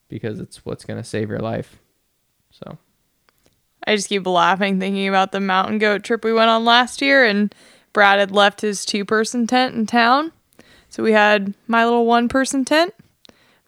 because 0.09 0.39
it's 0.39 0.65
what's 0.65 0.85
going 0.85 0.97
to 1.01 1.03
save 1.07 1.29
your 1.29 1.39
life. 1.39 1.79
So, 2.51 2.77
I 3.85 3.95
just 3.95 4.09
keep 4.09 4.25
laughing 4.25 4.79
thinking 4.79 5.07
about 5.07 5.31
the 5.31 5.39
mountain 5.39 5.77
goat 5.77 6.03
trip 6.03 6.23
we 6.23 6.33
went 6.33 6.49
on 6.49 6.65
last 6.65 7.01
year, 7.01 7.23
and 7.23 7.53
Brad 7.93 8.19
had 8.19 8.31
left 8.31 8.61
his 8.61 8.85
two 8.85 9.05
person 9.05 9.47
tent 9.47 9.75
in 9.75 9.85
town. 9.85 10.31
So 10.89 11.03
we 11.03 11.11
had 11.11 11.53
my 11.67 11.83
little 11.85 12.05
one 12.05 12.27
person 12.29 12.65
tent. 12.65 12.93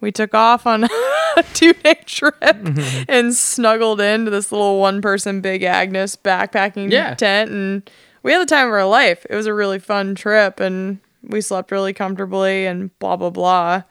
We 0.01 0.11
took 0.11 0.33
off 0.33 0.65
on 0.65 0.85
a 1.37 1.43
two 1.53 1.73
day 1.73 1.99
trip 2.05 2.33
and 3.09 3.35
snuggled 3.35 3.99
into 4.01 4.31
this 4.31 4.51
little 4.51 4.79
one 4.79 5.01
person 5.01 5.41
Big 5.41 5.63
Agnes 5.63 6.15
backpacking 6.15 6.89
Yeah. 6.91 7.13
tent. 7.15 7.51
And 7.51 7.89
we 8.23 8.31
had 8.31 8.39
the 8.41 8.45
time 8.45 8.67
of 8.67 8.73
our 8.73 8.85
life. 8.87 9.25
It 9.29 9.35
was 9.35 9.45
a 9.45 9.53
really 9.53 9.79
fun 9.79 10.15
trip, 10.15 10.59
and 10.59 10.99
we 11.23 11.41
slept 11.41 11.71
really 11.71 11.93
comfortably 11.93 12.65
and 12.65 12.97
blah, 12.99 13.15
blah, 13.15 13.29
blah. 13.29 13.83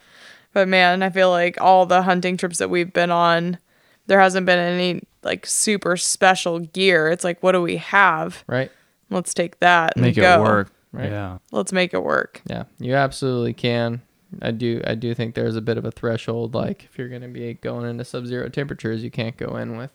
But 0.53 0.69
man, 0.69 1.03
I 1.03 1.11
feel 1.11 1.31
like 1.31 1.61
all 1.61 1.87
the 1.87 2.03
hunting 2.03 2.37
trips 2.37 2.59
that 2.59 2.71
we've 2.71 2.93
been 2.93 3.11
on, 3.11 3.59
there 4.07 4.21
hasn't 4.21 4.47
been 4.47 4.59
any 4.59 5.03
like 5.23 5.47
super 5.47 5.97
special 5.97 6.59
gear. 6.61 7.09
It's 7.09 7.25
like, 7.25 7.43
what 7.43 7.53
do 7.53 7.63
we 7.63 7.77
have? 7.77 8.45
right? 8.47 8.71
Let's 9.11 9.33
take 9.35 9.59
that 9.61 9.95
and 9.97 10.05
Make 10.05 10.19
it 10.19 10.41
work. 10.41 10.73
Right. 10.93 11.11
Yeah. 11.11 11.39
Let's 11.53 11.73
make 11.73 11.93
it 11.95 12.03
work. 12.03 12.43
Yeah, 12.47 12.65
you 12.79 12.95
absolutely 12.95 13.53
can. 13.53 14.03
I 14.43 14.51
do. 14.51 14.83
I 14.87 14.95
do 14.95 15.15
think 15.15 15.35
there's 15.35 15.57
a 15.57 15.61
bit 15.63 15.79
of 15.79 15.85
a 15.85 15.91
threshold. 15.91 16.55
Like 16.55 16.85
if 16.85 16.99
you're 16.99 17.09
going 17.09 17.23
to 17.23 17.29
be 17.29 17.55
going 17.55 17.89
into 17.89 18.05
sub-zero 18.05 18.49
temperatures, 18.49 19.03
you 19.03 19.11
can't 19.11 19.37
go 19.37 19.57
in 19.57 19.77
with 19.79 19.91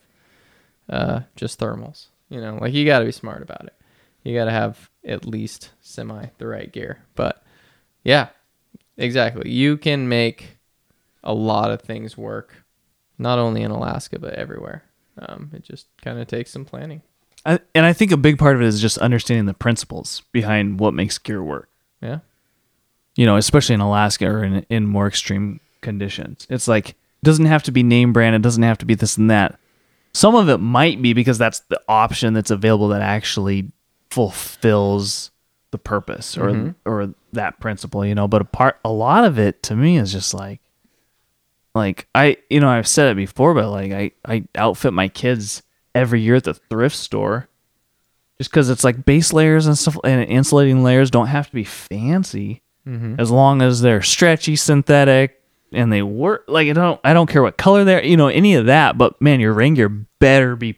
uh, 0.89 1.21
just 1.35 1.59
thermals. 1.59 2.07
You 2.29 2.41
know, 2.41 2.57
like 2.59 2.73
you 2.73 2.85
got 2.85 2.99
to 2.99 3.05
be 3.05 3.11
smart 3.11 3.41
about 3.41 3.65
it. 3.65 3.73
You 4.23 4.35
got 4.35 4.45
to 4.45 4.51
have 4.51 4.89
at 5.05 5.25
least 5.25 5.71
semi 5.81 6.27
the 6.37 6.47
right 6.47 6.71
gear. 6.71 7.03
But 7.15 7.43
yeah, 8.03 8.29
exactly. 8.97 9.49
You 9.49 9.77
can 9.77 10.07
make 10.09 10.57
a 11.23 11.33
lot 11.33 11.71
of 11.71 11.81
things 11.81 12.17
work, 12.17 12.63
not 13.17 13.39
only 13.39 13.61
in 13.61 13.71
Alaska 13.71 14.19
but 14.19 14.33
everywhere. 14.35 14.83
Um, 15.17 15.51
it 15.53 15.63
just 15.63 15.87
kind 16.01 16.19
of 16.19 16.27
takes 16.27 16.51
some 16.51 16.65
planning. 16.65 17.01
I, 17.45 17.59
and 17.75 17.85
I 17.85 17.93
think 17.93 18.11
a 18.11 18.17
big 18.17 18.37
part 18.37 18.55
of 18.55 18.61
it 18.61 18.67
is 18.67 18.81
just 18.81 18.97
understanding 18.97 19.45
the 19.45 19.53
principles 19.53 20.23
behind 20.31 20.79
what 20.79 20.93
makes 20.93 21.17
gear 21.17 21.43
work. 21.43 21.69
Yeah. 22.01 22.19
You 23.15 23.25
know, 23.25 23.37
especially 23.37 23.75
in 23.75 23.81
Alaska 23.81 24.25
or 24.27 24.43
in 24.43 24.65
in 24.69 24.87
more 24.87 25.07
extreme 25.07 25.59
conditions. 25.81 26.47
It's 26.49 26.67
like 26.67 26.89
it 26.89 26.95
doesn't 27.23 27.45
have 27.45 27.63
to 27.63 27.71
be 27.71 27.83
name 27.83 28.11
brand. 28.11 28.35
It 28.35 28.41
doesn't 28.41 28.63
have 28.63 28.79
to 28.79 28.85
be 28.85 28.95
this 28.95 29.17
and 29.17 29.29
that. 29.29 29.59
Some 30.13 30.35
of 30.35 30.49
it 30.49 30.59
might 30.59 31.01
be 31.01 31.13
because 31.13 31.37
that's 31.37 31.59
the 31.61 31.81
option 31.87 32.33
that's 32.33 32.51
available 32.51 32.87
that 32.89 33.01
actually 33.01 33.71
fulfills 34.13 35.31
the 35.71 35.77
purpose 35.79 36.37
or 36.37 36.49
mm-hmm. 36.49 36.69
or 36.85 37.13
that 37.33 37.59
principle. 37.59 38.05
You 38.05 38.15
know, 38.15 38.27
but 38.27 38.41
a 38.41 38.45
part 38.45 38.79
a 38.85 38.91
lot 38.91 39.25
of 39.25 39.39
it 39.39 39.63
to 39.63 39.75
me 39.75 39.97
is 39.97 40.11
just 40.11 40.33
like 40.33 40.61
like 41.73 42.07
I 42.13 42.37
you 42.49 42.59
know 42.59 42.69
I've 42.69 42.87
said 42.87 43.11
it 43.11 43.15
before, 43.15 43.53
but 43.53 43.69
like 43.69 43.91
I 43.91 44.11
I 44.25 44.43
outfit 44.55 44.93
my 44.93 45.07
kids 45.07 45.63
every 45.95 46.21
year 46.21 46.35
at 46.35 46.43
the 46.43 46.53
thrift 46.53 46.95
store 46.95 47.49
just 48.37 48.51
because 48.51 48.69
it's 48.69 48.83
like 48.83 49.05
base 49.05 49.33
layers 49.33 49.67
and 49.67 49.77
stuff 49.77 49.97
and 50.03 50.23
insulating 50.29 50.83
layers 50.83 51.11
don't 51.11 51.27
have 51.27 51.47
to 51.47 51.53
be 51.53 51.63
fancy 51.63 52.61
mm-hmm. 52.87 53.15
as 53.19 53.29
long 53.31 53.61
as 53.61 53.81
they're 53.81 54.01
stretchy 54.01 54.55
synthetic 54.55 55.39
and 55.71 55.93
they 55.93 56.01
work 56.01 56.43
like 56.47 56.67
i 56.67 56.73
don't 56.73 56.99
i 57.03 57.13
don't 57.13 57.29
care 57.29 57.43
what 57.43 57.57
color 57.57 57.83
they're 57.83 58.03
you 58.03 58.17
know 58.17 58.27
any 58.27 58.55
of 58.55 58.65
that 58.65 58.97
but 58.97 59.21
man 59.21 59.39
your 59.39 59.53
rain 59.53 59.75
gear 59.75 59.87
better 59.87 60.55
be 60.55 60.75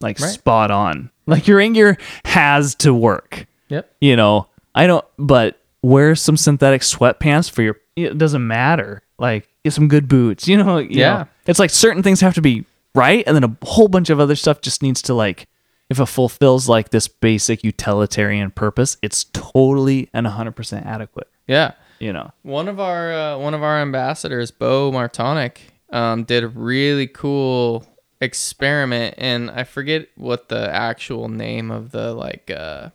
like 0.00 0.20
Right. 0.20 0.30
spot 0.30 0.70
on 0.70 1.10
like 1.28 1.46
your 1.46 1.58
rain 1.58 1.72
gear 1.74 1.96
has 2.24 2.74
to 2.76 2.92
work 2.92 3.46
Yep. 3.68 3.88
you 4.00 4.16
know 4.16 4.48
i 4.74 4.86
don't 4.86 5.04
but 5.18 5.60
wear 5.82 6.16
some 6.16 6.36
synthetic 6.36 6.82
sweatpants 6.82 7.50
for 7.50 7.62
your 7.62 7.76
it 7.96 8.18
doesn't 8.18 8.44
matter 8.46 9.02
like 9.18 9.48
get 9.64 9.72
some 9.74 9.86
good 9.88 10.08
boots 10.08 10.48
you 10.48 10.56
know 10.56 10.78
you 10.78 10.88
Yeah. 11.00 11.12
know? 11.18 11.26
it's 11.46 11.58
like 11.60 11.70
certain 11.70 12.02
things 12.02 12.20
have 12.20 12.34
to 12.34 12.40
be 12.42 12.64
right 12.94 13.22
and 13.26 13.36
then 13.36 13.44
a 13.44 13.56
whole 13.66 13.88
bunch 13.88 14.10
of 14.10 14.18
other 14.18 14.34
stuff 14.36 14.60
just 14.60 14.82
needs 14.82 15.02
to 15.02 15.14
like 15.14 15.46
if 15.90 15.98
it 16.00 16.06
fulfills 16.06 16.68
like 16.68 16.90
this 16.90 17.08
basic 17.08 17.62
utilitarian 17.64 18.50
purpose 18.50 18.96
it's 19.02 19.24
totally 19.32 20.08
and 20.12 20.26
100% 20.26 20.84
adequate 20.86 21.28
Yeah. 21.46 21.72
you 21.98 22.12
know 22.12 22.32
One 22.42 22.68
of 22.68 22.78
our 22.80 23.12
uh, 23.12 23.38
one 23.38 23.54
of 23.54 23.62
our 23.62 23.80
ambassadors, 23.80 24.50
Beau 24.50 24.90
Martonik, 24.92 25.58
um, 25.92 26.24
did 26.24 26.44
a 26.44 26.48
really 26.48 27.06
cool 27.06 27.86
experiment, 28.20 29.14
and 29.18 29.50
I 29.50 29.64
forget 29.64 30.08
what 30.16 30.48
the 30.48 30.72
actual 30.72 31.28
name 31.28 31.70
of 31.70 31.90
the 31.90 32.14
like. 32.14 32.50
Uh, 32.50 32.90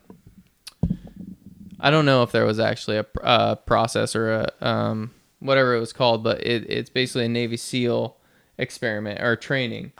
I 1.80 1.92
don't 1.92 2.06
know 2.06 2.24
if 2.24 2.32
there 2.32 2.46
was 2.46 2.60
actually 2.60 2.98
a 2.98 3.06
uh, 3.22 3.56
process 3.56 4.16
or 4.16 4.32
a 4.32 4.54
um, 4.62 5.12
whatever 5.40 5.76
it 5.76 5.80
was 5.80 5.94
called, 5.94 6.24
but 6.24 6.42
it, 6.46 6.70
it's 6.70 6.90
basically 6.90 7.26
a 7.26 7.30
Navy 7.30 7.58
SEAL 7.58 8.16
experiment 8.58 9.22
or 9.22 9.36
training, 9.36 9.92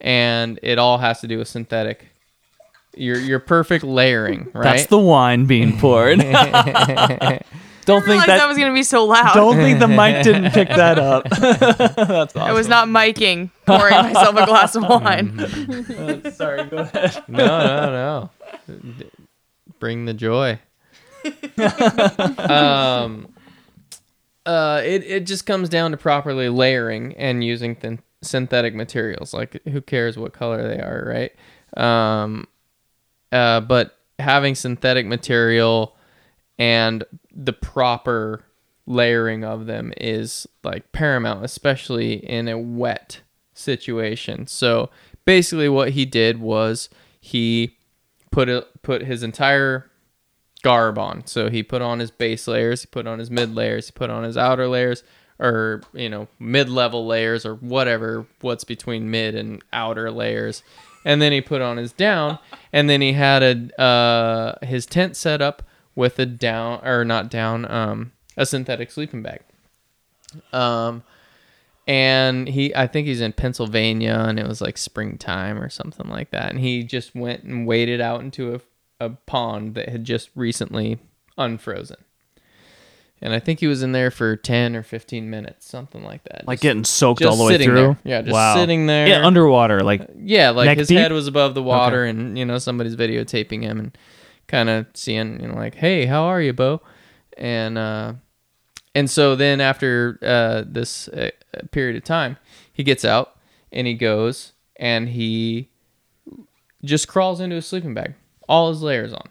and 0.00 0.58
it 0.62 0.78
all 0.78 0.98
has 0.98 1.20
to 1.20 1.26
do 1.26 1.38
with 1.38 1.48
synthetic. 1.48 2.08
Your 2.96 3.18
your 3.18 3.38
perfect 3.38 3.84
layering, 3.84 4.50
right? 4.52 4.64
that's 4.64 4.86
the 4.86 4.98
wine 4.98 5.46
being 5.46 5.78
poured 5.78 6.18
don't 7.90 8.00
think 8.00 8.08
realized 8.08 8.28
that, 8.28 8.38
that, 8.38 8.48
was 8.48 8.56
going 8.56 8.70
to 8.70 8.74
be 8.74 8.82
so 8.82 9.04
loud. 9.04 9.34
don't 9.34 9.56
think 9.56 9.78
the 9.78 9.88
mic 9.88 10.22
didn't 10.24 10.52
pick 10.52 10.68
that 10.68 10.98
up 10.98 11.28
that's 11.30 12.36
awesome. 12.36 12.42
I 12.42 12.52
was 12.52 12.68
not 12.68 12.88
miking, 12.88 13.50
pouring 13.66 13.94
myself 13.94 14.36
a 14.36 14.46
glass 14.46 14.74
of 14.74 14.82
wine. 14.82 15.38
awesome. 15.40 16.30
sorry 16.32 16.64
go 16.64 16.78
ahead 16.78 17.24
no, 17.28 17.46
no, 17.46 18.30
no. 18.68 19.10
Bring 19.78 20.04
the 20.04 20.14
joy. 20.14 20.58
um, 22.38 23.32
uh, 24.46 24.82
it 24.84 25.04
it 25.04 25.26
just 25.26 25.46
comes 25.46 25.68
down 25.68 25.90
to 25.90 25.96
properly 25.96 26.48
layering 26.48 27.14
and 27.16 27.44
using 27.44 27.74
thin- 27.74 28.00
synthetic 28.22 28.74
materials. 28.74 29.34
Like, 29.34 29.60
who 29.64 29.80
cares 29.80 30.16
what 30.16 30.32
color 30.32 30.66
they 30.66 30.80
are, 30.80 31.04
right? 31.06 31.82
Um, 31.82 32.46
uh, 33.32 33.60
but 33.60 33.96
having 34.18 34.54
synthetic 34.54 35.06
material 35.06 35.96
and 36.58 37.04
the 37.34 37.52
proper 37.52 38.44
layering 38.86 39.44
of 39.44 39.66
them 39.66 39.92
is 39.96 40.46
like 40.64 40.92
paramount, 40.92 41.44
especially 41.44 42.14
in 42.14 42.48
a 42.48 42.58
wet 42.58 43.20
situation. 43.54 44.46
So 44.46 44.90
basically, 45.24 45.68
what 45.68 45.90
he 45.90 46.04
did 46.04 46.40
was 46.40 46.88
he 47.20 47.76
put 48.30 48.48
it 48.48 48.82
put 48.82 49.02
his 49.02 49.22
entire 49.22 49.90
garb 50.62 50.98
on. 50.98 51.26
So 51.26 51.48
he 51.48 51.62
put 51.62 51.82
on 51.82 51.98
his 51.98 52.10
base 52.10 52.46
layers, 52.46 52.82
he 52.82 52.86
put 52.86 53.06
on 53.06 53.18
his 53.18 53.30
mid 53.30 53.54
layers, 53.54 53.86
he 53.86 53.92
put 53.92 54.10
on 54.10 54.24
his 54.24 54.36
outer 54.36 54.68
layers, 54.68 55.02
or 55.38 55.82
you 55.92 56.08
know 56.08 56.28
mid 56.38 56.68
level 56.68 57.06
layers 57.06 57.46
or 57.46 57.54
whatever 57.56 58.26
what's 58.40 58.64
between 58.64 59.10
mid 59.10 59.34
and 59.34 59.62
outer 59.72 60.10
layers, 60.10 60.62
and 61.04 61.22
then 61.22 61.32
he 61.32 61.40
put 61.40 61.62
on 61.62 61.76
his 61.76 61.92
down, 61.92 62.38
and 62.72 62.90
then 62.90 63.00
he 63.00 63.12
had 63.12 63.42
a 63.42 63.80
uh, 63.80 64.66
his 64.66 64.86
tent 64.86 65.16
set 65.16 65.40
up 65.40 65.62
with 65.94 66.18
a 66.18 66.26
down 66.26 66.80
or 66.86 67.04
not 67.04 67.30
down 67.30 67.70
um 67.70 68.12
a 68.36 68.46
synthetic 68.46 68.90
sleeping 68.90 69.22
bag. 69.22 69.40
Um 70.52 71.02
and 71.86 72.48
he 72.48 72.74
I 72.74 72.86
think 72.86 73.06
he's 73.06 73.20
in 73.20 73.32
Pennsylvania 73.32 74.24
and 74.28 74.38
it 74.38 74.46
was 74.46 74.60
like 74.60 74.78
springtime 74.78 75.60
or 75.60 75.68
something 75.68 76.08
like 76.08 76.30
that 76.30 76.50
and 76.50 76.60
he 76.60 76.82
just 76.84 77.14
went 77.14 77.42
and 77.44 77.66
waded 77.66 78.00
out 78.00 78.20
into 78.20 78.54
a 78.54 78.60
a 79.02 79.10
pond 79.10 79.74
that 79.76 79.88
had 79.88 80.04
just 80.04 80.28
recently 80.34 80.98
unfrozen. 81.38 81.96
And 83.22 83.32
I 83.34 83.38
think 83.38 83.60
he 83.60 83.66
was 83.66 83.82
in 83.82 83.92
there 83.92 84.10
for 84.10 84.34
10 84.36 84.74
or 84.76 84.82
15 84.82 85.28
minutes, 85.28 85.66
something 85.66 86.02
like 86.04 86.22
that. 86.24 86.46
like 86.46 86.56
Just- 86.56 86.62
getting 86.62 86.84
soaked 86.84 87.22
all 87.24 87.36
the 87.36 87.44
way 87.44 87.62
through 87.62 87.74
there. 87.74 87.98
Yeah, 88.04 88.22
just 88.22 88.58
sitting 88.58 88.86
there. 88.86 89.06
yeah 89.06 89.26
underwater 89.26 89.80
like 89.80 90.06
Yeah, 90.18 90.50
like 90.50 90.76
his 90.78 90.88
deep? 90.88 90.98
head 90.98 91.12
was 91.12 91.26
above 91.28 91.54
the 91.54 91.62
water, 91.62 92.04
and 92.04 92.38
you 92.38 92.44
know 92.44 92.58
somebody's 92.58 92.94
videotaping 92.96 93.62
him 93.62 93.78
and 93.78 93.98
kind 94.50 94.68
of 94.68 94.86
seeing, 94.94 95.40
you 95.40 95.48
know, 95.48 95.54
like, 95.54 95.76
"Hey, 95.76 96.06
how 96.06 96.24
are 96.24 96.42
you, 96.42 96.52
Beau?" 96.52 96.82
And 97.38 97.78
uh, 97.78 98.14
and 98.94 99.08
so 99.08 99.36
then 99.36 99.60
after 99.60 100.18
uh, 100.22 100.64
this 100.66 101.08
uh, 101.08 101.30
period 101.70 101.96
of 101.96 102.04
time, 102.04 102.36
he 102.72 102.82
gets 102.82 103.04
out 103.04 103.36
and 103.72 103.86
he 103.86 103.94
goes 103.94 104.52
and 104.76 105.08
he 105.08 105.70
just 106.84 107.08
crawls 107.08 107.40
into 107.40 107.56
a 107.56 107.62
sleeping 107.62 107.94
bag, 107.94 108.14
all 108.48 108.70
his 108.70 108.82
layers 108.82 109.12
on, 109.12 109.28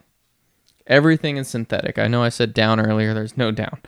everything 0.87 1.37
is 1.37 1.47
synthetic. 1.47 1.97
I 1.99 2.07
know 2.07 2.23
I 2.23 2.29
said 2.29 2.53
down 2.53 2.79
earlier. 2.79 3.13
There's 3.13 3.37
no 3.37 3.51
down, 3.51 3.81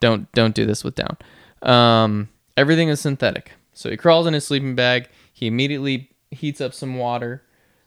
don't 0.00 0.30
don't 0.32 0.54
do 0.54 0.66
this 0.66 0.84
with 0.84 0.94
down. 0.94 1.16
Um, 1.62 2.28
everything 2.56 2.88
is 2.88 3.00
synthetic. 3.00 3.52
So 3.72 3.90
he 3.90 3.96
crawls 3.96 4.26
in 4.26 4.34
his 4.34 4.46
sleeping 4.46 4.74
bag. 4.74 5.08
He 5.32 5.46
immediately 5.46 6.10
heats 6.30 6.60
up 6.60 6.74
some 6.74 6.96
water, 6.96 7.42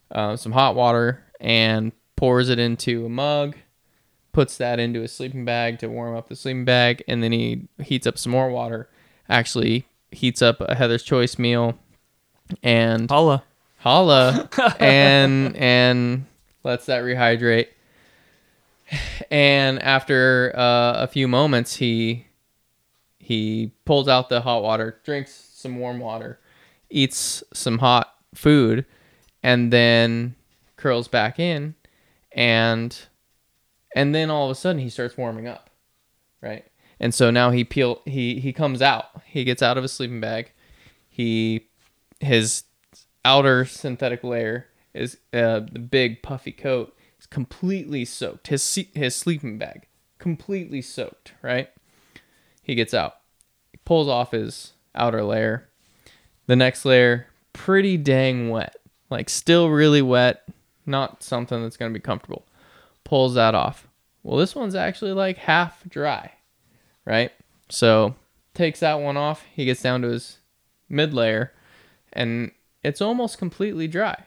uh, 0.09 0.35
some 0.35 0.51
hot 0.51 0.75
water, 0.75 1.23
and 1.39 1.91
pours 2.21 2.49
it 2.49 2.59
into 2.59 3.03
a 3.03 3.09
mug. 3.09 3.55
Puts 4.31 4.55
that 4.57 4.79
into 4.79 5.01
his 5.01 5.11
sleeping 5.11 5.43
bag 5.43 5.79
to 5.79 5.87
warm 5.87 6.15
up 6.15 6.29
the 6.29 6.35
sleeping 6.35 6.65
bag, 6.65 7.03
and 7.07 7.23
then 7.23 7.31
he 7.31 7.67
heats 7.81 8.05
up 8.05 8.15
some 8.19 8.31
more 8.31 8.51
water. 8.51 8.87
Actually, 9.27 9.87
heats 10.11 10.39
up 10.39 10.61
a 10.61 10.75
Heather's 10.75 11.01
Choice 11.01 11.39
meal, 11.39 11.79
and 12.61 13.09
Paula. 13.09 13.43
holla 13.79 14.47
and 14.79 15.57
and 15.57 16.27
lets 16.63 16.85
that 16.85 17.03
rehydrate 17.03 17.69
and 19.31 19.81
after 19.81 20.53
uh, 20.55 20.93
a 20.97 21.07
few 21.07 21.27
moments 21.27 21.77
he 21.77 22.27
he 23.17 23.71
pulls 23.85 24.07
out 24.07 24.29
the 24.29 24.41
hot 24.41 24.61
water 24.61 24.99
drinks 25.03 25.49
some 25.53 25.79
warm 25.79 25.99
water 25.99 26.39
eats 26.91 27.43
some 27.51 27.79
hot 27.79 28.13
food 28.35 28.85
and 29.41 29.73
then 29.73 30.35
curls 30.75 31.07
back 31.07 31.39
in 31.39 31.73
and 32.33 33.07
and 33.95 34.15
then 34.15 34.29
all 34.29 34.45
of 34.45 34.51
a 34.51 34.55
sudden 34.55 34.81
he 34.81 34.89
starts 34.89 35.17
warming 35.17 35.47
up 35.47 35.69
right 36.41 36.65
and 36.99 37.13
so 37.13 37.29
now 37.31 37.51
he 37.51 37.63
peel 37.63 38.01
he 38.05 38.39
he 38.39 38.53
comes 38.53 38.81
out 38.81 39.05
he 39.25 39.43
gets 39.43 39.61
out 39.61 39.77
of 39.77 39.83
his 39.83 39.91
sleeping 39.91 40.21
bag 40.21 40.51
he 41.09 41.67
his 42.19 42.63
outer 43.25 43.65
synthetic 43.65 44.23
layer 44.23 44.67
is 44.93 45.17
uh, 45.33 45.61
the 45.71 45.79
big 45.79 46.21
puffy 46.21 46.51
coat 46.51 46.95
is 47.19 47.25
completely 47.25 48.05
soaked. 48.05 48.47
His 48.47 48.79
his 48.93 49.15
sleeping 49.15 49.57
bag 49.57 49.87
completely 50.19 50.81
soaked. 50.81 51.33
Right. 51.41 51.69
He 52.61 52.75
gets 52.75 52.93
out. 52.93 53.17
He 53.71 53.79
pulls 53.85 54.07
off 54.07 54.31
his 54.31 54.73
outer 54.95 55.23
layer. 55.23 55.69
The 56.47 56.55
next 56.55 56.85
layer 56.85 57.27
pretty 57.53 57.97
dang 57.97 58.49
wet. 58.49 58.75
Like 59.09 59.29
still 59.29 59.69
really 59.69 60.01
wet. 60.01 60.47
Not 60.91 61.23
something 61.23 61.63
that's 61.63 61.77
gonna 61.77 61.93
be 61.93 61.99
comfortable. 61.99 62.45
Pulls 63.03 63.33
that 63.35 63.55
off. 63.55 63.87
Well, 64.23 64.37
this 64.37 64.53
one's 64.53 64.75
actually 64.75 65.13
like 65.13 65.37
half 65.37 65.83
dry. 65.87 66.33
Right. 67.05 67.31
So 67.69 68.15
takes 68.53 68.81
that 68.81 68.99
one 68.99 69.17
off. 69.17 69.43
He 69.53 69.65
gets 69.65 69.81
down 69.81 70.01
to 70.03 70.09
his 70.09 70.37
mid 70.89 71.13
layer 71.13 71.53
and 72.13 72.51
it's 72.83 73.01
almost 73.01 73.37
completely 73.37 73.87
dry. 73.87 74.25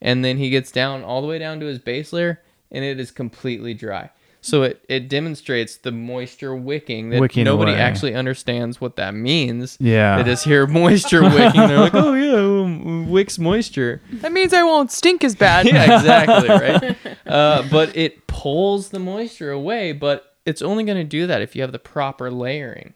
And 0.00 0.24
then 0.24 0.36
he 0.36 0.50
gets 0.50 0.70
down 0.70 1.02
all 1.02 1.22
the 1.22 1.28
way 1.28 1.38
down 1.38 1.58
to 1.60 1.66
his 1.66 1.78
base 1.78 2.12
layer 2.12 2.40
and 2.70 2.84
it 2.84 3.00
is 3.00 3.10
completely 3.10 3.74
dry. 3.74 4.10
So 4.44 4.64
it, 4.64 4.84
it 4.88 5.08
demonstrates 5.08 5.76
the 5.76 5.92
moisture 5.92 6.54
wicking 6.54 7.10
that 7.10 7.20
Wicking 7.20 7.44
nobody 7.44 7.70
away. 7.72 7.80
actually 7.80 8.14
understands 8.16 8.80
what 8.80 8.96
that 8.96 9.14
means. 9.14 9.76
Yeah. 9.78 10.16
They 10.16 10.24
just 10.24 10.44
hear 10.44 10.66
moisture 10.82 11.22
wicking. 11.22 11.60
They're 11.60 11.78
like, 11.78 11.94
oh 11.94 12.12
yeah, 12.12 12.62
um, 12.64 13.08
wicks 13.08 13.38
moisture. 13.38 14.02
That 14.14 14.32
means 14.32 14.52
I 14.52 14.64
won't 14.64 14.90
stink 14.90 15.22
as 15.22 15.36
bad. 15.36 15.66
Yeah, 15.72 15.96
exactly, 15.96 16.48
right? 16.48 16.96
Uh, 17.24 17.62
but 17.70 17.96
it 17.96 18.26
pulls 18.26 18.88
the 18.88 18.98
moisture 18.98 19.52
away, 19.52 19.92
but 19.92 20.34
it's 20.44 20.60
only 20.60 20.82
going 20.82 20.98
to 20.98 21.04
do 21.04 21.28
that 21.28 21.40
if 21.40 21.54
you 21.54 21.62
have 21.62 21.70
the 21.70 21.78
proper 21.78 22.28
layering, 22.28 22.94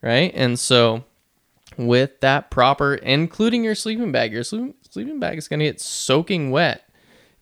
right? 0.00 0.32
And 0.34 0.58
so 0.58 1.04
with 1.76 2.18
that 2.20 2.50
proper, 2.50 2.94
including 2.94 3.62
your 3.62 3.74
sleeping 3.74 4.10
bag, 4.10 4.32
your 4.32 4.42
sleep, 4.42 4.74
sleeping 4.88 5.20
bag 5.20 5.36
is 5.36 5.48
going 5.48 5.60
to 5.60 5.66
get 5.66 5.82
soaking 5.82 6.50
wet 6.50 6.87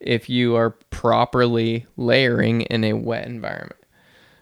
if 0.07 0.29
you 0.29 0.57
are 0.57 0.71
properly 0.91 1.87
layering 1.97 2.63
in 2.63 2.85
a 2.85 2.93
wet 2.95 3.27
environment. 3.27 3.81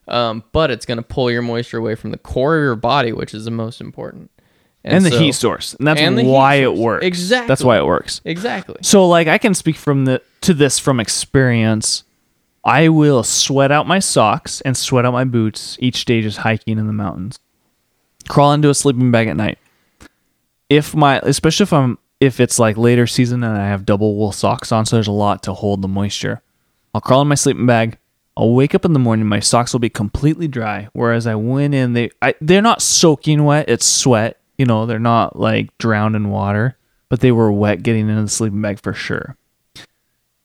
Um, 0.06 0.44
but 0.52 0.70
it's 0.70 0.84
going 0.84 0.98
to 0.98 1.02
pull 1.02 1.30
your 1.30 1.42
moisture 1.42 1.78
away 1.78 1.94
from 1.94 2.10
the 2.10 2.18
core 2.18 2.56
of 2.56 2.62
your 2.62 2.76
body, 2.76 3.12
which 3.12 3.34
is 3.34 3.44
the 3.44 3.50
most 3.50 3.80
important. 3.80 4.30
and, 4.84 5.04
the 5.04 5.10
so- 5.10 5.18
heat 5.18 5.32
source. 5.32 5.74
And 5.74 5.86
that's 5.86 6.00
and 6.00 6.26
why 6.28 6.56
it 6.56 6.74
works. 6.74 7.06
Exactly. 7.06 7.48
That's 7.48 7.64
why 7.64 7.78
it 7.78 7.86
works. 7.86 8.20
Exactly. 8.24 8.76
So 8.82 9.08
like 9.08 9.28
I 9.28 9.38
can 9.38 9.54
speak 9.54 9.76
from 9.76 10.04
the 10.04 10.20
to 10.42 10.54
this 10.54 10.78
from 10.78 11.00
experience. 11.00 12.04
I 12.66 12.88
will 12.88 13.22
sweat 13.22 13.70
out 13.70 13.86
my 13.86 13.98
socks 13.98 14.60
and 14.62 14.76
sweat 14.76 15.04
out 15.04 15.12
my 15.12 15.24
boots 15.24 15.76
each 15.80 16.04
day 16.06 16.22
just 16.22 16.38
hiking 16.38 16.78
in 16.78 16.86
the 16.86 16.94
mountains. 16.94 17.38
Crawl 18.28 18.52
into 18.52 18.70
a 18.70 18.74
sleeping 18.74 19.10
bag 19.10 19.28
at 19.28 19.36
night. 19.36 19.58
If 20.70 20.94
my 20.94 21.18
especially 21.20 21.64
if 21.64 21.72
I'm 21.72 21.98
if 22.20 22.40
it's 22.40 22.58
like 22.58 22.76
later 22.76 23.06
season 23.06 23.42
and 23.44 23.56
I 23.56 23.68
have 23.68 23.86
double 23.86 24.16
wool 24.16 24.32
socks 24.32 24.72
on, 24.72 24.86
so 24.86 24.96
there's 24.96 25.08
a 25.08 25.12
lot 25.12 25.42
to 25.44 25.52
hold 25.52 25.82
the 25.82 25.88
moisture. 25.88 26.42
I'll 26.94 27.00
crawl 27.00 27.22
in 27.22 27.28
my 27.28 27.34
sleeping 27.34 27.66
bag. 27.66 27.98
I'll 28.36 28.52
wake 28.52 28.74
up 28.74 28.84
in 28.84 28.92
the 28.92 28.98
morning, 28.98 29.26
my 29.26 29.40
socks 29.40 29.72
will 29.72 29.80
be 29.80 29.90
completely 29.90 30.48
dry. 30.48 30.88
Whereas 30.92 31.26
I 31.26 31.36
went 31.36 31.74
in, 31.74 31.92
they 31.92 32.10
I, 32.20 32.34
they're 32.40 32.62
not 32.62 32.82
soaking 32.82 33.44
wet, 33.44 33.68
it's 33.68 33.86
sweat. 33.86 34.40
You 34.58 34.66
know, 34.66 34.86
they're 34.86 34.98
not 34.98 35.38
like 35.38 35.76
drowned 35.78 36.16
in 36.16 36.30
water, 36.30 36.76
but 37.08 37.20
they 37.20 37.32
were 37.32 37.52
wet 37.52 37.82
getting 37.82 38.08
into 38.08 38.22
the 38.22 38.28
sleeping 38.28 38.60
bag 38.60 38.80
for 38.80 38.92
sure. 38.92 39.36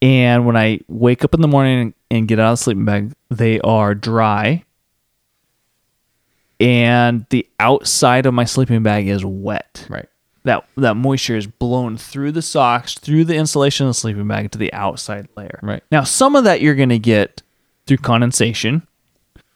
And 0.02 0.46
when 0.46 0.56
I 0.56 0.80
wake 0.88 1.24
up 1.26 1.34
in 1.34 1.42
the 1.42 1.48
morning 1.48 1.94
and 2.12 2.28
get 2.28 2.40
out 2.40 2.54
of 2.54 2.60
the 2.60 2.64
sleeping 2.64 2.86
bag, 2.86 3.14
they 3.30 3.60
are 3.62 3.96
dry. 3.96 4.64
And 6.60 7.26
the 7.30 7.48
outside 7.60 8.26
of 8.26 8.34
my 8.34 8.46
sleeping 8.46 8.84
bag 8.84 9.08
is 9.08 9.26
wet. 9.26 9.86
Right. 9.90 10.10
That 10.44 10.66
that 10.78 10.96
moisture 10.96 11.36
is 11.36 11.48
blown 11.48 11.98
through 11.98 12.32
the 12.32 12.42
socks, 12.42 12.94
through 12.94 13.26
the 13.26 13.36
insulation 13.36 13.88
of 13.88 13.92
the 13.92 13.94
sleeping 13.96 14.28
bag 14.28 14.52
to 14.52 14.58
the 14.58 14.72
outside 14.74 15.28
layer. 15.36 15.60
Right. 15.62 15.84
Now, 15.92 16.04
some 16.04 16.36
of 16.36 16.46
that 16.46 16.62
you're 16.62 16.76
going 16.76 16.90
to 16.90 17.00
get 17.00 17.42
through 17.86 17.98
condensation, 17.98 18.88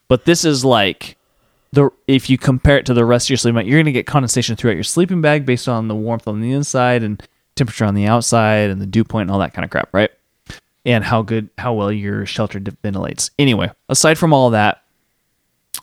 but 0.08 0.24
this 0.24 0.44
is 0.44 0.64
like 0.64 1.16
the 1.72 1.90
if 2.06 2.28
you 2.28 2.36
compare 2.36 2.78
it 2.78 2.86
to 2.86 2.94
the 2.94 3.04
rest 3.04 3.26
of 3.26 3.30
your 3.30 3.36
sleeping 3.38 3.56
bag, 3.56 3.66
you're 3.66 3.78
going 3.78 3.86
to 3.86 3.92
get 3.92 4.06
condensation 4.06 4.56
throughout 4.56 4.74
your 4.74 4.84
sleeping 4.84 5.20
bag 5.20 5.46
based 5.46 5.68
on 5.68 5.88
the 5.88 5.94
warmth 5.94 6.28
on 6.28 6.40
the 6.40 6.52
inside 6.52 7.02
and 7.02 7.22
temperature 7.56 7.84
on 7.84 7.94
the 7.94 8.06
outside 8.06 8.70
and 8.70 8.80
the 8.80 8.86
dew 8.86 9.04
point 9.04 9.22
and 9.22 9.30
all 9.30 9.38
that 9.38 9.54
kind 9.54 9.64
of 9.64 9.70
crap, 9.70 9.88
right? 9.92 10.10
And 10.84 11.02
how 11.04 11.22
good, 11.22 11.48
how 11.56 11.72
well 11.72 11.90
your 11.90 12.26
shelter 12.26 12.60
ventilates. 12.82 13.30
Anyway, 13.38 13.70
aside 13.88 14.18
from 14.18 14.32
all 14.32 14.50
that, 14.50 14.82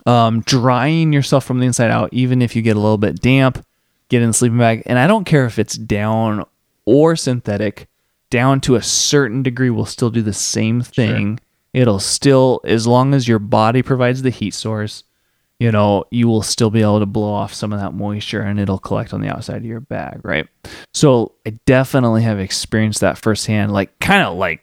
um, 0.06 0.40
drying 0.42 1.12
yourself 1.12 1.44
from 1.44 1.58
the 1.60 1.66
inside 1.66 1.90
out, 1.90 2.10
even 2.12 2.42
if 2.42 2.54
you 2.54 2.62
get 2.62 2.76
a 2.76 2.80
little 2.80 2.98
bit 2.98 3.20
damp, 3.20 3.64
get 4.12 4.22
in 4.22 4.28
the 4.28 4.34
sleeping 4.34 4.58
bag. 4.58 4.82
And 4.86 4.98
I 4.98 5.06
don't 5.06 5.24
care 5.24 5.46
if 5.46 5.58
it's 5.58 5.74
down 5.74 6.44
or 6.84 7.16
synthetic, 7.16 7.88
down 8.30 8.60
to 8.60 8.76
a 8.76 8.82
certain 8.82 9.42
degree 9.42 9.70
will 9.70 9.86
still 9.86 10.10
do 10.10 10.20
the 10.20 10.34
same 10.34 10.82
thing. 10.82 11.40
It'll 11.72 11.98
still, 11.98 12.60
as 12.64 12.86
long 12.86 13.14
as 13.14 13.26
your 13.26 13.38
body 13.38 13.80
provides 13.82 14.20
the 14.20 14.30
heat 14.30 14.52
source, 14.52 15.04
you 15.58 15.72
know, 15.72 16.04
you 16.10 16.28
will 16.28 16.42
still 16.42 16.68
be 16.70 16.82
able 16.82 16.98
to 16.98 17.06
blow 17.06 17.32
off 17.32 17.54
some 17.54 17.72
of 17.72 17.80
that 17.80 17.94
moisture 17.94 18.42
and 18.42 18.60
it'll 18.60 18.78
collect 18.78 19.14
on 19.14 19.22
the 19.22 19.28
outside 19.28 19.56
of 19.56 19.64
your 19.64 19.80
bag, 19.80 20.20
right? 20.24 20.46
So 20.92 21.32
I 21.46 21.50
definitely 21.64 22.22
have 22.22 22.38
experienced 22.38 23.00
that 23.00 23.16
firsthand, 23.16 23.72
like 23.72 23.98
kind 23.98 24.22
of 24.22 24.36
like 24.36 24.60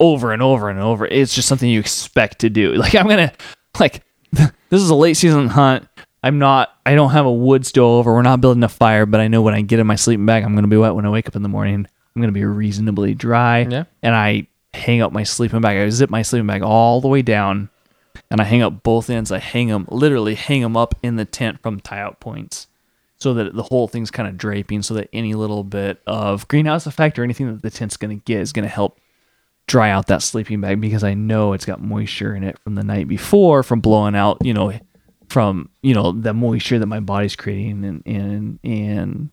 over 0.00 0.32
and 0.32 0.42
over 0.42 0.68
and 0.68 0.78
over. 0.78 1.06
It's 1.06 1.34
just 1.34 1.48
something 1.48 1.70
you 1.70 1.80
expect 1.80 2.40
to 2.40 2.50
do. 2.50 2.72
Like 2.76 2.94
I'm 2.94 3.08
gonna 3.08 3.32
like 3.80 4.02
this 4.32 4.52
is 4.70 4.90
a 4.90 4.94
late 4.94 5.14
season 5.14 5.48
hunt. 5.48 5.86
I'm 6.22 6.38
not 6.38 6.76
I 6.86 6.94
don't 6.94 7.10
have 7.10 7.26
a 7.26 7.32
wood 7.32 7.66
stove 7.66 8.06
or 8.06 8.14
we're 8.14 8.22
not 8.22 8.40
building 8.40 8.62
a 8.62 8.68
fire, 8.68 9.06
but 9.06 9.20
I 9.20 9.28
know 9.28 9.42
when 9.42 9.54
I 9.54 9.62
get 9.62 9.80
in 9.80 9.86
my 9.86 9.96
sleeping 9.96 10.26
bag, 10.26 10.44
I'm 10.44 10.54
gonna 10.54 10.68
be 10.68 10.76
wet 10.76 10.94
when 10.94 11.06
I 11.06 11.10
wake 11.10 11.28
up 11.28 11.36
in 11.36 11.42
the 11.42 11.48
morning. 11.48 11.86
I'm 12.14 12.22
gonna 12.22 12.32
be 12.32 12.44
reasonably 12.44 13.14
dry. 13.14 13.66
Yeah. 13.68 13.84
And 14.02 14.14
I 14.14 14.46
hang 14.74 15.00
up 15.00 15.12
my 15.12 15.24
sleeping 15.24 15.60
bag. 15.60 15.78
I 15.78 15.88
zip 15.90 16.10
my 16.10 16.22
sleeping 16.22 16.46
bag 16.46 16.62
all 16.62 17.00
the 17.00 17.08
way 17.08 17.22
down 17.22 17.68
and 18.30 18.40
I 18.40 18.44
hang 18.44 18.62
up 18.62 18.82
both 18.82 19.10
ends. 19.10 19.32
I 19.32 19.38
hang 19.38 19.68
them 19.68 19.86
literally 19.90 20.34
hang 20.34 20.62
them 20.62 20.76
up 20.76 20.94
in 21.02 21.16
the 21.16 21.24
tent 21.24 21.60
from 21.62 21.80
tie 21.80 22.00
out 22.00 22.20
points 22.20 22.66
so 23.18 23.34
that 23.34 23.54
the 23.54 23.62
whole 23.62 23.86
thing's 23.86 24.10
kind 24.10 24.28
of 24.28 24.36
draping 24.36 24.82
so 24.82 24.94
that 24.94 25.08
any 25.12 25.34
little 25.34 25.62
bit 25.62 26.02
of 26.06 26.48
greenhouse 26.48 26.86
effect 26.86 27.18
or 27.18 27.24
anything 27.24 27.46
that 27.46 27.62
the 27.62 27.70
tent's 27.70 27.96
going 27.96 28.18
to 28.18 28.24
get 28.24 28.40
is 28.40 28.52
going 28.52 28.64
to 28.64 28.68
help 28.68 28.98
dry 29.68 29.90
out 29.90 30.08
that 30.08 30.22
sleeping 30.22 30.60
bag 30.60 30.80
because 30.80 31.04
I 31.04 31.14
know 31.14 31.52
it's 31.52 31.64
got 31.64 31.80
moisture 31.80 32.34
in 32.34 32.42
it 32.42 32.58
from 32.58 32.74
the 32.74 32.82
night 32.82 33.06
before 33.06 33.62
from 33.62 33.80
blowing 33.80 34.16
out, 34.16 34.44
you 34.44 34.52
know, 34.52 34.72
from, 35.32 35.70
you 35.82 35.94
know, 35.94 36.12
the 36.12 36.34
moisture 36.34 36.78
that 36.78 36.86
my 36.86 37.00
body's 37.00 37.34
creating 37.34 37.84
and 37.84 38.02
and 38.06 38.58
and 38.62 39.30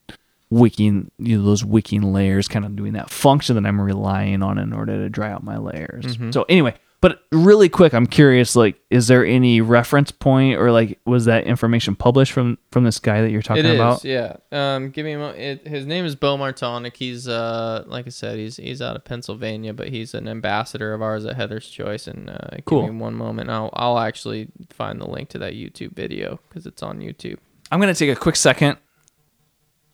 wicking, 0.49 1.11
you 1.19 1.37
know, 1.37 1.43
those 1.43 1.63
wicking 1.65 2.01
layers 2.13 2.47
kind 2.47 2.65
of 2.65 2.75
doing 2.75 2.93
that 2.93 3.09
function 3.09 3.55
that 3.55 3.67
I'm 3.67 3.81
relying 3.81 4.41
on 4.41 4.57
in 4.57 4.71
order 4.71 4.97
to 4.97 5.09
dry 5.09 5.29
out 5.29 5.43
my 5.43 5.57
layers. 5.57 6.05
Mm-hmm. 6.05 6.31
So 6.31 6.45
anyway, 6.47 6.75
but 7.01 7.21
really 7.31 7.69
quick, 7.69 7.93
I'm 7.93 8.07
curious 8.07 8.55
like 8.55 8.77
is 8.89 9.07
there 9.07 9.25
any 9.25 9.61
reference 9.61 10.11
point 10.11 10.57
or 10.59 10.71
like 10.71 10.99
was 11.05 11.25
that 11.25 11.45
information 11.45 11.95
published 11.95 12.31
from 12.33 12.57
from 12.71 12.83
this 12.83 12.99
guy 12.99 13.21
that 13.21 13.31
you're 13.31 13.41
talking 13.41 13.63
It 13.65 13.69
is, 13.71 13.75
about? 13.75 14.03
yeah. 14.03 14.35
Um, 14.51 14.89
give 14.89 15.05
me 15.05 15.13
a 15.13 15.17
mo- 15.17 15.29
it, 15.29 15.65
His 15.67 15.85
name 15.85 16.05
is 16.05 16.15
Beau 16.15 16.37
Martonik. 16.37 16.97
He's 16.97 17.27
uh, 17.27 17.83
like 17.87 18.05
I 18.07 18.09
said, 18.09 18.37
he's 18.37 18.57
he's 18.57 18.81
out 18.81 18.95
of 18.95 19.05
Pennsylvania, 19.05 19.73
but 19.73 19.89
he's 19.89 20.13
an 20.13 20.27
ambassador 20.27 20.93
of 20.93 21.01
ours 21.01 21.23
at 21.25 21.35
Heather's 21.35 21.69
Choice. 21.69 22.07
And 22.07 22.29
uh, 22.29 22.37
give 22.57 22.65
Cool. 22.65 22.83
me 22.83 22.99
one 22.99 23.15
moment. 23.15 23.49
I'll 23.49 23.69
I'll 23.73 23.99
actually 23.99 24.47
find 24.69 24.99
the 24.99 25.07
link 25.09 25.29
to 25.29 25.37
that 25.39 25.53
YouTube 25.53 25.93
video 25.93 26.39
because 26.49 26.65
it's 26.65 26.83
on 26.83 26.99
YouTube. 26.99 27.37
I'm 27.71 27.79
going 27.79 27.93
to 27.93 27.97
take 27.97 28.09
a 28.15 28.19
quick 28.19 28.35
second. 28.35 28.77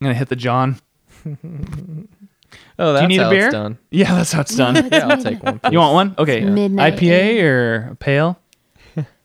I'm 0.02 0.06
going 0.06 0.14
to 0.14 0.18
hit 0.20 0.30
the 0.30 0.36
John. 0.36 0.80
Oh, 2.78 2.94
that's 2.94 3.08
need 3.08 3.20
a 3.20 3.24
how 3.26 3.30
beer? 3.30 3.46
it's 3.46 3.54
done. 3.54 3.78
Yeah, 3.92 4.16
that's 4.16 4.32
how 4.32 4.42
it's 4.42 4.56
done. 4.58 4.90
Yeah, 4.92 5.08
I'll 5.08 5.22
take 5.24 5.42
one. 5.44 5.60
You 5.72 5.80
want 5.80 5.94
one? 5.94 6.16
Okay. 6.18 6.42
Midnight 6.44 6.96
IPA 6.98 7.44
or 7.44 7.90
a 7.92 7.96
pale? 7.96 8.40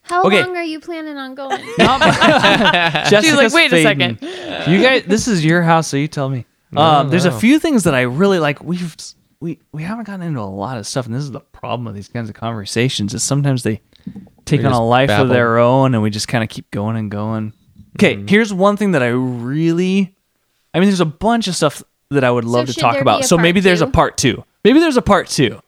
How 0.03 0.25
Okay. 0.25 0.43
long 0.43 0.57
are 0.57 0.63
you 0.63 0.81
planning 0.81 1.17
on 1.17 1.35
going? 1.37 1.59
She's 1.79 1.79
like, 1.79 3.09
Jessica's 3.11 3.55
wait 3.55 3.73
a 3.73 3.83
fading. 3.83 4.19
second. 4.19 4.73
You 4.73 4.83
guys, 4.83 5.05
this 5.07 5.29
is 5.29 5.45
your 5.45 5.63
house, 5.63 5.87
so 5.89 5.97
you 5.97 6.09
tell 6.09 6.29
me. 6.29 6.47
Um, 6.77 7.11
there's 7.11 7.25
a 7.27 7.31
no. 7.31 7.39
few 7.39 7.59
things 7.59 7.85
that 7.85 7.95
I 7.95 8.03
really 8.03 8.39
like. 8.39 8.63
We've 8.63 8.95
we 9.41 9.59
we 9.73 9.83
haven't 9.83 10.05
gotten 10.05 10.23
into 10.27 10.41
a 10.41 10.43
lot 10.43 10.79
of 10.79 10.87
stuff, 10.87 11.07
and 11.07 11.15
this 11.15 11.23
is 11.23 11.31
the 11.31 11.41
problem 11.41 11.85
with 11.87 11.95
these 11.95 12.09
kinds 12.09 12.29
of 12.29 12.35
conversations. 12.35 13.15
Is 13.15 13.23
sometimes 13.23 13.63
they 13.63 13.81
take 14.47 14.61
We 14.61 14.67
on 14.67 14.73
a 14.73 14.75
just 14.77 14.83
life 14.83 15.09
babble. 15.09 15.25
of 15.25 15.29
their 15.31 15.59
own, 15.59 15.95
and 15.95 16.03
we 16.03 16.11
just 16.11 16.29
kind 16.29 16.43
of 16.45 16.51
keep 16.51 16.71
going 16.71 16.97
and 16.97 17.11
going. 17.11 17.53
Okay, 17.99 18.17
Mm-hmm. 18.17 18.27
here's 18.29 18.53
one 18.55 18.77
thing 18.77 18.93
that 18.93 19.03
I 19.03 19.09
really, 19.09 20.17
I 20.75 20.79
mean, 20.81 20.89
there's 20.89 21.01
a 21.01 21.05
bunch 21.05 21.49
of 21.49 21.57
stuff 21.57 21.83
that 22.11 22.25
I 22.25 22.31
would 22.31 22.45
love 22.45 22.67
to 22.67 22.75
talk 22.75 23.01
about. 23.01 23.25
So 23.25 23.37
part 23.37 23.43
maybe 23.45 23.61
there's 23.61 23.81
a 23.81 23.87
part 23.87 24.17
two. 24.17 24.45
Maybe 24.65 24.81
there's 24.81 24.97
a 24.97 25.03
part 25.03 25.29
two. 25.29 25.61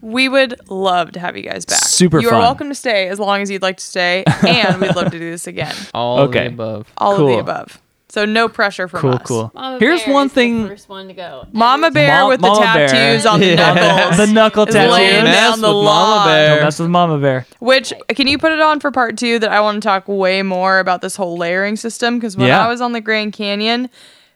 We 0.00 0.28
would 0.28 0.54
love 0.70 1.12
to 1.12 1.20
have 1.20 1.36
you 1.36 1.42
guys 1.42 1.64
back. 1.64 1.78
Super 1.84 2.20
You 2.20 2.28
fun. 2.30 2.38
are 2.38 2.42
welcome 2.42 2.68
to 2.68 2.74
stay 2.74 3.08
as 3.08 3.18
long 3.20 3.42
as 3.42 3.50
you'd 3.50 3.62
like 3.62 3.76
to 3.78 3.84
stay, 3.84 4.24
and 4.46 4.80
we'd 4.80 4.94
love 4.96 5.10
to 5.10 5.18
do 5.18 5.30
this 5.30 5.46
again. 5.46 5.74
All 5.94 6.20
Okay. 6.20 6.46
of 6.46 6.56
the 6.56 6.62
above. 6.62 6.92
All 6.98 7.12
of 7.20 7.26
the 7.28 7.38
above. 7.38 7.80
So 8.10 8.24
no 8.24 8.48
pressure 8.48 8.88
from 8.88 9.00
Cool, 9.00 9.14
us. 9.14 9.22
cool. 9.24 9.50
Mama 9.54 9.78
Here's 9.80 10.02
Bear 10.04 10.14
one 10.14 10.26
is 10.26 10.32
the 10.32 10.34
thing. 10.34 10.66
first 10.68 10.88
one 10.88 11.08
to 11.08 11.14
go. 11.14 11.46
Mama 11.52 11.90
Bear 11.90 12.22
Ma- 12.22 12.28
with 12.28 12.40
the 12.40 12.46
Mama 12.48 12.60
Bear. 12.74 12.88
tattoos 12.88 13.26
on 13.26 13.40
the 13.40 13.46
Yeah. 13.48 13.74
knuckles. 13.74 14.16
the 14.16 14.32
knuckle 14.32 14.66
is 14.66 14.74
tattoo. 14.74 14.92
laying 14.92 15.24
Mess 15.24 15.36
down 15.36 15.60
the 15.60 15.66
with 15.76 15.84
Mama. 15.84 16.30
Bear. 16.30 16.54
Don't 16.56 16.64
mess 16.64 16.78
with 16.78 16.88
Mama 16.88 17.18
Bear. 17.18 17.46
Which 17.58 17.92
can 18.08 18.26
you 18.26 18.38
put 18.38 18.52
it 18.52 18.60
on 18.60 18.80
for 18.80 18.90
part 18.90 19.18
two? 19.18 19.38
That 19.40 19.50
I 19.52 19.60
want 19.60 19.82
to 19.82 19.86
talk 19.86 20.08
way 20.08 20.42
more 20.42 20.78
about 20.78 21.02
this 21.02 21.16
whole 21.16 21.36
layering 21.36 21.76
system 21.76 22.16
because 22.18 22.36
when 22.36 22.46
Yeah. 22.48 22.64
I 22.64 22.68
was 22.68 22.80
on 22.80 22.92
the 22.92 23.02
Grand 23.02 23.34
Canyon, 23.34 23.90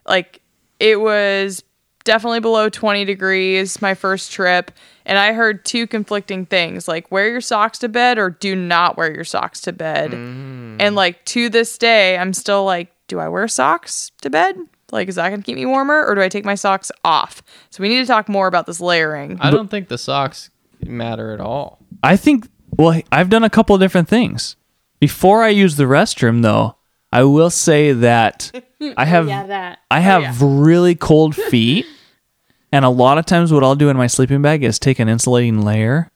like 0.07 0.42
it 0.83 1.01
was 1.01 1.63
definitely 2.05 2.41
below 2.41 2.69
20 2.69 3.05
degrees 3.05 3.81
my 3.81 3.95
first 3.95 4.33
trip 4.33 4.73
and 5.07 5.19
i 5.19 5.33
heard 5.33 5.65
two 5.65 5.87
conflicting 5.87 6.45
things 6.45 6.89
like 6.89 7.11
wear 7.13 7.31
your 7.31 7.41
socks 7.41 7.79
to 7.79 7.89
bed 7.89 8.19
or 8.19 8.31
do 8.31 8.57
not 8.57 8.97
wear 8.97 9.15
your 9.15 9.25
socks 9.25 9.61
to 9.61 9.73
bed. 9.73 10.11
Mm. 10.11 10.77
And 10.81 10.97
like 10.97 11.25
to 11.27 11.49
this 11.49 11.79
day 11.79 12.19
i'm 12.19 12.35
still 12.35 12.65
like 12.65 12.93
do 13.07 13.21
i 13.21 13.29
wear 13.29 13.47
socks 13.47 14.11
to 14.23 14.31
bed? 14.31 14.57
Like 14.91 15.09
is 15.09 15.15
that 15.15 15.29
going 15.29 15.41
to 15.41 15.47
keep 15.47 15.57
me 15.57 15.65
warmer 15.65 16.05
or 16.05 16.17
do 16.17 16.21
i 16.21 16.29
take 16.29 16.45
my 16.45 16.57
socks 16.57 16.91
off? 17.05 17.43
So 17.71 17.83
we 17.83 17.89
need 17.89 18.01
to 18.01 18.07
talk 18.07 18.29
more 18.29 18.49
about 18.49 18.67
this 18.67 18.81
layering. 18.81 19.39
I 19.41 19.51
don't 19.51 19.71
think 19.71 19.89
the 19.89 19.99
socks 19.99 20.51
matter 20.85 21.33
at 21.33 21.41
all. 21.41 21.79
I 22.03 22.17
think 22.17 22.49
well, 22.77 23.01
I've 23.13 23.29
done 23.29 23.45
a 23.45 23.51
couple 23.51 23.77
of 23.77 23.81
different 23.81 24.09
things. 24.09 24.57
Before 24.99 25.43
I 25.43 25.49
use 25.49 25.77
the 25.77 25.85
restroom 25.85 26.43
though, 26.43 26.77
I 27.13 27.23
will 27.25 27.51
say 27.51 27.93
that 27.93 28.51
Hmm. 28.83 28.95
I 28.97 29.03
oh, 29.03 29.07
have 29.07 29.29
Yeah, 29.29 29.47
that. 29.47 29.79
I 29.93 29.99
oh, 29.99 30.03
have 30.03 30.43
really 30.43 30.97
cold 30.97 31.37
feet. 31.51 31.87
And 32.73 32.85
a 32.85 32.89
lot 32.89 33.17
of 33.17 33.27
times 33.27 33.53
what 33.53 33.63
I'll 33.63 33.77
do 33.77 33.91
in 33.91 33.97
my 33.97 34.09
sleeping 34.09 34.43
bag 34.43 34.65
is 34.65 34.79
take 34.79 34.99
an 34.99 35.09
insulating 35.09 35.63
layer 35.63 36.11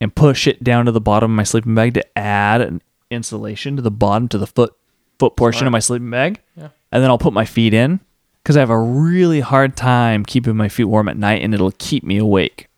and 0.00 0.14
push 0.14 0.46
it 0.46 0.62
down 0.62 0.84
to 0.86 0.92
the 0.92 1.00
bottom 1.00 1.30
of 1.30 1.36
my 1.36 1.44
sleeping 1.44 1.74
bag 1.74 1.94
to 1.94 2.18
add 2.18 2.60
an 2.60 2.82
insulation 3.10 3.76
to 3.76 3.82
the 3.82 3.90
bottom 3.90 4.28
to 4.28 4.36
the 4.36 4.46
foot 4.46 4.74
foot 5.18 5.36
portion 5.36 5.66
of 5.66 5.72
my 5.72 5.78
sleeping 5.78 6.10
bag. 6.10 6.40
Yeah. 6.56 6.68
And 6.90 7.02
then 7.02 7.08
I'll 7.08 7.18
put 7.18 7.32
my 7.32 7.46
feet 7.46 7.72
in 7.72 8.00
cuz 8.44 8.56
I 8.56 8.60
have 8.60 8.70
a 8.70 8.78
really 8.78 9.40
hard 9.40 9.74
time 9.74 10.24
keeping 10.24 10.56
my 10.56 10.68
feet 10.68 10.84
warm 10.84 11.08
at 11.08 11.16
night 11.16 11.42
and 11.42 11.54
it'll 11.54 11.72
keep 11.78 12.04
me 12.04 12.18
awake. 12.18 12.68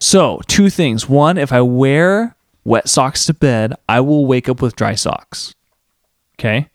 So, 0.00 0.40
two 0.48 0.70
things. 0.70 1.08
One, 1.08 1.38
if 1.38 1.52
I 1.52 1.60
wear 1.62 2.34
wet 2.64 2.88
socks 2.88 3.24
to 3.26 3.34
bed, 3.34 3.74
I 3.88 4.00
will 4.00 4.26
wake 4.26 4.48
up 4.48 4.60
with 4.60 4.76
dry 4.76 4.94
socks. 4.94 5.54
Okay? 6.38 6.68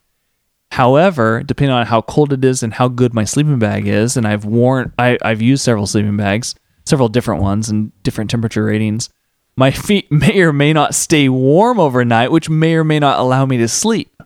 However, 0.76 1.42
depending 1.42 1.74
on 1.74 1.86
how 1.86 2.02
cold 2.02 2.34
it 2.34 2.44
is 2.44 2.62
and 2.62 2.74
how 2.74 2.90
good 2.90 3.14
my 3.14 3.24
sleeping 3.24 3.60
bag 3.60 3.88
is, 3.88 4.18
and 4.18 4.28
I've 4.28 4.44
worn 4.44 4.92
I, 5.00 5.18
I've 5.22 5.42
used 5.42 5.64
several 5.64 5.88
sleeping 5.88 6.18
bags, 6.18 6.54
several 6.84 7.08
different 7.08 7.42
ones 7.42 7.70
and 7.70 7.94
different 8.04 8.30
temperature 8.30 8.66
ratings, 8.66 9.10
my 9.56 9.72
feet 9.88 10.12
may 10.12 10.42
or 10.42 10.52
may 10.52 10.74
not 10.74 10.94
stay 10.94 11.30
warm 11.30 11.80
overnight, 11.80 12.30
which 12.30 12.50
may 12.50 12.76
or 12.76 12.84
may 12.84 13.00
not 13.00 13.20
allow 13.20 13.46
me 13.46 13.58
to 13.60 13.70
sleep. 13.70 14.22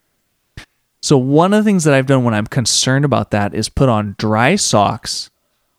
So 1.04 1.20
one 1.20 1.54
of 1.54 1.64
the 1.64 1.70
things 1.70 1.84
that 1.84 1.94
I've 1.94 2.08
done 2.08 2.24
when 2.24 2.34
I'm 2.34 2.48
concerned 2.48 3.06
about 3.06 3.30
that 3.30 3.54
is 3.54 3.70
put 3.70 3.88
on 3.88 4.16
dry 4.18 4.56
socks, 4.56 5.30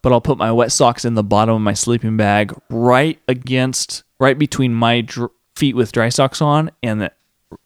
but 0.03 0.13
I'll 0.13 0.21
put 0.21 0.39
my 0.39 0.53
wet 0.53 0.71
socks 0.71 1.05
in 1.05 1.15
the 1.15 1.25
bottom 1.25 1.57
of 1.57 1.63
my 1.63 1.75
sleeping 1.75 2.17
bag 2.17 2.57
right 2.71 3.19
against 3.27 4.05
right 4.21 4.39
between 4.39 4.73
my 4.73 5.01
dr- 5.01 5.33
feet 5.57 5.75
with 5.75 5.91
dry 5.91 6.11
socks 6.11 6.41
on 6.41 6.71
and 6.81 7.01
the 7.01 7.13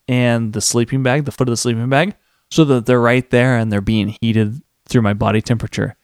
and 0.08 0.54
the 0.54 0.62
sleeping 0.62 1.02
bag, 1.02 1.26
the 1.26 1.32
foot 1.32 1.48
of 1.48 1.52
the 1.52 1.58
sleeping 1.58 1.90
bag, 1.90 2.14
so 2.54 2.64
that 2.64 2.86
they're 2.86 3.00
right 3.00 3.28
there 3.30 3.58
and 3.58 3.72
they're 3.72 3.80
being 3.80 4.16
heated 4.20 4.62
through 4.86 5.02
my 5.02 5.12
body 5.12 5.42
temperature. 5.42 5.96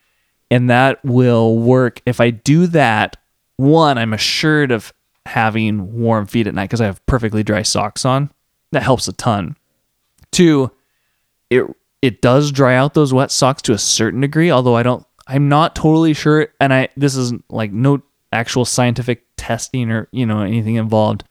And 0.50 0.68
that 0.68 0.98
will 1.04 1.56
work. 1.56 2.02
If 2.06 2.20
I 2.20 2.30
do 2.30 2.66
that, 2.68 3.16
one, 3.56 3.98
I'm 3.98 4.12
assured 4.12 4.72
of 4.72 4.92
having 5.26 6.00
warm 6.00 6.26
feet 6.26 6.48
at 6.48 6.54
night 6.54 6.64
because 6.64 6.80
I 6.80 6.86
have 6.86 7.06
perfectly 7.06 7.44
dry 7.44 7.62
socks 7.62 8.04
on. 8.04 8.32
That 8.72 8.82
helps 8.82 9.06
a 9.06 9.12
ton. 9.12 9.56
Two, 10.32 10.72
it 11.50 11.64
it 12.02 12.20
does 12.20 12.50
dry 12.50 12.74
out 12.74 12.94
those 12.94 13.14
wet 13.14 13.30
socks 13.30 13.62
to 13.62 13.72
a 13.72 13.78
certain 13.78 14.20
degree, 14.20 14.50
although 14.50 14.74
I 14.74 14.82
don't 14.82 15.06
I'm 15.28 15.48
not 15.48 15.76
totally 15.76 16.14
sure 16.14 16.48
and 16.60 16.74
I 16.74 16.88
this 16.96 17.14
isn't 17.14 17.44
like 17.48 17.70
no 17.70 18.02
actual 18.32 18.64
scientific 18.64 19.24
testing 19.36 19.92
or, 19.92 20.08
you 20.10 20.26
know, 20.26 20.40
anything 20.40 20.74
involved 20.74 21.22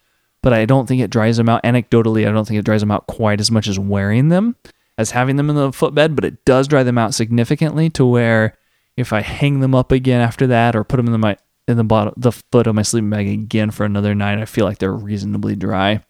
but 0.42 0.54
I 0.54 0.64
don't 0.64 0.88
think 0.88 1.02
it 1.02 1.10
dries 1.10 1.36
them 1.36 1.50
out. 1.50 1.64
Anecdotally, 1.64 2.26
I 2.26 2.32
don't 2.32 2.48
think 2.48 2.58
it 2.58 2.66
dries 2.66 2.80
them 2.80 2.92
out 2.92 3.08
quite 3.08 3.42
as 3.42 3.52
much 3.52 3.68
as 3.68 3.78
wearing 3.78 4.30
them 4.30 4.56
as 5.00 5.12
having 5.12 5.38
them 5.38 5.50
in 5.50 5.56
the 5.56 5.72
footbed, 5.72 6.14
but 6.14 6.26
it 6.26 6.44
does 6.44 6.68
dry 6.68 6.84
them 6.84 6.98
out 6.98 7.14
significantly 7.14 7.90
to 7.92 8.06
where 8.06 8.58
if 8.98 9.14
I 9.14 9.22
hang 9.22 9.62
them 9.62 9.74
up 9.74 9.94
again 9.94 10.20
after 10.20 10.46
that 10.48 10.76
or 10.76 10.84
put 10.84 10.98
them 10.98 11.12
in 11.12 11.22
my 11.22 11.38
in 11.70 11.78
the 11.78 11.86
bottom 11.86 12.14
the 12.18 12.34
foot 12.34 12.68
of 12.68 12.76
my 12.76 12.82
sleeping 12.82 13.10
bag 13.10 13.30
again 13.30 13.72
for 13.72 13.86
another 13.86 14.14
night, 14.14 14.40
I 14.40 14.46
feel 14.46 14.66
like 14.66 14.78
they're 14.78 14.92
reasonably 14.92 15.56
dry, 15.56 16.04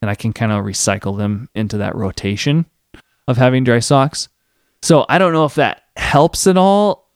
and 0.00 0.08
I 0.08 0.14
can 0.14 0.32
kind 0.32 0.52
of 0.52 0.64
recycle 0.64 1.18
them 1.18 1.48
into 1.52 1.78
that 1.78 1.96
rotation 1.96 2.66
of 3.26 3.38
having 3.38 3.64
dry 3.64 3.80
socks. 3.80 4.28
So 4.82 5.04
I 5.08 5.18
don't 5.18 5.32
know 5.32 5.44
if 5.44 5.56
that 5.56 5.82
helps 5.96 6.46
at 6.46 6.56
all. 6.56 7.10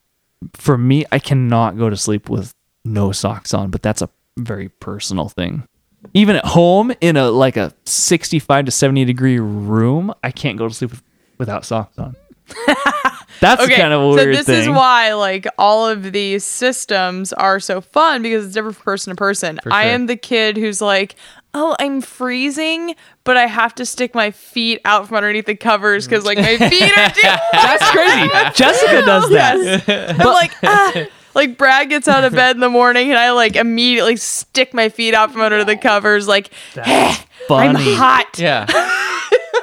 For 0.55 0.77
me, 0.77 1.05
I 1.13 1.21
cannot 1.21 1.79
go 1.79 1.89
to 1.89 1.97
sleep 1.97 2.29
with 2.29 2.53
no 2.85 3.13
socks 3.13 3.55
on, 3.55 3.71
but 3.71 3.81
that's 3.81 4.03
a 4.03 4.11
very 4.37 4.71
personal 4.71 5.29
thing 5.29 5.69
even 6.15 6.35
at 6.35 6.45
home 6.45 6.93
in 7.01 7.17
a 7.17 7.31
like 7.31 7.57
a 7.57 7.73
65 7.85 8.65
to 8.65 8.71
70 8.73 9.05
degree 9.05 9.39
room 9.39 10.13
i 10.25 10.31
can't 10.31 10.59
go 10.59 10.67
to 10.67 10.75
sleep 10.75 10.91
with, 10.91 11.03
without 11.43 11.65
socks 11.65 11.99
on 11.99 12.15
that's 13.41 13.63
okay 13.63 13.77
kind 13.77 13.93
of 13.93 14.01
a 14.15 14.19
so 14.19 14.25
this 14.27 14.47
thing 14.47 14.61
is 14.63 14.69
why 14.69 15.13
like 15.15 15.47
all 15.59 15.89
of 15.89 16.13
these 16.13 16.45
systems 16.45 17.33
are 17.33 17.59
so 17.59 17.81
fun 17.81 18.23
because 18.23 18.45
it's 18.45 18.55
different 18.55 18.77
from 18.77 18.85
person 18.85 19.11
to 19.15 19.17
person 19.17 19.59
i 19.73 19.85
am 19.85 20.07
the 20.07 20.17
kid 20.17 20.57
who's 20.57 20.81
like 20.83 21.15
oh 21.55 21.75
i'm 21.79 22.01
freezing 22.03 22.95
but 23.25 23.37
i 23.37 23.47
have 23.47 23.75
to 23.75 23.87
stick 23.87 24.15
my 24.15 24.31
feet 24.31 24.81
out 24.85 25.07
from 25.09 25.17
underneath 25.17 25.47
the 25.47 25.55
covers 25.57 26.07
because 26.07 26.25
like 26.27 26.37
my 26.39 26.57
feet 26.59 26.99
are 26.99 27.11
too 27.11 27.21
that's 27.53 27.91
crazy 27.91 28.29
jessica 28.55 29.03
does 29.03 29.29
that 29.31 29.57
Yes. 29.89 30.19
I'm 30.21 30.27
like, 30.27 30.53
ah. 30.63 31.07
Like 31.35 31.57
Brad 31.57 31.89
gets 31.89 32.09
out 32.09 32.25
of 32.25 32.35
bed 32.35 32.57
in 32.57 32.61
the 32.61 32.69
morning 32.69 33.09
and 33.09 33.19
I 33.19 33.31
like 33.33 33.57
immediately 33.57 34.17
stick 34.17 34.75
my 34.75 34.91
feet 34.91 35.15
out 35.15 35.33
from 35.33 35.41
under 35.41 35.65
the 35.65 35.79
covers, 35.79 36.29
like 36.29 36.51
I'm 37.49 37.75
hot. 37.77 38.39
Yeah. 38.39 38.67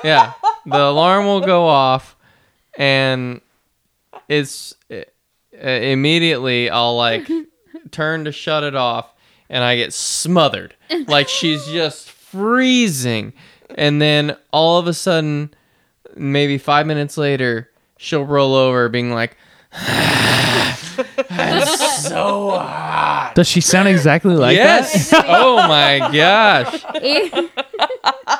yeah. 0.03 0.33
The 0.65 0.81
alarm 0.83 1.25
will 1.25 1.41
go 1.41 1.65
off 1.65 2.15
and 2.77 3.41
it's 4.27 4.75
uh, 4.91 5.03
immediately 5.57 6.69
I'll 6.69 6.95
like 6.95 7.27
turn 7.91 8.25
to 8.25 8.31
shut 8.31 8.63
it 8.63 8.75
off 8.75 9.13
and 9.49 9.63
I 9.63 9.75
get 9.77 9.93
smothered. 9.93 10.75
Like 11.07 11.27
she's 11.29 11.65
just 11.65 12.09
freezing. 12.09 13.33
And 13.75 14.01
then 14.01 14.35
all 14.51 14.77
of 14.79 14.87
a 14.87 14.93
sudden 14.93 15.53
maybe 16.15 16.57
5 16.57 16.85
minutes 16.85 17.17
later 17.17 17.69
she'll 17.97 18.25
roll 18.25 18.53
over 18.53 18.89
being 18.89 19.11
like 19.13 19.37
That's 21.29 22.03
so 22.07 22.51
hot. 22.51 23.33
does 23.35 23.47
she 23.47 23.61
sound 23.61 23.87
exactly 23.87 24.35
like 24.35 24.55
yes. 24.55 25.13
oh 25.13 25.57
my 25.67 25.99
gosh. 26.11 26.83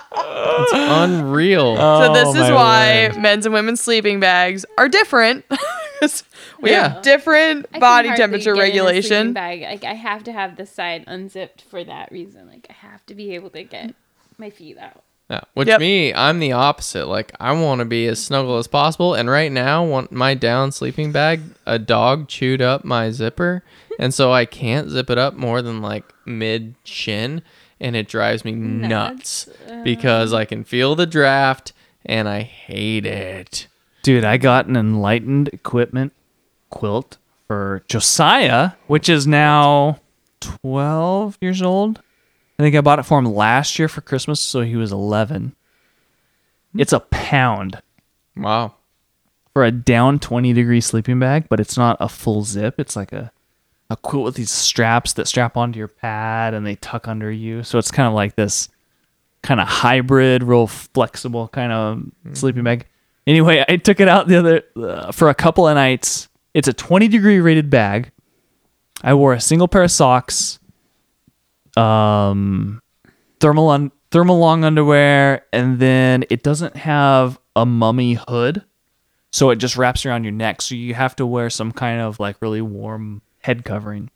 It's 0.26 0.72
unreal. 0.74 1.76
So 2.00 2.14
this 2.14 2.28
Oh, 2.28 2.44
is 2.44 2.52
why 2.52 3.10
word. 3.14 3.22
men's 3.22 3.46
and 3.46 3.54
women's 3.54 3.82
sleeping 3.82 4.20
bags 4.20 4.66
are 4.78 4.88
different. 4.90 5.46
'Cause 6.00 6.24
we 6.62 6.72
Yeah. 6.72 6.90
have 6.94 7.02
different 7.02 7.66
I 7.70 7.72
can 7.74 7.80
body 7.82 8.08
hardly 8.08 8.24
temperature 8.24 8.54
get 8.56 8.62
in 8.64 8.70
a 8.70 8.72
sleeping 8.72 8.86
regulation. 8.86 9.34
Bag. 9.34 9.62
Like 9.64 9.84
I 9.84 9.94
have 9.96 10.24
to 10.26 10.32
have 10.32 10.56
the 10.56 10.66
side 10.66 11.04
unzipped 11.08 11.64
for 11.70 11.84
that 11.84 12.10
reason. 12.12 12.48
Like 12.48 12.68
I 12.70 12.74
have 12.88 13.06
to 13.08 13.16
be 13.16 13.36
able 13.36 13.50
to 13.52 13.64
get 13.64 13.94
my 14.38 14.50
feet 14.50 14.78
out. 14.78 15.04
Yeah, 15.30 15.42
which 15.54 15.68
Yep. 15.68 15.80
me, 15.82 16.14
I'm 16.14 16.40
the 16.40 16.54
opposite. 16.54 17.06
Like 17.08 17.34
I 17.40 17.52
want 17.52 17.80
to 17.80 17.86
be 17.86 18.08
as 18.08 18.24
snuggle 18.24 18.58
as 18.58 18.68
possible, 18.68 19.14
and 19.14 19.30
right 19.30 19.52
now, 19.52 19.84
want 19.84 20.12
my 20.12 20.34
down 20.34 20.72
sleeping 20.72 21.12
bag, 21.12 21.42
a 21.68 21.78
dog 21.78 22.28
chewed 22.30 22.62
up 22.64 22.84
my 22.86 23.12
zipper, 23.12 23.64
and 24.00 24.12
so 24.14 24.32
I 24.32 24.46
can't 24.46 24.90
zip 24.90 25.10
it 25.12 25.18
up 25.20 25.36
more 25.36 25.62
than 25.62 25.82
like 25.84 26.06
mid 26.26 26.74
chin, 26.84 27.44
and 27.80 27.96
it 27.96 28.08
drives 28.08 28.44
me 28.46 28.52
nuts 28.54 29.48
because 29.84 30.34
I 30.34 30.46
can 30.46 30.64
feel 30.64 30.96
the 30.96 31.06
draft, 31.06 31.74
and 32.06 32.28
I 32.30 32.42
hate 32.42 33.06
it. 33.06 33.68
dude 34.04 34.24
i 34.26 34.38
got 34.38 34.66
an 34.68 34.76
enlightened 34.78 35.50
equipment 35.50 36.14
quilt 36.70 37.18
for 37.48 37.84
josiah 37.90 38.72
which 38.88 39.10
is 39.10 39.26
now 39.28 40.00
12 40.40 41.38
years 41.42 41.62
old 41.62 42.02
i 42.58 42.64
think 42.64 42.76
i 42.76 42.82
bought 42.82 43.00
it 43.00 43.04
for 43.04 43.20
him 43.20 43.26
last 43.26 43.78
year 43.78 43.88
for 43.90 44.02
christmas 44.02 44.40
so 44.40 44.62
he 44.62 44.76
was 44.78 44.92
11 44.92 45.54
It's 46.78 46.94
a 46.94 47.00
pound 47.02 47.82
Wow. 48.38 48.76
for 49.54 49.66
a 49.66 49.72
down 49.72 50.20
20 50.20 50.54
degree 50.54 50.80
sleeping 50.80 51.20
bag, 51.20 51.50
but 51.50 51.60
it's 51.60 51.76
not 51.76 51.98
a 52.00 52.08
full 52.08 52.44
zip. 52.44 52.76
It's 52.80 52.96
like 52.96 53.12
a 53.12 53.32
a 53.90 53.98
quilt 53.98 54.26
with 54.26 54.36
these 54.36 54.52
straps 54.52 55.14
that 55.14 55.28
strap 55.28 55.58
onto 55.58 55.80
your 55.80 55.88
pad 55.88 56.54
and 56.54 56.66
they 56.66 56.76
tuck 56.76 57.08
under 57.08 57.32
you. 57.32 57.64
So 57.64 57.80
it's 57.80 57.92
kind 57.92 58.08
of 58.08 58.14
like 58.14 58.36
this 58.36 58.70
kind 59.42 59.60
of 59.60 59.68
hybrid, 59.68 60.44
real 60.44 60.68
flexible 60.68 61.48
kind 61.48 61.72
of 61.72 62.38
sleeping 62.38 62.64
bag. 62.64 62.86
Anyway, 63.26 63.64
I 63.68 63.78
took 63.78 64.00
it 64.00 64.08
out 64.08 64.28
the 64.28 64.38
other 64.38 64.64
uh, 64.76 65.12
for 65.12 65.30
a 65.30 65.36
couple 65.36 65.68
of 65.68 65.76
nights. 65.76 66.30
It's 66.54 66.68
a 66.68 66.74
20 66.74 67.08
degree 67.08 67.40
rated 67.40 67.70
bag. 67.70 68.12
I 69.04 69.14
wore 69.14 69.34
a 69.34 69.40
single 69.40 69.68
pair 69.68 69.84
of 69.84 69.92
socks, 69.92 70.60
um, 71.78 72.82
thermal 73.40 73.70
un- 73.70 73.92
thermal 74.12 74.40
long 74.40 74.64
underwear, 74.64 75.46
and 75.54 75.80
then 75.80 76.26
it 76.30 76.44
doesn't 76.44 76.76
have 76.76 77.40
a 77.56 77.66
mummy 77.66 78.20
hood, 78.28 78.64
so 79.32 79.52
it 79.52 79.56
just 79.58 79.78
wraps 79.78 80.06
around 80.06 80.24
your 80.24 80.34
neck. 80.34 80.62
So 80.62 80.76
you 80.76 80.96
have 80.96 81.16
to 81.18 81.26
wear 81.26 81.50
some 81.50 81.72
kind 81.72 82.02
of 82.02 82.20
like 82.20 82.42
really 82.42 82.62
warm 82.62 83.22
head 83.50 83.66
covering. 83.66 84.12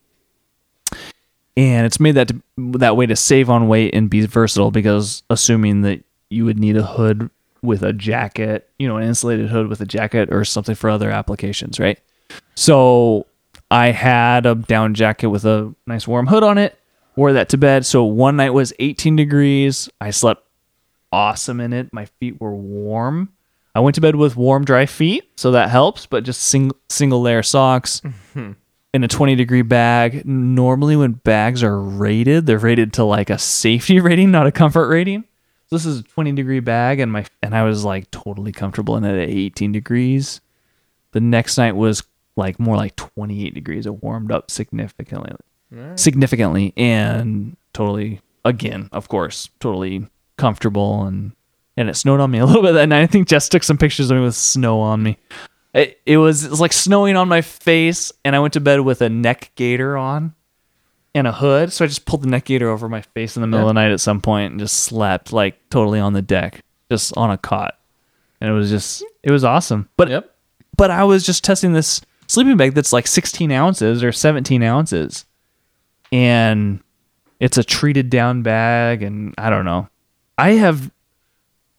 And 1.58 1.88
it's 1.88 2.00
made 2.00 2.16
that 2.16 2.28
to, 2.28 2.42
that 2.78 2.96
way 2.96 3.08
to 3.08 3.16
save 3.16 3.50
on 3.50 3.68
weight 3.68 3.96
and 3.96 4.10
be 4.10 4.26
versatile 4.28 4.70
because 4.70 5.24
assuming 5.30 5.82
that 5.82 6.04
you 6.30 6.46
would 6.46 6.60
need 6.60 6.78
a 6.78 6.84
hood 6.84 7.32
with 7.64 7.82
a 7.82 7.94
jacket, 7.94 8.70
you 8.78 8.88
know, 8.88 8.98
an 8.98 9.08
insulated 9.08 9.50
hood 9.50 9.68
with 9.68 9.82
a 9.82 9.86
jacket 9.86 10.32
or 10.32 10.46
something 10.46 10.76
for 10.76 10.90
other 10.90 11.10
applications, 11.10 11.80
right? 11.80 12.00
So 12.54 13.26
I 13.72 13.88
had 13.88 14.46
a 14.46 14.54
down 14.54 14.94
jacket 14.94 15.28
with 15.28 15.46
a 15.46 15.74
nice 15.88 16.08
warm 16.08 16.28
hood 16.28 16.44
on 16.44 16.60
it, 16.60 16.78
wore 17.16 17.34
that 17.34 17.50
to 17.50 17.58
bed. 17.58 17.88
So 17.88 18.04
one 18.04 18.36
night 18.36 18.52
was 18.52 18.72
18 18.78 19.16
degrees. 19.16 19.90
I 20.00 20.12
slept 20.12 20.44
awesome 21.12 21.60
in 21.60 21.74
it. 21.74 21.92
My 21.92 22.06
feet 22.06 22.40
were 22.40 22.56
warm. 22.56 23.34
I 23.74 23.80
went 23.80 23.96
to 23.96 24.02
bed 24.02 24.16
with 24.16 24.36
warm, 24.36 24.66
dry 24.66 24.86
feet, 24.86 25.32
so 25.36 25.52
that 25.52 25.72
helps, 25.72 26.06
but 26.06 26.24
just 26.24 26.44
sing- 26.44 26.72
single 26.90 27.22
layer 27.22 27.42
socks 27.42 28.02
mm-hmm. 28.02 28.52
In 28.94 29.04
a 29.04 29.08
20 29.08 29.36
degree 29.36 29.62
bag. 29.62 30.26
Normally, 30.26 30.96
when 30.96 31.14
bags 31.14 31.64
are 31.64 31.80
rated, 31.80 32.46
they're 32.46 32.60
rated 32.60 32.94
to 32.94 33.04
like 33.04 33.30
a 33.30 33.38
safety 33.38 34.00
rating, 34.02 34.32
not 34.32 34.48
a 34.48 34.52
comfort 34.52 34.88
rating. 34.88 35.24
So 35.70 35.76
this 35.78 35.86
is 35.86 36.00
a 36.00 36.04
20 36.04 36.34
degree 36.34 36.60
bag, 36.60 37.00
and 37.00 37.12
my 37.12 37.26
and 37.42 37.56
I 37.56 37.64
was 37.64 37.84
like 37.84 38.10
totally 38.12 38.52
comfortable 38.52 38.96
in 38.98 39.04
it 39.04 39.22
at 39.22 39.30
18 39.30 39.72
degrees. 39.72 40.42
The 41.12 41.22
next 41.22 41.58
night 41.58 41.76
was 41.76 42.04
like 42.36 42.60
more 42.60 42.76
like 42.76 42.96
28 42.96 43.54
degrees. 43.54 43.86
It 43.86 44.04
warmed 44.04 44.32
up 44.32 44.50
significantly, 44.52 45.32
significantly, 45.96 46.74
and 46.78 47.58
totally 47.74 48.22
again, 48.46 48.90
of 48.92 49.08
course, 49.08 49.50
totally 49.60 50.08
comfortable 50.38 51.04
and 51.04 51.32
and 51.78 51.90
it 51.90 51.96
snowed 51.96 52.20
on 52.20 52.30
me 52.30 52.38
a 52.40 52.46
little 52.46 52.62
bit 52.62 52.74
that 52.74 52.90
night. 52.90 53.02
I 53.02 53.08
think 53.08 53.28
Jess 53.28 53.50
took 53.50 53.64
some 53.64 53.78
pictures 53.78 54.12
of 54.12 54.18
me 54.18 54.24
with 54.24 54.36
snow 54.36 54.80
on 54.80 55.02
me. 55.02 55.18
It, 55.74 56.00
it 56.06 56.18
was 56.18 56.44
it 56.46 56.52
was 56.52 56.62
like 56.62 56.74
snowing 56.74 57.16
on 57.16 57.28
my 57.28 57.42
face, 57.42 58.12
and 58.24 58.36
I 58.36 58.40
went 58.40 58.54
to 58.54 58.60
bed 58.60 58.82
with 58.82 59.02
a 59.02 59.10
neck 59.10 59.52
gaiter 59.56 59.98
on 59.98 60.34
and 61.16 61.26
a 61.28 61.32
hood. 61.32 61.72
So 61.74 61.84
I 61.84 61.88
just 61.88 62.06
pulled 62.06 62.22
the 62.24 62.28
neck 62.28 62.46
gaiter 62.46 62.70
over 62.70 62.88
my 62.88 63.02
face 63.02 63.36
in 63.36 63.42
the 63.42 63.48
middle 63.48 63.68
of 63.68 63.74
the 63.74 63.80
night 63.82 63.92
at 63.92 64.00
some 64.00 64.22
point 64.22 64.52
and 64.52 64.60
just 64.60 64.80
slept 64.80 65.34
like 65.34 65.58
totally 65.70 66.00
on 66.00 66.14
the 66.14 66.22
deck, 66.22 66.62
just 66.92 67.16
on 67.18 67.32
a 67.32 67.38
cot, 67.38 67.80
and 68.40 68.50
it 68.50 68.54
was 68.54 68.70
just 68.70 69.04
it 69.24 69.32
was 69.32 69.44
awesome. 69.44 69.90
But 69.98 70.10
Yep. 70.10 70.36
but 70.78 70.92
I 70.92 71.04
was 71.06 71.26
just 71.26 71.44
testing 71.44 71.74
this 71.74 72.02
sleeping 72.28 72.56
bag 72.58 72.74
that's 72.76 72.94
like 72.94 73.08
16 73.08 73.52
ounces 73.52 74.04
or 74.04 74.12
17 74.12 74.62
ounces, 74.62 75.26
and 76.12 76.82
it's 77.40 77.58
a 77.58 77.64
treated 77.64 78.10
down 78.12 78.44
bag, 78.44 79.02
and 79.02 79.34
I 79.38 79.50
don't 79.50 79.66
know. 79.66 79.90
I 80.38 80.52
have 80.52 80.92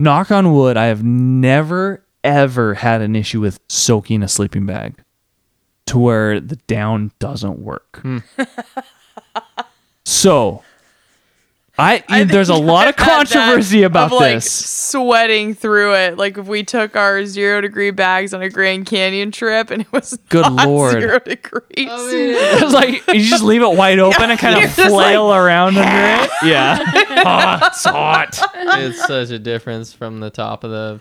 knock 0.00 0.30
on 0.30 0.52
wood, 0.52 0.76
I 0.76 0.86
have 0.86 1.02
never 1.04 2.03
ever 2.24 2.74
had 2.74 3.00
an 3.02 3.14
issue 3.14 3.40
with 3.40 3.60
soaking 3.68 4.22
a 4.22 4.28
sleeping 4.28 4.66
bag 4.66 4.96
to 5.86 5.98
where 5.98 6.40
the 6.40 6.56
down 6.66 7.12
doesn't 7.18 7.58
work. 7.60 8.00
Hmm. 8.00 8.18
so 10.04 10.62
I, 11.76 12.04
I 12.08 12.24
there's 12.24 12.48
a 12.48 12.54
lot 12.54 12.88
of 12.88 12.94
I've 12.98 13.04
had 13.04 13.28
controversy 13.28 13.82
about 13.82 14.12
of, 14.12 14.20
like, 14.20 14.34
this. 14.36 14.50
Sweating 14.50 15.54
through 15.54 15.94
it, 15.94 16.16
like 16.16 16.38
if 16.38 16.46
we 16.46 16.62
took 16.62 16.96
our 16.96 17.24
zero 17.26 17.60
degree 17.60 17.90
bags 17.90 18.32
on 18.32 18.42
a 18.42 18.48
Grand 18.48 18.86
Canyon 18.86 19.30
trip 19.32 19.70
and 19.70 19.82
it 19.82 19.92
was 19.92 20.16
Good 20.28 20.42
not 20.42 20.66
lord. 20.68 20.92
zero 20.92 21.18
degrees. 21.18 21.62
It's 21.76 22.72
like 22.72 23.06
you 23.08 23.22
just 23.22 23.42
leave 23.42 23.62
it 23.62 23.76
wide 23.76 23.98
open 23.98 24.30
and 24.30 24.38
kind 24.38 24.56
of 24.56 24.62
just 24.62 24.76
flail 24.76 25.32
around 25.34 25.76
under 25.76 26.24
it. 26.24 26.30
Yeah. 26.44 26.78
oh, 26.80 27.66
it's 27.66 27.84
hot. 27.84 28.40
it's 28.54 29.06
such 29.06 29.30
a 29.30 29.38
difference 29.38 29.92
from 29.92 30.20
the 30.20 30.30
top 30.30 30.64
of 30.64 30.70
the 30.70 31.00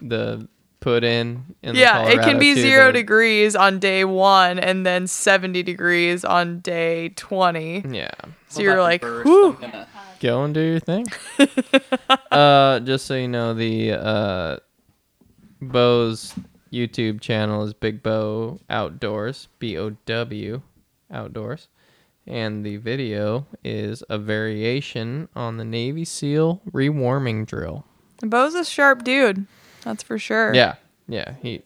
the 0.00 0.48
put 0.82 1.04
in. 1.04 1.54
in 1.62 1.74
the 1.74 1.80
yeah, 1.80 2.08
it 2.08 2.20
can 2.20 2.38
be 2.38 2.54
to 2.54 2.60
zero 2.60 2.86
the- 2.88 2.92
degrees 2.92 3.56
on 3.56 3.78
day 3.78 4.04
one 4.04 4.58
and 4.58 4.84
then 4.84 5.06
70 5.06 5.62
degrees 5.62 6.24
on 6.24 6.60
day 6.60 7.10
20. 7.10 7.84
Yeah. 7.88 8.10
So 8.48 8.60
you're 8.60 8.82
like, 8.82 9.02
whew. 9.02 9.56
Go 10.20 10.44
and 10.44 10.52
do 10.52 10.60
your 10.60 10.80
thing. 10.80 11.06
uh, 12.30 12.80
just 12.80 13.06
so 13.06 13.14
you 13.14 13.28
know, 13.28 13.54
the 13.54 13.92
uh, 13.92 14.56
Beau's 15.60 16.34
YouTube 16.72 17.20
channel 17.20 17.64
is 17.64 17.72
Big 17.72 18.02
Bow 18.02 18.60
Outdoors, 18.68 19.48
B 19.58 19.78
O 19.78 19.90
W 20.06 20.62
Outdoors, 21.10 21.68
and 22.26 22.64
the 22.64 22.76
video 22.76 23.46
is 23.64 24.04
a 24.08 24.18
variation 24.18 25.28
on 25.34 25.56
the 25.56 25.64
Navy 25.64 26.04
SEAL 26.04 26.60
rewarming 26.70 27.46
drill. 27.46 27.84
Beau's 28.20 28.54
a 28.54 28.64
sharp 28.64 29.02
dude. 29.04 29.46
That's 29.82 30.02
for 30.02 30.18
sure. 30.18 30.54
Yeah, 30.54 30.74
yeah, 31.08 31.34
he, 31.42 31.62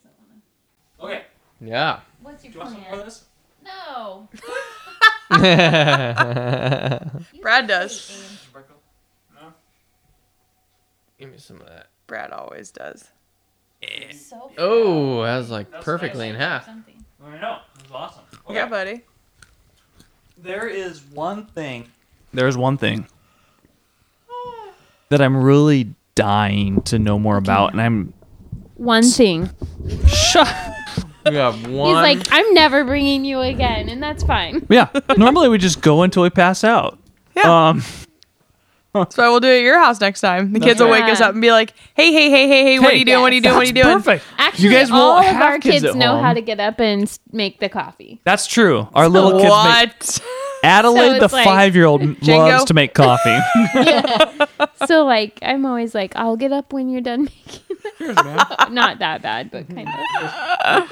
Okay. 1.01 1.23
yeah. 1.61 2.01
What's 2.23 2.45
your 2.45 2.53
plan? 2.55 2.77
this? 3.05 3.25
No. 3.65 4.29
Brad 7.43 7.67
does. 7.67 8.39
Give 11.19 11.31
me 11.31 11.39
some 11.39 11.61
of 11.61 11.67
that. 11.67 11.89
Brad 12.07 12.31
always 12.31 12.71
does. 12.71 13.09
So 14.13 14.51
Oh, 14.59 15.23
that 15.23 15.37
was 15.39 15.51
like 15.51 15.71
perfectly 15.83 16.29
in 16.29 16.35
half. 16.37 16.67
something. 16.67 17.05
I 17.25 17.39
know. 17.39 17.59
It 17.79 17.83
was 17.85 17.93
awesome. 17.93 18.25
Yeah, 18.51 18.67
buddy. 18.67 19.03
There 20.39 20.69
is 20.69 21.03
one 21.03 21.47
thing. 21.47 21.89
There's 22.35 22.57
one 22.57 22.77
thing 22.79 23.07
that 25.09 25.23
I'm 25.23 25.37
really 25.37 25.95
dying 26.17 26.83
to 26.83 26.99
know 26.99 27.19
more 27.21 27.37
about, 27.37 27.71
and 27.73 27.81
I'm 27.81 28.13
One 28.75 29.05
thing. 29.05 29.49
Shut. 30.09 30.53
We 31.25 31.33
got 31.33 31.55
one. 31.69 31.89
He's 31.89 32.19
like, 32.19 32.27
I'm 32.33 32.53
never 32.55 32.85
bringing 32.85 33.25
you 33.25 33.41
again, 33.41 33.89
and 33.89 34.03
that's 34.03 34.25
fine. 34.25 34.67
yeah. 34.69 34.89
Normally 35.17 35.49
we 35.49 35.59
just 35.59 35.81
go 35.81 36.03
until 36.03 36.23
we 36.25 36.31
pass 36.31 36.65
out. 36.65 36.99
Yeah. 37.37 37.69
Um. 37.69 37.83
That's 38.95 39.15
why 39.19 39.29
we'll 39.29 39.41
do 39.41 39.49
it 39.49 39.59
at 39.59 39.63
your 39.63 39.79
house 39.79 40.01
next 40.01 40.23
time. 40.23 40.55
The 40.55 40.61
kids 40.61 40.81
will 40.81 40.89
wake 40.89 41.05
us 41.05 41.21
up 41.21 41.33
and 41.33 41.43
be 41.43 41.51
like, 41.51 41.75
hey, 41.95 42.13
hey, 42.13 42.31
hey, 42.31 42.49
hey, 42.49 42.63
hey, 42.65 42.79
what 42.79 42.89
are 42.89 42.91
Hey, 42.93 42.99
you 43.01 43.05
doing? 43.05 43.21
What 43.21 43.31
are 43.31 43.35
you 43.35 43.43
doing? 43.43 43.55
What 43.55 43.65
are 43.65 43.67
you 43.67 43.75
doing? 43.75 43.97
Perfect. 43.99 44.25
Actually, 44.39 44.65
you 44.65 44.71
guys 44.71 44.91
won't 44.91 45.03
all 45.03 45.19
of 45.19 45.25
have 45.27 45.43
our 45.43 45.59
kids, 45.59 45.85
at 45.85 45.97
know 45.97 46.13
home. 46.13 46.25
how 46.25 46.33
to 46.33 46.41
get 46.41 46.61
up 46.61 46.81
and 46.81 47.03
s- 47.03 47.19
make 47.31 47.61
the 47.61 47.69
coffee. 47.69 48.23
That's 48.25 48.47
true. 48.47 48.89
Our 48.95 49.11
little 49.11 49.33
kids 49.33 49.43
make 49.43 49.51
What? 49.51 50.23
Adelaide, 50.65 51.21
So 51.21 51.27
the 51.29 51.35
like- 51.35 51.45
five-year-old, 51.45 52.23
loves 52.27 52.65
to 52.67 52.75
make 52.75 52.95
coffee. 52.95 53.39
so 54.87 55.05
like, 55.05 55.39
I'm 55.43 55.65
always 55.67 55.95
like, 55.95 56.15
I'll 56.17 56.37
get 56.37 56.53
up 56.53 56.73
when 56.73 56.89
you're 56.89 57.01
done 57.01 57.25
making. 57.25 57.61
it. 58.01 58.73
Not 58.73 58.99
that 58.99 59.23
bad, 59.23 59.51
but 59.51 59.69
kind 59.69 59.89
of. 60.65 60.91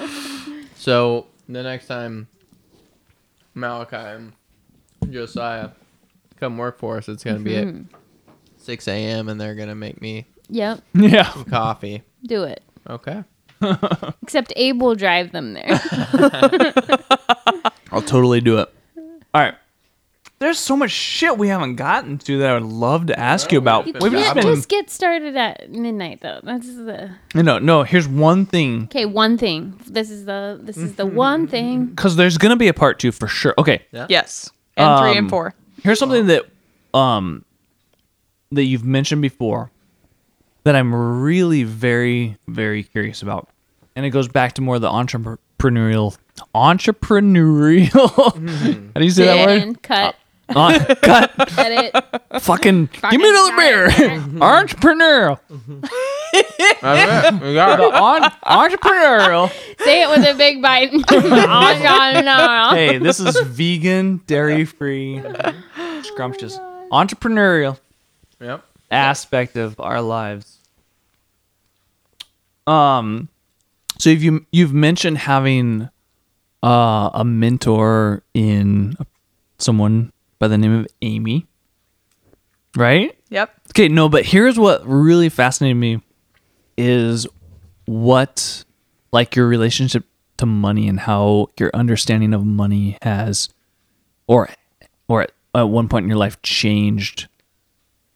So 0.76 1.26
the 1.49 1.62
next 1.62 1.86
time 1.86 2.28
Malachi 3.55 3.97
and 3.97 4.33
Josiah 5.10 5.70
come 6.39 6.57
work 6.59 6.78
for 6.78 6.97
us, 6.99 7.09
it's 7.09 7.25
gonna 7.25 7.39
be 7.41 7.57
at 7.57 7.67
Mm-hmm. 7.67 7.94
six 8.59 8.86
a.m. 8.89 9.28
and 9.28 9.41
they're 9.41 9.55
gonna 9.55 9.75
make 9.75 10.01
me 10.01 10.26
Yep, 10.51 10.81
yeah. 10.94 11.31
some 11.33 11.44
coffee. 11.44 12.02
do 12.26 12.44
it. 12.44 12.62
Okay. 12.89 13.25
Except 14.23 14.52
Abe 14.57 14.81
will 14.83 14.94
drive 14.94 15.33
them 15.33 15.55
there. 15.55 15.81
I'll 17.93 18.02
totally 18.02 18.41
do 18.43 18.59
it. 18.59 18.68
All 19.34 19.40
right. 19.42 19.54
There's 20.40 20.58
so 20.58 20.76
much 20.76 20.90
shit 20.90 21.38
we 21.38 21.48
haven't 21.48 21.76
gotten 21.76 22.18
to 22.18 22.38
that 22.38 22.50
I 22.50 22.54
would 22.54 22.64
love 22.64 23.06
to 23.06 23.18
ask 23.18 23.50
you 23.52 23.58
about. 23.58 23.86
You 23.86 23.94
We've 23.94 24.02
We've 24.02 24.12
can't 24.12 24.24
just 24.24 24.46
been 24.46 24.54
just 24.56 24.68
get 24.68 24.90
started 24.90 25.36
at 25.36 25.70
midnight 25.70 26.20
though. 26.20 26.40
That's 26.42 26.66
the 26.66 27.10
no, 27.34 27.58
no. 27.58 27.82
Here's 27.84 28.06
one 28.08 28.44
thing 28.44 28.84
okay. 28.84 29.06
One 29.06 29.38
thing. 29.38 29.80
This 29.86 30.10
is 30.10 30.24
the 30.26 30.58
this 30.62 30.76
is 30.76 30.96
the 30.96 31.06
one 31.06 31.46
thing. 31.46 31.86
because 31.86 32.16
there's 32.16 32.36
gonna 32.36 32.56
be 32.56 32.68
a 32.68 32.74
part 32.74 32.98
two 32.98 33.10
for 33.12 33.26
sure. 33.26 33.54
Okay, 33.58 33.82
Yes. 34.08 34.50
And 34.76 34.98
three 35.00 35.10
Um, 35.12 35.16
and 35.18 35.30
four. 35.30 35.54
here's 35.82 35.98
something 35.98 36.26
that 36.26 36.44
um 36.92 37.44
that 38.50 38.64
you've 38.64 38.84
mentioned 38.84 39.22
before 39.22 39.70
that 40.64 40.74
I'm 40.76 40.94
really 41.22 41.62
very 41.62 42.36
very 42.48 42.82
curious 42.82 43.22
about, 43.22 43.48
and 43.96 44.04
it 44.04 44.10
goes 44.10 44.28
back 44.28 44.54
to 44.54 44.62
more 44.62 44.78
the 44.78 44.90
entrepreneurial 45.58 46.16
entrepreneurial. 46.55 48.10
How 48.94 49.00
do 49.00 49.05
you 49.05 49.10
say 49.10 49.24
that 49.26 49.47
word? 49.66 49.83
Cut. 49.83 50.16
Uh, 50.49 50.94
cut. 51.02 51.33
Cut 51.36 51.73
it. 51.73 52.41
Fucking 52.42 52.86
give 53.10 53.20
me 53.20 53.28
another 53.31 53.57
beer. 53.57 53.91
Fucking 53.91 54.20
Entrepreneurial. 54.41 55.41
That's 56.83 57.28
it. 57.28 57.42
We 57.42 57.55
got 57.55 57.81
it. 57.81 57.94
On, 57.94 58.23
entrepreneurial. 58.70 59.50
Say 59.83 60.02
it 60.02 60.08
with 60.10 60.26
a 60.26 60.34
big 60.36 60.60
bite. 60.60 60.92
no. 60.92 62.70
Hey, 62.74 62.99
this 62.99 63.20
is 63.20 63.39
vegan, 63.41 64.18
dairy 64.26 64.65
free, 64.65 65.23
scrumptious, 66.02 66.58
entrepreneurial 66.92 67.78
Yep. 68.41 68.65
aspect 68.91 69.57
of 69.57 69.78
our 69.81 70.02
lives. 70.02 70.58
Um, 72.66 73.28
so 73.98 74.10
if 74.10 74.23
you 74.23 74.47
you've 74.52 74.73
mentioned 74.74 75.18
having 75.18 75.89
uh, 76.62 77.10
a 77.12 77.24
mentor 77.24 78.23
in 78.34 78.97
someone 79.58 80.12
by 80.39 80.48
the 80.48 80.58
name 80.58 80.81
of 80.81 80.86
Amy, 81.02 81.47
right? 82.76 83.16
Yep. 83.31 83.50
Okay, 83.70 83.89
no, 83.89 84.08
but 84.08 84.24
here's 84.24 84.58
what 84.58 84.86
really 84.86 85.28
fascinated 85.28 85.76
me 85.76 86.00
is 86.76 87.26
what 87.86 88.64
like 89.12 89.36
your 89.36 89.47
relationship 89.47 90.05
to 90.39 90.47
money 90.47 90.89
and 90.89 91.00
how 91.00 91.48
your 91.58 91.70
understanding 91.74 92.34
of 92.34 92.44
money 92.44 92.98
has 93.02 93.48
or 94.26 94.48
or 95.06 95.23
at, 95.23 95.32
at 95.55 95.68
one 95.68 95.89
point 95.89 96.05
in 96.05 96.08
your 96.08 96.18
life 96.18 96.40
changed 96.42 97.28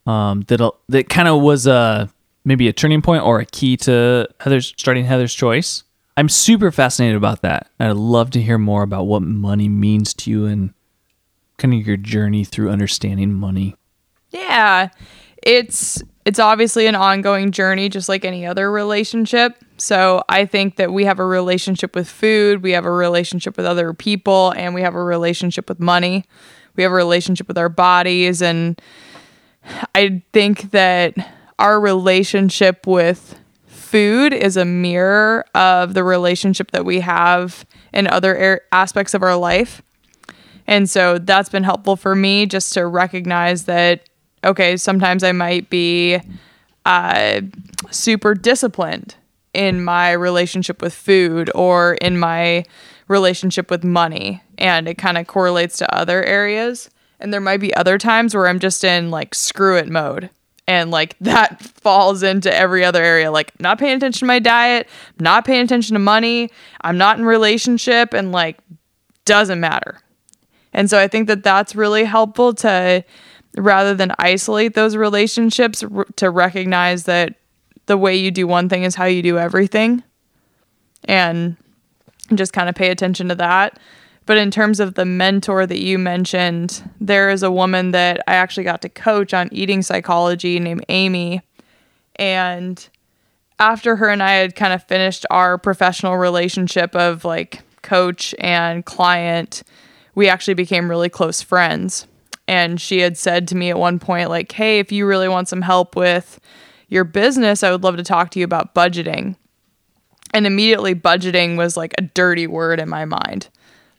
um 0.07 0.41
that 0.49 0.61
that 0.89 1.09
kind 1.09 1.29
of 1.29 1.41
was 1.41 1.67
a 1.67 2.11
maybe 2.45 2.69
a 2.69 2.73
turning 2.73 3.03
point 3.03 3.23
or 3.23 3.41
a 3.41 3.47
key 3.47 3.77
to 3.79 4.29
Heather's 4.41 4.75
starting 4.77 5.05
Heather's 5.05 5.35
choice. 5.35 5.85
I'm 6.17 6.29
super 6.29 6.73
fascinated 6.73 7.17
about 7.17 7.43
that. 7.43 7.71
I'd 7.79 7.93
love 7.93 8.31
to 8.33 8.43
hear 8.43 8.59
more 8.59 8.83
about 8.83 9.05
what 9.05 9.23
money 9.23 9.69
means 9.69 10.13
to 10.15 10.31
you 10.31 10.47
and 10.47 10.75
kind 11.59 11.75
of 11.75 11.87
your 11.87 11.97
journey 11.97 12.45
through 12.45 12.71
understanding 12.71 13.33
money. 13.35 13.77
Yeah. 14.31 14.89
It's 15.43 16.03
it's 16.25 16.39
obviously 16.39 16.87
an 16.87 16.95
ongoing 16.95 17.53
journey 17.53 17.89
just 17.89 18.09
like 18.09 18.25
any 18.25 18.45
other 18.45 18.71
relationship. 18.71 19.57
So 19.79 20.23
I 20.29 20.45
think 20.45 20.77
that 20.77 20.93
we 20.93 21.05
have 21.05 21.21
a 21.21 21.25
relationship 21.25 21.95
with 21.95 22.09
food, 22.09 22.63
we 22.63 22.73
have 22.73 22.85
a 22.85 22.91
relationship 22.91 23.57
with 23.57 23.65
other 23.65 23.95
people, 23.95 24.53
and 24.57 24.75
we 24.75 24.83
have 24.83 24.95
a 24.95 25.03
relationship 25.03 25.69
with 25.69 25.79
money. 25.79 26.25
We 26.77 26.83
have 26.83 26.93
a 26.93 26.97
relationship 26.97 27.49
with 27.49 27.59
our 27.59 27.69
bodies 27.69 28.43
and 28.43 28.81
I 29.95 30.23
think 30.33 30.71
that 30.71 31.15
our 31.59 31.81
relationship 31.81 32.87
with 32.87 33.39
food 33.67 34.33
is 34.33 34.57
a 34.57 34.65
mirror 34.65 35.45
of 35.55 35.95
the 35.95 36.05
relationship 36.05 36.71
that 36.73 36.85
we 36.85 37.01
have 37.01 37.65
in 37.93 38.07
other 38.07 38.39
ar- 38.39 38.63
aspects 38.71 39.15
of 39.15 39.23
our 39.23 39.37
life. 39.37 39.83
And 40.67 40.89
so 40.89 41.19
that's 41.19 41.49
been 41.49 41.65
helpful 41.65 41.97
for 41.97 42.15
me 42.15 42.45
just 42.45 42.75
to 42.75 42.87
recognize 42.87 43.65
that, 43.65 44.09
okay, 44.45 44.77
sometimes 44.77 45.25
I 45.25 45.33
might 45.33 45.71
be 45.71 46.21
uh, 46.85 47.41
super 47.91 48.35
disciplined 48.35 49.15
in 49.55 49.83
my 49.83 50.13
relationship 50.13 50.83
with 50.83 50.93
food 50.93 51.51
or 51.55 51.95
in 51.95 52.19
my 52.19 52.65
relationship 53.09 53.71
with 53.71 53.83
money. 53.83 54.43
And 54.59 54.87
it 54.87 54.99
kind 54.99 55.17
of 55.17 55.27
correlates 55.27 55.79
to 55.79 55.95
other 55.95 56.23
areas. 56.23 56.91
And 57.19 57.33
there 57.33 57.41
might 57.41 57.61
be 57.61 57.75
other 57.75 57.97
times 57.97 58.35
where 58.35 58.47
I'm 58.47 58.61
just 58.61 58.85
in 58.85 59.11
like 59.11 59.35
screw 59.35 59.77
it 59.79 59.89
mode. 59.89 60.29
And 60.69 60.91
like 60.91 61.17
that 61.21 61.63
falls 61.81 62.23
into 62.23 62.55
every 62.55 62.85
other 62.85 63.03
area, 63.03 63.33
like 63.33 63.59
not 63.59 63.79
paying 63.79 63.97
attention 63.97 64.21
to 64.21 64.27
my 64.27 64.39
diet, 64.39 64.87
not 65.19 65.47
paying 65.47 65.65
attention 65.65 65.95
to 65.95 65.99
money. 65.99 66.51
I'm 66.83 66.99
not 66.99 67.19
in 67.19 67.25
relationship 67.25 68.13
and 68.13 68.31
like 68.31 68.59
doesn't 69.25 69.59
matter. 69.59 69.99
And 70.75 70.91
so 70.91 70.99
I 70.99 71.09
think 71.09 71.27
that 71.29 71.43
that's 71.43 71.75
really 71.75 72.05
helpful 72.05 72.53
to 72.57 73.03
rather 73.57 73.95
than 73.95 74.13
isolate 74.19 74.75
those 74.75 74.95
relationships 74.95 75.83
r- 75.83 76.07
to 76.17 76.31
recognize 76.31 77.05
that 77.05 77.35
the 77.87 77.97
way 77.97 78.15
you 78.15 78.31
do 78.31 78.47
one 78.47 78.69
thing 78.69 78.83
is 78.83 78.95
how 78.95 79.07
you 79.07 79.23
do 79.23 79.39
everything 79.39 80.05
and 81.05 81.57
just 82.35 82.53
kind 82.53 82.69
of 82.69 82.75
pay 82.75 82.91
attention 82.91 83.29
to 83.29 83.35
that. 83.37 83.79
But 84.29 84.37
in 84.37 84.51
terms 84.51 84.79
of 84.79 84.93
the 84.93 85.07
mentor 85.07 85.65
that 85.65 85.81
you 85.81 85.99
mentioned, 85.99 86.83
there 87.01 87.31
is 87.31 87.43
a 87.43 87.51
woman 87.51 87.93
that 87.93 88.23
I 88.29 88.35
actually 88.35 88.65
got 88.65 88.83
to 88.83 88.91
coach 88.91 89.33
on 89.33 89.49
eating 89.53 89.81
psychology 89.81 90.61
named 90.61 90.85
Amy. 90.91 91.41
And 92.17 92.87
after 93.59 93.97
her 93.97 94.11
and 94.11 94.23
I 94.23 94.33
had 94.33 94.55
kind 94.55 94.75
of 94.75 94.85
finished 94.85 95.25
our 95.31 95.57
professional 95.57 96.19
relationship 96.19 96.95
of 96.95 97.25
like 97.25 97.63
coach 97.81 98.35
and 98.39 98.85
client, 98.85 99.63
we 100.15 100.29
actually 100.29 100.53
became 100.53 100.91
really 100.91 101.09
close 101.09 101.41
friends. 101.41 102.07
And 102.47 102.79
she 102.79 102.99
had 102.99 103.17
said 103.17 103.49
to 103.49 103.57
me 103.57 103.71
at 103.71 103.79
one 103.79 103.99
point, 103.99 104.29
like, 104.29 104.53
hey, 104.53 104.79
if 104.79 104.93
you 104.93 105.07
really 105.07 105.31
want 105.31 105.49
some 105.49 105.63
help 105.63 105.97
with 105.97 106.39
your 106.89 107.05
business, 107.05 107.63
I 107.63 107.71
would 107.71 107.83
love 107.83 107.97
to 107.97 108.05
talk 108.05 108.31
to 108.33 108.39
you 108.39 108.45
about 108.45 108.75
budgeting. 108.75 109.37
And 110.35 110.47
immediately, 110.47 110.95
budgeting 110.95 111.57
was 111.57 111.79
like 111.79 111.95
a 111.97 112.03
dirty 112.03 112.47
word 112.47 112.79
in 112.79 112.91
my 112.91 113.07
mind. 113.07 113.49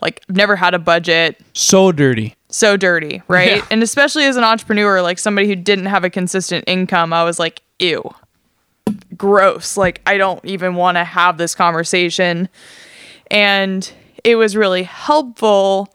Like, 0.01 0.23
I've 0.29 0.35
never 0.35 0.55
had 0.55 0.73
a 0.73 0.79
budget 0.79 1.41
So 1.53 1.91
dirty. 1.91 2.35
so 2.49 2.77
dirty, 2.77 3.21
right? 3.27 3.57
Yeah. 3.57 3.65
And 3.69 3.83
especially 3.83 4.25
as 4.25 4.37
an 4.37 4.43
entrepreneur, 4.43 5.01
like 5.01 5.19
somebody 5.19 5.47
who 5.47 5.55
didn't 5.55 5.87
have 5.87 6.03
a 6.03 6.09
consistent 6.09 6.63
income, 6.67 7.11
I 7.13 7.23
was 7.23 7.37
like, 7.39 7.61
ew, 7.79 8.09
gross. 9.17 9.77
Like, 9.77 10.01
I 10.05 10.17
don't 10.17 10.43
even 10.45 10.75
want 10.75 10.97
to 10.97 11.03
have 11.03 11.37
this 11.37 11.53
conversation. 11.55 12.49
And 13.29 13.91
it 14.23 14.35
was 14.35 14.55
really 14.55 14.83
helpful 14.83 15.93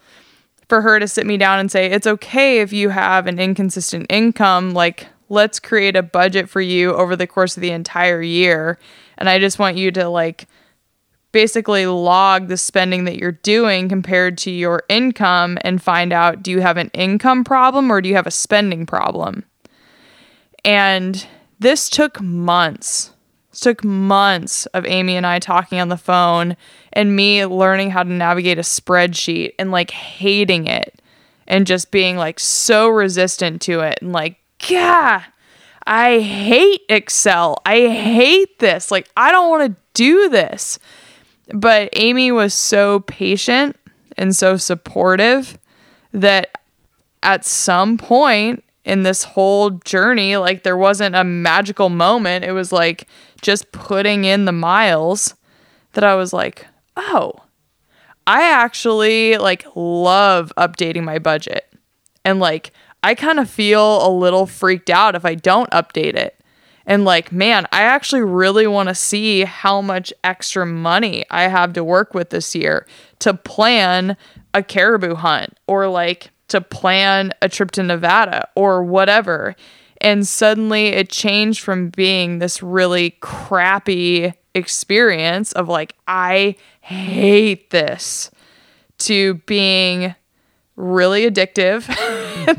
for 0.68 0.81
her 0.81 0.99
to 0.99 1.08
sit 1.08 1.26
me 1.26 1.36
down 1.36 1.58
and 1.58 1.70
say, 1.70 1.86
it's 1.91 2.07
okay 2.07 2.60
if 2.60 2.73
you 2.73 2.89
have 2.91 3.26
an 3.26 3.39
inconsistent 3.39 4.07
income. 4.08 4.73
Like, 4.73 5.07
let's 5.28 5.58
create 5.58 5.97
a 5.97 6.02
budget 6.02 6.49
for 6.49 6.60
you 6.60 6.92
over 6.94 7.16
the 7.16 7.26
course 7.26 7.57
of 7.57 7.60
the 7.60 7.70
entire 7.70 8.23
year. 8.23 8.78
And 9.18 9.28
I 9.28 9.39
just 9.39 9.58
want 9.58 9.76
you 9.76 9.91
to, 9.92 10.08
like, 10.08 10.47
basically 11.34 11.84
log 11.84 12.46
the 12.46 12.56
spending 12.56 13.06
that 13.06 13.18
you're 13.18 13.32
doing 13.32 13.88
compared 13.88 14.38
to 14.38 14.52
your 14.52 14.84
income 14.88 15.58
and 15.62 15.82
find 15.82 16.12
out 16.12 16.44
do 16.44 16.52
you 16.52 16.60
have 16.60 16.76
an 16.76 16.90
income 16.94 17.42
problem 17.42 17.90
or 17.90 18.00
do 18.00 18.08
you 18.08 18.14
have 18.14 18.28
a 18.28 18.30
spending 18.30 18.86
problem? 18.86 19.44
And 20.64 21.26
this 21.58 21.90
took 21.90 22.20
months. 22.22 23.10
This 23.50 23.58
took 23.58 23.82
months 23.82 24.66
of 24.66 24.86
Amy 24.86 25.16
and 25.16 25.26
I 25.26 25.40
talking 25.40 25.80
on 25.80 25.88
the 25.88 25.96
phone 25.96 26.56
and 26.92 27.16
me 27.16 27.44
learning 27.44 27.90
how 27.90 28.04
to 28.04 28.10
navigate 28.10 28.58
a 28.58 28.62
spreadsheet 28.62 29.54
and 29.58 29.72
like 29.72 29.90
hating 29.90 30.68
it 30.68 31.02
and 31.48 31.66
just 31.66 31.90
being 31.90 32.16
like 32.16 32.38
so 32.38 32.88
resistant 32.88 33.60
to 33.62 33.80
it 33.80 33.98
and 34.00 34.12
like, 34.12 34.38
yeah, 34.68 35.24
I 35.84 36.20
hate 36.20 36.82
Excel. 36.88 37.60
I 37.66 37.88
hate 37.88 38.60
this. 38.60 38.92
Like, 38.92 39.08
I 39.16 39.32
don't 39.32 39.50
want 39.50 39.72
to 39.72 39.76
do 39.94 40.28
this. 40.28 40.78
But 41.52 41.90
Amy 41.92 42.32
was 42.32 42.55
so 42.55 43.00
patient 43.00 43.76
and 44.16 44.34
so 44.34 44.56
supportive 44.56 45.58
that 46.12 46.50
at 47.23 47.44
some 47.44 47.98
point 47.98 48.64
in 48.84 49.02
this 49.02 49.24
whole 49.24 49.70
journey, 49.70 50.36
like 50.36 50.62
there 50.62 50.76
wasn't 50.76 51.16
a 51.16 51.24
magical 51.24 51.89
moment. 51.89 52.44
It 52.44 52.52
was 52.52 52.70
like 52.73 53.08
just 53.40 53.73
putting 53.73 54.24
in 54.24 54.44
the 54.44 54.52
miles 54.52 55.34
that 55.92 56.05
I 56.05 56.14
was 56.14 56.32
like, 56.32 56.66
oh, 56.97 57.32
I 58.26 58.42
actually 58.50 59.36
like 59.36 59.66
love 59.74 60.52
updating 60.56 61.05
my 61.05 61.18
budget. 61.18 61.73
And 62.24 62.40
like 62.40 62.73
I 63.02 63.14
kind 63.14 63.39
of 63.39 63.50
feel 63.50 64.06
a 64.06 64.10
little 64.10 64.47
freaked 64.47 64.90
out 64.90 65.14
if 65.14 65.24
I 65.24 65.34
don't 65.34 65.70
update 65.70 66.14
it. 66.14 66.39
And 66.86 67.04
like, 67.04 67.32
man, 67.32 67.66
I 67.72 67.82
actually 67.82 68.22
really 68.22 68.66
want 68.66 68.88
to 68.88 68.94
see 68.94 69.44
how 69.44 69.80
much 69.80 70.12
extra 70.22 70.66
money 70.66 71.24
I 71.30 71.48
have 71.48 71.72
to 71.74 71.84
work 71.84 72.14
with 72.14 72.30
this 72.30 72.54
year 72.54 72.86
to 73.20 73.34
plan 73.34 74.16
a 74.52 74.62
caribou 74.62 75.14
hunt 75.14 75.58
or 75.66 75.88
like 75.88 76.30
to 76.48 76.60
plan 76.60 77.32
a 77.40 77.48
trip 77.48 77.70
to 77.72 77.82
Nevada 77.82 78.48
or 78.54 78.84
whatever. 78.84 79.56
And 80.00 80.26
suddenly 80.26 80.88
it 80.88 81.08
changed 81.08 81.60
from 81.60 81.88
being 81.88 82.38
this 82.38 82.62
really 82.62 83.16
crappy 83.20 84.34
experience 84.54 85.52
of 85.52 85.68
like, 85.68 85.94
I 86.06 86.56
hate 86.80 87.70
this 87.70 88.30
to 88.98 89.34
being 89.46 90.14
really 90.76 91.28
addictive, 91.28 91.88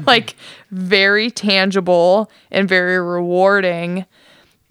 like 0.07 0.35
very 0.75 1.31
tangible 1.31 2.29
and 2.51 2.67
very 2.67 2.99
rewarding. 2.99 4.05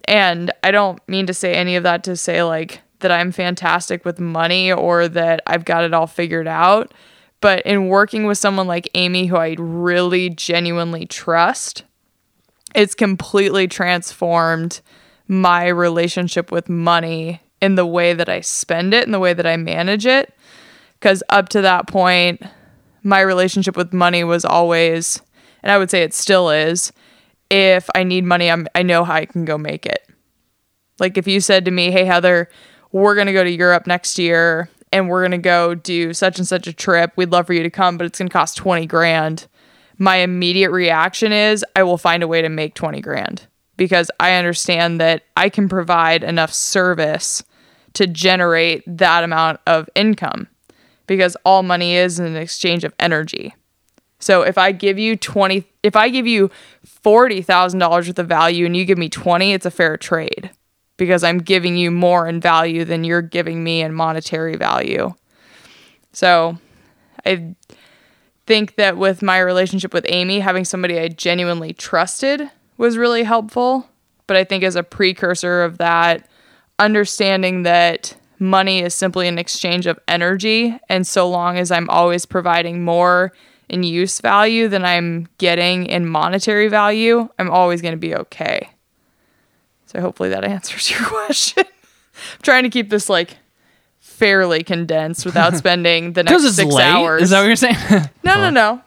And 0.07 0.51
I 0.63 0.71
don't 0.71 1.01
mean 1.09 1.25
to 1.25 1.33
say 1.33 1.53
any 1.53 1.75
of 1.75 1.83
that 1.83 2.03
to 2.03 2.15
say 2.15 2.43
like 2.43 2.81
that 2.99 3.11
I'm 3.11 3.31
fantastic 3.31 4.05
with 4.05 4.19
money 4.19 4.71
or 4.71 5.07
that 5.07 5.41
I've 5.47 5.65
got 5.65 5.83
it 5.83 5.93
all 5.93 6.07
figured 6.07 6.47
out. 6.47 6.93
But 7.41 7.65
in 7.65 7.87
working 7.87 8.25
with 8.25 8.37
someone 8.37 8.67
like 8.67 8.89
Amy, 8.93 9.25
who 9.25 9.35
I 9.35 9.55
really 9.57 10.29
genuinely 10.29 11.05
trust, 11.05 11.83
it's 12.73 12.95
completely 12.95 13.67
transformed 13.67 14.81
my 15.27 15.67
relationship 15.67 16.51
with 16.51 16.69
money 16.69 17.41
in 17.61 17.75
the 17.75 17.85
way 17.85 18.13
that 18.13 18.29
I 18.29 18.41
spend 18.41 18.93
it 18.93 19.05
and 19.05 19.13
the 19.13 19.19
way 19.19 19.33
that 19.33 19.45
I 19.45 19.57
manage 19.57 20.05
it. 20.05 20.33
Because 20.99 21.23
up 21.29 21.49
to 21.49 21.61
that 21.61 21.87
point, 21.87 22.41
my 23.03 23.21
relationship 23.21 23.75
with 23.75 23.93
money 23.93 24.23
was 24.23 24.45
always, 24.45 25.21
and 25.65 25.71
I 25.73 25.77
would 25.77 25.89
say 25.89 26.03
it 26.03 26.13
still 26.13 26.49
is, 26.49 26.93
if 27.49 27.89
I 27.93 28.03
need 28.03 28.23
money, 28.23 28.49
I'm, 28.49 28.67
I 28.73 28.83
know 28.83 29.03
how 29.03 29.15
I 29.15 29.25
can 29.25 29.43
go 29.43 29.57
make 29.57 29.85
it. 29.85 30.07
Like 30.99 31.17
if 31.17 31.27
you 31.27 31.41
said 31.41 31.65
to 31.65 31.71
me, 31.71 31.91
"Hey 31.91 32.05
Heather, 32.05 32.49
we're 32.93 33.15
going 33.15 33.27
to 33.27 33.33
go 33.33 33.43
to 33.43 33.51
Europe 33.51 33.85
next 33.85 34.17
year 34.17 34.69
and 34.93 35.09
we're 35.09 35.21
going 35.21 35.31
to 35.31 35.37
go 35.37 35.75
do 35.75 36.13
such 36.13 36.37
and 36.37 36.47
such 36.47 36.67
a 36.67 36.73
trip. 36.73 37.11
We'd 37.17 37.31
love 37.31 37.47
for 37.47 37.53
you 37.53 37.63
to 37.63 37.69
come, 37.69 37.97
but 37.97 38.05
it's 38.05 38.17
going 38.17 38.29
to 38.29 38.33
cost 38.33 38.55
20 38.55 38.85
grand." 38.85 39.47
My 39.97 40.17
immediate 40.17 40.71
reaction 40.71 41.31
is 41.31 41.63
I 41.75 41.83
will 41.83 41.97
find 41.97 42.21
a 42.21 42.27
way 42.27 42.41
to 42.41 42.49
make 42.49 42.75
20 42.75 42.99
grand 42.99 43.47
because 43.77 44.11
I 44.19 44.33
understand 44.33 44.99
that 44.99 45.23
I 45.37 45.47
can 45.49 45.69
provide 45.69 46.23
enough 46.23 46.53
service 46.53 47.43
to 47.93 48.05
generate 48.05 48.83
that 48.85 49.23
amount 49.23 49.61
of 49.65 49.89
income 49.95 50.47
because 51.07 51.37
all 51.45 51.63
money 51.63 51.95
is 51.95 52.19
an 52.19 52.35
exchange 52.35 52.83
of 52.83 52.93
energy. 52.99 53.55
So 54.25 54.41
if 54.41 54.57
I 54.57 54.71
give 54.71 54.97
you 54.97 55.15
20 55.15 55.63
if 55.83 55.95
I 55.95 56.09
give 56.09 56.25
you 56.25 56.49
$40,000 57.05 57.79
worth 57.91 58.17
of 58.17 58.27
value 58.27 58.65
and 58.65 58.75
you 58.75 58.83
give 58.83 58.97
me 58.97 59.07
20, 59.07 59.53
it's 59.53 59.67
a 59.67 59.71
fair 59.71 59.97
trade 59.97 60.49
because 60.97 61.23
I'm 61.23 61.37
giving 61.37 61.77
you 61.77 61.91
more 61.91 62.27
in 62.27 62.41
value 62.41 62.85
than 62.85 63.03
you're 63.03 63.21
giving 63.21 63.63
me 63.63 63.83
in 63.83 63.93
monetary 63.93 64.55
value. 64.55 65.13
So 66.11 66.57
I 67.23 67.53
think 68.47 68.77
that 68.77 68.97
with 68.97 69.21
my 69.21 69.37
relationship 69.37 69.93
with 69.93 70.07
Amy, 70.09 70.39
having 70.39 70.65
somebody 70.65 70.97
I 70.97 71.09
genuinely 71.09 71.73
trusted 71.73 72.49
was 72.77 72.97
really 72.97 73.21
helpful. 73.21 73.87
But 74.25 74.37
I 74.37 74.43
think 74.43 74.63
as 74.63 74.75
a 74.75 74.81
precursor 74.81 75.61
of 75.61 75.77
that, 75.77 76.27
understanding 76.79 77.61
that 77.61 78.15
money 78.39 78.79
is 78.79 78.95
simply 78.95 79.27
an 79.27 79.37
exchange 79.37 79.85
of 79.85 79.99
energy. 80.07 80.79
And 80.89 81.05
so 81.05 81.29
long 81.29 81.59
as 81.59 81.69
I'm 81.69 81.87
always 81.91 82.25
providing 82.25 82.83
more 82.83 83.31
in 83.69 83.83
use 83.83 84.21
value 84.21 84.67
than 84.67 84.85
I'm 84.85 85.27
getting 85.37 85.85
in 85.85 86.07
monetary 86.07 86.67
value, 86.67 87.29
I'm 87.39 87.49
always 87.49 87.81
going 87.81 87.93
to 87.93 87.97
be 87.99 88.15
okay. 88.15 88.69
So 89.87 90.01
hopefully 90.01 90.29
that 90.29 90.43
answers 90.45 90.89
your 90.91 91.03
question. 91.05 91.63
I'm 91.67 92.41
trying 92.41 92.63
to 92.63 92.69
keep 92.69 92.89
this 92.89 93.09
like 93.09 93.37
fairly 93.99 94.63
condensed 94.63 95.25
without 95.25 95.55
spending 95.57 96.13
the 96.13 96.23
next 96.23 96.55
six 96.55 96.73
late. 96.73 96.83
hours. 96.83 97.23
Is 97.23 97.29
that 97.31 97.39
what 97.39 97.47
you're 97.47 97.55
saying? 97.55 97.75
no, 98.23 98.49
no, 98.49 98.49
no. 98.49 98.81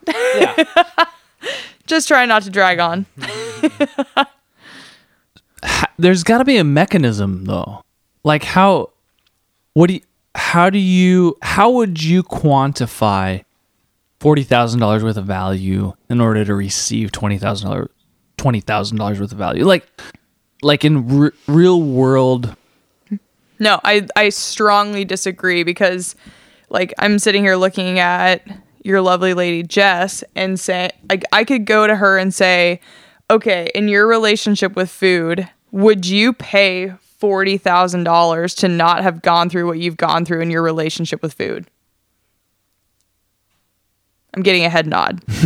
Just 1.85 2.07
try 2.07 2.25
not 2.25 2.43
to 2.43 2.49
drag 2.49 2.79
on. 2.79 3.05
There's 5.97 6.23
got 6.23 6.37
to 6.37 6.45
be 6.45 6.57
a 6.57 6.63
mechanism 6.63 7.45
though. 7.45 7.83
Like 8.23 8.43
how 8.43 8.91
what 9.73 9.87
do 9.87 9.95
you 9.95 10.01
how 10.35 10.69
do 10.69 10.77
you 10.77 11.37
how 11.41 11.71
would 11.71 12.01
you 12.01 12.23
quantify 12.23 13.43
$40,000 14.19 15.03
worth 15.03 15.17
of 15.17 15.25
value 15.25 15.93
in 16.09 16.19
order 16.21 16.43
to 16.45 16.53
receive 16.53 17.11
$20,000 17.11 17.87
$20,000 18.37 19.19
worth 19.19 19.31
of 19.31 19.37
value? 19.37 19.65
Like 19.65 19.87
like 20.61 20.83
in 20.85 21.23
r- 21.23 21.33
real 21.47 21.81
world 21.81 22.55
No, 23.59 23.79
I 23.83 24.07
I 24.15 24.29
strongly 24.29 25.03
disagree 25.05 25.63
because 25.63 26.15
like 26.69 26.93
I'm 26.99 27.19
sitting 27.19 27.43
here 27.43 27.55
looking 27.55 27.99
at 27.99 28.45
your 28.83 29.01
lovely 29.01 29.33
lady 29.33 29.63
Jess 29.63 30.23
and 30.35 30.57
say 30.59 30.89
like 31.09 31.23
I 31.33 31.43
could 31.43 31.65
go 31.65 31.85
to 31.87 31.95
her 31.95 32.17
and 32.17 32.33
say, 32.33 32.79
"Okay, 33.29 33.69
in 33.75 33.89
your 33.89 34.07
relationship 34.07 34.75
with 34.77 34.89
food, 34.89 35.49
would 35.71 36.05
you 36.05 36.31
pay 36.31 36.93
$40,000 37.21 38.55
to 38.59 38.67
not 38.69 39.03
have 39.03 39.21
gone 39.21 39.49
through 39.49 39.67
what 39.67 39.79
you've 39.79 39.97
gone 39.97 40.23
through 40.23 40.39
in 40.41 40.49
your 40.49 40.61
relationship 40.61 41.21
with 41.21 41.33
food?" 41.33 41.67
I'm 44.33 44.43
getting 44.43 44.63
a 44.63 44.69
head 44.69 44.85
nod. 44.85 45.21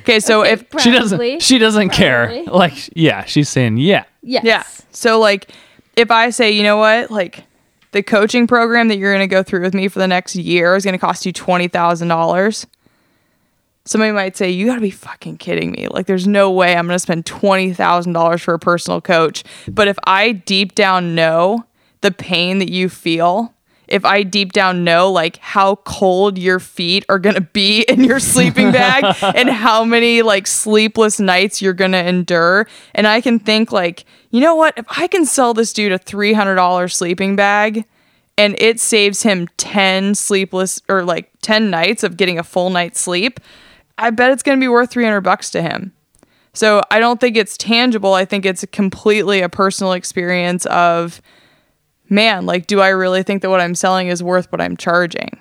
okay, 0.00 0.20
so 0.20 0.42
if 0.42 0.64
she 0.80 0.90
doesn't 0.90 1.42
she 1.42 1.58
doesn't 1.58 1.90
care. 1.90 2.44
Like 2.44 2.90
yeah, 2.94 3.24
she's 3.24 3.48
saying 3.48 3.78
yeah. 3.78 4.04
Yes. 4.22 4.44
Yeah. 4.44 4.62
So 4.90 5.18
like 5.18 5.50
if 5.96 6.10
I 6.10 6.30
say, 6.30 6.50
you 6.50 6.62
know 6.62 6.76
what, 6.76 7.10
like 7.10 7.44
the 7.92 8.02
coaching 8.02 8.46
program 8.46 8.88
that 8.88 8.98
you're 8.98 9.12
going 9.12 9.28
to 9.28 9.32
go 9.32 9.42
through 9.42 9.62
with 9.62 9.74
me 9.74 9.88
for 9.88 9.98
the 9.98 10.06
next 10.06 10.36
year 10.36 10.76
is 10.76 10.84
going 10.84 10.92
to 10.92 10.98
cost 10.98 11.26
you 11.26 11.32
$20,000. 11.32 12.66
Somebody 13.84 14.12
might 14.12 14.36
say, 14.36 14.50
you 14.50 14.66
got 14.66 14.74
to 14.74 14.80
be 14.80 14.90
fucking 14.90 15.38
kidding 15.38 15.72
me. 15.72 15.88
Like 15.88 16.06
there's 16.06 16.28
no 16.28 16.50
way 16.50 16.76
I'm 16.76 16.86
going 16.86 16.94
to 16.94 17.00
spend 17.00 17.24
$20,000 17.24 18.40
for 18.40 18.54
a 18.54 18.58
personal 18.58 19.00
coach. 19.00 19.42
But 19.66 19.88
if 19.88 19.98
I 20.06 20.32
deep 20.32 20.74
down 20.74 21.14
know 21.14 21.64
the 22.02 22.10
pain 22.10 22.58
that 22.58 22.70
you 22.70 22.88
feel, 22.88 23.54
if 23.88 24.04
I 24.04 24.22
deep 24.22 24.52
down 24.52 24.84
know 24.84 25.10
like 25.10 25.38
how 25.38 25.76
cold 25.76 26.38
your 26.38 26.60
feet 26.60 27.04
are 27.08 27.18
going 27.18 27.34
to 27.34 27.40
be 27.40 27.82
in 27.88 28.04
your 28.04 28.20
sleeping 28.20 28.70
bag 28.72 29.16
and 29.34 29.48
how 29.48 29.84
many 29.84 30.22
like 30.22 30.46
sleepless 30.46 31.20
nights 31.20 31.60
you're 31.62 31.72
going 31.72 31.92
to 31.92 32.04
endure 32.04 32.66
and 32.94 33.06
I 33.06 33.20
can 33.20 33.38
think 33.38 33.72
like, 33.72 34.04
you 34.30 34.40
know 34.40 34.54
what, 34.54 34.74
if 34.76 34.86
I 34.88 35.06
can 35.06 35.24
sell 35.24 35.54
this 35.54 35.72
dude 35.72 35.92
a 35.92 35.98
$300 35.98 36.92
sleeping 36.92 37.36
bag 37.36 37.84
and 38.36 38.54
it 38.58 38.78
saves 38.78 39.22
him 39.22 39.48
10 39.56 40.14
sleepless 40.14 40.80
or 40.88 41.04
like 41.04 41.30
10 41.42 41.70
nights 41.70 42.04
of 42.04 42.16
getting 42.16 42.38
a 42.38 42.44
full 42.44 42.70
night's 42.70 43.00
sleep, 43.00 43.40
I 43.98 44.10
bet 44.10 44.30
it's 44.30 44.42
going 44.42 44.58
to 44.58 44.60
be 44.62 44.68
worth 44.68 44.90
300 44.90 45.20
bucks 45.22 45.50
to 45.50 45.62
him. 45.62 45.92
So 46.54 46.82
I 46.90 47.00
don't 47.00 47.20
think 47.20 47.36
it's 47.36 47.56
tangible. 47.56 48.14
I 48.14 48.24
think 48.24 48.44
it's 48.44 48.64
completely 48.72 49.40
a 49.40 49.48
personal 49.48 49.92
experience 49.92 50.66
of 50.66 51.20
man, 52.10 52.46
like, 52.46 52.66
do 52.66 52.80
I 52.80 52.88
really 52.88 53.22
think 53.22 53.42
that 53.42 53.50
what 53.50 53.60
I'm 53.60 53.74
selling 53.74 54.08
is 54.08 54.22
worth 54.22 54.50
what 54.50 54.60
I'm 54.60 54.76
charging? 54.76 55.38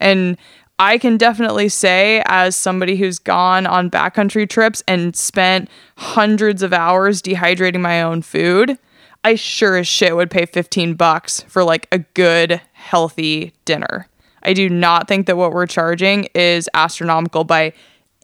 And 0.00 0.36
I 0.78 0.98
can 0.98 1.16
definitely 1.16 1.68
say, 1.68 2.22
as 2.26 2.56
somebody 2.56 2.96
who's 2.96 3.18
gone 3.18 3.66
on 3.66 3.90
backcountry 3.90 4.48
trips 4.48 4.82
and 4.88 5.14
spent 5.14 5.68
hundreds 5.96 6.62
of 6.62 6.72
hours 6.72 7.22
dehydrating 7.22 7.80
my 7.80 8.02
own 8.02 8.22
food, 8.22 8.78
I 9.24 9.36
sure 9.36 9.76
as 9.76 9.86
shit 9.86 10.16
would 10.16 10.30
pay 10.30 10.46
15 10.46 10.94
bucks 10.94 11.42
for 11.42 11.62
like 11.62 11.86
a 11.92 11.98
good, 11.98 12.60
healthy 12.72 13.52
dinner. 13.64 14.08
I 14.42 14.52
do 14.54 14.68
not 14.68 15.06
think 15.06 15.26
that 15.26 15.36
what 15.36 15.52
we're 15.52 15.66
charging 15.66 16.24
is 16.34 16.68
astronomical 16.74 17.44
by 17.44 17.72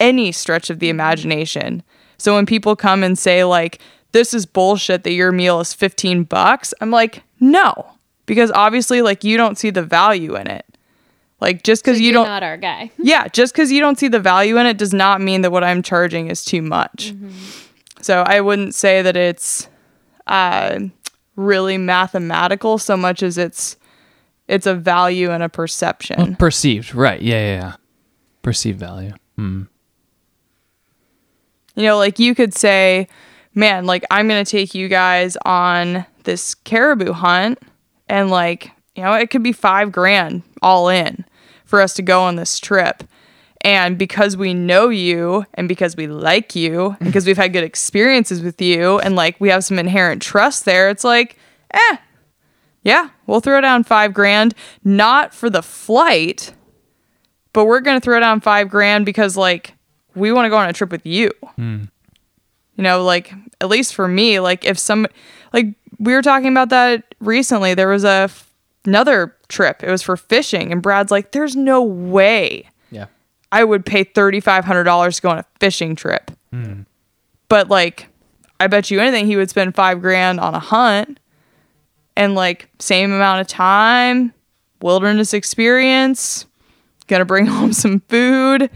any 0.00 0.32
stretch 0.32 0.70
of 0.70 0.80
the 0.80 0.88
imagination. 0.88 1.84
So 2.18 2.34
when 2.34 2.46
people 2.46 2.74
come 2.74 3.04
and 3.04 3.16
say, 3.16 3.44
like, 3.44 3.80
this 4.10 4.34
is 4.34 4.46
bullshit 4.46 5.04
that 5.04 5.12
your 5.12 5.30
meal 5.30 5.60
is 5.60 5.72
15 5.74 6.24
bucks, 6.24 6.74
I'm 6.80 6.90
like, 6.90 7.22
no, 7.40 7.92
because 8.26 8.50
obviously, 8.50 9.02
like, 9.02 9.24
you 9.24 9.36
don't 9.36 9.58
see 9.58 9.70
the 9.70 9.82
value 9.82 10.36
in 10.36 10.46
it. 10.48 10.64
Like, 11.40 11.62
just 11.62 11.84
because 11.84 12.00
you 12.00 12.06
You're 12.06 12.14
don't, 12.14 12.26
not 12.26 12.42
our 12.42 12.56
guy. 12.56 12.90
yeah, 12.98 13.28
just 13.28 13.52
because 13.54 13.70
you 13.70 13.80
don't 13.80 13.98
see 13.98 14.08
the 14.08 14.20
value 14.20 14.58
in 14.58 14.66
it 14.66 14.76
does 14.76 14.92
not 14.92 15.20
mean 15.20 15.42
that 15.42 15.52
what 15.52 15.64
I'm 15.64 15.82
charging 15.82 16.28
is 16.28 16.44
too 16.44 16.62
much. 16.62 17.14
So 18.02 18.22
I 18.26 18.40
wouldn't 18.40 18.74
say 18.74 19.02
that 19.02 19.16
it's 19.16 19.68
uh, 20.26 20.80
really 21.36 21.78
mathematical 21.78 22.78
so 22.78 22.96
much 22.96 23.22
as 23.22 23.38
it's 23.38 23.76
it's 24.48 24.66
a 24.66 24.74
value 24.74 25.30
and 25.30 25.42
a 25.42 25.48
perception. 25.48 26.36
Perceived, 26.36 26.94
right? 26.94 27.20
Yeah, 27.20 27.34
yeah, 27.34 27.60
yeah. 27.60 27.76
Perceived 28.42 28.78
value. 28.78 29.12
Hmm. 29.36 29.64
You 31.74 31.84
know, 31.84 31.98
like 31.98 32.18
you 32.18 32.34
could 32.34 32.54
say, 32.54 33.08
man, 33.58 33.86
like 33.86 34.04
I'm 34.10 34.28
going 34.28 34.42
to 34.42 34.50
take 34.50 34.74
you 34.74 34.88
guys 34.88 35.36
on 35.44 36.06
this 36.22 36.54
caribou 36.54 37.12
hunt 37.12 37.58
and 38.08 38.30
like, 38.30 38.70
you 38.94 39.02
know, 39.02 39.12
it 39.14 39.30
could 39.30 39.42
be 39.42 39.52
5 39.52 39.90
grand 39.90 40.42
all 40.62 40.88
in 40.88 41.24
for 41.64 41.80
us 41.80 41.92
to 41.94 42.02
go 42.02 42.22
on 42.22 42.36
this 42.36 42.58
trip. 42.60 43.02
And 43.62 43.98
because 43.98 44.36
we 44.36 44.54
know 44.54 44.88
you 44.88 45.44
and 45.54 45.68
because 45.68 45.96
we 45.96 46.06
like 46.06 46.54
you 46.54 46.96
and 47.00 47.08
because 47.08 47.26
we've 47.26 47.36
had 47.36 47.52
good 47.52 47.64
experiences 47.64 48.40
with 48.40 48.62
you 48.62 49.00
and 49.00 49.16
like 49.16 49.40
we 49.40 49.48
have 49.48 49.64
some 49.64 49.78
inherent 49.78 50.22
trust 50.22 50.64
there, 50.64 50.88
it's 50.88 51.02
like, 51.02 51.36
eh, 51.72 51.96
yeah, 52.84 53.10
we'll 53.26 53.40
throw 53.40 53.60
down 53.60 53.82
five 53.82 54.14
grand, 54.14 54.54
not 54.84 55.34
for 55.34 55.50
the 55.50 55.62
flight, 55.62 56.52
but 57.52 57.64
we're 57.64 57.80
going 57.80 57.96
to 57.96 58.04
throw 58.04 58.20
down 58.20 58.40
five 58.40 58.68
grand 58.68 59.04
because 59.04 59.36
like 59.36 59.74
we 60.14 60.30
want 60.30 60.46
to 60.46 60.50
go 60.50 60.56
on 60.56 60.68
a 60.68 60.72
trip 60.72 60.92
with 60.92 61.04
you. 61.04 61.32
You 62.78 62.84
know, 62.84 63.02
like 63.04 63.34
at 63.60 63.68
least 63.68 63.94
for 63.94 64.08
me, 64.08 64.40
like 64.40 64.64
if 64.64 64.78
some, 64.78 65.06
like 65.52 65.66
we 65.98 66.14
were 66.14 66.22
talking 66.22 66.48
about 66.48 66.70
that 66.70 67.14
recently, 67.20 67.74
there 67.74 67.88
was 67.88 68.04
a 68.04 68.30
f- 68.30 68.50
another 68.86 69.36
trip. 69.48 69.82
It 69.82 69.90
was 69.90 70.00
for 70.00 70.16
fishing, 70.16 70.72
and 70.72 70.80
Brad's 70.80 71.10
like, 71.10 71.32
"There's 71.32 71.56
no 71.56 71.82
way 71.82 72.70
Yeah. 72.90 73.06
I 73.52 73.64
would 73.64 73.84
pay 73.84 74.04
thirty 74.04 74.38
five 74.40 74.64
hundred 74.64 74.84
dollars 74.84 75.16
to 75.16 75.22
go 75.22 75.28
on 75.30 75.38
a 75.38 75.44
fishing 75.60 75.96
trip." 75.96 76.30
Hmm. 76.52 76.82
But 77.48 77.68
like, 77.68 78.06
I 78.60 78.68
bet 78.68 78.90
you 78.90 79.00
anything 79.00 79.26
he 79.26 79.36
would 79.36 79.50
spend 79.50 79.74
five 79.74 80.00
grand 80.00 80.38
on 80.38 80.54
a 80.54 80.60
hunt, 80.60 81.18
and 82.16 82.36
like 82.36 82.68
same 82.78 83.12
amount 83.12 83.40
of 83.40 83.48
time, 83.48 84.32
wilderness 84.80 85.34
experience, 85.34 86.46
gonna 87.08 87.24
bring 87.24 87.46
home 87.58 87.72
some 87.72 88.00
food, 88.08 88.70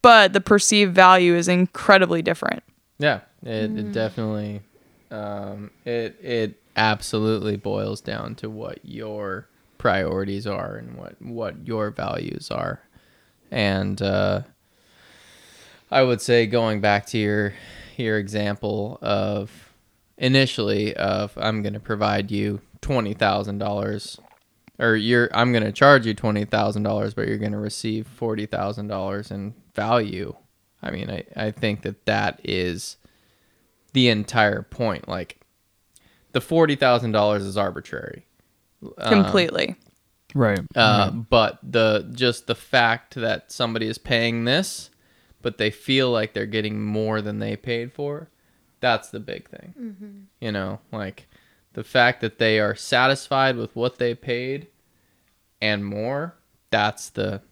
but 0.00 0.32
the 0.32 0.40
perceived 0.40 0.94
value 0.94 1.34
is 1.34 1.48
incredibly 1.48 2.22
different. 2.22 2.62
Yeah, 2.98 3.20
it, 3.42 3.76
it 3.76 3.92
definitely, 3.92 4.62
um, 5.10 5.70
it 5.84 6.16
it 6.22 6.62
absolutely 6.76 7.56
boils 7.56 8.00
down 8.00 8.34
to 8.36 8.48
what 8.48 8.78
your 8.82 9.48
priorities 9.78 10.46
are 10.46 10.76
and 10.76 10.96
what 10.96 11.20
what 11.20 11.66
your 11.66 11.90
values 11.90 12.50
are, 12.50 12.80
and 13.50 14.00
uh, 14.00 14.42
I 15.90 16.02
would 16.02 16.20
say 16.20 16.46
going 16.46 16.80
back 16.80 17.06
to 17.06 17.18
your 17.18 17.54
your 17.96 18.18
example 18.18 18.98
of 19.02 19.72
initially 20.16 20.94
of 20.96 21.36
I'm 21.36 21.62
going 21.62 21.74
to 21.74 21.80
provide 21.80 22.30
you 22.30 22.60
twenty 22.80 23.12
thousand 23.12 23.58
dollars, 23.58 24.18
or 24.78 24.96
you're 24.96 25.28
I'm 25.34 25.52
going 25.52 25.64
to 25.64 25.72
charge 25.72 26.06
you 26.06 26.14
twenty 26.14 26.44
thousand 26.44 26.84
dollars, 26.84 27.12
but 27.12 27.28
you're 27.28 27.38
going 27.38 27.52
to 27.52 27.58
receive 27.58 28.06
forty 28.06 28.46
thousand 28.46 28.86
dollars 28.88 29.30
in 29.30 29.54
value. 29.74 30.34
I 30.82 30.90
mean, 30.90 31.10
I 31.10 31.24
I 31.36 31.50
think 31.50 31.82
that 31.82 32.06
that 32.06 32.40
is 32.44 32.96
the 33.92 34.08
entire 34.08 34.62
point. 34.62 35.08
Like 35.08 35.40
the 36.32 36.40
forty 36.40 36.76
thousand 36.76 37.12
dollars 37.12 37.42
is 37.42 37.56
arbitrary. 37.56 38.26
Um, 38.98 39.22
Completely. 39.22 39.76
Right. 40.34 40.60
uh, 40.74 41.10
but 41.10 41.58
the 41.62 42.10
just 42.14 42.46
the 42.46 42.54
fact 42.54 43.14
that 43.16 43.52
somebody 43.52 43.86
is 43.86 43.98
paying 43.98 44.44
this, 44.44 44.90
but 45.42 45.58
they 45.58 45.70
feel 45.70 46.10
like 46.10 46.32
they're 46.32 46.46
getting 46.46 46.82
more 46.82 47.20
than 47.20 47.38
they 47.38 47.54
paid 47.54 47.92
for, 47.92 48.30
that's 48.80 49.10
the 49.10 49.20
big 49.20 49.48
thing. 49.48 49.74
You 50.40 50.52
know, 50.52 50.80
like 50.90 51.28
the 51.74 51.84
fact 51.84 52.22
that 52.22 52.38
they 52.38 52.60
are 52.60 52.74
satisfied 52.74 53.56
with 53.56 53.76
what 53.76 53.98
they 53.98 54.14
paid 54.14 54.68
and 55.60 55.84
more. 55.84 56.34
That's 56.70 57.10
the 57.10 57.42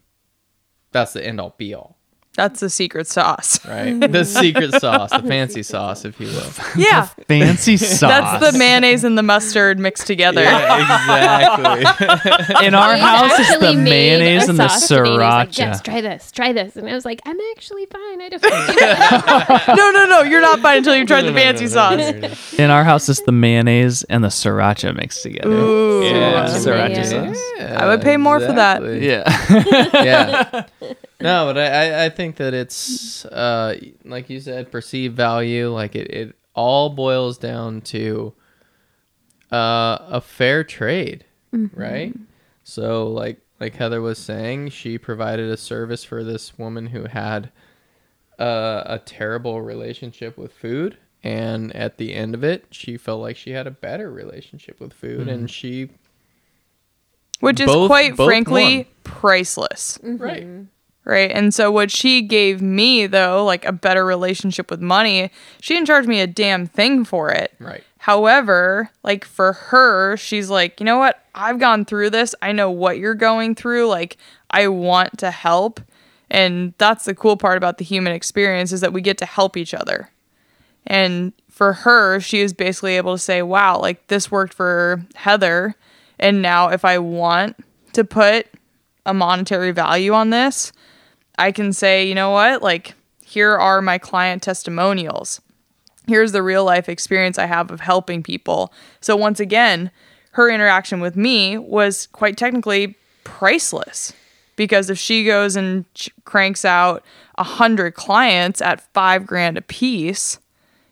that's 0.91 1.13
the 1.13 1.25
end 1.25 1.39
all 1.39 1.55
be 1.57 1.73
all, 1.73 1.97
That's 2.33 2.61
the 2.61 2.69
secret 2.69 3.07
sauce. 3.07 3.63
right? 3.67 3.99
the 3.99 4.23
secret 4.41 4.79
sauce, 4.79 5.11
the 5.11 5.21
fancy 5.21 5.63
sauce, 5.63 6.05
if 6.05 6.17
you 6.17 6.27
will. 6.27 6.49
Yeah. 6.77 7.07
Fancy 7.27 7.75
sauce. 7.75 7.99
That's 7.99 8.51
the 8.53 8.57
mayonnaise 8.57 9.03
and 9.03 9.17
the 9.17 9.23
mustard 9.23 9.79
mixed 9.79 10.07
together. 10.07 10.41
Yeah, 10.41 10.77
exactly. 11.81 12.65
In 12.65 12.73
our 12.81 12.95
He 12.95 13.01
house, 13.01 13.37
it's 13.37 13.51
actually 13.51 13.75
the 13.75 13.81
made 13.81 13.89
mayonnaise 14.19 14.47
a 14.47 14.51
and 14.51 14.59
the 14.59 14.69
sauce 14.69 14.87
to 14.87 14.93
me, 14.93 14.99
and 15.01 15.07
he 15.07 15.11
was 15.11 15.19
like, 15.19 15.49
sriracha. 15.49 15.51
Jess, 15.51 15.81
try 15.81 16.01
this, 16.01 16.31
try 16.31 16.53
this, 16.53 16.75
and 16.77 16.87
I 16.87 16.93
was 16.93 17.03
like, 17.03 17.21
I'm 17.25 17.37
actually 17.51 17.85
fine. 17.87 18.21
I 18.21 18.29
don't. 18.29 19.77
no, 19.77 19.91
no, 19.91 20.05
no. 20.05 20.21
You're 20.21 20.39
not 20.41 20.59
fine 20.61 20.77
until 20.77 20.95
you've 20.95 21.07
tried 21.07 21.23
the 21.23 21.33
fancy 21.33 21.67
sauce. 21.67 22.53
In 22.53 22.69
our 22.71 22.85
house, 22.85 23.09
it's 23.09 23.21
the 23.23 23.33
mayonnaise 23.33 24.03
and 24.03 24.23
the 24.23 24.29
sriracha 24.29 24.95
mixed 24.95 25.21
together. 25.23 25.49
Ooh. 25.51 26.03
Yeah, 26.05 26.45
Sriracha 26.45 26.95
sriracha 26.95 27.11
mayo. 27.21 27.33
sauce. 27.33 27.81
I 27.81 27.85
would 27.87 28.01
pay 28.01 28.15
more 28.15 28.39
for 28.39 28.53
that. 28.53 28.81
Yeah. 29.01 29.23
yeah. 30.01 30.95
No, 31.21 31.45
but 31.53 31.57
I, 31.57 31.67
I, 31.67 32.05
I 32.05 32.09
think 32.09 32.35
that 32.37 32.53
it's 32.53 33.25
uh 33.25 33.75
like 34.05 34.29
you 34.29 34.39
said, 34.39 34.71
perceived 34.71 35.15
value. 35.15 35.69
Like 35.71 35.95
it, 35.95 36.09
it 36.11 36.35
all 36.55 36.89
boils 36.89 37.37
down 37.37 37.81
to 37.81 38.33
uh 39.51 39.97
a 40.09 40.21
fair 40.21 40.63
trade. 40.63 41.25
Right? 41.51 42.13
So 42.63 43.07
like 43.07 43.39
like 43.59 43.75
Heather 43.75 44.01
was 44.01 44.17
saying, 44.17 44.69
she 44.69 44.97
provided 44.97 45.49
a 45.49 45.57
service 45.57 46.03
for 46.03 46.23
this 46.23 46.57
woman 46.57 46.87
who 46.87 47.05
had 47.05 47.51
uh, 48.39 48.83
a 48.87 48.97
terrible 48.97 49.61
relationship 49.61 50.35
with 50.37 50.51
food 50.51 50.97
and 51.23 51.71
at 51.75 51.97
the 51.97 52.15
end 52.15 52.33
of 52.33 52.43
it 52.43 52.65
she 52.71 52.97
felt 52.97 53.21
like 53.21 53.37
she 53.37 53.51
had 53.51 53.67
a 53.67 53.71
better 53.71 54.09
relationship 54.11 54.79
with 54.79 54.91
food 54.93 55.27
and 55.27 55.51
she 55.51 55.89
Which 57.39 57.59
is 57.59 57.67
Both- 57.67 57.87
quite 57.89 58.15
both 58.15 58.27
frankly 58.27 58.77
won. 58.77 58.85
priceless. 59.03 59.99
right 60.01 60.47
Right. 61.03 61.31
And 61.31 61.51
so 61.53 61.71
what 61.71 61.89
she 61.89 62.21
gave 62.21 62.61
me 62.61 63.07
though, 63.07 63.43
like 63.43 63.65
a 63.65 63.71
better 63.71 64.05
relationship 64.05 64.69
with 64.69 64.81
money, 64.81 65.31
she 65.59 65.73
didn't 65.73 65.87
charge 65.87 66.05
me 66.05 66.21
a 66.21 66.27
damn 66.27 66.67
thing 66.67 67.05
for 67.05 67.31
it. 67.31 67.53
right 67.59 67.83
However, 68.01 68.89
like 69.03 69.25
for 69.25 69.53
her, 69.53 70.17
she's 70.17 70.49
like, 70.49 70.79
you 70.79 70.85
know 70.87 70.97
what? 70.97 71.23
I've 71.35 71.59
gone 71.59 71.85
through 71.85 72.09
this. 72.09 72.33
I 72.41 72.51
know 72.51 72.71
what 72.71 72.97
you're 72.97 73.13
going 73.13 73.53
through. 73.53 73.85
Like, 73.85 74.17
I 74.49 74.69
want 74.69 75.19
to 75.19 75.29
help. 75.29 75.79
And 76.27 76.73
that's 76.79 77.05
the 77.05 77.13
cool 77.13 77.37
part 77.37 77.57
about 77.57 77.77
the 77.77 77.85
human 77.85 78.11
experience 78.13 78.71
is 78.71 78.81
that 78.81 78.91
we 78.91 79.01
get 79.01 79.19
to 79.19 79.27
help 79.27 79.55
each 79.55 79.75
other. 79.75 80.09
And 80.87 81.31
for 81.47 81.73
her, 81.73 82.19
she 82.19 82.41
was 82.41 82.53
basically 82.53 82.97
able 82.97 83.13
to 83.13 83.19
say, 83.19 83.43
wow, 83.43 83.79
like 83.79 84.07
this 84.07 84.31
worked 84.31 84.55
for 84.55 85.05
Heather. 85.13 85.75
And 86.17 86.41
now 86.41 86.69
if 86.69 86.83
I 86.83 86.97
want 86.97 87.55
to 87.93 88.03
put 88.03 88.47
a 89.05 89.13
monetary 89.13 89.73
value 89.73 90.13
on 90.13 90.31
this, 90.31 90.73
I 91.41 91.51
can 91.51 91.73
say, 91.73 92.07
you 92.07 92.15
know 92.15 92.29
what? 92.29 92.61
Like, 92.61 92.95
here 93.23 93.55
are 93.55 93.81
my 93.81 93.97
client 93.97 94.43
testimonials 94.43 95.41
here's 96.07 96.31
the 96.31 96.43
real 96.43 96.65
life 96.65 96.89
experience 96.89 97.37
I 97.37 97.45
have 97.45 97.71
of 97.71 97.79
helping 97.79 98.23
people. 98.23 98.73
So 98.99 99.15
once 99.15 99.39
again, 99.39 99.91
her 100.31 100.49
interaction 100.49 100.99
with 100.99 101.15
me 101.15 101.57
was 101.57 102.07
quite 102.07 102.37
technically 102.37 102.95
priceless 103.23 104.13
because 104.55 104.89
if 104.89 104.97
she 104.97 105.25
goes 105.25 105.55
and 105.55 105.85
cranks 106.25 106.65
out 106.65 107.03
a 107.37 107.43
hundred 107.43 107.93
clients 107.93 108.61
at 108.61 108.81
five 108.93 109.25
grand 109.25 109.57
a 109.57 109.61
piece 109.61 110.39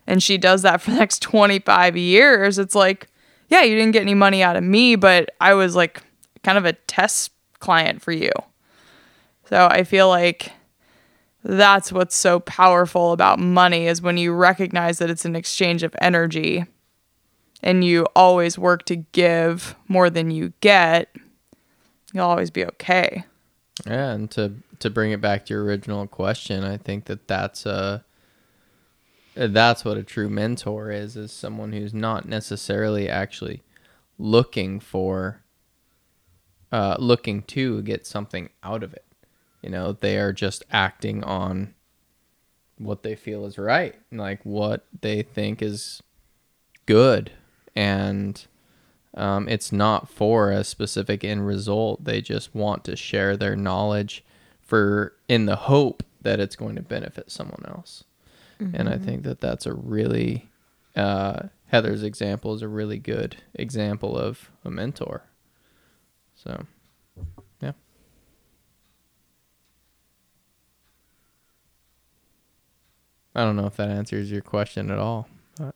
and 0.07 0.23
she 0.23 0.37
does 0.37 0.61
that 0.61 0.81
for 0.81 0.91
the 0.91 0.97
next 0.97 1.21
25 1.21 1.97
years 1.97 2.57
it's 2.57 2.75
like 2.75 3.07
yeah 3.49 3.61
you 3.61 3.75
didn't 3.75 3.91
get 3.91 4.01
any 4.01 4.13
money 4.13 4.41
out 4.41 4.55
of 4.55 4.63
me 4.63 4.95
but 4.95 5.29
i 5.41 5.53
was 5.53 5.75
like 5.75 6.01
kind 6.43 6.57
of 6.57 6.65
a 6.65 6.73
test 6.73 7.31
client 7.59 8.01
for 8.01 8.11
you 8.11 8.31
so 9.49 9.67
i 9.71 9.83
feel 9.83 10.07
like 10.07 10.51
that's 11.43 11.91
what's 11.91 12.15
so 12.15 12.39
powerful 12.39 13.11
about 13.11 13.39
money 13.39 13.87
is 13.87 14.01
when 14.01 14.17
you 14.17 14.31
recognize 14.33 14.99
that 14.99 15.09
it's 15.09 15.25
an 15.25 15.35
exchange 15.35 15.83
of 15.83 15.95
energy 16.01 16.65
and 17.63 17.83
you 17.83 18.05
always 18.15 18.57
work 18.57 18.85
to 18.85 18.95
give 18.95 19.75
more 19.87 20.09
than 20.09 20.31
you 20.31 20.53
get 20.61 21.13
you'll 22.13 22.25
always 22.25 22.49
be 22.51 22.65
okay 22.65 23.23
Yeah, 23.85 24.11
and 24.11 24.29
to 24.31 24.53
to 24.79 24.89
bring 24.89 25.11
it 25.11 25.21
back 25.21 25.45
to 25.45 25.53
your 25.53 25.63
original 25.63 26.07
question, 26.07 26.63
I 26.63 26.77
think 26.77 27.05
that 27.05 27.27
that's 27.27 27.65
a 27.65 28.03
that's 29.35 29.85
what 29.85 29.97
a 29.97 30.03
true 30.03 30.29
mentor 30.29 30.91
is 30.91 31.15
is 31.15 31.31
someone 31.31 31.71
who's 31.71 31.93
not 31.93 32.27
necessarily 32.27 33.09
actually 33.09 33.61
looking 34.17 34.79
for 34.79 35.41
uh 36.71 36.95
looking 36.99 37.41
to 37.43 37.81
get 37.83 38.05
something 38.05 38.49
out 38.63 38.83
of 38.83 38.93
it. 38.93 39.05
You 39.61 39.69
know, 39.69 39.91
they 39.93 40.17
are 40.17 40.33
just 40.33 40.63
acting 40.71 41.23
on 41.23 41.73
what 42.77 43.03
they 43.03 43.15
feel 43.15 43.45
is 43.45 43.57
right, 43.57 43.95
like 44.11 44.45
what 44.45 44.85
they 45.01 45.21
think 45.21 45.61
is 45.61 46.01
good 46.85 47.31
and 47.75 48.45
um, 49.15 49.47
it's 49.49 49.71
not 49.71 50.09
for 50.09 50.51
a 50.51 50.63
specific 50.63 51.23
end 51.23 51.45
result. 51.45 52.03
They 52.03 52.21
just 52.21 52.53
want 52.53 52.83
to 52.85 52.95
share 52.95 53.35
their 53.35 53.55
knowledge 53.55 54.23
for 54.61 55.13
in 55.27 55.45
the 55.45 55.55
hope 55.55 56.03
that 56.21 56.39
it's 56.39 56.55
going 56.55 56.75
to 56.75 56.81
benefit 56.81 57.31
someone 57.31 57.63
else. 57.67 58.03
And 58.75 58.89
I 58.89 58.97
think 58.97 59.23
that 59.23 59.39
that's 59.39 59.65
a 59.65 59.73
really 59.73 60.49
uh, 60.95 61.43
Heather's 61.67 62.03
example 62.03 62.53
is 62.53 62.61
a 62.61 62.67
really 62.67 62.97
good 62.99 63.37
example 63.53 64.17
of 64.17 64.51
a 64.65 64.69
mentor. 64.69 65.23
So, 66.35 66.65
I 73.39 73.43
don't 73.45 73.55
know 73.55 73.65
if 73.67 73.77
that 73.77 73.89
answers 73.89 74.31
your 74.31 74.41
question 74.41 74.91
at 74.91 74.99
all. 74.99 75.27
but- 75.57 75.75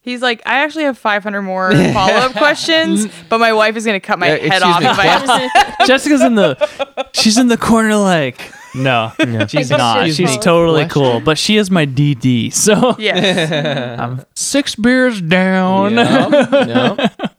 he's 0.00 0.20
like 0.20 0.42
i 0.44 0.56
actually 0.64 0.84
have 0.84 0.98
500 0.98 1.40
more 1.42 1.72
follow-up 1.92 2.32
questions 2.32 3.06
but 3.30 3.38
my 3.38 3.52
wife 3.52 3.76
is 3.76 3.84
going 3.86 3.98
to 3.98 4.06
cut 4.06 4.18
my 4.18 4.26
Yeah, 4.34 4.52
head 4.52 4.62
excuse 4.62 4.74
off 4.74 4.80
me, 4.82 4.86
if 4.88 4.98
i 4.98 5.06
ask 5.06 5.86
Jessica's 5.86 6.20
in 6.22 6.34
the 6.34 7.08
she's 7.12 7.38
in 7.38 7.48
the 7.48 7.56
corner 7.56 7.96
like 7.96 8.52
no, 8.76 9.12
she's 9.46 9.70
not. 9.70 9.98
Excuse 10.08 10.16
She's 10.16 10.36
me. 10.36 10.42
totally 10.42 10.82
Question? 10.86 11.00
cool, 11.02 11.20
but 11.20 11.38
she 11.38 11.58
is 11.58 11.70
my 11.70 11.86
DD. 11.86 12.52
So 12.52 12.96
yes 12.98 14.00
I'm 14.00 14.24
six 14.34 14.74
beers 14.74 15.20
down. 15.22 15.94
Yep, 15.94 16.50
yep. 16.66 17.36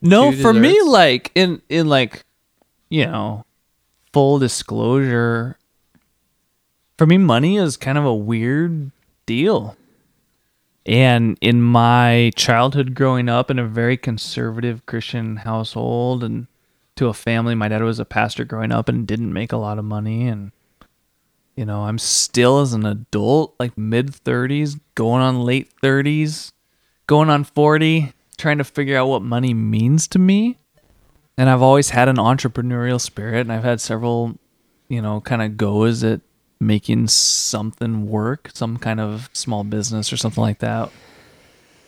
No, 0.00 0.30
Two 0.30 0.40
for 0.40 0.54
me, 0.54 0.70
desserts. 0.72 0.88
like 0.88 1.32
in 1.34 1.60
in 1.68 1.86
like, 1.86 2.24
you 2.88 3.04
know, 3.04 3.44
full 4.14 4.38
disclosure. 4.38 5.55
For 6.96 7.06
me, 7.06 7.18
money 7.18 7.56
is 7.56 7.76
kind 7.76 7.98
of 7.98 8.04
a 8.04 8.14
weird 8.14 8.90
deal. 9.26 9.76
And 10.86 11.36
in 11.40 11.62
my 11.62 12.30
childhood, 12.36 12.94
growing 12.94 13.28
up 13.28 13.50
in 13.50 13.58
a 13.58 13.66
very 13.66 13.96
conservative 13.96 14.86
Christian 14.86 15.36
household, 15.38 16.22
and 16.22 16.46
to 16.94 17.08
a 17.08 17.14
family, 17.14 17.54
my 17.54 17.68
dad 17.68 17.82
was 17.82 17.98
a 17.98 18.04
pastor 18.04 18.44
growing 18.44 18.72
up 18.72 18.88
and 18.88 19.06
didn't 19.06 19.32
make 19.32 19.52
a 19.52 19.56
lot 19.56 19.78
of 19.78 19.84
money, 19.84 20.28
and 20.28 20.52
you 21.56 21.64
know, 21.64 21.84
I'm 21.84 21.98
still 21.98 22.60
as 22.60 22.74
an 22.74 22.84
adult, 22.84 23.54
like 23.58 23.76
mid 23.78 24.08
30s, 24.08 24.78
going 24.94 25.22
on 25.22 25.40
late 25.40 25.72
30s, 25.82 26.52
going 27.06 27.30
on 27.30 27.44
40, 27.44 28.12
trying 28.36 28.58
to 28.58 28.64
figure 28.64 28.98
out 28.98 29.08
what 29.08 29.22
money 29.22 29.54
means 29.54 30.06
to 30.08 30.18
me. 30.18 30.58
And 31.38 31.48
I've 31.48 31.62
always 31.62 31.90
had 31.90 32.08
an 32.08 32.16
entrepreneurial 32.16 33.00
spirit, 33.00 33.40
and 33.40 33.52
I've 33.52 33.64
had 33.64 33.80
several, 33.80 34.38
you 34.88 35.00
know, 35.00 35.20
kind 35.22 35.42
of 35.42 35.56
goes 35.56 36.04
at 36.04 36.20
making 36.60 37.08
something 37.08 38.08
work, 38.08 38.50
some 38.54 38.76
kind 38.76 39.00
of 39.00 39.28
small 39.32 39.64
business 39.64 40.12
or 40.12 40.16
something 40.16 40.42
like 40.42 40.58
that. 40.60 40.90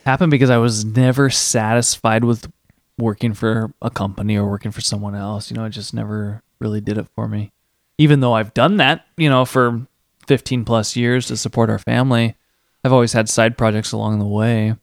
Happened 0.04 0.30
because 0.30 0.50
I 0.50 0.58
was 0.58 0.84
never 0.84 1.30
satisfied 1.30 2.24
with 2.24 2.50
working 2.98 3.34
for 3.34 3.72
a 3.80 3.90
company 3.90 4.36
or 4.36 4.48
working 4.48 4.70
for 4.70 4.80
someone 4.80 5.14
else. 5.14 5.50
You 5.50 5.56
know, 5.56 5.64
it 5.64 5.70
just 5.70 5.94
never 5.94 6.42
really 6.58 6.80
did 6.80 6.98
it 6.98 7.06
for 7.14 7.28
me. 7.28 7.52
Even 7.98 8.20
though 8.20 8.32
I've 8.32 8.54
done 8.54 8.76
that, 8.78 9.06
you 9.16 9.28
know, 9.28 9.44
for 9.44 9.86
15 10.26 10.64
plus 10.64 10.96
years 10.96 11.26
to 11.26 11.36
support 11.36 11.70
our 11.70 11.78
family, 11.78 12.36
I've 12.84 12.92
always 12.92 13.12
had 13.12 13.28
side 13.28 13.58
projects 13.58 13.92
along 13.92 14.18
the 14.18 14.26
way. 14.26 14.74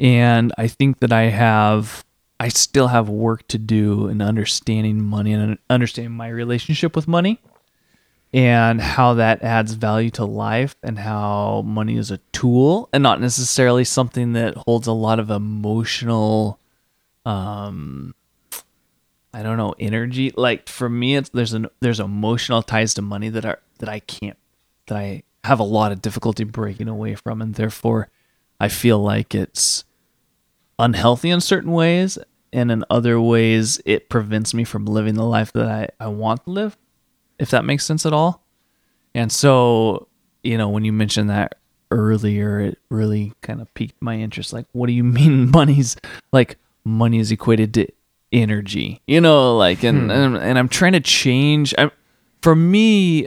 And 0.00 0.52
I 0.58 0.68
think 0.68 1.00
that 1.00 1.12
I 1.12 1.24
have 1.24 2.04
I 2.40 2.48
still 2.48 2.88
have 2.88 3.08
work 3.08 3.46
to 3.48 3.58
do 3.58 4.08
in 4.08 4.20
understanding 4.20 5.02
money 5.02 5.32
and 5.32 5.56
understanding 5.70 6.12
my 6.12 6.28
relationship 6.28 6.96
with 6.96 7.06
money 7.06 7.40
and 8.34 8.80
how 8.80 9.14
that 9.14 9.44
adds 9.44 9.74
value 9.74 10.10
to 10.10 10.24
life 10.24 10.74
and 10.82 10.98
how 10.98 11.62
money 11.64 11.96
is 11.96 12.10
a 12.10 12.18
tool 12.32 12.88
and 12.92 13.00
not 13.00 13.20
necessarily 13.20 13.84
something 13.84 14.32
that 14.32 14.56
holds 14.56 14.88
a 14.88 14.92
lot 14.92 15.20
of 15.20 15.30
emotional 15.30 16.58
um 17.24 18.12
I 19.32 19.42
don't 19.42 19.56
know 19.56 19.74
energy. 19.78 20.32
Like 20.36 20.68
for 20.68 20.88
me 20.88 21.14
it's 21.16 21.28
there's 21.28 21.52
an 21.52 21.68
there's 21.80 22.00
emotional 22.00 22.62
ties 22.62 22.94
to 22.94 23.02
money 23.02 23.28
that 23.28 23.44
are 23.44 23.60
that 23.78 23.88
I 23.88 24.00
can't 24.00 24.38
that 24.88 24.98
I 24.98 25.22
have 25.44 25.60
a 25.60 25.64
lot 25.64 25.92
of 25.92 26.02
difficulty 26.02 26.42
breaking 26.42 26.88
away 26.88 27.14
from 27.14 27.40
and 27.40 27.54
therefore 27.54 28.08
I 28.58 28.68
feel 28.68 28.98
like 28.98 29.32
it's 29.32 29.84
unhealthy 30.76 31.30
in 31.30 31.40
certain 31.40 31.70
ways 31.70 32.18
and 32.52 32.72
in 32.72 32.84
other 32.90 33.20
ways 33.20 33.80
it 33.84 34.08
prevents 34.08 34.54
me 34.54 34.64
from 34.64 34.86
living 34.86 35.14
the 35.14 35.24
life 35.24 35.52
that 35.52 35.68
I, 35.68 35.88
I 36.04 36.08
want 36.08 36.44
to 36.44 36.50
live 36.50 36.76
if 37.38 37.50
that 37.50 37.64
makes 37.64 37.84
sense 37.84 38.06
at 38.06 38.12
all. 38.12 38.42
And 39.14 39.30
so 39.30 40.08
you 40.42 40.58
know 40.58 40.68
when 40.68 40.84
you 40.84 40.92
mentioned 40.92 41.30
that 41.30 41.56
earlier 41.90 42.60
it 42.60 42.78
really 42.90 43.32
kind 43.42 43.60
of 43.60 43.72
piqued 43.74 44.00
my 44.00 44.16
interest. 44.16 44.52
Like 44.52 44.66
what 44.72 44.86
do 44.86 44.92
you 44.92 45.04
mean 45.18 45.50
money's 45.50 45.96
like 46.32 46.56
money 46.84 47.18
is 47.18 47.30
equated 47.30 47.74
to 47.74 47.86
energy? 48.32 49.00
You 49.06 49.20
know 49.20 49.56
like 49.56 49.82
and 49.84 50.04
hmm. 50.04 50.10
and, 50.10 50.36
and 50.36 50.58
i'm 50.58 50.68
trying 50.68 50.92
to 50.92 51.00
change 51.00 51.74
I'm, 51.78 51.90
for 52.42 52.56
me 52.56 53.26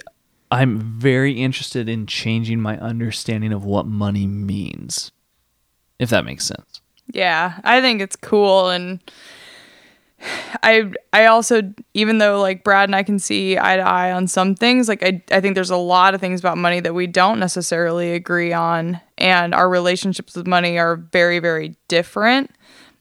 i'm 0.52 0.80
very 0.80 1.34
interested 1.34 1.88
in 1.88 2.08
changing 2.08 2.60
my 2.60 2.78
understanding 2.80 3.54
of 3.54 3.64
what 3.64 3.86
money 3.86 4.28
means 4.28 5.12
if 6.00 6.10
that 6.10 6.26
makes 6.26 6.46
sense. 6.46 6.82
Yeah, 7.12 7.60
I 7.64 7.82
think 7.82 8.02
it's 8.02 8.16
cool 8.16 8.70
and 8.70 9.00
I 10.20 10.92
I 11.14 11.26
also 11.26 11.62
even 11.94 12.18
though 12.18 12.42
like 12.42 12.64
Brad 12.64 12.90
and 12.90 12.96
I 12.96 13.04
can 13.04 13.20
see 13.20 13.58
eye 13.58 13.78
to 13.78 13.84
eye 13.84 14.12
on 14.12 14.28
some 14.28 14.56
things, 14.56 14.88
like 14.88 15.04
I 15.04 15.22
I 15.32 15.42
think 15.42 15.56
there's 15.56 15.70
a 15.70 15.78
lot 15.78 16.14
of 16.14 16.22
things 16.22 16.40
about 16.40 16.58
money 16.58 16.80
that 16.80 16.94
we 16.94 17.08
don't 17.08 17.40
necessarily 17.40 18.14
agree 18.14 18.54
on 18.54 19.00
and 19.18 19.54
our 19.54 19.70
relationships 19.70 20.36
with 20.36 20.48
money 20.48 20.78
are 20.78 20.96
very 20.96 21.40
very 21.40 21.76
different. 21.88 22.52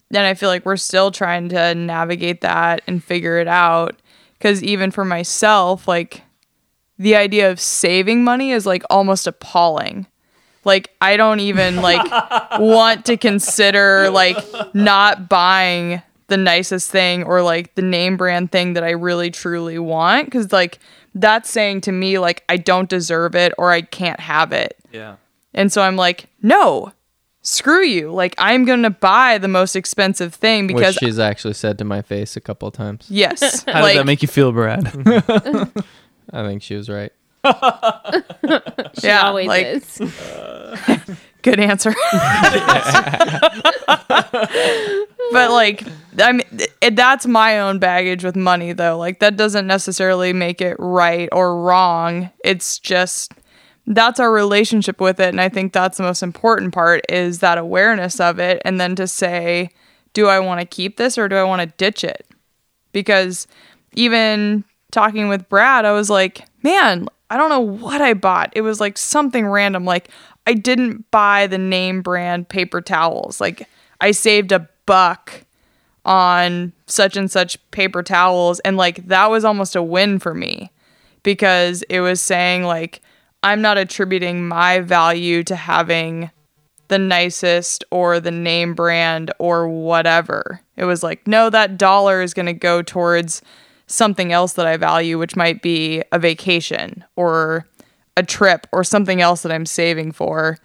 And 0.09 0.25
I 0.25 0.35
feel 0.35 0.49
like 0.49 0.65
we're 0.65 0.77
still 0.77 1.11
trying 1.11 1.49
to 1.49 1.75
navigate 1.75 2.41
that 2.41 2.81
and 2.87 3.03
figure 3.03 3.39
it 3.39 3.47
out 3.47 3.99
cuz 4.39 4.63
even 4.63 4.91
for 4.91 5.03
myself 5.03 5.87
like 5.87 6.21
the 6.99 7.15
idea 7.15 7.49
of 7.49 7.59
saving 7.59 8.23
money 8.23 8.51
is 8.51 8.65
like 8.65 8.83
almost 8.89 9.27
appalling 9.27 10.05
like 10.63 10.91
i 11.01 11.17
don't 11.17 11.39
even 11.39 11.77
like 11.77 12.05
want 12.59 13.05
to 13.05 13.17
consider 13.17 14.09
like 14.09 14.37
not 14.75 15.29
buying 15.29 16.01
the 16.27 16.37
nicest 16.37 16.91
thing 16.91 17.23
or 17.23 17.41
like 17.41 17.75
the 17.75 17.81
name 17.81 18.17
brand 18.17 18.51
thing 18.51 18.73
that 18.73 18.83
i 18.83 18.89
really 18.89 19.31
truly 19.31 19.79
want 19.79 20.25
because 20.25 20.51
like 20.51 20.79
that's 21.15 21.49
saying 21.49 21.81
to 21.81 21.91
me 21.91 22.19
like 22.19 22.43
i 22.49 22.57
don't 22.57 22.89
deserve 22.89 23.35
it 23.35 23.53
or 23.57 23.71
i 23.71 23.81
can't 23.81 24.19
have 24.19 24.51
it. 24.51 24.77
Yeah. 24.91 25.15
And 25.53 25.71
so 25.71 25.81
i'm 25.81 25.95
like 25.95 26.27
no 26.41 26.91
screw 27.41 27.83
you. 27.83 28.11
Like 28.11 28.35
i'm 28.37 28.65
gonna 28.65 28.89
buy 28.89 29.37
the 29.37 29.47
most 29.47 29.75
expensive 29.75 30.33
thing 30.33 30.67
Which 30.67 30.75
because 30.75 30.95
she's 30.95 31.17
actually 31.17 31.53
said 31.53 31.77
to 31.79 31.85
my 31.85 32.01
face 32.01 32.35
a 32.35 32.41
couple 32.41 32.67
of 32.67 32.73
times. 32.73 33.07
yes. 33.09 33.63
How 33.63 33.81
like 33.81 33.93
does 33.93 34.01
that 34.01 34.05
make 34.05 34.21
you 34.21 34.27
feel 34.27 34.51
brad? 34.51 34.85
I 36.33 36.43
think 36.45 36.61
she 36.61 36.75
was 36.75 36.89
right. 36.89 37.13
She 38.99 39.07
Yeah, 39.07 39.27
always 39.27 39.47
like- 39.47 39.65
is. 39.65 39.97
good 41.43 41.59
answer. 41.59 41.93
but 45.31 45.51
like, 45.51 45.83
I 46.19 46.31
mean, 46.33 46.47
that's 46.93 47.25
my 47.25 47.59
own 47.59 47.79
baggage 47.79 48.23
with 48.23 48.35
money, 48.35 48.73
though. 48.73 48.97
Like, 48.97 49.19
that 49.19 49.37
doesn't 49.37 49.67
necessarily 49.67 50.33
make 50.33 50.61
it 50.61 50.75
right 50.79 51.29
or 51.31 51.61
wrong. 51.61 52.29
It's 52.43 52.79
just 52.79 53.33
that's 53.85 54.19
our 54.19 54.31
relationship 54.31 54.99
with 54.99 55.19
it, 55.19 55.29
and 55.29 55.39
I 55.39 55.47
think 55.49 55.71
that's 55.73 55.97
the 55.97 56.03
most 56.03 56.21
important 56.23 56.73
part 56.73 57.01
is 57.09 57.39
that 57.39 57.57
awareness 57.57 58.19
of 58.19 58.39
it, 58.39 58.61
and 58.65 58.79
then 58.81 58.95
to 58.95 59.07
say, 59.07 59.69
do 60.13 60.27
I 60.27 60.39
want 60.39 60.59
to 60.59 60.65
keep 60.65 60.97
this 60.97 61.17
or 61.17 61.29
do 61.29 61.35
I 61.35 61.43
want 61.43 61.61
to 61.61 61.67
ditch 61.77 62.03
it? 62.03 62.27
Because 62.91 63.47
even 63.93 64.63
talking 64.91 65.29
with 65.29 65.47
Brad, 65.47 65.85
I 65.85 65.91
was 65.93 66.09
like, 66.09 66.45
man, 66.63 67.07
I 67.29 67.37
don't 67.37 67.49
know 67.49 67.59
what 67.59 68.01
I 68.01 68.13
bought. 68.13 68.53
It 68.55 68.61
was 68.61 68.79
like 68.79 68.97
something 68.97 69.47
random. 69.47 69.85
Like, 69.85 70.09
I 70.45 70.53
didn't 70.53 71.09
buy 71.11 71.47
the 71.47 71.57
name 71.57 72.01
brand 72.01 72.47
paper 72.47 72.81
towels. 72.81 73.41
Like, 73.41 73.67
I 73.99 74.11
saved 74.11 74.51
a 74.51 74.69
buck 74.85 75.43
on 76.05 76.71
such 76.85 77.17
and 77.17 77.29
such 77.29 77.59
paper 77.71 78.01
towels. 78.01 78.59
And 78.61 78.77
like, 78.77 79.07
that 79.07 79.29
was 79.29 79.43
almost 79.43 79.75
a 79.75 79.83
win 79.83 80.19
for 80.19 80.33
me 80.33 80.71
because 81.23 81.83
it 81.89 81.99
was 81.99 82.21
saying, 82.21 82.63
like, 82.63 83.01
I'm 83.43 83.61
not 83.61 83.77
attributing 83.77 84.47
my 84.47 84.79
value 84.79 85.43
to 85.43 85.55
having 85.55 86.31
the 86.87 86.97
nicest 86.97 87.83
or 87.91 88.19
the 88.19 88.31
name 88.31 88.73
brand 88.73 89.31
or 89.39 89.67
whatever. 89.67 90.61
It 90.77 90.85
was 90.85 91.03
like, 91.03 91.27
no, 91.27 91.49
that 91.49 91.77
dollar 91.77 92.21
is 92.21 92.33
going 92.33 92.45
to 92.45 92.53
go 92.53 92.81
towards 92.81 93.41
something 93.87 94.31
else 94.31 94.53
that 94.53 94.67
I 94.67 94.77
value, 94.77 95.17
which 95.17 95.35
might 95.35 95.61
be 95.61 96.03
a 96.11 96.19
vacation 96.19 97.03
or 97.15 97.65
a 98.15 98.23
trip 98.23 98.67
or 98.71 98.83
something 98.83 99.21
else 99.21 99.41
that 99.41 99.51
I'm 99.51 99.65
saving 99.65 100.11
for. 100.11 100.57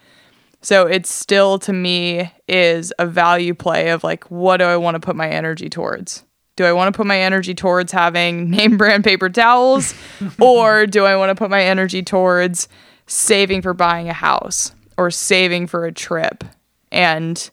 So 0.60 0.86
it 0.86 1.06
still 1.06 1.58
to 1.60 1.72
me 1.72 2.32
is 2.48 2.92
a 2.98 3.06
value 3.06 3.54
play 3.54 3.90
of 3.90 4.04
like, 4.04 4.30
what 4.30 4.58
do 4.58 4.64
I 4.64 4.76
want 4.76 4.94
to 4.94 5.00
put 5.00 5.16
my 5.16 5.28
energy 5.28 5.68
towards? 5.68 6.24
Do 6.56 6.64
I 6.64 6.72
want 6.72 6.92
to 6.92 6.96
put 6.96 7.06
my 7.06 7.20
energy 7.20 7.54
towards 7.54 7.92
having 7.92 8.50
name 8.50 8.76
brand 8.76 9.04
paper 9.04 9.28
towels 9.28 9.94
or 10.40 10.86
do 10.86 11.04
I 11.04 11.16
want 11.16 11.30
to 11.30 11.34
put 11.34 11.50
my 11.50 11.62
energy 11.62 12.02
towards 12.02 12.68
saving 13.06 13.62
for 13.62 13.74
buying 13.74 14.08
a 14.08 14.14
house 14.14 14.72
or 14.96 15.10
saving 15.10 15.66
for 15.66 15.84
a 15.84 15.92
trip? 15.92 16.44
And 16.90 17.50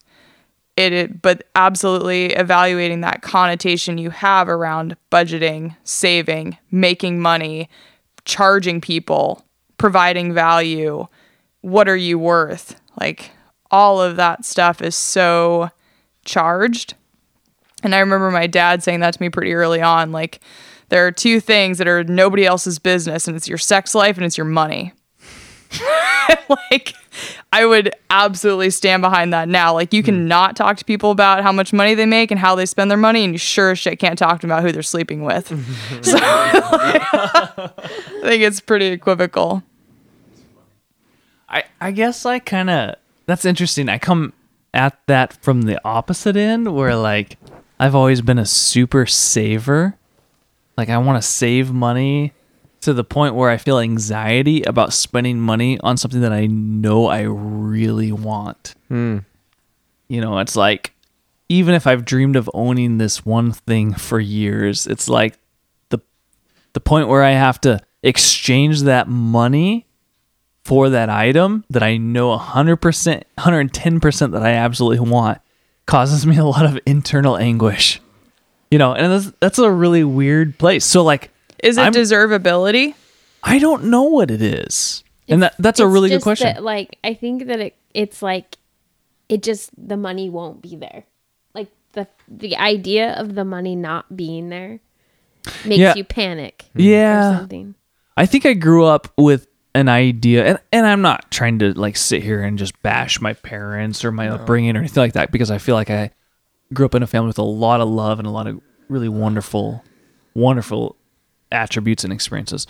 it, 0.80 0.94
it 0.94 1.22
but 1.22 1.44
absolutely 1.56 2.28
evaluating 2.28 3.02
that 3.02 3.22
connotation 3.22 3.98
you 3.98 4.12
have 4.12 4.48
around 4.48 4.96
budgeting, 5.12 5.76
saving, 5.84 6.58
making 6.72 7.20
money, 7.20 7.70
charging 8.24 8.80
people, 8.80 9.44
providing 9.78 10.34
value. 10.34 11.08
What 11.62 11.90
are 11.90 11.98
you 11.98 12.18
worth? 12.18 12.80
Like 13.00 13.32
all 13.70 14.02
of 14.02 14.16
that 14.16 14.46
stuff 14.46 14.82
is 14.82 14.96
so 14.96 15.70
charged. 16.24 16.94
And 17.84 17.94
I 17.94 18.00
remember 18.00 18.32
my 18.32 18.48
dad 18.48 18.82
saying 18.82 19.02
that 19.02 19.16
to 19.16 19.22
me 19.22 19.30
pretty 19.30 19.54
early 19.54 19.82
on 19.82 20.14
like 20.14 20.40
there 20.88 21.06
are 21.06 21.12
two 21.12 21.42
things 21.42 21.78
that 21.78 21.88
are 21.88 22.06
nobody 22.06 22.46
else's 22.46 22.80
business 22.80 23.28
and 23.28 23.36
it's 23.36 23.48
your 23.50 23.58
sex 23.58 23.94
life 23.94 24.16
and 24.16 24.26
it's 24.26 24.38
your 24.38 24.46
money. 24.46 24.94
like 26.72 26.96
I 27.52 27.66
would 27.66 27.94
absolutely 28.10 28.70
stand 28.70 29.02
behind 29.02 29.34
that 29.34 29.48
now. 29.48 29.74
Like 29.74 29.94
you 29.94 30.02
hmm. 30.02 30.08
cannot 30.08 30.56
talk 30.56 30.78
to 30.78 30.86
people 30.86 31.12
about 31.12 31.44
how 31.44 31.52
much 31.52 31.74
money 31.74 31.96
they 31.96 32.06
make 32.06 32.32
and 32.32 32.40
how 32.40 32.56
they 32.56 32.66
spend 32.66 32.90
their 32.92 32.98
money, 32.98 33.24
and 33.24 33.34
you 33.34 33.38
sure 33.38 33.72
as 33.72 33.80
shit 33.80 34.00
can't 34.00 34.18
talk 34.18 34.42
to 34.42 34.48
them 34.48 34.52
about 34.52 34.64
who 34.64 34.72
they're 34.72 34.84
sleeping 34.84 35.24
with. 35.24 35.48
so 36.02 36.18
I 36.22 37.72
think 38.22 38.44
it's 38.44 38.60
pretty 38.60 38.88
equivocal. 38.88 39.64
I 41.48 41.64
I 41.82 41.92
guess 41.92 42.26
I 42.26 42.40
kind 42.40 42.70
of 42.70 42.96
that's 43.26 43.46
interesting. 43.46 43.90
I 43.90 43.98
come 43.98 44.34
at 44.74 45.00
that 45.08 45.34
from 45.42 45.64
the 45.64 45.84
opposite 45.84 46.36
end 46.36 46.74
where 46.76 46.96
like 46.96 47.38
I've 47.80 47.96
always 47.96 48.22
been 48.22 48.38
a 48.38 48.46
super 48.46 49.06
saver. 49.06 49.96
Like 50.78 50.90
I 50.90 50.98
want 50.98 51.22
to 51.22 51.28
save 51.28 51.72
money 51.72 52.34
to 52.82 52.94
the 52.94 53.04
point 53.04 53.36
where 53.36 53.50
I 53.50 53.58
feel 53.58 53.80
anxiety 53.80 54.64
about 54.64 54.94
spending 54.94 55.40
money 55.40 55.80
on 55.82 55.98
something 55.98 56.22
that 56.22 56.32
I 56.32 56.46
know 56.48 57.08
I 57.08 57.22
really 57.22 58.12
want. 58.12 58.76
Hmm. 58.88 59.20
You 60.08 60.22
know, 60.22 60.40
it's 60.40 60.56
like 60.56 60.94
even 61.50 61.74
if 61.76 61.88
I've 61.88 62.06
dreamed 62.06 62.36
of 62.36 62.50
owning 62.54 62.98
this 62.98 63.26
one 63.26 63.52
thing 63.52 63.94
for 63.94 64.20
years, 64.20 64.88
it's 64.88 65.10
like 65.10 65.38
the 65.90 66.00
the 66.74 66.80
point 66.80 67.08
where 67.08 67.24
I 67.24 67.32
have 67.32 67.60
to 67.62 67.82
exchange 68.02 68.84
that 68.84 69.08
money 69.08 69.86
for 70.64 70.90
that 70.90 71.10
item 71.10 71.66
that 71.70 71.82
I 71.82 71.98
know 71.98 72.38
100%, 72.38 73.24
110% 73.38 74.32
that 74.32 74.44
I 74.44 74.52
absolutely 74.52 75.00
want 75.00 75.40
causes 75.88 76.26
me 76.28 76.38
a 76.38 76.46
lot 76.46 76.66
of 76.66 76.80
internal 76.86 77.38
anguish. 77.38 78.00
You 78.70 78.78
know, 78.78 78.94
and 78.94 79.12
that's, 79.12 79.36
that's 79.40 79.58
a 79.58 79.72
really 79.72 80.04
weird 80.04 80.60
place. 80.60 80.86
So, 80.86 81.04
like, 81.04 81.32
Is 81.64 81.78
it 81.78 81.82
I'm- 81.82 81.94
deservability? 81.94 82.96
I 83.44 83.58
don't 83.60 83.86
know 83.86 84.04
what 84.04 84.32
it 84.32 84.42
is. 84.42 85.04
and 85.30 85.44
that, 85.44 85.56
that's 85.60 85.80
a 85.80 85.88
really 85.88 86.10
good 86.10 86.22
question. 86.22 86.48
that, 86.54 86.64
like 86.64 86.98
I 87.04 87.14
think 87.14 87.46
that 87.48 87.60
it, 87.60 87.76
it's 87.94 88.22
like 88.22 88.58
it 89.30 89.44
just 89.44 89.70
the 89.78 89.96
money 89.96 90.30
won't 90.30 90.62
be 90.62 90.76
there. 90.76 91.04
Like 91.54 91.70
the 91.94 92.08
the 92.28 92.58
idea 92.58 93.14
of 93.14 93.36
the 93.36 93.46
money 93.46 93.76
not 93.76 94.16
being 94.18 94.50
there 94.50 94.80
makes 95.66 95.80
Yeah. 95.80 95.96
you 95.96 96.04
panic. 96.04 96.66
Yeah. 96.76 97.30
Or 97.36 97.38
something. 97.38 97.76
I 98.18 98.26
think 98.26 98.46
I 98.46 98.54
grew 98.54 98.84
up 98.86 99.08
with 99.18 99.48
an 99.76 99.88
idea 99.88 100.46
and, 100.46 100.60
and 100.74 100.86
I'm 100.86 101.02
not 101.02 101.30
trying 101.32 101.60
to 101.60 101.74
like 101.80 101.96
sit 101.96 102.22
here 102.24 102.42
and 102.44 102.58
just 102.58 102.80
bash 102.82 103.22
my 103.22 103.34
parents 103.34 104.04
or 104.04 104.12
my 104.12 104.28
upbringing 104.28 104.76
or 104.76 104.80
anything 104.80 105.00
like 105.02 105.14
that 105.14 105.32
because 105.32 105.50
I 105.52 105.60
feel 105.60 105.76
like 105.76 105.90
I 105.92 106.12
grew 106.74 106.86
up 106.88 106.96
in 106.96 107.04
a 107.04 107.08
family 107.08 107.28
with 107.28 107.38
a 107.38 107.44
lot 107.44 107.80
of 107.80 107.88
love 107.88 108.20
and 108.20 108.28
a 108.28 108.32
lot 108.32 108.48
of 108.48 108.60
really 108.90 109.08
wonderful 109.10 109.84
wonderful 110.34 110.96
attributes 111.52 112.04
and 112.04 112.14
experiences. 112.14 112.68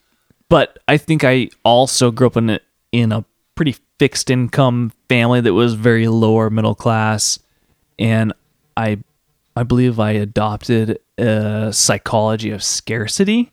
But 0.49 0.79
I 0.87 0.97
think 0.97 1.23
I 1.23 1.49
also 1.63 2.11
grew 2.11 2.27
up 2.27 2.37
in 2.37 2.49
a, 2.49 2.59
in 2.91 3.11
a 3.11 3.25
pretty 3.55 3.75
fixed 3.99 4.29
income 4.29 4.91
family 5.09 5.41
that 5.41 5.53
was 5.53 5.73
very 5.73 6.07
lower 6.07 6.49
middle 6.49 6.75
class 6.75 7.39
and 7.99 8.33
I 8.77 8.99
I 9.55 9.63
believe 9.63 9.99
I 9.99 10.11
adopted 10.11 10.99
a 11.17 11.73
psychology 11.73 12.51
of 12.51 12.63
scarcity. 12.63 13.51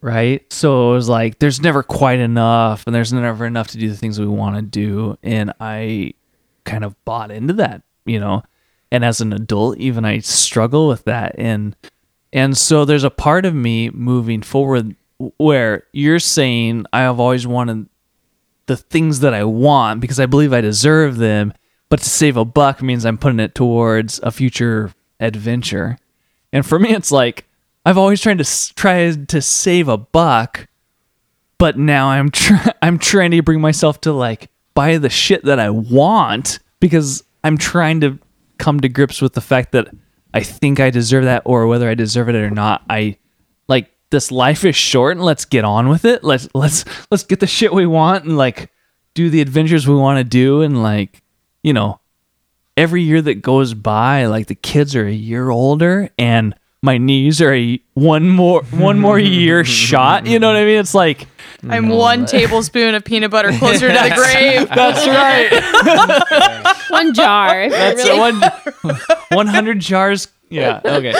Right? 0.00 0.50
So 0.50 0.92
it 0.92 0.94
was 0.94 1.08
like 1.10 1.38
there's 1.38 1.60
never 1.60 1.82
quite 1.82 2.18
enough 2.18 2.86
and 2.86 2.94
there's 2.94 3.12
never 3.12 3.44
enough 3.44 3.68
to 3.68 3.78
do 3.78 3.90
the 3.90 3.96
things 3.96 4.18
we 4.18 4.26
want 4.26 4.56
to 4.56 4.62
do 4.62 5.18
and 5.22 5.52
I 5.60 6.14
kind 6.64 6.84
of 6.84 6.96
bought 7.04 7.30
into 7.30 7.52
that, 7.54 7.82
you 8.06 8.18
know. 8.18 8.42
And 8.90 9.04
as 9.04 9.20
an 9.20 9.34
adult 9.34 9.76
even 9.76 10.06
I 10.06 10.20
struggle 10.20 10.88
with 10.88 11.04
that 11.04 11.34
and 11.36 11.76
and 12.32 12.56
so 12.56 12.84
there's 12.84 13.04
a 13.04 13.10
part 13.10 13.44
of 13.44 13.54
me 13.54 13.90
moving 13.90 14.42
forward 14.42 14.94
where 15.36 15.84
you're 15.92 16.18
saying 16.18 16.86
I 16.92 17.00
have 17.00 17.20
always 17.20 17.46
wanted 17.46 17.88
the 18.66 18.76
things 18.76 19.20
that 19.20 19.34
I 19.34 19.44
want 19.44 20.00
because 20.00 20.20
I 20.20 20.26
believe 20.26 20.52
I 20.52 20.60
deserve 20.60 21.16
them, 21.16 21.52
but 21.88 22.00
to 22.00 22.08
save 22.08 22.36
a 22.36 22.44
buck 22.44 22.82
means 22.82 23.04
I'm 23.04 23.18
putting 23.18 23.40
it 23.40 23.54
towards 23.54 24.20
a 24.22 24.30
future 24.30 24.92
adventure. 25.18 25.98
And 26.52 26.64
for 26.64 26.78
me, 26.78 26.90
it's 26.90 27.10
like 27.10 27.46
I've 27.84 27.98
always 27.98 28.20
tried 28.20 28.38
to 28.38 28.74
try 28.74 29.12
to 29.12 29.42
save 29.42 29.88
a 29.88 29.96
buck, 29.98 30.68
but 31.58 31.78
now 31.78 32.08
I'm 32.08 32.30
try- 32.30 32.72
I'm 32.80 32.98
trying 32.98 33.32
to 33.32 33.42
bring 33.42 33.60
myself 33.60 34.00
to 34.02 34.12
like 34.12 34.50
buy 34.74 34.98
the 34.98 35.10
shit 35.10 35.44
that 35.44 35.58
I 35.58 35.70
want 35.70 36.60
because 36.78 37.24
I'm 37.42 37.58
trying 37.58 38.00
to 38.02 38.18
come 38.58 38.80
to 38.80 38.88
grips 38.88 39.20
with 39.20 39.32
the 39.32 39.40
fact 39.40 39.72
that 39.72 39.88
I 40.32 40.42
think 40.42 40.80
I 40.80 40.90
deserve 40.90 41.24
that 41.24 41.42
or 41.44 41.66
whether 41.66 41.88
I 41.88 41.94
deserve 41.94 42.28
it 42.28 42.34
or 42.36 42.50
not. 42.50 42.82
I 42.88 43.16
like 43.68 43.90
this 44.10 44.30
life 44.30 44.64
is 44.64 44.76
short 44.76 45.16
and 45.16 45.24
let's 45.24 45.44
get 45.44 45.64
on 45.64 45.88
with 45.88 46.04
it. 46.04 46.22
Let's 46.22 46.48
let's 46.54 46.84
let's 47.10 47.24
get 47.24 47.40
the 47.40 47.46
shit 47.46 47.72
we 47.72 47.86
want 47.86 48.24
and 48.24 48.36
like 48.36 48.70
do 49.14 49.30
the 49.30 49.40
adventures 49.40 49.88
we 49.88 49.94
want 49.94 50.18
to 50.18 50.24
do 50.24 50.62
and 50.62 50.82
like 50.82 51.22
you 51.62 51.72
know 51.72 52.00
every 52.76 53.02
year 53.02 53.20
that 53.20 53.42
goes 53.42 53.74
by 53.74 54.26
like 54.26 54.46
the 54.46 54.54
kids 54.54 54.94
are 54.94 55.06
a 55.06 55.12
year 55.12 55.50
older 55.50 56.08
and 56.18 56.54
my 56.82 56.96
knees 56.98 57.40
are 57.42 57.52
a 57.54 57.80
one 57.94 58.28
more 58.28 58.62
one 58.70 58.98
more 58.98 59.18
year 59.18 59.64
shot. 59.66 60.26
You 60.26 60.38
know 60.38 60.48
what 60.48 60.56
I 60.56 60.64
mean? 60.64 60.78
It's 60.78 60.94
like 60.94 61.26
I'm 61.68 61.88
one 61.90 62.24
tablespoon 62.26 62.94
of 62.94 63.04
peanut 63.04 63.30
butter 63.30 63.52
closer 63.58 63.88
to 63.88 63.92
the 63.92 64.14
grave. 64.14 64.68
that's 64.68 65.06
right. 65.06 66.76
One 66.90 67.14
jar. 67.14 67.68
That's 67.70 68.02
really- 68.04 68.18
one 68.18 68.40
one 69.30 69.46
hundred 69.46 69.78
jars. 69.80 70.28
Yeah. 70.48 70.80
Okay. 70.84 71.12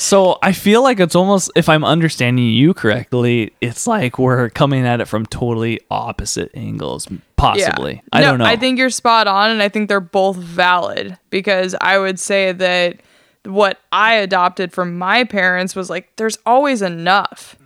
So 0.00 0.38
I 0.42 0.52
feel 0.52 0.82
like 0.82 0.98
it's 0.98 1.14
almost, 1.14 1.50
if 1.54 1.68
I'm 1.68 1.84
understanding 1.84 2.46
you 2.46 2.72
correctly, 2.72 3.52
it's 3.60 3.86
like 3.86 4.18
we're 4.18 4.48
coming 4.48 4.86
at 4.86 5.00
it 5.02 5.06
from 5.06 5.26
totally 5.26 5.78
opposite 5.90 6.50
angles, 6.54 7.06
possibly. 7.36 8.02
I 8.10 8.20
No, 8.22 8.28
don't 8.30 8.38
know. 8.38 8.46
I 8.46 8.56
think 8.56 8.78
you're 8.78 8.88
spot 8.88 9.26
on, 9.26 9.50
and 9.50 9.62
I 9.62 9.68
think 9.68 9.88
they're 9.88 10.00
both 10.00 10.36
valid 10.36 11.18
because 11.28 11.74
I 11.82 11.98
would 11.98 12.18
say 12.18 12.52
that 12.52 12.96
what 13.44 13.78
I 13.92 14.14
adopted 14.14 14.72
from 14.72 14.96
my 14.96 15.24
parents 15.24 15.76
was 15.76 15.90
like, 15.90 16.08
there's 16.16 16.38
always 16.46 16.80
enough, 16.80 17.56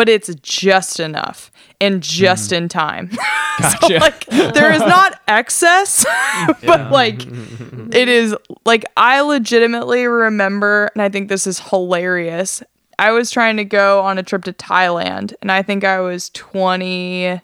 but 0.00 0.08
it's 0.08 0.34
just 0.36 0.98
enough 0.98 1.52
and 1.78 2.02
just 2.02 2.52
mm-hmm. 2.52 2.62
in 2.62 2.68
time. 2.70 3.10
Gotcha. 3.60 3.98
like, 3.98 4.24
there 4.24 4.72
is 4.72 4.80
not 4.80 5.20
excess, 5.28 6.06
but 6.64 6.90
like, 6.90 7.26
it 7.26 8.08
is 8.08 8.34
like, 8.64 8.86
I 8.96 9.20
legitimately 9.20 10.06
remember, 10.06 10.90
and 10.94 11.02
I 11.02 11.10
think 11.10 11.28
this 11.28 11.46
is 11.46 11.60
hilarious. 11.60 12.62
I 12.98 13.10
was 13.10 13.30
trying 13.30 13.58
to 13.58 13.64
go 13.64 14.00
on 14.00 14.16
a 14.16 14.22
trip 14.22 14.44
to 14.44 14.54
Thailand, 14.54 15.34
and 15.42 15.52
I 15.52 15.60
think 15.60 15.84
I 15.84 16.00
was 16.00 16.30
20. 16.30 17.42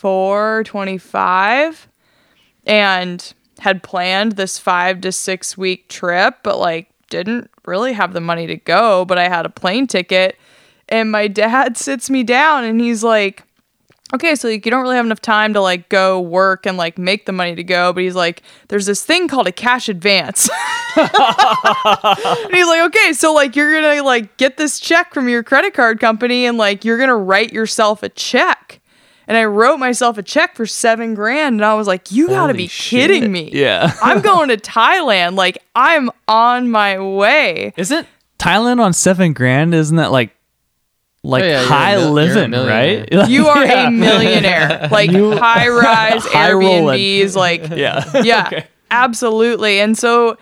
24, 0.00 0.64
25 0.64 1.88
and 2.64 3.34
had 3.58 3.82
planned 3.82 4.32
this 4.32 4.58
five 4.58 5.02
to 5.02 5.12
six 5.12 5.58
week 5.58 5.88
trip, 5.88 6.36
but 6.42 6.58
like 6.58 6.90
didn't 7.10 7.50
really 7.66 7.92
have 7.92 8.14
the 8.14 8.20
money 8.20 8.46
to 8.46 8.56
go, 8.56 9.04
but 9.04 9.18
I 9.18 9.28
had 9.28 9.44
a 9.44 9.50
plane 9.50 9.86
ticket. 9.86 10.38
And 10.90 11.10
my 11.10 11.28
dad 11.28 11.76
sits 11.76 12.10
me 12.10 12.22
down 12.22 12.64
and 12.64 12.80
he's 12.80 13.04
like, 13.04 13.44
okay, 14.14 14.34
so 14.34 14.48
like 14.48 14.64
you 14.64 14.70
don't 14.70 14.82
really 14.82 14.96
have 14.96 15.06
enough 15.06 15.20
time 15.20 15.54
to 15.54 15.60
like 15.60 15.88
go 15.88 16.20
work 16.20 16.66
and 16.66 16.76
like 16.76 16.98
make 16.98 17.26
the 17.26 17.32
money 17.32 17.54
to 17.54 17.62
go, 17.64 17.92
but 17.92 18.02
he's 18.02 18.14
like, 18.16 18.42
there's 18.68 18.86
this 18.86 19.04
thing 19.04 19.28
called 19.28 19.46
a 19.46 19.52
cash 19.52 19.88
advance. 19.88 20.48
and 20.96 21.08
he's 22.52 22.66
like, 22.66 22.82
okay, 22.86 23.12
so 23.12 23.32
like 23.32 23.54
you're 23.56 23.80
gonna 23.80 24.02
like 24.02 24.36
get 24.36 24.56
this 24.56 24.80
check 24.80 25.14
from 25.14 25.28
your 25.28 25.42
credit 25.42 25.74
card 25.74 26.00
company 26.00 26.44
and 26.46 26.58
like 26.58 26.84
you're 26.84 26.98
gonna 26.98 27.16
write 27.16 27.52
yourself 27.52 28.02
a 28.02 28.08
check. 28.08 28.80
And 29.28 29.36
I 29.36 29.44
wrote 29.44 29.76
myself 29.76 30.18
a 30.18 30.24
check 30.24 30.56
for 30.56 30.66
seven 30.66 31.14
grand, 31.14 31.54
and 31.54 31.64
I 31.64 31.74
was 31.74 31.86
like, 31.86 32.10
"You 32.10 32.26
gotta 32.26 32.52
Holy 32.52 32.64
be 32.64 32.66
shit. 32.66 33.12
kidding 33.12 33.30
me!" 33.30 33.50
Yeah. 33.52 33.94
I'm 34.02 34.22
going 34.22 34.48
to 34.48 34.56
Thailand. 34.56 35.36
Like 35.36 35.58
I'm 35.76 36.10
on 36.26 36.68
my 36.68 36.98
way. 36.98 37.72
Isn't 37.76 38.08
Thailand 38.40 38.80
on 38.82 38.92
seven 38.92 39.32
grand? 39.32 39.72
Isn't 39.72 39.98
that 39.98 40.10
like 40.10 40.32
like 41.22 41.42
Oh, 41.42 41.46
yeah, 41.46 41.64
high 41.64 41.96
mil- 41.96 42.12
living, 42.12 42.52
right? 42.52 43.08
You 43.28 43.46
are 43.48 43.64
Yeah. 43.64 43.88
a 43.88 43.90
millionaire. 43.90 44.88
Like 44.90 45.10
high 45.10 45.68
rise 45.68 46.24
High 46.26 46.52
rolling. 46.52 46.98
Airbnbs. 46.98 47.36
Like 47.36 47.68
Yeah. 47.76 48.22
yeah, 48.22 48.46
Okay. 48.46 48.66
absolutely. 48.90 49.80
And 49.80 49.96
so, 49.98 50.36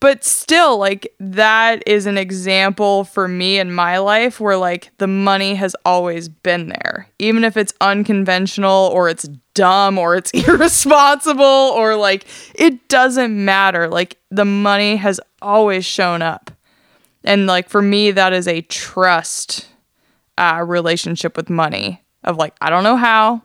but 0.00 0.24
still, 0.24 0.78
like 0.78 1.12
that 1.20 1.82
is 1.86 2.06
an 2.06 2.18
example 2.18 3.04
for 3.04 3.28
me 3.28 3.58
in 3.58 3.72
my 3.72 3.98
life 3.98 4.40
where 4.40 4.56
like 4.56 4.90
the 4.98 5.06
money 5.06 5.54
has 5.54 5.76
always 5.84 6.28
been 6.28 6.68
there, 6.68 7.08
even 7.20 7.44
if 7.44 7.56
it's 7.56 7.72
unconventional 7.80 8.90
or 8.92 9.08
it's 9.08 9.28
dumb 9.54 9.98
or 9.98 10.16
it's 10.16 10.30
irresponsible 10.32 11.44
or 11.44 11.94
like 11.96 12.26
it 12.54 12.88
doesn't 12.88 13.44
matter. 13.44 13.88
Like 13.88 14.18
the 14.30 14.44
money 14.44 14.96
has 14.96 15.20
always 15.40 15.84
shown 15.84 16.22
up. 16.22 16.50
And 17.24 17.46
like 17.46 17.68
for 17.68 17.80
me, 17.82 18.10
that 18.12 18.32
is 18.32 18.48
a 18.48 18.62
trust 18.62 19.68
uh, 20.38 20.64
relationship 20.66 21.36
with 21.36 21.50
money 21.50 22.02
of 22.24 22.36
like, 22.36 22.54
I 22.60 22.70
don't 22.70 22.84
know 22.84 22.96
how, 22.96 23.42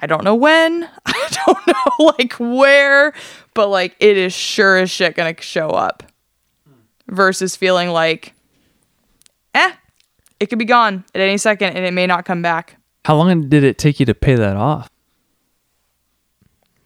I 0.00 0.06
don't 0.06 0.24
know 0.24 0.34
when, 0.34 0.88
I 1.06 1.28
don't 1.46 1.66
know 1.66 2.12
like 2.18 2.34
where, 2.34 3.12
but 3.54 3.68
like 3.68 3.96
it 4.00 4.16
is 4.16 4.32
sure 4.32 4.78
as 4.78 4.90
shit 4.90 5.14
gonna 5.14 5.40
show 5.40 5.70
up. 5.70 6.02
Versus 7.06 7.54
feeling 7.54 7.90
like, 7.90 8.32
eh, 9.54 9.72
it 10.40 10.46
could 10.46 10.58
be 10.58 10.64
gone 10.64 11.04
at 11.14 11.20
any 11.20 11.36
second 11.36 11.76
and 11.76 11.84
it 11.84 11.92
may 11.92 12.06
not 12.06 12.24
come 12.24 12.42
back. 12.42 12.76
How 13.04 13.16
long 13.16 13.48
did 13.48 13.64
it 13.64 13.76
take 13.76 14.00
you 14.00 14.06
to 14.06 14.14
pay 14.14 14.34
that 14.34 14.56
off? 14.56 14.88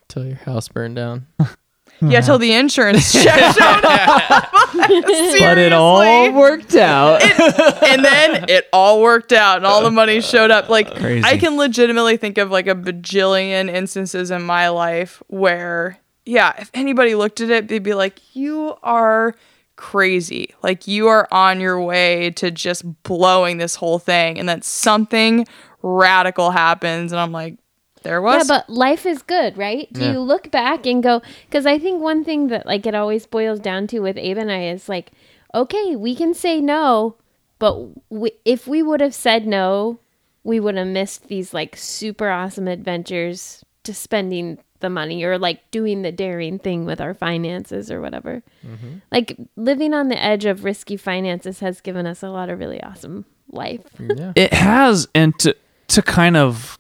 Till 0.09 0.27
your 0.27 0.37
house 0.37 0.69
burned 0.69 0.97
down. 0.97 1.27
Yeah, 2.01 2.21
hmm. 2.21 2.27
till 2.27 2.39
the 2.39 2.53
insurance 2.53 3.13
check 3.13 3.55
showed 3.57 3.85
up. 3.85 4.49
But 4.73 5.59
it 5.59 5.73
all 5.73 6.33
worked 6.33 6.75
out. 6.77 7.23
and 7.23 8.05
then 8.05 8.45
it 8.49 8.69
all 8.73 9.03
worked 9.03 9.33
out 9.33 9.57
and 9.57 9.67
all 9.67 9.83
the 9.83 9.91
money 9.91 10.21
showed 10.21 10.51
up 10.51 10.69
like 10.69 10.95
Crazy. 10.97 11.25
i 11.25 11.37
can 11.37 11.57
legitimately 11.57 12.17
think 12.17 12.39
of 12.39 12.51
like 12.51 12.67
a 12.67 12.75
bajillion 12.75 13.69
instances 13.69 14.31
in 14.31 14.43
my 14.43 14.69
life 14.69 15.23
where 15.29 15.99
yeah 16.25 16.55
if 16.59 16.71
anybody 16.75 17.15
looked 17.15 17.41
at 17.41 17.51
it 17.51 17.69
they'd 17.69 17.83
be 17.83 17.95
like 17.95 18.21
you 18.37 18.77
are 18.83 19.35
crazy 19.77 20.55
like 20.63 20.87
you 20.87 21.09
are 21.09 21.27
on 21.31 21.61
your 21.61 21.81
way 21.81 22.31
to 22.31 22.51
just 22.51 22.85
blowing 23.03 23.59
this 23.59 23.75
whole 23.77 23.99
thing 23.99 24.39
and 24.39 24.49
then 24.49 24.61
something 24.63 25.47
radical 25.83 26.51
happens 26.51 27.13
and 27.13 27.21
i'm 27.21 27.33
like 27.33 27.57
there 28.03 28.21
was. 28.23 28.33
Yeah, 28.35 28.39
was 28.39 28.49
but 28.49 28.71
life 28.71 29.07
is 29.07 29.23
good, 29.23 29.57
right? 29.59 29.93
Do 29.93 30.01
Yeah. 30.03 30.13
you 30.13 30.21
look 30.21 30.51
back 30.51 30.87
and 30.87 31.03
go? 31.03 31.23
Because 31.47 31.67
I 31.67 31.79
think 31.79 32.01
one 32.03 32.25
thing 32.25 32.49
that 32.49 32.67
like 32.67 32.87
it 32.87 32.95
always 32.95 33.27
boils 33.27 33.61
down 33.61 33.87
to 33.89 34.01
with 34.01 34.17
Abe 34.17 34.39
and 34.39 34.51
I 34.53 34.65
is 34.69 34.89
like, 34.89 35.13
okay, 35.55 35.97
we 35.97 36.15
can 36.15 36.35
say 36.35 36.61
no, 36.61 37.17
but 37.59 37.77
we, 38.11 38.33
if 38.45 38.67
we 38.67 38.83
would 38.83 39.01
have 39.01 39.15
said 39.15 39.47
no, 39.47 39.99
we 40.45 40.61
would 40.61 40.77
have 40.77 40.87
missed 40.87 41.29
these 41.29 41.53
like 41.53 41.77
super 41.77 42.29
awesome 42.31 42.69
adventures 42.69 43.65
to 43.85 43.93
spending 43.95 44.59
the 44.81 44.89
money 44.91 45.25
or 45.25 45.39
like 45.39 45.69
doing 45.73 46.03
the 46.03 46.13
daring 46.13 46.59
thing 46.59 46.85
with 46.85 47.01
our 47.01 47.13
finances 47.15 47.91
or 47.91 48.01
whatever. 48.01 48.43
Mm-hmm. 48.65 48.99
Like 49.11 49.37
living 49.57 49.93
on 49.93 50.09
the 50.09 50.23
edge 50.23 50.45
of 50.45 50.63
risky 50.65 50.97
finances 50.97 51.61
has 51.61 51.81
given 51.81 52.07
us 52.07 52.23
a 52.23 52.29
lot 52.29 52.49
of 52.49 52.59
really 52.61 52.81
awesome 52.83 53.25
life. 53.51 53.81
Mm, 53.99 54.19
yeah. 54.19 54.33
it 54.37 54.53
has 54.53 55.09
and 55.15 55.37
to 55.41 55.57
to 55.89 56.03
kind 56.03 56.37
of 56.37 56.78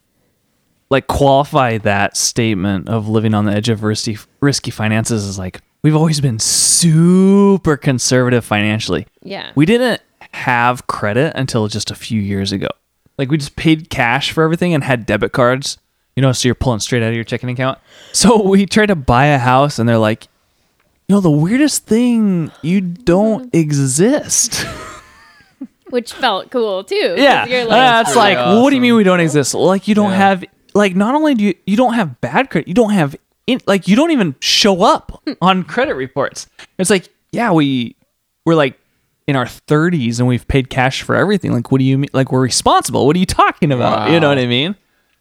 like 0.91 1.07
qualify 1.07 1.79
that 1.79 2.17
statement 2.17 2.89
of 2.89 3.09
living 3.09 3.35
on 3.35 3.45
the 3.45 3.53
edge 3.53 3.69
of 3.69 3.83
risky 3.83 4.17
risky 4.41 4.71
finances 4.71 5.25
is 5.25 5.39
like 5.39 5.61
we've 5.83 5.97
always 5.97 6.21
been 6.21 6.39
super 6.39 7.77
conservative 7.77 8.45
financially 8.45 9.07
Yeah. 9.23 9.51
we 9.55 9.67
didn't 9.67 10.01
have 10.33 10.87
credit 10.87 11.33
until 11.37 11.69
just 11.69 11.91
a 11.91 11.95
few 11.95 12.21
years 12.21 12.53
ago 12.53 12.69
Like 13.19 13.31
we 13.31 13.37
just 13.39 13.57
paid 13.57 13.91
cash 13.91 14.31
for 14.33 14.43
everything 14.45 14.75
and 14.75 14.85
had 14.85 15.05
debit 15.07 15.33
cards. 15.33 15.79
You 16.17 16.23
know, 16.23 16.33
so 16.33 16.49
you're 16.49 16.55
pulling 16.57 16.81
straight 16.81 17.03
out 17.03 17.11
of 17.11 17.15
your 17.15 17.25
checking 17.25 17.49
account. 17.51 17.79
So 18.13 18.43
we 18.43 18.67
tried 18.67 18.87
to 18.87 18.97
buy 18.97 19.27
a 19.27 19.39
house, 19.39 19.79
and 19.79 19.89
they're 19.89 19.99
like, 19.99 20.27
you 21.07 21.15
know, 21.15 21.21
the 21.21 21.31
weirdest 21.31 21.87
thing, 21.87 22.51
you 22.63 22.81
don't 22.81 23.55
exist. 23.65 24.67
which 25.91 26.13
felt 26.13 26.51
cool 26.51 26.83
too. 26.85 27.15
Yeah, 27.17 27.47
you're 27.47 27.63
Uh, 27.63 27.67
like, 27.67 28.01
it's 28.07 28.13
pretty 28.15 28.35
like, 28.35 28.37
well, 28.37 28.63
what 28.63 28.71
do 28.71 28.77
you 28.77 28.83
mean 28.83 28.95
we 28.97 29.05
don't 29.05 29.21
exist? 29.21 29.55
Like 29.55 29.87
you 29.89 29.95
don't 29.95 30.11
Yeah. 30.11 30.17
have 30.17 30.45
like 30.79 30.97
not 30.97 31.15
only 31.15 31.35
do 31.35 31.45
you 31.45 31.55
you 31.67 31.77
don't 31.77 31.95
have 31.95 32.21
bad 32.21 32.51
credit, 32.51 32.69
you 32.69 32.75
don't 32.75 32.93
have 32.93 33.17
in, 33.47 33.61
like 33.67 33.89
you 33.89 33.97
don't 33.97 34.11
even 34.11 34.35
show 34.41 34.83
up 34.83 35.21
hmm. 35.27 35.33
on 35.43 35.65
credit 35.65 35.95
reports. 35.95 36.47
It's 36.79 36.91
like, 36.91 37.09
yeah, 37.33 37.53
we 37.53 37.97
we're 38.47 38.55
like 38.55 38.79
in 39.27 39.37
our 39.37 39.45
30s 39.45 40.19
and 40.19 40.27
we've 40.27 40.49
paid 40.49 40.71
cash 40.71 41.03
for 41.03 41.15
everything. 41.15 41.53
Like, 41.53 41.71
what 41.71 41.79
do 41.79 41.85
you 41.85 41.99
mean? 41.99 42.09
Like 42.15 42.33
we're 42.33 42.41
responsible. 42.41 43.07
What 43.07 43.15
are 43.17 43.19
you 43.19 43.27
talking 43.27 43.73
about? 43.73 44.11
You 44.11 44.21
know 44.21 44.29
what 44.29 44.39
I 44.39 44.47
mean? 44.47 44.77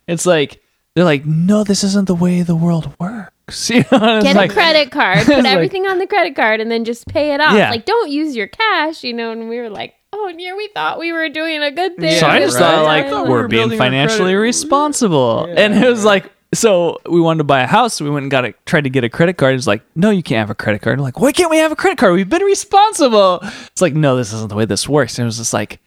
It's 0.08 0.26
like 0.26 0.62
they're 0.96 1.04
like, 1.04 1.26
no, 1.26 1.64
this 1.64 1.84
isn't 1.84 2.08
the 2.08 2.16
way 2.16 2.42
the 2.42 2.56
world 2.56 2.94
works. 3.00 3.34
You 3.70 3.86
know, 3.94 4.22
get 4.22 4.36
like, 4.36 4.52
a 4.52 4.54
credit 4.54 4.92
card, 4.92 5.20
put 5.26 5.38
like- 5.38 5.46
everything 5.46 5.88
on 5.88 6.00
the 6.00 6.08
credit 6.08 6.36
card, 6.36 6.60
and 6.60 6.70
then 6.70 6.84
just 6.84 7.08
pay 7.08 7.34
it 7.34 7.40
off. 7.40 7.56
Yeah. 7.56 7.70
Like, 7.70 7.86
don't 7.86 8.10
use 8.12 8.36
your 8.36 8.48
cash, 8.48 9.06
you 9.06 9.14
know. 9.14 9.32
And 9.32 9.48
we 9.48 9.58
were 9.58 9.70
like, 9.70 9.96
oh, 10.18 10.34
yeah, 10.38 10.56
we 10.56 10.68
thought 10.70 11.00
we 11.00 11.12
were 11.12 11.30
doing 11.30 11.62
a 11.62 11.72
good 11.72 11.98
thing. 11.98 12.20
So 12.20 12.28
I 12.28 12.40
just 12.40 12.56
right. 12.56 12.62
thought 12.62 12.76
I 12.76 12.82
like 12.84 13.10
thought 13.10 13.26
we 13.26 13.32
we're 13.32 13.44
were 13.44 13.48
being 13.48 13.70
financially 13.78 14.32
credit- 14.34 14.38
responsible, 14.40 15.46
and 15.46 15.74
it 15.74 15.88
was 15.88 16.04
like 16.06 16.32
so 16.54 17.00
we 17.10 17.20
wanted 17.20 17.40
to 17.40 17.44
buy 17.44 17.62
a 17.62 17.68
house. 17.68 17.96
So 17.96 18.06
we 18.06 18.12
went 18.12 18.24
and 18.24 18.32
got 18.32 18.46
a 18.46 18.54
tried 18.66 18.86
to 18.86 18.90
get 18.90 19.04
a 19.04 19.10
credit 19.10 19.38
card. 19.38 19.56
It's 19.56 19.68
like 19.68 19.84
no, 19.96 20.10
you 20.10 20.24
can't 20.24 20.40
have 20.40 20.50
a 20.50 20.56
credit 20.56 20.82
card. 20.82 20.98
I'm 20.98 21.04
like 21.04 21.20
why 21.20 21.32
can't 21.32 21.50
we 21.52 21.58
have 21.58 21.72
a 21.72 21.76
credit 21.76 21.98
card? 21.98 22.14
We've 22.14 22.30
been 22.30 22.44
responsible. 22.44 23.40
It's 23.44 23.82
like 23.82 23.94
no, 23.94 24.16
this 24.16 24.34
isn't 24.34 24.50
the 24.50 24.56
way 24.56 24.66
this 24.66 24.88
works. 24.88 25.18
And 25.18 25.24
it 25.24 25.28
was 25.28 25.38
just 25.38 25.54
like 25.54 25.80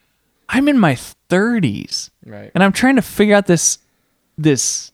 I'm 0.49 0.69
in 0.69 0.79
my 0.79 0.95
30s 1.31 2.11
Right. 2.27 2.51
and 2.55 2.63
I'm 2.65 2.73
trying 2.73 2.97
to 2.97 3.03
figure 3.03 3.35
out 3.37 3.47
this 3.47 3.79
this 4.37 4.91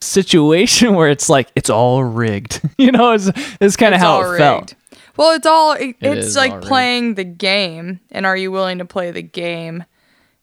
situation 0.00 0.94
where 0.96 1.08
it's 1.08 1.28
like 1.28 1.48
it's 1.54 1.70
all 1.70 2.02
rigged. 2.04 2.60
you 2.78 2.92
know, 2.92 3.12
it's 3.12 3.30
it's 3.60 3.76
kind 3.76 3.94
of 3.94 4.00
how 4.00 4.22
all 4.22 4.32
it 4.32 4.38
felt. 4.38 4.74
Rigged. 5.18 5.26
Well, 5.26 5.36
it's 5.36 5.46
all 5.46 5.72
it, 5.72 5.96
it's 6.00 6.36
like 6.36 6.52
all 6.52 6.56
rigged. 6.58 6.68
playing 6.68 7.14
the 7.14 7.24
game, 7.24 8.00
and 8.10 8.26
are 8.26 8.36
you 8.36 8.50
willing 8.50 8.78
to 8.78 8.84
play 8.84 9.10
the 9.10 9.22
game? 9.22 9.84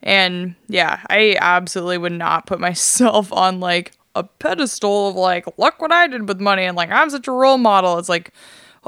And 0.03 0.55
yeah, 0.67 1.01
I 1.09 1.37
absolutely 1.39 1.97
would 1.97 2.11
not 2.11 2.45
put 2.45 2.59
myself 2.59 3.31
on 3.33 3.59
like 3.59 3.93
a 4.15 4.23
pedestal 4.23 5.09
of 5.09 5.15
like, 5.15 5.45
look 5.57 5.81
what 5.81 5.91
I 5.91 6.07
did 6.07 6.27
with 6.27 6.39
money, 6.39 6.63
and 6.63 6.77
like 6.77 6.91
I'm 6.91 7.09
such 7.09 7.27
a 7.27 7.31
role 7.31 7.57
model. 7.57 7.97
It's 7.97 8.09
like 8.09 8.31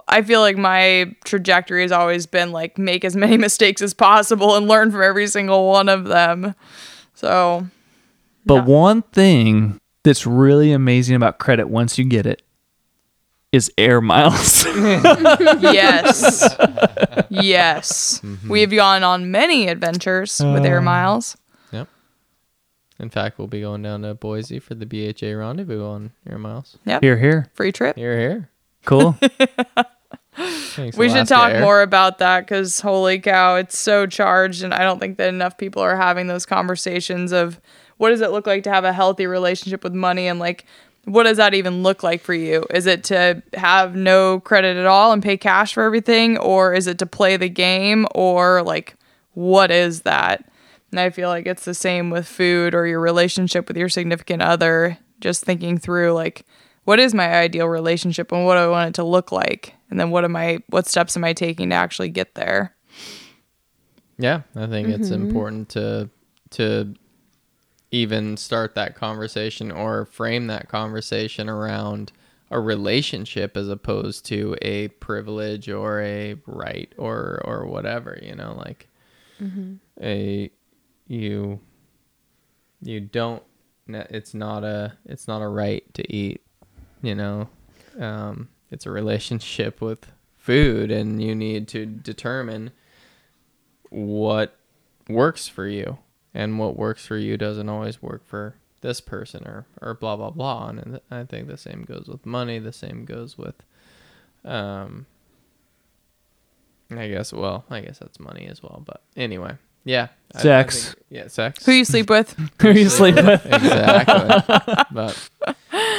I 0.07 0.21
feel 0.21 0.41
like 0.41 0.57
my 0.57 1.15
trajectory 1.23 1.81
has 1.81 1.91
always 1.91 2.25
been 2.25 2.51
like 2.51 2.77
make 2.77 3.03
as 3.03 3.15
many 3.15 3.37
mistakes 3.37 3.81
as 3.81 3.93
possible 3.93 4.55
and 4.55 4.67
learn 4.67 4.91
from 4.91 5.01
every 5.01 5.27
single 5.27 5.67
one 5.67 5.89
of 5.89 6.05
them. 6.05 6.55
So 7.13 7.67
But 8.45 8.65
one 8.65 9.01
thing 9.01 9.79
that's 10.03 10.25
really 10.25 10.71
amazing 10.71 11.15
about 11.15 11.39
credit 11.39 11.67
once 11.67 11.97
you 11.97 12.05
get 12.05 12.25
it 12.25 12.41
is 13.51 13.71
air 13.77 14.01
miles. 14.01 14.65
yes, 14.75 16.55
yes, 17.29 18.19
mm-hmm. 18.23 18.49
we've 18.49 18.71
gone 18.71 19.03
on 19.03 19.31
many 19.31 19.67
adventures 19.67 20.39
with 20.39 20.65
Air 20.65 20.79
uh. 20.79 20.83
Miles. 20.83 21.37
Yep. 21.71 21.87
In 22.99 23.09
fact, 23.09 23.37
we'll 23.37 23.47
be 23.47 23.61
going 23.61 23.83
down 23.83 24.01
to 24.01 24.13
Boise 24.13 24.59
for 24.59 24.75
the 24.75 24.85
BHA 24.85 25.37
rendezvous 25.37 25.83
on 25.83 26.11
Air 26.29 26.37
Miles. 26.37 26.77
Yep, 26.85 27.01
here, 27.01 27.17
here. 27.17 27.47
free 27.53 27.71
trip. 27.71 27.95
Here, 27.95 28.17
here. 28.17 28.49
Cool. 28.85 29.17
Thanks, 30.37 30.95
We 30.95 31.09
should 31.09 31.27
talk 31.27 31.51
Air. 31.51 31.61
more 31.61 31.81
about 31.81 32.19
that 32.19 32.41
because 32.41 32.79
holy 32.79 33.19
cow, 33.19 33.55
it's 33.55 33.77
so 33.77 34.05
charged, 34.05 34.63
and 34.63 34.73
I 34.73 34.83
don't 34.83 34.99
think 34.99 35.17
that 35.17 35.29
enough 35.29 35.57
people 35.57 35.81
are 35.81 35.97
having 35.97 36.27
those 36.27 36.45
conversations 36.45 37.31
of 37.31 37.59
what 37.97 38.09
does 38.09 38.21
it 38.21 38.29
look 38.29 38.45
like 38.45 38.63
to 38.63 38.69
have 38.71 38.83
a 38.83 38.93
healthy 38.93 39.25
relationship 39.25 39.83
with 39.83 39.93
money, 39.93 40.27
and 40.27 40.39
like 40.39 40.65
what 41.07 41.23
does 41.23 41.37
that 41.37 41.53
even 41.53 41.83
look 41.83 42.03
like 42.03 42.21
for 42.21 42.33
you? 42.33 42.65
Is 42.69 42.85
it 42.85 43.03
to 43.05 43.41
have 43.53 43.95
no 43.95 44.41
credit 44.41 44.75
at 44.77 44.85
all 44.85 45.13
and 45.13 45.23
pay 45.23 45.37
cash 45.37 45.73
for 45.73 45.83
everything, 45.83 46.37
or 46.37 46.73
is 46.73 46.85
it 46.87 46.99
to 46.99 47.05
play 47.05 47.37
the 47.37 47.49
game, 47.49 48.05
or 48.13 48.61
like 48.61 48.95
what 49.33 49.71
is 49.71 50.01
that? 50.01 50.49
And 50.91 50.99
I 50.99 51.09
feel 51.09 51.29
like 51.29 51.45
it's 51.45 51.65
the 51.65 51.73
same 51.73 52.09
with 52.09 52.27
food 52.27 52.73
or 52.75 52.85
your 52.87 52.99
relationship 52.99 53.67
with 53.67 53.77
your 53.77 53.89
significant 53.89 54.41
other. 54.41 54.97
Just 55.19 55.43
thinking 55.43 55.77
through 55.77 56.11
like 56.13 56.45
what 56.83 56.99
is 56.99 57.13
my 57.13 57.33
ideal 57.35 57.67
relationship 57.67 58.31
and 58.31 58.45
what 58.45 58.55
do 58.55 58.61
I 58.61 58.67
want 58.67 58.89
it 58.89 58.95
to 58.95 59.03
look 59.03 59.31
like? 59.31 59.73
And 59.89 59.99
then 59.99 60.09
what 60.11 60.23
am 60.25 60.35
I 60.35 60.59
what 60.67 60.87
steps 60.87 61.15
am 61.17 61.23
I 61.23 61.33
taking 61.33 61.69
to 61.69 61.75
actually 61.75 62.09
get 62.09 62.35
there? 62.35 62.75
Yeah, 64.17 64.41
I 64.55 64.67
think 64.67 64.89
it's 64.89 65.11
Mm-hmm. 65.11 65.21
important 65.21 65.69
to 65.69 66.09
to 66.51 66.93
even 67.91 68.37
start 68.37 68.75
that 68.75 68.95
conversation 68.95 69.71
or 69.71 70.05
frame 70.05 70.47
that 70.47 70.67
conversation 70.67 71.47
around 71.49 72.11
a 72.51 72.59
relationship 72.59 73.55
as 73.57 73.67
opposed 73.69 74.25
to 74.25 74.55
a 74.61 74.87
privilege 74.89 75.69
or 75.69 76.01
a 76.01 76.35
right 76.45 76.93
or 76.97 77.41
or 77.45 77.65
whatever, 77.65 78.17
you 78.21 78.35
know, 78.35 78.53
like 78.57 78.87
a 80.01 80.51
you 81.07 81.59
you 82.81 82.99
don't 82.99 83.43
it's 83.89 84.33
not 84.33 84.63
a 84.63 84.97
it's 85.05 85.27
not 85.27 85.41
a 85.41 85.47
right 85.47 85.83
to 85.93 86.13
eat, 86.13 86.41
you 87.01 87.15
know. 87.15 87.49
Um 87.99 88.49
it's 88.71 88.85
a 88.85 88.91
relationship 88.91 89.81
with 89.87 90.11
food 90.37 90.91
and 90.91 91.21
you 91.21 91.35
need 91.35 91.67
to 91.69 91.85
determine 91.85 92.71
what 93.89 94.57
works 95.09 95.47
for 95.47 95.67
you 95.67 95.97
and 96.37 96.59
what 96.59 96.77
works 96.77 97.03
for 97.05 97.17
you 97.17 97.35
doesn't 97.37 97.67
always 97.67 98.01
work 98.01 98.23
for 98.25 98.53
this 98.81 99.01
person 99.01 99.43
or 99.47 99.65
or 99.81 99.93
blah 99.95 100.15
blah 100.15 100.29
blah. 100.29 100.69
And 100.69 100.99
i 101.09 101.23
think 101.23 101.47
the 101.47 101.57
same 101.57 101.81
goes 101.83 102.07
with 102.07 102.25
money. 102.25 102.59
The 102.59 102.71
same 102.71 103.03
goes 103.05 103.37
with 103.37 103.55
um 104.45 105.05
i 106.91 107.07
guess 107.09 107.33
well 107.33 107.65
i 107.69 107.81
guess 107.81 107.97
that's 107.99 108.19
money 108.19 108.45
as 108.47 108.61
well 108.63 108.81
but 108.85 109.01
anyway. 109.17 109.57
Yeah. 109.83 110.07
I- 110.33 110.37
I 110.37 110.41
Sex. 110.41 110.85
think- 110.93 111.05
yeah 111.09 111.27
sex. 111.27 111.65
Who 111.65 111.71
you 111.71 111.85
sleep 111.85 112.09
with? 112.09 112.35
Who 112.61 112.71
you 112.71 112.89
sleep 112.89 113.15
with? 113.15 113.45
exactly 113.45 114.75
but 114.91 115.29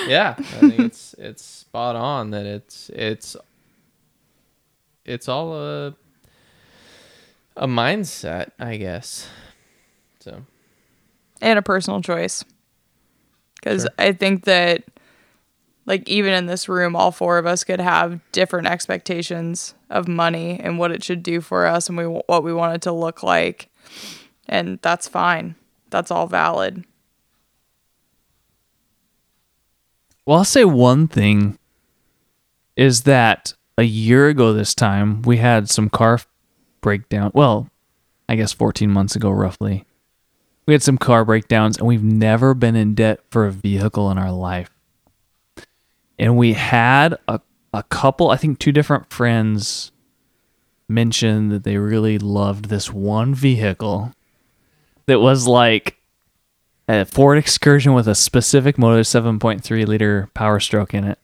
yeah 0.06 0.34
i 0.38 0.42
think 0.42 0.78
it's 0.80 1.14
it's 1.18 1.42
spot 1.44 1.96
on 1.96 2.30
that 2.30 2.46
it's 2.46 2.90
it's 2.94 3.36
it's 5.04 5.28
all 5.28 5.54
a 5.54 5.94
a 7.56 7.66
mindset 7.66 8.50
i 8.58 8.76
guess 8.76 9.26
so 10.20 10.42
and 11.40 11.58
a 11.58 11.62
personal 11.62 12.00
choice. 12.00 12.44
Because 13.54 13.82
Sure. 13.82 13.90
I 13.98 14.12
think 14.12 14.44
that, 14.44 14.84
like, 15.86 16.08
even 16.08 16.32
in 16.32 16.46
this 16.46 16.68
room, 16.68 16.94
all 16.96 17.10
four 17.12 17.38
of 17.38 17.46
us 17.46 17.64
could 17.64 17.80
have 17.80 18.20
different 18.32 18.66
expectations 18.68 19.74
of 19.90 20.06
money 20.08 20.60
and 20.60 20.78
what 20.78 20.90
it 20.92 21.02
should 21.02 21.22
do 21.22 21.40
for 21.40 21.66
us 21.66 21.88
and 21.88 21.96
we 21.98 22.04
what 22.04 22.42
we 22.44 22.52
want 22.52 22.74
it 22.74 22.82
to 22.82 22.92
look 22.92 23.22
like, 23.22 23.68
and 24.48 24.78
that's 24.82 25.08
fine. 25.08 25.54
That's 25.90 26.10
all 26.10 26.26
valid. 26.26 26.84
Well, 30.26 30.38
I'll 30.38 30.44
say 30.44 30.64
one 30.64 31.08
thing 31.08 31.58
is 32.76 33.02
that 33.02 33.54
a 33.78 33.82
year 33.84 34.28
ago 34.28 34.52
this 34.52 34.74
time 34.74 35.22
we 35.22 35.38
had 35.38 35.70
some 35.70 35.88
car 35.88 36.20
breakdown. 36.80 37.30
Well, 37.34 37.68
I 38.28 38.36
guess 38.36 38.52
14 38.52 38.90
months 38.90 39.16
ago 39.16 39.30
roughly. 39.30 39.84
We 40.68 40.74
had 40.74 40.82
some 40.82 40.98
car 40.98 41.24
breakdowns 41.24 41.78
and 41.78 41.86
we've 41.86 42.04
never 42.04 42.52
been 42.52 42.76
in 42.76 42.94
debt 42.94 43.20
for 43.30 43.46
a 43.46 43.50
vehicle 43.50 44.10
in 44.10 44.18
our 44.18 44.30
life. 44.30 44.68
And 46.18 46.36
we 46.36 46.52
had 46.52 47.16
a 47.26 47.40
a 47.72 47.82
couple, 47.84 48.30
I 48.30 48.36
think 48.36 48.58
two 48.58 48.70
different 48.70 49.10
friends 49.10 49.92
mentioned 50.90 51.50
that 51.52 51.64
they 51.64 51.78
really 51.78 52.18
loved 52.18 52.66
this 52.66 52.92
one 52.92 53.34
vehicle 53.34 54.12
that 55.06 55.20
was 55.20 55.46
like 55.46 55.96
a 56.86 57.06
Ford 57.06 57.38
Excursion 57.38 57.94
with 57.94 58.06
a 58.06 58.14
specific 58.14 58.76
motor, 58.76 59.00
7.3 59.00 59.86
liter 59.86 60.28
Power 60.34 60.60
Stroke 60.60 60.92
in 60.92 61.04
it. 61.04 61.18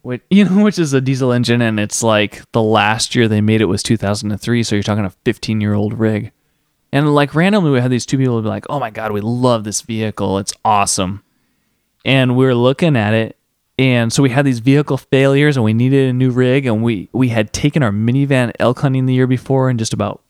Which 0.00 0.22
you 0.30 0.46
know, 0.46 0.64
which 0.64 0.78
is 0.78 0.94
a 0.94 1.02
diesel 1.02 1.32
engine, 1.32 1.60
and 1.60 1.78
it's 1.78 2.02
like 2.02 2.42
the 2.52 2.62
last 2.62 3.14
year 3.14 3.28
they 3.28 3.42
made 3.42 3.60
it 3.60 3.66
was 3.66 3.82
2003. 3.82 4.62
So 4.62 4.74
you're 4.74 4.82
talking 4.82 5.04
a 5.04 5.10
15 5.10 5.60
year 5.60 5.74
old 5.74 5.98
rig, 5.98 6.32
and 6.92 7.14
like 7.14 7.34
randomly 7.34 7.70
we 7.70 7.80
had 7.80 7.90
these 7.90 8.06
two 8.06 8.18
people 8.18 8.40
be 8.42 8.48
like, 8.48 8.66
"Oh 8.68 8.80
my 8.80 8.90
god, 8.90 9.12
we 9.12 9.20
love 9.20 9.64
this 9.64 9.82
vehicle! 9.82 10.38
It's 10.38 10.52
awesome!" 10.64 11.22
And 12.04 12.36
we 12.36 12.44
were 12.44 12.54
looking 12.54 12.96
at 12.96 13.14
it, 13.14 13.36
and 13.78 14.12
so 14.12 14.22
we 14.22 14.30
had 14.30 14.44
these 14.44 14.60
vehicle 14.60 14.96
failures, 14.96 15.56
and 15.56 15.64
we 15.64 15.72
needed 15.72 16.08
a 16.08 16.12
new 16.12 16.30
rig, 16.30 16.66
and 16.66 16.82
we 16.82 17.08
we 17.12 17.28
had 17.28 17.52
taken 17.52 17.82
our 17.82 17.92
minivan 17.92 18.52
elk 18.58 18.80
hunting 18.80 19.06
the 19.06 19.14
year 19.14 19.26
before, 19.26 19.68
and 19.68 19.78
just 19.78 19.92
about 19.92 20.22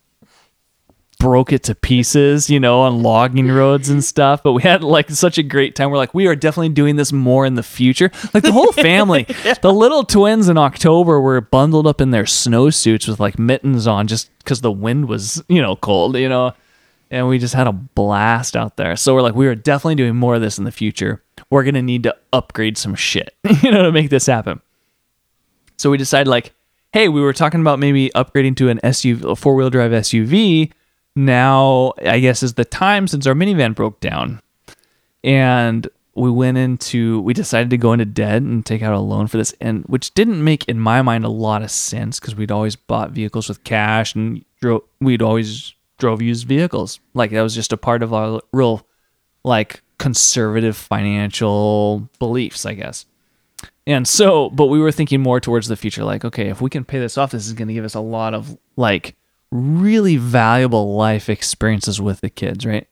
broke 1.21 1.53
it 1.53 1.63
to 1.65 1.75
pieces, 1.77 2.51
you 2.51 2.59
know, 2.59 2.81
on 2.81 3.03
logging 3.03 3.49
roads 3.49 3.91
and 3.91 4.03
stuff. 4.03 4.43
But 4.43 4.55
we 4.55 4.63
had 4.63 4.83
like 4.83 5.11
such 5.11 5.39
a 5.39 5.43
great 5.45 5.77
time. 5.77 5.91
We're 5.91 5.99
like, 5.99 6.15
we 6.15 6.27
are 6.27 6.35
definitely 6.35 6.71
doing 6.71 6.97
this 6.97 7.13
more 7.13 7.47
in 7.47 7.55
the 7.55 7.63
future. 7.63 8.11
Like 8.35 8.43
the 8.43 8.51
whole 8.51 8.73
family, 8.73 9.25
the 9.63 9.73
little 9.73 10.03
twins 10.03 10.49
in 10.49 10.59
October 10.59 11.21
were 11.21 11.41
bundled 11.41 11.87
up 11.87 12.01
in 12.01 12.11
their 12.11 12.25
snowsuits 12.25 13.07
with 13.07 13.21
like 13.21 13.39
mittens 13.39 13.87
on 13.87 14.09
just 14.09 14.37
because 14.39 14.63
the 14.63 14.73
wind 14.73 15.09
was, 15.09 15.45
you 15.49 15.63
know, 15.63 15.77
cold, 15.77 16.17
you 16.17 16.29
know. 16.29 16.55
and 17.11 17.29
we 17.29 17.39
just 17.39 17.55
had 17.55 17.67
a 17.67 17.73
blast 17.73 18.57
out 18.57 18.77
there. 18.79 18.97
So 18.97 19.15
we're 19.15 19.23
like, 19.23 19.35
we 19.35 19.47
are 19.47 19.55
definitely 19.55 19.97
doing 19.97 20.17
more 20.17 20.35
of 20.37 20.41
this 20.41 20.59
in 20.59 20.65
the 20.65 20.73
future. 20.73 21.23
We're 21.51 21.65
gonna 21.65 21.83
need 21.83 22.03
to 22.05 22.17
upgrade 22.33 22.79
some 22.79 22.95
shit, 22.95 23.35
you 23.63 23.71
know, 23.71 23.83
to 23.83 23.93
make 23.93 24.09
this 24.09 24.27
happen. 24.27 24.63
So 25.77 25.91
we 25.91 25.99
decided 25.99 26.29
like, 26.29 26.55
hey, 26.93 27.09
we 27.09 27.21
were 27.21 27.33
talking 27.33 27.61
about 27.61 27.79
maybe 27.79 28.11
upgrading 28.15 28.57
to 28.57 28.69
an 28.71 28.81
SUV, 28.83 29.33
a 29.33 29.37
four 29.37 29.55
wheel 29.55 29.71
drive 29.71 29.93
SUV. 29.93 30.73
Now 31.17 31.93
I 31.99 32.21
guess 32.21 32.43
is 32.43 32.55
the 32.55 32.65
time 32.65 33.09
since 33.09 33.27
our 33.27 33.35
minivan 33.35 33.75
broke 33.75 34.01
down, 34.01 34.41
and 35.25 35.89
we 36.15 36.31
went 36.31 36.59
into 36.59 37.21
we 37.21 37.33
decided 37.35 37.71
to 37.71 37.79
go 37.79 37.93
into 37.93 38.05
debt 38.05 38.43
and 38.43 38.65
take 38.65 38.83
out 38.83 38.95
a 38.95 39.01
loan 39.01 39.27
for 39.27 39.37
this, 39.37 39.55
and 39.61 39.85
which 39.85 40.15
didn't 40.15 40.43
make 40.43 40.69
in 40.69 40.79
my 40.79 41.03
mind 41.03 41.25
a 41.25 41.29
lot 41.29 41.63
of 41.63 41.71
sense 41.71 42.21
because 42.21 42.35
we'd 42.35 42.53
always 42.53 42.77
bought 42.77 43.11
vehicles 43.11 43.49
with 43.49 43.65
cash 43.65 44.15
and 44.15 44.45
we'd 45.01 45.23
always 45.23 45.75
drove 45.99 46.23
used 46.23 46.47
vehicles. 46.47 47.01
Like 47.15 47.31
that 47.31 47.43
was 47.43 47.55
just 47.55 47.73
a 47.73 47.77
part 47.77 48.03
of 48.03 48.13
our 48.13 48.41
real 48.53 48.87
like 49.45 49.83
conservative 49.99 50.77
financial 50.77 52.09
beliefs, 52.19 52.67
I 52.67 52.75
guess. 52.75 53.07
And 53.87 54.07
so, 54.07 54.51
but 54.51 54.67
we 54.67 54.79
were 54.79 54.93
thinking 54.93 55.21
more 55.21 55.41
towards 55.41 55.69
the 55.69 55.77
future 55.77 56.05
like, 56.05 56.25
okay, 56.25 56.49
if 56.49 56.61
we 56.61 56.71
can 56.71 56.85
pay 56.85 56.99
this 56.99 57.19
off, 57.19 57.33
this 57.33 57.47
is 57.47 57.53
going 57.53 57.69
to 57.69 57.75
give 57.75 57.85
us 57.85 57.95
a 57.95 58.01
lot 58.01 58.35
of 58.35 58.57
like 58.77 59.15
really 59.51 60.17
valuable 60.17 60.95
life 60.97 61.29
experiences 61.29 62.01
with 62.01 62.21
the 62.21 62.31
kids, 62.31 62.65
right? 62.65 62.87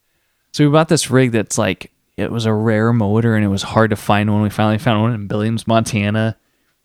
So 0.52 0.64
we 0.64 0.72
bought 0.72 0.88
this 0.88 1.10
rig 1.10 1.32
that's 1.32 1.58
like, 1.58 1.92
it 2.16 2.32
was 2.32 2.46
a 2.46 2.52
rare 2.52 2.92
motor 2.92 3.36
and 3.36 3.44
it 3.44 3.48
was 3.48 3.62
hard 3.62 3.90
to 3.90 3.96
find 3.96 4.32
one. 4.32 4.42
We 4.42 4.50
finally 4.50 4.78
found 4.78 5.02
one 5.02 5.14
in 5.14 5.26
Billings, 5.28 5.66
Montana. 5.66 6.36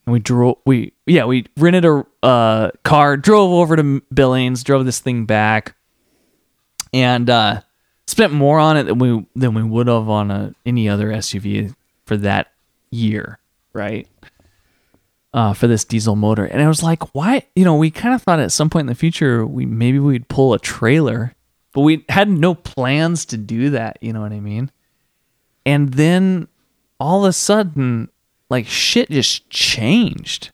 And 0.05 0.13
we 0.13 0.19
drove, 0.19 0.57
we, 0.65 0.93
yeah, 1.05 1.25
we 1.25 1.47
rented 1.57 1.85
a 1.85 2.05
uh, 2.21 2.71
car, 2.83 3.17
drove 3.17 3.51
over 3.51 3.75
to 3.75 4.01
Billings, 4.13 4.63
drove 4.63 4.85
this 4.85 4.99
thing 4.99 5.25
back 5.25 5.75
and 6.93 7.29
uh, 7.29 7.61
spent 8.07 8.31
more 8.31 8.59
on 8.59 8.77
it 8.77 8.83
than 8.83 8.99
we 8.99 9.25
than 9.35 9.53
we 9.53 9.63
would 9.63 9.87
have 9.87 10.07
on 10.07 10.31
a, 10.31 10.53
any 10.65 10.87
other 10.87 11.09
SUV 11.09 11.75
for 12.05 12.15
that 12.17 12.51
year, 12.91 13.39
right? 13.73 14.07
Uh, 15.33 15.51
for 15.51 15.65
this 15.65 15.83
diesel 15.83 16.15
motor, 16.15 16.45
and 16.45 16.61
I 16.61 16.67
was 16.67 16.83
like, 16.83 17.15
why? 17.15 17.47
You 17.55 17.65
know, 17.65 17.75
we 17.75 17.89
kind 17.89 18.13
of 18.13 18.21
thought 18.21 18.39
at 18.39 18.51
some 18.51 18.69
point 18.69 18.81
in 18.81 18.87
the 18.87 18.95
future 18.95 19.43
we 19.47 19.65
maybe 19.65 19.97
we'd 19.97 20.27
pull 20.27 20.53
a 20.53 20.59
trailer, 20.59 21.33
but 21.71 21.81
we 21.81 22.05
had 22.07 22.29
no 22.29 22.53
plans 22.53 23.25
to 23.25 23.37
do 23.37 23.71
that. 23.71 23.97
You 23.99 24.13
know 24.13 24.21
what 24.21 24.31
I 24.31 24.39
mean? 24.39 24.69
And 25.65 25.93
then 25.93 26.47
all 26.99 27.25
of 27.25 27.29
a 27.29 27.33
sudden, 27.33 28.09
like 28.51 28.67
shit 28.67 29.09
just 29.09 29.49
changed. 29.49 30.51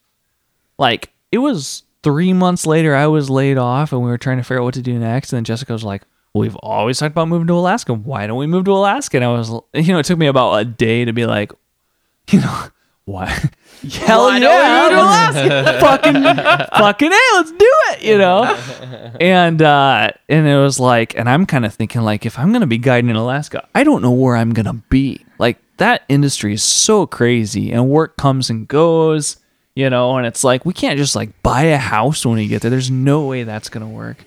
Like 0.78 1.12
it 1.30 1.40
was 1.40 1.84
three 2.04 2.34
months 2.34 2.66
later, 2.66 2.96
I 2.96 3.08
was 3.08 3.30
laid 3.30 3.58
off, 3.58 3.92
and 3.92 4.02
we 4.02 4.10
were 4.10 4.18
trying 4.18 4.38
to 4.38 4.44
figure 4.44 4.62
out 4.62 4.66
what 4.66 4.74
to 4.76 4.82
do 4.82 4.98
next. 4.98 5.34
And 5.34 5.38
then 5.38 5.44
Jessica 5.44 5.74
was 5.74 5.84
like, 5.84 6.04
we've 6.34 6.56
always 6.58 7.00
talked 7.00 7.12
about 7.12 7.28
moving 7.28 7.48
to 7.48 7.54
Alaska. 7.54 7.94
Why 7.94 8.28
don't 8.28 8.38
we 8.38 8.48
move 8.48 8.66
to 8.66 8.72
Alaska? 8.72 9.18
And 9.18 9.26
I 9.26 9.30
was, 9.30 9.50
you 9.74 9.94
know, 9.94 10.00
it 10.00 10.06
took 10.06 10.20
me 10.20 10.28
about 10.28 10.54
a 10.54 10.66
day 10.66 11.06
to 11.06 11.14
be 11.14 11.26
like, 11.26 11.52
you 12.30 12.42
know, 12.42 12.64
why? 13.06 13.50
Hell 13.88 14.24
Why 14.26 14.38
yeah, 14.40 15.80
fucking, 15.80 16.14
fucking 16.78 17.12
hey, 17.12 17.18
let's 17.34 17.52
do 17.52 17.58
it, 17.92 18.04
you 18.04 18.18
know. 18.18 18.58
And 19.20 19.62
uh, 19.62 20.12
and 20.30 20.48
it 20.48 20.56
was 20.58 20.80
like, 20.80 21.18
and 21.18 21.30
I'm 21.30 21.46
kind 21.46 21.66
of 21.66 21.74
thinking 21.74 22.02
like, 22.02 22.26
if 22.26 22.38
I'm 22.38 22.54
gonna 22.54 22.68
be 22.68 22.78
guiding 22.78 23.10
in 23.10 23.16
Alaska, 23.16 23.68
I 23.74 23.84
don't 23.84 24.02
know 24.02 24.12
where 24.12 24.36
I'm 24.36 24.54
gonna 24.54 24.82
be. 24.90 25.26
Like 25.40 25.58
that 25.78 26.04
industry 26.10 26.54
is 26.54 26.64
so 26.64 27.06
crazy, 27.08 27.72
and 27.72 27.90
work 27.90 28.18
comes 28.18 28.50
and 28.50 28.68
goes, 28.68 29.38
you 29.76 29.90
know. 29.90 30.16
And 30.18 30.28
it's 30.28 30.44
like 30.44 30.66
we 30.66 30.74
can't 30.74 30.98
just 30.98 31.16
like 31.16 31.42
buy 31.42 31.64
a 31.64 31.78
house 31.78 32.26
when 32.26 32.36
we 32.36 32.48
get 32.48 32.62
there. 32.62 32.72
There's 32.72 32.92
no 32.92 33.26
way 33.26 33.44
that's 33.44 33.70
gonna 33.70 33.90
work. 33.90 34.24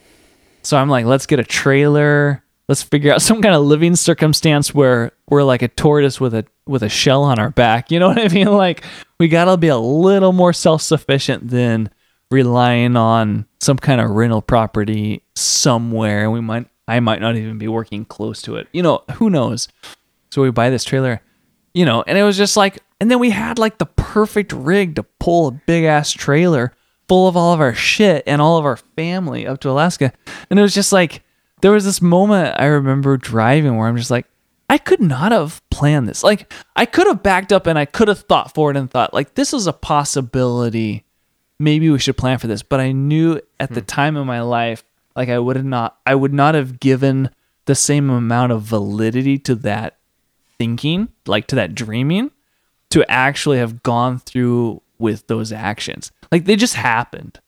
So 0.62 0.76
I'm 0.76 0.88
like, 0.88 1.06
let's 1.06 1.26
get 1.26 1.40
a 1.40 1.44
trailer. 1.44 2.42
Let's 2.68 2.82
figure 2.82 3.12
out 3.12 3.22
some 3.28 3.40
kind 3.40 3.54
of 3.54 3.62
living 3.62 3.96
circumstance 3.96 4.74
where 4.74 5.12
we're 5.28 5.44
like 5.44 5.62
a 5.62 5.68
tortoise 5.68 6.20
with 6.20 6.34
a 6.34 6.44
with 6.66 6.82
a 6.82 6.88
shell 6.88 7.22
on 7.22 7.38
our 7.38 7.50
back. 7.50 7.90
You 7.90 7.98
know 8.00 8.08
what 8.08 8.18
I 8.18 8.28
mean? 8.28 8.48
Like 8.48 8.84
we 9.22 9.28
gotta 9.28 9.56
be 9.56 9.68
a 9.68 9.78
little 9.78 10.32
more 10.32 10.52
self 10.52 10.82
sufficient 10.82 11.48
than 11.48 11.88
relying 12.32 12.96
on 12.96 13.46
some 13.60 13.76
kind 13.76 14.00
of 14.00 14.10
rental 14.10 14.42
property 14.42 15.22
somewhere. 15.36 16.28
We 16.28 16.40
might 16.40 16.66
I 16.88 16.98
might 16.98 17.20
not 17.20 17.36
even 17.36 17.56
be 17.56 17.68
working 17.68 18.04
close 18.04 18.42
to 18.42 18.56
it. 18.56 18.66
You 18.72 18.82
know, 18.82 19.04
who 19.12 19.30
knows? 19.30 19.68
So 20.32 20.42
we 20.42 20.50
buy 20.50 20.70
this 20.70 20.82
trailer, 20.82 21.22
you 21.72 21.84
know, 21.84 22.02
and 22.04 22.18
it 22.18 22.24
was 22.24 22.36
just 22.36 22.56
like 22.56 22.82
and 23.00 23.08
then 23.12 23.20
we 23.20 23.30
had 23.30 23.60
like 23.60 23.78
the 23.78 23.86
perfect 23.86 24.52
rig 24.52 24.96
to 24.96 25.04
pull 25.04 25.46
a 25.46 25.52
big 25.52 25.84
ass 25.84 26.10
trailer 26.10 26.72
full 27.06 27.28
of 27.28 27.36
all 27.36 27.52
of 27.52 27.60
our 27.60 27.74
shit 27.74 28.24
and 28.26 28.42
all 28.42 28.58
of 28.58 28.64
our 28.64 28.76
family 28.96 29.46
up 29.46 29.60
to 29.60 29.70
Alaska. 29.70 30.12
And 30.50 30.58
it 30.58 30.62
was 30.62 30.74
just 30.74 30.92
like 30.92 31.22
there 31.60 31.70
was 31.70 31.84
this 31.84 32.02
moment 32.02 32.56
I 32.58 32.64
remember 32.64 33.16
driving 33.18 33.76
where 33.76 33.86
I'm 33.86 33.96
just 33.96 34.10
like, 34.10 34.26
I 34.72 34.78
could 34.78 35.02
not 35.02 35.32
have 35.32 35.60
planned 35.68 36.08
this. 36.08 36.24
Like 36.24 36.50
I 36.74 36.86
could 36.86 37.06
have 37.06 37.22
backed 37.22 37.52
up 37.52 37.66
and 37.66 37.78
I 37.78 37.84
could 37.84 38.08
have 38.08 38.20
thought 38.20 38.54
forward 38.54 38.74
and 38.78 38.90
thought 38.90 39.12
like 39.12 39.34
this 39.34 39.52
is 39.52 39.66
a 39.66 39.72
possibility. 39.74 41.04
Maybe 41.58 41.90
we 41.90 41.98
should 41.98 42.16
plan 42.16 42.38
for 42.38 42.46
this. 42.46 42.62
But 42.62 42.80
I 42.80 42.92
knew 42.92 43.38
at 43.60 43.74
the 43.74 43.80
hmm. 43.80 43.86
time 43.86 44.16
in 44.16 44.26
my 44.26 44.40
life, 44.40 44.82
like 45.14 45.28
I 45.28 45.38
would 45.38 45.56
have 45.56 45.66
not 45.66 45.98
I 46.06 46.14
would 46.14 46.32
not 46.32 46.54
have 46.54 46.80
given 46.80 47.28
the 47.66 47.74
same 47.74 48.08
amount 48.08 48.52
of 48.52 48.62
validity 48.62 49.36
to 49.40 49.54
that 49.56 49.98
thinking, 50.56 51.10
like 51.26 51.48
to 51.48 51.56
that 51.56 51.74
dreaming, 51.74 52.30
to 52.88 53.04
actually 53.10 53.58
have 53.58 53.82
gone 53.82 54.20
through 54.20 54.80
with 54.98 55.26
those 55.26 55.52
actions. 55.52 56.12
Like 56.30 56.46
they 56.46 56.56
just 56.56 56.76
happened, 56.76 57.38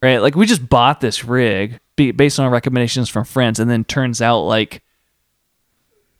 right? 0.00 0.22
Like 0.22 0.36
we 0.36 0.46
just 0.46 0.70
bought 0.70 1.02
this 1.02 1.22
rig 1.22 1.80
based 1.96 2.40
on 2.40 2.50
recommendations 2.50 3.10
from 3.10 3.26
friends, 3.26 3.60
and 3.60 3.70
then 3.70 3.84
turns 3.84 4.22
out 4.22 4.44
like 4.44 4.82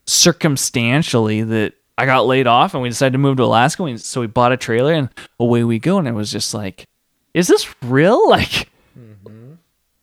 circumstantially 0.07 1.43
that 1.43 1.75
I 1.99 2.07
got 2.07 2.27
laid 2.27 2.47
off 2.47 2.75
and 2.75 2.83
we 2.83 2.89
decided 2.89 3.13
to 3.13 3.19
move 3.19 3.37
to 3.37 3.45
Alaska. 3.45 3.83
We, 3.83 3.97
so 3.99 4.21
we 4.21 4.27
bought 4.27 4.53
a 4.53 4.57
trailer 4.57 4.93
and 4.93 5.09
away 5.39 5.65
we 5.65 5.79
go. 5.79 5.99
And 5.99 6.09
it 6.09 6.13
was 6.13 6.33
just 6.33 6.55
like, 6.55 6.87
is 7.35 7.49
this 7.49 7.73
real? 7.83 8.29
Like, 8.29 8.69
mm-hmm. 8.99 9.55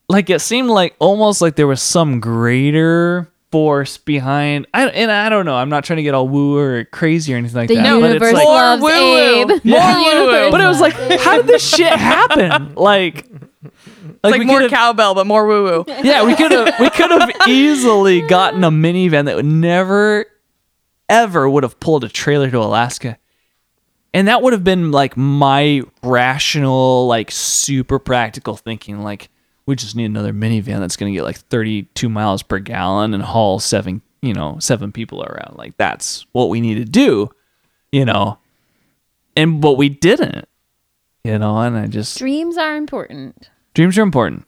like 0.07 0.29
it 0.29 0.41
seemed 0.41 0.69
like 0.69 0.95
almost 0.99 1.41
like 1.41 1.55
there 1.55 1.67
was 1.67 1.81
some 1.81 2.19
greater 2.19 3.31
force 3.51 3.97
behind. 3.97 4.67
I 4.73 4.87
and 4.89 5.11
I 5.11 5.29
don't 5.29 5.45
know. 5.45 5.55
I'm 5.55 5.69
not 5.69 5.83
trying 5.83 5.97
to 5.97 6.03
get 6.03 6.13
all 6.13 6.27
woo 6.27 6.57
or 6.57 6.85
crazy 6.85 7.33
or 7.33 7.37
anything 7.37 7.57
like 7.57 7.67
The 7.67 7.75
that. 7.75 7.83
but 7.83 8.03
it's 8.03 8.13
universe 8.13 8.33
like, 8.33 8.45
loves 8.47 8.81
woo-woo. 8.83 9.17
Abe. 9.17 9.47
More 9.65 9.79
The 9.79 9.95
woo-woo. 9.97 10.51
but 10.51 10.61
it 10.61 10.67
was 10.67 10.79
like, 10.79 10.93
how 11.19 11.37
did 11.37 11.47
this 11.47 11.67
shit 11.67 11.91
happen? 11.93 12.73
Like, 12.79 13.25
like 14.23 14.39
we 14.39 14.45
more 14.45 14.67
cowbell, 14.69 15.15
but 15.15 15.27
more 15.27 15.45
woo 15.47 15.63
woo. 15.63 15.85
yeah, 16.03 16.25
we 16.25 16.35
could 16.35 16.51
have 16.51 16.79
we 16.79 16.89
could 16.89 17.11
have 17.11 17.31
easily 17.47 18.21
gotten 18.21 18.63
a 18.63 18.71
minivan 18.71 19.25
that 19.25 19.35
would 19.35 19.45
never 19.45 20.25
ever 21.09 21.49
would 21.49 21.63
have 21.63 21.79
pulled 21.79 22.03
a 22.03 22.09
trailer 22.09 22.49
to 22.51 22.59
Alaska. 22.59 23.17
And 24.13 24.27
that 24.27 24.41
would 24.41 24.53
have 24.53 24.63
been 24.63 24.91
like 24.91 25.17
my 25.17 25.81
rational, 26.03 27.07
like 27.07 27.31
super 27.31 27.99
practical 27.99 28.55
thinking. 28.55 29.03
Like, 29.03 29.29
we 29.65 29.75
just 29.75 29.95
need 29.95 30.05
another 30.05 30.33
minivan 30.33 30.79
that's 30.79 30.95
going 30.95 31.11
to 31.11 31.17
get 31.17 31.23
like 31.23 31.37
32 31.37 32.09
miles 32.09 32.41
per 32.41 32.59
gallon 32.59 33.13
and 33.13 33.21
haul 33.21 33.59
seven, 33.59 34.01
you 34.21 34.33
know, 34.33 34.57
seven 34.59 34.91
people 34.91 35.23
around. 35.23 35.57
Like, 35.57 35.77
that's 35.77 36.25
what 36.31 36.49
we 36.49 36.59
need 36.59 36.75
to 36.75 36.85
do, 36.85 37.29
you 37.91 38.05
know. 38.05 38.39
And 39.35 39.61
but 39.61 39.73
we 39.73 39.89
didn't, 39.89 40.47
you 41.23 41.37
know. 41.37 41.59
And 41.59 41.77
I 41.77 41.85
just 41.85 42.17
Dreams 42.17 42.57
are 42.57 42.75
important. 42.75 43.49
Dreams 43.79 43.97
are 43.97 44.01
important. 44.01 44.45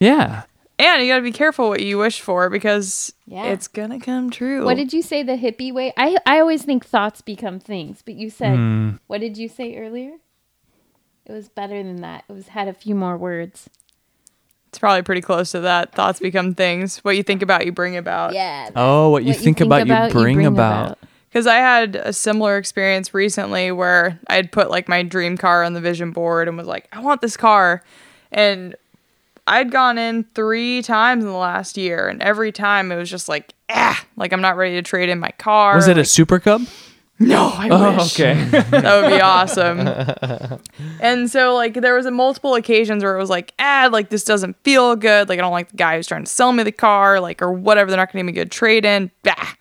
Yeah. 0.00 0.44
And 0.78 1.02
you 1.02 1.10
got 1.12 1.16
to 1.16 1.22
be 1.22 1.32
careful 1.32 1.68
what 1.68 1.82
you 1.82 1.98
wish 1.98 2.20
for 2.20 2.48
because 2.50 3.12
Yeah. 3.26 3.44
it's 3.46 3.68
going 3.68 3.90
to 3.90 3.98
come 3.98 4.30
true. 4.30 4.64
What 4.64 4.76
did 4.76 4.92
you 4.94 5.02
say 5.02 5.22
the 5.22 5.36
hippie 5.36 5.72
way? 5.72 5.92
I 5.96 6.16
I 6.26 6.40
always 6.40 6.62
think 6.62 6.84
thoughts 6.84 7.20
become 7.20 7.60
things, 7.60 8.02
but 8.04 8.14
you 8.14 8.30
said 8.30 8.56
Hmm. 8.56 8.90
what 9.08 9.20
did 9.20 9.36
you 9.36 9.48
say 9.48 9.76
earlier? 9.76 10.12
It 11.26 11.32
was 11.32 11.48
better 11.48 11.82
than 11.82 11.96
that. 11.96 12.24
It 12.28 12.32
was 12.32 12.48
had 12.48 12.66
a 12.68 12.72
few 12.72 12.94
more 12.94 13.16
words. 13.18 13.68
It's 14.68 14.78
probably 14.78 15.02
pretty 15.02 15.22
close 15.22 15.50
to 15.52 15.60
that. 15.60 15.94
Thoughts 15.94 16.18
become 16.20 16.54
things. 16.54 16.98
What 16.98 17.16
you 17.16 17.22
think 17.22 17.42
about, 17.42 17.64
you 17.66 17.72
bring 17.72 17.96
about. 17.96 18.32
Yeah. 18.34 18.70
Oh, 18.76 19.10
what 19.10 19.24
you, 19.24 19.32
think, 19.34 19.60
about, 19.60 19.86
you 19.86 20.10
bring, 20.12 20.44
about. 20.44 20.98
Because 21.28 21.46
I 21.46 21.56
had 21.56 21.96
a 21.96 22.12
similar 22.12 22.56
experience 22.58 23.12
recently 23.14 23.72
where 23.72 24.18
I 24.28 24.34
had 24.36 24.52
put 24.52 24.70
like 24.70 24.88
my 24.88 25.02
dream 25.02 25.36
car 25.38 25.64
on 25.64 25.72
the 25.72 25.80
vision 25.80 26.10
board 26.10 26.48
and 26.48 26.56
was 26.56 26.66
like, 26.66 26.88
I 26.92 27.00
want 27.00 27.20
this 27.22 27.36
car. 27.36 27.82
And 28.36 28.76
I'd 29.48 29.70
gone 29.72 29.98
in 29.98 30.24
three 30.34 30.82
times 30.82 31.24
in 31.24 31.30
the 31.30 31.36
last 31.36 31.76
year, 31.76 32.06
and 32.08 32.22
every 32.22 32.52
time 32.52 32.92
it 32.92 32.96
was 32.96 33.10
just 33.10 33.28
like, 33.28 33.52
ah, 33.70 34.04
like 34.16 34.32
I'm 34.32 34.40
not 34.40 34.56
ready 34.56 34.74
to 34.76 34.82
trade 34.82 35.08
in 35.08 35.18
my 35.18 35.30
car. 35.32 35.74
Was 35.74 35.88
it 35.88 35.98
a 35.98 36.04
Super 36.04 36.38
Cub? 36.38 36.62
no? 37.18 37.46
I 37.56 37.68
Oh, 37.70 37.96
wish. 37.96 38.12
okay. 38.20 38.34
that 38.50 39.02
would 39.02 39.08
be 39.10 39.20
awesome. 39.22 39.88
and 41.00 41.30
so 41.30 41.54
like 41.54 41.74
there 41.74 41.94
was 41.94 42.06
a 42.06 42.10
multiple 42.10 42.54
occasions 42.54 43.02
where 43.02 43.16
it 43.16 43.18
was 43.20 43.30
like, 43.30 43.54
ah, 43.58 43.88
like 43.90 44.10
this 44.10 44.24
doesn't 44.24 44.56
feel 44.64 44.96
good. 44.96 45.28
Like 45.28 45.38
I 45.38 45.42
don't 45.42 45.52
like 45.52 45.70
the 45.70 45.76
guy 45.76 45.96
who's 45.96 46.06
trying 46.06 46.24
to 46.24 46.30
sell 46.30 46.52
me 46.52 46.62
the 46.62 46.72
car, 46.72 47.18
like 47.20 47.40
or 47.40 47.52
whatever. 47.52 47.90
They're 47.90 47.96
not 47.96 48.12
going 48.12 48.24
to 48.26 48.30
give 48.32 48.34
me 48.36 48.40
a 48.40 48.44
good 48.44 48.50
trade 48.52 48.84
in. 48.84 49.10
Bah. 49.22 49.54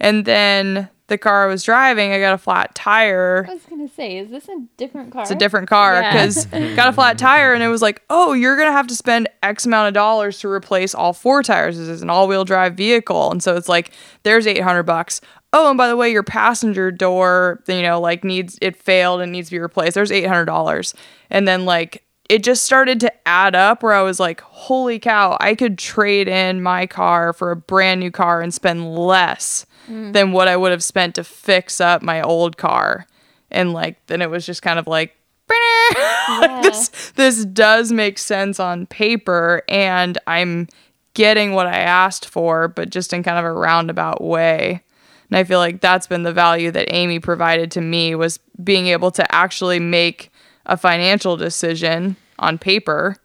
And 0.00 0.24
then 0.24 0.88
the 1.12 1.18
car 1.18 1.44
I 1.44 1.46
was 1.46 1.62
driving, 1.62 2.12
I 2.12 2.18
got 2.18 2.34
a 2.34 2.38
flat 2.38 2.74
tire. 2.74 3.46
I 3.48 3.52
was 3.54 3.62
gonna 3.70 3.88
say, 3.88 4.18
is 4.18 4.30
this 4.30 4.48
a 4.48 4.64
different 4.76 5.12
car? 5.12 5.22
It's 5.22 5.30
a 5.30 5.36
different 5.36 5.68
car 5.68 6.00
Yeah. 6.00 6.12
because 6.12 6.46
got 6.76 6.88
a 6.88 6.92
flat 6.92 7.18
tire 7.18 7.52
and 7.54 7.62
it 7.62 7.68
was 7.68 7.82
like, 7.82 8.02
oh, 8.10 8.32
you're 8.32 8.56
gonna 8.56 8.72
have 8.72 8.88
to 8.88 8.96
spend 8.96 9.28
X 9.42 9.64
amount 9.66 9.88
of 9.88 9.94
dollars 9.94 10.38
to 10.40 10.48
replace 10.48 10.94
all 10.94 11.12
four 11.12 11.42
tires. 11.42 11.78
This 11.78 11.88
is 11.88 12.02
an 12.02 12.10
all-wheel 12.10 12.44
drive 12.44 12.74
vehicle, 12.74 13.30
and 13.30 13.42
so 13.42 13.56
it's 13.56 13.68
like 13.68 13.92
there's 14.24 14.46
800 14.46 14.82
bucks. 14.82 15.20
Oh, 15.52 15.68
and 15.68 15.76
by 15.78 15.86
the 15.88 15.96
way, 15.96 16.10
your 16.10 16.22
passenger 16.22 16.90
door, 16.90 17.62
you 17.68 17.82
know, 17.82 18.00
like 18.00 18.24
needs 18.24 18.58
it 18.62 18.74
failed 18.76 19.20
and 19.20 19.30
needs 19.30 19.48
to 19.50 19.56
be 19.56 19.60
replaced. 19.60 19.94
There's 19.94 20.10
800 20.10 20.46
dollars, 20.46 20.94
and 21.30 21.46
then 21.46 21.64
like 21.66 22.04
it 22.30 22.42
just 22.42 22.64
started 22.64 22.98
to 23.00 23.12
add 23.28 23.54
up 23.54 23.82
where 23.82 23.92
I 23.92 24.00
was 24.00 24.18
like, 24.18 24.40
holy 24.40 24.98
cow, 24.98 25.36
I 25.40 25.54
could 25.54 25.76
trade 25.76 26.28
in 26.28 26.62
my 26.62 26.86
car 26.86 27.34
for 27.34 27.50
a 27.50 27.56
brand 27.56 28.00
new 28.00 28.10
car 28.10 28.40
and 28.40 28.54
spend 28.54 28.94
less 28.96 29.66
Mm-hmm. 29.84 30.12
than 30.12 30.32
what 30.32 30.46
I 30.46 30.56
would 30.56 30.70
have 30.70 30.84
spent 30.84 31.16
to 31.16 31.24
fix 31.24 31.80
up 31.80 32.02
my 32.02 32.22
old 32.22 32.56
car. 32.56 33.06
And 33.50 33.72
like 33.72 34.04
then 34.06 34.22
it 34.22 34.30
was 34.30 34.46
just 34.46 34.62
kind 34.62 34.78
of 34.78 34.86
like 34.86 35.16
like 36.28 36.62
this 36.62 37.12
this 37.16 37.44
does 37.44 37.90
make 37.92 38.16
sense 38.18 38.60
on 38.60 38.86
paper 38.86 39.62
and 39.68 40.18
I'm 40.26 40.68
getting 41.14 41.52
what 41.52 41.66
I 41.66 41.78
asked 41.78 42.28
for, 42.28 42.68
but 42.68 42.90
just 42.90 43.12
in 43.12 43.22
kind 43.22 43.38
of 43.38 43.44
a 43.44 43.52
roundabout 43.52 44.22
way. 44.22 44.82
And 45.28 45.36
I 45.36 45.44
feel 45.44 45.58
like 45.58 45.80
that's 45.80 46.06
been 46.06 46.22
the 46.22 46.32
value 46.32 46.70
that 46.70 46.92
Amy 46.92 47.18
provided 47.18 47.70
to 47.72 47.80
me 47.80 48.14
was 48.14 48.38
being 48.62 48.86
able 48.86 49.10
to 49.12 49.34
actually 49.34 49.80
make 49.80 50.30
a 50.66 50.76
financial 50.76 51.36
decision 51.36 52.16
on 52.38 52.58
paper. 52.58 53.16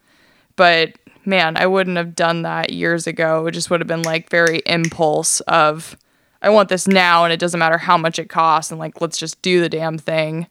But 0.56 0.94
man, 1.24 1.56
I 1.56 1.66
wouldn't 1.66 1.96
have 1.96 2.14
done 2.14 2.42
that 2.42 2.72
years 2.72 3.06
ago. 3.06 3.46
It 3.46 3.52
just 3.52 3.70
would 3.70 3.80
have 3.80 3.86
been 3.86 4.02
like 4.02 4.30
very 4.30 4.60
impulse 4.66 5.40
of 5.40 5.96
I 6.40 6.50
want 6.50 6.68
this 6.68 6.86
now 6.86 7.24
and 7.24 7.32
it 7.32 7.40
doesn't 7.40 7.58
matter 7.58 7.78
how 7.78 7.96
much 7.96 8.18
it 8.18 8.28
costs 8.28 8.70
and 8.70 8.78
like 8.78 9.00
let's 9.00 9.18
just 9.18 9.40
do 9.42 9.60
the 9.60 9.68
damn 9.68 9.98
thing. 9.98 10.46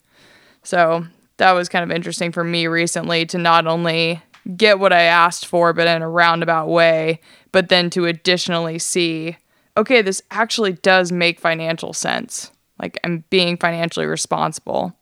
So 0.64 1.06
that 1.38 1.54
was 1.54 1.70
kind 1.70 1.90
of 1.90 1.96
interesting 1.96 2.32
for 2.32 2.44
me 2.44 2.68
recently 2.68 3.26
to 3.28 3.38
not 3.38 3.68
only 3.68 4.22
get 4.56 4.80
what 4.80 4.94
I 4.94 5.04
asked 5.04 5.46
for, 5.46 5.74
but 5.74 5.88
in 5.88 6.02
a 6.02 6.10
roundabout 6.10 6.68
way, 6.68 7.20
but 7.52 7.70
then 7.70 7.90
to 7.92 8.06
additionally 8.06 8.80
see, 8.80 9.38
okay, 9.76 10.02
this 10.02 10.22
actually 10.32 10.74
does 10.74 11.12
make 11.12 11.40
financial 11.40 11.94
sense. 11.94 12.52
Like 12.80 13.00
I'm 13.04 13.24
being 13.30 13.58
financially 13.58 14.06
responsible. 14.06 14.94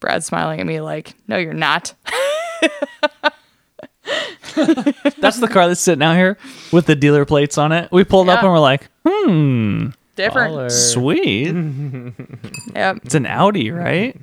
Brad's 0.00 0.26
smiling 0.26 0.60
at 0.60 0.66
me 0.66 0.80
like, 0.80 1.14
no, 1.28 1.36
you're 1.36 1.52
not. 1.52 1.94
That's 5.18 5.38
the 5.38 5.48
car 5.50 5.68
that's 5.68 5.80
sitting 5.80 6.02
out 6.02 6.16
here 6.16 6.36
with 6.72 6.86
the 6.86 6.94
dealer 6.96 7.24
plates 7.24 7.56
on 7.58 7.72
it. 7.72 7.90
We 7.92 8.04
pulled 8.04 8.28
up 8.28 8.36
Yeah. 8.42 8.46
and 8.46 8.52
we're 8.52 8.58
like, 8.60 8.88
hmm, 9.06 9.88
Different. 10.16 10.54
Baller. 10.54 10.70
sweet. 10.70 11.52
Yep. 12.74 12.98
It's 13.04 13.14
an 13.14 13.26
Audi, 13.26 13.70
right? 13.70 14.16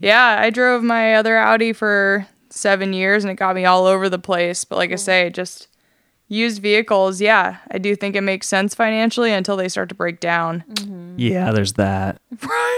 Yeah, 0.00 0.36
I 0.40 0.50
drove 0.50 0.82
my 0.82 1.14
other 1.16 1.36
Audi 1.36 1.72
for 1.72 2.26
seven 2.50 2.92
years 2.92 3.24
and 3.24 3.30
it 3.30 3.34
got 3.34 3.54
me 3.54 3.64
all 3.64 3.86
over 3.86 4.08
the 4.08 4.18
place. 4.18 4.64
But 4.64 4.76
like 4.76 4.92
I 4.92 4.96
say, 4.96 5.30
just 5.30 5.68
used 6.28 6.60
vehicles, 6.62 7.20
yeah, 7.20 7.56
I 7.70 7.78
do 7.78 7.94
think 7.96 8.14
it 8.16 8.20
makes 8.22 8.46
sense 8.48 8.74
financially 8.74 9.32
until 9.32 9.56
they 9.56 9.68
start 9.68 9.88
to 9.90 9.94
break 9.94 10.20
down. 10.20 11.14
Yeah, 11.16 11.52
there's 11.52 11.74
that. 11.74 12.20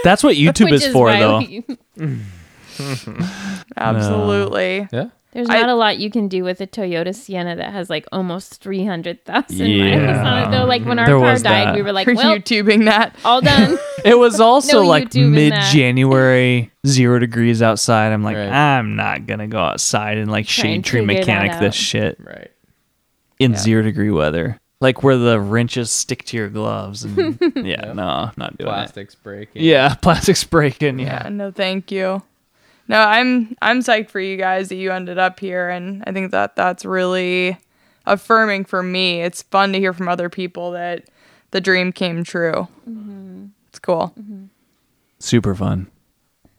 That's 0.03 0.23
what 0.23 0.35
YouTube 0.37 0.71
Which 0.71 0.83
is 0.83 0.93
for, 0.93 1.05
why 1.05 1.19
though. 1.19 1.39
we- 1.39 1.65
Absolutely. 3.77 4.87
Yeah. 4.91 5.09
There's 5.33 5.47
not 5.47 5.69
a 5.69 5.75
lot 5.75 5.97
you 5.97 6.11
can 6.11 6.27
do 6.27 6.43
with 6.43 6.59
a 6.59 6.67
Toyota 6.67 7.15
Sienna 7.15 7.55
that 7.55 7.71
has 7.71 7.89
like 7.89 8.05
almost 8.11 8.61
300,000 8.61 9.57
miles 9.59 10.17
on 10.27 10.37
it. 10.43 10.51
Though, 10.57 10.65
like 10.65 10.83
when 10.83 10.99
our 10.99 11.05
There 11.05 11.17
car 11.19 11.35
died, 11.37 11.67
that. 11.67 11.75
we 11.75 11.81
were 11.81 11.93
like, 11.93 12.07
Are 12.07 12.13
well, 12.15 12.35
YouTubing 12.37 12.85
that? 12.85 13.15
all 13.23 13.41
done. 13.41 13.77
It 14.03 14.17
was 14.17 14.39
also 14.39 14.81
No 14.81 14.87
like 14.87 15.13
mid 15.13 15.53
January, 15.71 16.71
zero 16.87 17.19
degrees 17.19 17.61
outside. 17.61 18.11
I'm 18.11 18.23
like, 18.23 18.35
Right. 18.35 18.49
I'm 18.51 18.95
not 18.95 19.27
gonna 19.27 19.47
go 19.47 19.59
outside 19.59 20.17
and 20.17 20.29
like 20.31 20.47
Try 20.47 20.69
and 20.71 20.85
shade 20.85 20.89
tree 20.89 21.05
mechanic 21.05 21.59
this 21.59 21.75
shit 21.75 22.17
Right. 22.19 22.49
in 23.39 23.55
zero 23.55 23.83
degree 23.83 24.09
weather. 24.11 24.57
Like 24.79 25.03
where 25.03 25.15
the 25.17 25.39
wrenches 25.39 25.91
stick 25.91 26.23
to 26.25 26.37
your 26.37 26.49
gloves. 26.49 27.03
And, 27.03 27.37
yeah, 27.55 27.93
no, 27.93 28.31
not 28.35 28.57
doing 28.57 28.67
Plastics 28.67 29.13
breaking. 29.13 29.61
Yeah, 29.63 29.93
plastic's 29.93 30.43
breaking. 30.43 30.97
Yeah, 30.99 31.23
Yeah. 31.25 31.29
no 31.29 31.51
thank 31.51 31.91
you. 31.91 32.23
No, 32.91 32.99
I'm 32.99 33.55
I'm 33.61 33.79
psyched 33.79 34.09
for 34.09 34.19
you 34.19 34.35
guys 34.35 34.67
that 34.67 34.75
you 34.75 34.91
ended 34.91 35.17
up 35.17 35.39
here 35.39 35.69
and 35.69 36.03
I 36.05 36.11
think 36.11 36.31
that 36.31 36.57
that's 36.57 36.83
really 36.83 37.57
affirming 38.05 38.65
for 38.65 38.83
me. 38.83 39.21
It's 39.21 39.43
fun 39.43 39.71
to 39.71 39.79
hear 39.79 39.93
from 39.93 40.09
other 40.09 40.27
people 40.27 40.71
that 40.71 41.05
the 41.51 41.61
dream 41.61 41.93
came 41.93 42.25
true. 42.25 42.67
Mm-hmm. 42.89 43.45
It's 43.69 43.79
cool. 43.79 44.13
Mm-hmm. 44.19 44.47
Super 45.19 45.55
fun. 45.55 45.89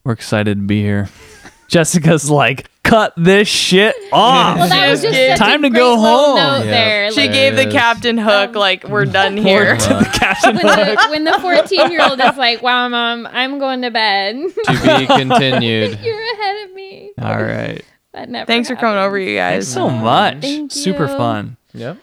We're 0.05 0.15
excited 0.15 0.57
to 0.57 0.63
be 0.63 0.81
here. 0.81 1.11
Jessica's 1.69 2.31
like, 2.31 2.67
cut 2.93 3.15
this 3.17 3.49
shit 3.49 3.95
off. 4.13 4.59
well, 4.59 4.69
that 4.69 4.91
was 4.91 5.01
just 5.03 5.15
Just 5.15 5.39
such 5.39 5.39
time 5.39 5.65
a 5.65 5.69
to 5.69 5.71
great 5.71 5.79
go 5.79 5.95
little 5.95 6.05
home. 6.05 6.37
Note 6.37 6.65
Yeah. 6.67 6.71
there. 6.71 7.11
She 7.13 7.21
like, 7.23 7.33
gave 7.33 7.57
the 7.57 7.65
Yes. 7.65 7.73
captain 7.73 8.19
hook 8.19 8.51
um, 8.51 8.53
like 8.55 8.85
we're 8.85 9.07
done 9.07 9.37
here. 9.37 9.77
To 9.77 9.89
the 9.95 10.11
Captain 10.19 10.57
when 10.57 10.67
the 10.67 11.07
when 11.11 11.25
the 11.25 11.39
14 11.41 11.91
year 11.91 12.03
old 12.03 12.21
is 12.21 12.37
like, 12.37 12.63
"Wow, 12.63 12.89
mom, 12.89 13.27
I'm 13.31 13.59
going 13.59 13.83
to 13.83 13.91
bed." 13.91 14.37
To 14.37 14.99
be 14.99 15.07
continued. 15.19 15.99
You're 16.01 16.33
ahead 16.35 16.69
of 16.69 16.75
me. 16.75 17.13
All 17.21 17.43
right. 17.43 17.83
That 18.13 18.29
never. 18.29 18.47
Thanks 18.47 18.69
for 18.69 18.77
coming 18.77 18.99
over, 18.99 19.19
you 19.19 19.37
Thanks 19.39 19.67
guys. 19.67 19.73
so 19.73 19.89
much. 19.89 20.41
Thank 20.43 20.71
Super 20.73 21.07
you. 21.07 21.17
fun. 21.17 21.57
Yep. 21.73 21.97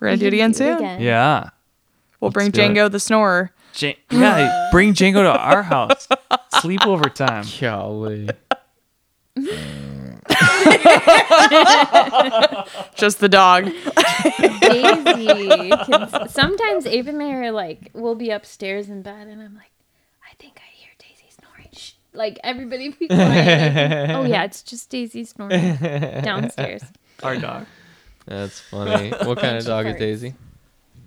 We're 0.00 0.08
gonna 0.08 0.16
do 0.16 0.26
it 0.28 0.32
again 0.34 0.54
soon. 0.54 1.00
Yeah. 1.00 1.50
We'll 2.20 2.30
bring 2.30 2.50
do 2.50 2.60
it. 2.62 2.70
Django 2.70 2.90
the 2.90 2.98
snorer. 3.00 3.50
J- 3.74 3.98
yeah, 4.10 4.68
bring 4.72 4.94
Django 4.94 5.22
to 5.22 5.38
our 5.38 5.62
house. 5.62 6.08
Sleepover 6.54 7.12
time. 7.14 7.44
Golly. 7.60 8.28
Just 12.96 13.20
the 13.20 13.28
dog. 13.28 13.64
Daisy. 14.60 15.70
can- 15.86 16.28
Sometimes 16.28 16.86
Abe 16.86 17.08
and 17.08 17.22
I 17.22 17.32
are 17.34 17.52
like, 17.52 17.90
we'll 17.94 18.14
be 18.14 18.30
upstairs 18.30 18.88
in 18.88 19.02
bed, 19.02 19.26
and 19.28 19.40
I'm 19.42 19.54
like, 19.54 19.70
I 20.22 20.34
think 20.38 20.60
I 20.60 20.68
hear 20.76 20.90
Daisy 20.98 21.30
snoring. 21.30 21.68
Shh. 21.72 21.92
Like 22.12 22.38
everybody 22.44 22.90
be 22.90 23.08
quiet. 23.08 24.08
Like, 24.08 24.16
oh 24.16 24.24
yeah, 24.24 24.44
it's 24.44 24.62
just 24.62 24.90
Daisy 24.90 25.24
snoring 25.24 25.76
downstairs. 25.76 26.82
Our 27.22 27.36
dog. 27.36 27.66
That's 28.26 28.60
funny. 28.60 29.10
What 29.10 29.38
kind 29.38 29.56
of 29.56 29.64
dog 29.64 29.86
is. 29.86 29.96
Daisy? 29.96 30.34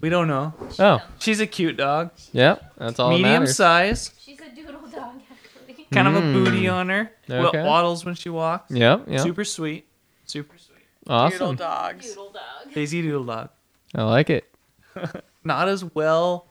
We 0.02 0.10
don't 0.10 0.28
know. 0.28 0.54
Oh, 0.80 1.00
She's 1.20 1.40
a 1.40 1.46
cute 1.48 1.78
dog. 1.78 2.10
Yeah, 2.34 2.56
That's 2.78 3.00
all 3.00 3.10
that 3.10 3.18
Medium 3.18 3.44
matters. 3.44 3.56
size. 3.56 4.12
She's 4.20 4.40
a 4.42 4.50
doodle 4.56 4.82
dog, 4.88 5.22
actually. 5.32 5.81
Kind 5.92 6.08
of 6.08 6.16
a 6.16 6.22
Mm. 6.22 6.34
booty 6.34 6.68
on 6.68 6.90
her. 6.90 7.12
Wa- 7.28 7.48
Okay. 7.48 7.64
Waddles 7.64 8.06
when 8.06 8.16
she 8.16 8.30
walks. 8.30 8.72
Yep. 8.72 9.08
Yep. 9.10 9.20
Super 9.22 9.44
sweet. 9.44 9.86
Super 10.26 10.58
sweet. 10.58 10.78
Doodle 11.06 11.16
awesome. 11.20 11.56
dogs. 11.58 12.08
Doodle 12.08 12.32
dog. 12.32 12.74
Daisy 12.74 13.02
Doodle 13.02 13.26
Dog. 13.26 13.50
I 13.96 14.04
like 14.04 14.30
it. 14.30 14.50
Not 15.44 15.68
as 15.68 15.84
well 15.94 16.48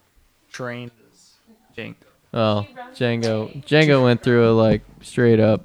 trained 0.53 0.91
as 1.11 1.35
Django. 1.77 1.95
Oh, 2.35 2.67
Django. 2.95 3.65
Django 3.65 4.03
went 4.03 4.23
through 4.23 4.51
a 4.51 4.53
like 4.53 4.83
straight 5.01 5.41
up 5.41 5.63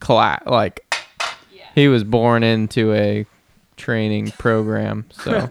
class. 0.00 0.42
Like 0.46 0.84
he 1.74 1.88
was 1.88 2.02
born 2.04 2.42
into 2.42 2.92
a 2.94 3.26
training 3.76 4.32
program, 4.32 5.06
so 5.12 5.48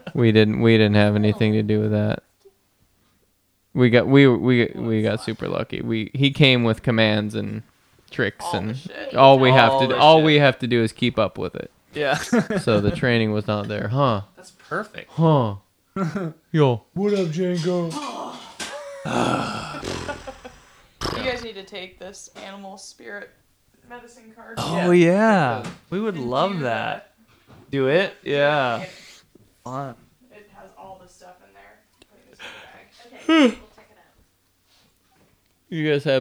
we 0.14 0.30
didn't 0.32 0.60
we 0.60 0.76
didn't 0.76 0.94
have 0.96 1.16
anything 1.16 1.52
to 1.54 1.62
do 1.62 1.80
with 1.80 1.90
that. 1.92 2.22
We 3.74 3.90
got 3.90 4.06
we 4.08 4.26
we 4.26 4.72
we 4.74 5.02
got 5.02 5.22
super 5.22 5.48
lucky. 5.48 5.80
We 5.80 6.10
he 6.14 6.30
came 6.30 6.64
with 6.64 6.82
commands 6.82 7.34
and 7.34 7.62
tricks 8.10 8.44
and 8.52 8.76
all 9.16 9.38
we 9.38 9.50
have 9.52 9.70
All 9.70 9.80
to 9.82 9.86
do, 9.86 9.94
all 9.94 10.18
shit. 10.18 10.24
we 10.26 10.34
have 10.40 10.58
to 10.58 10.66
do 10.66 10.82
is 10.82 10.92
keep 10.92 11.18
up 11.18 11.38
with 11.38 11.54
it. 11.54 11.70
Yeah. 11.94 12.14
So 12.60 12.80
the 12.80 12.90
training 12.90 13.32
was 13.32 13.46
not 13.46 13.68
there, 13.68 13.88
huh? 13.88 14.22
That's 14.36 14.50
perfect. 14.52 15.10
Huh? 15.12 15.56
Yo. 16.52 16.82
What 16.94 17.14
up, 17.14 17.28
Django? 17.28 17.92
You 21.16 21.24
guys 21.26 21.42
need 21.42 21.54
to 21.54 21.64
take 21.64 21.98
this 21.98 22.28
animal 22.36 22.76
spirit 22.78 23.30
medicine 23.88 24.32
card. 24.34 24.54
Oh 24.58 24.90
yeah. 24.90 25.64
We 25.90 26.00
would 26.00 26.16
love 26.16 26.60
that. 26.60 27.14
Do 27.70 27.88
it? 27.88 28.14
Yeah. 28.22 28.84
Fun. 29.64 29.94
It 30.30 30.48
has 30.56 30.70
all 30.78 31.00
the 31.02 31.08
stuff 31.08 31.36
in 31.46 31.52
there. 31.54 31.80
Putting 32.10 32.30
this 32.30 32.38
in 33.10 33.16
the 33.18 33.19
bag. 33.30 33.58
You 35.68 35.88
guys 35.88 36.02
have 36.04 36.19